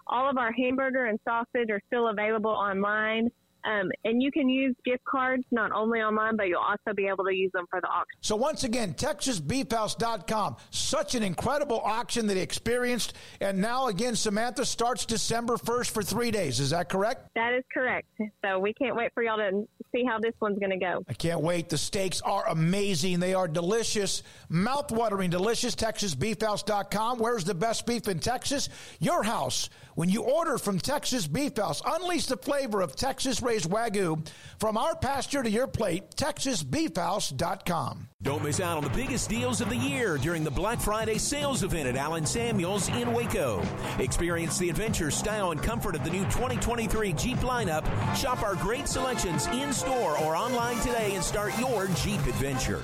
All 0.07 0.29
of 0.29 0.37
our 0.37 0.51
hamburger 0.51 1.05
and 1.05 1.19
sausage 1.27 1.71
are 1.71 1.81
still 1.87 2.09
available 2.09 2.51
online. 2.51 3.31
Um, 3.65 3.91
and 4.03 4.21
you 4.21 4.31
can 4.31 4.47
use 4.47 4.75
gift 4.85 5.03
cards 5.05 5.43
not 5.51 5.71
only 5.71 5.99
online, 5.99 6.37
but 6.37 6.47
you'll 6.47 6.59
also 6.59 6.95
be 6.95 7.07
able 7.07 7.25
to 7.25 7.33
use 7.33 7.51
them 7.53 7.65
for 7.69 7.81
the 7.81 7.87
auction. 7.87 8.17
So 8.21 8.35
once 8.35 8.63
again, 8.63 8.93
TexasBeefHouse.com. 8.93 10.57
Such 10.69 11.15
an 11.15 11.23
incredible 11.23 11.81
auction 11.83 12.27
that 12.27 12.37
he 12.37 12.41
experienced. 12.41 13.13
And 13.41 13.59
now 13.59 13.87
again, 13.87 14.15
Samantha 14.15 14.65
starts 14.65 15.05
December 15.05 15.57
1st 15.57 15.89
for 15.89 16.03
three 16.03 16.31
days. 16.31 16.59
Is 16.59 16.69
that 16.69 16.89
correct? 16.89 17.29
That 17.35 17.53
is 17.53 17.63
correct. 17.73 18.07
So 18.43 18.59
we 18.59 18.73
can't 18.73 18.95
wait 18.95 19.11
for 19.13 19.23
y'all 19.23 19.37
to 19.37 19.67
see 19.93 20.03
how 20.07 20.19
this 20.19 20.33
one's 20.39 20.59
going 20.59 20.71
to 20.71 20.77
go. 20.77 21.03
I 21.09 21.13
can't 21.13 21.41
wait. 21.41 21.69
The 21.69 21.77
steaks 21.77 22.21
are 22.21 22.47
amazing. 22.49 23.19
They 23.19 23.33
are 23.33 23.47
delicious, 23.47 24.23
mouth-watering, 24.49 25.29
delicious. 25.29 25.75
TexasBeefHouse.com. 25.75 27.19
Where's 27.19 27.43
the 27.43 27.55
best 27.55 27.85
beef 27.85 28.07
in 28.07 28.19
Texas? 28.19 28.69
Your 28.99 29.23
house. 29.23 29.69
When 29.95 30.09
you 30.09 30.23
order 30.23 30.57
from 30.57 30.77
Texas 30.77 31.25
Beef 31.25 31.55
House, 31.55 31.81
unleash 31.85 32.25
the 32.25 32.35
flavor 32.35 32.81
of 32.81 32.97
Texas 32.97 33.41
raised 33.41 33.69
Wagyu 33.69 34.27
from 34.59 34.77
our 34.77 34.93
pasture 34.93 35.41
to 35.41 35.49
your 35.49 35.67
plate, 35.67 36.11
TexasBeefHouse.com. 36.17 38.09
Don't 38.21 38.43
miss 38.43 38.59
out 38.59 38.75
on 38.75 38.83
the 38.83 38.89
biggest 38.89 39.29
deals 39.29 39.61
of 39.61 39.69
the 39.69 39.77
year 39.77 40.17
during 40.17 40.43
the 40.43 40.51
Black 40.51 40.81
Friday 40.81 41.17
sales 41.17 41.63
event 41.63 41.87
at 41.87 41.95
Allen 41.95 42.25
Samuels 42.25 42.89
in 42.89 43.13
Waco. 43.13 43.63
Experience 43.97 44.57
the 44.57 44.69
adventure, 44.69 45.11
style, 45.11 45.51
and 45.51 45.63
comfort 45.63 45.95
of 45.95 46.03
the 46.03 46.09
new 46.09 46.25
2023 46.25 47.13
Jeep 47.13 47.37
lineup. 47.37 47.85
Shop 48.17 48.43
our 48.43 48.55
great 48.55 48.89
selections 48.89 49.47
in 49.47 49.71
store 49.71 50.17
or 50.17 50.35
online 50.35 50.77
today 50.81 51.15
and 51.15 51.23
start 51.23 51.57
your 51.57 51.87
Jeep 51.87 52.19
adventure. 52.25 52.83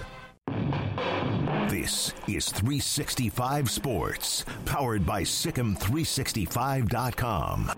This 1.70 2.14
is 2.28 2.50
365 2.50 3.70
Sports, 3.70 4.46
powered 4.66 5.06
by 5.06 5.22
SicEm365.com. 5.24 7.72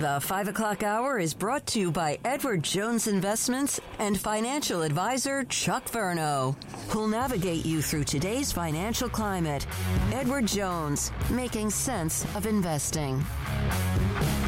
The 0.00 0.20
5 0.22 0.48
o'clock 0.48 0.82
hour 0.82 1.18
is 1.18 1.34
brought 1.34 1.66
to 1.66 1.80
you 1.80 1.90
by 1.90 2.18
Edward 2.24 2.62
Jones 2.62 3.08
Investments 3.08 3.80
and 3.98 4.18
financial 4.18 4.82
advisor 4.82 5.44
Chuck 5.44 5.90
Verno, 5.90 6.56
who'll 6.88 7.08
navigate 7.08 7.66
you 7.66 7.82
through 7.82 8.04
today's 8.04 8.52
financial 8.52 9.08
climate. 9.08 9.66
Edward 10.12 10.46
Jones, 10.46 11.10
making 11.30 11.70
sense 11.70 12.24
of 12.36 12.46
investing. 12.46 13.24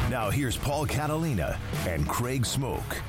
Now 0.08 0.30
here's 0.30 0.56
Paul 0.56 0.86
Catalina 0.86 1.58
and 1.86 2.08
Craig 2.08 2.42
Smoak. 2.42 3.00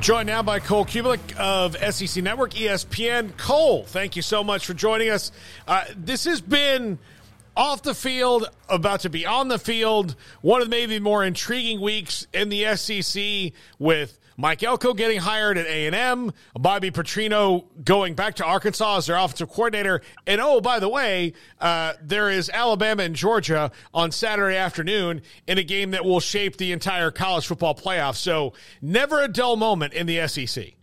Joined 0.00 0.28
now 0.28 0.42
by 0.42 0.60
Cole 0.60 0.84
Cubelic 0.84 1.34
of 1.36 1.76
SEC 1.76 2.22
Network, 2.22 2.52
ESPN. 2.52 3.36
Cole, 3.36 3.84
thank 3.84 4.14
you 4.14 4.22
so 4.22 4.44
much 4.44 4.66
for 4.66 4.74
joining 4.74 5.10
us. 5.10 5.32
Uh, 5.66 5.84
this 5.96 6.24
has 6.24 6.40
been 6.40 6.98
off 7.56 7.82
the 7.82 7.94
field, 7.94 8.48
about 8.68 9.00
to 9.00 9.10
be 9.10 9.26
on 9.26 9.48
the 9.48 9.58
field, 9.58 10.14
one 10.42 10.62
of 10.62 10.68
maybe 10.68 11.00
more 11.00 11.24
intriguing 11.24 11.80
weeks 11.80 12.26
in 12.32 12.50
the 12.50 12.76
SEC 12.76 13.52
with 13.78 14.18
Mike 14.36 14.62
Elko 14.62 14.92
getting 14.94 15.18
hired 15.18 15.56
at 15.56 15.66
A&M, 15.66 16.32
Bobby 16.54 16.90
Petrino 16.90 17.64
going 17.84 18.14
back 18.14 18.34
to 18.36 18.44
Arkansas 18.44 18.98
as 18.98 19.06
their 19.06 19.16
offensive 19.16 19.48
coordinator. 19.48 20.02
And 20.26 20.40
oh, 20.40 20.60
by 20.60 20.78
the 20.78 20.88
way, 20.88 21.32
uh, 21.60 21.94
there 22.02 22.30
is 22.30 22.50
Alabama 22.50 23.02
and 23.02 23.14
Georgia 23.14 23.70
on 23.94 24.10
Saturday 24.10 24.56
afternoon 24.56 25.22
in 25.46 25.58
a 25.58 25.62
game 25.62 25.92
that 25.92 26.04
will 26.04 26.20
shape 26.20 26.56
the 26.58 26.72
entire 26.72 27.10
college 27.10 27.46
football 27.46 27.74
playoff. 27.74 28.16
So 28.16 28.52
never 28.82 29.22
a 29.22 29.28
dull 29.28 29.56
moment 29.56 29.94
in 29.94 30.06
the 30.06 30.26
SEC. 30.28 30.74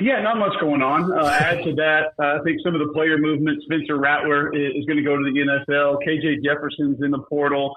Yeah, 0.00 0.20
not 0.22 0.38
much 0.38 0.54
going 0.60 0.82
on. 0.82 1.10
Uh, 1.12 1.26
add 1.26 1.64
to 1.64 1.74
that, 1.74 2.12
uh, 2.18 2.38
I 2.38 2.42
think 2.44 2.58
some 2.64 2.74
of 2.74 2.80
the 2.80 2.92
player 2.92 3.16
movement. 3.16 3.62
Spencer 3.62 3.96
Rattler 3.96 4.54
is, 4.54 4.74
is 4.76 4.84
going 4.86 4.96
to 4.96 5.02
go 5.02 5.16
to 5.16 5.24
the 5.24 5.30
NFL. 5.30 5.98
KJ 6.06 6.44
Jefferson's 6.44 7.02
in 7.02 7.10
the 7.10 7.20
portal. 7.20 7.74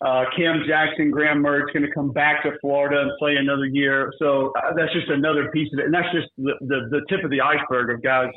Uh, 0.00 0.24
Cam 0.36 0.62
Jackson, 0.66 1.10
Graham 1.10 1.42
Mertz 1.42 1.72
going 1.72 1.84
to 1.84 1.92
come 1.92 2.12
back 2.12 2.44
to 2.44 2.52
Florida 2.60 3.00
and 3.00 3.10
play 3.18 3.34
another 3.36 3.66
year. 3.66 4.12
So 4.18 4.52
uh, 4.56 4.72
that's 4.76 4.92
just 4.92 5.08
another 5.08 5.50
piece 5.50 5.72
of 5.72 5.80
it. 5.80 5.86
And 5.86 5.94
that's 5.94 6.12
just 6.12 6.28
the, 6.38 6.54
the, 6.60 6.88
the 6.90 7.00
tip 7.08 7.24
of 7.24 7.30
the 7.30 7.40
iceberg 7.40 7.90
of 7.90 8.02
guys 8.02 8.30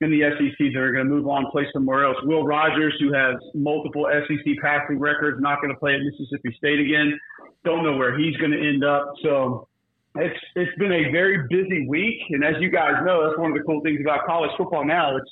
in 0.00 0.10
the 0.10 0.20
SEC 0.36 0.58
that 0.58 0.76
are 0.76 0.92
going 0.92 1.06
to 1.06 1.10
move 1.10 1.26
on, 1.28 1.50
play 1.50 1.66
somewhere 1.72 2.04
else. 2.04 2.16
Will 2.24 2.44
Rogers, 2.44 2.94
who 3.00 3.12
has 3.12 3.36
multiple 3.54 4.06
SEC 4.26 4.54
passing 4.60 4.98
records, 4.98 5.40
not 5.40 5.60
going 5.62 5.72
to 5.72 5.78
play 5.78 5.94
at 5.94 6.00
Mississippi 6.00 6.54
State 6.58 6.80
again. 6.80 7.18
Don't 7.64 7.82
know 7.84 7.96
where 7.96 8.18
he's 8.18 8.36
going 8.36 8.50
to 8.50 8.58
end 8.58 8.84
up. 8.84 9.14
So 9.22 9.68
it's 10.16 10.38
it's 10.54 10.76
been 10.78 10.92
a 10.92 11.10
very 11.10 11.46
busy 11.48 11.86
week, 11.88 12.18
and 12.30 12.44
as 12.44 12.54
you 12.60 12.70
guys 12.70 12.94
know, 13.04 13.26
that's 13.26 13.38
one 13.38 13.52
of 13.52 13.56
the 13.56 13.64
cool 13.64 13.80
things 13.82 14.00
about 14.00 14.26
college 14.26 14.50
football 14.56 14.84
now. 14.84 15.16
It's 15.16 15.30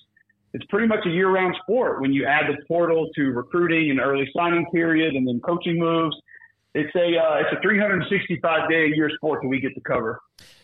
it's 0.55 0.65
pretty 0.67 0.87
much 0.87 1.01
a 1.05 1.11
year-round 1.11 1.57
sport 1.63 2.01
when 2.01 2.13
you 2.13 2.25
add 2.27 2.45
the 2.49 2.65
portal 2.67 3.11
to 3.17 3.23
recruiting 3.33 3.91
and 3.91 4.01
early 4.01 4.31
signing 4.35 4.65
period, 4.73 5.17
and 5.17 5.27
then 5.27 5.41
coaching 5.41 5.79
moves. 5.79 6.17
It's 6.75 6.95
a 6.95 7.19
uh, 7.19 7.41
it's 7.41 7.57
a 7.57 7.61
365 7.61 8.71
day 8.71 8.85
a 8.85 8.97
year 8.97 9.11
sport 9.17 9.43
that 9.43 9.49
we 9.49 9.61
get 9.61 9.75
to 9.75 9.81
cover. 9.81 10.21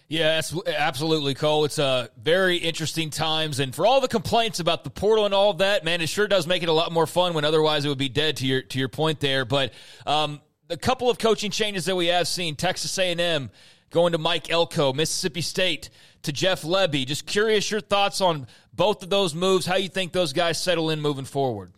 Yeah, 0.07 0.41
absolutely, 0.67 1.35
Cole. 1.35 1.65
It's 1.65 1.79
uh, 1.79 2.09
very 2.21 2.57
interesting 2.57 3.11
times, 3.11 3.61
and 3.61 3.75
for 3.75 3.87
all 3.87 4.01
the 4.01 4.09
complaints 4.09 4.59
about 4.59 4.83
the 4.83 4.91
portal 4.91 5.25
and 5.25 5.35
all 5.35 5.51
of 5.51 5.59
that, 5.59 5.85
man, 5.85 6.01
it 6.01 6.09
sure 6.09 6.27
does 6.27 6.49
make 6.49 6.65
it 6.65 6.69
a 6.69 6.73
lot 6.73 6.91
more 6.91 7.07
fun 7.07 7.35
when 7.35 7.45
otherwise 7.45 7.85
it 7.85 7.89
would 7.89 7.99
be 7.99 8.09
dead. 8.09 8.37
To 8.39 8.47
your 8.47 8.63
to 8.63 8.79
your 8.79 8.89
point 8.89 9.21
there, 9.21 9.45
but 9.45 9.73
um, 10.07 10.41
a 10.69 10.77
couple 10.77 11.11
of 11.11 11.19
coaching 11.19 11.51
changes 11.51 11.85
that 11.85 11.97
we 11.97 12.07
have 12.07 12.29
seen: 12.29 12.55
Texas 12.55 12.97
A 12.99 13.11
and 13.11 13.21
M 13.21 13.51
going 13.91 14.13
to 14.13 14.19
Mike 14.19 14.51
Elko, 14.51 14.93
Mississippi 14.93 15.41
State 15.41 15.91
to 16.23 16.33
Jeff 16.33 16.63
Lebby. 16.63 17.07
Just 17.07 17.27
curious 17.27 17.71
your 17.71 17.81
thoughts 17.81 18.21
on 18.21 18.47
both 18.73 19.03
of 19.03 19.11
those 19.11 19.35
moves, 19.35 19.67
how 19.67 19.77
you 19.77 19.89
think 19.89 20.13
those 20.13 20.33
guys 20.33 20.61
settle 20.61 20.91
in 20.91 21.01
moving 21.01 21.25
forward. 21.25 21.73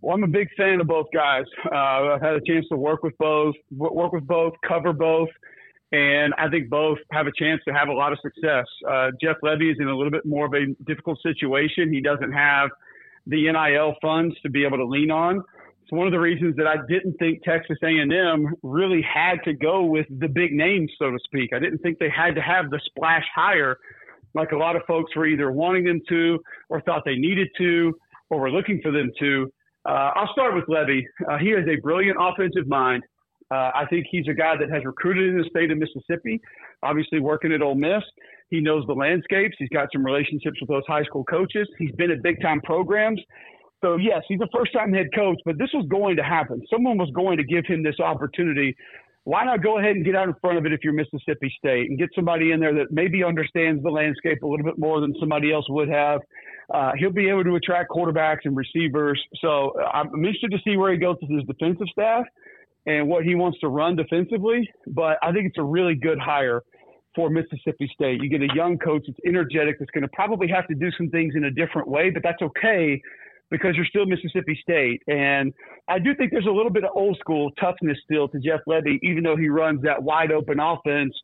Well, 0.00 0.14
I'm 0.14 0.22
a 0.22 0.28
big 0.28 0.48
fan 0.56 0.80
of 0.80 0.86
both 0.86 1.06
guys. 1.14 1.44
Uh, 1.64 1.74
I've 1.74 2.20
had 2.20 2.34
a 2.34 2.40
chance 2.46 2.66
to 2.70 2.76
work 2.76 3.02
with 3.02 3.16
both, 3.18 3.54
work 3.70 4.12
with 4.12 4.26
both, 4.26 4.52
cover 4.66 4.92
both, 4.92 5.30
and 5.92 6.34
I 6.36 6.50
think 6.50 6.68
both 6.68 6.98
have 7.10 7.26
a 7.26 7.32
chance 7.38 7.62
to 7.66 7.72
have 7.72 7.88
a 7.88 7.92
lot 7.92 8.12
of 8.12 8.18
success. 8.20 8.66
Uh, 8.86 9.12
Jeff 9.22 9.36
Lebby 9.42 9.72
is 9.72 9.78
in 9.80 9.88
a 9.88 9.96
little 9.96 10.10
bit 10.10 10.26
more 10.26 10.44
of 10.44 10.52
a 10.52 10.66
difficult 10.84 11.18
situation. 11.22 11.90
He 11.90 12.02
doesn't 12.02 12.32
have 12.32 12.68
the 13.26 13.50
NIL 13.50 13.94
funds 14.02 14.34
to 14.42 14.50
be 14.50 14.66
able 14.66 14.76
to 14.76 14.84
lean 14.84 15.10
on. 15.10 15.42
It's 15.82 15.92
one 15.92 16.06
of 16.06 16.12
the 16.12 16.20
reasons 16.20 16.56
that 16.56 16.66
I 16.66 16.76
didn't 16.88 17.14
think 17.18 17.42
Texas 17.42 17.78
A&M 17.82 18.54
really 18.62 19.02
had 19.02 19.36
to 19.44 19.52
go 19.52 19.84
with 19.84 20.06
the 20.10 20.28
big 20.28 20.52
names, 20.52 20.90
so 20.98 21.10
to 21.10 21.18
speak. 21.24 21.50
I 21.54 21.58
didn't 21.58 21.78
think 21.78 21.98
they 21.98 22.10
had 22.10 22.34
to 22.34 22.42
have 22.42 22.70
the 22.70 22.80
splash 22.86 23.24
hire 23.34 23.78
like 24.34 24.52
a 24.52 24.56
lot 24.56 24.76
of 24.76 24.82
folks 24.86 25.14
were 25.16 25.26
either 25.26 25.50
wanting 25.52 25.84
them 25.84 26.00
to 26.08 26.38
or 26.68 26.80
thought 26.82 27.02
they 27.04 27.16
needed 27.16 27.48
to 27.58 27.94
or 28.30 28.40
were 28.40 28.50
looking 28.50 28.80
for 28.82 28.90
them 28.90 29.10
to. 29.20 29.50
Uh, 29.86 30.10
I'll 30.14 30.32
start 30.32 30.54
with 30.54 30.64
Lebby. 30.64 31.02
Uh, 31.28 31.38
he 31.38 31.50
has 31.50 31.64
a 31.68 31.80
brilliant 31.80 32.16
offensive 32.20 32.66
mind. 32.66 33.02
Uh, 33.50 33.70
I 33.74 33.84
think 33.90 34.06
he's 34.10 34.26
a 34.28 34.34
guy 34.34 34.56
that 34.56 34.70
has 34.70 34.84
recruited 34.84 35.28
in 35.28 35.38
the 35.38 35.48
state 35.50 35.70
of 35.70 35.78
Mississippi, 35.78 36.40
obviously 36.82 37.20
working 37.20 37.52
at 37.52 37.60
Ole 37.62 37.74
Miss. 37.74 38.02
He 38.50 38.60
knows 38.60 38.84
the 38.86 38.94
landscapes. 38.94 39.54
He's 39.58 39.68
got 39.68 39.88
some 39.92 40.04
relationships 40.04 40.58
with 40.60 40.68
those 40.68 40.82
high 40.86 41.04
school 41.04 41.24
coaches. 41.24 41.68
He's 41.78 41.92
been 41.92 42.10
at 42.10 42.22
big 42.22 42.40
time 42.40 42.60
programs. 42.62 43.20
So, 43.82 43.96
yes, 43.96 44.22
he's 44.28 44.40
a 44.40 44.48
first 44.56 44.72
time 44.72 44.94
head 44.94 45.08
coach, 45.14 45.38
but 45.44 45.58
this 45.58 45.68
was 45.74 45.86
going 45.90 46.16
to 46.16 46.22
happen. 46.22 46.62
Someone 46.72 46.96
was 46.96 47.10
going 47.14 47.36
to 47.36 47.44
give 47.44 47.66
him 47.66 47.82
this 47.82 48.00
opportunity. 48.00 48.74
Why 49.24 49.44
not 49.44 49.62
go 49.62 49.78
ahead 49.78 49.96
and 49.96 50.04
get 50.04 50.14
out 50.14 50.28
in 50.28 50.34
front 50.40 50.58
of 50.58 50.66
it 50.66 50.72
if 50.72 50.80
you're 50.84 50.92
Mississippi 50.92 51.52
State 51.58 51.88
and 51.88 51.98
get 51.98 52.10
somebody 52.14 52.52
in 52.52 52.60
there 52.60 52.74
that 52.74 52.92
maybe 52.92 53.24
understands 53.24 53.82
the 53.82 53.90
landscape 53.90 54.42
a 54.42 54.46
little 54.46 54.64
bit 54.64 54.78
more 54.78 55.00
than 55.00 55.14
somebody 55.18 55.50
else 55.50 55.64
would 55.70 55.88
have? 55.88 56.20
Uh, 56.72 56.92
he'll 56.98 57.10
be 57.10 57.28
able 57.30 57.42
to 57.42 57.54
attract 57.54 57.90
quarterbacks 57.90 58.40
and 58.44 58.54
receivers. 58.54 59.22
So 59.40 59.72
uh, 59.80 59.88
I'm 59.94 60.14
interested 60.14 60.50
to 60.50 60.58
see 60.62 60.76
where 60.76 60.92
he 60.92 60.98
goes 60.98 61.16
with 61.22 61.30
his 61.30 61.44
defensive 61.44 61.86
staff 61.90 62.26
and 62.86 63.08
what 63.08 63.24
he 63.24 63.34
wants 63.34 63.58
to 63.60 63.68
run 63.68 63.96
defensively. 63.96 64.70
But 64.88 65.16
I 65.22 65.32
think 65.32 65.46
it's 65.46 65.58
a 65.58 65.64
really 65.64 65.94
good 65.94 66.18
hire 66.18 66.62
for 67.14 67.30
Mississippi 67.30 67.90
State. 67.94 68.22
You 68.22 68.28
get 68.28 68.42
a 68.42 68.54
young 68.54 68.76
coach 68.76 69.04
that's 69.06 69.18
energetic, 69.26 69.78
that's 69.78 69.90
going 69.92 70.02
to 70.02 70.10
probably 70.12 70.48
have 70.48 70.66
to 70.68 70.74
do 70.74 70.90
some 70.98 71.08
things 71.08 71.32
in 71.34 71.44
a 71.44 71.50
different 71.50 71.88
way, 71.88 72.10
but 72.10 72.22
that's 72.22 72.42
okay 72.42 73.00
because 73.50 73.76
you're 73.76 73.86
still 73.86 74.06
Mississippi 74.06 74.58
State. 74.62 75.02
And 75.06 75.52
I 75.88 75.98
do 75.98 76.14
think 76.14 76.32
there's 76.32 76.46
a 76.46 76.50
little 76.50 76.72
bit 76.72 76.84
of 76.84 76.90
old 76.94 77.18
school 77.18 77.50
toughness 77.60 77.98
still 78.04 78.28
to 78.28 78.38
Jeff 78.40 78.60
Lebby, 78.68 78.98
even 79.02 79.22
though 79.22 79.36
he 79.36 79.48
runs 79.48 79.82
that 79.82 80.02
wide 80.02 80.32
open 80.32 80.60
offense 80.60 81.14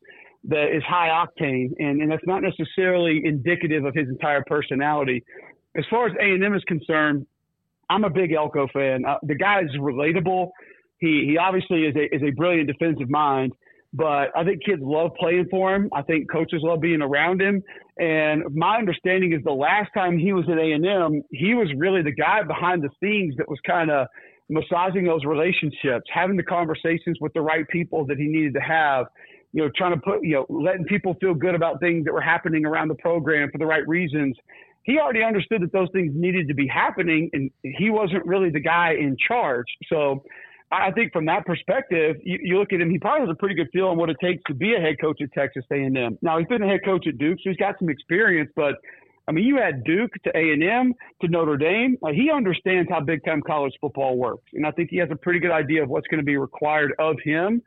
that 0.45 0.75
is 0.75 0.83
high 0.83 1.09
octane, 1.09 1.69
and, 1.77 2.01
and 2.01 2.11
that's 2.11 2.25
not 2.25 2.41
necessarily 2.41 3.21
indicative 3.23 3.85
of 3.85 3.93
his 3.93 4.07
entire 4.07 4.43
personality. 4.47 5.23
As 5.75 5.85
far 5.89 6.07
as 6.07 6.13
A 6.19 6.23
and 6.23 6.43
M 6.43 6.55
is 6.55 6.63
concerned, 6.67 7.27
I'm 7.89 8.03
a 8.03 8.09
big 8.09 8.31
Elko 8.31 8.67
fan. 8.73 9.05
Uh, 9.05 9.17
the 9.23 9.35
guy 9.35 9.61
is 9.61 9.69
relatable. 9.77 10.49
He 10.97 11.25
he 11.27 11.37
obviously 11.37 11.83
is 11.83 11.95
a 11.95 12.15
is 12.15 12.23
a 12.23 12.31
brilliant 12.31 12.67
defensive 12.67 13.09
mind, 13.09 13.53
but 13.93 14.29
I 14.35 14.43
think 14.43 14.63
kids 14.63 14.81
love 14.83 15.11
playing 15.19 15.47
for 15.49 15.75
him. 15.75 15.89
I 15.93 16.01
think 16.01 16.31
coaches 16.31 16.61
love 16.63 16.81
being 16.81 17.01
around 17.01 17.41
him. 17.41 17.61
And 17.97 18.43
my 18.55 18.77
understanding 18.77 19.33
is 19.33 19.43
the 19.43 19.51
last 19.51 19.89
time 19.93 20.17
he 20.17 20.33
was 20.33 20.45
at 20.49 20.57
A 20.57 20.71
and 20.71 20.85
M, 20.85 21.23
he 21.31 21.53
was 21.53 21.67
really 21.75 22.01
the 22.01 22.13
guy 22.13 22.41
behind 22.43 22.83
the 22.83 22.89
scenes 23.01 23.35
that 23.37 23.49
was 23.49 23.59
kind 23.67 23.91
of 23.91 24.07
massaging 24.49 25.05
those 25.05 25.25
relationships, 25.25 26.05
having 26.13 26.37
the 26.37 26.43
conversations 26.43 27.17
with 27.19 27.33
the 27.33 27.41
right 27.41 27.67
people 27.69 28.05
that 28.05 28.17
he 28.17 28.25
needed 28.25 28.53
to 28.53 28.61
have 28.61 29.07
you 29.53 29.63
know, 29.63 29.69
trying 29.75 29.93
to 29.93 29.99
put, 29.99 30.23
you 30.23 30.33
know, 30.33 30.45
letting 30.49 30.85
people 30.85 31.15
feel 31.19 31.33
good 31.33 31.55
about 31.55 31.79
things 31.79 32.05
that 32.05 32.13
were 32.13 32.21
happening 32.21 32.65
around 32.65 32.87
the 32.87 32.95
program 32.95 33.49
for 33.51 33.57
the 33.57 33.65
right 33.65 33.87
reasons. 33.87 34.37
He 34.83 34.97
already 34.97 35.23
understood 35.23 35.61
that 35.61 35.71
those 35.73 35.89
things 35.91 36.11
needed 36.15 36.47
to 36.47 36.53
be 36.53 36.67
happening, 36.67 37.29
and 37.33 37.51
he 37.63 37.89
wasn't 37.89 38.25
really 38.25 38.49
the 38.49 38.59
guy 38.59 38.93
in 38.93 39.15
charge. 39.27 39.67
So 39.89 40.23
I 40.71 40.91
think 40.91 41.11
from 41.11 41.25
that 41.25 41.45
perspective, 41.45 42.17
you, 42.23 42.39
you 42.41 42.59
look 42.59 42.71
at 42.71 42.79
him, 42.79 42.89
he 42.89 42.97
probably 42.97 43.27
has 43.27 43.29
a 43.29 43.37
pretty 43.37 43.55
good 43.55 43.69
feel 43.73 43.87
on 43.87 43.97
what 43.97 44.09
it 44.09 44.17
takes 44.21 44.41
to 44.47 44.53
be 44.53 44.73
a 44.75 44.79
head 44.79 44.95
coach 45.01 45.21
at 45.21 45.31
Texas 45.33 45.65
A&M. 45.71 46.17
Now, 46.21 46.39
he's 46.39 46.47
been 46.47 46.63
a 46.63 46.67
head 46.67 46.81
coach 46.85 47.07
at 47.07 47.17
Duke, 47.17 47.39
so 47.43 47.49
he's 47.49 47.57
got 47.57 47.75
some 47.79 47.89
experience, 47.89 48.49
but 48.55 48.75
I 49.27 49.33
mean, 49.33 49.45
you 49.45 49.59
add 49.59 49.83
Duke 49.83 50.11
to 50.23 50.31
A&M 50.35 50.93
to 51.21 51.27
Notre 51.27 51.57
Dame. 51.57 51.97
Like, 52.01 52.15
he 52.15 52.31
understands 52.31 52.89
how 52.89 53.01
big 53.01 53.23
time 53.23 53.41
college 53.41 53.73
football 53.79 54.17
works. 54.17 54.45
And 54.53 54.65
I 54.65 54.71
think 54.71 54.89
he 54.89 54.97
has 54.97 55.09
a 55.11 55.15
pretty 55.15 55.39
good 55.39 55.51
idea 55.51 55.83
of 55.83 55.89
what's 55.89 56.07
going 56.07 56.19
to 56.19 56.25
be 56.25 56.37
required 56.37 56.93
of 56.99 57.17
him 57.23 57.61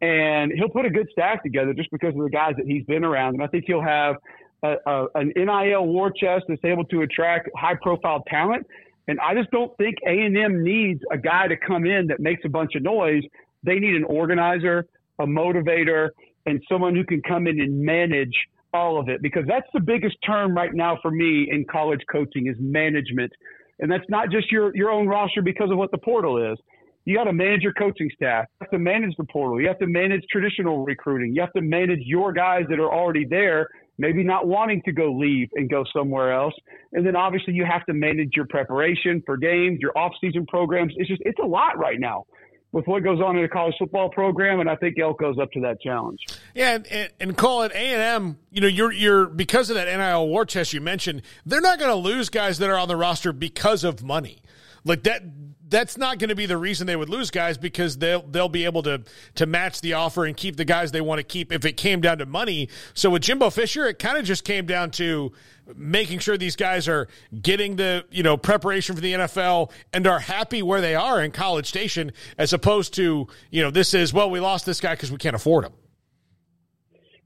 and 0.00 0.52
he'll 0.52 0.68
put 0.68 0.86
a 0.86 0.90
good 0.90 1.08
staff 1.12 1.42
together 1.42 1.74
just 1.74 1.90
because 1.90 2.14
of 2.14 2.22
the 2.22 2.30
guys 2.30 2.54
that 2.56 2.66
he's 2.66 2.84
been 2.84 3.04
around. 3.04 3.34
And 3.34 3.42
I 3.42 3.46
think 3.46 3.64
he'll 3.66 3.82
have 3.82 4.16
a, 4.62 4.76
a, 4.86 5.06
an 5.14 5.32
NIL 5.36 5.86
war 5.86 6.10
chest 6.10 6.44
that's 6.48 6.64
able 6.64 6.84
to 6.86 7.02
attract 7.02 7.50
high 7.56 7.74
profile 7.80 8.24
talent. 8.28 8.66
And 9.08 9.18
I 9.20 9.34
just 9.34 9.50
don't 9.50 9.76
think 9.76 9.96
A&M 10.06 10.62
needs 10.62 11.00
a 11.10 11.18
guy 11.18 11.48
to 11.48 11.56
come 11.56 11.84
in 11.84 12.06
that 12.08 12.20
makes 12.20 12.42
a 12.44 12.48
bunch 12.48 12.74
of 12.74 12.82
noise. 12.82 13.22
They 13.62 13.78
need 13.78 13.94
an 13.94 14.04
organizer, 14.04 14.86
a 15.18 15.26
motivator, 15.26 16.10
and 16.46 16.62
someone 16.70 16.94
who 16.94 17.04
can 17.04 17.22
come 17.22 17.46
in 17.46 17.60
and 17.60 17.80
manage 17.80 18.34
all 18.72 19.00
of 19.00 19.08
it 19.08 19.20
because 19.20 19.44
that's 19.48 19.66
the 19.74 19.80
biggest 19.80 20.16
term 20.24 20.54
right 20.54 20.72
now 20.72 20.96
for 21.02 21.10
me 21.10 21.48
in 21.50 21.64
college 21.70 22.00
coaching 22.10 22.46
is 22.46 22.56
management. 22.60 23.32
And 23.80 23.90
that's 23.90 24.08
not 24.08 24.30
just 24.30 24.50
your, 24.52 24.74
your 24.76 24.90
own 24.90 25.08
roster 25.08 25.42
because 25.42 25.70
of 25.70 25.78
what 25.78 25.90
the 25.90 25.98
portal 25.98 26.52
is 26.52 26.58
you 27.04 27.16
got 27.16 27.24
to 27.24 27.32
manage 27.32 27.62
your 27.62 27.72
coaching 27.72 28.10
staff. 28.14 28.46
You 28.60 28.66
have 28.66 28.70
to 28.70 28.78
manage 28.78 29.16
the 29.16 29.24
portal. 29.24 29.60
You 29.60 29.68
have 29.68 29.78
to 29.78 29.86
manage 29.86 30.22
traditional 30.30 30.84
recruiting. 30.84 31.34
You 31.34 31.40
have 31.40 31.52
to 31.54 31.62
manage 31.62 32.00
your 32.04 32.32
guys 32.32 32.64
that 32.68 32.78
are 32.78 32.92
already 32.92 33.24
there, 33.24 33.68
maybe 34.00 34.24
not 34.24 34.46
wanting 34.46 34.82
to 34.86 34.92
go 34.92 35.12
leave 35.12 35.50
and 35.54 35.68
go 35.68 35.84
somewhere 35.92 36.32
else. 36.32 36.54
And 36.92 37.06
then 37.06 37.14
obviously 37.14 37.52
you 37.52 37.66
have 37.70 37.84
to 37.86 37.92
manage 37.92 38.30
your 38.34 38.46
preparation 38.46 39.22
for 39.26 39.36
games, 39.36 39.78
your 39.80 39.96
off-season 39.96 40.46
programs. 40.46 40.94
It's 40.96 41.08
just 41.08 41.22
it's 41.24 41.38
a 41.38 41.46
lot 41.46 41.78
right 41.78 42.00
now 42.00 42.24
with 42.72 42.86
what 42.86 43.02
goes 43.02 43.20
on 43.20 43.36
in 43.36 43.44
a 43.44 43.48
college 43.48 43.74
football 43.78 44.08
program, 44.10 44.60
and 44.60 44.70
I 44.70 44.76
think 44.76 44.96
Elko's 44.96 45.38
up 45.38 45.50
to 45.52 45.60
that 45.60 45.80
challenge. 45.80 46.20
Yeah, 46.54 46.78
and, 46.90 47.10
and 47.18 47.36
call 47.36 47.62
it 47.62 47.72
A 47.72 47.74
and 47.74 48.00
M. 48.00 48.38
You 48.50 48.62
know, 48.62 48.68
you're 48.68 48.92
you're 48.92 49.26
because 49.26 49.70
of 49.70 49.76
that 49.76 49.86
NIL 49.86 50.28
war 50.28 50.44
chest 50.44 50.72
you 50.72 50.80
mentioned. 50.80 51.22
They're 51.44 51.60
not 51.60 51.78
going 51.78 51.90
to 51.90 51.96
lose 51.96 52.28
guys 52.28 52.58
that 52.58 52.70
are 52.70 52.78
on 52.78 52.88
the 52.88 52.96
roster 52.96 53.32
because 53.32 53.84
of 53.84 54.02
money. 54.02 54.42
Like 54.84 55.02
that 55.02 55.22
that's 55.70 55.96
not 55.96 56.18
going 56.18 56.28
to 56.28 56.34
be 56.34 56.46
the 56.46 56.58
reason 56.58 56.86
they 56.86 56.96
would 56.96 57.08
lose 57.08 57.30
guys 57.30 57.56
because 57.56 57.98
they'll 57.98 58.22
they'll 58.22 58.48
be 58.48 58.64
able 58.64 58.82
to 58.82 59.02
to 59.36 59.46
match 59.46 59.80
the 59.80 59.94
offer 59.94 60.26
and 60.26 60.36
keep 60.36 60.56
the 60.56 60.64
guys 60.64 60.92
they 60.92 61.00
want 61.00 61.20
to 61.20 61.22
keep 61.22 61.52
if 61.52 61.64
it 61.64 61.76
came 61.76 62.00
down 62.00 62.18
to 62.18 62.26
money. 62.26 62.68
So 62.92 63.10
with 63.10 63.22
Jimbo 63.22 63.50
Fisher, 63.50 63.86
it 63.86 63.98
kind 63.98 64.18
of 64.18 64.24
just 64.24 64.44
came 64.44 64.66
down 64.66 64.90
to 64.92 65.32
making 65.76 66.18
sure 66.18 66.36
these 66.36 66.56
guys 66.56 66.88
are 66.88 67.08
getting 67.40 67.76
the 67.76 68.04
you 68.10 68.22
know 68.22 68.36
preparation 68.36 68.94
for 68.94 69.00
the 69.00 69.14
NFL 69.14 69.70
and 69.92 70.06
are 70.06 70.20
happy 70.20 70.62
where 70.62 70.80
they 70.80 70.94
are 70.94 71.22
in 71.22 71.30
College 71.30 71.66
Station, 71.66 72.12
as 72.36 72.52
opposed 72.52 72.92
to 72.94 73.28
you 73.50 73.62
know 73.62 73.70
this 73.70 73.94
is 73.94 74.12
well 74.12 74.30
we 74.30 74.40
lost 74.40 74.66
this 74.66 74.80
guy 74.80 74.94
because 74.94 75.12
we 75.12 75.18
can't 75.18 75.36
afford 75.36 75.64
him. 75.64 75.72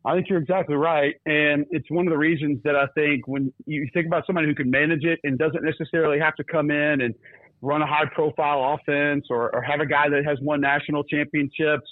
I 0.07 0.15
think 0.15 0.29
you're 0.29 0.39
exactly 0.39 0.77
right. 0.77 1.15
And 1.25 1.65
it's 1.71 1.91
one 1.91 2.07
of 2.07 2.11
the 2.11 2.19
reasons 2.19 2.63
that 2.65 2.77
I 2.77 2.87
think 2.95 3.27
when 3.27 3.55
you 3.65 3.89
think 3.95 4.07
about 4.07 4.27
somebody 4.27 4.47
who 4.47 4.55
can 4.55 4.71
manage 4.71 5.03
it 5.03 5.19
and 5.25 5.39
doesn't 5.39 5.65
necessarily 5.65 6.19
have 6.19 6.37
to 6.37 6.45
come 6.45 6.71
in 6.71 7.01
and 7.01 7.15
run 7.63 7.83
a 7.83 7.87
high 7.87 8.07
profile 8.15 8.75
offense 8.79 9.27
or, 9.31 9.55
or 9.55 9.63
have 9.63 9.81
a 9.81 9.87
guy 9.87 10.09
that 10.09 10.25
has 10.25 10.39
won 10.43 10.61
national 10.61 11.05
championships. 11.05 11.89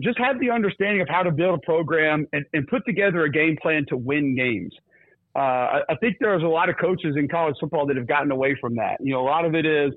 Just 0.00 0.18
have 0.18 0.38
the 0.40 0.50
understanding 0.50 1.00
of 1.00 1.08
how 1.08 1.22
to 1.22 1.30
build 1.30 1.58
a 1.58 1.66
program 1.66 2.26
and, 2.32 2.44
and 2.52 2.66
put 2.68 2.84
together 2.86 3.24
a 3.24 3.30
game 3.30 3.56
plan 3.60 3.84
to 3.88 3.96
win 3.96 4.36
games. 4.36 4.72
Uh, 5.36 5.38
I, 5.38 5.80
I 5.90 5.94
think 5.96 6.16
there's 6.20 6.42
a 6.42 6.46
lot 6.46 6.68
of 6.68 6.76
coaches 6.80 7.16
in 7.16 7.28
college 7.28 7.56
football 7.60 7.86
that 7.86 7.96
have 7.96 8.06
gotten 8.06 8.30
away 8.30 8.56
from 8.60 8.74
that. 8.76 8.96
You 9.00 9.12
know, 9.12 9.20
a 9.20 9.28
lot 9.28 9.44
of 9.44 9.54
it 9.54 9.66
is 9.66 9.92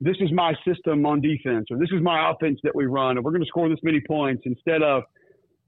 this 0.00 0.16
is 0.20 0.30
my 0.32 0.54
system 0.66 1.06
on 1.06 1.20
defense 1.20 1.66
or 1.70 1.78
this 1.78 1.88
is 1.92 2.02
my 2.02 2.30
offense 2.30 2.60
that 2.62 2.74
we 2.74 2.86
run 2.86 3.16
and 3.16 3.24
we're 3.24 3.32
going 3.32 3.42
to 3.42 3.48
score 3.48 3.68
this 3.68 3.78
many 3.82 4.00
points 4.06 4.42
instead 4.44 4.82
of, 4.82 5.02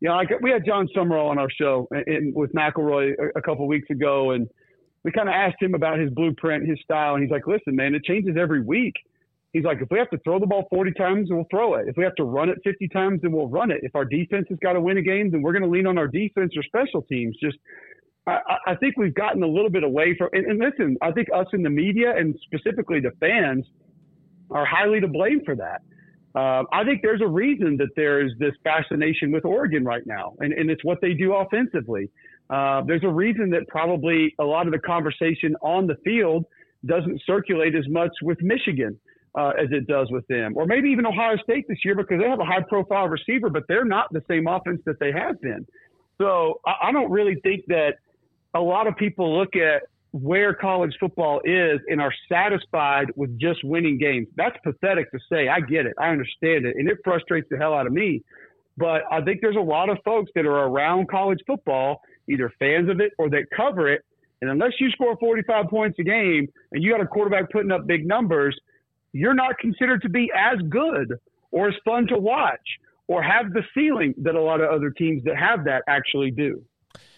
you 0.00 0.08
know, 0.08 0.14
like 0.14 0.28
we 0.42 0.50
had 0.50 0.64
Jon 0.64 0.86
Sumrall 0.94 1.30
on 1.30 1.38
our 1.38 1.48
show 1.50 1.88
with 1.90 2.52
McElroy 2.52 3.14
a, 3.18 3.38
a 3.38 3.42
couple 3.42 3.66
weeks 3.66 3.90
ago 3.90 4.32
and– 4.32 4.48
we 5.08 5.12
kind 5.12 5.28
of 5.30 5.34
asked 5.34 5.62
him 5.62 5.72
about 5.72 5.98
his 5.98 6.10
blueprint, 6.10 6.68
his 6.68 6.78
style, 6.84 7.14
and 7.14 7.22
he's 7.22 7.30
like, 7.30 7.46
listen, 7.46 7.74
man, 7.74 7.94
it 7.94 8.04
changes 8.04 8.36
every 8.38 8.60
week. 8.60 8.92
He's 9.54 9.64
like, 9.64 9.78
if 9.80 9.88
we 9.90 9.98
have 9.98 10.10
to 10.10 10.18
throw 10.18 10.38
the 10.38 10.44
ball 10.44 10.66
40 10.68 10.92
times, 10.92 11.28
we'll 11.30 11.46
throw 11.50 11.76
it. 11.76 11.88
If 11.88 11.96
we 11.96 12.04
have 12.04 12.14
to 12.16 12.24
run 12.24 12.50
it 12.50 12.58
50 12.62 12.88
times, 12.88 13.22
then 13.22 13.32
we'll 13.32 13.48
run 13.48 13.70
it. 13.70 13.78
If 13.82 13.96
our 13.96 14.04
defense 14.04 14.44
has 14.50 14.58
got 14.58 14.74
to 14.74 14.82
win 14.82 14.98
a 14.98 15.02
game, 15.02 15.30
then 15.30 15.40
we're 15.40 15.52
going 15.52 15.62
to 15.62 15.68
lean 15.68 15.86
on 15.86 15.96
our 15.96 16.08
defense 16.08 16.52
or 16.58 16.62
special 16.62 17.00
teams. 17.00 17.38
Just, 17.42 17.56
I, 18.26 18.40
I 18.66 18.74
think 18.74 18.98
we've 18.98 19.14
gotten 19.14 19.42
a 19.42 19.46
little 19.46 19.70
bit 19.70 19.82
away 19.82 20.14
from, 20.18 20.28
and, 20.34 20.44
and 20.44 20.58
listen, 20.58 20.98
I 21.00 21.10
think 21.12 21.28
us 21.34 21.46
in 21.54 21.62
the 21.62 21.70
media 21.70 22.14
and 22.14 22.38
specifically 22.44 23.00
the 23.00 23.12
fans 23.18 23.64
are 24.50 24.66
highly 24.66 25.00
to 25.00 25.08
blame 25.08 25.40
for 25.42 25.56
that. 25.56 25.80
Uh, 26.34 26.64
I 26.70 26.84
think 26.84 27.00
there's 27.00 27.22
a 27.22 27.26
reason 27.26 27.78
that 27.78 27.88
there 27.96 28.22
is 28.22 28.32
this 28.38 28.52
fascination 28.62 29.32
with 29.32 29.46
Oregon 29.46 29.86
right 29.86 30.06
now, 30.06 30.34
and, 30.40 30.52
and 30.52 30.70
it's 30.70 30.84
what 30.84 31.00
they 31.00 31.14
do 31.14 31.32
offensively. 31.32 32.10
Uh, 32.50 32.82
there's 32.86 33.04
a 33.04 33.08
reason 33.08 33.50
that 33.50 33.68
probably 33.68 34.34
a 34.38 34.44
lot 34.44 34.66
of 34.66 34.72
the 34.72 34.78
conversation 34.78 35.54
on 35.62 35.86
the 35.86 35.96
field 36.04 36.44
doesn't 36.86 37.20
circulate 37.26 37.74
as 37.74 37.86
much 37.88 38.10
with 38.22 38.40
Michigan 38.40 38.98
uh, 39.38 39.50
as 39.50 39.68
it 39.70 39.86
does 39.86 40.10
with 40.10 40.26
them, 40.28 40.54
or 40.56 40.66
maybe 40.66 40.88
even 40.88 41.06
Ohio 41.06 41.36
State 41.42 41.66
this 41.68 41.78
year 41.84 41.94
because 41.94 42.20
they 42.20 42.28
have 42.28 42.40
a 42.40 42.44
high 42.44 42.62
profile 42.68 43.08
receiver, 43.08 43.50
but 43.50 43.64
they're 43.68 43.84
not 43.84 44.12
the 44.12 44.22
same 44.28 44.46
offense 44.46 44.80
that 44.86 44.98
they 44.98 45.12
have 45.12 45.40
been. 45.40 45.66
So 46.18 46.60
I, 46.66 46.88
I 46.88 46.92
don't 46.92 47.10
really 47.10 47.36
think 47.42 47.64
that 47.68 47.94
a 48.54 48.60
lot 48.60 48.86
of 48.86 48.96
people 48.96 49.36
look 49.36 49.54
at 49.56 49.82
where 50.12 50.54
college 50.54 50.94
football 50.98 51.40
is 51.44 51.80
and 51.88 52.00
are 52.00 52.12
satisfied 52.30 53.08
with 53.14 53.38
just 53.38 53.62
winning 53.62 53.98
games. 53.98 54.26
That's 54.36 54.56
pathetic 54.64 55.10
to 55.12 55.18
say. 55.30 55.48
I 55.48 55.60
get 55.60 55.86
it. 55.86 55.94
I 55.98 56.08
understand 56.08 56.64
it. 56.64 56.76
And 56.76 56.88
it 56.88 56.98
frustrates 57.04 57.46
the 57.50 57.58
hell 57.58 57.74
out 57.74 57.86
of 57.86 57.92
me. 57.92 58.22
But 58.76 59.02
I 59.10 59.20
think 59.20 59.40
there's 59.42 59.56
a 59.56 59.60
lot 59.60 59.90
of 59.90 59.98
folks 60.04 60.30
that 60.34 60.46
are 60.46 60.66
around 60.66 61.08
college 61.10 61.40
football, 61.46 62.00
either 62.28 62.52
fans 62.58 62.88
of 62.88 63.00
it 63.00 63.12
or 63.18 63.28
that 63.30 63.44
cover 63.54 63.92
it. 63.92 64.04
And 64.40 64.50
unless 64.50 64.72
you 64.78 64.90
score 64.90 65.16
45 65.16 65.66
points 65.66 65.98
a 65.98 66.04
game 66.04 66.48
and 66.72 66.82
you 66.82 66.92
got 66.92 67.00
a 67.00 67.06
quarterback 67.06 67.50
putting 67.50 67.72
up 67.72 67.86
big 67.86 68.06
numbers, 68.06 68.58
you're 69.12 69.34
not 69.34 69.58
considered 69.58 70.02
to 70.02 70.08
be 70.08 70.30
as 70.36 70.58
good 70.68 71.14
or 71.50 71.68
as 71.68 71.74
fun 71.84 72.06
to 72.08 72.18
watch 72.18 72.60
or 73.08 73.22
have 73.22 73.52
the 73.52 73.62
ceiling 73.74 74.14
that 74.18 74.34
a 74.34 74.40
lot 74.40 74.60
of 74.60 74.70
other 74.70 74.90
teams 74.90 75.24
that 75.24 75.36
have 75.36 75.64
that 75.64 75.82
actually 75.88 76.30
do. 76.30 76.62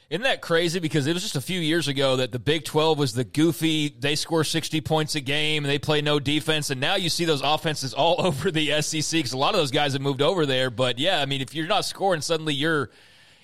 Isn't 0.08 0.24
that 0.24 0.40
crazy? 0.40 0.80
Because 0.80 1.06
it 1.06 1.12
was 1.12 1.22
just 1.22 1.36
a 1.36 1.40
few 1.40 1.60
years 1.60 1.86
ago 1.86 2.16
that 2.16 2.32
the 2.32 2.40
Big 2.40 2.64
12 2.64 2.98
was 2.98 3.12
the 3.12 3.22
goofy, 3.22 3.94
they 3.97 4.16
score 4.16 4.42
60 4.42 4.80
points 4.80 5.14
a 5.14 5.20
game, 5.20 5.62
and 5.64 5.70
they 5.70 5.78
play 5.78 6.00
no 6.00 6.18
defense. 6.18 6.70
And 6.70 6.80
now 6.80 6.97
you 6.97 7.08
see 7.08 7.24
those 7.24 7.42
offenses 7.42 7.94
all 7.94 8.16
over 8.26 8.50
the 8.50 8.82
SEC 8.82 9.18
because 9.18 9.32
a 9.32 9.39
lot 9.39 9.55
of 9.55 9.60
those 9.60 9.70
guys 9.70 9.92
have 9.92 10.02
moved 10.02 10.20
over 10.20 10.47
there. 10.47 10.68
But 10.68 10.98
yeah, 10.98 11.20
I 11.20 11.26
mean, 11.26 11.40
if 11.40 11.55
you're 11.55 11.68
not 11.68 11.84
scoring, 11.84 12.22
suddenly 12.22 12.55
you're 12.55 12.90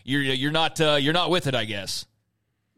you're 0.06 0.22
you're 0.22 0.52
not 0.52 0.80
uh, 0.80 0.98
you're 1.00 1.12
not 1.12 1.30
with 1.30 1.46
it, 1.46 1.54
I 1.54 1.64
guess 1.64 2.06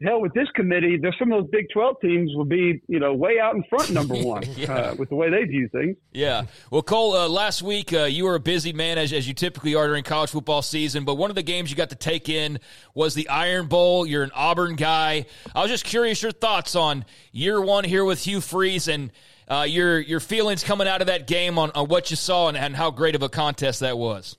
hell, 0.03 0.21
with 0.21 0.33
this 0.33 0.47
committee, 0.55 0.97
there's 0.97 1.15
some 1.19 1.31
of 1.31 1.41
those 1.41 1.51
Big 1.51 1.67
12 1.73 1.95
teams 2.01 2.35
will 2.35 2.45
be, 2.45 2.81
you 2.87 2.99
know, 2.99 3.13
way 3.13 3.39
out 3.39 3.55
in 3.55 3.63
front, 3.63 3.91
number 3.91 4.15
one, 4.23 4.43
yeah. 4.55 4.73
uh, 4.73 4.95
with 4.95 5.09
the 5.09 5.15
way 5.15 5.29
they 5.29 5.43
view 5.43 5.67
things. 5.69 5.97
Yeah. 6.11 6.45
Well, 6.71 6.81
Cole, 6.81 7.13
uh, 7.13 7.27
last 7.27 7.61
week 7.61 7.93
uh, 7.93 8.03
you 8.03 8.25
were 8.25 8.35
a 8.35 8.39
busy 8.39 8.73
man, 8.73 8.97
as, 8.97 9.11
as 9.13 9.27
you 9.27 9.33
typically 9.33 9.75
are 9.75 9.87
during 9.87 10.03
college 10.03 10.29
football 10.29 10.61
season, 10.61 11.05
but 11.05 11.15
one 11.15 11.29
of 11.29 11.35
the 11.35 11.43
games 11.43 11.69
you 11.69 11.77
got 11.77 11.89
to 11.89 11.95
take 11.95 12.29
in 12.29 12.59
was 12.93 13.13
the 13.13 13.27
Iron 13.29 13.67
Bowl. 13.67 14.05
You're 14.05 14.23
an 14.23 14.31
Auburn 14.33 14.75
guy. 14.75 15.25
I 15.53 15.61
was 15.61 15.71
just 15.71 15.85
curious 15.85 16.21
your 16.21 16.31
thoughts 16.31 16.75
on 16.75 17.05
year 17.31 17.61
one 17.61 17.83
here 17.83 18.05
with 18.05 18.25
Hugh 18.25 18.41
Freeze 18.41 18.87
and 18.87 19.11
uh, 19.47 19.65
your 19.67 19.99
your 19.99 20.19
feelings 20.19 20.63
coming 20.63 20.87
out 20.87 21.01
of 21.01 21.07
that 21.07 21.25
game 21.25 21.57
on, 21.57 21.71
on 21.71 21.87
what 21.87 22.11
you 22.11 22.15
saw 22.15 22.49
and, 22.49 22.57
and 22.57 22.75
how 22.75 22.91
great 22.91 23.15
of 23.15 23.23
a 23.23 23.29
contest 23.29 23.79
that 23.79 23.97
was. 23.97 24.37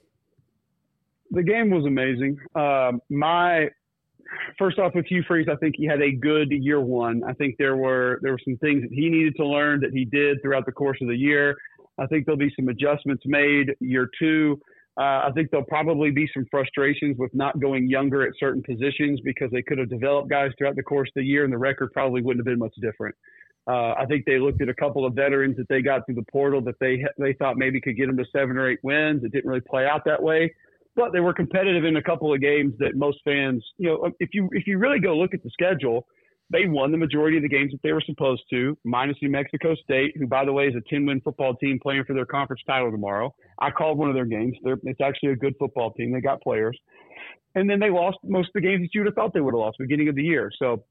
The 1.31 1.43
game 1.43 1.71
was 1.71 1.85
amazing. 1.87 2.39
Um, 2.55 3.01
my 3.09 3.69
first 4.59 4.79
off 4.79 4.95
with 4.95 5.07
Hugh 5.07 5.23
Freeze, 5.27 5.49
I 5.51 5.57
think 5.57 5.75
he 5.77 5.87
had 5.87 6.03
a 6.03 6.13
good 6.13 6.51
year 6.51 6.81
one. 6.81 7.23
I 7.27 7.33
think 7.35 7.57
there 7.59 7.77
were 7.77 8.19
there 8.23 8.33
were 8.33 8.41
some 8.45 8.57
things 8.57 8.83
that 8.83 8.93
he 8.93 9.09
needed 9.09 9.37
to 9.37 9.47
learn 9.47 9.81
that 9.81 9.93
he 9.93 10.05
did 10.05 10.43
throughout 10.43 10.67
the 10.67 10.73
course 10.73 10.99
of 11.01 11.09
the 11.09 11.17
year. 11.17 11.57
I 11.99 12.07
think 12.07 12.27
there'll 12.27 12.39
be 12.39 12.53
some 12.57 12.69
adjustments 12.69 13.23
made 13.27 13.75
year 13.81 14.09
two. 14.19 14.61
Uh, 14.99 15.29
I 15.29 15.31
think 15.35 15.51
there'll 15.51 15.67
probably 15.67 16.11
be 16.11 16.29
some 16.35 16.47
frustrations 16.51 17.17
with 17.17 17.33
not 17.33 17.61
going 17.61 17.89
younger 17.89 18.27
at 18.27 18.33
certain 18.39 18.63
positions 18.63 19.21
because 19.23 19.51
they 19.53 19.63
could 19.63 19.79
have 19.79 19.89
developed 19.89 20.29
guys 20.29 20.51
throughout 20.59 20.77
the 20.77 20.83
course 20.83 21.09
of 21.09 21.21
the 21.21 21.25
year, 21.25 21.45
and 21.45 21.53
the 21.53 21.59
record 21.59 21.93
probably 21.93 22.23
wouldn't 22.23 22.41
have 22.41 22.51
been 22.51 22.59
much 22.59 22.75
different. 22.81 23.15
Uh, 23.69 23.93
I 23.93 24.05
think 24.07 24.25
they 24.25 24.39
looked 24.39 24.61
at 24.63 24.69
a 24.69 24.75
couple 24.75 25.07
of 25.07 25.15
veterans 25.15 25.57
that 25.59 25.69
they 25.69 25.81
got 25.81 26.05
through 26.07 26.17
the 26.17 26.25
portal 26.33 26.61
that 26.63 26.79
they 26.81 27.05
they 27.19 27.35
thought 27.35 27.57
maybe 27.57 27.81
could 27.81 27.97
get 27.97 28.09
them 28.09 28.17
to 28.17 28.25
seven 28.33 28.57
or 28.57 28.69
eight 28.69 28.81
wins. 28.83 29.23
It 29.23 29.33
didn't 29.33 29.49
really 29.49 29.61
play 29.61 29.87
out 29.87 30.05
that 30.07 30.23
way 30.23 30.53
but 30.97 31.13
they 31.13 31.21
were 31.21 31.33
competitive 31.33 31.85
in 31.85 31.97
a 31.97 32.03
couple 32.03 32.33
of 32.33 32.41
games 32.41 32.75
that 32.79 32.95
most 32.95 33.19
fans, 33.25 33.65
you 33.79 33.89
know, 33.89 34.11
if 34.19 34.31
you 34.33 34.49
if 34.53 34.67
you 34.67 34.79
really 34.79 35.01
go 35.01 35.17
look 35.17 35.35
at 35.35 35.43
the 35.43 35.51
schedule, 35.51 36.07
they 36.51 36.67
won 36.67 36.91
the 36.91 36.99
majority 36.99 37.37
of 37.37 37.43
the 37.43 37.49
games 37.49 37.71
that 37.71 37.81
they 37.83 37.93
were 37.93 38.03
supposed 38.05 38.43
to, 38.51 38.77
minus 38.85 39.17
New 39.23 39.31
Mexico 39.31 39.75
State, 39.77 40.17
who 40.19 40.27
by 40.27 40.45
the 40.45 40.53
way 40.53 40.67
is 40.67 40.75
a 40.75 40.95
10-win 40.95 41.21
football 41.21 41.55
team 41.55 41.79
playing 41.81 42.05
for 42.05 42.15
their 42.15 42.27
conference 42.27 42.63
title 42.67 42.91
tomorrow. 42.91 43.33
I 43.61 43.71
called 43.71 43.99
one 43.99 44.09
of 44.09 44.15
their 44.15 44.25
games. 44.25 44.57
They're, 44.65 44.79
it's 44.83 45.01
actually 45.01 45.31
a 45.31 45.37
good 45.37 45.55
football 45.59 45.93
team. 45.93 46.13
They 46.13 46.21
got 46.21 46.43
players, 46.43 46.77
and 47.55 47.71
then 47.71 47.79
they 47.79 47.91
lost 47.91 48.19
most 48.25 48.49
of 48.49 48.55
the 48.55 48.63
games 48.63 48.83
that 48.83 48.91
you 48.93 49.01
would 49.01 49.07
have 49.07 49.15
thought 49.15 49.33
they 49.33 49.41
would 49.41 49.55
have 49.55 49.61
lost 49.61 49.77
beginning 49.79 50.09
of 50.09 50.17
the 50.17 50.25
year. 50.25 50.51
So 50.59 50.85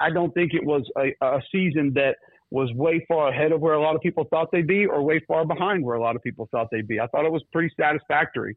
I 0.00 0.10
don't 0.10 0.32
think 0.32 0.52
it 0.54 0.64
was 0.64 0.82
a, 0.98 1.14
a 1.24 1.40
season 1.50 1.92
that 1.94 2.16
was 2.50 2.70
way 2.74 3.04
far 3.06 3.28
ahead 3.28 3.52
of 3.52 3.60
where 3.60 3.74
a 3.74 3.80
lot 3.80 3.94
of 3.94 4.02
people 4.02 4.26
thought 4.28 4.48
they'd 4.52 4.66
be, 4.66 4.84
or 4.84 5.02
way 5.02 5.20
far 5.28 5.46
behind 5.46 5.84
where 5.84 5.96
a 5.96 6.00
lot 6.00 6.16
of 6.16 6.22
people 6.22 6.48
thought 6.50 6.68
they'd 6.72 6.88
be. 6.88 6.98
I 6.98 7.06
thought 7.06 7.24
it 7.24 7.32
was 7.32 7.44
pretty 7.52 7.72
satisfactory. 7.78 8.56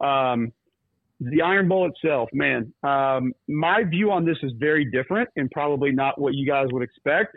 Um, 0.00 0.52
the 1.20 1.42
Iron 1.42 1.68
Bowl 1.68 1.88
itself, 1.88 2.28
man, 2.32 2.72
um, 2.82 3.32
my 3.48 3.84
view 3.84 4.10
on 4.10 4.24
this 4.24 4.36
is 4.42 4.52
very 4.58 4.84
different 4.84 5.28
and 5.36 5.50
probably 5.50 5.92
not 5.92 6.20
what 6.20 6.34
you 6.34 6.46
guys 6.46 6.66
would 6.72 6.82
expect. 6.82 7.36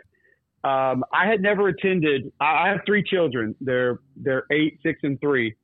Um, 0.64 1.04
I 1.12 1.26
had 1.26 1.40
never 1.40 1.68
attended. 1.68 2.32
I 2.40 2.68
have 2.68 2.80
three 2.84 3.04
children. 3.04 3.54
They're 3.60 4.00
they're 4.16 4.44
eight, 4.50 4.80
six, 4.82 5.00
and 5.04 5.20
three. 5.20 5.54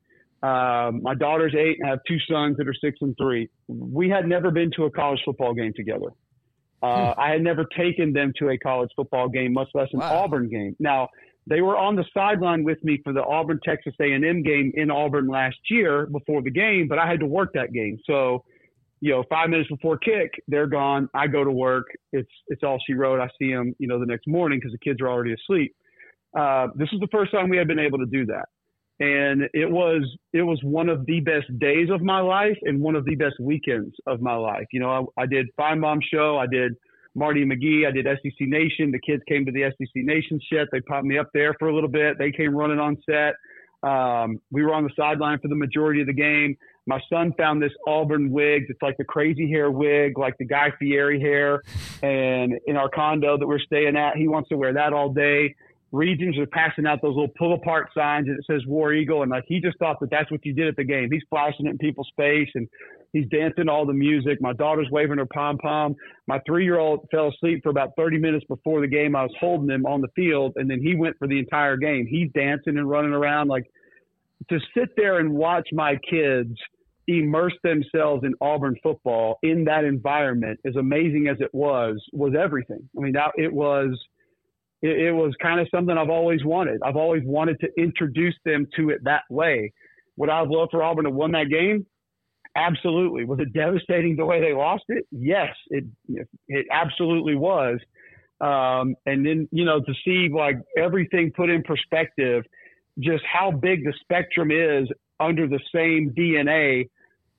Um, 0.41 1.01
my 1.03 1.15
daughter's 1.15 1.53
eight, 1.57 1.77
and 1.79 1.87
I 1.87 1.91
have 1.91 1.99
two 2.07 2.17
sons 2.29 2.57
that 2.57 2.67
are 2.67 2.73
six 2.73 2.97
and 3.01 3.15
three. 3.17 3.49
We 3.67 4.09
had 4.09 4.27
never 4.27 4.51
been 4.51 4.71
to 4.77 4.85
a 4.85 4.91
college 4.91 5.19
football 5.25 5.53
game 5.53 5.73
together. 5.75 6.11
Uh, 6.81 7.13
hmm. 7.13 7.19
I 7.19 7.29
had 7.31 7.41
never 7.41 7.65
taken 7.77 8.13
them 8.13 8.31
to 8.39 8.49
a 8.49 8.57
college 8.57 8.91
football 8.95 9.27
game, 9.27 9.53
much 9.53 9.69
less 9.73 9.89
an 9.91 9.99
wow. 9.99 10.23
Auburn 10.23 10.49
game. 10.49 10.75
Now, 10.79 11.09
they 11.47 11.61
were 11.61 11.77
on 11.77 11.95
the 11.95 12.05
sideline 12.13 12.63
with 12.63 12.83
me 12.83 12.99
for 13.03 13.13
the 13.13 13.23
Auburn 13.23 13.59
Texas 13.63 13.93
A&M 14.01 14.41
game 14.41 14.71
in 14.75 14.89
Auburn 14.89 15.27
last 15.27 15.57
year 15.69 16.07
before 16.07 16.41
the 16.41 16.49
game, 16.49 16.87
but 16.87 16.97
I 16.97 17.07
had 17.07 17.19
to 17.19 17.27
work 17.27 17.51
that 17.53 17.71
game. 17.71 17.99
So, 18.05 18.43
you 18.99 19.11
know, 19.11 19.23
five 19.29 19.49
minutes 19.49 19.69
before 19.69 19.97
kick, 19.97 20.31
they're 20.47 20.67
gone. 20.67 21.07
I 21.13 21.27
go 21.27 21.43
to 21.43 21.51
work. 21.51 21.85
It's 22.11 22.31
it's 22.47 22.63
all 22.63 22.79
she 22.85 22.93
wrote. 22.93 23.19
I 23.19 23.29
see 23.39 23.53
them, 23.53 23.75
you 23.77 23.87
know, 23.87 23.99
the 23.99 24.05
next 24.05 24.27
morning 24.27 24.59
because 24.59 24.71
the 24.71 24.79
kids 24.79 25.01
are 25.01 25.07
already 25.07 25.33
asleep. 25.33 25.75
Uh, 26.35 26.67
this 26.75 26.89
is 26.91 26.99
the 26.99 27.07
first 27.11 27.31
time 27.31 27.49
we 27.49 27.57
had 27.57 27.67
been 27.67 27.79
able 27.79 27.99
to 27.99 28.07
do 28.07 28.25
that, 28.25 28.45
and 28.99 29.43
it 29.53 29.69
was 29.69 30.01
it 30.33 30.41
was 30.41 30.59
one 30.63 30.89
of 30.89 31.05
the 31.05 31.19
best 31.19 31.45
days 31.59 31.89
of 31.91 32.01
my 32.01 32.19
life 32.19 32.57
and 32.63 32.81
one 32.81 32.95
of 32.95 33.05
the 33.05 33.15
best 33.15 33.35
weekends 33.39 33.93
of 34.07 34.19
my 34.19 34.35
life. 34.35 34.65
You 34.73 34.79
know, 34.79 35.11
I, 35.17 35.23
I 35.23 35.25
did 35.27 35.47
mom 35.59 35.99
show. 36.11 36.37
I 36.37 36.47
did 36.47 36.75
Marty 37.15 37.45
McGee. 37.45 37.87
I 37.87 37.91
did 37.91 38.05
SEC 38.05 38.47
Nation. 38.47 38.91
The 38.91 38.99
kids 38.99 39.23
came 39.27 39.45
to 39.45 39.51
the 39.51 39.71
SEC 39.77 39.89
Nation 39.95 40.39
shit. 40.51 40.67
They 40.71 40.81
popped 40.81 41.05
me 41.05 41.17
up 41.17 41.29
there 41.33 41.55
for 41.57 41.69
a 41.69 41.73
little 41.73 41.89
bit. 41.89 42.17
They 42.19 42.31
came 42.31 42.55
running 42.55 42.79
on 42.79 42.97
set. 43.09 43.35
Um, 43.83 44.41
we 44.51 44.63
were 44.63 44.73
on 44.73 44.83
the 44.83 44.89
sideline 44.95 45.39
for 45.39 45.47
the 45.47 45.55
majority 45.55 46.01
of 46.01 46.07
the 46.07 46.13
game. 46.13 46.57
My 46.87 46.99
son 47.11 47.33
found 47.37 47.61
this 47.61 47.71
Auburn 47.87 48.31
wig. 48.31 48.65
It's 48.69 48.81
like 48.81 48.97
the 48.97 49.03
crazy 49.03 49.49
hair 49.49 49.71
wig, 49.71 50.17
like 50.17 50.37
the 50.37 50.45
Guy 50.45 50.71
Fieri 50.77 51.19
hair. 51.19 51.61
And 52.03 52.53
in 52.67 52.77
our 52.77 52.89
condo 52.89 53.37
that 53.37 53.47
we're 53.47 53.59
staying 53.59 53.95
at, 53.95 54.17
he 54.17 54.27
wants 54.27 54.49
to 54.49 54.57
wear 54.57 54.73
that 54.73 54.93
all 54.93 55.09
day. 55.09 55.55
Regions 55.91 56.37
are 56.37 56.45
passing 56.47 56.85
out 56.85 57.01
those 57.01 57.15
little 57.15 57.31
pull 57.37 57.53
apart 57.53 57.89
signs 57.95 58.27
and 58.27 58.37
it 58.37 58.45
says 58.45 58.61
War 58.67 58.93
Eagle. 58.93 59.21
And 59.21 59.31
like 59.31 59.45
he 59.47 59.59
just 59.59 59.79
thought 59.79 59.99
that 60.01 60.09
that's 60.11 60.29
what 60.29 60.45
you 60.45 60.53
did 60.53 60.67
at 60.67 60.75
the 60.75 60.83
game. 60.83 61.09
He's 61.11 61.23
flashing 61.29 61.67
it 61.67 61.69
in 61.69 61.77
people's 61.77 62.11
face 62.17 62.49
and 62.53 62.67
He's 63.15 63.27
dancing 63.29 63.69
all 63.69 63.85
the 63.85 63.93
music. 63.93 64.41
My 64.41 64.51
daughter's 64.51 64.89
waving 64.91 65.19
her 65.19 65.25
pom 65.25 65.57
pom. 65.57 65.95
My 66.27 66.41
three 66.45 66.65
year 66.65 66.79
old 66.79 67.07
fell 67.11 67.29
asleep 67.29 67.61
for 67.63 67.69
about 67.69 67.91
30 67.95 68.17
minutes 68.17 68.43
before 68.49 68.81
the 68.81 68.89
game. 68.89 69.15
I 69.15 69.23
was 69.23 69.31
holding 69.39 69.69
him 69.69 69.85
on 69.85 70.01
the 70.01 70.09
field, 70.17 70.51
and 70.57 70.69
then 70.69 70.81
he 70.81 70.97
went 70.97 71.17
for 71.17 71.25
the 71.25 71.39
entire 71.39 71.77
game. 71.77 72.05
He's 72.07 72.29
dancing 72.33 72.77
and 72.77 72.89
running 72.89 73.13
around. 73.13 73.47
Like 73.47 73.71
to 74.49 74.59
sit 74.77 74.89
there 74.97 75.19
and 75.19 75.31
watch 75.31 75.69
my 75.71 75.97
kids 76.09 76.51
immerse 77.07 77.53
themselves 77.63 78.25
in 78.25 78.33
Auburn 78.41 78.75
football 78.83 79.39
in 79.43 79.63
that 79.63 79.85
environment, 79.85 80.59
as 80.65 80.75
amazing 80.75 81.29
as 81.29 81.37
it 81.39 81.53
was, 81.53 82.03
was 82.11 82.33
everything. 82.37 82.89
I 82.97 83.01
mean, 83.01 83.13
that 83.13 83.31
it 83.37 83.53
was. 83.53 83.97
It, 84.81 84.99
it 85.07 85.11
was 85.13 85.33
kind 85.41 85.61
of 85.61 85.69
something 85.73 85.97
I've 85.97 86.09
always 86.09 86.43
wanted. 86.43 86.81
I've 86.85 86.97
always 86.97 87.23
wanted 87.23 87.61
to 87.61 87.69
introduce 87.81 88.35
them 88.43 88.67
to 88.75 88.89
it 88.89 89.05
that 89.05 89.23
way. 89.29 89.71
Would 90.17 90.29
I 90.29 90.39
have 90.39 90.49
loved 90.49 90.71
for 90.71 90.83
Auburn 90.83 91.05
to 91.05 91.11
win 91.11 91.31
that 91.31 91.49
game? 91.49 91.85
Absolutely. 92.55 93.25
Was 93.25 93.39
it 93.39 93.53
devastating 93.53 94.15
the 94.15 94.25
way 94.25 94.39
they 94.39 94.53
lost 94.53 94.83
it? 94.87 95.05
Yes, 95.11 95.53
it 95.69 95.83
it 96.47 96.65
absolutely 96.71 97.35
was. 97.35 97.79
Um, 98.41 98.95
and 99.05 99.25
then 99.25 99.47
you 99.51 99.65
know 99.65 99.79
to 99.81 99.93
see 100.05 100.29
like 100.33 100.57
everything 100.77 101.31
put 101.35 101.49
in 101.49 101.63
perspective, 101.63 102.45
just 102.99 103.23
how 103.31 103.51
big 103.51 103.83
the 103.83 103.93
spectrum 104.01 104.51
is 104.51 104.87
under 105.19 105.47
the 105.47 105.59
same 105.73 106.13
DNA. 106.17 106.89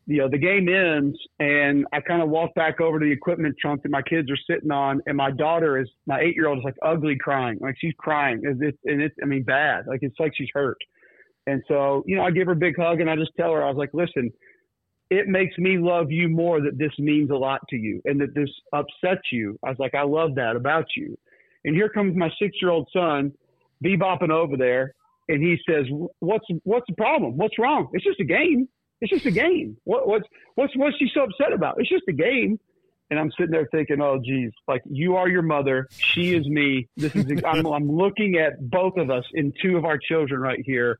You 0.08 0.18
know, 0.18 0.28
the 0.30 0.38
game 0.38 0.68
ends, 0.68 1.18
and 1.40 1.86
I 1.92 2.00
kind 2.00 2.22
of 2.22 2.28
walk 2.28 2.54
back 2.54 2.80
over 2.80 3.00
to 3.00 3.04
the 3.04 3.10
equipment 3.10 3.56
trunk 3.60 3.82
that 3.82 3.90
my 3.90 4.02
kids 4.02 4.30
are 4.30 4.38
sitting 4.48 4.70
on, 4.70 5.00
and 5.06 5.16
my 5.16 5.30
daughter 5.32 5.78
is 5.78 5.88
my 6.06 6.20
eight 6.20 6.36
year 6.36 6.46
old 6.48 6.58
is 6.58 6.64
like 6.64 6.76
ugly 6.82 7.16
crying, 7.20 7.58
like 7.60 7.74
she's 7.80 7.94
crying, 7.98 8.42
and 8.44 8.62
it's, 8.62 8.78
and 8.84 9.02
it's 9.02 9.16
I 9.22 9.26
mean 9.26 9.42
bad, 9.44 9.86
like 9.88 10.00
it's 10.02 10.18
like 10.20 10.32
she's 10.36 10.50
hurt. 10.54 10.78
And 11.46 11.62
so, 11.68 12.02
you 12.06 12.16
know, 12.16 12.22
I 12.22 12.30
give 12.30 12.46
her 12.46 12.52
a 12.52 12.56
big 12.56 12.76
hug 12.76 13.00
and 13.00 13.08
I 13.08 13.16
just 13.16 13.30
tell 13.36 13.52
her, 13.52 13.62
I 13.64 13.68
was 13.68 13.76
like, 13.76 13.90
listen, 13.92 14.30
it 15.10 15.28
makes 15.28 15.56
me 15.58 15.78
love 15.78 16.10
you 16.10 16.28
more 16.28 16.60
that 16.60 16.78
this 16.78 16.92
means 16.98 17.30
a 17.30 17.36
lot 17.36 17.60
to 17.70 17.76
you 17.76 18.02
and 18.04 18.20
that 18.20 18.34
this 18.34 18.50
upsets 18.72 19.32
you. 19.32 19.58
I 19.64 19.70
was 19.70 19.78
like, 19.78 19.94
I 19.94 20.02
love 20.02 20.34
that 20.36 20.56
about 20.56 20.86
you. 20.96 21.16
And 21.64 21.74
here 21.74 21.88
comes 21.88 22.16
my 22.16 22.30
six 22.40 22.56
year 22.60 22.70
old 22.70 22.88
son 22.92 23.32
bebopping 23.84 24.30
over 24.30 24.56
there 24.56 24.94
and 25.28 25.42
he 25.42 25.58
says, 25.68 25.86
What's 26.20 26.46
what's 26.64 26.86
the 26.88 26.94
problem? 26.94 27.36
What's 27.36 27.58
wrong? 27.58 27.88
It's 27.92 28.04
just 28.04 28.20
a 28.20 28.24
game. 28.24 28.68
It's 29.00 29.12
just 29.12 29.26
a 29.26 29.30
game. 29.30 29.76
What, 29.84 30.08
what's 30.08 30.26
what's 30.54 30.76
what's 30.76 30.96
she 30.98 31.08
so 31.12 31.24
upset 31.24 31.52
about? 31.52 31.76
It's 31.78 31.88
just 31.88 32.04
a 32.08 32.12
game. 32.12 32.58
And 33.08 33.20
I'm 33.20 33.30
sitting 33.38 33.52
there 33.52 33.68
thinking, 33.70 34.00
oh, 34.00 34.20
geez, 34.24 34.50
like 34.66 34.82
you 34.84 35.14
are 35.14 35.28
your 35.28 35.42
mother, 35.42 35.86
she 35.96 36.34
is 36.34 36.48
me. 36.48 36.88
This 36.96 37.14
is 37.14 37.26
I'm, 37.46 37.64
I'm 37.66 37.88
looking 37.88 38.36
at 38.36 38.68
both 38.68 38.96
of 38.96 39.10
us 39.10 39.24
in 39.32 39.52
two 39.62 39.76
of 39.76 39.84
our 39.84 39.96
children 39.96 40.40
right 40.40 40.60
here, 40.64 40.98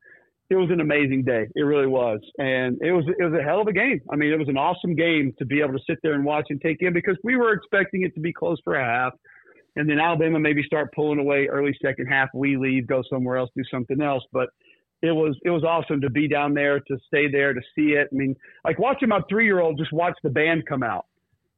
it 0.48 0.54
was 0.54 0.70
an 0.70 0.80
amazing 0.80 1.24
day. 1.24 1.46
It 1.56 1.62
really 1.62 1.86
was, 1.88 2.20
and 2.38 2.78
it 2.80 2.92
was 2.92 3.04
it 3.18 3.24
was 3.24 3.38
a 3.38 3.42
hell 3.42 3.60
of 3.60 3.66
a 3.66 3.72
game. 3.72 4.00
I 4.12 4.16
mean, 4.16 4.32
it 4.32 4.38
was 4.38 4.48
an 4.48 4.56
awesome 4.56 4.94
game 4.94 5.32
to 5.38 5.44
be 5.44 5.60
able 5.60 5.72
to 5.72 5.84
sit 5.88 5.98
there 6.02 6.14
and 6.14 6.24
watch 6.24 6.46
and 6.50 6.60
take 6.60 6.78
in 6.80 6.92
because 6.92 7.16
we 7.24 7.36
were 7.36 7.52
expecting 7.52 8.02
it 8.02 8.14
to 8.14 8.20
be 8.20 8.32
close 8.32 8.58
for 8.64 8.74
a 8.74 8.84
half. 8.84 9.12
and 9.76 9.88
then 9.88 9.98
Alabama 9.98 10.38
maybe 10.38 10.62
start 10.62 10.92
pulling 10.94 11.18
away 11.18 11.46
early 11.46 11.76
second 11.82 12.06
half. 12.06 12.28
We 12.34 12.56
leave, 12.56 12.86
go 12.86 13.02
somewhere 13.10 13.36
else, 13.36 13.50
do 13.56 13.62
something 13.70 14.00
else. 14.00 14.24
But 14.32 14.48
it 15.02 15.12
was 15.12 15.36
it 15.44 15.50
was 15.50 15.64
awesome 15.64 16.00
to 16.00 16.10
be 16.10 16.28
down 16.28 16.54
there, 16.54 16.80
to 16.80 16.98
stay 17.06 17.30
there, 17.30 17.52
to 17.52 17.60
see 17.74 17.92
it. 17.92 18.08
I 18.12 18.14
mean, 18.14 18.34
like 18.64 18.78
watching 18.78 19.08
my 19.08 19.20
three 19.28 19.44
year 19.44 19.60
old 19.60 19.78
just 19.78 19.92
watch 19.92 20.16
the 20.22 20.30
band 20.30 20.64
come 20.66 20.82
out, 20.82 21.06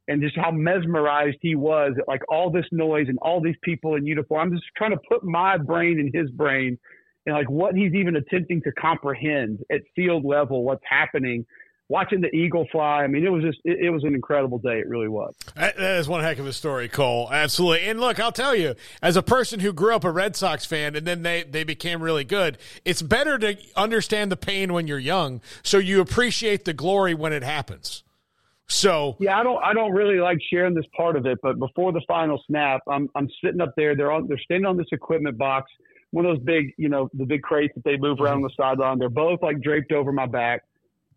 and 0.08 0.20
just 0.22 0.36
how 0.36 0.50
mesmerized 0.50 1.38
he 1.40 1.54
was 1.54 1.92
at 1.98 2.08
like 2.08 2.22
all 2.28 2.50
this 2.50 2.66
noise 2.72 3.06
and 3.08 3.18
all 3.22 3.40
these 3.40 3.56
people 3.62 3.94
in 3.94 4.06
uniform. 4.06 4.48
I'm 4.48 4.52
just 4.56 4.64
trying 4.76 4.90
to 4.92 5.00
put 5.08 5.22
my 5.22 5.56
brain 5.56 6.00
in 6.00 6.10
his 6.18 6.30
brain, 6.32 6.78
and 7.28 7.36
like 7.36 7.50
what 7.50 7.74
he's 7.74 7.92
even 7.92 8.16
attempting 8.16 8.62
to 8.62 8.72
comprehend 8.72 9.62
at 9.70 9.82
field 9.94 10.24
level, 10.24 10.64
what's 10.64 10.82
happening 10.88 11.44
watching 11.90 12.22
the 12.22 12.34
eagle 12.34 12.66
fly. 12.72 13.02
I 13.02 13.06
mean, 13.06 13.24
it 13.24 13.30
was 13.30 13.42
just 13.42 13.58
it, 13.64 13.78
it, 13.80 13.90
was 13.90 14.02
an 14.04 14.14
incredible 14.14 14.58
day. 14.58 14.78
It 14.78 14.88
really 14.88 15.08
was. 15.08 15.34
that 15.54 15.78
is 15.78 16.08
one 16.08 16.22
heck 16.22 16.38
of 16.38 16.46
a 16.46 16.52
story, 16.54 16.88
Cole. 16.88 17.28
Absolutely. 17.30 17.86
And 17.86 18.00
look, 18.00 18.18
I'll 18.18 18.32
tell 18.32 18.54
you, 18.54 18.74
as 19.02 19.16
a 19.16 19.22
person 19.22 19.60
who 19.60 19.74
grew 19.74 19.94
up 19.94 20.04
a 20.04 20.10
Red 20.10 20.36
Sox 20.36 20.64
fan 20.64 20.96
and 20.96 21.06
then 21.06 21.22
they 21.22 21.42
they 21.42 21.64
became 21.64 22.02
really 22.02 22.24
good, 22.24 22.56
it's 22.86 23.02
better 23.02 23.38
to 23.38 23.58
understand 23.76 24.32
the 24.32 24.36
pain 24.36 24.72
when 24.72 24.86
you're 24.86 24.98
young, 24.98 25.42
so 25.62 25.76
you 25.76 26.00
appreciate 26.00 26.64
the 26.64 26.72
glory 26.72 27.12
when 27.12 27.34
it 27.34 27.42
happens. 27.42 28.04
So 28.68 29.16
yeah, 29.18 29.38
I 29.38 29.42
don't 29.42 29.62
I 29.62 29.72
don't 29.72 29.92
really 29.92 30.20
like 30.20 30.38
sharing 30.50 30.74
this 30.74 30.84
part 30.96 31.16
of 31.16 31.26
it, 31.26 31.38
but 31.42 31.58
before 31.58 31.92
the 31.92 32.02
final 32.06 32.42
snap, 32.46 32.80
I'm 32.88 33.08
I'm 33.14 33.28
sitting 33.42 33.60
up 33.60 33.72
there. 33.76 33.96
They're 33.96 34.12
on 34.12 34.28
they're 34.28 34.38
standing 34.38 34.66
on 34.66 34.76
this 34.76 34.88
equipment 34.92 35.38
box, 35.38 35.70
one 36.10 36.24
of 36.24 36.36
those 36.36 36.44
big 36.44 36.72
you 36.76 36.88
know 36.88 37.08
the 37.14 37.24
big 37.24 37.42
crates 37.42 37.74
that 37.74 37.84
they 37.84 37.96
move 37.96 38.20
around 38.20 38.38
mm-hmm. 38.38 38.44
the 38.44 38.50
sideline. 38.56 38.98
They're 38.98 39.08
both 39.08 39.42
like 39.42 39.60
draped 39.60 39.92
over 39.92 40.12
my 40.12 40.26
back 40.26 40.62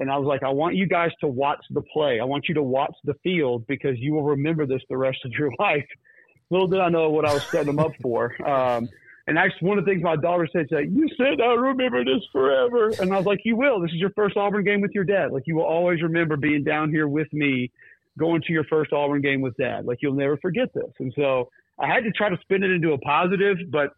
and 0.02 0.10
I 0.10 0.18
was 0.18 0.26
like, 0.26 0.42
I 0.42 0.50
want 0.50 0.76
you 0.76 0.88
guys 0.88 1.12
to 1.22 1.28
watch 1.28 1.64
the 1.70 1.84
play. 1.84 2.20
I 2.20 2.24
want 2.24 2.50
you 2.50 2.56
to 2.56 2.64
watch 2.64 2.96
the 3.04 3.14
field 3.24 3.68
because 3.68 4.00
you 4.00 4.14
will 4.14 4.24
remember 4.24 4.66
this 4.66 4.82
the 4.90 4.98
rest 4.98 5.20
of 5.26 5.32
your 5.32 5.52
life. 5.60 5.86
Little 6.50 6.68
did 6.68 6.80
I 6.80 6.90
know 6.90 7.12
what 7.12 7.24
I 7.24 7.34
was 7.36 7.44
setting 7.44 7.68
them 7.68 7.80
up 7.80 7.92
for. 8.02 8.34
Um, 8.44 8.90
and 9.28 9.38
actually, 9.38 9.70
one 9.70 9.78
of 9.78 9.86
the 9.86 9.92
things 9.92 10.04
my 10.04 10.16
daughter 10.16 10.50
said, 10.52 10.66
she 10.70 10.76
said, 10.76 10.92
"You 10.92 11.08
said 11.16 11.40
I'll 11.40 11.56
remember 11.56 12.04
this 12.04 12.24
forever," 12.32 12.92
and 13.00 13.14
I 13.14 13.18
was 13.18 13.28
like, 13.28 13.42
"You 13.46 13.56
will. 13.56 13.80
This 13.80 13.92
is 13.92 14.00
your 14.00 14.10
first 14.10 14.36
Auburn 14.36 14.64
game 14.64 14.82
with 14.82 14.92
your 14.96 15.04
dad. 15.04 15.32
Like 15.32 15.44
you 15.46 15.56
will 15.56 15.66
always 15.66 16.02
remember 16.02 16.36
being 16.36 16.64
down 16.64 16.90
here 16.90 17.08
with 17.08 17.32
me, 17.32 17.72
going 18.18 18.42
to 18.42 18.52
your 18.52 18.64
first 18.64 18.92
Auburn 18.92 19.22
game 19.22 19.42
with 19.42 19.56
dad. 19.56 19.86
Like 19.86 20.00
you'll 20.02 20.16
never 20.16 20.36
forget 20.38 20.74
this." 20.74 20.92
And 21.00 21.14
so 21.16 21.50
I 21.78 21.88
had 21.88 22.04
to 22.06 22.12
try 22.12 22.30
to 22.30 22.38
spin 22.42 22.64
it 22.64 22.72
into 22.72 22.94
a 22.94 22.98
positive, 22.98 23.58
but 23.70 23.94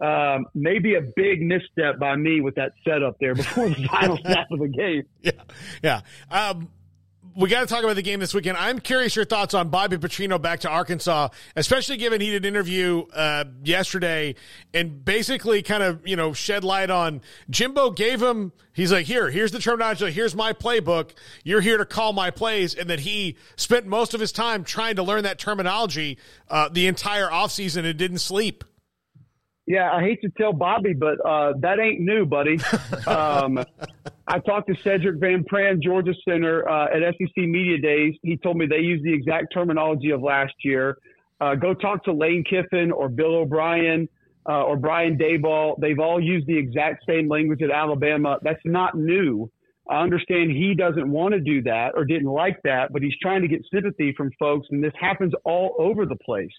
um, 0.00 0.46
maybe 0.54 0.94
a 0.94 1.00
big 1.00 1.42
misstep 1.42 1.98
by 1.98 2.16
me 2.16 2.40
with 2.40 2.54
that 2.54 2.72
setup 2.84 3.18
there 3.20 3.34
before 3.34 3.68
the 3.68 3.86
final 3.90 4.16
snap 4.22 4.50
of 4.50 4.58
the 4.58 4.68
game. 4.68 5.04
Yeah, 5.22 5.32
yeah. 5.82 6.00
Um, 6.30 6.68
we 7.36 7.48
got 7.48 7.60
to 7.60 7.66
talk 7.66 7.84
about 7.84 7.96
the 7.96 8.02
game 8.02 8.20
this 8.20 8.34
weekend. 8.34 8.56
I'm 8.56 8.78
curious 8.78 9.14
your 9.14 9.24
thoughts 9.24 9.54
on 9.54 9.68
Bobby 9.68 9.96
Petrino 9.96 10.40
back 10.40 10.60
to 10.60 10.68
Arkansas, 10.68 11.28
especially 11.54 11.96
given 11.96 12.20
he 12.20 12.30
did 12.30 12.44
an 12.44 12.48
interview 12.48 13.04
uh, 13.12 13.44
yesterday 13.62 14.34
and 14.74 15.04
basically 15.04 15.62
kind 15.62 15.82
of 15.82 16.06
you 16.06 16.16
know 16.16 16.32
shed 16.32 16.64
light 16.64 16.90
on 16.90 17.20
Jimbo 17.48 17.90
gave 17.90 18.22
him. 18.22 18.52
He's 18.72 18.92
like, 18.92 19.06
here, 19.06 19.30
here's 19.30 19.52
the 19.52 19.58
terminology. 19.58 20.10
Here's 20.10 20.34
my 20.34 20.52
playbook. 20.52 21.10
You're 21.44 21.60
here 21.60 21.76
to 21.76 21.84
call 21.84 22.12
my 22.12 22.30
plays, 22.30 22.74
and 22.74 22.88
that 22.90 23.00
he 23.00 23.36
spent 23.56 23.86
most 23.86 24.14
of 24.14 24.20
his 24.20 24.32
time 24.32 24.64
trying 24.64 24.96
to 24.96 25.02
learn 25.02 25.24
that 25.24 25.38
terminology 25.38 26.18
uh, 26.48 26.68
the 26.68 26.86
entire 26.86 27.28
offseason 27.28 27.84
and 27.84 27.98
didn't 27.98 28.18
sleep. 28.18 28.64
Yeah, 29.70 29.88
I 29.92 30.00
hate 30.00 30.20
to 30.22 30.30
tell 30.30 30.52
Bobby, 30.52 30.94
but 30.94 31.24
uh, 31.24 31.52
that 31.60 31.78
ain't 31.78 32.00
new, 32.00 32.26
buddy. 32.26 32.58
Um, 33.06 33.64
I 34.26 34.38
talked 34.40 34.68
to 34.68 34.74
Sedrick 34.74 35.18
Van 35.20 35.44
Pran, 35.44 35.80
Georgia 35.80 36.12
Center, 36.28 36.68
uh, 36.68 36.86
at 36.86 37.14
SEC 37.14 37.36
Media 37.36 37.78
Days. 37.78 38.14
He 38.22 38.36
told 38.36 38.56
me 38.56 38.66
they 38.66 38.78
use 38.78 39.00
the 39.02 39.12
exact 39.12 39.52
terminology 39.54 40.10
of 40.10 40.22
last 40.22 40.54
year. 40.64 40.98
Uh, 41.40 41.54
go 41.54 41.72
talk 41.72 42.04
to 42.04 42.12
Lane 42.12 42.44
Kiffin 42.48 42.90
or 42.90 43.08
Bill 43.08 43.36
O'Brien 43.36 44.08
uh, 44.48 44.64
or 44.64 44.76
Brian 44.76 45.16
Daboll. 45.16 45.80
They've 45.80 45.98
all 45.98 46.20
used 46.20 46.46
the 46.46 46.58
exact 46.58 47.04
same 47.08 47.28
language 47.28 47.62
at 47.62 47.70
Alabama. 47.70 48.38
That's 48.42 48.62
not 48.64 48.96
new. 48.96 49.50
I 49.88 50.02
understand 50.02 50.50
he 50.50 50.74
doesn't 50.74 51.08
want 51.08 51.34
to 51.34 51.40
do 51.40 51.62
that 51.62 51.92
or 51.94 52.04
didn't 52.04 52.28
like 52.28 52.60
that, 52.64 52.92
but 52.92 53.02
he's 53.02 53.16
trying 53.22 53.42
to 53.42 53.48
get 53.48 53.64
sympathy 53.72 54.14
from 54.16 54.30
folks, 54.38 54.66
and 54.70 54.82
this 54.82 54.94
happens 55.00 55.32
all 55.44 55.76
over 55.78 56.06
the 56.06 56.16
place. 56.16 56.54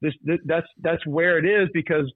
This, 0.00 0.14
this 0.24 0.38
that's 0.44 0.66
that's 0.80 1.06
where 1.06 1.38
it 1.38 1.44
is 1.44 1.68
because 1.72 2.12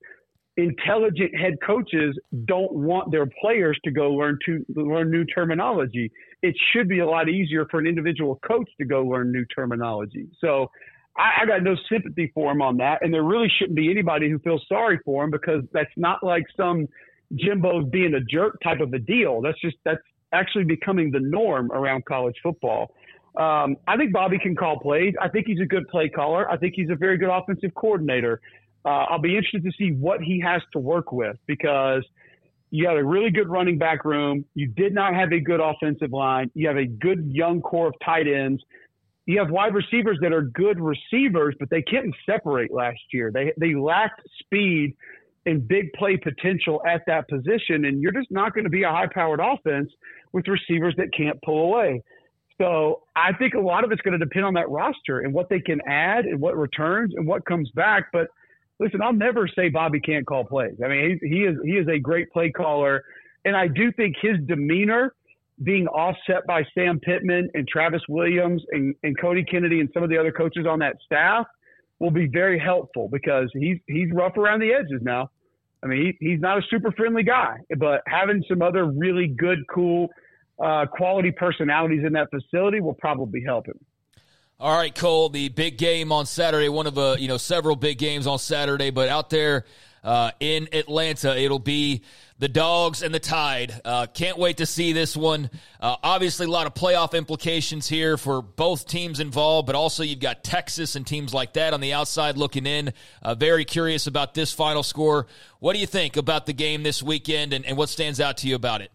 intelligent 0.56 1.36
head 1.36 1.54
coaches 1.64 2.18
don't 2.46 2.72
want 2.72 3.10
their 3.10 3.26
players 3.40 3.78
to 3.84 3.90
go 3.90 4.12
learn 4.12 4.38
to 4.46 4.64
learn 4.74 5.10
new 5.10 5.24
terminology. 5.24 6.10
It 6.42 6.54
should 6.72 6.88
be 6.88 7.00
a 7.00 7.06
lot 7.06 7.28
easier 7.28 7.66
for 7.70 7.78
an 7.78 7.86
individual 7.86 8.40
coach 8.46 8.68
to 8.78 8.86
go 8.86 9.02
learn 9.02 9.32
new 9.32 9.44
terminology. 9.54 10.28
So 10.40 10.70
I, 11.16 11.42
I 11.42 11.46
got 11.46 11.62
no 11.62 11.76
sympathy 11.90 12.30
for 12.34 12.52
him 12.52 12.62
on 12.62 12.78
that, 12.78 13.02
and 13.02 13.12
there 13.12 13.22
really 13.22 13.50
shouldn't 13.58 13.76
be 13.76 13.90
anybody 13.90 14.30
who 14.30 14.38
feels 14.38 14.64
sorry 14.68 14.98
for 15.04 15.24
him 15.24 15.30
because 15.30 15.62
that's 15.72 15.90
not 15.96 16.22
like 16.22 16.44
some 16.56 16.86
Jimbo's 17.34 17.88
being 17.90 18.14
a 18.14 18.20
jerk 18.20 18.58
type 18.62 18.80
of 18.80 18.92
a 18.92 18.98
deal. 18.98 19.42
That's 19.42 19.60
just 19.60 19.76
that's 19.84 20.02
actually 20.32 20.64
becoming 20.64 21.10
the 21.10 21.20
norm 21.20 21.70
around 21.72 22.04
college 22.06 22.36
football. 22.42 22.94
Um, 23.36 23.76
I 23.86 23.98
think 23.98 24.12
Bobby 24.12 24.38
can 24.38 24.56
call 24.56 24.78
plays. 24.78 25.12
I 25.20 25.28
think 25.28 25.46
he's 25.46 25.60
a 25.60 25.66
good 25.66 25.86
play 25.88 26.08
caller. 26.08 26.50
I 26.50 26.56
think 26.56 26.72
he's 26.74 26.88
a 26.88 26.94
very 26.94 27.18
good 27.18 27.28
offensive 27.28 27.74
coordinator 27.74 28.40
uh, 28.86 29.06
I'll 29.10 29.20
be 29.20 29.36
interested 29.36 29.64
to 29.64 29.72
see 29.76 29.90
what 29.90 30.20
he 30.22 30.40
has 30.40 30.62
to 30.72 30.78
work 30.78 31.10
with 31.10 31.36
because 31.46 32.04
you 32.70 32.86
have 32.86 32.96
a 32.96 33.04
really 33.04 33.30
good 33.30 33.48
running 33.48 33.78
back 33.78 34.04
room. 34.04 34.44
You 34.54 34.68
did 34.68 34.94
not 34.94 35.14
have 35.14 35.32
a 35.32 35.40
good 35.40 35.60
offensive 35.60 36.12
line. 36.12 36.50
You 36.54 36.68
have 36.68 36.76
a 36.76 36.86
good 36.86 37.28
young 37.32 37.60
core 37.60 37.88
of 37.88 37.94
tight 38.04 38.28
ends. 38.28 38.62
You 39.26 39.40
have 39.40 39.50
wide 39.50 39.74
receivers 39.74 40.18
that 40.22 40.32
are 40.32 40.42
good 40.42 40.78
receivers, 40.78 41.56
but 41.58 41.68
they 41.68 41.82
couldn't 41.82 42.14
separate 42.24 42.72
last 42.72 43.00
year. 43.12 43.32
They 43.32 43.52
they 43.58 43.74
lacked 43.74 44.22
speed 44.38 44.94
and 45.46 45.66
big 45.66 45.92
play 45.94 46.16
potential 46.16 46.80
at 46.86 47.02
that 47.08 47.28
position, 47.28 47.86
and 47.86 48.00
you're 48.00 48.12
just 48.12 48.30
not 48.30 48.54
going 48.54 48.64
to 48.64 48.70
be 48.70 48.84
a 48.84 48.90
high 48.90 49.08
powered 49.12 49.40
offense 49.40 49.90
with 50.32 50.46
receivers 50.46 50.94
that 50.96 51.08
can't 51.16 51.40
pull 51.44 51.64
away. 51.64 52.02
So 52.58 53.02
I 53.16 53.32
think 53.32 53.54
a 53.54 53.60
lot 53.60 53.84
of 53.84 53.90
it's 53.90 54.00
going 54.02 54.18
to 54.18 54.24
depend 54.24 54.44
on 54.44 54.54
that 54.54 54.70
roster 54.70 55.20
and 55.20 55.32
what 55.32 55.48
they 55.48 55.60
can 55.60 55.80
add 55.86 56.24
and 56.24 56.40
what 56.40 56.56
returns 56.56 57.14
and 57.16 57.26
what 57.26 57.44
comes 57.46 57.70
back. 57.70 58.06
But 58.12 58.28
listen, 58.80 59.00
I'll 59.02 59.12
never 59.12 59.48
say 59.48 59.68
Bobby 59.68 60.00
can't 60.00 60.26
call 60.26 60.44
plays. 60.44 60.76
I 60.84 60.88
mean, 60.88 61.18
he, 61.22 61.28
he 61.28 61.40
is 61.44 61.56
he 61.64 61.72
is 61.72 61.88
a 61.88 61.98
great 61.98 62.30
play 62.30 62.50
caller, 62.50 63.02
and 63.44 63.56
I 63.56 63.68
do 63.68 63.92
think 63.92 64.16
his 64.20 64.36
demeanor 64.46 65.14
being 65.62 65.86
offset 65.88 66.46
by 66.46 66.64
Sam 66.74 67.00
Pittman 67.00 67.48
and 67.54 67.66
Travis 67.66 68.02
Williams 68.08 68.62
and, 68.72 68.94
and 69.02 69.18
Cody 69.18 69.42
Kennedy 69.42 69.80
and 69.80 69.88
some 69.94 70.02
of 70.02 70.10
the 70.10 70.18
other 70.18 70.32
coaches 70.32 70.66
on 70.68 70.78
that 70.80 70.96
staff 71.04 71.46
will 71.98 72.10
be 72.10 72.26
very 72.26 72.58
helpful 72.58 73.08
because 73.10 73.50
he's 73.54 73.78
he's 73.86 74.10
rough 74.12 74.36
around 74.36 74.60
the 74.60 74.72
edges 74.72 75.00
now. 75.02 75.30
I 75.82 75.86
mean, 75.86 76.16
he, 76.20 76.30
he's 76.30 76.40
not 76.40 76.58
a 76.58 76.62
super 76.68 76.90
friendly 76.92 77.22
guy, 77.22 77.58
but 77.78 78.02
having 78.06 78.42
some 78.48 78.62
other 78.62 78.86
really 78.86 79.28
good, 79.28 79.58
cool, 79.72 80.08
uh, 80.62 80.86
quality 80.86 81.30
personalities 81.30 82.02
in 82.04 82.12
that 82.14 82.28
facility 82.30 82.80
will 82.80 82.94
probably 82.94 83.42
help 83.44 83.66
him. 83.66 83.78
All 84.58 84.74
right, 84.74 84.94
Cole, 84.94 85.28
the 85.28 85.50
big 85.50 85.76
game 85.76 86.10
on 86.10 86.24
Saturday, 86.24 86.70
one 86.70 86.86
of 86.86 86.96
uh, 86.96 87.16
you 87.18 87.28
know 87.28 87.36
several 87.36 87.76
big 87.76 87.98
games 87.98 88.26
on 88.26 88.38
Saturday, 88.38 88.88
but 88.88 89.10
out 89.10 89.28
there 89.28 89.66
uh, 90.02 90.30
in 90.40 90.70
Atlanta, 90.72 91.38
it'll 91.38 91.58
be 91.58 92.00
the 92.38 92.48
Dogs 92.48 93.02
and 93.02 93.14
the 93.14 93.20
Tide. 93.20 93.78
Uh, 93.84 94.06
can't 94.06 94.38
wait 94.38 94.56
to 94.56 94.64
see 94.64 94.94
this 94.94 95.14
one. 95.14 95.50
Uh, 95.78 95.96
obviously, 96.02 96.46
a 96.46 96.50
lot 96.50 96.66
of 96.66 96.72
playoff 96.72 97.12
implications 97.12 97.86
here 97.86 98.16
for 98.16 98.40
both 98.40 98.88
teams 98.88 99.20
involved, 99.20 99.66
but 99.66 99.74
also 99.74 100.02
you've 100.02 100.20
got 100.20 100.42
Texas 100.42 100.96
and 100.96 101.06
teams 101.06 101.34
like 101.34 101.52
that 101.52 101.74
on 101.74 101.80
the 101.82 101.92
outside 101.92 102.38
looking 102.38 102.64
in. 102.64 102.94
Uh, 103.22 103.34
very 103.34 103.66
curious 103.66 104.06
about 104.06 104.32
this 104.32 104.54
final 104.54 104.82
score. 104.82 105.26
What 105.58 105.74
do 105.74 105.80
you 105.80 105.86
think 105.86 106.16
about 106.16 106.46
the 106.46 106.54
game 106.54 106.82
this 106.82 107.02
weekend, 107.02 107.52
and, 107.52 107.66
and 107.66 107.76
what 107.76 107.90
stands 107.90 108.22
out 108.22 108.38
to 108.38 108.48
you 108.48 108.54
about 108.54 108.80
it? 108.80 108.90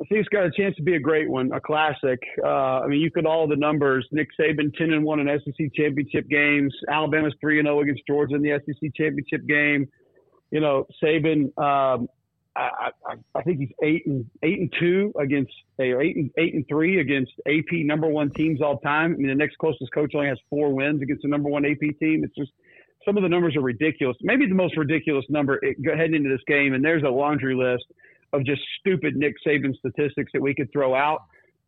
I 0.00 0.04
think 0.04 0.20
it's 0.20 0.28
got 0.28 0.44
a 0.44 0.50
chance 0.52 0.76
to 0.76 0.82
be 0.82 0.94
a 0.94 1.00
great 1.00 1.28
one, 1.28 1.50
a 1.52 1.60
classic. 1.60 2.20
Uh, 2.44 2.80
I 2.80 2.86
mean, 2.86 3.00
you 3.00 3.10
could 3.10 3.26
all 3.26 3.48
the 3.48 3.56
numbers. 3.56 4.06
Nick 4.12 4.28
Saban 4.40 4.72
ten 4.76 4.92
and 4.92 5.04
one 5.04 5.18
in 5.18 5.26
SEC 5.26 5.74
championship 5.74 6.28
games. 6.28 6.72
Alabama's 6.88 7.34
three 7.40 7.58
and 7.58 7.66
zero 7.66 7.78
oh 7.78 7.82
against 7.82 8.02
Georgia 8.06 8.36
in 8.36 8.42
the 8.42 8.60
SEC 8.64 8.90
championship 8.94 9.46
game. 9.46 9.88
You 10.50 10.60
know, 10.60 10.86
Saban. 11.02 11.46
Um, 11.58 12.08
I, 12.54 12.90
I, 13.06 13.14
I 13.36 13.42
think 13.42 13.58
he's 13.58 13.70
eight 13.82 14.06
and 14.06 14.24
eight 14.42 14.58
and 14.60 14.72
two 14.78 15.12
against 15.20 15.52
eight 15.80 16.16
and 16.16 16.30
eight 16.38 16.54
and 16.54 16.64
three 16.68 17.00
against 17.00 17.32
AP 17.46 17.84
number 17.84 18.06
one 18.08 18.30
teams 18.30 18.62
all 18.62 18.78
time. 18.78 19.14
I 19.14 19.16
mean, 19.16 19.28
the 19.28 19.34
next 19.34 19.58
closest 19.58 19.92
coach 19.92 20.12
only 20.14 20.28
has 20.28 20.38
four 20.48 20.72
wins 20.74 21.02
against 21.02 21.22
the 21.22 21.28
number 21.28 21.48
one 21.48 21.64
AP 21.64 21.98
team. 21.98 22.22
It's 22.24 22.34
just 22.36 22.52
some 23.04 23.16
of 23.16 23.22
the 23.24 23.28
numbers 23.28 23.56
are 23.56 23.62
ridiculous. 23.62 24.16
Maybe 24.22 24.46
the 24.46 24.54
most 24.54 24.76
ridiculous 24.76 25.24
number 25.28 25.60
heading 25.62 26.14
into 26.14 26.28
this 26.28 26.42
game, 26.46 26.74
and 26.74 26.84
there's 26.84 27.02
a 27.04 27.08
laundry 27.08 27.54
list 27.54 27.84
of 28.32 28.44
just 28.44 28.62
stupid 28.80 29.16
Nick 29.16 29.34
Saban 29.46 29.76
statistics 29.78 30.32
that 30.32 30.42
we 30.42 30.54
could 30.54 30.70
throw 30.72 30.94
out. 30.94 31.22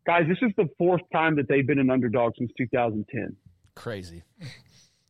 Guys, 0.06 0.24
this 0.28 0.39
is 0.42 0.52
the 0.56 0.68
fourth 0.78 1.02
time 1.12 1.36
that 1.36 1.48
they've 1.48 1.66
been 1.66 1.78
an 1.78 1.90
underdog 1.90 2.34
since 2.39 2.50
2010. 2.56 3.36
Crazy. 3.74 4.22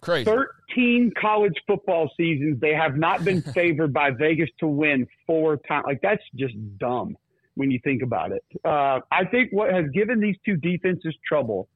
Crazy. 0.03 0.25
13 0.25 1.13
college 1.21 1.55
football 1.67 2.11
seasons, 2.17 2.61
they 2.61 2.75
have 2.75 2.97
not 2.97 3.25
been 3.25 3.43
favored 3.55 3.93
by 3.93 4.11
Vegas 4.11 4.49
to 4.61 4.67
win 4.67 5.07
four 5.27 5.59
times. 5.69 5.85
Like, 5.87 6.01
that's 6.03 6.23
just 6.35 6.55
dumb 6.79 7.17
when 7.55 7.71
you 7.71 7.79
think 7.85 8.03
about 8.03 8.33
it. 8.33 8.43
Uh, 8.65 9.01
I 9.13 9.25
think 9.31 9.51
what 9.53 9.73
has 9.73 9.87
given 9.93 10.21
these 10.21 10.37
two 10.45 10.57
defenses 10.57 11.15
trouble 11.27 11.69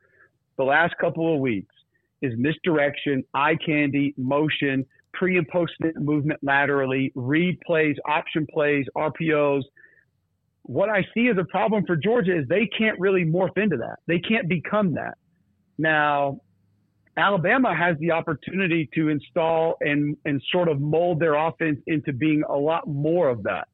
the 0.56 0.64
last 0.64 0.94
couple 1.00 1.34
of 1.34 1.40
weeks 1.40 1.74
is 2.22 2.32
misdirection, 2.36 3.24
eye 3.34 3.56
candy, 3.56 4.14
motion, 4.16 4.86
pre 5.14 5.38
and 5.38 5.48
post 5.48 5.72
movement 5.96 6.40
laterally, 6.42 7.12
read 7.14 7.58
plays, 7.66 7.96
option 8.06 8.46
plays, 8.52 8.86
RPOs. 8.96 9.62
What 10.62 10.88
I 10.88 11.06
see 11.14 11.28
as 11.28 11.36
a 11.38 11.44
problem 11.44 11.84
for 11.86 11.96
Georgia 11.96 12.38
is 12.38 12.46
they 12.48 12.66
can't 12.78 12.98
really 12.98 13.24
morph 13.24 13.56
into 13.56 13.76
that. 13.78 13.96
They 14.06 14.18
can't 14.18 14.48
become 14.48 14.94
that. 14.94 15.14
Now, 15.78 16.40
Alabama 17.16 17.74
has 17.74 17.96
the 17.98 18.10
opportunity 18.10 18.88
to 18.94 19.08
install 19.08 19.76
and, 19.80 20.16
and 20.24 20.42
sort 20.50 20.68
of 20.68 20.80
mold 20.80 21.20
their 21.20 21.34
offense 21.34 21.78
into 21.86 22.12
being 22.12 22.42
a 22.48 22.56
lot 22.56 22.88
more 22.88 23.28
of 23.28 23.42
that. 23.44 23.68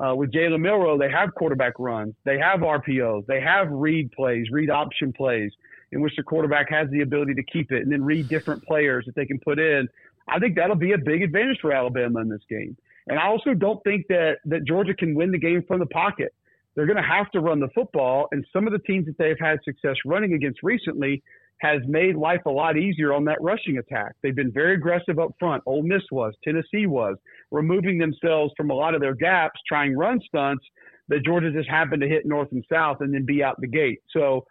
Uh, 0.00 0.14
with 0.14 0.32
Jalen 0.32 0.60
Milroe, 0.60 0.98
they 0.98 1.10
have 1.10 1.34
quarterback 1.34 1.74
runs, 1.78 2.14
they 2.24 2.38
have 2.38 2.60
RPOs, 2.60 3.26
they 3.26 3.40
have 3.40 3.70
read 3.70 4.10
plays, 4.12 4.46
read 4.50 4.68
option 4.68 5.12
plays, 5.12 5.52
in 5.92 6.00
which 6.00 6.14
the 6.16 6.22
quarterback 6.22 6.68
has 6.68 6.90
the 6.90 7.02
ability 7.02 7.34
to 7.34 7.42
keep 7.44 7.70
it 7.70 7.82
and 7.82 7.92
then 7.92 8.02
read 8.02 8.28
different 8.28 8.62
players 8.64 9.06
that 9.06 9.14
they 9.14 9.24
can 9.24 9.38
put 9.38 9.58
in. 9.58 9.88
I 10.28 10.38
think 10.38 10.56
that'll 10.56 10.76
be 10.76 10.92
a 10.92 10.98
big 10.98 11.22
advantage 11.22 11.58
for 11.60 11.72
Alabama 11.72 12.20
in 12.20 12.28
this 12.28 12.42
game. 12.48 12.76
And 13.06 13.18
I 13.18 13.26
also 13.26 13.54
don't 13.54 13.82
think 13.84 14.06
that, 14.08 14.38
that 14.46 14.64
Georgia 14.64 14.94
can 14.94 15.14
win 15.14 15.30
the 15.30 15.38
game 15.38 15.62
from 15.66 15.80
the 15.80 15.86
pocket. 15.86 16.34
They're 16.74 16.86
going 16.86 16.96
to 16.96 17.02
have 17.02 17.30
to 17.32 17.40
run 17.40 17.60
the 17.60 17.68
football. 17.74 18.28
And 18.32 18.44
some 18.52 18.66
of 18.66 18.72
the 18.72 18.78
teams 18.80 19.06
that 19.06 19.18
they've 19.18 19.38
had 19.38 19.58
success 19.64 19.96
running 20.04 20.32
against 20.32 20.62
recently 20.62 21.22
has 21.58 21.80
made 21.86 22.16
life 22.16 22.40
a 22.46 22.50
lot 22.50 22.76
easier 22.76 23.12
on 23.12 23.24
that 23.24 23.40
rushing 23.40 23.78
attack. 23.78 24.16
They've 24.22 24.34
been 24.34 24.52
very 24.52 24.74
aggressive 24.74 25.18
up 25.18 25.34
front. 25.38 25.62
Ole 25.66 25.82
Miss 25.82 26.02
was, 26.10 26.34
Tennessee 26.42 26.86
was, 26.86 27.16
removing 27.50 27.98
themselves 27.98 28.52
from 28.56 28.70
a 28.70 28.74
lot 28.74 28.94
of 28.94 29.00
their 29.00 29.14
gaps, 29.14 29.60
trying 29.68 29.96
run 29.96 30.20
stunts 30.26 30.64
that 31.08 31.24
Georgia 31.24 31.52
just 31.52 31.68
happened 31.68 32.02
to 32.02 32.08
hit 32.08 32.26
north 32.26 32.48
and 32.52 32.64
south 32.70 32.98
and 33.00 33.14
then 33.14 33.24
be 33.24 33.42
out 33.42 33.60
the 33.60 33.66
gate. 33.66 34.00
So, 34.10 34.46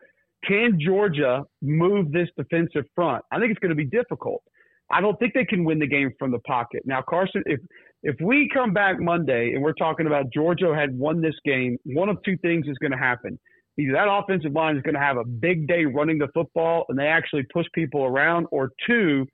can 0.47 0.77
Georgia 0.77 1.43
move 1.61 2.11
this 2.11 2.27
defensive 2.37 2.83
front? 2.95 3.23
I 3.31 3.39
think 3.39 3.51
it's 3.51 3.59
going 3.59 3.69
to 3.69 3.75
be 3.75 3.85
difficult. 3.85 4.43
I 4.91 5.01
don't 5.01 5.17
think 5.19 5.33
they 5.33 5.45
can 5.45 5.63
win 5.63 5.79
the 5.79 5.87
game 5.87 6.11
from 6.19 6.31
the 6.31 6.39
pocket. 6.39 6.83
Now, 6.85 7.01
Carson, 7.01 7.43
if 7.45 7.59
if 8.03 8.15
we 8.21 8.49
come 8.53 8.73
back 8.73 8.99
Monday 8.99 9.53
and 9.53 9.63
we're 9.63 9.73
talking 9.73 10.07
about 10.07 10.31
Georgia 10.31 10.75
had 10.75 10.97
won 10.97 11.21
this 11.21 11.35
game, 11.45 11.77
one 11.85 12.09
of 12.09 12.17
two 12.23 12.37
things 12.37 12.67
is 12.67 12.77
going 12.79 12.91
to 12.91 12.97
happen. 12.97 13.39
Either 13.79 13.93
that 13.93 14.07
offensive 14.09 14.51
line 14.51 14.75
is 14.75 14.83
going 14.83 14.93
to 14.93 14.99
have 14.99 15.17
a 15.17 15.23
big 15.23 15.67
day 15.67 15.85
running 15.85 16.19
the 16.19 16.27
football 16.33 16.85
and 16.89 16.99
they 16.99 17.07
actually 17.07 17.43
push 17.51 17.65
people 17.73 18.03
around, 18.03 18.45
or 18.51 18.71
two, 18.85 19.25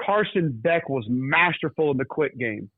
Carson 0.00 0.52
Beck 0.62 0.88
was 0.88 1.04
masterful 1.08 1.90
in 1.90 1.96
the 1.96 2.04
quick 2.04 2.38
game. 2.38 2.70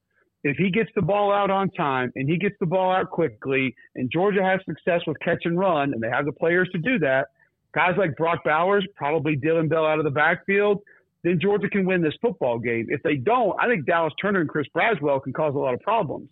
If 0.42 0.56
he 0.56 0.70
gets 0.70 0.90
the 0.94 1.02
ball 1.02 1.32
out 1.32 1.50
on 1.50 1.70
time 1.70 2.12
and 2.14 2.28
he 2.28 2.38
gets 2.38 2.56
the 2.60 2.66
ball 2.66 2.92
out 2.92 3.10
quickly, 3.10 3.74
and 3.94 4.10
Georgia 4.10 4.42
has 4.42 4.60
success 4.64 5.02
with 5.06 5.18
catch 5.20 5.44
and 5.44 5.58
run, 5.58 5.92
and 5.92 6.02
they 6.02 6.08
have 6.08 6.24
the 6.24 6.32
players 6.32 6.68
to 6.72 6.78
do 6.78 6.98
that, 7.00 7.28
guys 7.74 7.94
like 7.98 8.16
Brock 8.16 8.40
Bowers, 8.44 8.86
probably 8.96 9.36
Dillon 9.36 9.68
Bell 9.68 9.84
out 9.84 9.98
of 9.98 10.04
the 10.04 10.10
backfield, 10.10 10.80
then 11.26 11.40
Georgia 11.40 11.68
can 11.68 11.84
win 11.84 12.02
this 12.02 12.14
football 12.22 12.60
game. 12.60 12.86
If 12.88 13.02
they 13.02 13.16
don't, 13.16 13.56
I 13.60 13.66
think 13.66 13.84
Dallas 13.84 14.12
Turner 14.22 14.42
and 14.42 14.48
Chris 14.48 14.68
Braswell 14.74 15.20
can 15.20 15.32
cause 15.32 15.56
a 15.56 15.58
lot 15.58 15.74
of 15.74 15.80
problems. 15.80 16.28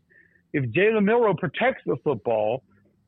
If 0.53 0.71
Jalen 0.71 1.05
Milroe 1.05 1.35
protects 1.35 1.83
the 1.85 1.97
football 2.05 2.63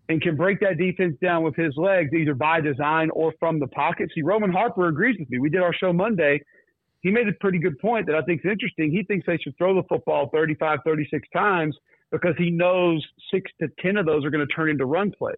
and 0.08 0.20
can 0.20 0.34
break 0.34 0.58
that 0.60 0.78
defense 0.78 1.16
down 1.22 1.44
with 1.44 1.54
his 1.54 1.74
legs, 1.76 2.12
either 2.12 2.34
by 2.34 2.60
design 2.60 3.10
or 3.10 3.32
from 3.38 3.60
the 3.60 3.68
pocket. 3.68 4.10
See, 4.14 4.22
Roman 4.22 4.50
Harper 4.50 4.88
agrees 4.88 5.16
with 5.18 5.30
me. 5.30 5.38
We 5.38 5.48
did 5.48 5.62
our 5.62 5.72
show 5.72 5.92
Monday. 5.92 6.40
He 7.02 7.12
made 7.12 7.28
a 7.28 7.32
pretty 7.40 7.60
good 7.60 7.78
point 7.78 8.06
that 8.06 8.16
I 8.16 8.22
think 8.22 8.40
is 8.44 8.50
interesting. 8.50 8.90
He 8.90 9.04
thinks 9.04 9.24
they 9.24 9.38
should 9.38 9.56
throw 9.56 9.74
the 9.74 9.86
football 9.88 10.28
35, 10.32 10.80
36 10.84 11.28
times 11.32 11.76
because 12.10 12.34
he 12.36 12.50
knows 12.50 13.04
six 13.32 13.48
to 13.60 13.68
10 13.78 13.96
of 13.96 14.06
those 14.06 14.24
are 14.24 14.30
going 14.30 14.44
to 14.44 14.52
turn 14.52 14.70
into 14.70 14.86
run 14.86 15.12
plays. 15.16 15.36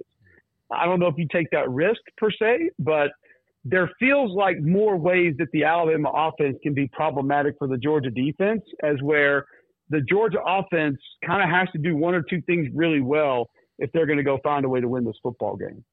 I 0.70 0.86
don't 0.86 0.98
know 0.98 1.08
if 1.08 1.18
you 1.18 1.28
take 1.30 1.50
that 1.50 1.68
risk 1.70 2.00
per 2.16 2.30
se, 2.30 2.70
but– 2.78 3.10
there 3.64 3.90
feels 3.98 4.32
like 4.34 4.60
more 4.60 4.96
ways 4.96 5.34
that 5.38 5.48
the 5.52 5.64
Alabama 5.64 6.10
offense 6.14 6.56
can 6.62 6.74
be 6.74 6.88
problematic 6.88 7.54
for 7.58 7.68
the 7.68 7.76
Georgia 7.76 8.10
defense, 8.10 8.62
as 8.82 8.96
where 9.02 9.44
the 9.90 10.00
Georgia 10.02 10.38
offense 10.46 10.98
kind 11.24 11.42
of 11.42 11.50
has 11.50 11.68
to 11.72 11.78
do 11.78 11.96
one 11.96 12.14
or 12.14 12.22
two 12.22 12.40
things 12.42 12.68
really 12.74 13.00
well 13.00 13.50
if 13.78 13.90
they're 13.92 14.06
going 14.06 14.18
to 14.18 14.24
go 14.24 14.38
find 14.42 14.64
a 14.64 14.68
way 14.68 14.80
to 14.80 14.88
win 14.88 15.04
this 15.04 15.16
football 15.22 15.56
game. 15.56 15.84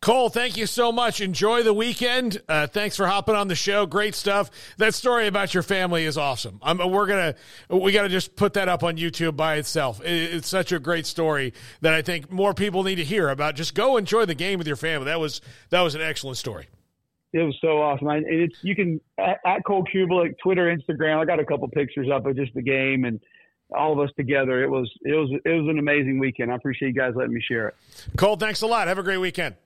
Cole, 0.00 0.28
thank 0.28 0.56
you 0.56 0.66
so 0.66 0.92
much. 0.92 1.20
Enjoy 1.20 1.64
the 1.64 1.74
weekend. 1.74 2.40
Uh, 2.48 2.68
thanks 2.68 2.96
for 2.96 3.06
hopping 3.06 3.34
on 3.34 3.48
the 3.48 3.56
show. 3.56 3.84
Great 3.84 4.14
stuff. 4.14 4.48
That 4.76 4.94
story 4.94 5.26
about 5.26 5.54
your 5.54 5.64
family 5.64 6.04
is 6.04 6.16
awesome. 6.16 6.60
I'm, 6.62 6.78
we're 6.78 7.06
gonna 7.06 7.34
we 7.68 7.90
got 7.90 8.02
to 8.02 8.08
just 8.08 8.36
put 8.36 8.52
that 8.52 8.68
up 8.68 8.84
on 8.84 8.96
YouTube 8.96 9.36
by 9.36 9.56
itself. 9.56 10.00
It, 10.04 10.34
it's 10.34 10.48
such 10.48 10.70
a 10.70 10.78
great 10.78 11.04
story 11.04 11.52
that 11.80 11.94
I 11.94 12.02
think 12.02 12.30
more 12.30 12.54
people 12.54 12.84
need 12.84 12.96
to 12.96 13.04
hear 13.04 13.28
about. 13.28 13.56
Just 13.56 13.74
go 13.74 13.96
enjoy 13.96 14.24
the 14.24 14.36
game 14.36 14.58
with 14.58 14.68
your 14.68 14.76
family. 14.76 15.06
That 15.06 15.18
was 15.18 15.40
that 15.70 15.80
was 15.80 15.96
an 15.96 16.00
excellent 16.00 16.36
story. 16.36 16.68
It 17.32 17.40
was 17.40 17.56
so 17.60 17.82
awesome. 17.82 18.06
I, 18.08 18.22
it's 18.24 18.56
you 18.62 18.76
can 18.76 19.00
at, 19.18 19.40
at 19.44 19.64
Cole 19.66 19.84
Cubelic, 19.84 20.36
Twitter, 20.40 20.74
Instagram. 20.74 21.18
I 21.18 21.24
got 21.24 21.40
a 21.40 21.44
couple 21.44 21.66
pictures 21.68 22.08
up 22.08 22.24
of 22.24 22.36
just 22.36 22.54
the 22.54 22.62
game 22.62 23.04
and 23.04 23.20
all 23.76 23.92
of 23.92 23.98
us 23.98 24.14
together. 24.16 24.62
It 24.62 24.70
was 24.70 24.88
it 25.02 25.12
was 25.12 25.28
it 25.44 25.50
was 25.50 25.68
an 25.68 25.80
amazing 25.80 26.20
weekend. 26.20 26.52
I 26.52 26.54
appreciate 26.54 26.94
you 26.94 26.94
guys 26.94 27.14
letting 27.16 27.34
me 27.34 27.42
share 27.46 27.68
it. 27.68 27.74
Cole, 28.16 28.36
thanks 28.36 28.62
a 28.62 28.66
lot. 28.68 28.86
Have 28.86 28.98
a 28.98 29.02
great 29.02 29.18
weekend. 29.18 29.56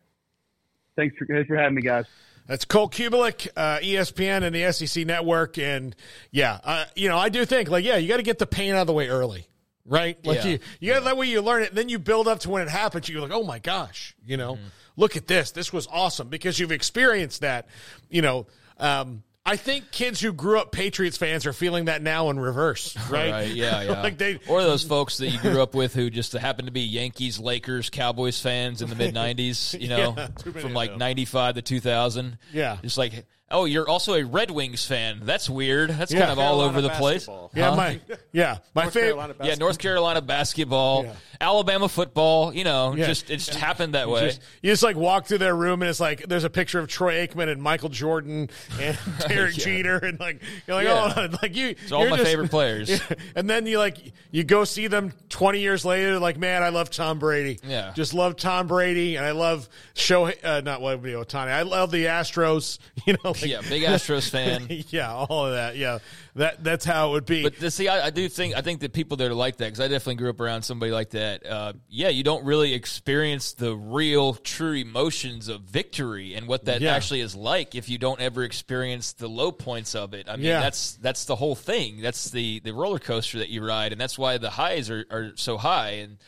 Thanks 0.96 1.16
for, 1.16 1.26
thanks 1.26 1.48
for 1.48 1.56
having 1.56 1.74
me, 1.74 1.82
guys. 1.82 2.04
That's 2.46 2.64
Cole 2.64 2.88
Cubelic, 2.88 3.48
uh, 3.56 3.78
ESPN 3.78 4.42
and 4.42 4.54
the 4.54 4.72
SEC 4.72 5.06
Network, 5.06 5.58
and 5.58 5.94
yeah, 6.32 6.58
uh, 6.64 6.84
you 6.96 7.08
know, 7.08 7.16
I 7.16 7.28
do 7.28 7.44
think 7.44 7.70
like 7.70 7.84
yeah, 7.84 7.96
you 7.96 8.08
got 8.08 8.16
to 8.16 8.22
get 8.24 8.38
the 8.38 8.46
pain 8.46 8.74
out 8.74 8.82
of 8.82 8.86
the 8.88 8.92
way 8.92 9.08
early, 9.08 9.46
right? 9.86 10.18
Like 10.26 10.38
Yeah. 10.44 10.50
you, 10.50 10.58
you 10.80 10.92
got 10.92 10.98
to 11.00 11.04
that 11.04 11.16
way 11.16 11.28
you 11.28 11.40
learn 11.40 11.62
it, 11.62 11.74
then 11.74 11.88
you 11.88 11.98
build 12.00 12.26
up 12.26 12.40
to 12.40 12.50
when 12.50 12.62
it 12.62 12.68
happens. 12.68 13.08
You're 13.08 13.22
like, 13.22 13.30
oh 13.30 13.44
my 13.44 13.60
gosh, 13.60 14.16
you 14.26 14.36
know, 14.36 14.58
look 14.96 15.16
at 15.16 15.28
this, 15.28 15.52
this 15.52 15.72
was 15.72 15.86
awesome 15.90 16.28
because 16.28 16.58
you've 16.58 16.72
experienced 16.72 17.42
that, 17.42 17.68
you 18.10 18.22
know. 18.22 18.46
Um, 18.78 19.22
I 19.44 19.56
think 19.56 19.90
kids 19.90 20.20
who 20.20 20.32
grew 20.32 20.60
up 20.60 20.70
Patriots 20.70 21.16
fans 21.16 21.46
are 21.46 21.52
feeling 21.52 21.86
that 21.86 22.00
now 22.00 22.30
in 22.30 22.38
reverse, 22.38 22.96
right? 23.10 23.48
yeah, 23.48 23.82
yeah. 23.82 24.02
like 24.02 24.16
they, 24.16 24.38
or 24.48 24.62
those 24.62 24.84
folks 24.84 25.16
that 25.18 25.28
you 25.30 25.38
grew 25.40 25.60
up 25.60 25.74
with 25.74 25.94
who 25.94 26.10
just 26.10 26.32
happened 26.32 26.66
to 26.66 26.72
be 26.72 26.82
Yankees, 26.82 27.40
Lakers, 27.40 27.90
Cowboys 27.90 28.40
fans 28.40 28.82
in 28.82 28.88
the 28.88 28.94
mid 28.96 29.14
'90s. 29.14 29.78
You 29.80 29.88
know, 29.88 30.14
Yeah, 30.16 30.28
from 30.60 30.74
like 30.74 30.96
'95 30.96 31.56
to 31.56 31.62
2000. 31.62 32.38
Yeah. 32.52 32.78
it's 32.84 32.96
like, 32.96 33.26
oh, 33.52 33.64
you're 33.66 33.88
also 33.88 34.14
a 34.14 34.24
Red 34.24 34.50
Wings 34.50 34.84
fan. 34.86 35.20
That's 35.22 35.48
weird. 35.48 35.90
That's 35.90 36.12
Yeah. 36.12 36.20
kind 36.20 36.32
of 36.32 36.38
all 36.38 36.60
over 36.60 36.80
the 36.80 36.88
place. 36.90 37.26
basketball. 37.26 37.50
Yeah, 37.54 37.74
my- 37.74 38.00
yeah, 38.32 38.58
my 38.74 38.82
North 38.84 38.94
fav- 38.94 39.00
Carolina 39.00 39.34
yeah, 39.44 39.54
North 39.56 39.78
Carolina 39.78 40.20
basketball, 40.22 41.06
Alabama 41.40 41.88
football. 41.88 42.54
You 42.54 42.64
know, 42.64 42.94
Yeah. 42.96 43.06
just 43.06 43.30
it 43.30 43.36
just 43.38 43.54
happened 43.54 43.94
that 43.94 44.06
You 44.06 44.12
way. 44.14 44.26
just, 44.26 44.40
you 44.62 44.70
just 44.72 44.82
like 44.82 44.96
walk 44.96 45.26
through 45.26 45.38
their 45.38 45.54
room 45.54 45.82
and 45.82 45.88
it's 45.88 46.00
like 46.00 46.26
there's 46.28 46.44
a 46.44 46.50
picture 46.50 46.78
of 46.78 46.88
Troy 46.88 47.26
Aikman 47.26 47.48
and 47.50 47.60
Michael 47.62 47.88
Jordan 47.88 48.48
and 48.80 48.98
Derek 49.28 49.56
Yeah. 49.58 49.64
Jeter 49.64 49.96
and 49.98 50.18
like 50.20 50.40
you're 50.66 50.76
like 50.76 50.86
Yeah. 50.86 51.12
oh 51.16 51.28
like 51.42 51.54
you 51.56 51.68
It's 51.82 51.92
all 51.92 52.08
my 52.08 52.16
just- 52.16 52.28
favorite 52.28 52.50
players. 52.50 52.88
Yeah. 52.90 52.98
and 53.36 53.48
then 53.50 53.66
you 53.66 53.78
like 53.78 53.98
you 54.30 54.44
go 54.44 54.64
see 54.64 54.86
them 54.86 55.12
20 55.28 55.60
years 55.60 55.84
later 55.84 56.18
like 56.18 56.38
man 56.38 56.62
I 56.62 56.68
love 56.70 56.90
Tom 56.90 57.18
Brady 57.18 57.58
Yeah. 57.66 57.92
just 57.94 58.14
love 58.14 58.36
Tom 58.36 58.66
Brady 58.66 59.16
and 59.16 59.24
I 59.26 59.32
love 59.32 59.68
show 59.94 60.26
uh, 60.42 60.62
not 60.64 60.80
what 60.80 61.02
you 61.04 61.12
know 61.12 61.24
Tony 61.24 61.50
I 61.50 61.62
love 61.62 61.90
the 61.90 62.06
Astros 62.06 62.78
you 63.06 63.14
know 63.14 63.30
like- 63.30 63.41
Yeah, 63.44 63.60
big 63.68 63.82
Astros 63.82 64.28
fan. 64.30 64.66
yeah 64.90 65.12
all 65.12 65.46
of 65.46 65.52
that 65.52 65.76
yeah 65.76 65.98
that 66.34 66.62
that's 66.64 66.84
how 66.84 67.08
it 67.08 67.12
would 67.12 67.26
be 67.26 67.42
But 67.42 67.58
the, 67.58 67.70
see, 67.70 67.88
I, 67.88 68.06
I 68.06 68.10
do 68.10 68.28
think 68.28 68.56
I 68.56 68.60
think 68.62 68.80
that 68.80 68.92
people 68.92 69.16
that 69.18 69.30
are 69.30 69.34
like 69.34 69.56
that 69.58 69.66
because 69.66 69.80
I 69.80 69.88
definitely 69.88 70.14
grew 70.16 70.30
up 70.30 70.40
around 70.40 70.62
somebody 70.62 70.90
like 70.92 71.10
that. 71.10 71.44
Uh, 71.46 71.72
yeah, 71.88 72.08
you 72.08 72.22
don't 72.22 72.44
really 72.44 72.72
experience 72.74 73.52
the 73.52 73.74
real, 73.76 74.34
true 74.34 74.74
emotions 74.74 75.48
of 75.48 75.62
victory 75.62 76.34
and 76.34 76.46
what 76.48 76.64
that 76.66 76.80
Yeah. 76.80 76.94
actually 76.94 77.20
is 77.20 77.34
like 77.34 77.74
if 77.74 77.88
you 77.88 77.98
don't 77.98 78.20
ever 78.20 78.44
experience 78.44 79.12
the 79.12 79.28
low 79.28 79.52
points 79.52 79.94
of 79.94 80.14
it. 80.14 80.28
I 80.28 80.36
mean, 80.36 80.46
Yeah. 80.46 80.60
that's 80.60 80.94
that's 80.96 81.24
the 81.26 81.36
whole 81.36 81.54
thing. 81.54 82.00
That's 82.00 82.30
the 82.30 82.60
the 82.60 82.72
roller 82.72 82.98
coaster 82.98 83.38
that 83.38 83.48
you 83.50 83.64
ride, 83.66 83.92
and 83.92 84.00
that's 84.00 84.18
why 84.18 84.38
the 84.38 84.50
highs 84.50 84.88
are, 84.90 85.04
are 85.10 85.32
so 85.34 85.58
high. 85.58 85.90
And 86.02 86.18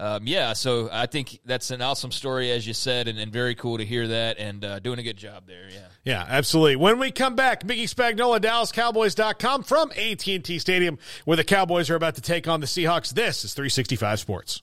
um, 0.00 0.26
yeah, 0.26 0.54
so 0.54 0.88
I 0.90 1.06
think 1.06 1.38
that's 1.44 1.70
an 1.70 1.82
awesome 1.82 2.10
story, 2.10 2.50
as 2.50 2.66
you 2.66 2.74
said, 2.74 3.06
and, 3.06 3.18
and 3.18 3.30
very 3.32 3.54
cool 3.54 3.78
to 3.78 3.84
hear 3.84 4.08
that, 4.08 4.38
and 4.38 4.64
uh, 4.64 4.78
doing 4.80 4.98
a 4.98 5.02
good 5.04 5.16
job 5.18 5.46
there. 5.46 5.68
Yeah. 5.70 5.86
Yeah, 6.04 6.24
absolutely. 6.28 6.76
When 6.76 6.98
we 6.98 7.12
come 7.12 7.36
back, 7.36 7.64
Mickey 7.64 7.86
Spagnola, 7.86 8.40
DallasCowboys.com 8.40 9.62
from 9.62 9.92
AT&T 9.92 10.58
Stadium, 10.58 10.98
where 11.24 11.36
the 11.36 11.44
Cowboys 11.44 11.90
are 11.90 11.94
about 11.94 12.16
to 12.16 12.20
take 12.20 12.48
on 12.48 12.60
the 12.60 12.66
Seahawks. 12.66 13.14
This 13.14 13.44
is 13.44 13.54
365 13.54 14.18
Sports. 14.18 14.62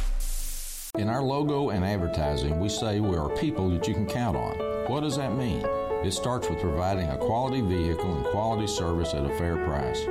In 0.97 1.07
our 1.07 1.23
logo 1.23 1.69
and 1.69 1.85
advertising, 1.85 2.59
we 2.59 2.67
say 2.67 2.99
we 2.99 3.15
are 3.15 3.29
people 3.29 3.69
that 3.69 3.87
you 3.87 3.93
can 3.93 4.05
count 4.05 4.35
on. 4.35 4.57
What 4.89 5.03
does 5.03 5.15
that 5.15 5.37
mean? 5.37 5.65
It 6.03 6.11
starts 6.11 6.49
with 6.49 6.59
providing 6.59 7.07
a 7.07 7.17
quality 7.17 7.61
vehicle 7.61 8.13
and 8.13 8.25
quality 8.25 8.67
service 8.67 9.13
at 9.13 9.23
a 9.23 9.33
fair 9.37 9.55
price. 9.55 10.01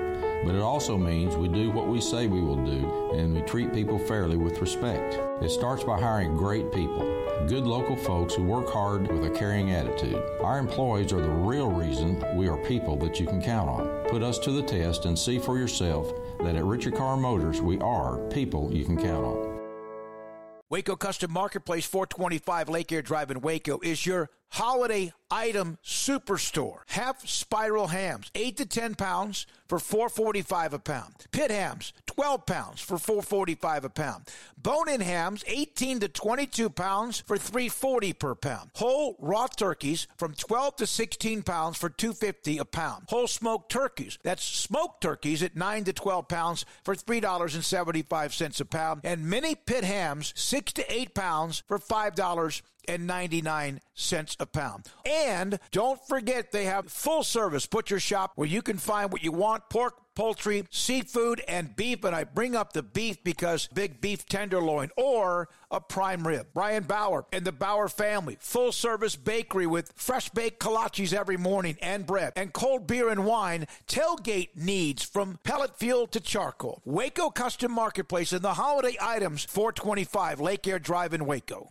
But 0.42 0.54
it 0.54 0.62
also 0.62 0.96
means 0.96 1.36
we 1.36 1.48
do 1.48 1.70
what 1.70 1.88
we 1.88 2.00
say 2.00 2.26
we 2.26 2.40
will 2.40 2.64
do 2.64 3.12
and 3.14 3.34
we 3.34 3.42
treat 3.42 3.74
people 3.74 3.98
fairly 3.98 4.38
with 4.38 4.62
respect. 4.62 5.20
It 5.42 5.50
starts 5.50 5.84
by 5.84 6.00
hiring 6.00 6.34
great 6.34 6.72
people, 6.72 7.02
good 7.46 7.66
local 7.66 7.96
folks 7.96 8.34
who 8.34 8.44
work 8.44 8.70
hard 8.70 9.12
with 9.12 9.26
a 9.26 9.38
caring 9.38 9.72
attitude. 9.72 10.22
Our 10.40 10.58
employees 10.58 11.12
are 11.12 11.20
the 11.20 11.28
real 11.28 11.70
reason 11.70 12.24
we 12.38 12.48
are 12.48 12.56
people 12.56 12.96
that 13.00 13.20
you 13.20 13.26
can 13.26 13.42
count 13.42 13.68
on. 13.68 13.86
Put 14.08 14.22
us 14.22 14.38
to 14.38 14.50
the 14.50 14.62
test 14.62 15.04
and 15.04 15.18
see 15.18 15.38
for 15.38 15.58
yourself 15.58 16.10
that 16.38 16.56
at 16.56 16.64
Richard 16.64 16.94
Car 16.94 17.18
Motors 17.18 17.60
we 17.60 17.78
are 17.80 18.16
people 18.30 18.72
you 18.72 18.86
can 18.86 18.96
count 18.96 19.26
on. 19.26 19.49
Waco 20.70 20.94
Custom 20.94 21.32
Marketplace 21.32 21.84
425 21.84 22.68
Lake 22.68 22.92
Air 22.92 23.02
Drive 23.02 23.32
in 23.32 23.40
Waco 23.40 23.80
is 23.82 24.06
your 24.06 24.30
holiday 24.50 25.12
item 25.30 25.78
superstore. 25.84 26.80
Half 26.88 27.28
spiral 27.28 27.88
hams, 27.88 28.30
8 28.34 28.56
to 28.58 28.66
10 28.66 28.94
pounds 28.96 29.46
for 29.68 29.78
445 29.78 30.74
a 30.74 30.78
pound. 30.78 31.14
Pit 31.30 31.50
hams, 31.50 31.92
12 32.06 32.46
pounds 32.46 32.80
for 32.80 32.98
445 32.98 33.84
a 33.84 33.88
pound. 33.88 34.28
Bone-in 34.56 35.00
hams, 35.00 35.44
18 35.46 36.00
to 36.00 36.08
22 36.08 36.68
pounds 36.70 37.20
for 37.20 37.38
340 37.38 38.12
per 38.14 38.34
pound. 38.34 38.70
Whole 38.74 39.16
raw 39.20 39.46
turkeys 39.46 40.08
from 40.16 40.34
12 40.34 40.76
to 40.76 40.86
16 40.86 41.42
pounds 41.42 41.76
for 41.76 41.88
250 41.88 42.58
a 42.58 42.64
pound. 42.64 43.04
Whole 43.08 43.28
smoked 43.28 43.70
turkeys, 43.70 44.18
that's 44.24 44.44
smoked 44.44 45.00
turkeys 45.00 45.42
at 45.42 45.56
9 45.56 45.84
to 45.84 45.92
12 45.92 46.28
pounds 46.28 46.64
for 46.82 46.96
$3.75 46.96 48.60
a 48.60 48.64
pound. 48.64 49.00
And 49.04 49.30
mini 49.30 49.54
pit 49.54 49.84
hams, 49.84 50.32
6 50.36 50.72
to 50.74 50.92
8 50.92 51.14
pounds 51.14 51.62
for 51.68 51.78
$5 51.78 52.62
and 52.88 53.06
99 53.06 53.80
cents 53.94 54.36
a 54.40 54.46
pound. 54.46 54.86
And 55.04 55.58
don't 55.70 56.00
forget 56.08 56.52
they 56.52 56.64
have 56.64 56.90
full 56.90 57.22
service 57.22 57.66
butcher 57.66 58.00
shop 58.00 58.32
where 58.34 58.48
you 58.48 58.62
can 58.62 58.78
find 58.78 59.12
what 59.12 59.22
you 59.22 59.32
want 59.32 59.68
pork, 59.70 59.94
poultry, 60.14 60.64
seafood, 60.70 61.40
and 61.48 61.74
beef. 61.76 62.04
And 62.04 62.14
I 62.14 62.24
bring 62.24 62.54
up 62.54 62.72
the 62.72 62.82
beef 62.82 63.22
because 63.24 63.68
big 63.68 64.00
beef 64.00 64.26
tenderloin 64.26 64.90
or 64.96 65.48
a 65.70 65.80
prime 65.80 66.26
rib. 66.26 66.48
Brian 66.52 66.82
Bauer 66.82 67.26
and 67.32 67.44
the 67.44 67.52
Bauer 67.52 67.88
family, 67.88 68.36
full 68.40 68.72
service 68.72 69.16
bakery 69.16 69.66
with 69.66 69.92
fresh 69.96 70.28
baked 70.30 70.60
kolaches 70.60 71.12
every 71.12 71.36
morning 71.36 71.76
and 71.80 72.06
bread 72.06 72.32
and 72.36 72.52
cold 72.52 72.86
beer 72.86 73.08
and 73.08 73.24
wine. 73.24 73.66
Tailgate 73.86 74.50
needs 74.56 75.04
from 75.04 75.38
pellet 75.42 75.78
fuel 75.78 76.06
to 76.08 76.20
charcoal. 76.20 76.82
Waco 76.84 77.30
Custom 77.30 77.72
Marketplace 77.72 78.32
and 78.32 78.42
the 78.42 78.54
holiday 78.54 78.96
items 79.00 79.44
425 79.44 80.40
Lake 80.40 80.66
Air 80.66 80.78
Drive 80.78 81.14
in 81.14 81.26
Waco. 81.26 81.68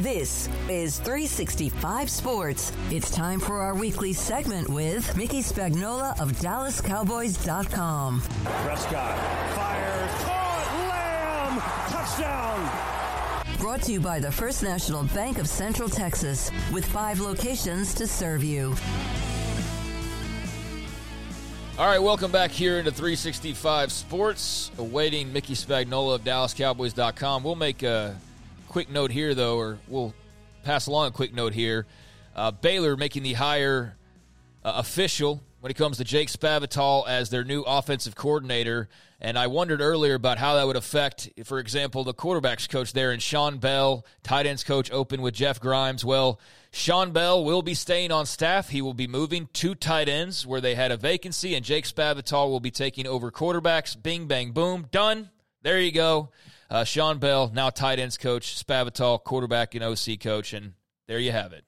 This 0.00 0.48
is 0.68 0.98
365 0.98 2.10
Sports. 2.10 2.72
It's 2.90 3.12
time 3.12 3.38
for 3.38 3.60
our 3.60 3.76
weekly 3.76 4.12
segment 4.12 4.68
with 4.68 5.16
Mickey 5.16 5.40
Spagnola 5.40 6.20
of 6.20 6.32
DallasCowboys.com. 6.32 8.20
Prescott 8.20 9.18
fires, 9.54 10.10
caught, 10.24 10.66
lamb, 10.90 11.60
touchdown. 11.92 13.58
Brought 13.60 13.82
to 13.82 13.92
you 13.92 14.00
by 14.00 14.18
the 14.18 14.32
First 14.32 14.64
National 14.64 15.04
Bank 15.04 15.38
of 15.38 15.48
Central 15.48 15.88
Texas, 15.88 16.50
with 16.72 16.84
five 16.84 17.20
locations 17.20 17.94
to 17.94 18.08
serve 18.08 18.42
you. 18.42 18.74
All 21.78 21.86
right, 21.86 22.02
welcome 22.02 22.32
back 22.32 22.50
here 22.50 22.80
into 22.80 22.90
365 22.90 23.92
Sports. 23.92 24.72
Awaiting 24.76 25.32
Mickey 25.32 25.54
Spagnola 25.54 26.16
of 26.16 26.24
DallasCowboys.com. 26.24 27.44
We'll 27.44 27.54
make 27.54 27.84
a 27.84 28.16
quick 28.74 28.90
note 28.90 29.12
here, 29.12 29.36
though, 29.36 29.56
or 29.56 29.78
we'll 29.86 30.12
pass 30.64 30.88
along 30.88 31.06
a 31.06 31.10
quick 31.12 31.32
note 31.32 31.52
here. 31.52 31.86
Uh, 32.34 32.50
Baylor 32.50 32.96
making 32.96 33.22
the 33.22 33.34
hire 33.34 33.96
uh, 34.64 34.72
official 34.78 35.40
when 35.60 35.70
it 35.70 35.74
comes 35.74 35.98
to 35.98 36.04
Jake 36.04 36.26
Spavital 36.26 37.06
as 37.06 37.30
their 37.30 37.44
new 37.44 37.62
offensive 37.62 38.16
coordinator. 38.16 38.88
And 39.20 39.38
I 39.38 39.46
wondered 39.46 39.80
earlier 39.80 40.14
about 40.14 40.38
how 40.38 40.56
that 40.56 40.66
would 40.66 40.74
affect, 40.74 41.30
for 41.44 41.60
example, 41.60 42.02
the 42.02 42.14
quarterbacks 42.14 42.68
coach 42.68 42.92
there 42.92 43.12
and 43.12 43.22
Sean 43.22 43.58
Bell, 43.58 44.04
tight 44.24 44.44
ends 44.44 44.64
coach 44.64 44.90
open 44.90 45.22
with 45.22 45.34
Jeff 45.34 45.60
Grimes. 45.60 46.04
Well, 46.04 46.40
Sean 46.72 47.12
Bell 47.12 47.44
will 47.44 47.62
be 47.62 47.74
staying 47.74 48.10
on 48.10 48.26
staff. 48.26 48.70
He 48.70 48.82
will 48.82 48.92
be 48.92 49.06
moving 49.06 49.48
to 49.52 49.76
tight 49.76 50.08
ends 50.08 50.44
where 50.44 50.60
they 50.60 50.74
had 50.74 50.90
a 50.90 50.96
vacancy, 50.96 51.54
and 51.54 51.64
Jake 51.64 51.84
Spavital 51.84 52.48
will 52.48 52.58
be 52.58 52.72
taking 52.72 53.06
over 53.06 53.30
quarterbacks. 53.30 53.94
Bing, 54.02 54.26
bang, 54.26 54.50
boom. 54.50 54.88
Done. 54.90 55.30
There 55.62 55.78
you 55.78 55.92
go. 55.92 56.30
Uh, 56.70 56.84
Sean 56.84 57.18
Bell, 57.18 57.50
now 57.54 57.70
tight 57.70 57.98
ends 57.98 58.16
coach, 58.18 58.64
Spavital, 58.64 59.22
quarterback 59.22 59.74
and 59.74 59.84
OC 59.84 60.20
coach, 60.20 60.52
and 60.52 60.72
there 61.06 61.18
you 61.18 61.32
have 61.32 61.52
it. 61.52 61.64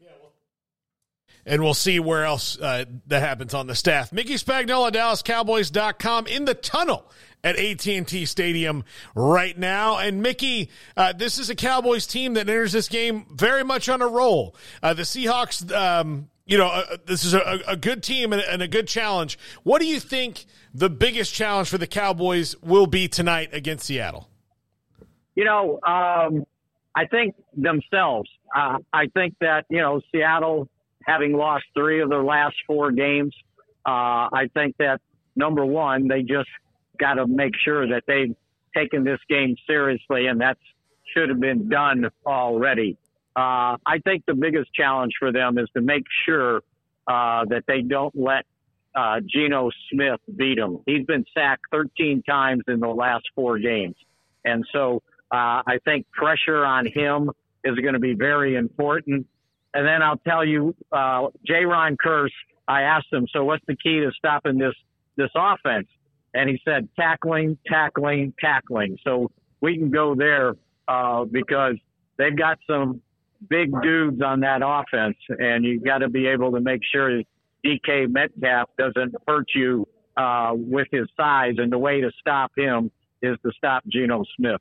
and 1.44 1.62
we'll 1.62 1.74
see 1.74 2.00
where 2.00 2.24
else 2.24 2.58
uh, 2.58 2.84
that 3.06 3.20
happens 3.20 3.54
on 3.54 3.66
the 3.66 3.74
staff. 3.74 4.12
Mickey 4.12 4.34
Spagnola, 4.34 4.90
DallasCowboys.com 4.90 6.26
in 6.26 6.44
the 6.44 6.54
tunnel 6.54 7.10
at 7.44 7.56
AT&T 7.56 8.26
Stadium 8.26 8.84
right 9.14 9.56
now. 9.56 9.98
And 9.98 10.22
Mickey, 10.22 10.70
uh, 10.96 11.12
this 11.12 11.38
is 11.38 11.48
a 11.48 11.54
Cowboys 11.54 12.06
team 12.06 12.34
that 12.34 12.48
enters 12.48 12.72
this 12.72 12.88
game 12.88 13.26
very 13.32 13.62
much 13.62 13.88
on 13.88 14.02
a 14.02 14.08
roll. 14.08 14.56
Uh, 14.82 14.94
the 14.94 15.02
Seahawks, 15.02 15.72
um, 15.72 16.28
you 16.46 16.58
know, 16.58 16.66
uh, 16.66 16.96
this 17.06 17.24
is 17.24 17.34
a, 17.34 17.60
a 17.68 17.76
good 17.76 18.02
team 18.02 18.32
and, 18.32 18.42
and 18.42 18.62
a 18.62 18.68
good 18.68 18.88
challenge. 18.88 19.38
What 19.62 19.80
do 19.80 19.86
you 19.86 20.00
think 20.00 20.46
the 20.74 20.90
biggest 20.90 21.32
challenge 21.32 21.68
for 21.68 21.78
the 21.78 21.86
Cowboys 21.86 22.56
will 22.60 22.88
be 22.88 23.06
tonight 23.06 23.50
against 23.52 23.86
Seattle? 23.86 24.28
You 25.36 25.44
know, 25.44 25.78
um, 25.86 26.44
I 26.94 27.04
think 27.06 27.36
themselves. 27.56 28.28
Uh, 28.54 28.78
I 28.92 29.06
think 29.14 29.34
that 29.40 29.66
you 29.68 29.78
know 29.78 30.00
Seattle, 30.10 30.68
having 31.04 31.34
lost 31.34 31.64
three 31.74 32.00
of 32.00 32.08
their 32.08 32.24
last 32.24 32.56
four 32.66 32.90
games, 32.90 33.34
uh, 33.84 34.32
I 34.32 34.48
think 34.54 34.76
that 34.78 35.00
number 35.36 35.64
one, 35.64 36.08
they 36.08 36.22
just 36.22 36.48
got 36.98 37.14
to 37.14 37.26
make 37.26 37.52
sure 37.62 37.86
that 37.86 38.04
they've 38.06 38.34
taken 38.74 39.04
this 39.04 39.20
game 39.28 39.56
seriously, 39.66 40.26
and 40.26 40.40
that 40.40 40.56
should 41.14 41.28
have 41.28 41.40
been 41.40 41.68
done 41.68 42.08
already. 42.26 42.96
Uh, 43.36 43.76
I 43.84 43.98
think 44.02 44.24
the 44.26 44.34
biggest 44.34 44.72
challenge 44.72 45.12
for 45.18 45.30
them 45.30 45.58
is 45.58 45.68
to 45.76 45.82
make 45.82 46.04
sure 46.24 46.62
uh, 47.06 47.44
that 47.50 47.64
they 47.68 47.82
don't 47.82 48.14
let 48.16 48.46
uh, 48.94 49.20
Geno 49.26 49.70
Smith 49.92 50.20
beat 50.34 50.56
them. 50.56 50.80
He's 50.86 51.04
been 51.04 51.26
sacked 51.34 51.64
13 51.70 52.22
times 52.22 52.62
in 52.66 52.80
the 52.80 52.88
last 52.88 53.24
four 53.34 53.58
games, 53.58 53.96
and 54.46 54.64
so 54.72 55.02
uh, 55.32 55.62
I 55.66 55.78
think 55.84 56.10
pressure 56.12 56.64
on 56.64 56.86
him 56.86 57.30
is 57.64 57.76
going 57.76 57.94
to 57.94 58.00
be 58.00 58.14
very 58.14 58.54
important. 58.54 59.26
And 59.74 59.86
then 59.86 60.02
I'll 60.02 60.18
tell 60.18 60.44
you, 60.44 60.74
uh, 60.92 61.28
Jayron 61.48 61.96
Kearse, 62.04 62.30
I 62.68 62.82
asked 62.82 63.12
him, 63.12 63.26
so 63.32 63.44
what's 63.44 63.64
the 63.66 63.76
key 63.76 64.00
to 64.00 64.10
stopping 64.16 64.58
this, 64.58 64.74
this 65.16 65.30
offense? 65.34 65.88
And 66.34 66.48
he 66.48 66.60
said, 66.64 66.88
tackling, 66.96 67.58
tackling, 67.66 68.34
tackling. 68.40 68.98
So 69.04 69.30
we 69.60 69.76
can 69.76 69.90
go 69.90 70.14
there, 70.14 70.54
uh, 70.88 71.24
because 71.24 71.74
they've 72.16 72.36
got 72.36 72.58
some 72.66 73.02
big 73.48 73.70
dudes 73.82 74.22
on 74.22 74.40
that 74.40 74.62
offense 74.64 75.16
and 75.28 75.64
you've 75.64 75.84
got 75.84 75.98
to 75.98 76.08
be 76.08 76.26
able 76.26 76.52
to 76.52 76.60
make 76.60 76.80
sure 76.90 77.22
DK 77.64 78.08
Metcalf 78.08 78.70
doesn't 78.78 79.14
hurt 79.26 79.48
you, 79.54 79.86
uh, 80.16 80.52
with 80.54 80.88
his 80.90 81.06
size. 81.16 81.54
And 81.58 81.70
the 81.70 81.78
way 81.78 82.00
to 82.00 82.10
stop 82.20 82.52
him 82.56 82.90
is 83.22 83.36
to 83.44 83.52
stop 83.56 83.84
Geno 83.88 84.24
Smith. 84.36 84.60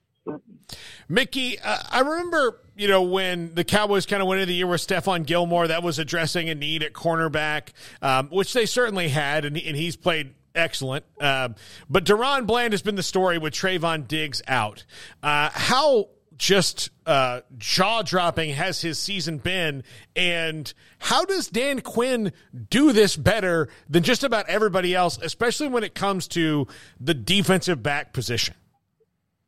Mickey, 1.07 1.59
uh, 1.59 1.77
I 1.89 1.99
remember, 1.99 2.59
you 2.75 2.87
know, 2.87 3.03
when 3.03 3.53
the 3.53 3.63
Cowboys 3.63 4.05
kind 4.05 4.21
of 4.21 4.27
went 4.27 4.41
into 4.41 4.47
the 4.47 4.55
year 4.55 4.67
with 4.67 4.85
Stephon 4.85 5.25
Gilmore, 5.25 5.67
that 5.67 5.83
was 5.83 5.99
addressing 5.99 6.49
a 6.49 6.55
need 6.55 6.83
at 6.83 6.93
cornerback, 6.93 7.69
um, 8.01 8.29
which 8.29 8.53
they 8.53 8.65
certainly 8.65 9.09
had, 9.09 9.45
and, 9.45 9.57
and 9.57 9.75
he's 9.75 9.95
played 9.95 10.33
excellent. 10.55 11.05
Uh, 11.19 11.49
but 11.89 12.05
DaRon 12.05 12.47
Bland 12.47 12.73
has 12.73 12.81
been 12.81 12.95
the 12.95 13.03
story 13.03 13.37
with 13.37 13.53
Trevon 13.53 14.07
Diggs 14.07 14.41
out. 14.47 14.85
Uh, 15.21 15.49
how 15.53 16.09
just 16.37 16.89
uh, 17.05 17.41
jaw 17.57 18.01
dropping 18.01 18.51
has 18.51 18.81
his 18.81 18.99
season 18.99 19.37
been, 19.37 19.83
and 20.15 20.73
how 20.99 21.23
does 21.25 21.47
Dan 21.47 21.81
Quinn 21.81 22.33
do 22.69 22.91
this 22.91 23.15
better 23.15 23.69
than 23.89 24.03
just 24.03 24.23
about 24.23 24.49
everybody 24.49 24.93
else, 24.95 25.17
especially 25.21 25.67
when 25.67 25.83
it 25.83 25.95
comes 25.95 26.27
to 26.29 26.67
the 26.99 27.13
defensive 27.13 27.81
back 27.81 28.11
position? 28.11 28.55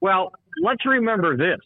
Well, 0.01 0.31
let's 0.61 0.85
remember 0.85 1.37
this. 1.37 1.59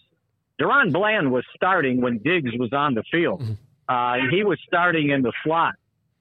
DaRon 0.60 0.92
Bland 0.92 1.32
was 1.32 1.44
starting 1.56 2.02
when 2.02 2.20
Diggs 2.20 2.52
was 2.58 2.72
on 2.74 2.94
the 2.94 3.04
field. 3.12 3.42
Uh, 3.90 4.16
he 4.30 4.44
was 4.44 4.60
starting 4.66 5.10
in 5.10 5.22
the 5.22 5.34
slot, 5.44 5.74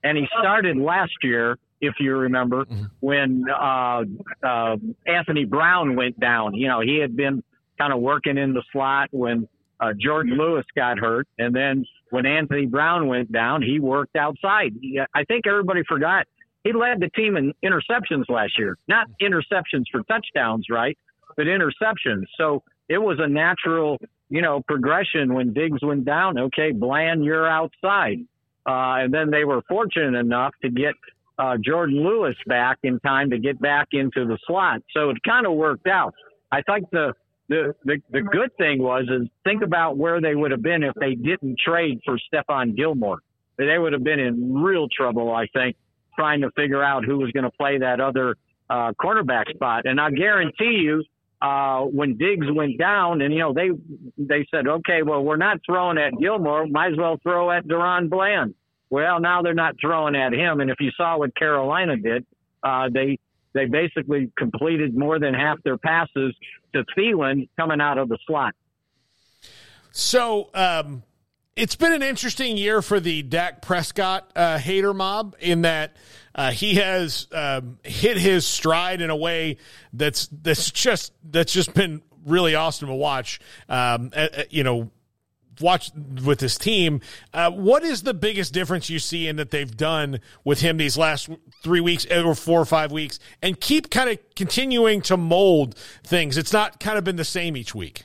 and 0.02 0.16
he 0.16 0.26
started 0.39 0.76
last 0.76 1.12
year 1.22 1.58
if 1.80 1.94
you 1.98 2.14
remember, 2.14 2.66
when 3.00 3.44
uh, 3.48 4.05
uh, 4.42 4.76
Anthony 5.06 5.44
Brown 5.47 5.97
went 5.97 6.18
down. 6.20 6.55
You 6.55 6.68
know, 6.68 6.80
he 6.80 6.98
had 6.98 7.16
been 7.16 7.42
kind 7.78 7.92
of 7.92 8.00
working 8.00 8.36
in 8.36 8.52
the 8.52 8.62
slot 8.70 9.08
when 9.12 9.48
uh, 9.80 9.92
Jordan 9.98 10.36
Lewis 10.36 10.66
got 10.76 10.98
hurt, 10.98 11.26
and 11.39 11.55
then 11.55 11.86
when 12.10 12.26
Anthony 12.26 12.66
Brown 12.66 13.06
went 13.06 13.32
down, 13.32 13.62
he 13.62 13.80
worked 13.80 14.16
outside. 14.16 14.74
He, 14.80 15.00
I 15.14 15.24
think 15.24 15.47
everybody 15.47 15.82
forgot 15.89 16.26
he 16.64 16.72
led 16.72 17.00
the 17.00 17.08
team 17.10 17.36
in 17.36 17.55
interceptions 17.64 18.28
last 18.28 18.58
year, 18.58 18.76
not 18.86 19.06
interceptions 19.20 19.84
for 19.90 20.02
touchdowns, 20.02 20.66
right? 20.68 20.98
But 21.40 21.46
interceptions. 21.46 22.24
So 22.36 22.62
it 22.90 22.98
was 22.98 23.18
a 23.18 23.26
natural, 23.26 23.96
you 24.28 24.42
know, 24.42 24.60
progression 24.60 25.32
when 25.32 25.54
Diggs 25.54 25.78
went 25.80 26.04
down. 26.04 26.38
Okay, 26.38 26.70
Bland, 26.70 27.24
you're 27.24 27.48
outside. 27.48 28.18
Uh, 28.66 29.00
and 29.00 29.14
then 29.14 29.30
they 29.30 29.44
were 29.44 29.62
fortunate 29.66 30.18
enough 30.18 30.52
to 30.60 30.68
get 30.68 30.92
uh, 31.38 31.56
Jordan 31.56 32.04
Lewis 32.04 32.36
back 32.46 32.76
in 32.82 33.00
time 33.00 33.30
to 33.30 33.38
get 33.38 33.58
back 33.58 33.88
into 33.92 34.26
the 34.26 34.36
slot. 34.46 34.82
So 34.94 35.08
it 35.08 35.16
kind 35.26 35.46
of 35.46 35.54
worked 35.54 35.86
out. 35.86 36.12
I 36.52 36.60
think 36.60 36.90
the, 36.90 37.14
the, 37.48 37.74
the, 37.86 38.02
the 38.10 38.20
good 38.20 38.54
thing 38.58 38.82
was 38.82 39.04
is 39.08 39.26
think 39.44 39.62
about 39.62 39.96
where 39.96 40.20
they 40.20 40.34
would 40.34 40.50
have 40.50 40.62
been 40.62 40.82
if 40.82 40.94
they 40.96 41.14
didn't 41.14 41.58
trade 41.58 42.00
for 42.04 42.18
Stephon 42.30 42.76
Gilmore. 42.76 43.20
They 43.56 43.78
would 43.78 43.94
have 43.94 44.04
been 44.04 44.20
in 44.20 44.62
real 44.62 44.88
trouble, 44.94 45.32
I 45.32 45.46
think, 45.54 45.76
trying 46.14 46.42
to 46.42 46.50
figure 46.50 46.84
out 46.84 47.06
who 47.06 47.16
was 47.16 47.30
going 47.30 47.44
to 47.44 47.50
play 47.50 47.78
that 47.78 47.98
other 47.98 48.36
uh, 48.68 48.92
cornerback 49.00 49.48
spot. 49.54 49.86
And 49.86 49.98
I 49.98 50.10
guarantee 50.10 50.82
you, 50.84 51.02
uh, 51.42 51.80
when 51.82 52.18
Diggs 52.18 52.46
went 52.50 52.78
down, 52.78 53.20
and 53.22 53.32
you 53.32 53.40
know 53.40 53.52
they 53.52 53.70
they 54.18 54.46
said, 54.50 54.66
okay, 54.66 55.02
well 55.02 55.22
we're 55.22 55.36
not 55.36 55.58
throwing 55.64 55.98
at 55.98 56.12
Gilmore, 56.20 56.66
might 56.66 56.92
as 56.92 56.98
well 56.98 57.18
throw 57.22 57.50
at 57.50 57.66
DaRon 57.66 58.10
Bland. 58.10 58.54
Well, 58.90 59.20
now 59.20 59.40
they're 59.42 59.54
not 59.54 59.76
throwing 59.80 60.16
at 60.16 60.32
him, 60.32 60.60
and 60.60 60.70
if 60.70 60.76
you 60.80 60.90
saw 60.96 61.18
what 61.18 61.34
Carolina 61.36 61.96
did, 61.96 62.26
uh, 62.62 62.88
they 62.92 63.18
they 63.52 63.66
basically 63.66 64.30
completed 64.36 64.96
more 64.96 65.18
than 65.18 65.34
half 65.34 65.62
their 65.62 65.78
passes 65.78 66.34
to 66.74 66.84
Thielen 66.96 67.48
coming 67.58 67.80
out 67.80 67.98
of 67.98 68.08
the 68.08 68.18
slot. 68.26 68.54
So 69.92 70.50
um, 70.54 71.02
it's 71.60 71.76
been 71.76 71.92
an 71.92 72.02
interesting 72.02 72.56
year 72.56 72.80
for 72.80 73.00
the 73.00 73.22
Dak 73.22 73.60
Prescott 73.60 74.30
uh, 74.34 74.56
hater 74.56 74.94
mob 74.94 75.36
in 75.40 75.62
that 75.62 75.94
uh, 76.34 76.52
he 76.52 76.76
has 76.76 77.26
um, 77.32 77.78
hit 77.84 78.16
his 78.16 78.47
stride 78.47 79.02
in 79.02 79.10
a 79.10 79.16
way 79.16 79.58
that's 79.92 80.28
that's 80.28 80.70
just 80.70 81.12
that's 81.22 81.52
just 81.52 81.74
been 81.74 82.00
really 82.24 82.55
awesome 82.55 82.89
to 82.89 82.94
watch. 82.94 83.40
Um, 83.68 84.10
uh, 84.16 84.28
you 84.48 84.64
know, 84.64 84.90
watch 85.60 85.90
with 86.24 86.39
this 86.39 86.56
team. 86.56 87.02
Uh, 87.34 87.50
what 87.50 87.82
is 87.82 88.05
the 88.05 88.14
biggest 88.14 88.55
difference 88.55 88.89
you 88.89 88.98
see 88.98 89.28
in 89.28 89.36
that 89.36 89.50
they've 89.50 89.76
done 89.76 90.20
with 90.44 90.62
him 90.62 90.78
these 90.78 90.97
last 90.97 91.28
three 91.62 91.80
weeks 91.80 92.06
or 92.10 92.34
four 92.34 92.58
or 92.58 92.64
five 92.64 92.90
weeks, 92.90 93.18
and 93.42 93.60
keep 93.60 93.90
kind 93.90 94.08
of 94.08 94.18
continuing 94.34 95.02
to 95.02 95.18
mold 95.18 95.74
things? 96.05 96.39
It's 96.39 96.55
not 96.55 96.80
kind 96.80 96.97
of 96.97 97.05
been 97.05 97.16
the 97.16 97.24
same 97.24 97.55
each 97.55 97.74
week. 97.74 98.05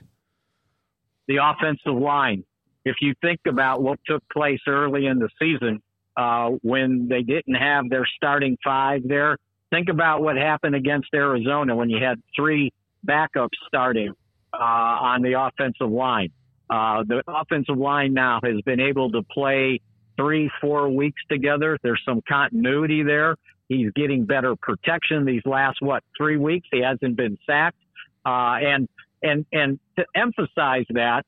The 1.29 1.37
offensive 1.41 1.95
line. 1.95 2.43
If 2.85 2.97
you 3.01 3.13
think 3.21 3.39
about 3.47 3.81
what 3.81 3.99
took 4.05 4.23
place 4.29 4.61
early 4.67 5.07
in 5.07 5.19
the 5.19 5.29
season, 5.39 5.81
uh, 6.17 6.51
when 6.61 7.07
they 7.07 7.23
didn't 7.23 7.55
have 7.55 7.89
their 7.89 8.05
starting 8.15 8.57
five 8.63 9.01
there. 9.05 9.37
Think 9.71 9.89
about 9.89 10.21
what 10.21 10.37
happened 10.37 10.75
against 10.75 11.09
Arizona 11.13 11.75
when 11.75 11.89
you 11.89 12.01
had 12.03 12.21
three 12.35 12.71
backups 13.05 13.57
starting 13.67 14.13
uh, 14.53 14.57
on 14.57 15.21
the 15.21 15.39
offensive 15.39 15.89
line. 15.89 16.31
Uh, 16.69 17.03
the 17.07 17.21
offensive 17.27 17.77
line 17.77 18.13
now 18.13 18.39
has 18.43 18.61
been 18.61 18.79
able 18.79 19.11
to 19.11 19.21
play 19.23 19.81
three, 20.17 20.49
four 20.61 20.89
weeks 20.89 21.21
together. 21.29 21.77
There's 21.83 22.01
some 22.05 22.21
continuity 22.27 23.03
there. 23.03 23.35
He's 23.67 23.91
getting 23.95 24.25
better 24.25 24.55
protection 24.55 25.25
these 25.25 25.41
last 25.45 25.81
what 25.81 26.03
three 26.17 26.37
weeks. 26.37 26.67
He 26.71 26.81
hasn't 26.81 27.17
been 27.17 27.37
sacked, 27.45 27.77
uh, 28.25 28.57
and 28.61 28.87
and 29.21 29.45
and 29.51 29.79
to 29.97 30.05
emphasize 30.15 30.85
that, 30.89 31.23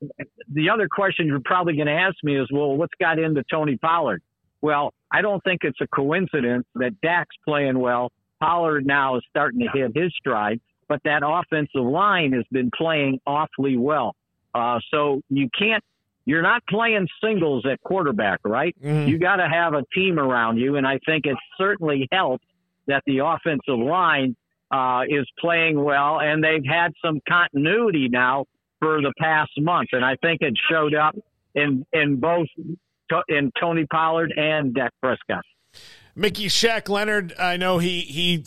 the 0.51 0.69
other 0.69 0.88
question 0.91 1.27
you're 1.27 1.40
probably 1.43 1.75
going 1.75 1.88
to 1.88 1.93
ask 1.93 2.16
me 2.24 2.40
is, 2.40 2.48
well, 2.51 2.75
what's 2.75 2.93
got 2.99 3.19
into 3.19 3.43
Tony 3.49 3.77
Pollard? 3.77 4.22
Well, 4.61 4.93
I 5.11 5.22
don't 5.22 5.43
think 5.43 5.61
it's 5.64 5.80
a 5.82 5.88
coincidence 5.88 6.66
that 6.75 6.99
Dak's 7.01 7.35
playing 7.45 7.80
well. 7.80 8.11
Pollard 8.40 8.85
now 8.85 9.17
is 9.17 9.24
starting 9.30 9.61
to 9.61 9.69
hit 9.74 9.91
his 9.95 10.11
stride, 10.19 10.59
but 10.88 11.01
that 11.06 11.22
offensive 11.25 11.82
line 11.82 12.33
has 12.33 12.45
been 12.51 12.72
playing 12.75 13.19
awfully 13.25 13.77
well. 13.77 14.16
Uh, 14.53 14.80
so 14.91 15.22
you 15.30 15.49
can't, 15.57 15.83
you're 16.25 16.41
not 16.41 16.64
playing 16.67 17.07
singles 17.24 17.66
at 17.72 17.80
quarterback, 17.82 18.40
right? 18.43 18.75
Mm-hmm. 18.83 19.07
You 19.09 19.17
got 19.19 19.38
to 19.38 19.48
have 19.48 19.74
a 19.74 19.83
team 19.93 20.19
around 20.19 20.57
you. 20.57 20.75
And 20.75 20.85
I 20.85 20.99
think 21.06 21.25
it 21.25 21.38
certainly 21.57 22.07
helped 22.11 22.45
that 22.88 23.03
the 23.06 23.19
offensive 23.19 23.80
line 23.80 24.35
uh, 24.71 25.01
is 25.07 25.27
playing 25.39 25.81
well 25.81 26.19
and 26.19 26.43
they've 26.43 26.65
had 26.65 26.91
some 27.03 27.19
continuity 27.27 28.09
now 28.09 28.45
for 28.79 29.01
the 29.01 29.13
past 29.19 29.51
month. 29.57 29.89
And 29.91 30.03
I 30.03 30.15
think 30.21 30.41
it 30.41 30.53
showed 30.69 30.93
up 30.93 31.15
in, 31.55 31.85
in 31.93 32.17
both 32.17 32.47
in 33.27 33.51
Tony 33.59 33.85
Pollard 33.85 34.33
and 34.35 34.73
Dak 34.73 34.91
Prescott. 35.01 35.43
Mickey 36.15 36.47
Shaq 36.47 36.89
Leonard, 36.89 37.33
I 37.37 37.57
know 37.57 37.77
he 37.77 38.01
he 38.01 38.43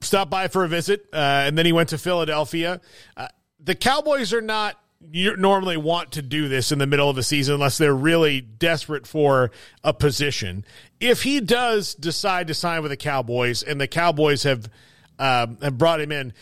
stopped 0.00 0.30
by 0.30 0.48
for 0.48 0.64
a 0.64 0.68
visit, 0.68 1.06
uh, 1.12 1.16
and 1.16 1.56
then 1.56 1.66
he 1.66 1.72
went 1.72 1.90
to 1.90 1.98
Philadelphia. 1.98 2.80
Uh, 3.16 3.28
the 3.60 3.74
Cowboys 3.74 4.32
are 4.32 4.40
not 4.40 4.78
you 5.10 5.36
normally 5.36 5.76
want 5.76 6.12
to 6.12 6.22
do 6.22 6.48
this 6.48 6.70
in 6.70 6.78
the 6.78 6.86
middle 6.86 7.10
of 7.10 7.18
a 7.18 7.22
season 7.22 7.54
unless 7.54 7.76
they're 7.76 7.94
really 7.94 8.40
desperate 8.40 9.06
for 9.06 9.50
a 9.82 9.92
position. 9.92 10.64
If 11.00 11.24
he 11.24 11.40
does 11.40 11.94
decide 11.94 12.46
to 12.48 12.54
sign 12.54 12.82
with 12.82 12.90
the 12.90 12.96
Cowboys, 12.96 13.62
and 13.62 13.80
the 13.80 13.88
Cowboys 13.88 14.44
have 14.44 14.70
um, 15.18 15.58
have 15.62 15.78
brought 15.78 16.00
him 16.00 16.12
in, 16.12 16.32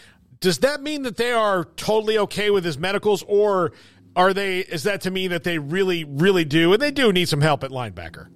does 0.40 0.58
that 0.58 0.82
mean 0.82 1.02
that 1.02 1.16
they 1.16 1.32
are 1.32 1.64
totally 1.76 2.18
okay 2.18 2.50
with 2.50 2.64
his 2.64 2.78
medicals, 2.78 3.22
or 3.28 3.72
are 4.16 4.32
they? 4.32 4.60
Is 4.60 4.84
that 4.84 5.02
to 5.02 5.10
me 5.10 5.28
that 5.28 5.44
they 5.44 5.58
really, 5.58 6.04
really 6.04 6.44
do, 6.44 6.72
and 6.72 6.82
they 6.82 6.90
do 6.90 7.12
need 7.12 7.28
some 7.28 7.42
help 7.42 7.62
at 7.62 7.70
linebacker? 7.70 8.28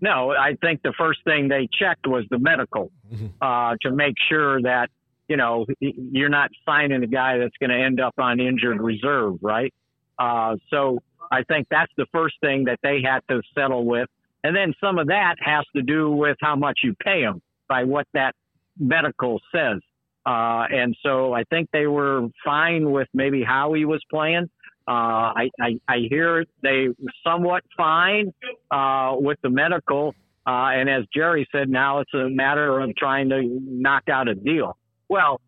No, 0.00 0.30
I 0.30 0.56
think 0.60 0.82
the 0.82 0.92
first 0.96 1.20
thing 1.24 1.48
they 1.48 1.68
checked 1.72 2.06
was 2.06 2.24
the 2.30 2.38
medical 2.38 2.92
mm-hmm. 3.12 3.26
uh, 3.40 3.76
to 3.82 3.90
make 3.90 4.14
sure 4.28 4.62
that 4.62 4.90
you 5.28 5.36
know 5.36 5.66
you're 5.80 6.28
not 6.28 6.50
signing 6.64 7.02
a 7.02 7.06
guy 7.06 7.38
that's 7.38 7.56
going 7.58 7.70
to 7.70 7.76
end 7.76 8.00
up 8.00 8.14
on 8.18 8.38
injured 8.38 8.80
reserve, 8.80 9.38
right? 9.42 9.74
Uh, 10.18 10.56
so 10.70 11.00
I 11.30 11.42
think 11.42 11.66
that's 11.70 11.92
the 11.96 12.06
first 12.12 12.36
thing 12.40 12.64
that 12.64 12.78
they 12.82 13.00
had 13.02 13.20
to 13.28 13.42
settle 13.54 13.84
with, 13.84 14.08
and 14.44 14.54
then 14.54 14.74
some 14.80 14.98
of 14.98 15.08
that 15.08 15.36
has 15.40 15.64
to 15.74 15.82
do 15.82 16.10
with 16.10 16.36
how 16.40 16.54
much 16.54 16.80
you 16.84 16.94
pay 17.02 17.22
them 17.22 17.42
by 17.68 17.82
what 17.82 18.06
that 18.14 18.34
medical 18.78 19.40
says. 19.54 19.80
Uh, 20.24 20.66
and 20.70 20.96
so 21.04 21.32
I 21.32 21.44
think 21.44 21.68
they 21.72 21.86
were 21.86 22.26
fine 22.44 22.90
with 22.90 23.08
maybe 23.14 23.44
how 23.44 23.72
he 23.74 23.84
was 23.84 24.02
playing. 24.10 24.50
Uh, 24.88 24.90
I, 25.34 25.50
I, 25.60 25.78
I 25.88 25.96
hear 26.08 26.44
they 26.62 26.88
somewhat 27.24 27.62
fine 27.76 28.32
uh, 28.70 29.14
with 29.16 29.38
the 29.42 29.50
medical. 29.50 30.14
Uh, 30.46 30.70
and 30.74 30.88
as 30.88 31.04
Jerry 31.14 31.46
said, 31.50 31.68
now 31.68 32.00
it's 32.00 32.14
a 32.14 32.28
matter 32.28 32.80
of 32.80 32.94
trying 32.96 33.28
to 33.30 33.42
knock 33.62 34.04
out 34.08 34.28
a 34.28 34.34
deal. 34.34 34.76
Well, 35.08 35.40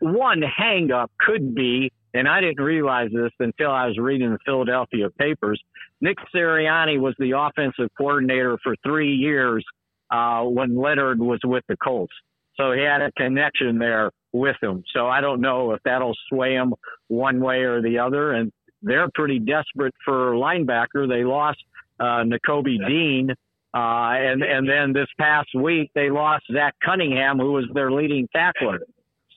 one 0.00 0.42
hangup 0.42 1.08
could 1.20 1.54
be, 1.54 1.92
and 2.14 2.28
I 2.28 2.40
didn't 2.40 2.62
realize 2.62 3.10
this 3.12 3.32
until 3.38 3.70
I 3.70 3.86
was 3.86 3.98
reading 3.98 4.32
the 4.32 4.38
Philadelphia 4.44 5.08
papers. 5.18 5.60
Nick 6.00 6.16
Sirianni 6.34 6.98
was 6.98 7.14
the 7.18 7.32
offensive 7.32 7.90
coordinator 7.96 8.58
for 8.62 8.76
three 8.84 9.14
years 9.14 9.64
uh, 10.10 10.42
when 10.42 10.76
Leonard 10.76 11.18
was 11.18 11.40
with 11.44 11.64
the 11.68 11.76
Colts. 11.76 12.14
So 12.58 12.72
he 12.72 12.82
had 12.82 13.02
a 13.02 13.12
connection 13.12 13.78
there 13.78 14.10
with 14.32 14.56
him. 14.62 14.82
So 14.94 15.06
I 15.06 15.20
don't 15.20 15.40
know 15.40 15.72
if 15.72 15.80
that'll 15.84 16.16
sway 16.28 16.54
him 16.54 16.74
one 17.08 17.40
way 17.40 17.60
or 17.60 17.80
the 17.80 17.98
other. 17.98 18.32
And 18.32 18.52
they're 18.82 19.08
pretty 19.14 19.38
desperate 19.38 19.94
for 20.04 20.32
linebacker. 20.32 21.08
They 21.08 21.24
lost 21.24 21.58
uh, 22.00 22.24
Nakobe 22.24 22.86
Dean. 22.86 23.30
Uh, 23.74 24.12
and, 24.14 24.42
and 24.42 24.68
then 24.68 24.92
this 24.92 25.08
past 25.18 25.48
week, 25.54 25.90
they 25.94 26.10
lost 26.10 26.44
Zach 26.52 26.74
Cunningham, 26.84 27.38
who 27.38 27.52
was 27.52 27.64
their 27.74 27.92
leading 27.92 28.28
tackler. 28.34 28.80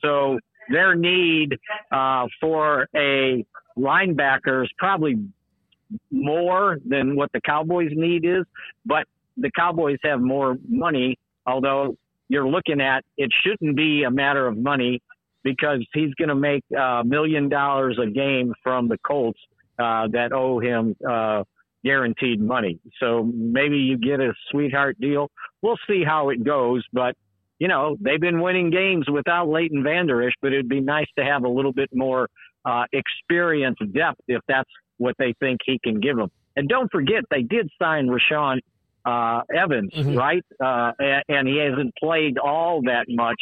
So 0.02 0.38
their 0.70 0.94
need 0.94 1.58
uh, 1.92 2.26
for 2.40 2.88
a 2.96 3.44
linebacker 3.76 4.64
is 4.64 4.70
probably 4.78 5.16
more 6.10 6.78
than 6.86 7.16
what 7.16 7.30
the 7.32 7.40
Cowboys 7.40 7.90
need 7.94 8.24
is, 8.24 8.44
but 8.86 9.06
the 9.36 9.50
Cowboys 9.56 9.98
have 10.02 10.20
more 10.20 10.56
money, 10.68 11.18
although 11.46 11.96
you're 12.32 12.48
looking 12.48 12.80
at 12.80 13.04
it 13.18 13.30
shouldn't 13.44 13.76
be 13.76 14.04
a 14.04 14.10
matter 14.10 14.46
of 14.46 14.56
money 14.56 15.02
because 15.44 15.86
he's 15.92 16.14
going 16.14 16.30
to 16.30 16.34
make 16.34 16.64
a 16.74 17.02
million 17.04 17.50
dollars 17.50 17.98
a 18.02 18.08
game 18.08 18.54
from 18.62 18.88
the 18.88 18.96
Colts 19.06 19.38
uh, 19.78 20.08
that 20.12 20.32
owe 20.32 20.58
him 20.58 20.96
uh, 21.06 21.44
guaranteed 21.84 22.40
money. 22.40 22.80
So 23.00 23.30
maybe 23.34 23.76
you 23.76 23.98
get 23.98 24.20
a 24.20 24.32
sweetheart 24.50 24.96
deal. 24.98 25.30
We'll 25.60 25.78
see 25.86 26.04
how 26.06 26.30
it 26.30 26.42
goes, 26.42 26.82
but 26.90 27.14
you 27.58 27.68
know 27.68 27.96
they've 28.00 28.20
been 28.20 28.40
winning 28.40 28.70
games 28.70 29.10
without 29.12 29.48
Leighton 29.48 29.84
Vander 29.84 30.26
Esch, 30.26 30.32
but 30.40 30.54
it'd 30.54 30.70
be 30.70 30.80
nice 30.80 31.08
to 31.18 31.24
have 31.24 31.44
a 31.44 31.48
little 31.48 31.74
bit 31.74 31.90
more 31.92 32.28
uh, 32.64 32.84
experience 32.94 33.76
depth 33.92 34.20
if 34.26 34.40
that's 34.48 34.70
what 34.96 35.14
they 35.18 35.34
think 35.38 35.60
he 35.66 35.78
can 35.84 36.00
give 36.00 36.16
them. 36.16 36.30
And 36.56 36.66
don't 36.66 36.90
forget, 36.90 37.24
they 37.30 37.42
did 37.42 37.68
sign 37.80 38.06
Rashaan 38.06 38.60
uh, 39.04 39.42
Evans, 39.54 39.92
Mm-hmm. 39.94 40.16
right? 40.16 40.44
Uh, 40.62 40.92
and, 40.98 41.22
and 41.28 41.48
he 41.48 41.58
hasn't 41.58 41.94
played 41.96 42.38
all 42.38 42.82
that 42.82 43.06
much, 43.08 43.40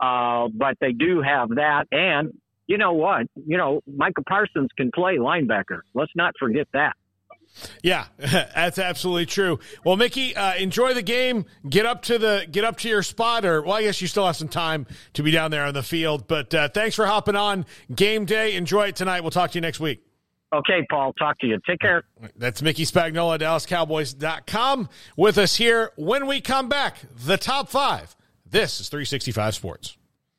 uh, 0.00 0.48
but 0.52 0.76
they 0.80 0.92
do 0.92 1.22
have 1.22 1.50
that. 1.50 1.86
And 1.92 2.32
you 2.66 2.78
know 2.78 2.92
what? 2.94 3.26
You 3.46 3.56
know, 3.56 3.80
Micah 3.86 4.22
Parsons 4.28 4.70
can 4.76 4.90
play 4.92 5.16
linebacker. 5.18 5.80
Let's 5.94 6.12
not 6.16 6.34
forget 6.38 6.66
that. 6.72 6.94
Yeah, 7.82 8.06
that's 8.18 8.78
absolutely 8.78 9.24
true. 9.26 9.60
Well, 9.84 9.96
Mickey, 9.96 10.34
uh, 10.36 10.56
enjoy 10.56 10.92
the 10.92 11.00
game. 11.02 11.46
Get 11.66 11.86
up 11.86 12.02
to 12.02 12.18
the 12.18 12.46
get 12.50 12.64
up 12.64 12.76
to 12.78 12.88
your 12.88 13.02
spot, 13.02 13.44
or 13.46 13.62
well, 13.62 13.74
I 13.74 13.82
guess 13.82 14.02
you 14.02 14.08
still 14.08 14.26
have 14.26 14.36
some 14.36 14.48
time 14.48 14.86
to 15.14 15.22
be 15.22 15.30
down 15.30 15.50
there 15.52 15.64
on 15.64 15.72
the 15.72 15.82
field. 15.82 16.26
But 16.26 16.52
uh, 16.54 16.68
thanks 16.68 16.96
for 16.96 17.06
hopping 17.06 17.36
on 17.36 17.64
game 17.94 18.24
day. 18.26 18.56
Enjoy 18.56 18.88
it 18.88 18.96
tonight. 18.96 19.22
We'll 19.22 19.30
talk 19.30 19.52
to 19.52 19.54
you 19.56 19.62
next 19.62 19.80
week. 19.80 20.05
Okay, 20.58 20.86
Paul. 20.90 21.12
Talk 21.14 21.38
to 21.40 21.46
you. 21.46 21.60
Take 21.66 21.80
care. 21.80 22.04
That's 22.36 22.62
Mickey 22.62 22.84
Spagnola, 22.84 23.38
DallasCowboys.com, 23.38 24.88
with 25.16 25.38
us 25.38 25.56
here. 25.56 25.92
When 25.96 26.26
we 26.26 26.40
come 26.40 26.68
back, 26.68 26.98
the 27.14 27.36
top 27.36 27.68
five. 27.68 28.16
This 28.48 28.80
is 28.80 28.88
365 28.88 29.54
Sports. 29.54 29.96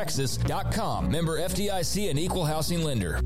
AllianceBankTexas.com. 0.00 1.10
Member 1.10 1.38
FDIC 1.38 2.10
and 2.10 2.18
Equal 2.18 2.44
Housing 2.44 2.82
Lender. 2.84 3.20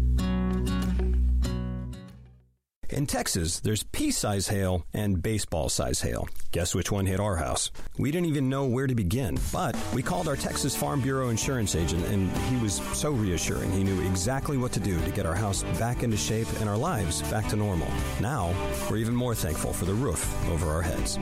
In 2.90 3.06
Texas, 3.06 3.58
there's 3.60 3.82
pea 3.82 4.12
size 4.12 4.46
hail 4.46 4.84
and 4.92 5.20
baseball 5.20 5.68
size 5.68 6.02
hail. 6.02 6.28
Guess 6.52 6.76
which 6.76 6.92
one 6.92 7.06
hit 7.06 7.18
our 7.18 7.36
house? 7.36 7.72
We 7.98 8.12
didn't 8.12 8.28
even 8.28 8.48
know 8.48 8.66
where 8.66 8.86
to 8.86 8.94
begin, 8.94 9.36
but 9.52 9.76
we 9.92 10.02
called 10.02 10.28
our 10.28 10.36
Texas 10.36 10.76
Farm 10.76 11.00
Bureau 11.00 11.30
insurance 11.30 11.74
agent, 11.74 12.04
and 12.06 12.30
he 12.36 12.56
was 12.62 12.76
so 12.96 13.10
reassuring. 13.10 13.72
He 13.72 13.82
knew 13.82 14.00
exactly 14.06 14.56
what 14.58 14.70
to 14.72 14.80
do 14.80 15.00
to 15.00 15.10
get 15.10 15.26
our 15.26 15.34
house 15.34 15.64
back 15.78 16.04
into 16.04 16.16
shape 16.16 16.46
and 16.60 16.68
our 16.68 16.76
lives 16.76 17.22
back 17.22 17.48
to 17.48 17.56
normal. 17.56 17.88
Now, 18.20 18.54
we're 18.88 18.98
even 18.98 19.16
more 19.16 19.34
thankful 19.34 19.72
for 19.72 19.86
the 19.86 19.94
roof 19.94 20.32
over 20.50 20.70
our 20.70 20.82
heads. 20.82 21.18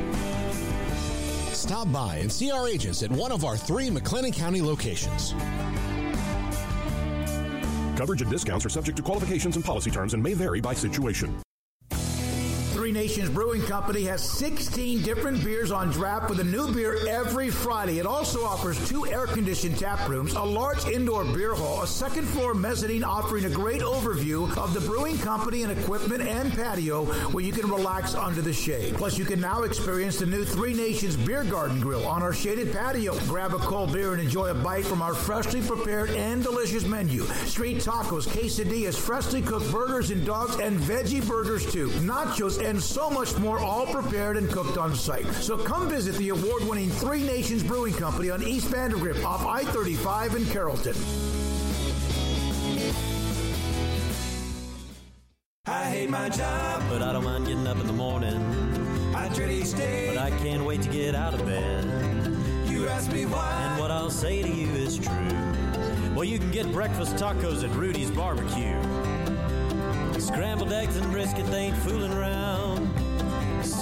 Stop 1.62 1.92
by 1.92 2.16
and 2.16 2.32
see 2.32 2.50
our 2.50 2.66
agents 2.66 3.05
at 3.05 3.12
one 3.12 3.31
of 3.31 3.44
our 3.44 3.57
three 3.57 3.86
McLennan 3.86 4.32
County 4.32 4.60
locations. 4.60 5.32
Coverage 7.97 8.20
and 8.20 8.28
discounts 8.28 8.66
are 8.66 8.68
subject 8.68 8.97
to 8.97 9.02
qualifications 9.05 9.55
and 9.55 9.65
policy 9.65 9.89
terms 9.89 10.15
and 10.15 10.20
may 10.20 10.34
vary 10.34 10.60
by 10.60 10.74
situation. 10.74 11.41
Three 12.83 12.91
Nations 12.91 13.31
Brewing 13.31 13.62
Company 13.62 14.02
has 14.07 14.28
16 14.28 15.02
different 15.02 15.44
beers 15.44 15.70
on 15.70 15.91
draft 15.93 16.28
with 16.28 16.41
a 16.41 16.44
new 16.44 16.75
beer 16.75 16.99
every 17.09 17.49
Friday. 17.49 18.01
It 18.01 18.07
also 18.07 18.43
offers 18.43 18.77
two 18.89 19.07
air 19.07 19.28
conditioned 19.28 19.78
tap 19.78 20.09
rooms, 20.09 20.33
a 20.33 20.43
large 20.43 20.85
indoor 20.86 21.25
beer 21.25 21.55
hall, 21.55 21.83
a 21.83 21.86
second 21.86 22.27
floor 22.27 22.55
mezzanine 22.55 23.05
offering 23.05 23.44
a 23.44 23.51
great 23.51 23.83
overview 23.83 24.51
of 24.57 24.75
the 24.75 24.81
brewing 24.81 25.17
company 25.19 25.62
and 25.62 25.70
equipment 25.70 26.23
and 26.23 26.52
patio 26.55 27.05
where 27.31 27.44
you 27.44 27.52
can 27.52 27.70
relax 27.70 28.17
under 28.17 28.43
the 28.43 28.52
shade. 28.52 28.97
Plus, 28.97 29.17
you 29.17 29.25
can 29.25 29.41
now 29.41 29.62
experience 29.62 30.19
the 30.19 30.27
new 30.27 30.44
Three 30.44 30.75
Nations 30.75 31.15
Beer 31.15 31.44
Garden 31.44 31.78
Grill 31.78 32.05
on 32.05 32.20
our 32.20 32.33
shaded 32.33 32.73
patio. 32.73 33.17
Grab 33.28 33.55
a 33.55 33.59
cold 33.59 33.93
beer 33.93 34.12
and 34.12 34.20
enjoy 34.20 34.49
a 34.49 34.55
bite 34.55 34.85
from 34.85 35.02
our 35.02 35.15
freshly 35.15 35.62
prepared 35.62 36.11
and 36.11 36.43
delicious 36.43 36.85
menu. 36.85 37.23
Street 37.47 37.77
tacos, 37.77 38.27
quesadillas, 38.27 38.99
freshly 38.99 39.41
cooked 39.41 39.70
burgers 39.70 40.11
and 40.11 40.27
dogs, 40.27 40.57
and 40.57 40.81
veggie 40.81 41.25
burgers 41.28 41.70
too. 41.73 41.86
Nachos 42.01 42.61
and 42.61 42.72
so 42.81 43.10
much 43.10 43.36
more, 43.39 43.59
all 43.59 43.86
prepared 43.86 44.36
and 44.36 44.49
cooked 44.49 44.78
on 44.78 44.94
site. 44.94 45.26
So 45.34 45.59
come 45.59 45.89
visit 45.89 46.15
the 46.17 46.28
award 46.28 46.65
winning 46.65 46.91
Three 46.91 47.23
Nations 47.23 47.62
Brewing 47.62 47.94
Company 47.94 48.31
on 48.31 48.42
East 48.42 48.68
Vandergrift 48.68 49.25
off 49.25 49.44
I 49.44 49.65
35 49.65 50.36
in 50.36 50.47
Carrollton. 50.47 50.94
I 55.67 55.84
hate 55.84 56.10
my 56.10 56.28
job, 56.28 56.83
but 56.89 57.02
I 57.02 57.12
don't 57.12 57.25
mind 57.25 57.47
getting 57.47 57.67
up 57.67 57.78
in 57.78 57.86
the 57.86 57.92
morning. 57.92 58.41
I 59.15 59.28
dread 59.28 59.51
each 59.51 59.75
day, 59.75 60.12
but 60.15 60.18
I 60.18 60.31
can't 60.39 60.65
wait 60.65 60.83
to 60.83 60.89
get 60.89 61.15
out 61.15 61.34
of 61.34 61.44
bed. 61.44 61.84
You 62.68 62.89
ask 62.89 63.12
me 63.12 63.26
why, 63.26 63.68
and 63.70 63.81
what 63.81 63.91
I'll 63.91 64.10
say 64.10 64.42
to 64.42 64.49
you 64.49 64.68
is 64.68 64.99
true. 64.99 66.15
Well, 66.15 66.25
you 66.25 66.39
can 66.39 66.51
get 66.51 66.70
breakfast 66.73 67.17
tacos 67.17 67.65
at 67.65 67.75
Rudy's 67.76 68.10
Barbecue. 68.10 68.81
Scrambled 70.20 70.73
eggs 70.73 70.97
and 70.97 71.10
brisket, 71.10 71.47
they 71.47 71.67
ain't 71.67 71.76
fooling 71.78 72.12
around. 72.12 72.42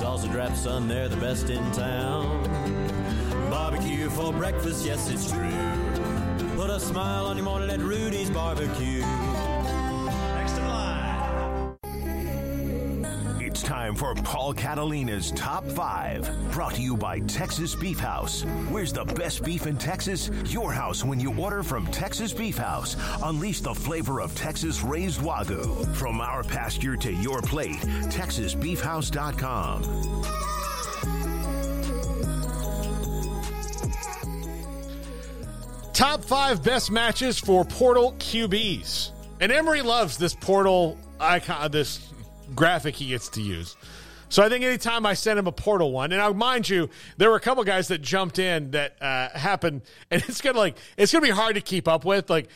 Salsa 0.01 0.33
drap, 0.33 0.57
son, 0.57 0.89
they're 0.89 1.11
the 1.11 1.17
best 1.17 1.51
in 1.51 1.62
town. 1.73 2.43
Barbecue 3.51 4.09
for 4.09 4.33
breakfast, 4.33 4.87
yes, 4.87 5.11
it's 5.11 5.31
true. 5.31 6.57
Put 6.57 6.70
a 6.70 6.81
smile 6.81 7.27
on 7.27 7.37
your 7.37 7.45
morning 7.45 7.69
at 7.69 7.81
Rudy's 7.81 8.31
Barbecue. 8.31 9.05
Time 13.91 13.97
for 13.97 14.15
Paul 14.23 14.55
Catalina's 14.55 15.33
Top 15.33 15.65
5. 15.65 16.52
Brought 16.52 16.75
to 16.75 16.83
you 16.83 16.97
by 16.97 17.19
Texas 17.20 17.75
Beef 17.75 17.99
House. 17.99 18.43
Where's 18.69 18.93
the 18.93 19.05
best 19.05 19.43
beef 19.43 19.67
in 19.67 19.77
Texas? 19.77 20.31
Your 20.47 20.73
house 20.73 21.05
when 21.05 21.19
you 21.19 21.35
order 21.36 21.65
from 21.65 21.86
Texas 21.89 22.33
Beef 22.33 22.57
House. 22.59 22.97
Unleash 23.23 23.60
the 23.60 23.75
flavor 23.75 24.20
of 24.20 24.33
Texas 24.36 24.83
raised 24.83 25.20
Wagyu. 25.20 25.93
From 25.97 26.20
our 26.20 26.44
pasture 26.44 26.97
to 26.97 27.12
your 27.12 27.43
plate, 27.43 27.81
TexasBeefHouse.com. 28.10 29.83
Top 35.93 36.25
five 36.25 36.62
best 36.62 36.93
matches 36.93 37.39
for 37.39 37.65
Portal 37.65 38.12
QBs. 38.19 39.10
And 39.41 39.51
Emery 39.51 39.83
loves 39.83 40.17
this 40.17 40.35
Portal 40.35 40.97
icon, 41.19 41.70
this 41.73 42.10
graphic 42.55 42.97
he 42.97 43.09
gets 43.09 43.28
to 43.31 43.43
use. 43.43 43.77
So 44.31 44.42
I 44.42 44.49
think 44.49 44.65
anytime 44.65 45.05
I 45.05 45.12
send 45.15 45.39
him 45.39 45.47
a 45.47 45.52
Portal 45.52 45.92
one, 45.92 46.12
and 46.12 46.23
I'll 46.23 46.33
mind 46.33 46.68
you, 46.68 46.89
there 47.18 47.28
were 47.28 47.36
a 47.36 47.41
couple 47.41 47.62
guys 47.65 47.89
that 47.89 48.00
jumped 48.00 48.39
in 48.39 48.70
that 48.70 48.97
uh, 49.02 49.28
happened, 49.39 49.83
and 50.10 50.23
it's 50.26 50.41
gonna 50.41 50.57
like 50.59 50.78
it's 50.97 51.12
gonna 51.12 51.23
be 51.26 51.31
hard 51.31 51.57
to 51.57 51.60
keep 51.60 51.86
up 51.86 52.05
with. 52.07 52.31
Like 52.31 52.49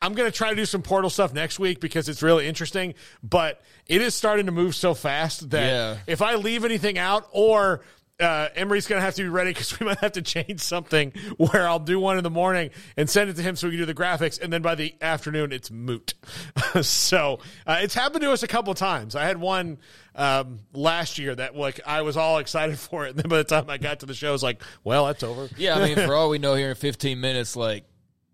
I'm 0.00 0.14
gonna 0.14 0.30
try 0.30 0.50
to 0.50 0.56
do 0.56 0.64
some 0.66 0.82
Portal 0.82 1.10
stuff 1.10 1.32
next 1.34 1.58
week 1.58 1.80
because 1.80 2.08
it's 2.08 2.22
really 2.22 2.46
interesting, 2.46 2.94
but 3.22 3.60
it 3.86 4.00
is 4.00 4.14
starting 4.14 4.46
to 4.46 4.52
move 4.52 4.74
so 4.74 4.94
fast 4.94 5.50
that 5.50 5.66
Yeah. 5.66 5.96
if 6.06 6.22
I 6.22 6.34
leave 6.36 6.64
anything 6.64 6.98
out 6.98 7.26
or 7.32 7.82
uh, 8.20 8.48
Emery's 8.54 8.86
going 8.86 9.00
to 9.00 9.04
have 9.04 9.14
to 9.16 9.22
be 9.22 9.28
ready 9.28 9.50
because 9.50 9.78
we 9.80 9.86
might 9.86 9.98
have 9.98 10.12
to 10.12 10.22
change 10.22 10.60
something 10.60 11.12
where 11.36 11.66
I'll 11.66 11.78
do 11.78 11.98
one 11.98 12.18
in 12.18 12.24
the 12.24 12.30
morning 12.30 12.70
and 12.96 13.08
send 13.08 13.30
it 13.30 13.36
to 13.36 13.42
him 13.42 13.56
so 13.56 13.66
we 13.66 13.72
can 13.72 13.80
do 13.80 13.86
the 13.86 13.94
graphics. 13.94 14.40
And 14.40 14.52
then 14.52 14.62
by 14.62 14.74
the 14.74 14.94
afternoon, 15.00 15.52
it's 15.52 15.70
moot. 15.70 16.14
so 16.82 17.40
uh, 17.66 17.78
it's 17.80 17.94
happened 17.94 18.22
to 18.22 18.32
us 18.32 18.42
a 18.42 18.48
couple 18.48 18.74
times. 18.74 19.16
I 19.16 19.24
had 19.24 19.38
one 19.38 19.78
um, 20.14 20.60
last 20.72 21.18
year 21.18 21.34
that 21.34 21.56
like 21.56 21.80
I 21.86 22.02
was 22.02 22.16
all 22.16 22.38
excited 22.38 22.78
for 22.78 23.06
it. 23.06 23.10
And 23.10 23.18
then 23.18 23.28
by 23.28 23.38
the 23.38 23.44
time 23.44 23.68
I 23.68 23.78
got 23.78 24.00
to 24.00 24.06
the 24.06 24.14
show, 24.14 24.28
I 24.28 24.32
was 24.32 24.42
like, 24.42 24.62
well, 24.84 25.06
that's 25.06 25.22
over. 25.22 25.48
Yeah, 25.56 25.76
I 25.76 25.86
mean, 25.86 26.06
for 26.06 26.14
all 26.16 26.28
we 26.28 26.38
know, 26.38 26.54
here 26.54 26.70
in 26.70 26.76
15 26.76 27.20
minutes, 27.20 27.56
like 27.56 27.84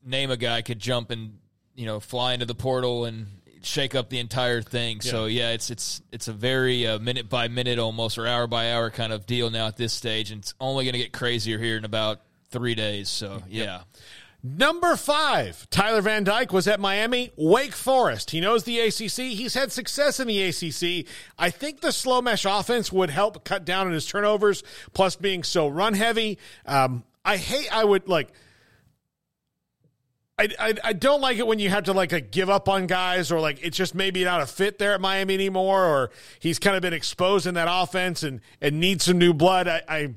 name 0.05 0.31
a 0.31 0.37
guy 0.37 0.63
could 0.63 0.79
jump 0.79 1.11
and 1.11 1.39
you 1.75 1.87
know 1.87 2.01
fly 2.01 2.33
into 2.33 2.47
the 2.47 2.55
portal 2.55 3.05
and 3.05 3.27
shake 3.63 3.95
up 3.95 4.09
the 4.09 4.19
entire 4.19 4.63
thing. 4.63 5.01
So 5.01 5.27
yeah, 5.27 5.51
it's 5.51 5.71
it's 5.71 6.03
it's 6.13 6.29
a 6.29 6.33
very 6.33 6.87
uh, 6.87 6.99
minute 6.99 7.29
by 7.29 7.49
minute 7.49 7.79
almost 7.79 8.19
or 8.19 8.27
hour 8.27 8.47
by 8.47 8.73
hour 8.73 8.91
kind 8.91 9.13
of 9.13 9.27
deal 9.27 9.51
now 9.51 9.67
at 9.67 9.77
this 9.77 9.93
stage, 9.93 10.31
and 10.31 10.41
it's 10.41 10.55
only 10.61 10.85
going 10.85 10.95
to 10.95 10.99
get 10.99 11.13
crazier 11.13 11.59
here 11.59 11.77
in 11.77 11.85
about 11.85 12.21
three 12.51 12.75
days. 12.75 13.09
So 13.09 13.43
yeah. 13.49 13.83
Number 14.41 14.95
five, 14.95 15.69
Tyler 15.69 16.01
Van 16.01 16.23
Dyke 16.23 16.53
was 16.53 16.69
at 16.69 16.79
Miami, 16.79 17.33
Wake 17.37 17.75
Forest. 17.75 18.31
He 18.31 18.41
knows 18.41 18.63
the 18.63 18.79
ACC. 18.79 19.35
He's 19.35 19.55
had 19.55 19.73
success 19.73 20.21
in 20.21 20.29
the 20.29 20.43
ACC. 20.45 21.11
I 21.37 21.51
think 21.51 21.81
the 21.81 21.91
slow 21.91 22.23
mesh 22.23 22.45
offense 22.45 22.93
would 22.93 23.11
help 23.11 23.43
cut 23.45 23.65
down 23.65 23.89
on 23.89 23.93
his 23.93 24.07
turnovers, 24.07 24.63
plus 24.93 25.17
being 25.17 25.43
so 25.43 25.67
run 25.67 25.95
heavy. 25.95 26.39
Um, 26.67 27.03
I 27.25 27.37
hate, 27.37 27.69
I 27.77 27.83
would 27.83 28.09
like, 28.09 28.29
I, 30.39 30.75
I, 30.85 30.93
don't 30.93 31.21
like 31.21 31.39
it 31.39 31.47
when 31.47 31.59
you 31.59 31.69
have 31.69 31.85
to 31.85 31.93
like, 31.93 32.13
like 32.13 32.31
give 32.31 32.49
up 32.49 32.69
on 32.69 32.87
guys 32.87 33.33
or 33.33 33.41
like 33.41 33.59
it's 33.61 33.77
just 33.77 33.95
maybe 33.95 34.23
not 34.23 34.41
a 34.41 34.47
fit 34.47 34.79
there 34.79 34.95
at 34.95 35.01
Miami 35.01 35.35
anymore 35.35 35.85
or 35.85 36.11
he's 36.39 36.61
kind 36.61 36.77
of 36.77 36.83
been 36.83 36.93
exposed 36.93 37.47
in 37.47 37.55
that 37.55 37.67
offense 37.69 38.23
and, 38.23 38.41
and 38.61 38.79
needs 38.79 39.05
some 39.05 39.19
new 39.19 39.35
blood. 39.35 39.67
I, 39.67 39.83
I 39.89 40.15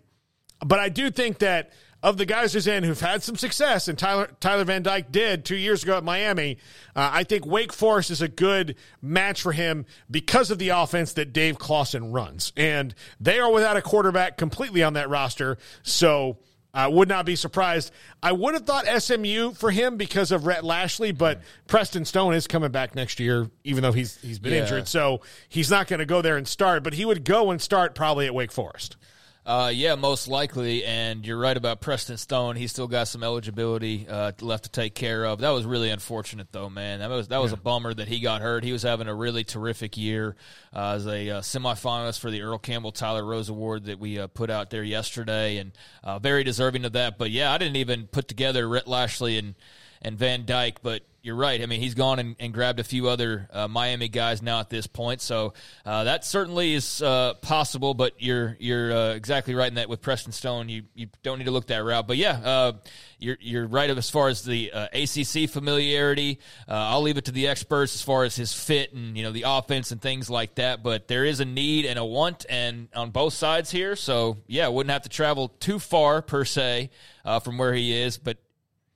but 0.64 0.80
I 0.80 0.90
do 0.90 1.10
think 1.10 1.40
that 1.40 1.72
of 2.04 2.18
the 2.18 2.26
guys 2.26 2.54
who's 2.54 2.68
in 2.68 2.84
who've 2.84 3.00
had 3.00 3.22
some 3.22 3.36
success, 3.36 3.88
and 3.88 3.98
Tyler 3.98 4.30
Tyler 4.40 4.64
Van 4.64 4.82
Dyke 4.82 5.12
did 5.12 5.46
two 5.46 5.56
years 5.56 5.84
ago 5.84 5.98
at 5.98 6.04
Miami. 6.04 6.58
Uh, 6.96 7.10
I 7.14 7.24
think 7.24 7.46
Wake 7.46 7.72
Forest 7.72 8.12
is 8.12 8.22
a 8.22 8.28
good 8.28 8.76
match 9.02 9.42
for 9.42 9.52
him 9.52 9.86
because 10.10 10.52
of 10.52 10.58
the 10.58 10.70
offense 10.70 11.14
that 11.14 11.34
Dave 11.34 11.60
Clawson 11.60 12.12
runs, 12.12 12.54
and 12.58 12.96
they 13.20 13.40
are 13.40 13.52
without 13.52 13.78
a 13.78 13.82
quarterback 13.82 14.38
completely 14.38 14.84
on 14.84 14.94
that 14.94 15.10
roster. 15.10 15.58
So. 15.84 16.38
I 16.74 16.88
would 16.88 17.10
not 17.10 17.26
be 17.26 17.36
surprised. 17.36 17.92
I 18.24 18.32
would 18.32 18.54
have 18.54 18.66
thought 18.66 18.86
SMU 19.02 19.52
for 19.54 19.72
him 19.72 19.98
because 19.98 20.32
of 20.32 20.46
Rhett 20.46 20.64
Lashlee, 20.64 21.12
but 21.12 21.42
Preston 21.68 22.06
Stone 22.06 22.34
is 22.34 22.48
coming 22.48 22.72
back 22.72 22.96
next 22.96 23.20
year, 23.20 23.50
even 23.66 23.82
though 23.84 23.92
he's 23.92 24.18
he's 24.22 24.40
been 24.40 24.54
Yeah. 24.54 24.62
injured. 24.62 24.88
So 24.88 25.22
he's 25.50 25.70
not 25.70 25.88
going 25.88 26.00
to 26.00 26.06
go 26.06 26.22
there 26.22 26.38
and 26.38 26.48
start, 26.48 26.84
but 26.84 26.94
he 26.94 27.04
would 27.04 27.26
go 27.26 27.52
and 27.52 27.62
start 27.62 27.94
probably 27.94 28.26
at 28.26 28.34
Wake 28.34 28.52
Forest. 28.54 28.96
Uh, 29.44 29.72
yeah, 29.74 29.96
most 29.96 30.28
likely. 30.28 30.86
And 30.86 31.26
you're 31.26 31.38
right 31.38 31.58
about 31.58 31.82
Preston 31.82 32.18
Stone. 32.18 32.58
He's 32.58 32.72
still 32.72 32.88
got 32.88 33.08
some 33.08 33.24
eligibility 33.24 34.06
uh, 34.08 34.34
left 34.40 34.66
to 34.66 34.70
take 34.70 34.94
care 34.94 35.26
of. 35.26 35.40
That 35.40 35.50
was 35.50 35.66
really 35.66 35.90
unfortunate, 35.90 36.48
though, 36.52 36.70
man. 36.70 37.00
That 37.00 37.10
was 37.10 37.30
that 37.30 37.42
was 37.42 37.52
a 37.52 37.58
bummer 37.58 37.94
that 37.94 38.08
he 38.08 38.20
got 38.20 38.42
hurt. 38.42 38.64
He 38.64 38.72
was 38.72 38.84
having 38.84 39.08
a 39.08 39.16
really 39.16 39.44
terrific 39.44 39.98
year 39.98 40.36
uh, 40.76 40.92
as 40.92 41.08
a 41.08 41.30
uh, 41.30 41.42
semifinalist 41.42 42.20
for 42.20 42.30
the 42.30 42.44
Earl 42.44 42.60
Campbell 42.60 42.92
Tyler 42.92 43.26
Rose 43.26 43.50
Award 43.50 43.86
that 43.86 44.00
we 44.00 44.20
uh, 44.20 44.28
put 44.28 44.52
out 44.52 44.70
there 44.70 44.84
yesterday, 44.84 45.58
and 45.58 45.72
uh, 46.04 46.20
very 46.20 46.44
deserving 46.44 46.86
of 46.86 46.94
that. 46.94 47.18
But 47.18 47.32
yeah, 47.32 47.52
I 47.52 47.58
didn't 47.58 47.78
even 47.78 48.08
put 48.08 48.28
together 48.28 48.70
Rhett 48.70 48.88
Lashlee 48.88 49.38
and 49.38 49.56
and 50.04 50.18
Van 50.18 50.46
Dyke, 50.46 50.82
but 50.84 51.04
you're 51.24 51.36
right. 51.36 51.62
I 51.62 51.68
mean, 51.68 51.80
he's 51.80 51.94
gone 51.94 52.18
and, 52.20 52.36
and 52.40 52.54
grabbed 52.54 52.80
a 52.80 52.84
few 52.84 53.08
other 53.08 53.48
uh, 53.52 53.68
Miami 53.68 54.08
guys 54.08 54.42
now 54.42 54.60
at 54.60 54.70
this 54.70 54.88
point, 54.88 55.22
so 55.22 55.54
uh, 55.86 56.06
that 56.06 56.26
certainly 56.26 56.74
is 56.74 57.02
uh, 57.02 57.36
possible. 57.36 57.94
But 57.94 58.14
you're 58.18 58.58
you're 58.60 58.92
uh, 58.92 59.14
exactly 59.14 59.54
right 59.54 59.68
in 59.68 59.76
that 59.76 59.88
with 59.88 60.02
Preston 60.02 60.32
Stone, 60.32 60.70
you 60.70 60.84
you 60.96 61.08
don't 61.22 61.38
need 61.38 61.46
to 61.46 61.52
look 61.52 61.68
that 61.68 61.84
route. 61.84 62.08
But 62.08 62.18
yeah, 62.18 62.32
uh, 62.44 62.72
you're 63.20 63.38
you're 63.40 63.68
right 63.68 63.90
as 63.90 64.10
far 64.10 64.30
as 64.30 64.44
the 64.44 64.72
uh, 64.72 64.88
ACC 64.94 65.48
familiarity. 65.48 66.40
Uh, 66.68 66.74
I'll 66.74 67.04
leave 67.04 67.18
it 67.18 67.26
to 67.26 67.32
the 67.32 67.48
experts 67.48 67.94
as 67.94 68.02
far 68.02 68.24
as 68.24 68.36
his 68.36 68.52
fit 68.52 68.94
and 68.94 69.16
you 69.16 69.24
know 69.24 69.32
the 69.32 69.46
offense 69.46 69.92
and 69.92 70.02
things 70.02 70.30
like 70.30 70.56
that. 70.56 70.82
But 70.82 71.08
there 71.08 71.24
is 71.24 71.40
a 71.40 71.46
need 71.46 71.86
and 71.86 72.00
a 72.00 72.06
want, 72.06 72.48
and 72.50 72.88
on 72.96 73.12
both 73.12 73.34
sides 73.34 73.70
here. 73.70 73.96
So 73.96 74.38
yeah, 74.48 74.68
wouldn't 74.70 74.92
have 74.92 75.04
to 75.04 75.10
travel 75.10 75.50
too 75.50 75.78
far 75.78 76.24
per 76.24 76.46
se 76.46 76.90
uh, 77.24 77.40
from 77.40 77.60
where 77.60 77.74
he 77.74 77.96
is, 77.96 78.18
but 78.18 78.38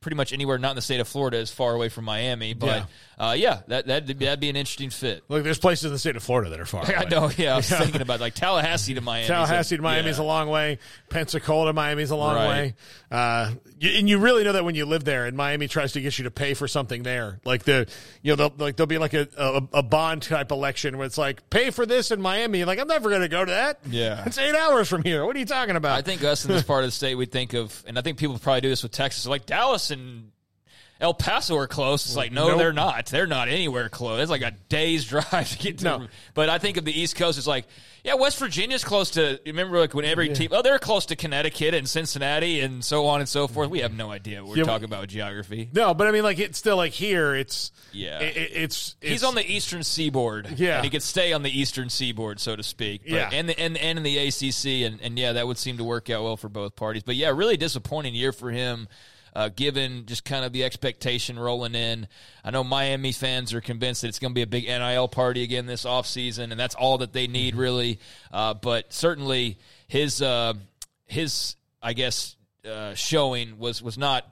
pretty 0.06 0.16
much 0.16 0.32
anywhere 0.34 0.60
not 0.60 0.70
in 0.70 0.76
the 0.76 0.84
state 0.84 1.00
of 1.00 1.08
Florida 1.08 1.38
is 1.38 1.50
far 1.50 1.74
away 1.74 1.90
from 1.90 2.06
Miami. 2.06 2.54
But 2.54 2.86
yeah, 3.18 3.28
uh, 3.30 3.32
yeah 3.34 3.62
that 3.70 3.88
that'd, 3.88 4.20
that'd 4.20 4.40
be 4.40 4.50
an 4.52 4.56
interesting 4.56 4.92
fit. 4.92 5.24
Look, 5.30 5.44
there's 5.44 5.58
places 5.58 5.86
in 5.86 5.92
the 5.94 5.98
state 5.98 6.16
of 6.16 6.22
Florida 6.22 6.52
that 6.52 6.60
are 6.60 6.66
far. 6.68 6.86
I 6.86 6.92
away. 7.02 7.06
know. 7.10 7.32
Yeah, 7.36 7.54
I 7.54 7.58
was 7.58 7.72
Yeah. 7.72 7.80
thinking 7.80 8.02
about 8.04 8.20
like 8.20 8.36
Tallahassee 8.36 8.94
to 8.94 9.02
Miami. 9.02 9.26
Tallahassee 9.28 9.78
to 9.78 9.82
Miami 9.82 10.12
is 10.12 10.20
a 10.20 10.24
long 10.24 10.48
way. 10.50 10.78
Pensacola 11.10 11.66
to 11.72 11.74
Miami 11.74 12.04
is 12.04 12.12
a 12.12 12.16
long 12.16 12.36
Right. 12.36 12.48
way. 12.50 12.74
Uh, 13.10 13.52
and 13.82 14.08
you 14.10 14.20
really 14.20 14.44
know 14.44 14.54
that 14.54 14.64
when 14.66 14.76
you 14.76 14.86
live 14.86 15.04
there, 15.06 15.26
and 15.26 15.36
Miami 15.36 15.68
tries 15.68 15.94
to 15.94 16.02
get 16.02 16.18
you 16.20 16.26
to 16.26 16.32
pay 16.32 16.54
for 16.54 16.68
something 16.68 17.02
there. 17.04 17.40
Like 17.46 17.64
the, 17.64 17.88
you 18.22 18.32
know, 18.32 18.36
they'll, 18.36 18.54
like 18.58 18.76
there'll 18.78 18.88
be 18.88 18.98
like 18.98 19.14
a, 19.14 19.28
a, 19.38 19.80
a 19.80 19.84
bond 19.84 20.22
type 20.24 20.52
election 20.52 20.98
where 20.98 21.06
it's 21.08 21.18
like 21.18 21.50
pay 21.50 21.72
for 21.72 21.86
this 21.86 22.12
in 22.12 22.22
Miami. 22.22 22.64
Like 22.64 22.78
I'm 22.80 22.88
never 22.88 23.10
going 23.10 23.22
to 23.22 23.28
go 23.28 23.44
to 23.44 23.52
that. 23.52 23.80
Yeah. 23.90 24.24
it's 24.26 24.38
eight 24.38 24.56
hours 24.56 24.88
from 24.88 25.04
here. 25.04 25.26
What 25.26 25.36
are 25.36 25.40
you 25.40 25.46
talking 25.46 25.76
about? 25.76 25.98
I 25.98 26.02
think 26.04 26.24
us 26.24 26.46
in 26.46 26.52
this 26.52 26.64
part 26.64 26.84
of 26.84 26.90
the 26.90 26.92
state, 26.92 27.16
we 27.16 27.26
think 27.26 27.54
of, 27.54 27.84
and 27.88 27.98
I 27.98 28.02
think 28.02 28.18
people 28.18 28.38
probably 28.38 28.62
do 28.62 28.70
this 28.70 28.84
with 28.84 28.92
Texas, 28.92 29.26
like 29.28 29.46
Dallas 29.46 29.92
and 30.00 30.32
El 31.02 31.14
Paso 31.14 31.58
are 31.58 31.68
close. 31.68 32.06
It's 32.06 32.16
like, 32.16 32.32
no, 32.32 32.48
Nope. 32.50 32.58
they're 32.58 32.72
not. 32.74 33.08
They're 33.08 33.28
not 33.28 33.50
anywhere 33.50 33.90
close. 33.90 34.22
It's 34.22 34.32
like 34.32 34.42
a 34.44 34.52
day's 34.70 35.04
drive 35.10 35.50
to 35.50 35.58
get 35.58 35.80
to. 35.80 35.84
No. 35.84 36.08
But 36.34 36.48
I 36.50 36.58
think 36.58 36.78
of 36.78 36.86
the 36.86 36.98
East 36.98 37.18
Coast, 37.18 37.38
it's 37.38 37.48
like, 37.48 37.66
yeah, 38.06 38.14
West 38.14 38.40
Virginia's 38.40 38.84
close 38.84 39.10
to. 39.12 39.42
Remember, 39.46 39.78
like 39.80 39.94
when 39.94 40.06
every 40.06 40.30
Yeah. 40.30 40.36
team, 40.36 40.50
oh, 40.54 40.62
they're 40.62 40.80
close 40.80 41.08
to 41.08 41.16
Connecticut 41.18 41.74
and 41.74 41.90
Cincinnati 41.90 42.62
and 42.62 42.86
so 42.86 43.08
on 43.08 43.20
and 43.20 43.28
so 43.28 43.46
mm-hmm. 43.46 43.54
forth. 43.54 43.70
We 43.72 43.80
have 43.80 43.94
no 43.94 44.10
idea 44.10 44.42
what 44.42 44.52
we're 44.52 44.58
Yeah, 44.60 44.64
talking 44.64 44.86
about 44.86 45.08
geography. 45.10 45.70
no, 45.74 45.94
but 45.94 46.08
I 46.08 46.12
mean, 46.12 46.24
like 46.24 46.40
it's 46.40 46.58
still 46.58 46.78
like 46.78 46.94
here. 46.94 47.36
It's 47.36 47.72
Yeah. 47.92 48.20
it- 48.20 48.38
it- 48.38 48.52
it's, 48.54 48.96
He's 49.02 49.24
on 49.24 49.36
the 49.36 49.46
eastern 49.46 49.84
seaboard. 49.84 50.58
Yeah. 50.58 50.76
And 50.78 50.86
he 50.86 50.90
could 50.90 51.04
stay 51.04 51.34
on 51.34 51.44
the 51.44 51.50
eastern 51.52 51.90
seaboard, 51.90 52.40
so 52.40 52.56
to 52.56 52.64
speak. 52.64 53.02
But, 53.04 53.12
Yeah. 53.12 53.30
And, 53.34 53.50
the, 53.50 53.60
and, 53.60 53.76
and 53.76 53.98
in 53.98 54.04
the 54.04 54.18
ACC. 54.18 54.86
And, 54.90 55.02
and 55.02 55.20
yeah, 55.20 55.34
that 55.34 55.46
would 55.46 55.58
seem 55.58 55.78
to 55.80 55.84
work 55.84 56.10
out 56.10 56.24
well 56.24 56.38
for 56.38 56.48
both 56.48 56.76
parties. 56.78 57.04
But 57.04 57.16
yeah, 57.18 57.32
really 57.36 57.58
disappointing 57.58 58.16
year 58.16 58.32
for 58.32 58.50
him. 58.52 58.88
Uh, 59.36 59.50
given 59.50 60.06
just 60.06 60.24
kind 60.24 60.46
of 60.46 60.54
the 60.54 60.64
expectation 60.64 61.38
rolling 61.38 61.76
in, 61.76 62.08
I 62.44 62.52
know 62.52 62.64
Miami 62.64 63.12
fans 63.12 63.54
are 63.54 63.62
convinced 63.62 64.02
that 64.02 64.08
it's 64.08 64.20
going 64.20 64.32
to 64.32 64.36
be 64.36 64.44
a 64.44 64.48
big 64.48 64.66
NIL 64.66 65.10
party 65.10 65.44
again 65.44 65.66
this 65.66 65.84
offseason, 65.84 66.52
and 66.52 66.60
that's 66.60 66.76
all 66.76 67.00
that 67.00 67.12
they 67.12 67.28
need, 67.28 67.56
really. 67.56 68.00
Uh, 68.32 68.54
but 68.54 68.94
certainly 68.94 69.58
his 69.88 70.22
uh, 70.22 70.54
his 71.06 71.56
I 71.82 71.94
guess 71.94 72.36
uh, 72.66 72.94
showing 72.94 73.58
was 73.58 73.82
was 73.84 73.98
not 73.98 74.26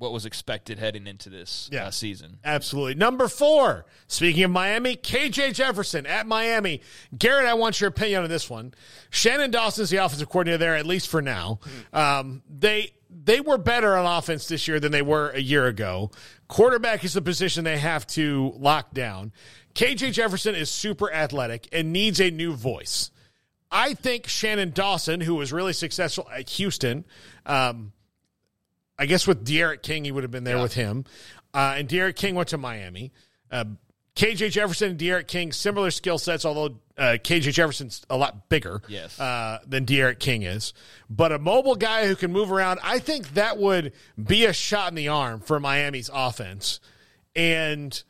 what 0.00 0.12
was 0.12 0.24
expected 0.24 0.78
heading 0.78 1.06
into 1.06 1.28
this 1.28 1.68
uh, 1.74 1.90
season. 1.90 2.38
Absolutely. 2.42 2.94
Number 2.94 3.28
four, 3.28 3.84
speaking 4.06 4.44
of 4.44 4.50
Miami, 4.50 4.96
KJ 4.96 5.52
Jefferson 5.52 6.06
at 6.06 6.26
Miami. 6.26 6.80
Garrett, 7.16 7.46
I 7.46 7.52
want 7.52 7.82
your 7.82 7.88
opinion 7.88 8.22
on 8.22 8.30
this 8.30 8.48
one. 8.48 8.72
Shannon 9.10 9.50
Dawson's 9.50 9.90
the 9.90 9.98
offensive 9.98 10.30
coordinator 10.30 10.56
there, 10.56 10.76
at 10.76 10.86
least 10.86 11.08
for 11.08 11.20
now. 11.20 11.60
Um, 11.92 12.42
they 12.48 12.92
they 13.10 13.40
were 13.40 13.58
better 13.58 13.96
on 13.96 14.06
offense 14.06 14.46
this 14.46 14.68
year 14.68 14.80
than 14.80 14.92
they 14.92 15.02
were 15.02 15.30
a 15.30 15.40
year 15.40 15.66
ago. 15.66 16.10
Quarterback 16.48 17.04
is 17.04 17.12
the 17.12 17.22
position 17.22 17.64
they 17.64 17.78
have 17.78 18.06
to 18.08 18.52
lock 18.56 18.92
down. 18.92 19.32
KJ 19.74 20.12
Jefferson 20.12 20.54
is 20.54 20.70
super 20.70 21.12
athletic 21.12 21.68
and 21.72 21.92
needs 21.92 22.20
a 22.20 22.30
new 22.30 22.52
voice. 22.52 23.10
I 23.70 23.94
think 23.94 24.26
Shannon 24.26 24.70
Dawson, 24.70 25.20
who 25.20 25.36
was 25.36 25.52
really 25.52 25.72
successful 25.72 26.28
at 26.32 26.48
Houston, 26.50 27.04
um, 27.46 27.92
I 28.98 29.06
guess 29.06 29.26
with 29.26 29.44
D'Eriq 29.44 29.82
King, 29.82 30.04
he 30.04 30.12
would 30.12 30.24
have 30.24 30.32
been 30.32 30.44
there 30.44 30.60
with 30.60 30.74
him. 30.74 31.04
Uh, 31.54 31.76
and 31.78 31.88
D'Eriq 31.88 32.16
King 32.16 32.34
went 32.34 32.48
to 32.50 32.58
Miami. 32.58 33.12
Uh, 33.50 33.64
KJ 34.16 34.50
Jefferson 34.50 34.90
and 34.90 34.98
D'Eriq 34.98 35.26
King, 35.26 35.52
similar 35.52 35.90
skill 35.90 36.18
sets, 36.18 36.44
although 36.44 36.76
uh, 36.98 37.16
KJ 37.22 37.52
Jefferson's 37.52 38.04
a 38.10 38.16
lot 38.16 38.48
bigger 38.48 38.82
Yes. 38.88 39.18
uh, 39.18 39.58
than 39.66 39.84
D'Eriq 39.84 40.18
King 40.18 40.42
is. 40.42 40.74
But 41.08 41.32
a 41.32 41.38
mobile 41.38 41.76
guy 41.76 42.06
who 42.06 42.16
can 42.16 42.32
move 42.32 42.52
around, 42.52 42.80
I 42.82 42.98
think 42.98 43.34
that 43.34 43.56
would 43.58 43.92
be 44.22 44.44
a 44.44 44.52
shot 44.52 44.90
in 44.90 44.94
the 44.96 45.08
arm 45.08 45.40
for 45.40 45.58
Miami's 45.60 46.10
offense. 46.12 46.80
And 47.36 48.02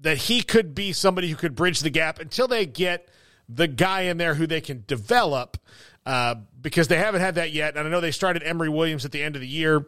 that 0.00 0.16
he 0.16 0.42
could 0.42 0.74
be 0.74 0.92
somebody 0.92 1.28
who 1.28 1.36
could 1.36 1.54
bridge 1.54 1.80
the 1.80 1.90
gap 1.90 2.18
until 2.18 2.48
they 2.48 2.64
get 2.66 3.08
the 3.48 3.66
guy 3.68 4.02
in 4.02 4.16
there 4.16 4.34
who 4.34 4.46
they 4.46 4.60
can 4.60 4.84
develop 4.86 5.58
uh, 6.06 6.34
because 6.60 6.88
they 6.88 6.96
haven't 6.96 7.20
had 7.20 7.34
that 7.36 7.52
yet. 7.52 7.76
And 7.76 7.86
I 7.86 7.90
know 7.90 8.00
they 8.00 8.10
started 8.10 8.42
Emory 8.42 8.68
Williams 8.68 9.04
at 9.04 9.12
the 9.12 9.22
end 9.22 9.34
of 9.36 9.42
the 9.42 9.48
year 9.48 9.86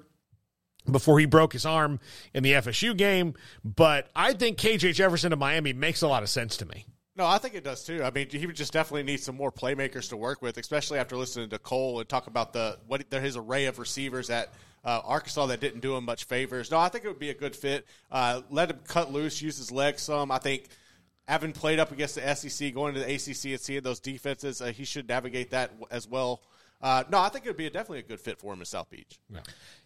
before 0.91 1.19
he 1.19 1.27
broke 1.27 1.53
his 1.53 1.67
arm 1.67 2.01
in 2.33 2.43
the 2.43 2.53
FSU 2.53 2.97
game. 2.97 3.35
But 3.65 4.09
I 4.15 4.33
think 4.33 4.59
KJ 4.59 4.95
Jefferson 4.95 5.31
to 5.31 5.37
Miami 5.37 5.73
makes 5.73 6.03
a 6.03 6.09
lot 6.09 6.23
of 6.23 6.29
sense 6.29 6.57
to 6.59 6.67
me. 6.67 6.87
No, 7.17 7.27
I 7.27 7.39
think 7.39 7.55
it 7.55 7.63
does 7.63 7.85
too. 7.85 8.03
I 8.03 8.11
mean, 8.11 8.29
he 8.29 8.45
would 8.47 8.57
just 8.57 8.73
definitely 8.73 9.05
need 9.05 9.21
some 9.21 9.37
more 9.37 9.53
playmakers 9.53 10.09
to 10.09 10.17
work 10.17 10.43
with, 10.43 10.59
especially 10.59 10.99
after 10.99 11.17
listening 11.17 11.49
to 11.51 11.59
Cole 11.61 12.01
and 12.01 12.09
talk 12.09 12.27
about 12.27 12.53
the 12.53 12.79
what 12.89 13.05
his 13.13 13.37
array 13.37 13.67
of 13.67 13.79
receivers 13.79 14.31
at 14.31 14.53
uh, 14.85 15.01
Arkansas 15.05 15.47
that 15.47 15.61
didn't 15.61 15.81
do 15.81 15.95
him 15.95 16.05
much 16.05 16.25
favors. 16.25 16.73
No, 16.73 16.79
I 16.79 16.89
think 16.89 17.05
it 17.05 17.09
would 17.09 17.21
be 17.21 17.31
a 17.31 17.35
good 17.35 17.55
fit. 17.55 17.87
Uh, 18.11 18.43
let 18.51 18.71
him 18.71 18.81
cut 18.87 19.13
loose, 19.13 19.41
use 19.41 19.57
his 19.57 19.71
legs 19.71 20.03
some. 20.03 20.33
I 20.33 20.39
think 20.39 20.65
having 21.27 21.53
played 21.53 21.79
up 21.79 21.93
against 21.93 22.17
the 22.17 22.35
SEC, 22.35 22.75
going 22.75 22.95
to 22.95 23.01
the 23.01 23.15
ACC 23.15 23.53
and 23.53 23.61
seeing 23.61 23.83
those 23.83 24.01
defenses, 24.01 24.61
uh, 24.61 24.67
he 24.67 24.85
should 24.85 25.09
navigate 25.09 25.51
that 25.51 25.73
as 25.93 26.09
well. 26.09 26.43
Uh, 26.85 27.03
no, 27.11 27.19
I 27.19 27.31
think 27.31 27.47
it 27.47 27.49
would 27.49 27.57
be 27.57 27.65
a, 27.67 27.71
definitely 27.71 28.01
a 28.01 28.03
good 28.03 28.21
fit 28.21 28.39
for 28.39 28.53
him 28.53 28.61
in 28.61 28.67
South 28.67 28.91
Beach. 28.91 29.19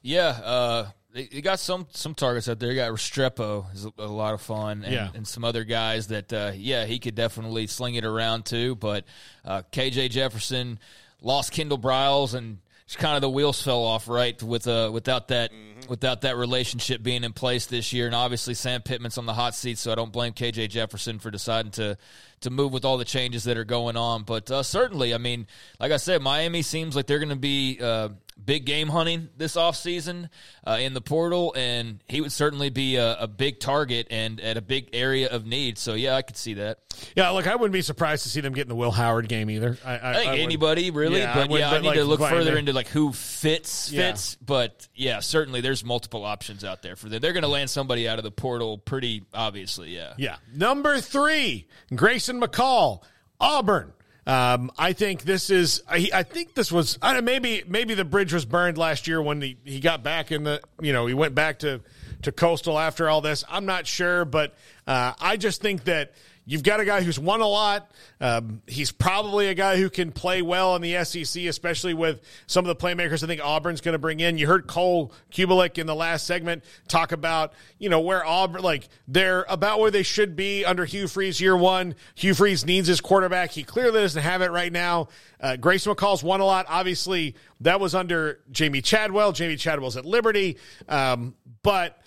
Yeah, 0.03 0.27
uh, 0.45 0.89
they, 1.13 1.27
they 1.27 1.41
got 1.41 1.61
some 1.61 1.87
some 1.93 2.13
targets 2.13 2.49
out 2.49 2.59
there. 2.59 2.71
You 2.71 2.75
got 2.77 2.91
Restrepo 2.91 3.73
is 3.73 3.85
a, 3.85 3.93
a 3.99 4.07
lot 4.07 4.35
of 4.35 4.41
fun, 4.43 4.83
and, 4.83 4.93
Yeah. 4.93 5.09
and 5.15 5.27
some 5.27 5.45
other 5.45 5.63
guys 5.63 6.09
that 6.09 6.33
uh, 6.33 6.51
yeah 6.57 6.87
he 6.87 6.99
could 6.99 7.15
definitely 7.15 7.69
sling 7.69 7.95
it 7.95 8.05
around 8.05 8.47
too. 8.47 8.75
But 8.75 9.05
uh, 9.45 9.63
KJ 9.71 10.11
Jefferson 10.11 10.81
lost 11.23 11.53
Kendal 11.53 11.79
Briles, 11.79 12.35
and 12.35 12.59
just 12.87 12.99
kind 12.99 13.15
of 13.15 13.21
the 13.23 13.31
wheels 13.31 13.63
fell 13.63 13.85
off 13.85 14.09
right 14.09 14.43
with 14.43 14.67
uh, 14.67 14.91
without 14.93 15.29
that 15.29 15.53
without 15.89 16.23
that 16.23 16.37
relationship 16.37 17.03
being 17.03 17.25
in 17.25 17.33
place 17.33 17.67
this 17.67 17.93
year. 17.93 18.07
And 18.07 18.15
obviously 18.15 18.55
Sam 18.55 18.83
Pittman's 18.83 19.19
on 19.19 19.27
the 19.27 19.35
hot 19.35 19.55
seat, 19.55 19.79
so 19.79 19.93
I 19.93 19.95
don't 19.95 20.13
blame 20.13 20.33
KJ 20.33 20.69
Jefferson 20.71 21.19
for 21.19 21.31
deciding 21.31 21.73
to 21.73 21.97
to 22.41 22.51
move 22.51 22.73
with 22.73 22.85
all 22.85 22.99
the 22.99 23.05
changes 23.05 23.45
that 23.45 23.59
are 23.59 23.65
going 23.65 23.97
on. 23.97 24.23
But 24.23 24.51
uh, 24.51 24.63
certainly, 24.63 25.13
I 25.13 25.19
mean, 25.19 25.47
like 25.81 25.91
I 25.91 25.97
said, 25.97 26.23
Miami 26.23 26.63
seems 26.63 26.95
like 26.95 27.07
they're 27.07 27.19
going 27.19 27.31
to 27.31 27.37
be 27.37 27.79
uh, 27.81 28.11
big 28.45 28.65
game 28.65 28.89
hunting 28.89 29.29
this 29.37 29.57
offseason 29.57 30.29
uh, 30.67 30.79
in 30.81 30.95
the 30.95 31.01
portal, 31.01 31.53
and 31.57 32.03
he 32.09 32.21
would 32.21 32.33
certainly 32.33 32.71
be 32.71 32.97
a, 32.97 33.17
a 33.21 33.27
big 33.29 33.61
target 33.61 34.07
and 34.11 34.41
at 34.41 34.57
a 34.57 34.63
big 34.63 34.89
area 34.93 35.29
of 35.29 35.45
need. 35.47 35.77
So, 35.79 35.95
yeah, 35.95 36.15
I 36.17 36.23
could 36.23 36.37
see 36.37 36.55
that. 36.55 36.79
Yeah, 37.17 37.29
look, 37.31 37.47
I 37.47 37.55
wouldn't 37.57 37.73
be 37.73 37.83
surprised 37.83 38.23
to 38.25 38.29
see 38.29 38.41
them 38.41 38.53
get 38.55 38.63
in 38.63 38.69
the 38.69 38.75
Will 38.75 38.91
Howard 38.91 39.29
game 39.29 39.51
either. 39.51 39.77
I, 39.85 39.99
I, 39.99 40.11
I 40.11 40.15
think 40.15 40.31
would- 40.33 40.41
anybody 40.41 40.91
really, 40.91 41.19
Yeah, 41.21 41.35
but 41.47 41.59
yeah, 41.59 41.71
I 41.71 41.79
need 41.81 41.87
like, 41.89 41.97
to 41.99 42.05
look 42.05 42.21
further 42.21 42.57
into 42.57 42.73
like 42.73 42.89
who 42.89 43.13
fits 43.13 43.93
Yeah. 43.93 44.11
fits. 44.11 44.37
But 44.37 44.89
yeah, 44.95 45.21
certainly 45.21 45.61
there's 45.61 45.85
multiple 45.85 46.25
options 46.25 46.65
out 46.65 46.83
there 46.83 46.97
for 46.97 47.09
them. 47.09 47.21
They're 47.21 47.33
going 47.33 47.43
to 47.43 47.49
land 47.49 47.71
somebody 47.71 48.09
out 48.09 48.19
of 48.19 48.25
the 48.25 48.31
portal 48.31 48.79
pretty 48.79 49.25
obviously. 49.35 49.95
Yeah, 49.95 50.15
Yeah. 50.17 50.37
Number 50.55 51.01
three, 51.01 51.67
Grayson 51.95 52.41
McCall, 52.41 53.03
Auburn. 53.41 53.93
Um, 54.29 54.71
I 54.77 54.93
think 54.93 55.23
this 55.23 55.49
is. 55.49 55.83
I, 55.89 56.11
I 56.13 56.23
think 56.23 56.53
this 56.53 56.71
was. 56.71 56.99
I 57.01 57.19
maybe 57.23 57.65
maybe 57.67 57.95
the 57.95 58.05
bridge 58.05 58.35
was 58.35 58.45
burned 58.45 58.77
last 58.77 59.09
year 59.09 59.23
when 59.23 59.41
he, 59.41 59.57
he 59.65 59.81
got 59.81 60.03
back 60.03 60.31
in 60.31 60.45
the. 60.45 60.61
You 60.83 60.93
know, 60.93 61.07
he 61.07 61.15
went 61.15 61.35
back 61.35 61.61
to 61.61 61.81
to 62.23 62.31
coastal 62.31 62.79
after 62.79 63.09
all 63.09 63.23
this. 63.23 63.43
I'm 63.49 63.65
not 63.65 63.87
sure, 63.87 64.27
but 64.27 64.55
uh, 64.87 65.15
I 65.19 65.39
just 65.39 65.63
think 65.63 65.85
that 65.85 66.13
You've 66.51 66.63
got 66.63 66.81
a 66.81 66.87
guy 66.87 67.03
who's 67.03 67.19
won 67.19 67.43
a 67.43 67.47
lot. 67.47 67.91
Um, 68.23 68.63
he's 68.67 68.91
probably 68.91 69.49
a 69.49 69.55
guy 69.55 69.77
who 69.77 69.91
can 69.91 70.13
play 70.13 70.41
well 70.41 70.75
in 70.77 70.81
the 70.81 71.05
SEC, 71.05 71.45
especially 71.45 71.93
with 71.93 72.23
some 72.47 72.65
of 72.65 72.69
the 72.69 72.87
playmakers 72.87 73.23
I 73.23 73.27
think 73.27 73.43
Auburn's 73.45 73.83
going 73.83 73.93
to 73.93 73.99
bring 73.99 74.21
in. 74.21 74.39
You 74.39 74.47
heard 74.47 74.67
Cole 74.67 75.13
Cubelic 75.31 75.77
in 75.77 75.87
the 75.87 75.95
last 75.95 76.27
segment 76.27 76.65
talk 76.89 77.13
about, 77.13 77.53
you 77.79 77.91
know, 77.91 78.01
where 78.01 78.25
Auburn, 78.25 78.63
like, 78.63 78.89
they're 79.07 79.45
about 79.47 79.79
where 79.79 79.91
they 79.91 80.03
should 80.03 80.37
be 80.37 80.65
under 80.65 80.87
Hugh 80.87 81.07
Freeze 81.07 81.39
year 81.39 81.55
one. 81.55 81.95
Hugh 82.15 82.33
Freeze 82.33 82.65
needs 82.65 82.89
his 82.89 83.03
quarterback. 83.03 83.51
He 83.51 83.63
clearly 83.63 84.01
doesn't 84.01 84.23
have 84.23 84.41
it 84.41 84.51
right 84.51 84.73
now. 84.73 85.09
Uh, 85.39 85.57
Grayson 85.57 85.95
McCall's 85.95 86.25
won 86.25 86.41
a 86.41 86.47
lot. 86.47 86.65
Obviously, 86.71 87.35
that 87.61 87.79
was 87.79 87.95
under 87.95 88.41
Jamey 88.51 88.83
Chadwell. 88.83 89.35
Jamey 89.35 89.59
Chadwell's 89.59 89.99
at 89.99 90.07
Liberty. 90.07 90.57
Um, 90.89 91.35
but 91.63 92.01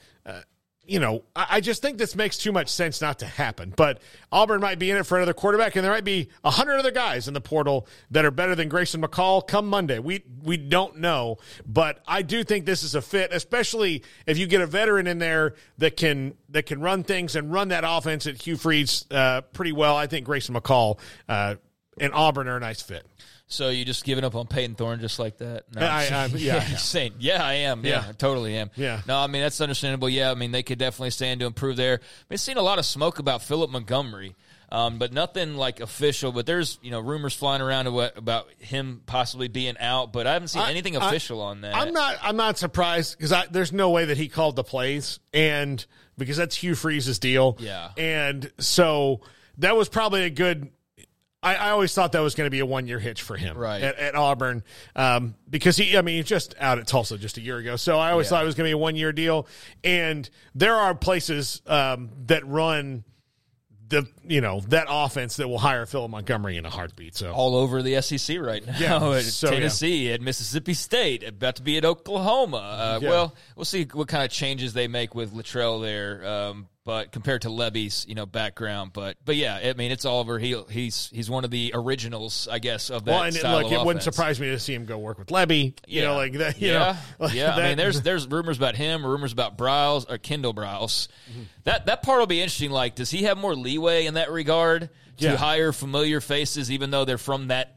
you 0.83 0.99
know, 0.99 1.23
I 1.35 1.61
just 1.61 1.81
think 1.81 1.99
this 1.99 2.15
makes 2.15 2.37
too 2.37 2.51
much 2.51 2.67
sense 2.67 3.01
not 3.01 3.19
to 3.19 3.25
happen. 3.25 3.71
But 3.77 4.01
Auburn 4.31 4.61
might 4.61 4.79
be 4.79 4.89
in 4.89 4.97
it 4.97 5.05
for 5.05 5.17
another 5.17 5.33
quarterback, 5.33 5.75
and 5.75 5.85
there 5.85 5.91
might 5.91 6.03
be 6.03 6.29
a 6.43 6.49
hundred 6.49 6.79
other 6.79 6.91
guys 6.91 7.27
in 7.27 7.35
the 7.35 7.41
portal 7.41 7.87
that 8.09 8.25
are 8.25 8.31
better 8.31 8.55
than 8.55 8.67
Grayson 8.67 9.01
McCall 9.01 9.47
come 9.47 9.67
Monday. 9.67 9.99
We 9.99 10.23
we 10.43 10.57
don't 10.57 10.97
know, 10.97 11.37
but 11.67 12.01
I 12.07 12.23
do 12.23 12.43
think 12.43 12.65
this 12.65 12.81
is 12.81 12.95
a 12.95 13.01
fit, 13.01 13.31
especially 13.31 14.03
if 14.25 14.39
you 14.39 14.47
get 14.47 14.61
a 14.61 14.65
veteran 14.65 15.05
in 15.05 15.19
there 15.19 15.53
that 15.77 15.97
can 15.97 16.35
that 16.49 16.65
can 16.65 16.81
run 16.81 17.03
things 17.03 17.35
and 17.35 17.53
run 17.53 17.67
that 17.67 17.83
offense 17.87 18.25
at 18.25 18.41
Hugh 18.41 18.57
Freeze 18.57 19.05
uh, 19.11 19.41
pretty 19.41 19.73
well. 19.73 19.95
I 19.95 20.07
think 20.07 20.25
Grayson 20.25 20.55
McCall 20.55 20.99
uh, 21.29 21.55
and 21.99 22.11
Auburn 22.13 22.47
are 22.47 22.57
a 22.57 22.59
nice 22.59 22.81
fit. 22.81 23.05
So 23.51 23.67
you 23.67 23.83
just 23.83 24.05
giving 24.05 24.23
up 24.23 24.33
on 24.33 24.47
Payton 24.47 24.75
Thorne 24.75 25.01
just 25.01 25.19
like 25.19 25.37
that? 25.39 25.65
No, 25.75 25.85
I, 25.85 26.07
I, 26.11 26.25
yeah, 26.35 26.55
yeah. 26.55 26.77
saying, 26.77 27.15
yeah, 27.19 27.43
I 27.43 27.53
am. 27.53 27.83
Yeah, 27.83 28.03
yeah, 28.03 28.09
I 28.09 28.11
totally 28.13 28.55
am. 28.55 28.71
Yeah. 28.75 29.01
No, 29.07 29.17
I 29.17 29.27
mean 29.27 29.41
that's 29.41 29.59
understandable. 29.59 30.09
Yeah, 30.09 30.31
I 30.31 30.35
mean 30.35 30.51
they 30.51 30.63
could 30.63 30.79
definitely 30.79 31.11
stand 31.11 31.41
to 31.41 31.45
improve 31.45 31.75
there. 31.75 31.99
I've 32.29 32.39
seen 32.39 32.57
a 32.57 32.61
lot 32.61 32.79
of 32.79 32.85
smoke 32.85 33.19
about 33.19 33.41
Philip 33.41 33.69
Montgomery. 33.69 34.35
Um, 34.73 34.99
but 34.99 35.11
nothing 35.11 35.55
like 35.55 35.81
official. 35.81 36.31
But 36.31 36.45
there's 36.45 36.79
you 36.81 36.91
know 36.91 37.01
rumors 37.01 37.35
flying 37.35 37.61
around 37.61 37.87
about 37.87 38.47
him 38.59 39.01
possibly 39.05 39.49
being 39.49 39.77
out. 39.77 40.13
But 40.13 40.27
I 40.27 40.33
haven't 40.33 40.47
seen 40.47 40.63
anything 40.63 40.95
official 40.95 41.41
on 41.41 41.61
that. 41.61 41.75
I'm 41.75 41.93
not. 41.93 42.15
I'm 42.21 42.37
not 42.37 42.57
surprised 42.57 43.17
because 43.17 43.35
there's 43.51 43.73
no 43.73 43.89
way 43.89 44.05
that 44.05 44.15
he 44.15 44.29
called 44.29 44.55
the 44.55 44.63
plays, 44.63 45.19
and 45.33 45.85
because 46.17 46.37
that's 46.37 46.55
Hugh 46.55 46.75
Freeze's 46.75 47.19
deal. 47.19 47.57
Yeah. 47.59 47.89
And 47.97 48.49
so 48.59 49.21
that 49.57 49.75
was 49.75 49.89
probably 49.89 50.23
a 50.23 50.29
good 50.29 50.69
I, 51.43 51.55
I, 51.55 51.69
always 51.71 51.93
thought 51.93 52.11
that 52.11 52.19
was 52.19 52.35
going 52.35 52.45
to 52.45 52.51
be 52.51 52.59
a 52.59 52.65
one 52.65 52.87
year 52.87 52.99
hitch 52.99 53.23
for 53.23 53.35
him 53.35 53.57
right. 53.57 53.81
at, 53.81 53.97
at 53.97 54.15
Auburn 54.15 54.63
um, 54.95 55.35
because 55.49 55.75
he, 55.75 55.97
I 55.97 56.01
mean, 56.01 56.17
he's 56.17 56.25
just 56.25 56.53
out 56.59 56.77
at 56.77 56.87
Tulsa 56.87 57.17
just 57.17 57.37
a 57.37 57.41
year 57.41 57.57
ago. 57.57 57.75
So 57.77 57.97
I 57.97 58.11
always 58.11 58.27
yeah. 58.27 58.29
thought 58.29 58.43
it 58.43 58.45
was 58.45 58.55
going 58.55 58.65
to 58.65 58.69
be 58.69 58.73
a 58.73 58.77
one 58.77 58.95
year 58.95 59.11
deal. 59.11 59.47
And 59.83 60.29
there 60.53 60.75
are 60.75 60.93
places 60.93 61.61
um, 61.65 62.11
that 62.27 62.45
run 62.45 63.03
the 63.91 64.07
you 64.23 64.41
know 64.41 64.61
that 64.69 64.87
offense 64.89 65.35
that 65.35 65.47
will 65.47 65.59
hire 65.59 65.85
Philip 65.85 66.09
Montgomery 66.09 66.57
in 66.57 66.65
a 66.65 66.69
heartbeat. 66.69 67.15
So 67.15 67.31
all 67.31 67.55
over 67.55 67.83
the 67.83 68.01
SEC 68.01 68.39
right 68.39 68.65
now. 68.65 68.73
Yeah, 68.79 69.09
at 69.17 69.23
so, 69.23 69.51
Tennessee, 69.51 70.07
yeah. 70.07 70.15
at 70.15 70.21
Mississippi 70.21 70.73
State, 70.73 71.23
about 71.23 71.57
to 71.57 71.61
be 71.61 71.77
at 71.77 71.85
Oklahoma. 71.85 72.57
Uh, 72.57 72.99
yeah. 73.01 73.09
Well, 73.09 73.35
we'll 73.55 73.65
see 73.65 73.85
what 73.91 74.07
kind 74.07 74.23
of 74.23 74.31
changes 74.31 74.73
they 74.73 74.87
make 74.87 75.13
with 75.13 75.33
Littrell 75.33 75.81
there. 75.81 76.25
Um, 76.25 76.67
but 76.83 77.11
compared 77.11 77.43
to 77.43 77.49
Lebby's, 77.49 78.05
you 78.07 78.15
know, 78.15 78.25
background, 78.25 78.91
but 78.93 79.17
but 79.23 79.35
yeah, 79.35 79.59
I 79.63 79.73
mean, 79.73 79.91
it's 79.91 80.03
Oliver. 80.03 80.39
He 80.39 80.59
he's 80.69 81.11
he's 81.13 81.29
one 81.29 81.43
of 81.43 81.51
the 81.51 81.71
originals, 81.75 82.47
I 82.49 82.57
guess, 82.59 82.89
of 82.89 83.05
that. 83.05 83.11
Well, 83.11 83.23
and 83.23 83.35
style 83.35 83.61
look, 83.61 83.71
it 83.71 83.85
wouldn't 83.85 84.03
surprise 84.03 84.39
me 84.39 84.49
to 84.49 84.59
see 84.59 84.73
him 84.73 84.85
go 84.85 84.97
work 84.97 85.19
with 85.19 85.27
Lebby. 85.27 85.65
You 85.87 86.01
yeah. 86.01 86.07
know, 86.07 86.15
like 86.15 86.33
that. 86.33 86.59
You 86.59 86.69
yeah, 86.71 86.79
know, 86.79 86.97
like 87.25 87.33
yeah. 87.35 87.51
That. 87.51 87.59
I 87.59 87.67
mean, 87.69 87.77
there's 87.77 88.01
there's 88.01 88.27
rumors 88.27 88.57
about 88.57 88.75
him, 88.75 89.05
rumors 89.05 89.31
about 89.31 89.57
Briles 89.57 90.09
or 90.09 90.17
Kendal 90.17 90.53
Briles. 90.55 91.07
Mm-hmm. 91.29 91.41
That 91.65 91.85
that 91.85 92.01
part 92.01 92.19
will 92.19 92.27
be 92.27 92.41
interesting. 92.41 92.71
Like, 92.71 92.95
does 92.95 93.11
he 93.11 93.23
have 93.23 93.37
more 93.37 93.55
leeway 93.55 94.07
in 94.07 94.15
that 94.15 94.31
regard 94.31 94.89
to 95.17 95.23
Yeah. 95.25 95.35
hire 95.35 95.71
familiar 95.71 96.19
faces, 96.19 96.71
even 96.71 96.89
though 96.89 97.05
they're 97.05 97.17
from 97.17 97.49
that? 97.49 97.75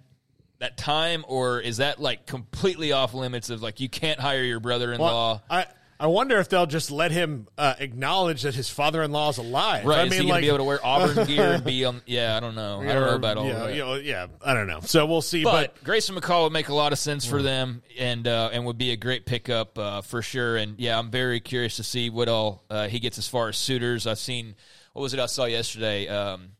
That 0.60 0.78
time, 0.78 1.24
or 1.28 1.60
is 1.60 1.78
that 1.78 2.00
like 2.00 2.26
completely 2.26 2.92
off 2.92 3.12
limits? 3.12 3.50
Of 3.50 3.60
like 3.60 3.80
you 3.80 3.88
can't 3.90 4.18
hire 4.18 4.42
your 4.44 4.60
brother-in-law. 4.60 5.32
Well, 5.32 5.42
I 5.50 5.66
I 6.04 6.06
wonder 6.06 6.38
if 6.38 6.50
they'll 6.50 6.66
just 6.66 6.90
let 6.90 7.12
him 7.12 7.48
uh, 7.56 7.76
acknowledge 7.78 8.42
that 8.42 8.54
his 8.54 8.68
father-in-law 8.68 9.30
is 9.30 9.38
alive. 9.38 9.86
Right? 9.86 10.00
I 10.00 10.04
is 10.04 10.10
mean, 10.10 10.24
he 10.24 10.28
like 10.28 10.42
be 10.42 10.48
able 10.48 10.58
to 10.58 10.64
wear 10.64 10.78
Auburn 10.84 11.26
gear 11.26 11.52
and 11.54 11.64
be 11.64 11.82
on? 11.86 12.02
Yeah, 12.04 12.36
I 12.36 12.40
don't 12.40 12.54
know. 12.54 12.82
I 12.82 12.92
don't 12.92 13.06
know 13.06 13.14
about 13.14 13.38
all 13.38 13.46
yeah, 13.46 13.58
that. 13.60 13.72
you 13.72 13.78
know, 13.78 13.94
yeah, 13.94 14.26
I 14.44 14.52
don't 14.52 14.66
know. 14.66 14.80
So 14.82 15.06
we'll 15.06 15.22
see. 15.22 15.44
But, 15.44 15.76
But, 15.76 15.82
Grayson 15.82 16.14
McCall 16.14 16.42
would 16.42 16.52
make 16.52 16.68
a 16.68 16.74
lot 16.74 16.92
of 16.92 16.98
sense 16.98 17.24
for 17.24 17.40
them, 17.40 17.80
and 17.98 18.28
uh, 18.28 18.50
and 18.52 18.66
would 18.66 18.76
be 18.76 18.92
a 18.92 18.98
great 18.98 19.24
pickup 19.24 19.78
uh, 19.78 20.02
for 20.02 20.20
sure. 20.20 20.58
And 20.58 20.78
yeah, 20.78 20.98
I'm 20.98 21.10
very 21.10 21.40
curious 21.40 21.76
to 21.76 21.82
see 21.82 22.10
what 22.10 22.28
all 22.28 22.64
uh, 22.68 22.86
he 22.86 23.00
gets 23.00 23.16
as 23.16 23.26
far 23.26 23.48
as 23.48 23.56
suitors. 23.56 24.06
I've 24.06 24.18
seen 24.18 24.56
what 24.92 25.00
was 25.00 25.14
it 25.14 25.20
I 25.20 25.26
saw 25.26 25.46
yesterday. 25.46 26.06
Um, 26.06 26.50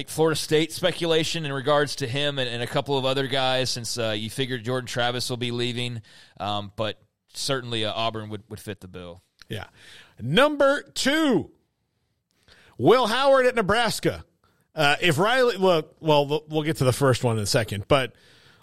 think 0.00 0.08
Florida 0.08 0.36
State 0.36 0.72
speculation 0.72 1.44
in 1.44 1.52
regards 1.52 1.96
to 1.96 2.06
him 2.06 2.38
and, 2.38 2.48
and 2.48 2.62
a 2.62 2.66
couple 2.66 2.96
of 2.96 3.04
other 3.04 3.26
guys, 3.26 3.70
since 3.70 3.98
uh, 3.98 4.14
you 4.16 4.30
figured 4.30 4.64
Jordan 4.64 4.86
Travis 4.86 5.28
will 5.28 5.36
be 5.36 5.50
leaving, 5.50 6.00
um, 6.38 6.72
but 6.76 6.98
certainly 7.34 7.84
uh, 7.84 7.92
Auburn 7.92 8.28
would, 8.30 8.42
would 8.48 8.60
fit 8.60 8.80
the 8.80 8.88
bill. 8.88 9.22
yeah, 9.48 9.66
number 10.20 10.82
two, 10.94 11.50
Will 12.78 13.06
Howard 13.06 13.46
at 13.46 13.54
Nebraska. 13.54 14.24
Uh, 14.74 14.96
if 15.00 15.18
Riley, 15.18 15.56
look, 15.56 15.96
well, 16.00 16.44
we'll 16.48 16.62
get 16.62 16.76
to 16.76 16.84
the 16.84 16.92
first 16.92 17.24
one 17.24 17.36
in 17.36 17.42
a 17.42 17.46
second, 17.46 17.86
but 17.88 18.12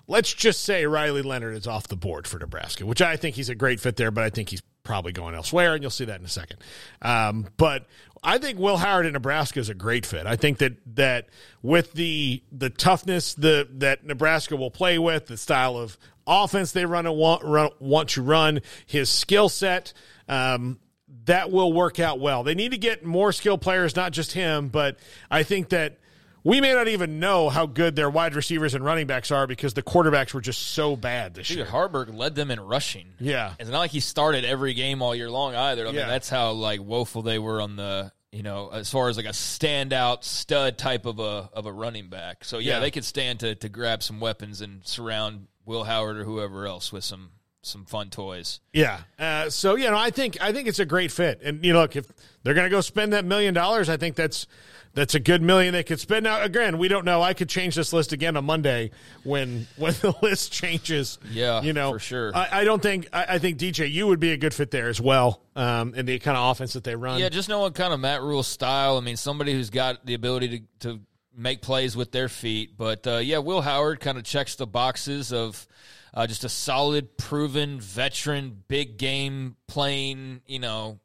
let's 0.08 0.34
just 0.34 0.64
say 0.64 0.86
Riley 0.86 1.22
Leonard 1.22 1.56
is 1.56 1.68
off 1.68 1.88
the 1.88 1.98
board 1.98 2.28
for 2.28 2.40
Nebraska, 2.40 2.86
which 2.86 3.02
I 3.02 3.18
think 3.18 3.36
he's 3.36 3.50
a 3.50 3.56
great 3.56 3.80
fit 3.80 3.98
there, 3.98 4.10
but 4.10 4.24
I 4.24 4.30
think 4.30 4.50
he's 4.50 4.62
probably 4.84 5.12
going 5.12 5.36
elsewhere, 5.36 5.74
and 5.74 5.84
you'll 5.84 5.92
see 5.92 6.06
that 6.06 6.20
in 6.20 6.26
a 6.26 6.30
second. 6.30 6.60
Um, 7.02 7.48
but 7.58 7.88
I 8.24 8.38
think 8.38 8.58
Will 8.58 8.78
Howard 8.78 9.06
at 9.06 9.14
Nebraska 9.14 9.60
is 9.60 9.68
a 9.70 9.74
great 9.74 10.06
fit. 10.06 10.26
I 10.26 10.38
think 10.38 10.60
that 10.60 10.78
that 10.96 11.28
with 11.62 11.94
the 11.94 12.42
the 12.52 12.70
toughness 12.70 13.34
the 13.34 13.68
that 13.74 14.06
Nebraska 14.06 14.56
will 14.56 14.72
play 14.72 14.98
with, 14.98 15.28
the 15.28 15.38
style 15.38 15.76
of 15.76 15.98
offense 16.28 16.72
they 16.74 16.86
run 16.86 17.06
and 17.06 17.16
want, 17.16 17.44
run, 17.44 17.70
want 17.80 18.10
to 18.10 18.22
run, 18.22 18.62
his 18.86 19.10
skill 19.10 19.50
set. 19.50 19.94
Um, 20.28 20.80
that 21.26 21.52
will 21.52 21.74
work 21.74 22.00
out 22.00 22.20
well. 22.20 22.44
They 22.44 22.56
need 22.56 22.72
to 22.72 22.78
get 22.78 23.04
more 23.06 23.32
skilled 23.32 23.62
players, 23.62 23.96
not 23.96 24.12
just 24.12 24.32
him, 24.34 24.68
but 24.70 24.98
I 25.32 25.44
think 25.44 25.70
that 25.70 26.00
we 26.44 26.62
may 26.62 26.74
not 26.74 26.88
even 26.88 27.20
know 27.20 27.50
how 27.50 27.66
good 27.66 27.96
their 27.98 28.10
wide 28.10 28.34
receivers 28.36 28.74
and 28.74 28.84
running 28.86 29.08
backs 29.08 29.32
are 29.32 29.46
because 29.48 29.74
the 29.74 29.82
quarterbacks 29.84 30.34
were 30.34 30.40
just 30.42 30.62
so 30.62 30.96
bad 30.96 31.34
this 31.34 31.48
Dude, 31.50 31.58
year. 31.58 31.66
Haarberg 31.66 32.16
led 32.16 32.36
them 32.36 32.52
in 32.52 32.60
rushing. 32.62 33.08
Yeah. 33.20 33.54
It's 33.60 33.70
not 33.70 33.80
like 33.80 33.92
he 33.92 34.00
started 34.00 34.46
every 34.46 34.74
game 34.74 35.02
all 35.02 35.14
year 35.16 35.30
long 35.30 35.56
either. 35.56 35.84
I 35.84 35.88
mean, 35.88 35.96
Yeah. 35.96 36.08
that's 36.08 36.30
how 36.30 36.52
like 36.52 36.82
woeful 36.82 37.22
they 37.22 37.40
were 37.40 37.60
on 37.62 37.76
the 37.76 38.12
you 38.32 38.44
know 38.44 38.70
as 38.72 38.90
far 38.90 39.10
as 39.10 39.18
like 39.18 39.26
a 39.26 39.30
standout 39.30 40.24
stud 40.24 40.78
type 40.78 41.06
of 41.06 41.20
a 41.20 41.50
of 41.54 41.66
a 41.66 41.72
running 41.74 42.08
back. 42.10 42.46
So 42.46 42.60
yeah, 42.60 42.74
Yeah. 42.76 42.80
they 42.80 42.92
could 42.92 43.06
stand 43.06 43.42
to 43.42 43.56
to 43.56 43.68
grab 43.70 44.02
some 44.04 44.20
weapons 44.22 44.62
and 44.62 44.86
surround 44.88 45.48
Will 45.68 45.84
Howard 45.84 46.18
or 46.18 46.24
whoever 46.24 46.66
else 46.66 46.92
with 46.92 47.04
some 47.04 47.30
some 47.62 47.86
fun 47.86 48.10
toys. 48.10 48.62
Yeah. 48.74 49.02
Uh, 49.20 49.50
so 49.50 49.76
you 49.76 49.90
know, 49.90 49.98
I 49.98 50.10
think 50.10 50.38
I 50.42 50.52
think 50.54 50.68
it's 50.68 50.80
a 50.80 50.86
great 50.86 51.12
fit. 51.12 51.42
And 51.44 51.64
you 51.64 51.74
know, 51.74 51.82
look, 51.82 51.96
if 51.96 52.08
they're 52.44 52.54
going 52.54 52.66
to 52.66 52.72
go 52.72 52.82
spend 52.82 53.14
that 53.14 53.26
million 53.26 53.54
dollars, 53.54 53.90
I 53.90 53.98
think 53.98 54.16
that's 54.16 54.48
that's 54.94 55.14
a 55.14 55.20
good 55.20 55.44
million 55.44 55.74
they 55.74 55.84
could 55.84 56.00
spend. 56.00 56.24
Now, 56.24 56.42
again, 56.42 56.80
we 56.80 56.88
don't 56.88 57.06
know. 57.06 57.22
I 57.22 57.36
could 57.36 57.50
change 57.50 57.76
this 57.76 57.94
list 57.94 58.14
again 58.14 58.36
on 58.36 58.46
Monday 58.46 58.92
when 59.24 59.68
when 59.78 59.94
the 60.02 60.16
list 60.22 60.52
changes. 60.52 61.20
Yeah, 61.30 61.62
you 61.62 61.74
know 61.74 61.92
for 61.92 62.00
sure. 62.00 62.36
I, 62.36 62.62
I 62.62 62.64
don't 62.64 62.82
think 62.82 63.08
I, 63.12 63.26
I 63.32 63.40
think 63.40 63.60
DJ 63.60 63.92
you 63.92 64.08
would 64.08 64.20
be 64.20 64.32
a 64.32 64.38
good 64.38 64.54
fit 64.54 64.72
there 64.72 64.88
as 64.88 65.02
well. 65.02 65.42
Um, 65.56 65.96
in 65.96 66.06
the 66.06 66.20
kind 66.20 66.38
of 66.38 66.52
offense 66.52 66.74
that 66.74 66.84
they 66.84 66.96
run. 66.96 67.20
Yeah, 67.20 67.30
just 67.30 67.50
knowing 67.50 67.74
kind 67.74 67.92
of 67.92 68.00
Matt 68.00 68.22
Rhule's 68.22 68.48
style. 68.48 68.98
I 68.98 69.02
mean, 69.02 69.18
somebody 69.18 69.54
who's 69.54 69.72
got 69.72 70.06
the 70.06 70.14
ability 70.14 70.60
to, 70.82 70.88
to 70.88 71.00
make 71.38 71.62
plays 71.62 71.96
with 71.96 72.12
their 72.12 72.28
feet. 72.28 72.78
But 72.78 73.08
uh, 73.08 73.18
yeah, 73.18 73.38
Will 73.38 73.62
Howard 73.62 74.00
kind 74.00 74.18
of 74.18 74.24
checks 74.24 74.56
the 74.56 74.68
boxes 74.68 75.32
of 75.32 75.68
uh, 76.14 76.28
just 76.28 76.44
a 76.44 76.50
solid, 76.50 77.18
proven 77.18 77.80
veteran, 77.80 78.64
big 78.68 78.98
game 78.98 79.56
playing, 79.68 80.42
you 80.48 80.60
know, 80.60 81.00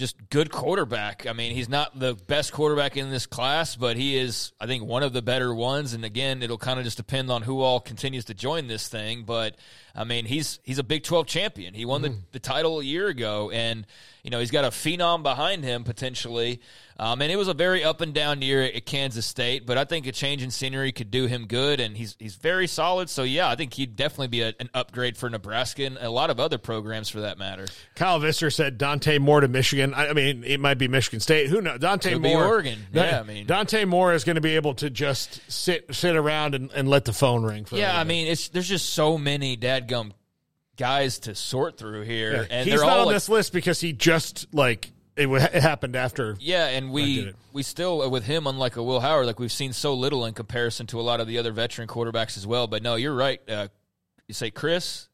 just 0.00 0.30
good 0.30 0.50
quarterback. 0.50 1.26
I 1.26 1.34
mean, 1.34 1.54
he's 1.54 1.68
not 1.68 1.98
the 1.98 2.14
best 2.14 2.52
quarterback 2.52 2.96
in 2.96 3.10
this 3.10 3.26
class, 3.26 3.76
but 3.76 3.98
he 3.98 4.16
is, 4.16 4.52
I 4.58 4.66
think, 4.66 4.82
one 4.82 5.02
of 5.02 5.12
the 5.12 5.20
better 5.20 5.54
ones. 5.54 5.92
And 5.92 6.04
again, 6.04 6.42
it'll 6.42 6.58
kind 6.58 6.78
of 6.78 6.86
just 6.86 6.96
depend 6.96 7.30
on 7.30 7.42
who 7.42 7.60
all 7.60 7.80
continues 7.80 8.24
to 8.26 8.34
join 8.34 8.66
this 8.66 8.88
thing. 8.88 9.24
But 9.24 9.56
I 9.94 10.04
mean, 10.04 10.24
he's 10.24 10.58
he's 10.64 10.78
a 10.78 10.82
Big 10.82 11.04
Twelve 11.04 11.26
champion. 11.26 11.74
He 11.74 11.84
won 11.84 12.00
the, 12.00 12.16
the 12.32 12.40
title 12.40 12.80
a 12.80 12.84
year 12.84 13.08
ago, 13.08 13.50
and 13.50 13.86
you 14.24 14.30
know, 14.30 14.40
he's 14.40 14.50
got 14.50 14.64
a 14.64 14.68
phenom 14.68 15.22
behind 15.22 15.64
him 15.64 15.84
potentially. 15.84 16.60
Um, 17.00 17.22
and 17.22 17.32
it 17.32 17.36
was 17.36 17.48
a 17.48 17.54
very 17.54 17.82
up 17.82 18.02
and 18.02 18.12
down 18.12 18.42
year 18.42 18.62
at 18.62 18.84
Kansas 18.84 19.24
State, 19.24 19.64
but 19.64 19.78
I 19.78 19.86
think 19.86 20.06
a 20.06 20.12
change 20.12 20.42
in 20.42 20.50
scenery 20.50 20.92
could 20.92 21.10
do 21.10 21.24
him 21.24 21.46
good, 21.46 21.80
and 21.80 21.96
he's 21.96 22.14
he's 22.18 22.34
very 22.36 22.66
solid. 22.66 23.08
So 23.08 23.22
yeah, 23.22 23.48
I 23.48 23.56
think 23.56 23.72
he'd 23.72 23.96
definitely 23.96 24.28
be 24.28 24.42
a, 24.42 24.52
an 24.60 24.68
upgrade 24.74 25.16
for 25.16 25.30
Nebraska 25.30 25.86
and 25.86 25.96
a 25.98 26.10
lot 26.10 26.28
of 26.28 26.38
other 26.38 26.58
programs 26.58 27.08
for 27.08 27.22
that 27.22 27.38
matter. 27.38 27.66
Kyle 27.94 28.18
Visser 28.18 28.50
said 28.50 28.76
Dante 28.76 29.16
Moore 29.16 29.40
to 29.40 29.48
Michigan. 29.48 29.94
I, 29.94 30.08
I 30.08 30.12
mean, 30.12 30.44
it 30.44 30.60
might 30.60 30.76
be 30.76 30.88
Michigan 30.88 31.20
State. 31.20 31.48
Who 31.48 31.62
knows? 31.62 31.78
Dante 31.78 32.12
Could 32.12 32.22
be 32.22 32.34
Moore, 32.34 32.44
Oregon. 32.44 32.78
Yeah, 32.92 33.20
I 33.20 33.22
mean- 33.22 33.46
Dante 33.46 33.86
Moore 33.86 34.12
is 34.12 34.24
going 34.24 34.34
to 34.34 34.42
be 34.42 34.56
able 34.56 34.74
to 34.74 34.90
just 34.90 35.40
sit 35.50 35.94
sit 35.94 36.16
around 36.16 36.54
and, 36.54 36.70
and 36.72 36.86
let 36.86 37.06
the 37.06 37.14
phone 37.14 37.44
ring. 37.44 37.64
For 37.64 37.76
Yeah, 37.76 37.98
I 37.98 38.04
mean, 38.04 38.26
it's 38.26 38.50
there's 38.50 38.68
just 38.68 38.90
so 38.90 39.16
many 39.16 39.56
dadgum 39.56 40.12
guys 40.76 41.20
to 41.20 41.34
sort 41.34 41.78
through 41.78 42.02
here, 42.02 42.32
Yeah. 42.42 42.46
and 42.50 42.68
he's 42.68 42.82
not 42.82 42.98
on 42.98 43.06
like, 43.06 43.16
this 43.16 43.30
list 43.30 43.54
because 43.54 43.80
he 43.80 43.94
just 43.94 44.52
like 44.52 44.90
it, 45.16 45.26
wa- 45.26 45.36
it 45.38 45.62
happened 45.62 45.96
after. 45.96 46.36
Yeah, 46.40 46.66
and 46.68 46.90
we 46.92 47.32
we 47.52 47.62
still 47.62 48.08
with 48.10 48.24
him, 48.24 48.46
unlike 48.46 48.76
a 48.76 48.82
Will 48.82 49.00
Howard, 49.00 49.26
like 49.26 49.38
we've 49.38 49.52
seen 49.52 49.72
so 49.72 49.94
little 49.94 50.24
in 50.26 50.34
comparison 50.34 50.86
to 50.88 51.00
a 51.00 51.02
lot 51.02 51.20
of 51.20 51.26
the 51.26 51.38
other 51.38 51.52
veteran 51.52 51.88
quarterbacks 51.88 52.36
as 52.36 52.46
well. 52.46 52.66
But 52.66 52.82
no, 52.82 52.94
you're 52.94 53.14
right. 53.14 53.40
Uh, 53.48 53.68
you 54.26 54.34
say 54.34 54.50
Chris 54.50 55.08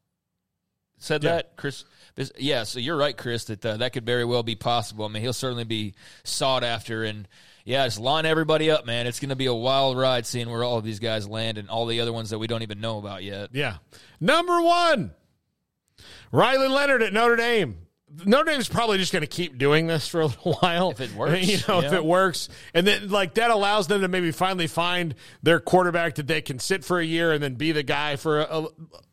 said 0.98 1.24
Yeah. 1.24 1.30
that 1.36 1.56
Chris. 1.56 1.84
this- 2.14 2.32
Yeah, 2.38 2.62
so 2.64 2.78
you're 2.78 2.96
right, 2.96 3.16
Chris. 3.16 3.44
That 3.44 3.64
uh, 3.64 3.76
that 3.78 3.92
could 3.92 4.06
very 4.06 4.24
well 4.24 4.42
be 4.42 4.54
possible. 4.56 5.04
I 5.04 5.08
mean, 5.08 5.22
he'll 5.22 5.32
certainly 5.32 5.64
be 5.64 5.94
sought 6.24 6.62
after, 6.64 7.04
and 7.04 7.26
yeah, 7.64 7.84
just 7.86 7.98
line 7.98 8.26
everybody 8.26 8.70
up, 8.70 8.86
man. 8.86 9.06
It's 9.06 9.18
going 9.20 9.30
to 9.30 9.36
be 9.36 9.46
a 9.46 9.54
wild 9.54 9.98
ride 9.98 10.24
seeing 10.24 10.48
where 10.48 10.62
all 10.62 10.78
of 10.78 10.84
these 10.84 11.00
guys 11.00 11.28
land 11.28 11.58
and 11.58 11.68
all 11.68 11.84
the 11.86 12.00
other 12.00 12.12
ones 12.12 12.30
that 12.30 12.38
we 12.38 12.46
don't 12.46 12.62
even 12.62 12.80
know 12.80 12.98
about 12.98 13.24
yet. 13.24 13.50
Yeah. 13.52 13.78
Number 14.20 14.60
one, 14.62 15.12
Riley 16.32 16.68
Leonard 16.68 17.02
at 17.02 17.12
Notre 17.12 17.36
Dame. 17.36 17.85
Notre 18.24 18.52
Dame's 18.52 18.68
probably 18.68 18.98
just 18.98 19.12
going 19.12 19.22
to 19.22 19.26
keep 19.26 19.58
doing 19.58 19.88
this 19.88 20.06
for 20.06 20.20
a 20.20 20.26
little 20.26 20.54
while. 20.60 20.90
If 20.90 21.00
it 21.00 21.12
works, 21.16 21.46
you 21.46 21.58
know, 21.68 21.80
if 21.80 21.92
it 21.92 22.04
works. 22.04 22.48
And 22.72 22.86
then, 22.86 23.10
like, 23.10 23.34
that 23.34 23.50
allows 23.50 23.88
them 23.88 24.02
to 24.02 24.08
maybe 24.08 24.30
finally 24.30 24.68
find 24.68 25.14
their 25.42 25.58
quarterback 25.60 26.14
that 26.16 26.26
they 26.26 26.40
can 26.40 26.58
sit 26.58 26.84
for 26.84 26.98
a 26.98 27.04
year 27.04 27.32
and 27.32 27.42
then 27.42 27.54
be 27.54 27.72
the 27.72 27.82
guy 27.82 28.16
for 28.16 28.40
a, 28.40 28.66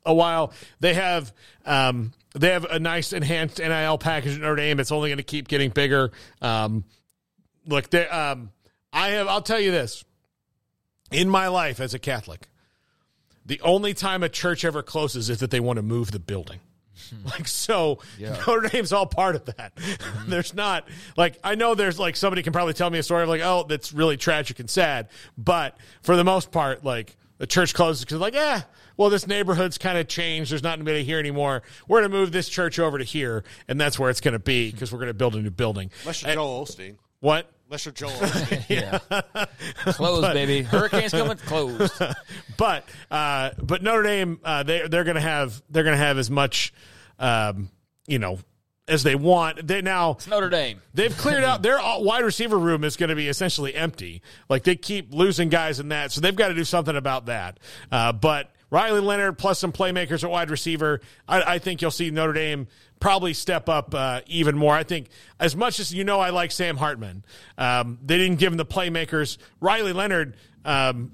a 0.06 0.14
while. 0.14 0.54
They 0.80 0.94
have, 0.94 1.34
um, 1.66 2.14
they 2.34 2.50
have 2.50 2.66
a 2.66 2.80
nice 2.80 3.14
enhanced 3.14 3.60
NIL 3.60 3.98
package 3.98 4.36
at 4.36 4.42
Notre 4.42 4.56
Dame. 4.58 4.80
It's 4.80 4.92
only 4.92 5.10
going 5.10 5.18
to 5.18 5.24
keep 5.24 5.48
getting 5.48 5.72
bigger. 5.72 6.12
Um, 6.42 6.84
look, 7.66 7.90
they, 7.90 8.08
um, 8.08 8.52
I 8.92 9.10
have, 9.10 9.28
I'll 9.28 9.42
tell 9.42 9.60
you 9.60 9.72
this 9.72 10.06
in 11.12 11.30
my 11.30 11.48
life 11.48 11.80
as 11.80 11.94
a 11.94 12.00
Catholic, 12.00 12.48
the 13.46 13.60
only 13.62 13.94
time 13.94 14.24
a 14.24 14.30
church 14.30 14.64
ever 14.64 14.84
closes 14.84 15.30
is 15.30 15.40
that 15.40 15.52
they 15.52 15.60
want 15.60 15.78
to 15.78 15.84
move 15.84 16.12
the 16.12 16.20
building. 16.20 16.60
Like 17.26 17.48
so, 17.48 18.00
Yeah. 18.18 18.38
Notre 18.48 18.70
Dame's 18.70 18.92
all 18.94 19.06
part 19.06 19.36
of 19.36 19.46
that. 19.46 19.76
Mm-hmm. 19.76 20.30
there's 20.30 20.54
not 20.54 20.88
like 21.18 21.38
I 21.44 21.56
know 21.56 21.76
there's 21.76 22.00
like 22.00 22.16
somebody 22.16 22.44
can 22.44 22.54
probably 22.54 22.74
tell 22.74 22.90
me 22.90 23.00
a 23.00 23.04
story 23.04 23.24
of 23.24 23.30
like 23.30 23.42
oh 23.44 23.66
that's 23.68 23.94
really 23.94 24.18
tragic 24.18 24.60
and 24.60 24.70
sad, 24.70 25.10
but 25.38 25.78
for 26.02 26.16
the 26.16 26.24
most 26.24 26.52
part, 26.52 26.84
like 26.84 27.16
the 27.38 27.48
church 27.48 27.74
closes 27.74 28.04
because 28.06 28.20
like 28.20 28.34
yeah, 28.34 28.62
well 28.98 29.10
this 29.10 29.28
neighborhood's 29.28 29.78
kind 29.78 29.98
of 29.98 30.08
changed. 30.08 30.52
There's 30.52 30.64
not 30.64 30.74
anybody 30.74 31.04
here 31.04 31.20
anymore. 31.20 31.64
We're 31.88 32.02
gonna 32.02 32.14
move 32.14 32.32
this 32.32 32.50
church 32.50 32.80
over 32.80 32.98
to 32.98 33.04
here, 33.04 33.44
and 33.68 33.80
that's 33.80 33.98
where 33.98 34.10
it's 34.10 34.22
gonna 34.22 34.40
be 34.40 34.72
because 34.72 34.92
we're 34.92 35.00
gonna 35.00 35.14
build 35.14 35.36
a 35.36 35.42
new 35.42 35.50
building. 35.52 35.92
Unless 36.02 36.24
you're 36.24 36.34
Joel 36.34 36.66
Osteen. 36.66 36.96
What? 37.20 37.50
Unless 37.68 37.86
you're 37.86 37.94
Joel 37.94 38.12
yeah. 38.70 39.00
Closed, 39.86 40.34
baby. 40.34 40.62
Hurricanes 40.62 41.12
coming. 41.12 41.38
Closed. 41.38 41.94
but 42.58 42.88
uh, 43.10 43.52
but 43.62 43.82
Notre 43.82 44.04
Dame 44.04 44.40
uh, 44.44 44.64
they 44.64 44.88
they're 44.88 45.04
gonna 45.04 45.22
have 45.22 45.62
they're 45.70 45.84
gonna 45.84 45.98
have 45.98 46.18
as 46.18 46.30
much 46.30 46.74
um, 47.20 47.70
you 48.08 48.20
know 48.20 48.40
as 48.88 49.04
they 49.04 49.16
want. 49.16 49.66
They 49.66 49.82
now 49.82 50.12
It's 50.12 50.28
Notre 50.28 50.50
Dame. 50.50 50.82
They've 50.94 51.16
cleared 51.18 51.44
out 51.44 51.62
their 51.62 51.80
wide 51.82 52.24
receiver 52.24 52.58
room 52.58 52.84
is 52.84 52.98
going 52.98 53.10
to 53.10 53.16
be 53.16 53.28
essentially 53.30 53.74
empty. 53.74 54.22
Like 54.50 54.64
they 54.64 54.76
keep 54.76 55.14
losing 55.14 55.50
guys 55.50 55.80
in 55.80 55.90
that, 55.90 56.12
so 56.12 56.22
they've 56.22 56.36
got 56.36 56.50
to 56.50 56.54
do 56.54 56.66
something 56.66 56.96
about 56.96 57.28
that. 57.28 57.60
Uh, 57.92 58.12
but 58.12 58.52
Riley 58.70 59.02
Leonard 59.02 59.38
plus 59.38 59.60
some 59.60 59.72
playmakers 59.72 60.24
at 60.24 60.30
wide 60.30 60.50
receiver, 60.50 61.00
I, 61.28 61.56
I 61.56 61.60
think 61.60 61.82
you'll 61.82 61.92
see 61.92 62.10
Notre 62.12 62.34
Dame 62.34 62.68
probably 63.04 63.34
step 63.34 63.68
up 63.68 63.94
uh, 63.94 64.22
even 64.28 64.58
more. 64.58 64.74
I 64.74 64.84
think 64.84 65.10
as 65.38 65.58
much 65.58 65.82
as 65.82 65.94
you 65.94 66.06
know, 66.06 66.22
I 66.22 66.30
like 66.30 66.52
Sam 66.52 66.78
Hartman. 66.78 67.26
Um, 67.58 68.00
they 68.02 68.18
didn't 68.18 68.40
give 68.40 68.54
him 68.54 68.58
the 68.58 68.66
playmakers. 68.66 69.38
Riley 69.60 69.92
Leonard, 69.92 70.38
um, 70.64 71.12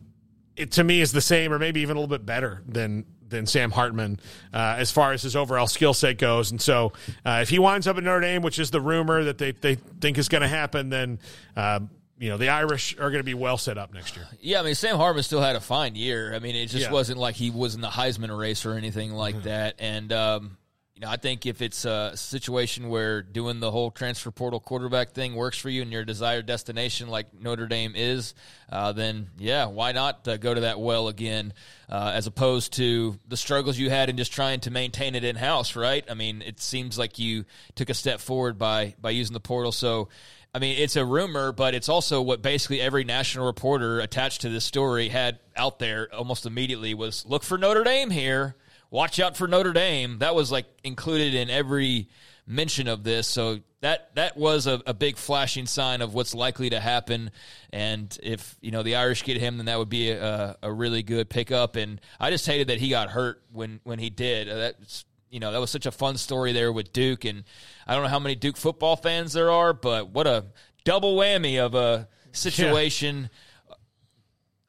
it 0.56 0.74
to 0.74 0.84
me 0.84 1.02
is 1.02 1.12
the 1.12 1.20
same 1.20 1.52
or 1.52 1.58
maybe 1.58 1.82
even 1.82 1.98
a 1.98 2.00
little 2.00 2.16
bit 2.16 2.28
better 2.28 2.62
than 2.68 3.06
than 3.28 3.48
Sam 3.48 3.72
Hartman 3.72 4.20
uh, 4.54 4.76
as 4.78 4.92
far 4.92 5.14
as 5.14 5.24
his 5.24 5.36
overall 5.36 5.66
skill 5.66 5.96
set 5.96 6.20
goes. 6.20 6.52
And 6.52 6.62
so 6.62 6.94
uh, 7.26 7.40
if 7.42 7.50
he 7.50 7.58
winds 7.58 7.88
up 7.88 7.98
at 7.98 8.04
Notre 8.04 8.22
Dame, 8.22 8.44
which 8.44 8.60
is 8.60 8.70
the 8.72 8.82
rumor 8.82 9.24
that 9.24 9.38
they, 9.40 9.52
they 9.52 9.76
think 9.76 10.18
is 10.20 10.30
going 10.30 10.42
to 10.42 10.48
happen, 10.48 10.90
then 10.90 11.18
um, 11.56 11.90
you 12.20 12.30
know 12.30 12.38
the 12.38 12.50
Irish 12.50 12.94
are 12.98 13.10
going 13.10 13.20
to 13.20 13.24
be 13.24 13.34
well 13.34 13.58
set 13.58 13.80
up 13.80 13.92
next 13.96 14.16
year. 14.16 14.28
Yeah, 14.42 14.60
I 14.60 14.64
mean 14.64 14.76
Sam 14.76 14.98
Hartman 14.98 15.24
still 15.24 15.42
had 15.42 15.56
a 15.56 15.60
fine 15.60 15.96
year. 15.96 16.36
I 16.36 16.40
mean 16.40 16.56
it 16.56 16.68
just 16.68 16.76
Yeah. 16.76 16.86
Mm-hmm. 16.86 16.94
wasn't 16.94 17.18
like 17.18 17.34
he 17.36 17.50
was 17.50 17.74
in 17.74 17.82
the 17.82 17.88
Heisman 17.88 18.38
race 18.38 18.64
or 18.64 18.74
anything 18.74 19.12
like 19.14 19.42
that. 19.44 19.74
And 19.80 20.14
um, 20.14 20.58
you 21.00 21.06
know, 21.06 21.12
I 21.14 21.16
think 21.16 21.46
if 21.46 21.62
it's 21.62 21.86
a 21.86 22.12
situation 22.16 22.90
where 22.90 23.22
doing 23.22 23.62
the 23.62 23.72
whole 23.72 23.90
transfer 23.90 24.32
portal 24.32 24.60
quarterback 24.60 25.12
thing 25.12 25.34
works 25.34 25.58
for 25.58 25.70
you 25.70 25.82
and 25.82 25.94
your 25.94 26.04
desired 26.04 26.46
destination, 26.46 27.08
like 27.08 27.28
Notre 27.34 27.68
Dame 27.68 27.94
is, 27.96 28.34
uh, 28.70 28.92
then 28.92 29.30
yeah, 29.38 29.68
why 29.68 29.94
not 29.94 30.28
uh, 30.28 30.36
go 30.36 30.54
to 30.54 30.60
that 30.62 30.78
well 30.78 31.08
again, 31.08 31.54
uh, 31.88 32.12
as 32.14 32.28
opposed 32.28 32.74
to 32.74 33.18
the 33.30 33.38
struggles 33.38 33.78
you 33.78 33.90
had 33.90 34.10
in 34.10 34.18
just 34.18 34.34
trying 34.34 34.60
to 34.60 34.72
maintain 34.72 35.16
it 35.16 35.24
in 35.24 35.38
house, 35.38 35.78
right? 35.78 36.04
I 36.12 36.16
mean, 36.16 36.42
it 36.42 36.60
seems 36.60 36.98
like 36.98 37.18
you 37.18 37.46
took 37.76 37.90
a 37.90 37.94
step 37.94 38.20
forward 38.20 38.58
by 38.58 38.96
by 39.02 39.12
using 39.12 39.34
the 39.34 39.40
portal. 39.40 39.72
So. 39.72 40.10
I 40.52 40.58
mean, 40.58 40.80
it's 40.80 40.96
a 40.96 41.06
rumor, 41.06 41.52
but 41.52 41.76
it's 41.76 41.90
also 41.90 42.24
what 42.24 42.42
basically 42.42 42.82
every 42.82 43.04
national 43.04 43.46
reporter 43.46 44.00
attached 44.00 44.42
to 44.42 44.50
this 44.50 44.66
story 44.66 45.08
had 45.08 45.38
out 45.56 45.78
there 45.78 46.12
almost 46.12 46.48
immediately 46.48 46.96
was 46.96 47.24
look 47.28 47.44
for 47.44 47.60
Notre 47.60 47.84
Dame 47.84 48.10
here. 48.10 48.56
Watch 48.92 49.20
out 49.20 49.38
for 49.38 49.48
Notre 49.48 49.74
Dame. 49.74 50.20
That 50.20 50.36
was 50.36 50.52
like 50.52 50.66
included 50.84 51.34
in 51.34 51.50
every 51.50 52.10
mention 52.48 52.88
of 52.88 53.04
this. 53.04 53.28
So 53.28 53.60
that 53.82 54.14
that 54.16 54.36
was 54.36 54.68
a, 54.68 54.82
a 54.86 54.94
big 54.94 55.18
flashing 55.18 55.66
sign 55.68 56.02
of 56.02 56.14
what's 56.14 56.34
likely 56.34 56.72
to 56.72 56.80
happen. 56.80 57.32
And 57.72 58.18
if 58.22 58.56
you 58.62 58.72
know 58.72 58.84
the 58.84 58.96
Irish 58.96 59.24
get 59.24 59.38
him, 59.38 59.58
then 59.58 59.68
that 59.68 59.78
would 59.78 59.90
be 59.90 60.12
a, 60.12 60.58
a 60.62 60.72
really 60.72 61.04
good 61.04 61.30
pickup. 61.30 61.76
And 61.76 62.02
I 62.20 62.32
just 62.32 62.46
hated 62.46 62.68
that 62.68 62.80
he 62.80 62.90
got 62.90 63.10
hurt 63.10 63.42
when 63.52 63.80
when 63.84 64.00
he 64.00 64.10
did. 64.10 64.50
Uh, 64.50 64.56
That's 64.56 65.06
you 65.30 65.40
know 65.40 65.52
that 65.52 65.62
was 65.62 65.70
such 65.70 65.86
a 65.86 65.92
fun 65.92 66.18
story 66.18 66.52
there 66.54 66.74
with 66.74 66.92
Duke, 66.92 67.24
and 67.24 67.44
I 67.86 67.94
don't 67.94 68.04
know 68.04 68.10
how 68.10 68.20
many 68.20 68.36
Duke 68.36 68.58
football 68.58 68.96
fans 68.96 69.34
there 69.34 69.52
are, 69.52 69.74
but 69.74 70.10
what 70.10 70.26
a 70.26 70.46
double 70.84 71.16
whammy 71.16 71.60
of 71.64 71.76
a 71.76 72.08
situation. 72.32 73.30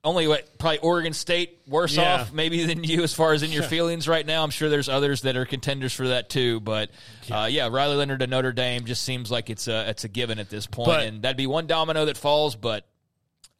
Only 0.02 0.26
what 0.26 0.56
probably 0.58 0.78
Oregon 0.78 1.12
State 1.12 1.58
worse 1.68 1.94
Yeah. 1.96 2.22
off 2.22 2.32
maybe 2.32 2.64
than 2.64 2.84
you 2.84 3.02
as 3.02 3.12
far 3.12 3.34
as 3.34 3.42
in 3.42 3.50
your 3.52 3.62
feelings 3.74 4.08
right 4.08 4.24
now. 4.24 4.42
I'm 4.42 4.48
sure 4.50 4.70
there's 4.70 4.88
others 4.88 5.22
that 5.22 5.36
are 5.36 5.44
contenders 5.44 5.92
for 5.92 6.08
that 6.08 6.30
too, 6.30 6.60
but 6.60 6.90
uh, 7.30 7.48
yeah, 7.50 7.68
Riley 7.70 7.96
Leonard 7.96 8.20
to 8.20 8.26
Notre 8.26 8.52
Dame 8.52 8.86
just 8.86 9.02
seems 9.02 9.30
like 9.30 9.50
it's 9.50 9.68
a 9.68 9.90
it's 9.90 10.04
a 10.04 10.08
given 10.08 10.38
at 10.38 10.48
this 10.48 10.66
point, 10.66 10.86
But- 10.86 11.06
and 11.06 11.22
that'd 11.22 11.36
be 11.36 11.46
one 11.46 11.66
domino 11.66 12.06
that 12.06 12.16
falls, 12.16 12.56
but 12.56 12.86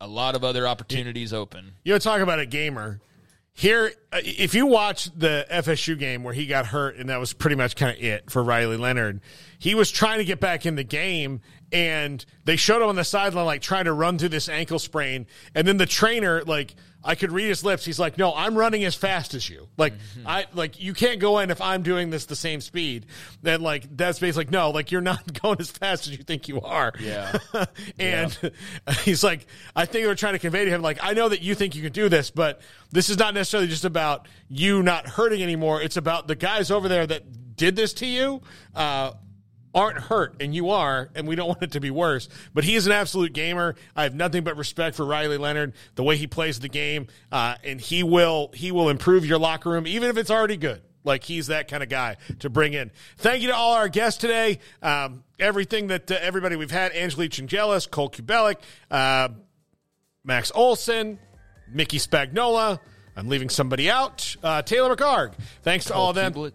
a 0.00 0.06
lot 0.08 0.34
of 0.34 0.42
other 0.42 0.66
opportunities 0.66 1.34
open. 1.34 1.72
You 1.84 1.92
know, 1.92 1.98
talk 1.98 2.22
about 2.22 2.38
a 2.38 2.46
gamer. 2.46 3.00
Here, 3.52 3.92
uh, 4.10 4.20
if 4.24 4.54
you 4.54 4.64
watch 4.64 5.10
the 5.14 5.44
FSU 5.50 5.98
game 5.98 6.22
where 6.22 6.32
he 6.32 6.46
got 6.46 6.64
hurt, 6.66 6.96
and 6.96 7.10
that 7.10 7.20
was 7.20 7.34
pretty 7.34 7.56
much 7.56 7.76
kind 7.76 7.94
of 7.94 8.02
it 8.02 8.30
for 8.30 8.42
Riley 8.42 8.78
Leonard, 8.78 9.20
he 9.58 9.74
was 9.74 9.90
trying 9.90 10.18
to 10.18 10.24
get 10.24 10.40
back 10.40 10.64
in 10.64 10.76
the 10.76 10.84
game, 10.84 11.42
and 11.72 12.24
they 12.44 12.56
showed 12.56 12.82
him 12.82 12.88
on 12.88 12.96
the 12.96 13.04
sideline 13.04 13.46
like 13.46 13.62
trying 13.62 13.84
to 13.84 13.92
run 13.92 14.18
through 14.18 14.30
this 14.30 14.48
ankle 14.48 14.78
sprain, 14.78 15.26
and 15.54 15.66
then 15.66 15.76
the 15.76 15.86
trainer 15.86 16.42
like. 16.44 16.74
I 17.02 17.14
could 17.14 17.32
read 17.32 17.48
his 17.48 17.64
lips. 17.64 17.86
He's 17.86 17.98
like, 17.98 18.18
"No, 18.18 18.34
I'm 18.34 18.54
running 18.54 18.84
as 18.84 18.94
fast 18.94 19.32
as 19.32 19.48
you. 19.48 19.68
Like, 19.78 19.94
I 20.26 20.44
like 20.52 20.78
you 20.82 20.92
can't 20.92 21.18
go 21.18 21.38
in 21.38 21.50
if 21.50 21.58
I'm 21.62 21.82
doing 21.82 22.10
this 22.10 22.26
the 22.26 22.36
same 22.36 22.60
speed." 22.60 23.06
Then, 23.40 23.62
like, 23.62 23.96
that's 23.96 24.18
basically 24.18 24.44
like, 24.44 24.50
no, 24.50 24.68
like 24.68 24.92
you're 24.92 25.00
not 25.00 25.40
going 25.40 25.56
as 25.60 25.70
fast 25.70 26.06
as 26.06 26.12
you 26.14 26.22
think 26.22 26.46
you 26.46 26.60
are. 26.60 26.92
Yeah. 27.00 27.38
and 27.98 28.38
he's 29.02 29.24
like, 29.24 29.46
I 29.74 29.86
think 29.86 30.04
they're 30.04 30.14
trying 30.14 30.34
to 30.34 30.38
convey 30.38 30.66
to 30.66 30.70
him, 30.70 30.82
like, 30.82 30.98
I 31.00 31.14
know 31.14 31.30
that 31.30 31.40
you 31.40 31.54
think 31.54 31.74
you 31.74 31.82
can 31.82 31.92
do 31.92 32.10
this, 32.10 32.30
but 32.30 32.60
this 32.90 33.08
is 33.08 33.16
not 33.16 33.32
necessarily 33.32 33.70
just 33.70 33.86
about 33.86 34.28
you 34.50 34.82
not 34.82 35.06
hurting 35.06 35.42
anymore. 35.42 35.80
It's 35.80 35.96
about 35.96 36.28
the 36.28 36.36
guys 36.36 36.70
over 36.70 36.86
there 36.86 37.06
that 37.06 37.56
did 37.56 37.76
this 37.76 37.94
to 37.94 38.06
you. 38.06 38.42
Uh, 38.74 39.12
aren't 39.74 39.98
hurt 39.98 40.34
and 40.40 40.54
you 40.54 40.70
are 40.70 41.10
and 41.14 41.28
we 41.28 41.34
don't 41.36 41.48
want 41.48 41.62
it 41.62 41.72
to 41.72 41.80
be 41.80 41.90
worse 41.90 42.28
but 42.54 42.64
he 42.64 42.74
is 42.74 42.86
an 42.86 42.92
absolute 42.92 43.32
gamer 43.32 43.74
i 43.94 44.02
have 44.02 44.14
nothing 44.14 44.42
but 44.42 44.56
respect 44.56 44.96
for 44.96 45.04
riley 45.04 45.38
leonard 45.38 45.72
the 45.94 46.02
way 46.02 46.16
he 46.16 46.26
plays 46.26 46.60
the 46.60 46.68
game 46.68 47.06
uh, 47.32 47.54
and 47.64 47.80
he 47.80 48.02
will 48.02 48.50
he 48.54 48.72
will 48.72 48.88
improve 48.88 49.24
your 49.24 49.38
locker 49.38 49.70
room 49.70 49.86
even 49.86 50.08
if 50.08 50.16
it's 50.16 50.30
already 50.30 50.56
good 50.56 50.82
like 51.04 51.24
he's 51.24 51.48
that 51.48 51.68
kind 51.68 51.82
of 51.82 51.88
guy 51.88 52.16
to 52.40 52.50
bring 52.50 52.74
in. 52.74 52.90
Thank 53.16 53.42
you 53.42 53.48
to 53.48 53.54
all 53.54 53.74
our 53.74 53.88
guests 53.88 54.20
today. 54.20 54.58
Um, 54.82 55.24
everything 55.38 55.88
that 55.88 56.10
uh, 56.10 56.18
everybody 56.20 56.56
we've 56.56 56.70
had: 56.70 56.92
Angelique 56.92 57.32
Chengelis, 57.32 57.90
Cole 57.90 58.10
Cubelic, 58.10 58.56
uh, 58.90 59.30
Max 60.24 60.52
Olson, 60.54 61.18
Mickey 61.72 61.98
Spagnola, 61.98 62.80
I'm 63.16 63.28
leaving 63.28 63.48
somebody 63.48 63.90
out. 63.90 64.36
Uh, 64.42 64.62
Taylor 64.62 64.94
McHargue. 64.94 65.32
Thanks 65.62 65.86
to 65.86 65.94
all 65.94 66.10
of 66.10 66.14
them. 66.14 66.32
Cubelic. 66.32 66.52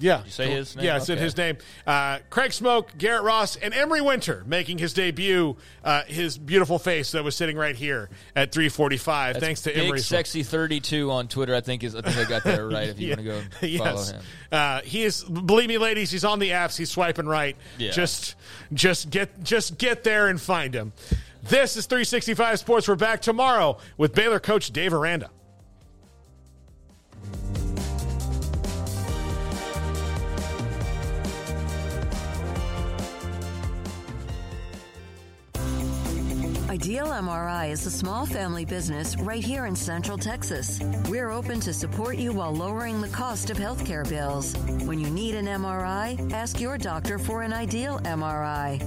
Yeah. 0.00 0.18
Did 0.18 0.26
you 0.26 0.32
say 0.32 0.50
his 0.50 0.76
name? 0.76 0.84
Yeah, 0.84 0.96
I 0.96 0.98
said 0.98 1.18
Okay. 1.18 1.24
his 1.24 1.36
name. 1.36 1.58
Uh, 1.86 2.18
Craig 2.30 2.52
Smoak, 2.52 2.96
Garrett 2.96 3.22
Ross, 3.22 3.56
and 3.56 3.74
Emery 3.74 4.00
Winter 4.00 4.42
making 4.46 4.78
his 4.78 4.94
debut. 4.94 5.56
Uh, 5.84 6.02
his 6.04 6.38
beautiful 6.38 6.78
face 6.78 7.12
that 7.12 7.24
was 7.24 7.36
sitting 7.36 7.56
right 7.56 7.76
here 7.76 8.08
at 8.34 8.52
345. 8.52 9.34
That's 9.34 9.44
Thanks 9.44 9.60
to 9.62 9.70
Big 9.70 9.84
Emery. 9.84 10.00
Sexy 10.00 10.42
32 10.42 11.10
on 11.10 11.28
Twitter. 11.28 11.54
I 11.54 11.60
think 11.60 11.84
is 11.84 11.94
I 11.94 12.02
think 12.02 12.16
I 12.16 12.24
got 12.28 12.44
that 12.44 12.58
right. 12.64 12.88
If 12.88 13.00
you 13.00 13.08
want 13.10 13.18
to 13.18 13.24
go 13.24 13.36
and 13.36 13.52
follow 13.52 13.94
yes. 13.94 14.10
him. 14.12 14.22
Uh, 14.52 14.80
he 14.82 15.02
is. 15.02 15.24
Believe 15.24 15.68
me, 15.68 15.78
ladies, 15.78 16.10
he's 16.10 16.24
on 16.24 16.38
the 16.38 16.50
apps. 16.50 16.76
He's 16.76 16.90
swiping 16.90 17.26
right. 17.26 17.56
Yeah. 17.78 17.90
Just, 17.90 18.36
just 18.72 19.10
get, 19.10 19.42
just 19.42 19.76
get 19.76 20.04
there 20.04 20.28
and 20.28 20.40
find 20.40 20.72
him. 20.74 20.92
This 21.42 21.76
is 21.76 21.86
365 21.86 22.58
Sports. 22.58 22.88
We're 22.88 22.96
back 22.96 23.20
tomorrow 23.20 23.78
with 23.96 24.14
Baylor 24.14 24.40
coach 24.40 24.70
Dave 24.72 24.92
Aranda. 24.92 25.30
Ideal 36.76 37.06
MRI 37.06 37.70
is 37.70 37.86
a 37.86 37.90
small 37.90 38.26
family 38.26 38.66
business 38.66 39.16
right 39.16 39.42
here 39.42 39.64
in 39.64 39.74
Central 39.74 40.18
Texas. 40.18 40.78
We're 41.08 41.30
open 41.30 41.58
to 41.60 41.72
support 41.72 42.16
you 42.16 42.32
while 42.34 42.52
lowering 42.52 43.00
the 43.00 43.08
cost 43.08 43.48
of 43.48 43.56
healthcare 43.56 44.06
bills. 44.06 44.54
When 44.86 45.00
you 45.00 45.08
need 45.08 45.34
an 45.36 45.46
MRI, 45.46 46.32
ask 46.32 46.60
your 46.60 46.76
doctor 46.76 47.18
for 47.18 47.42
an 47.42 47.52
Ideal 47.52 47.98
MRI. 48.00 48.74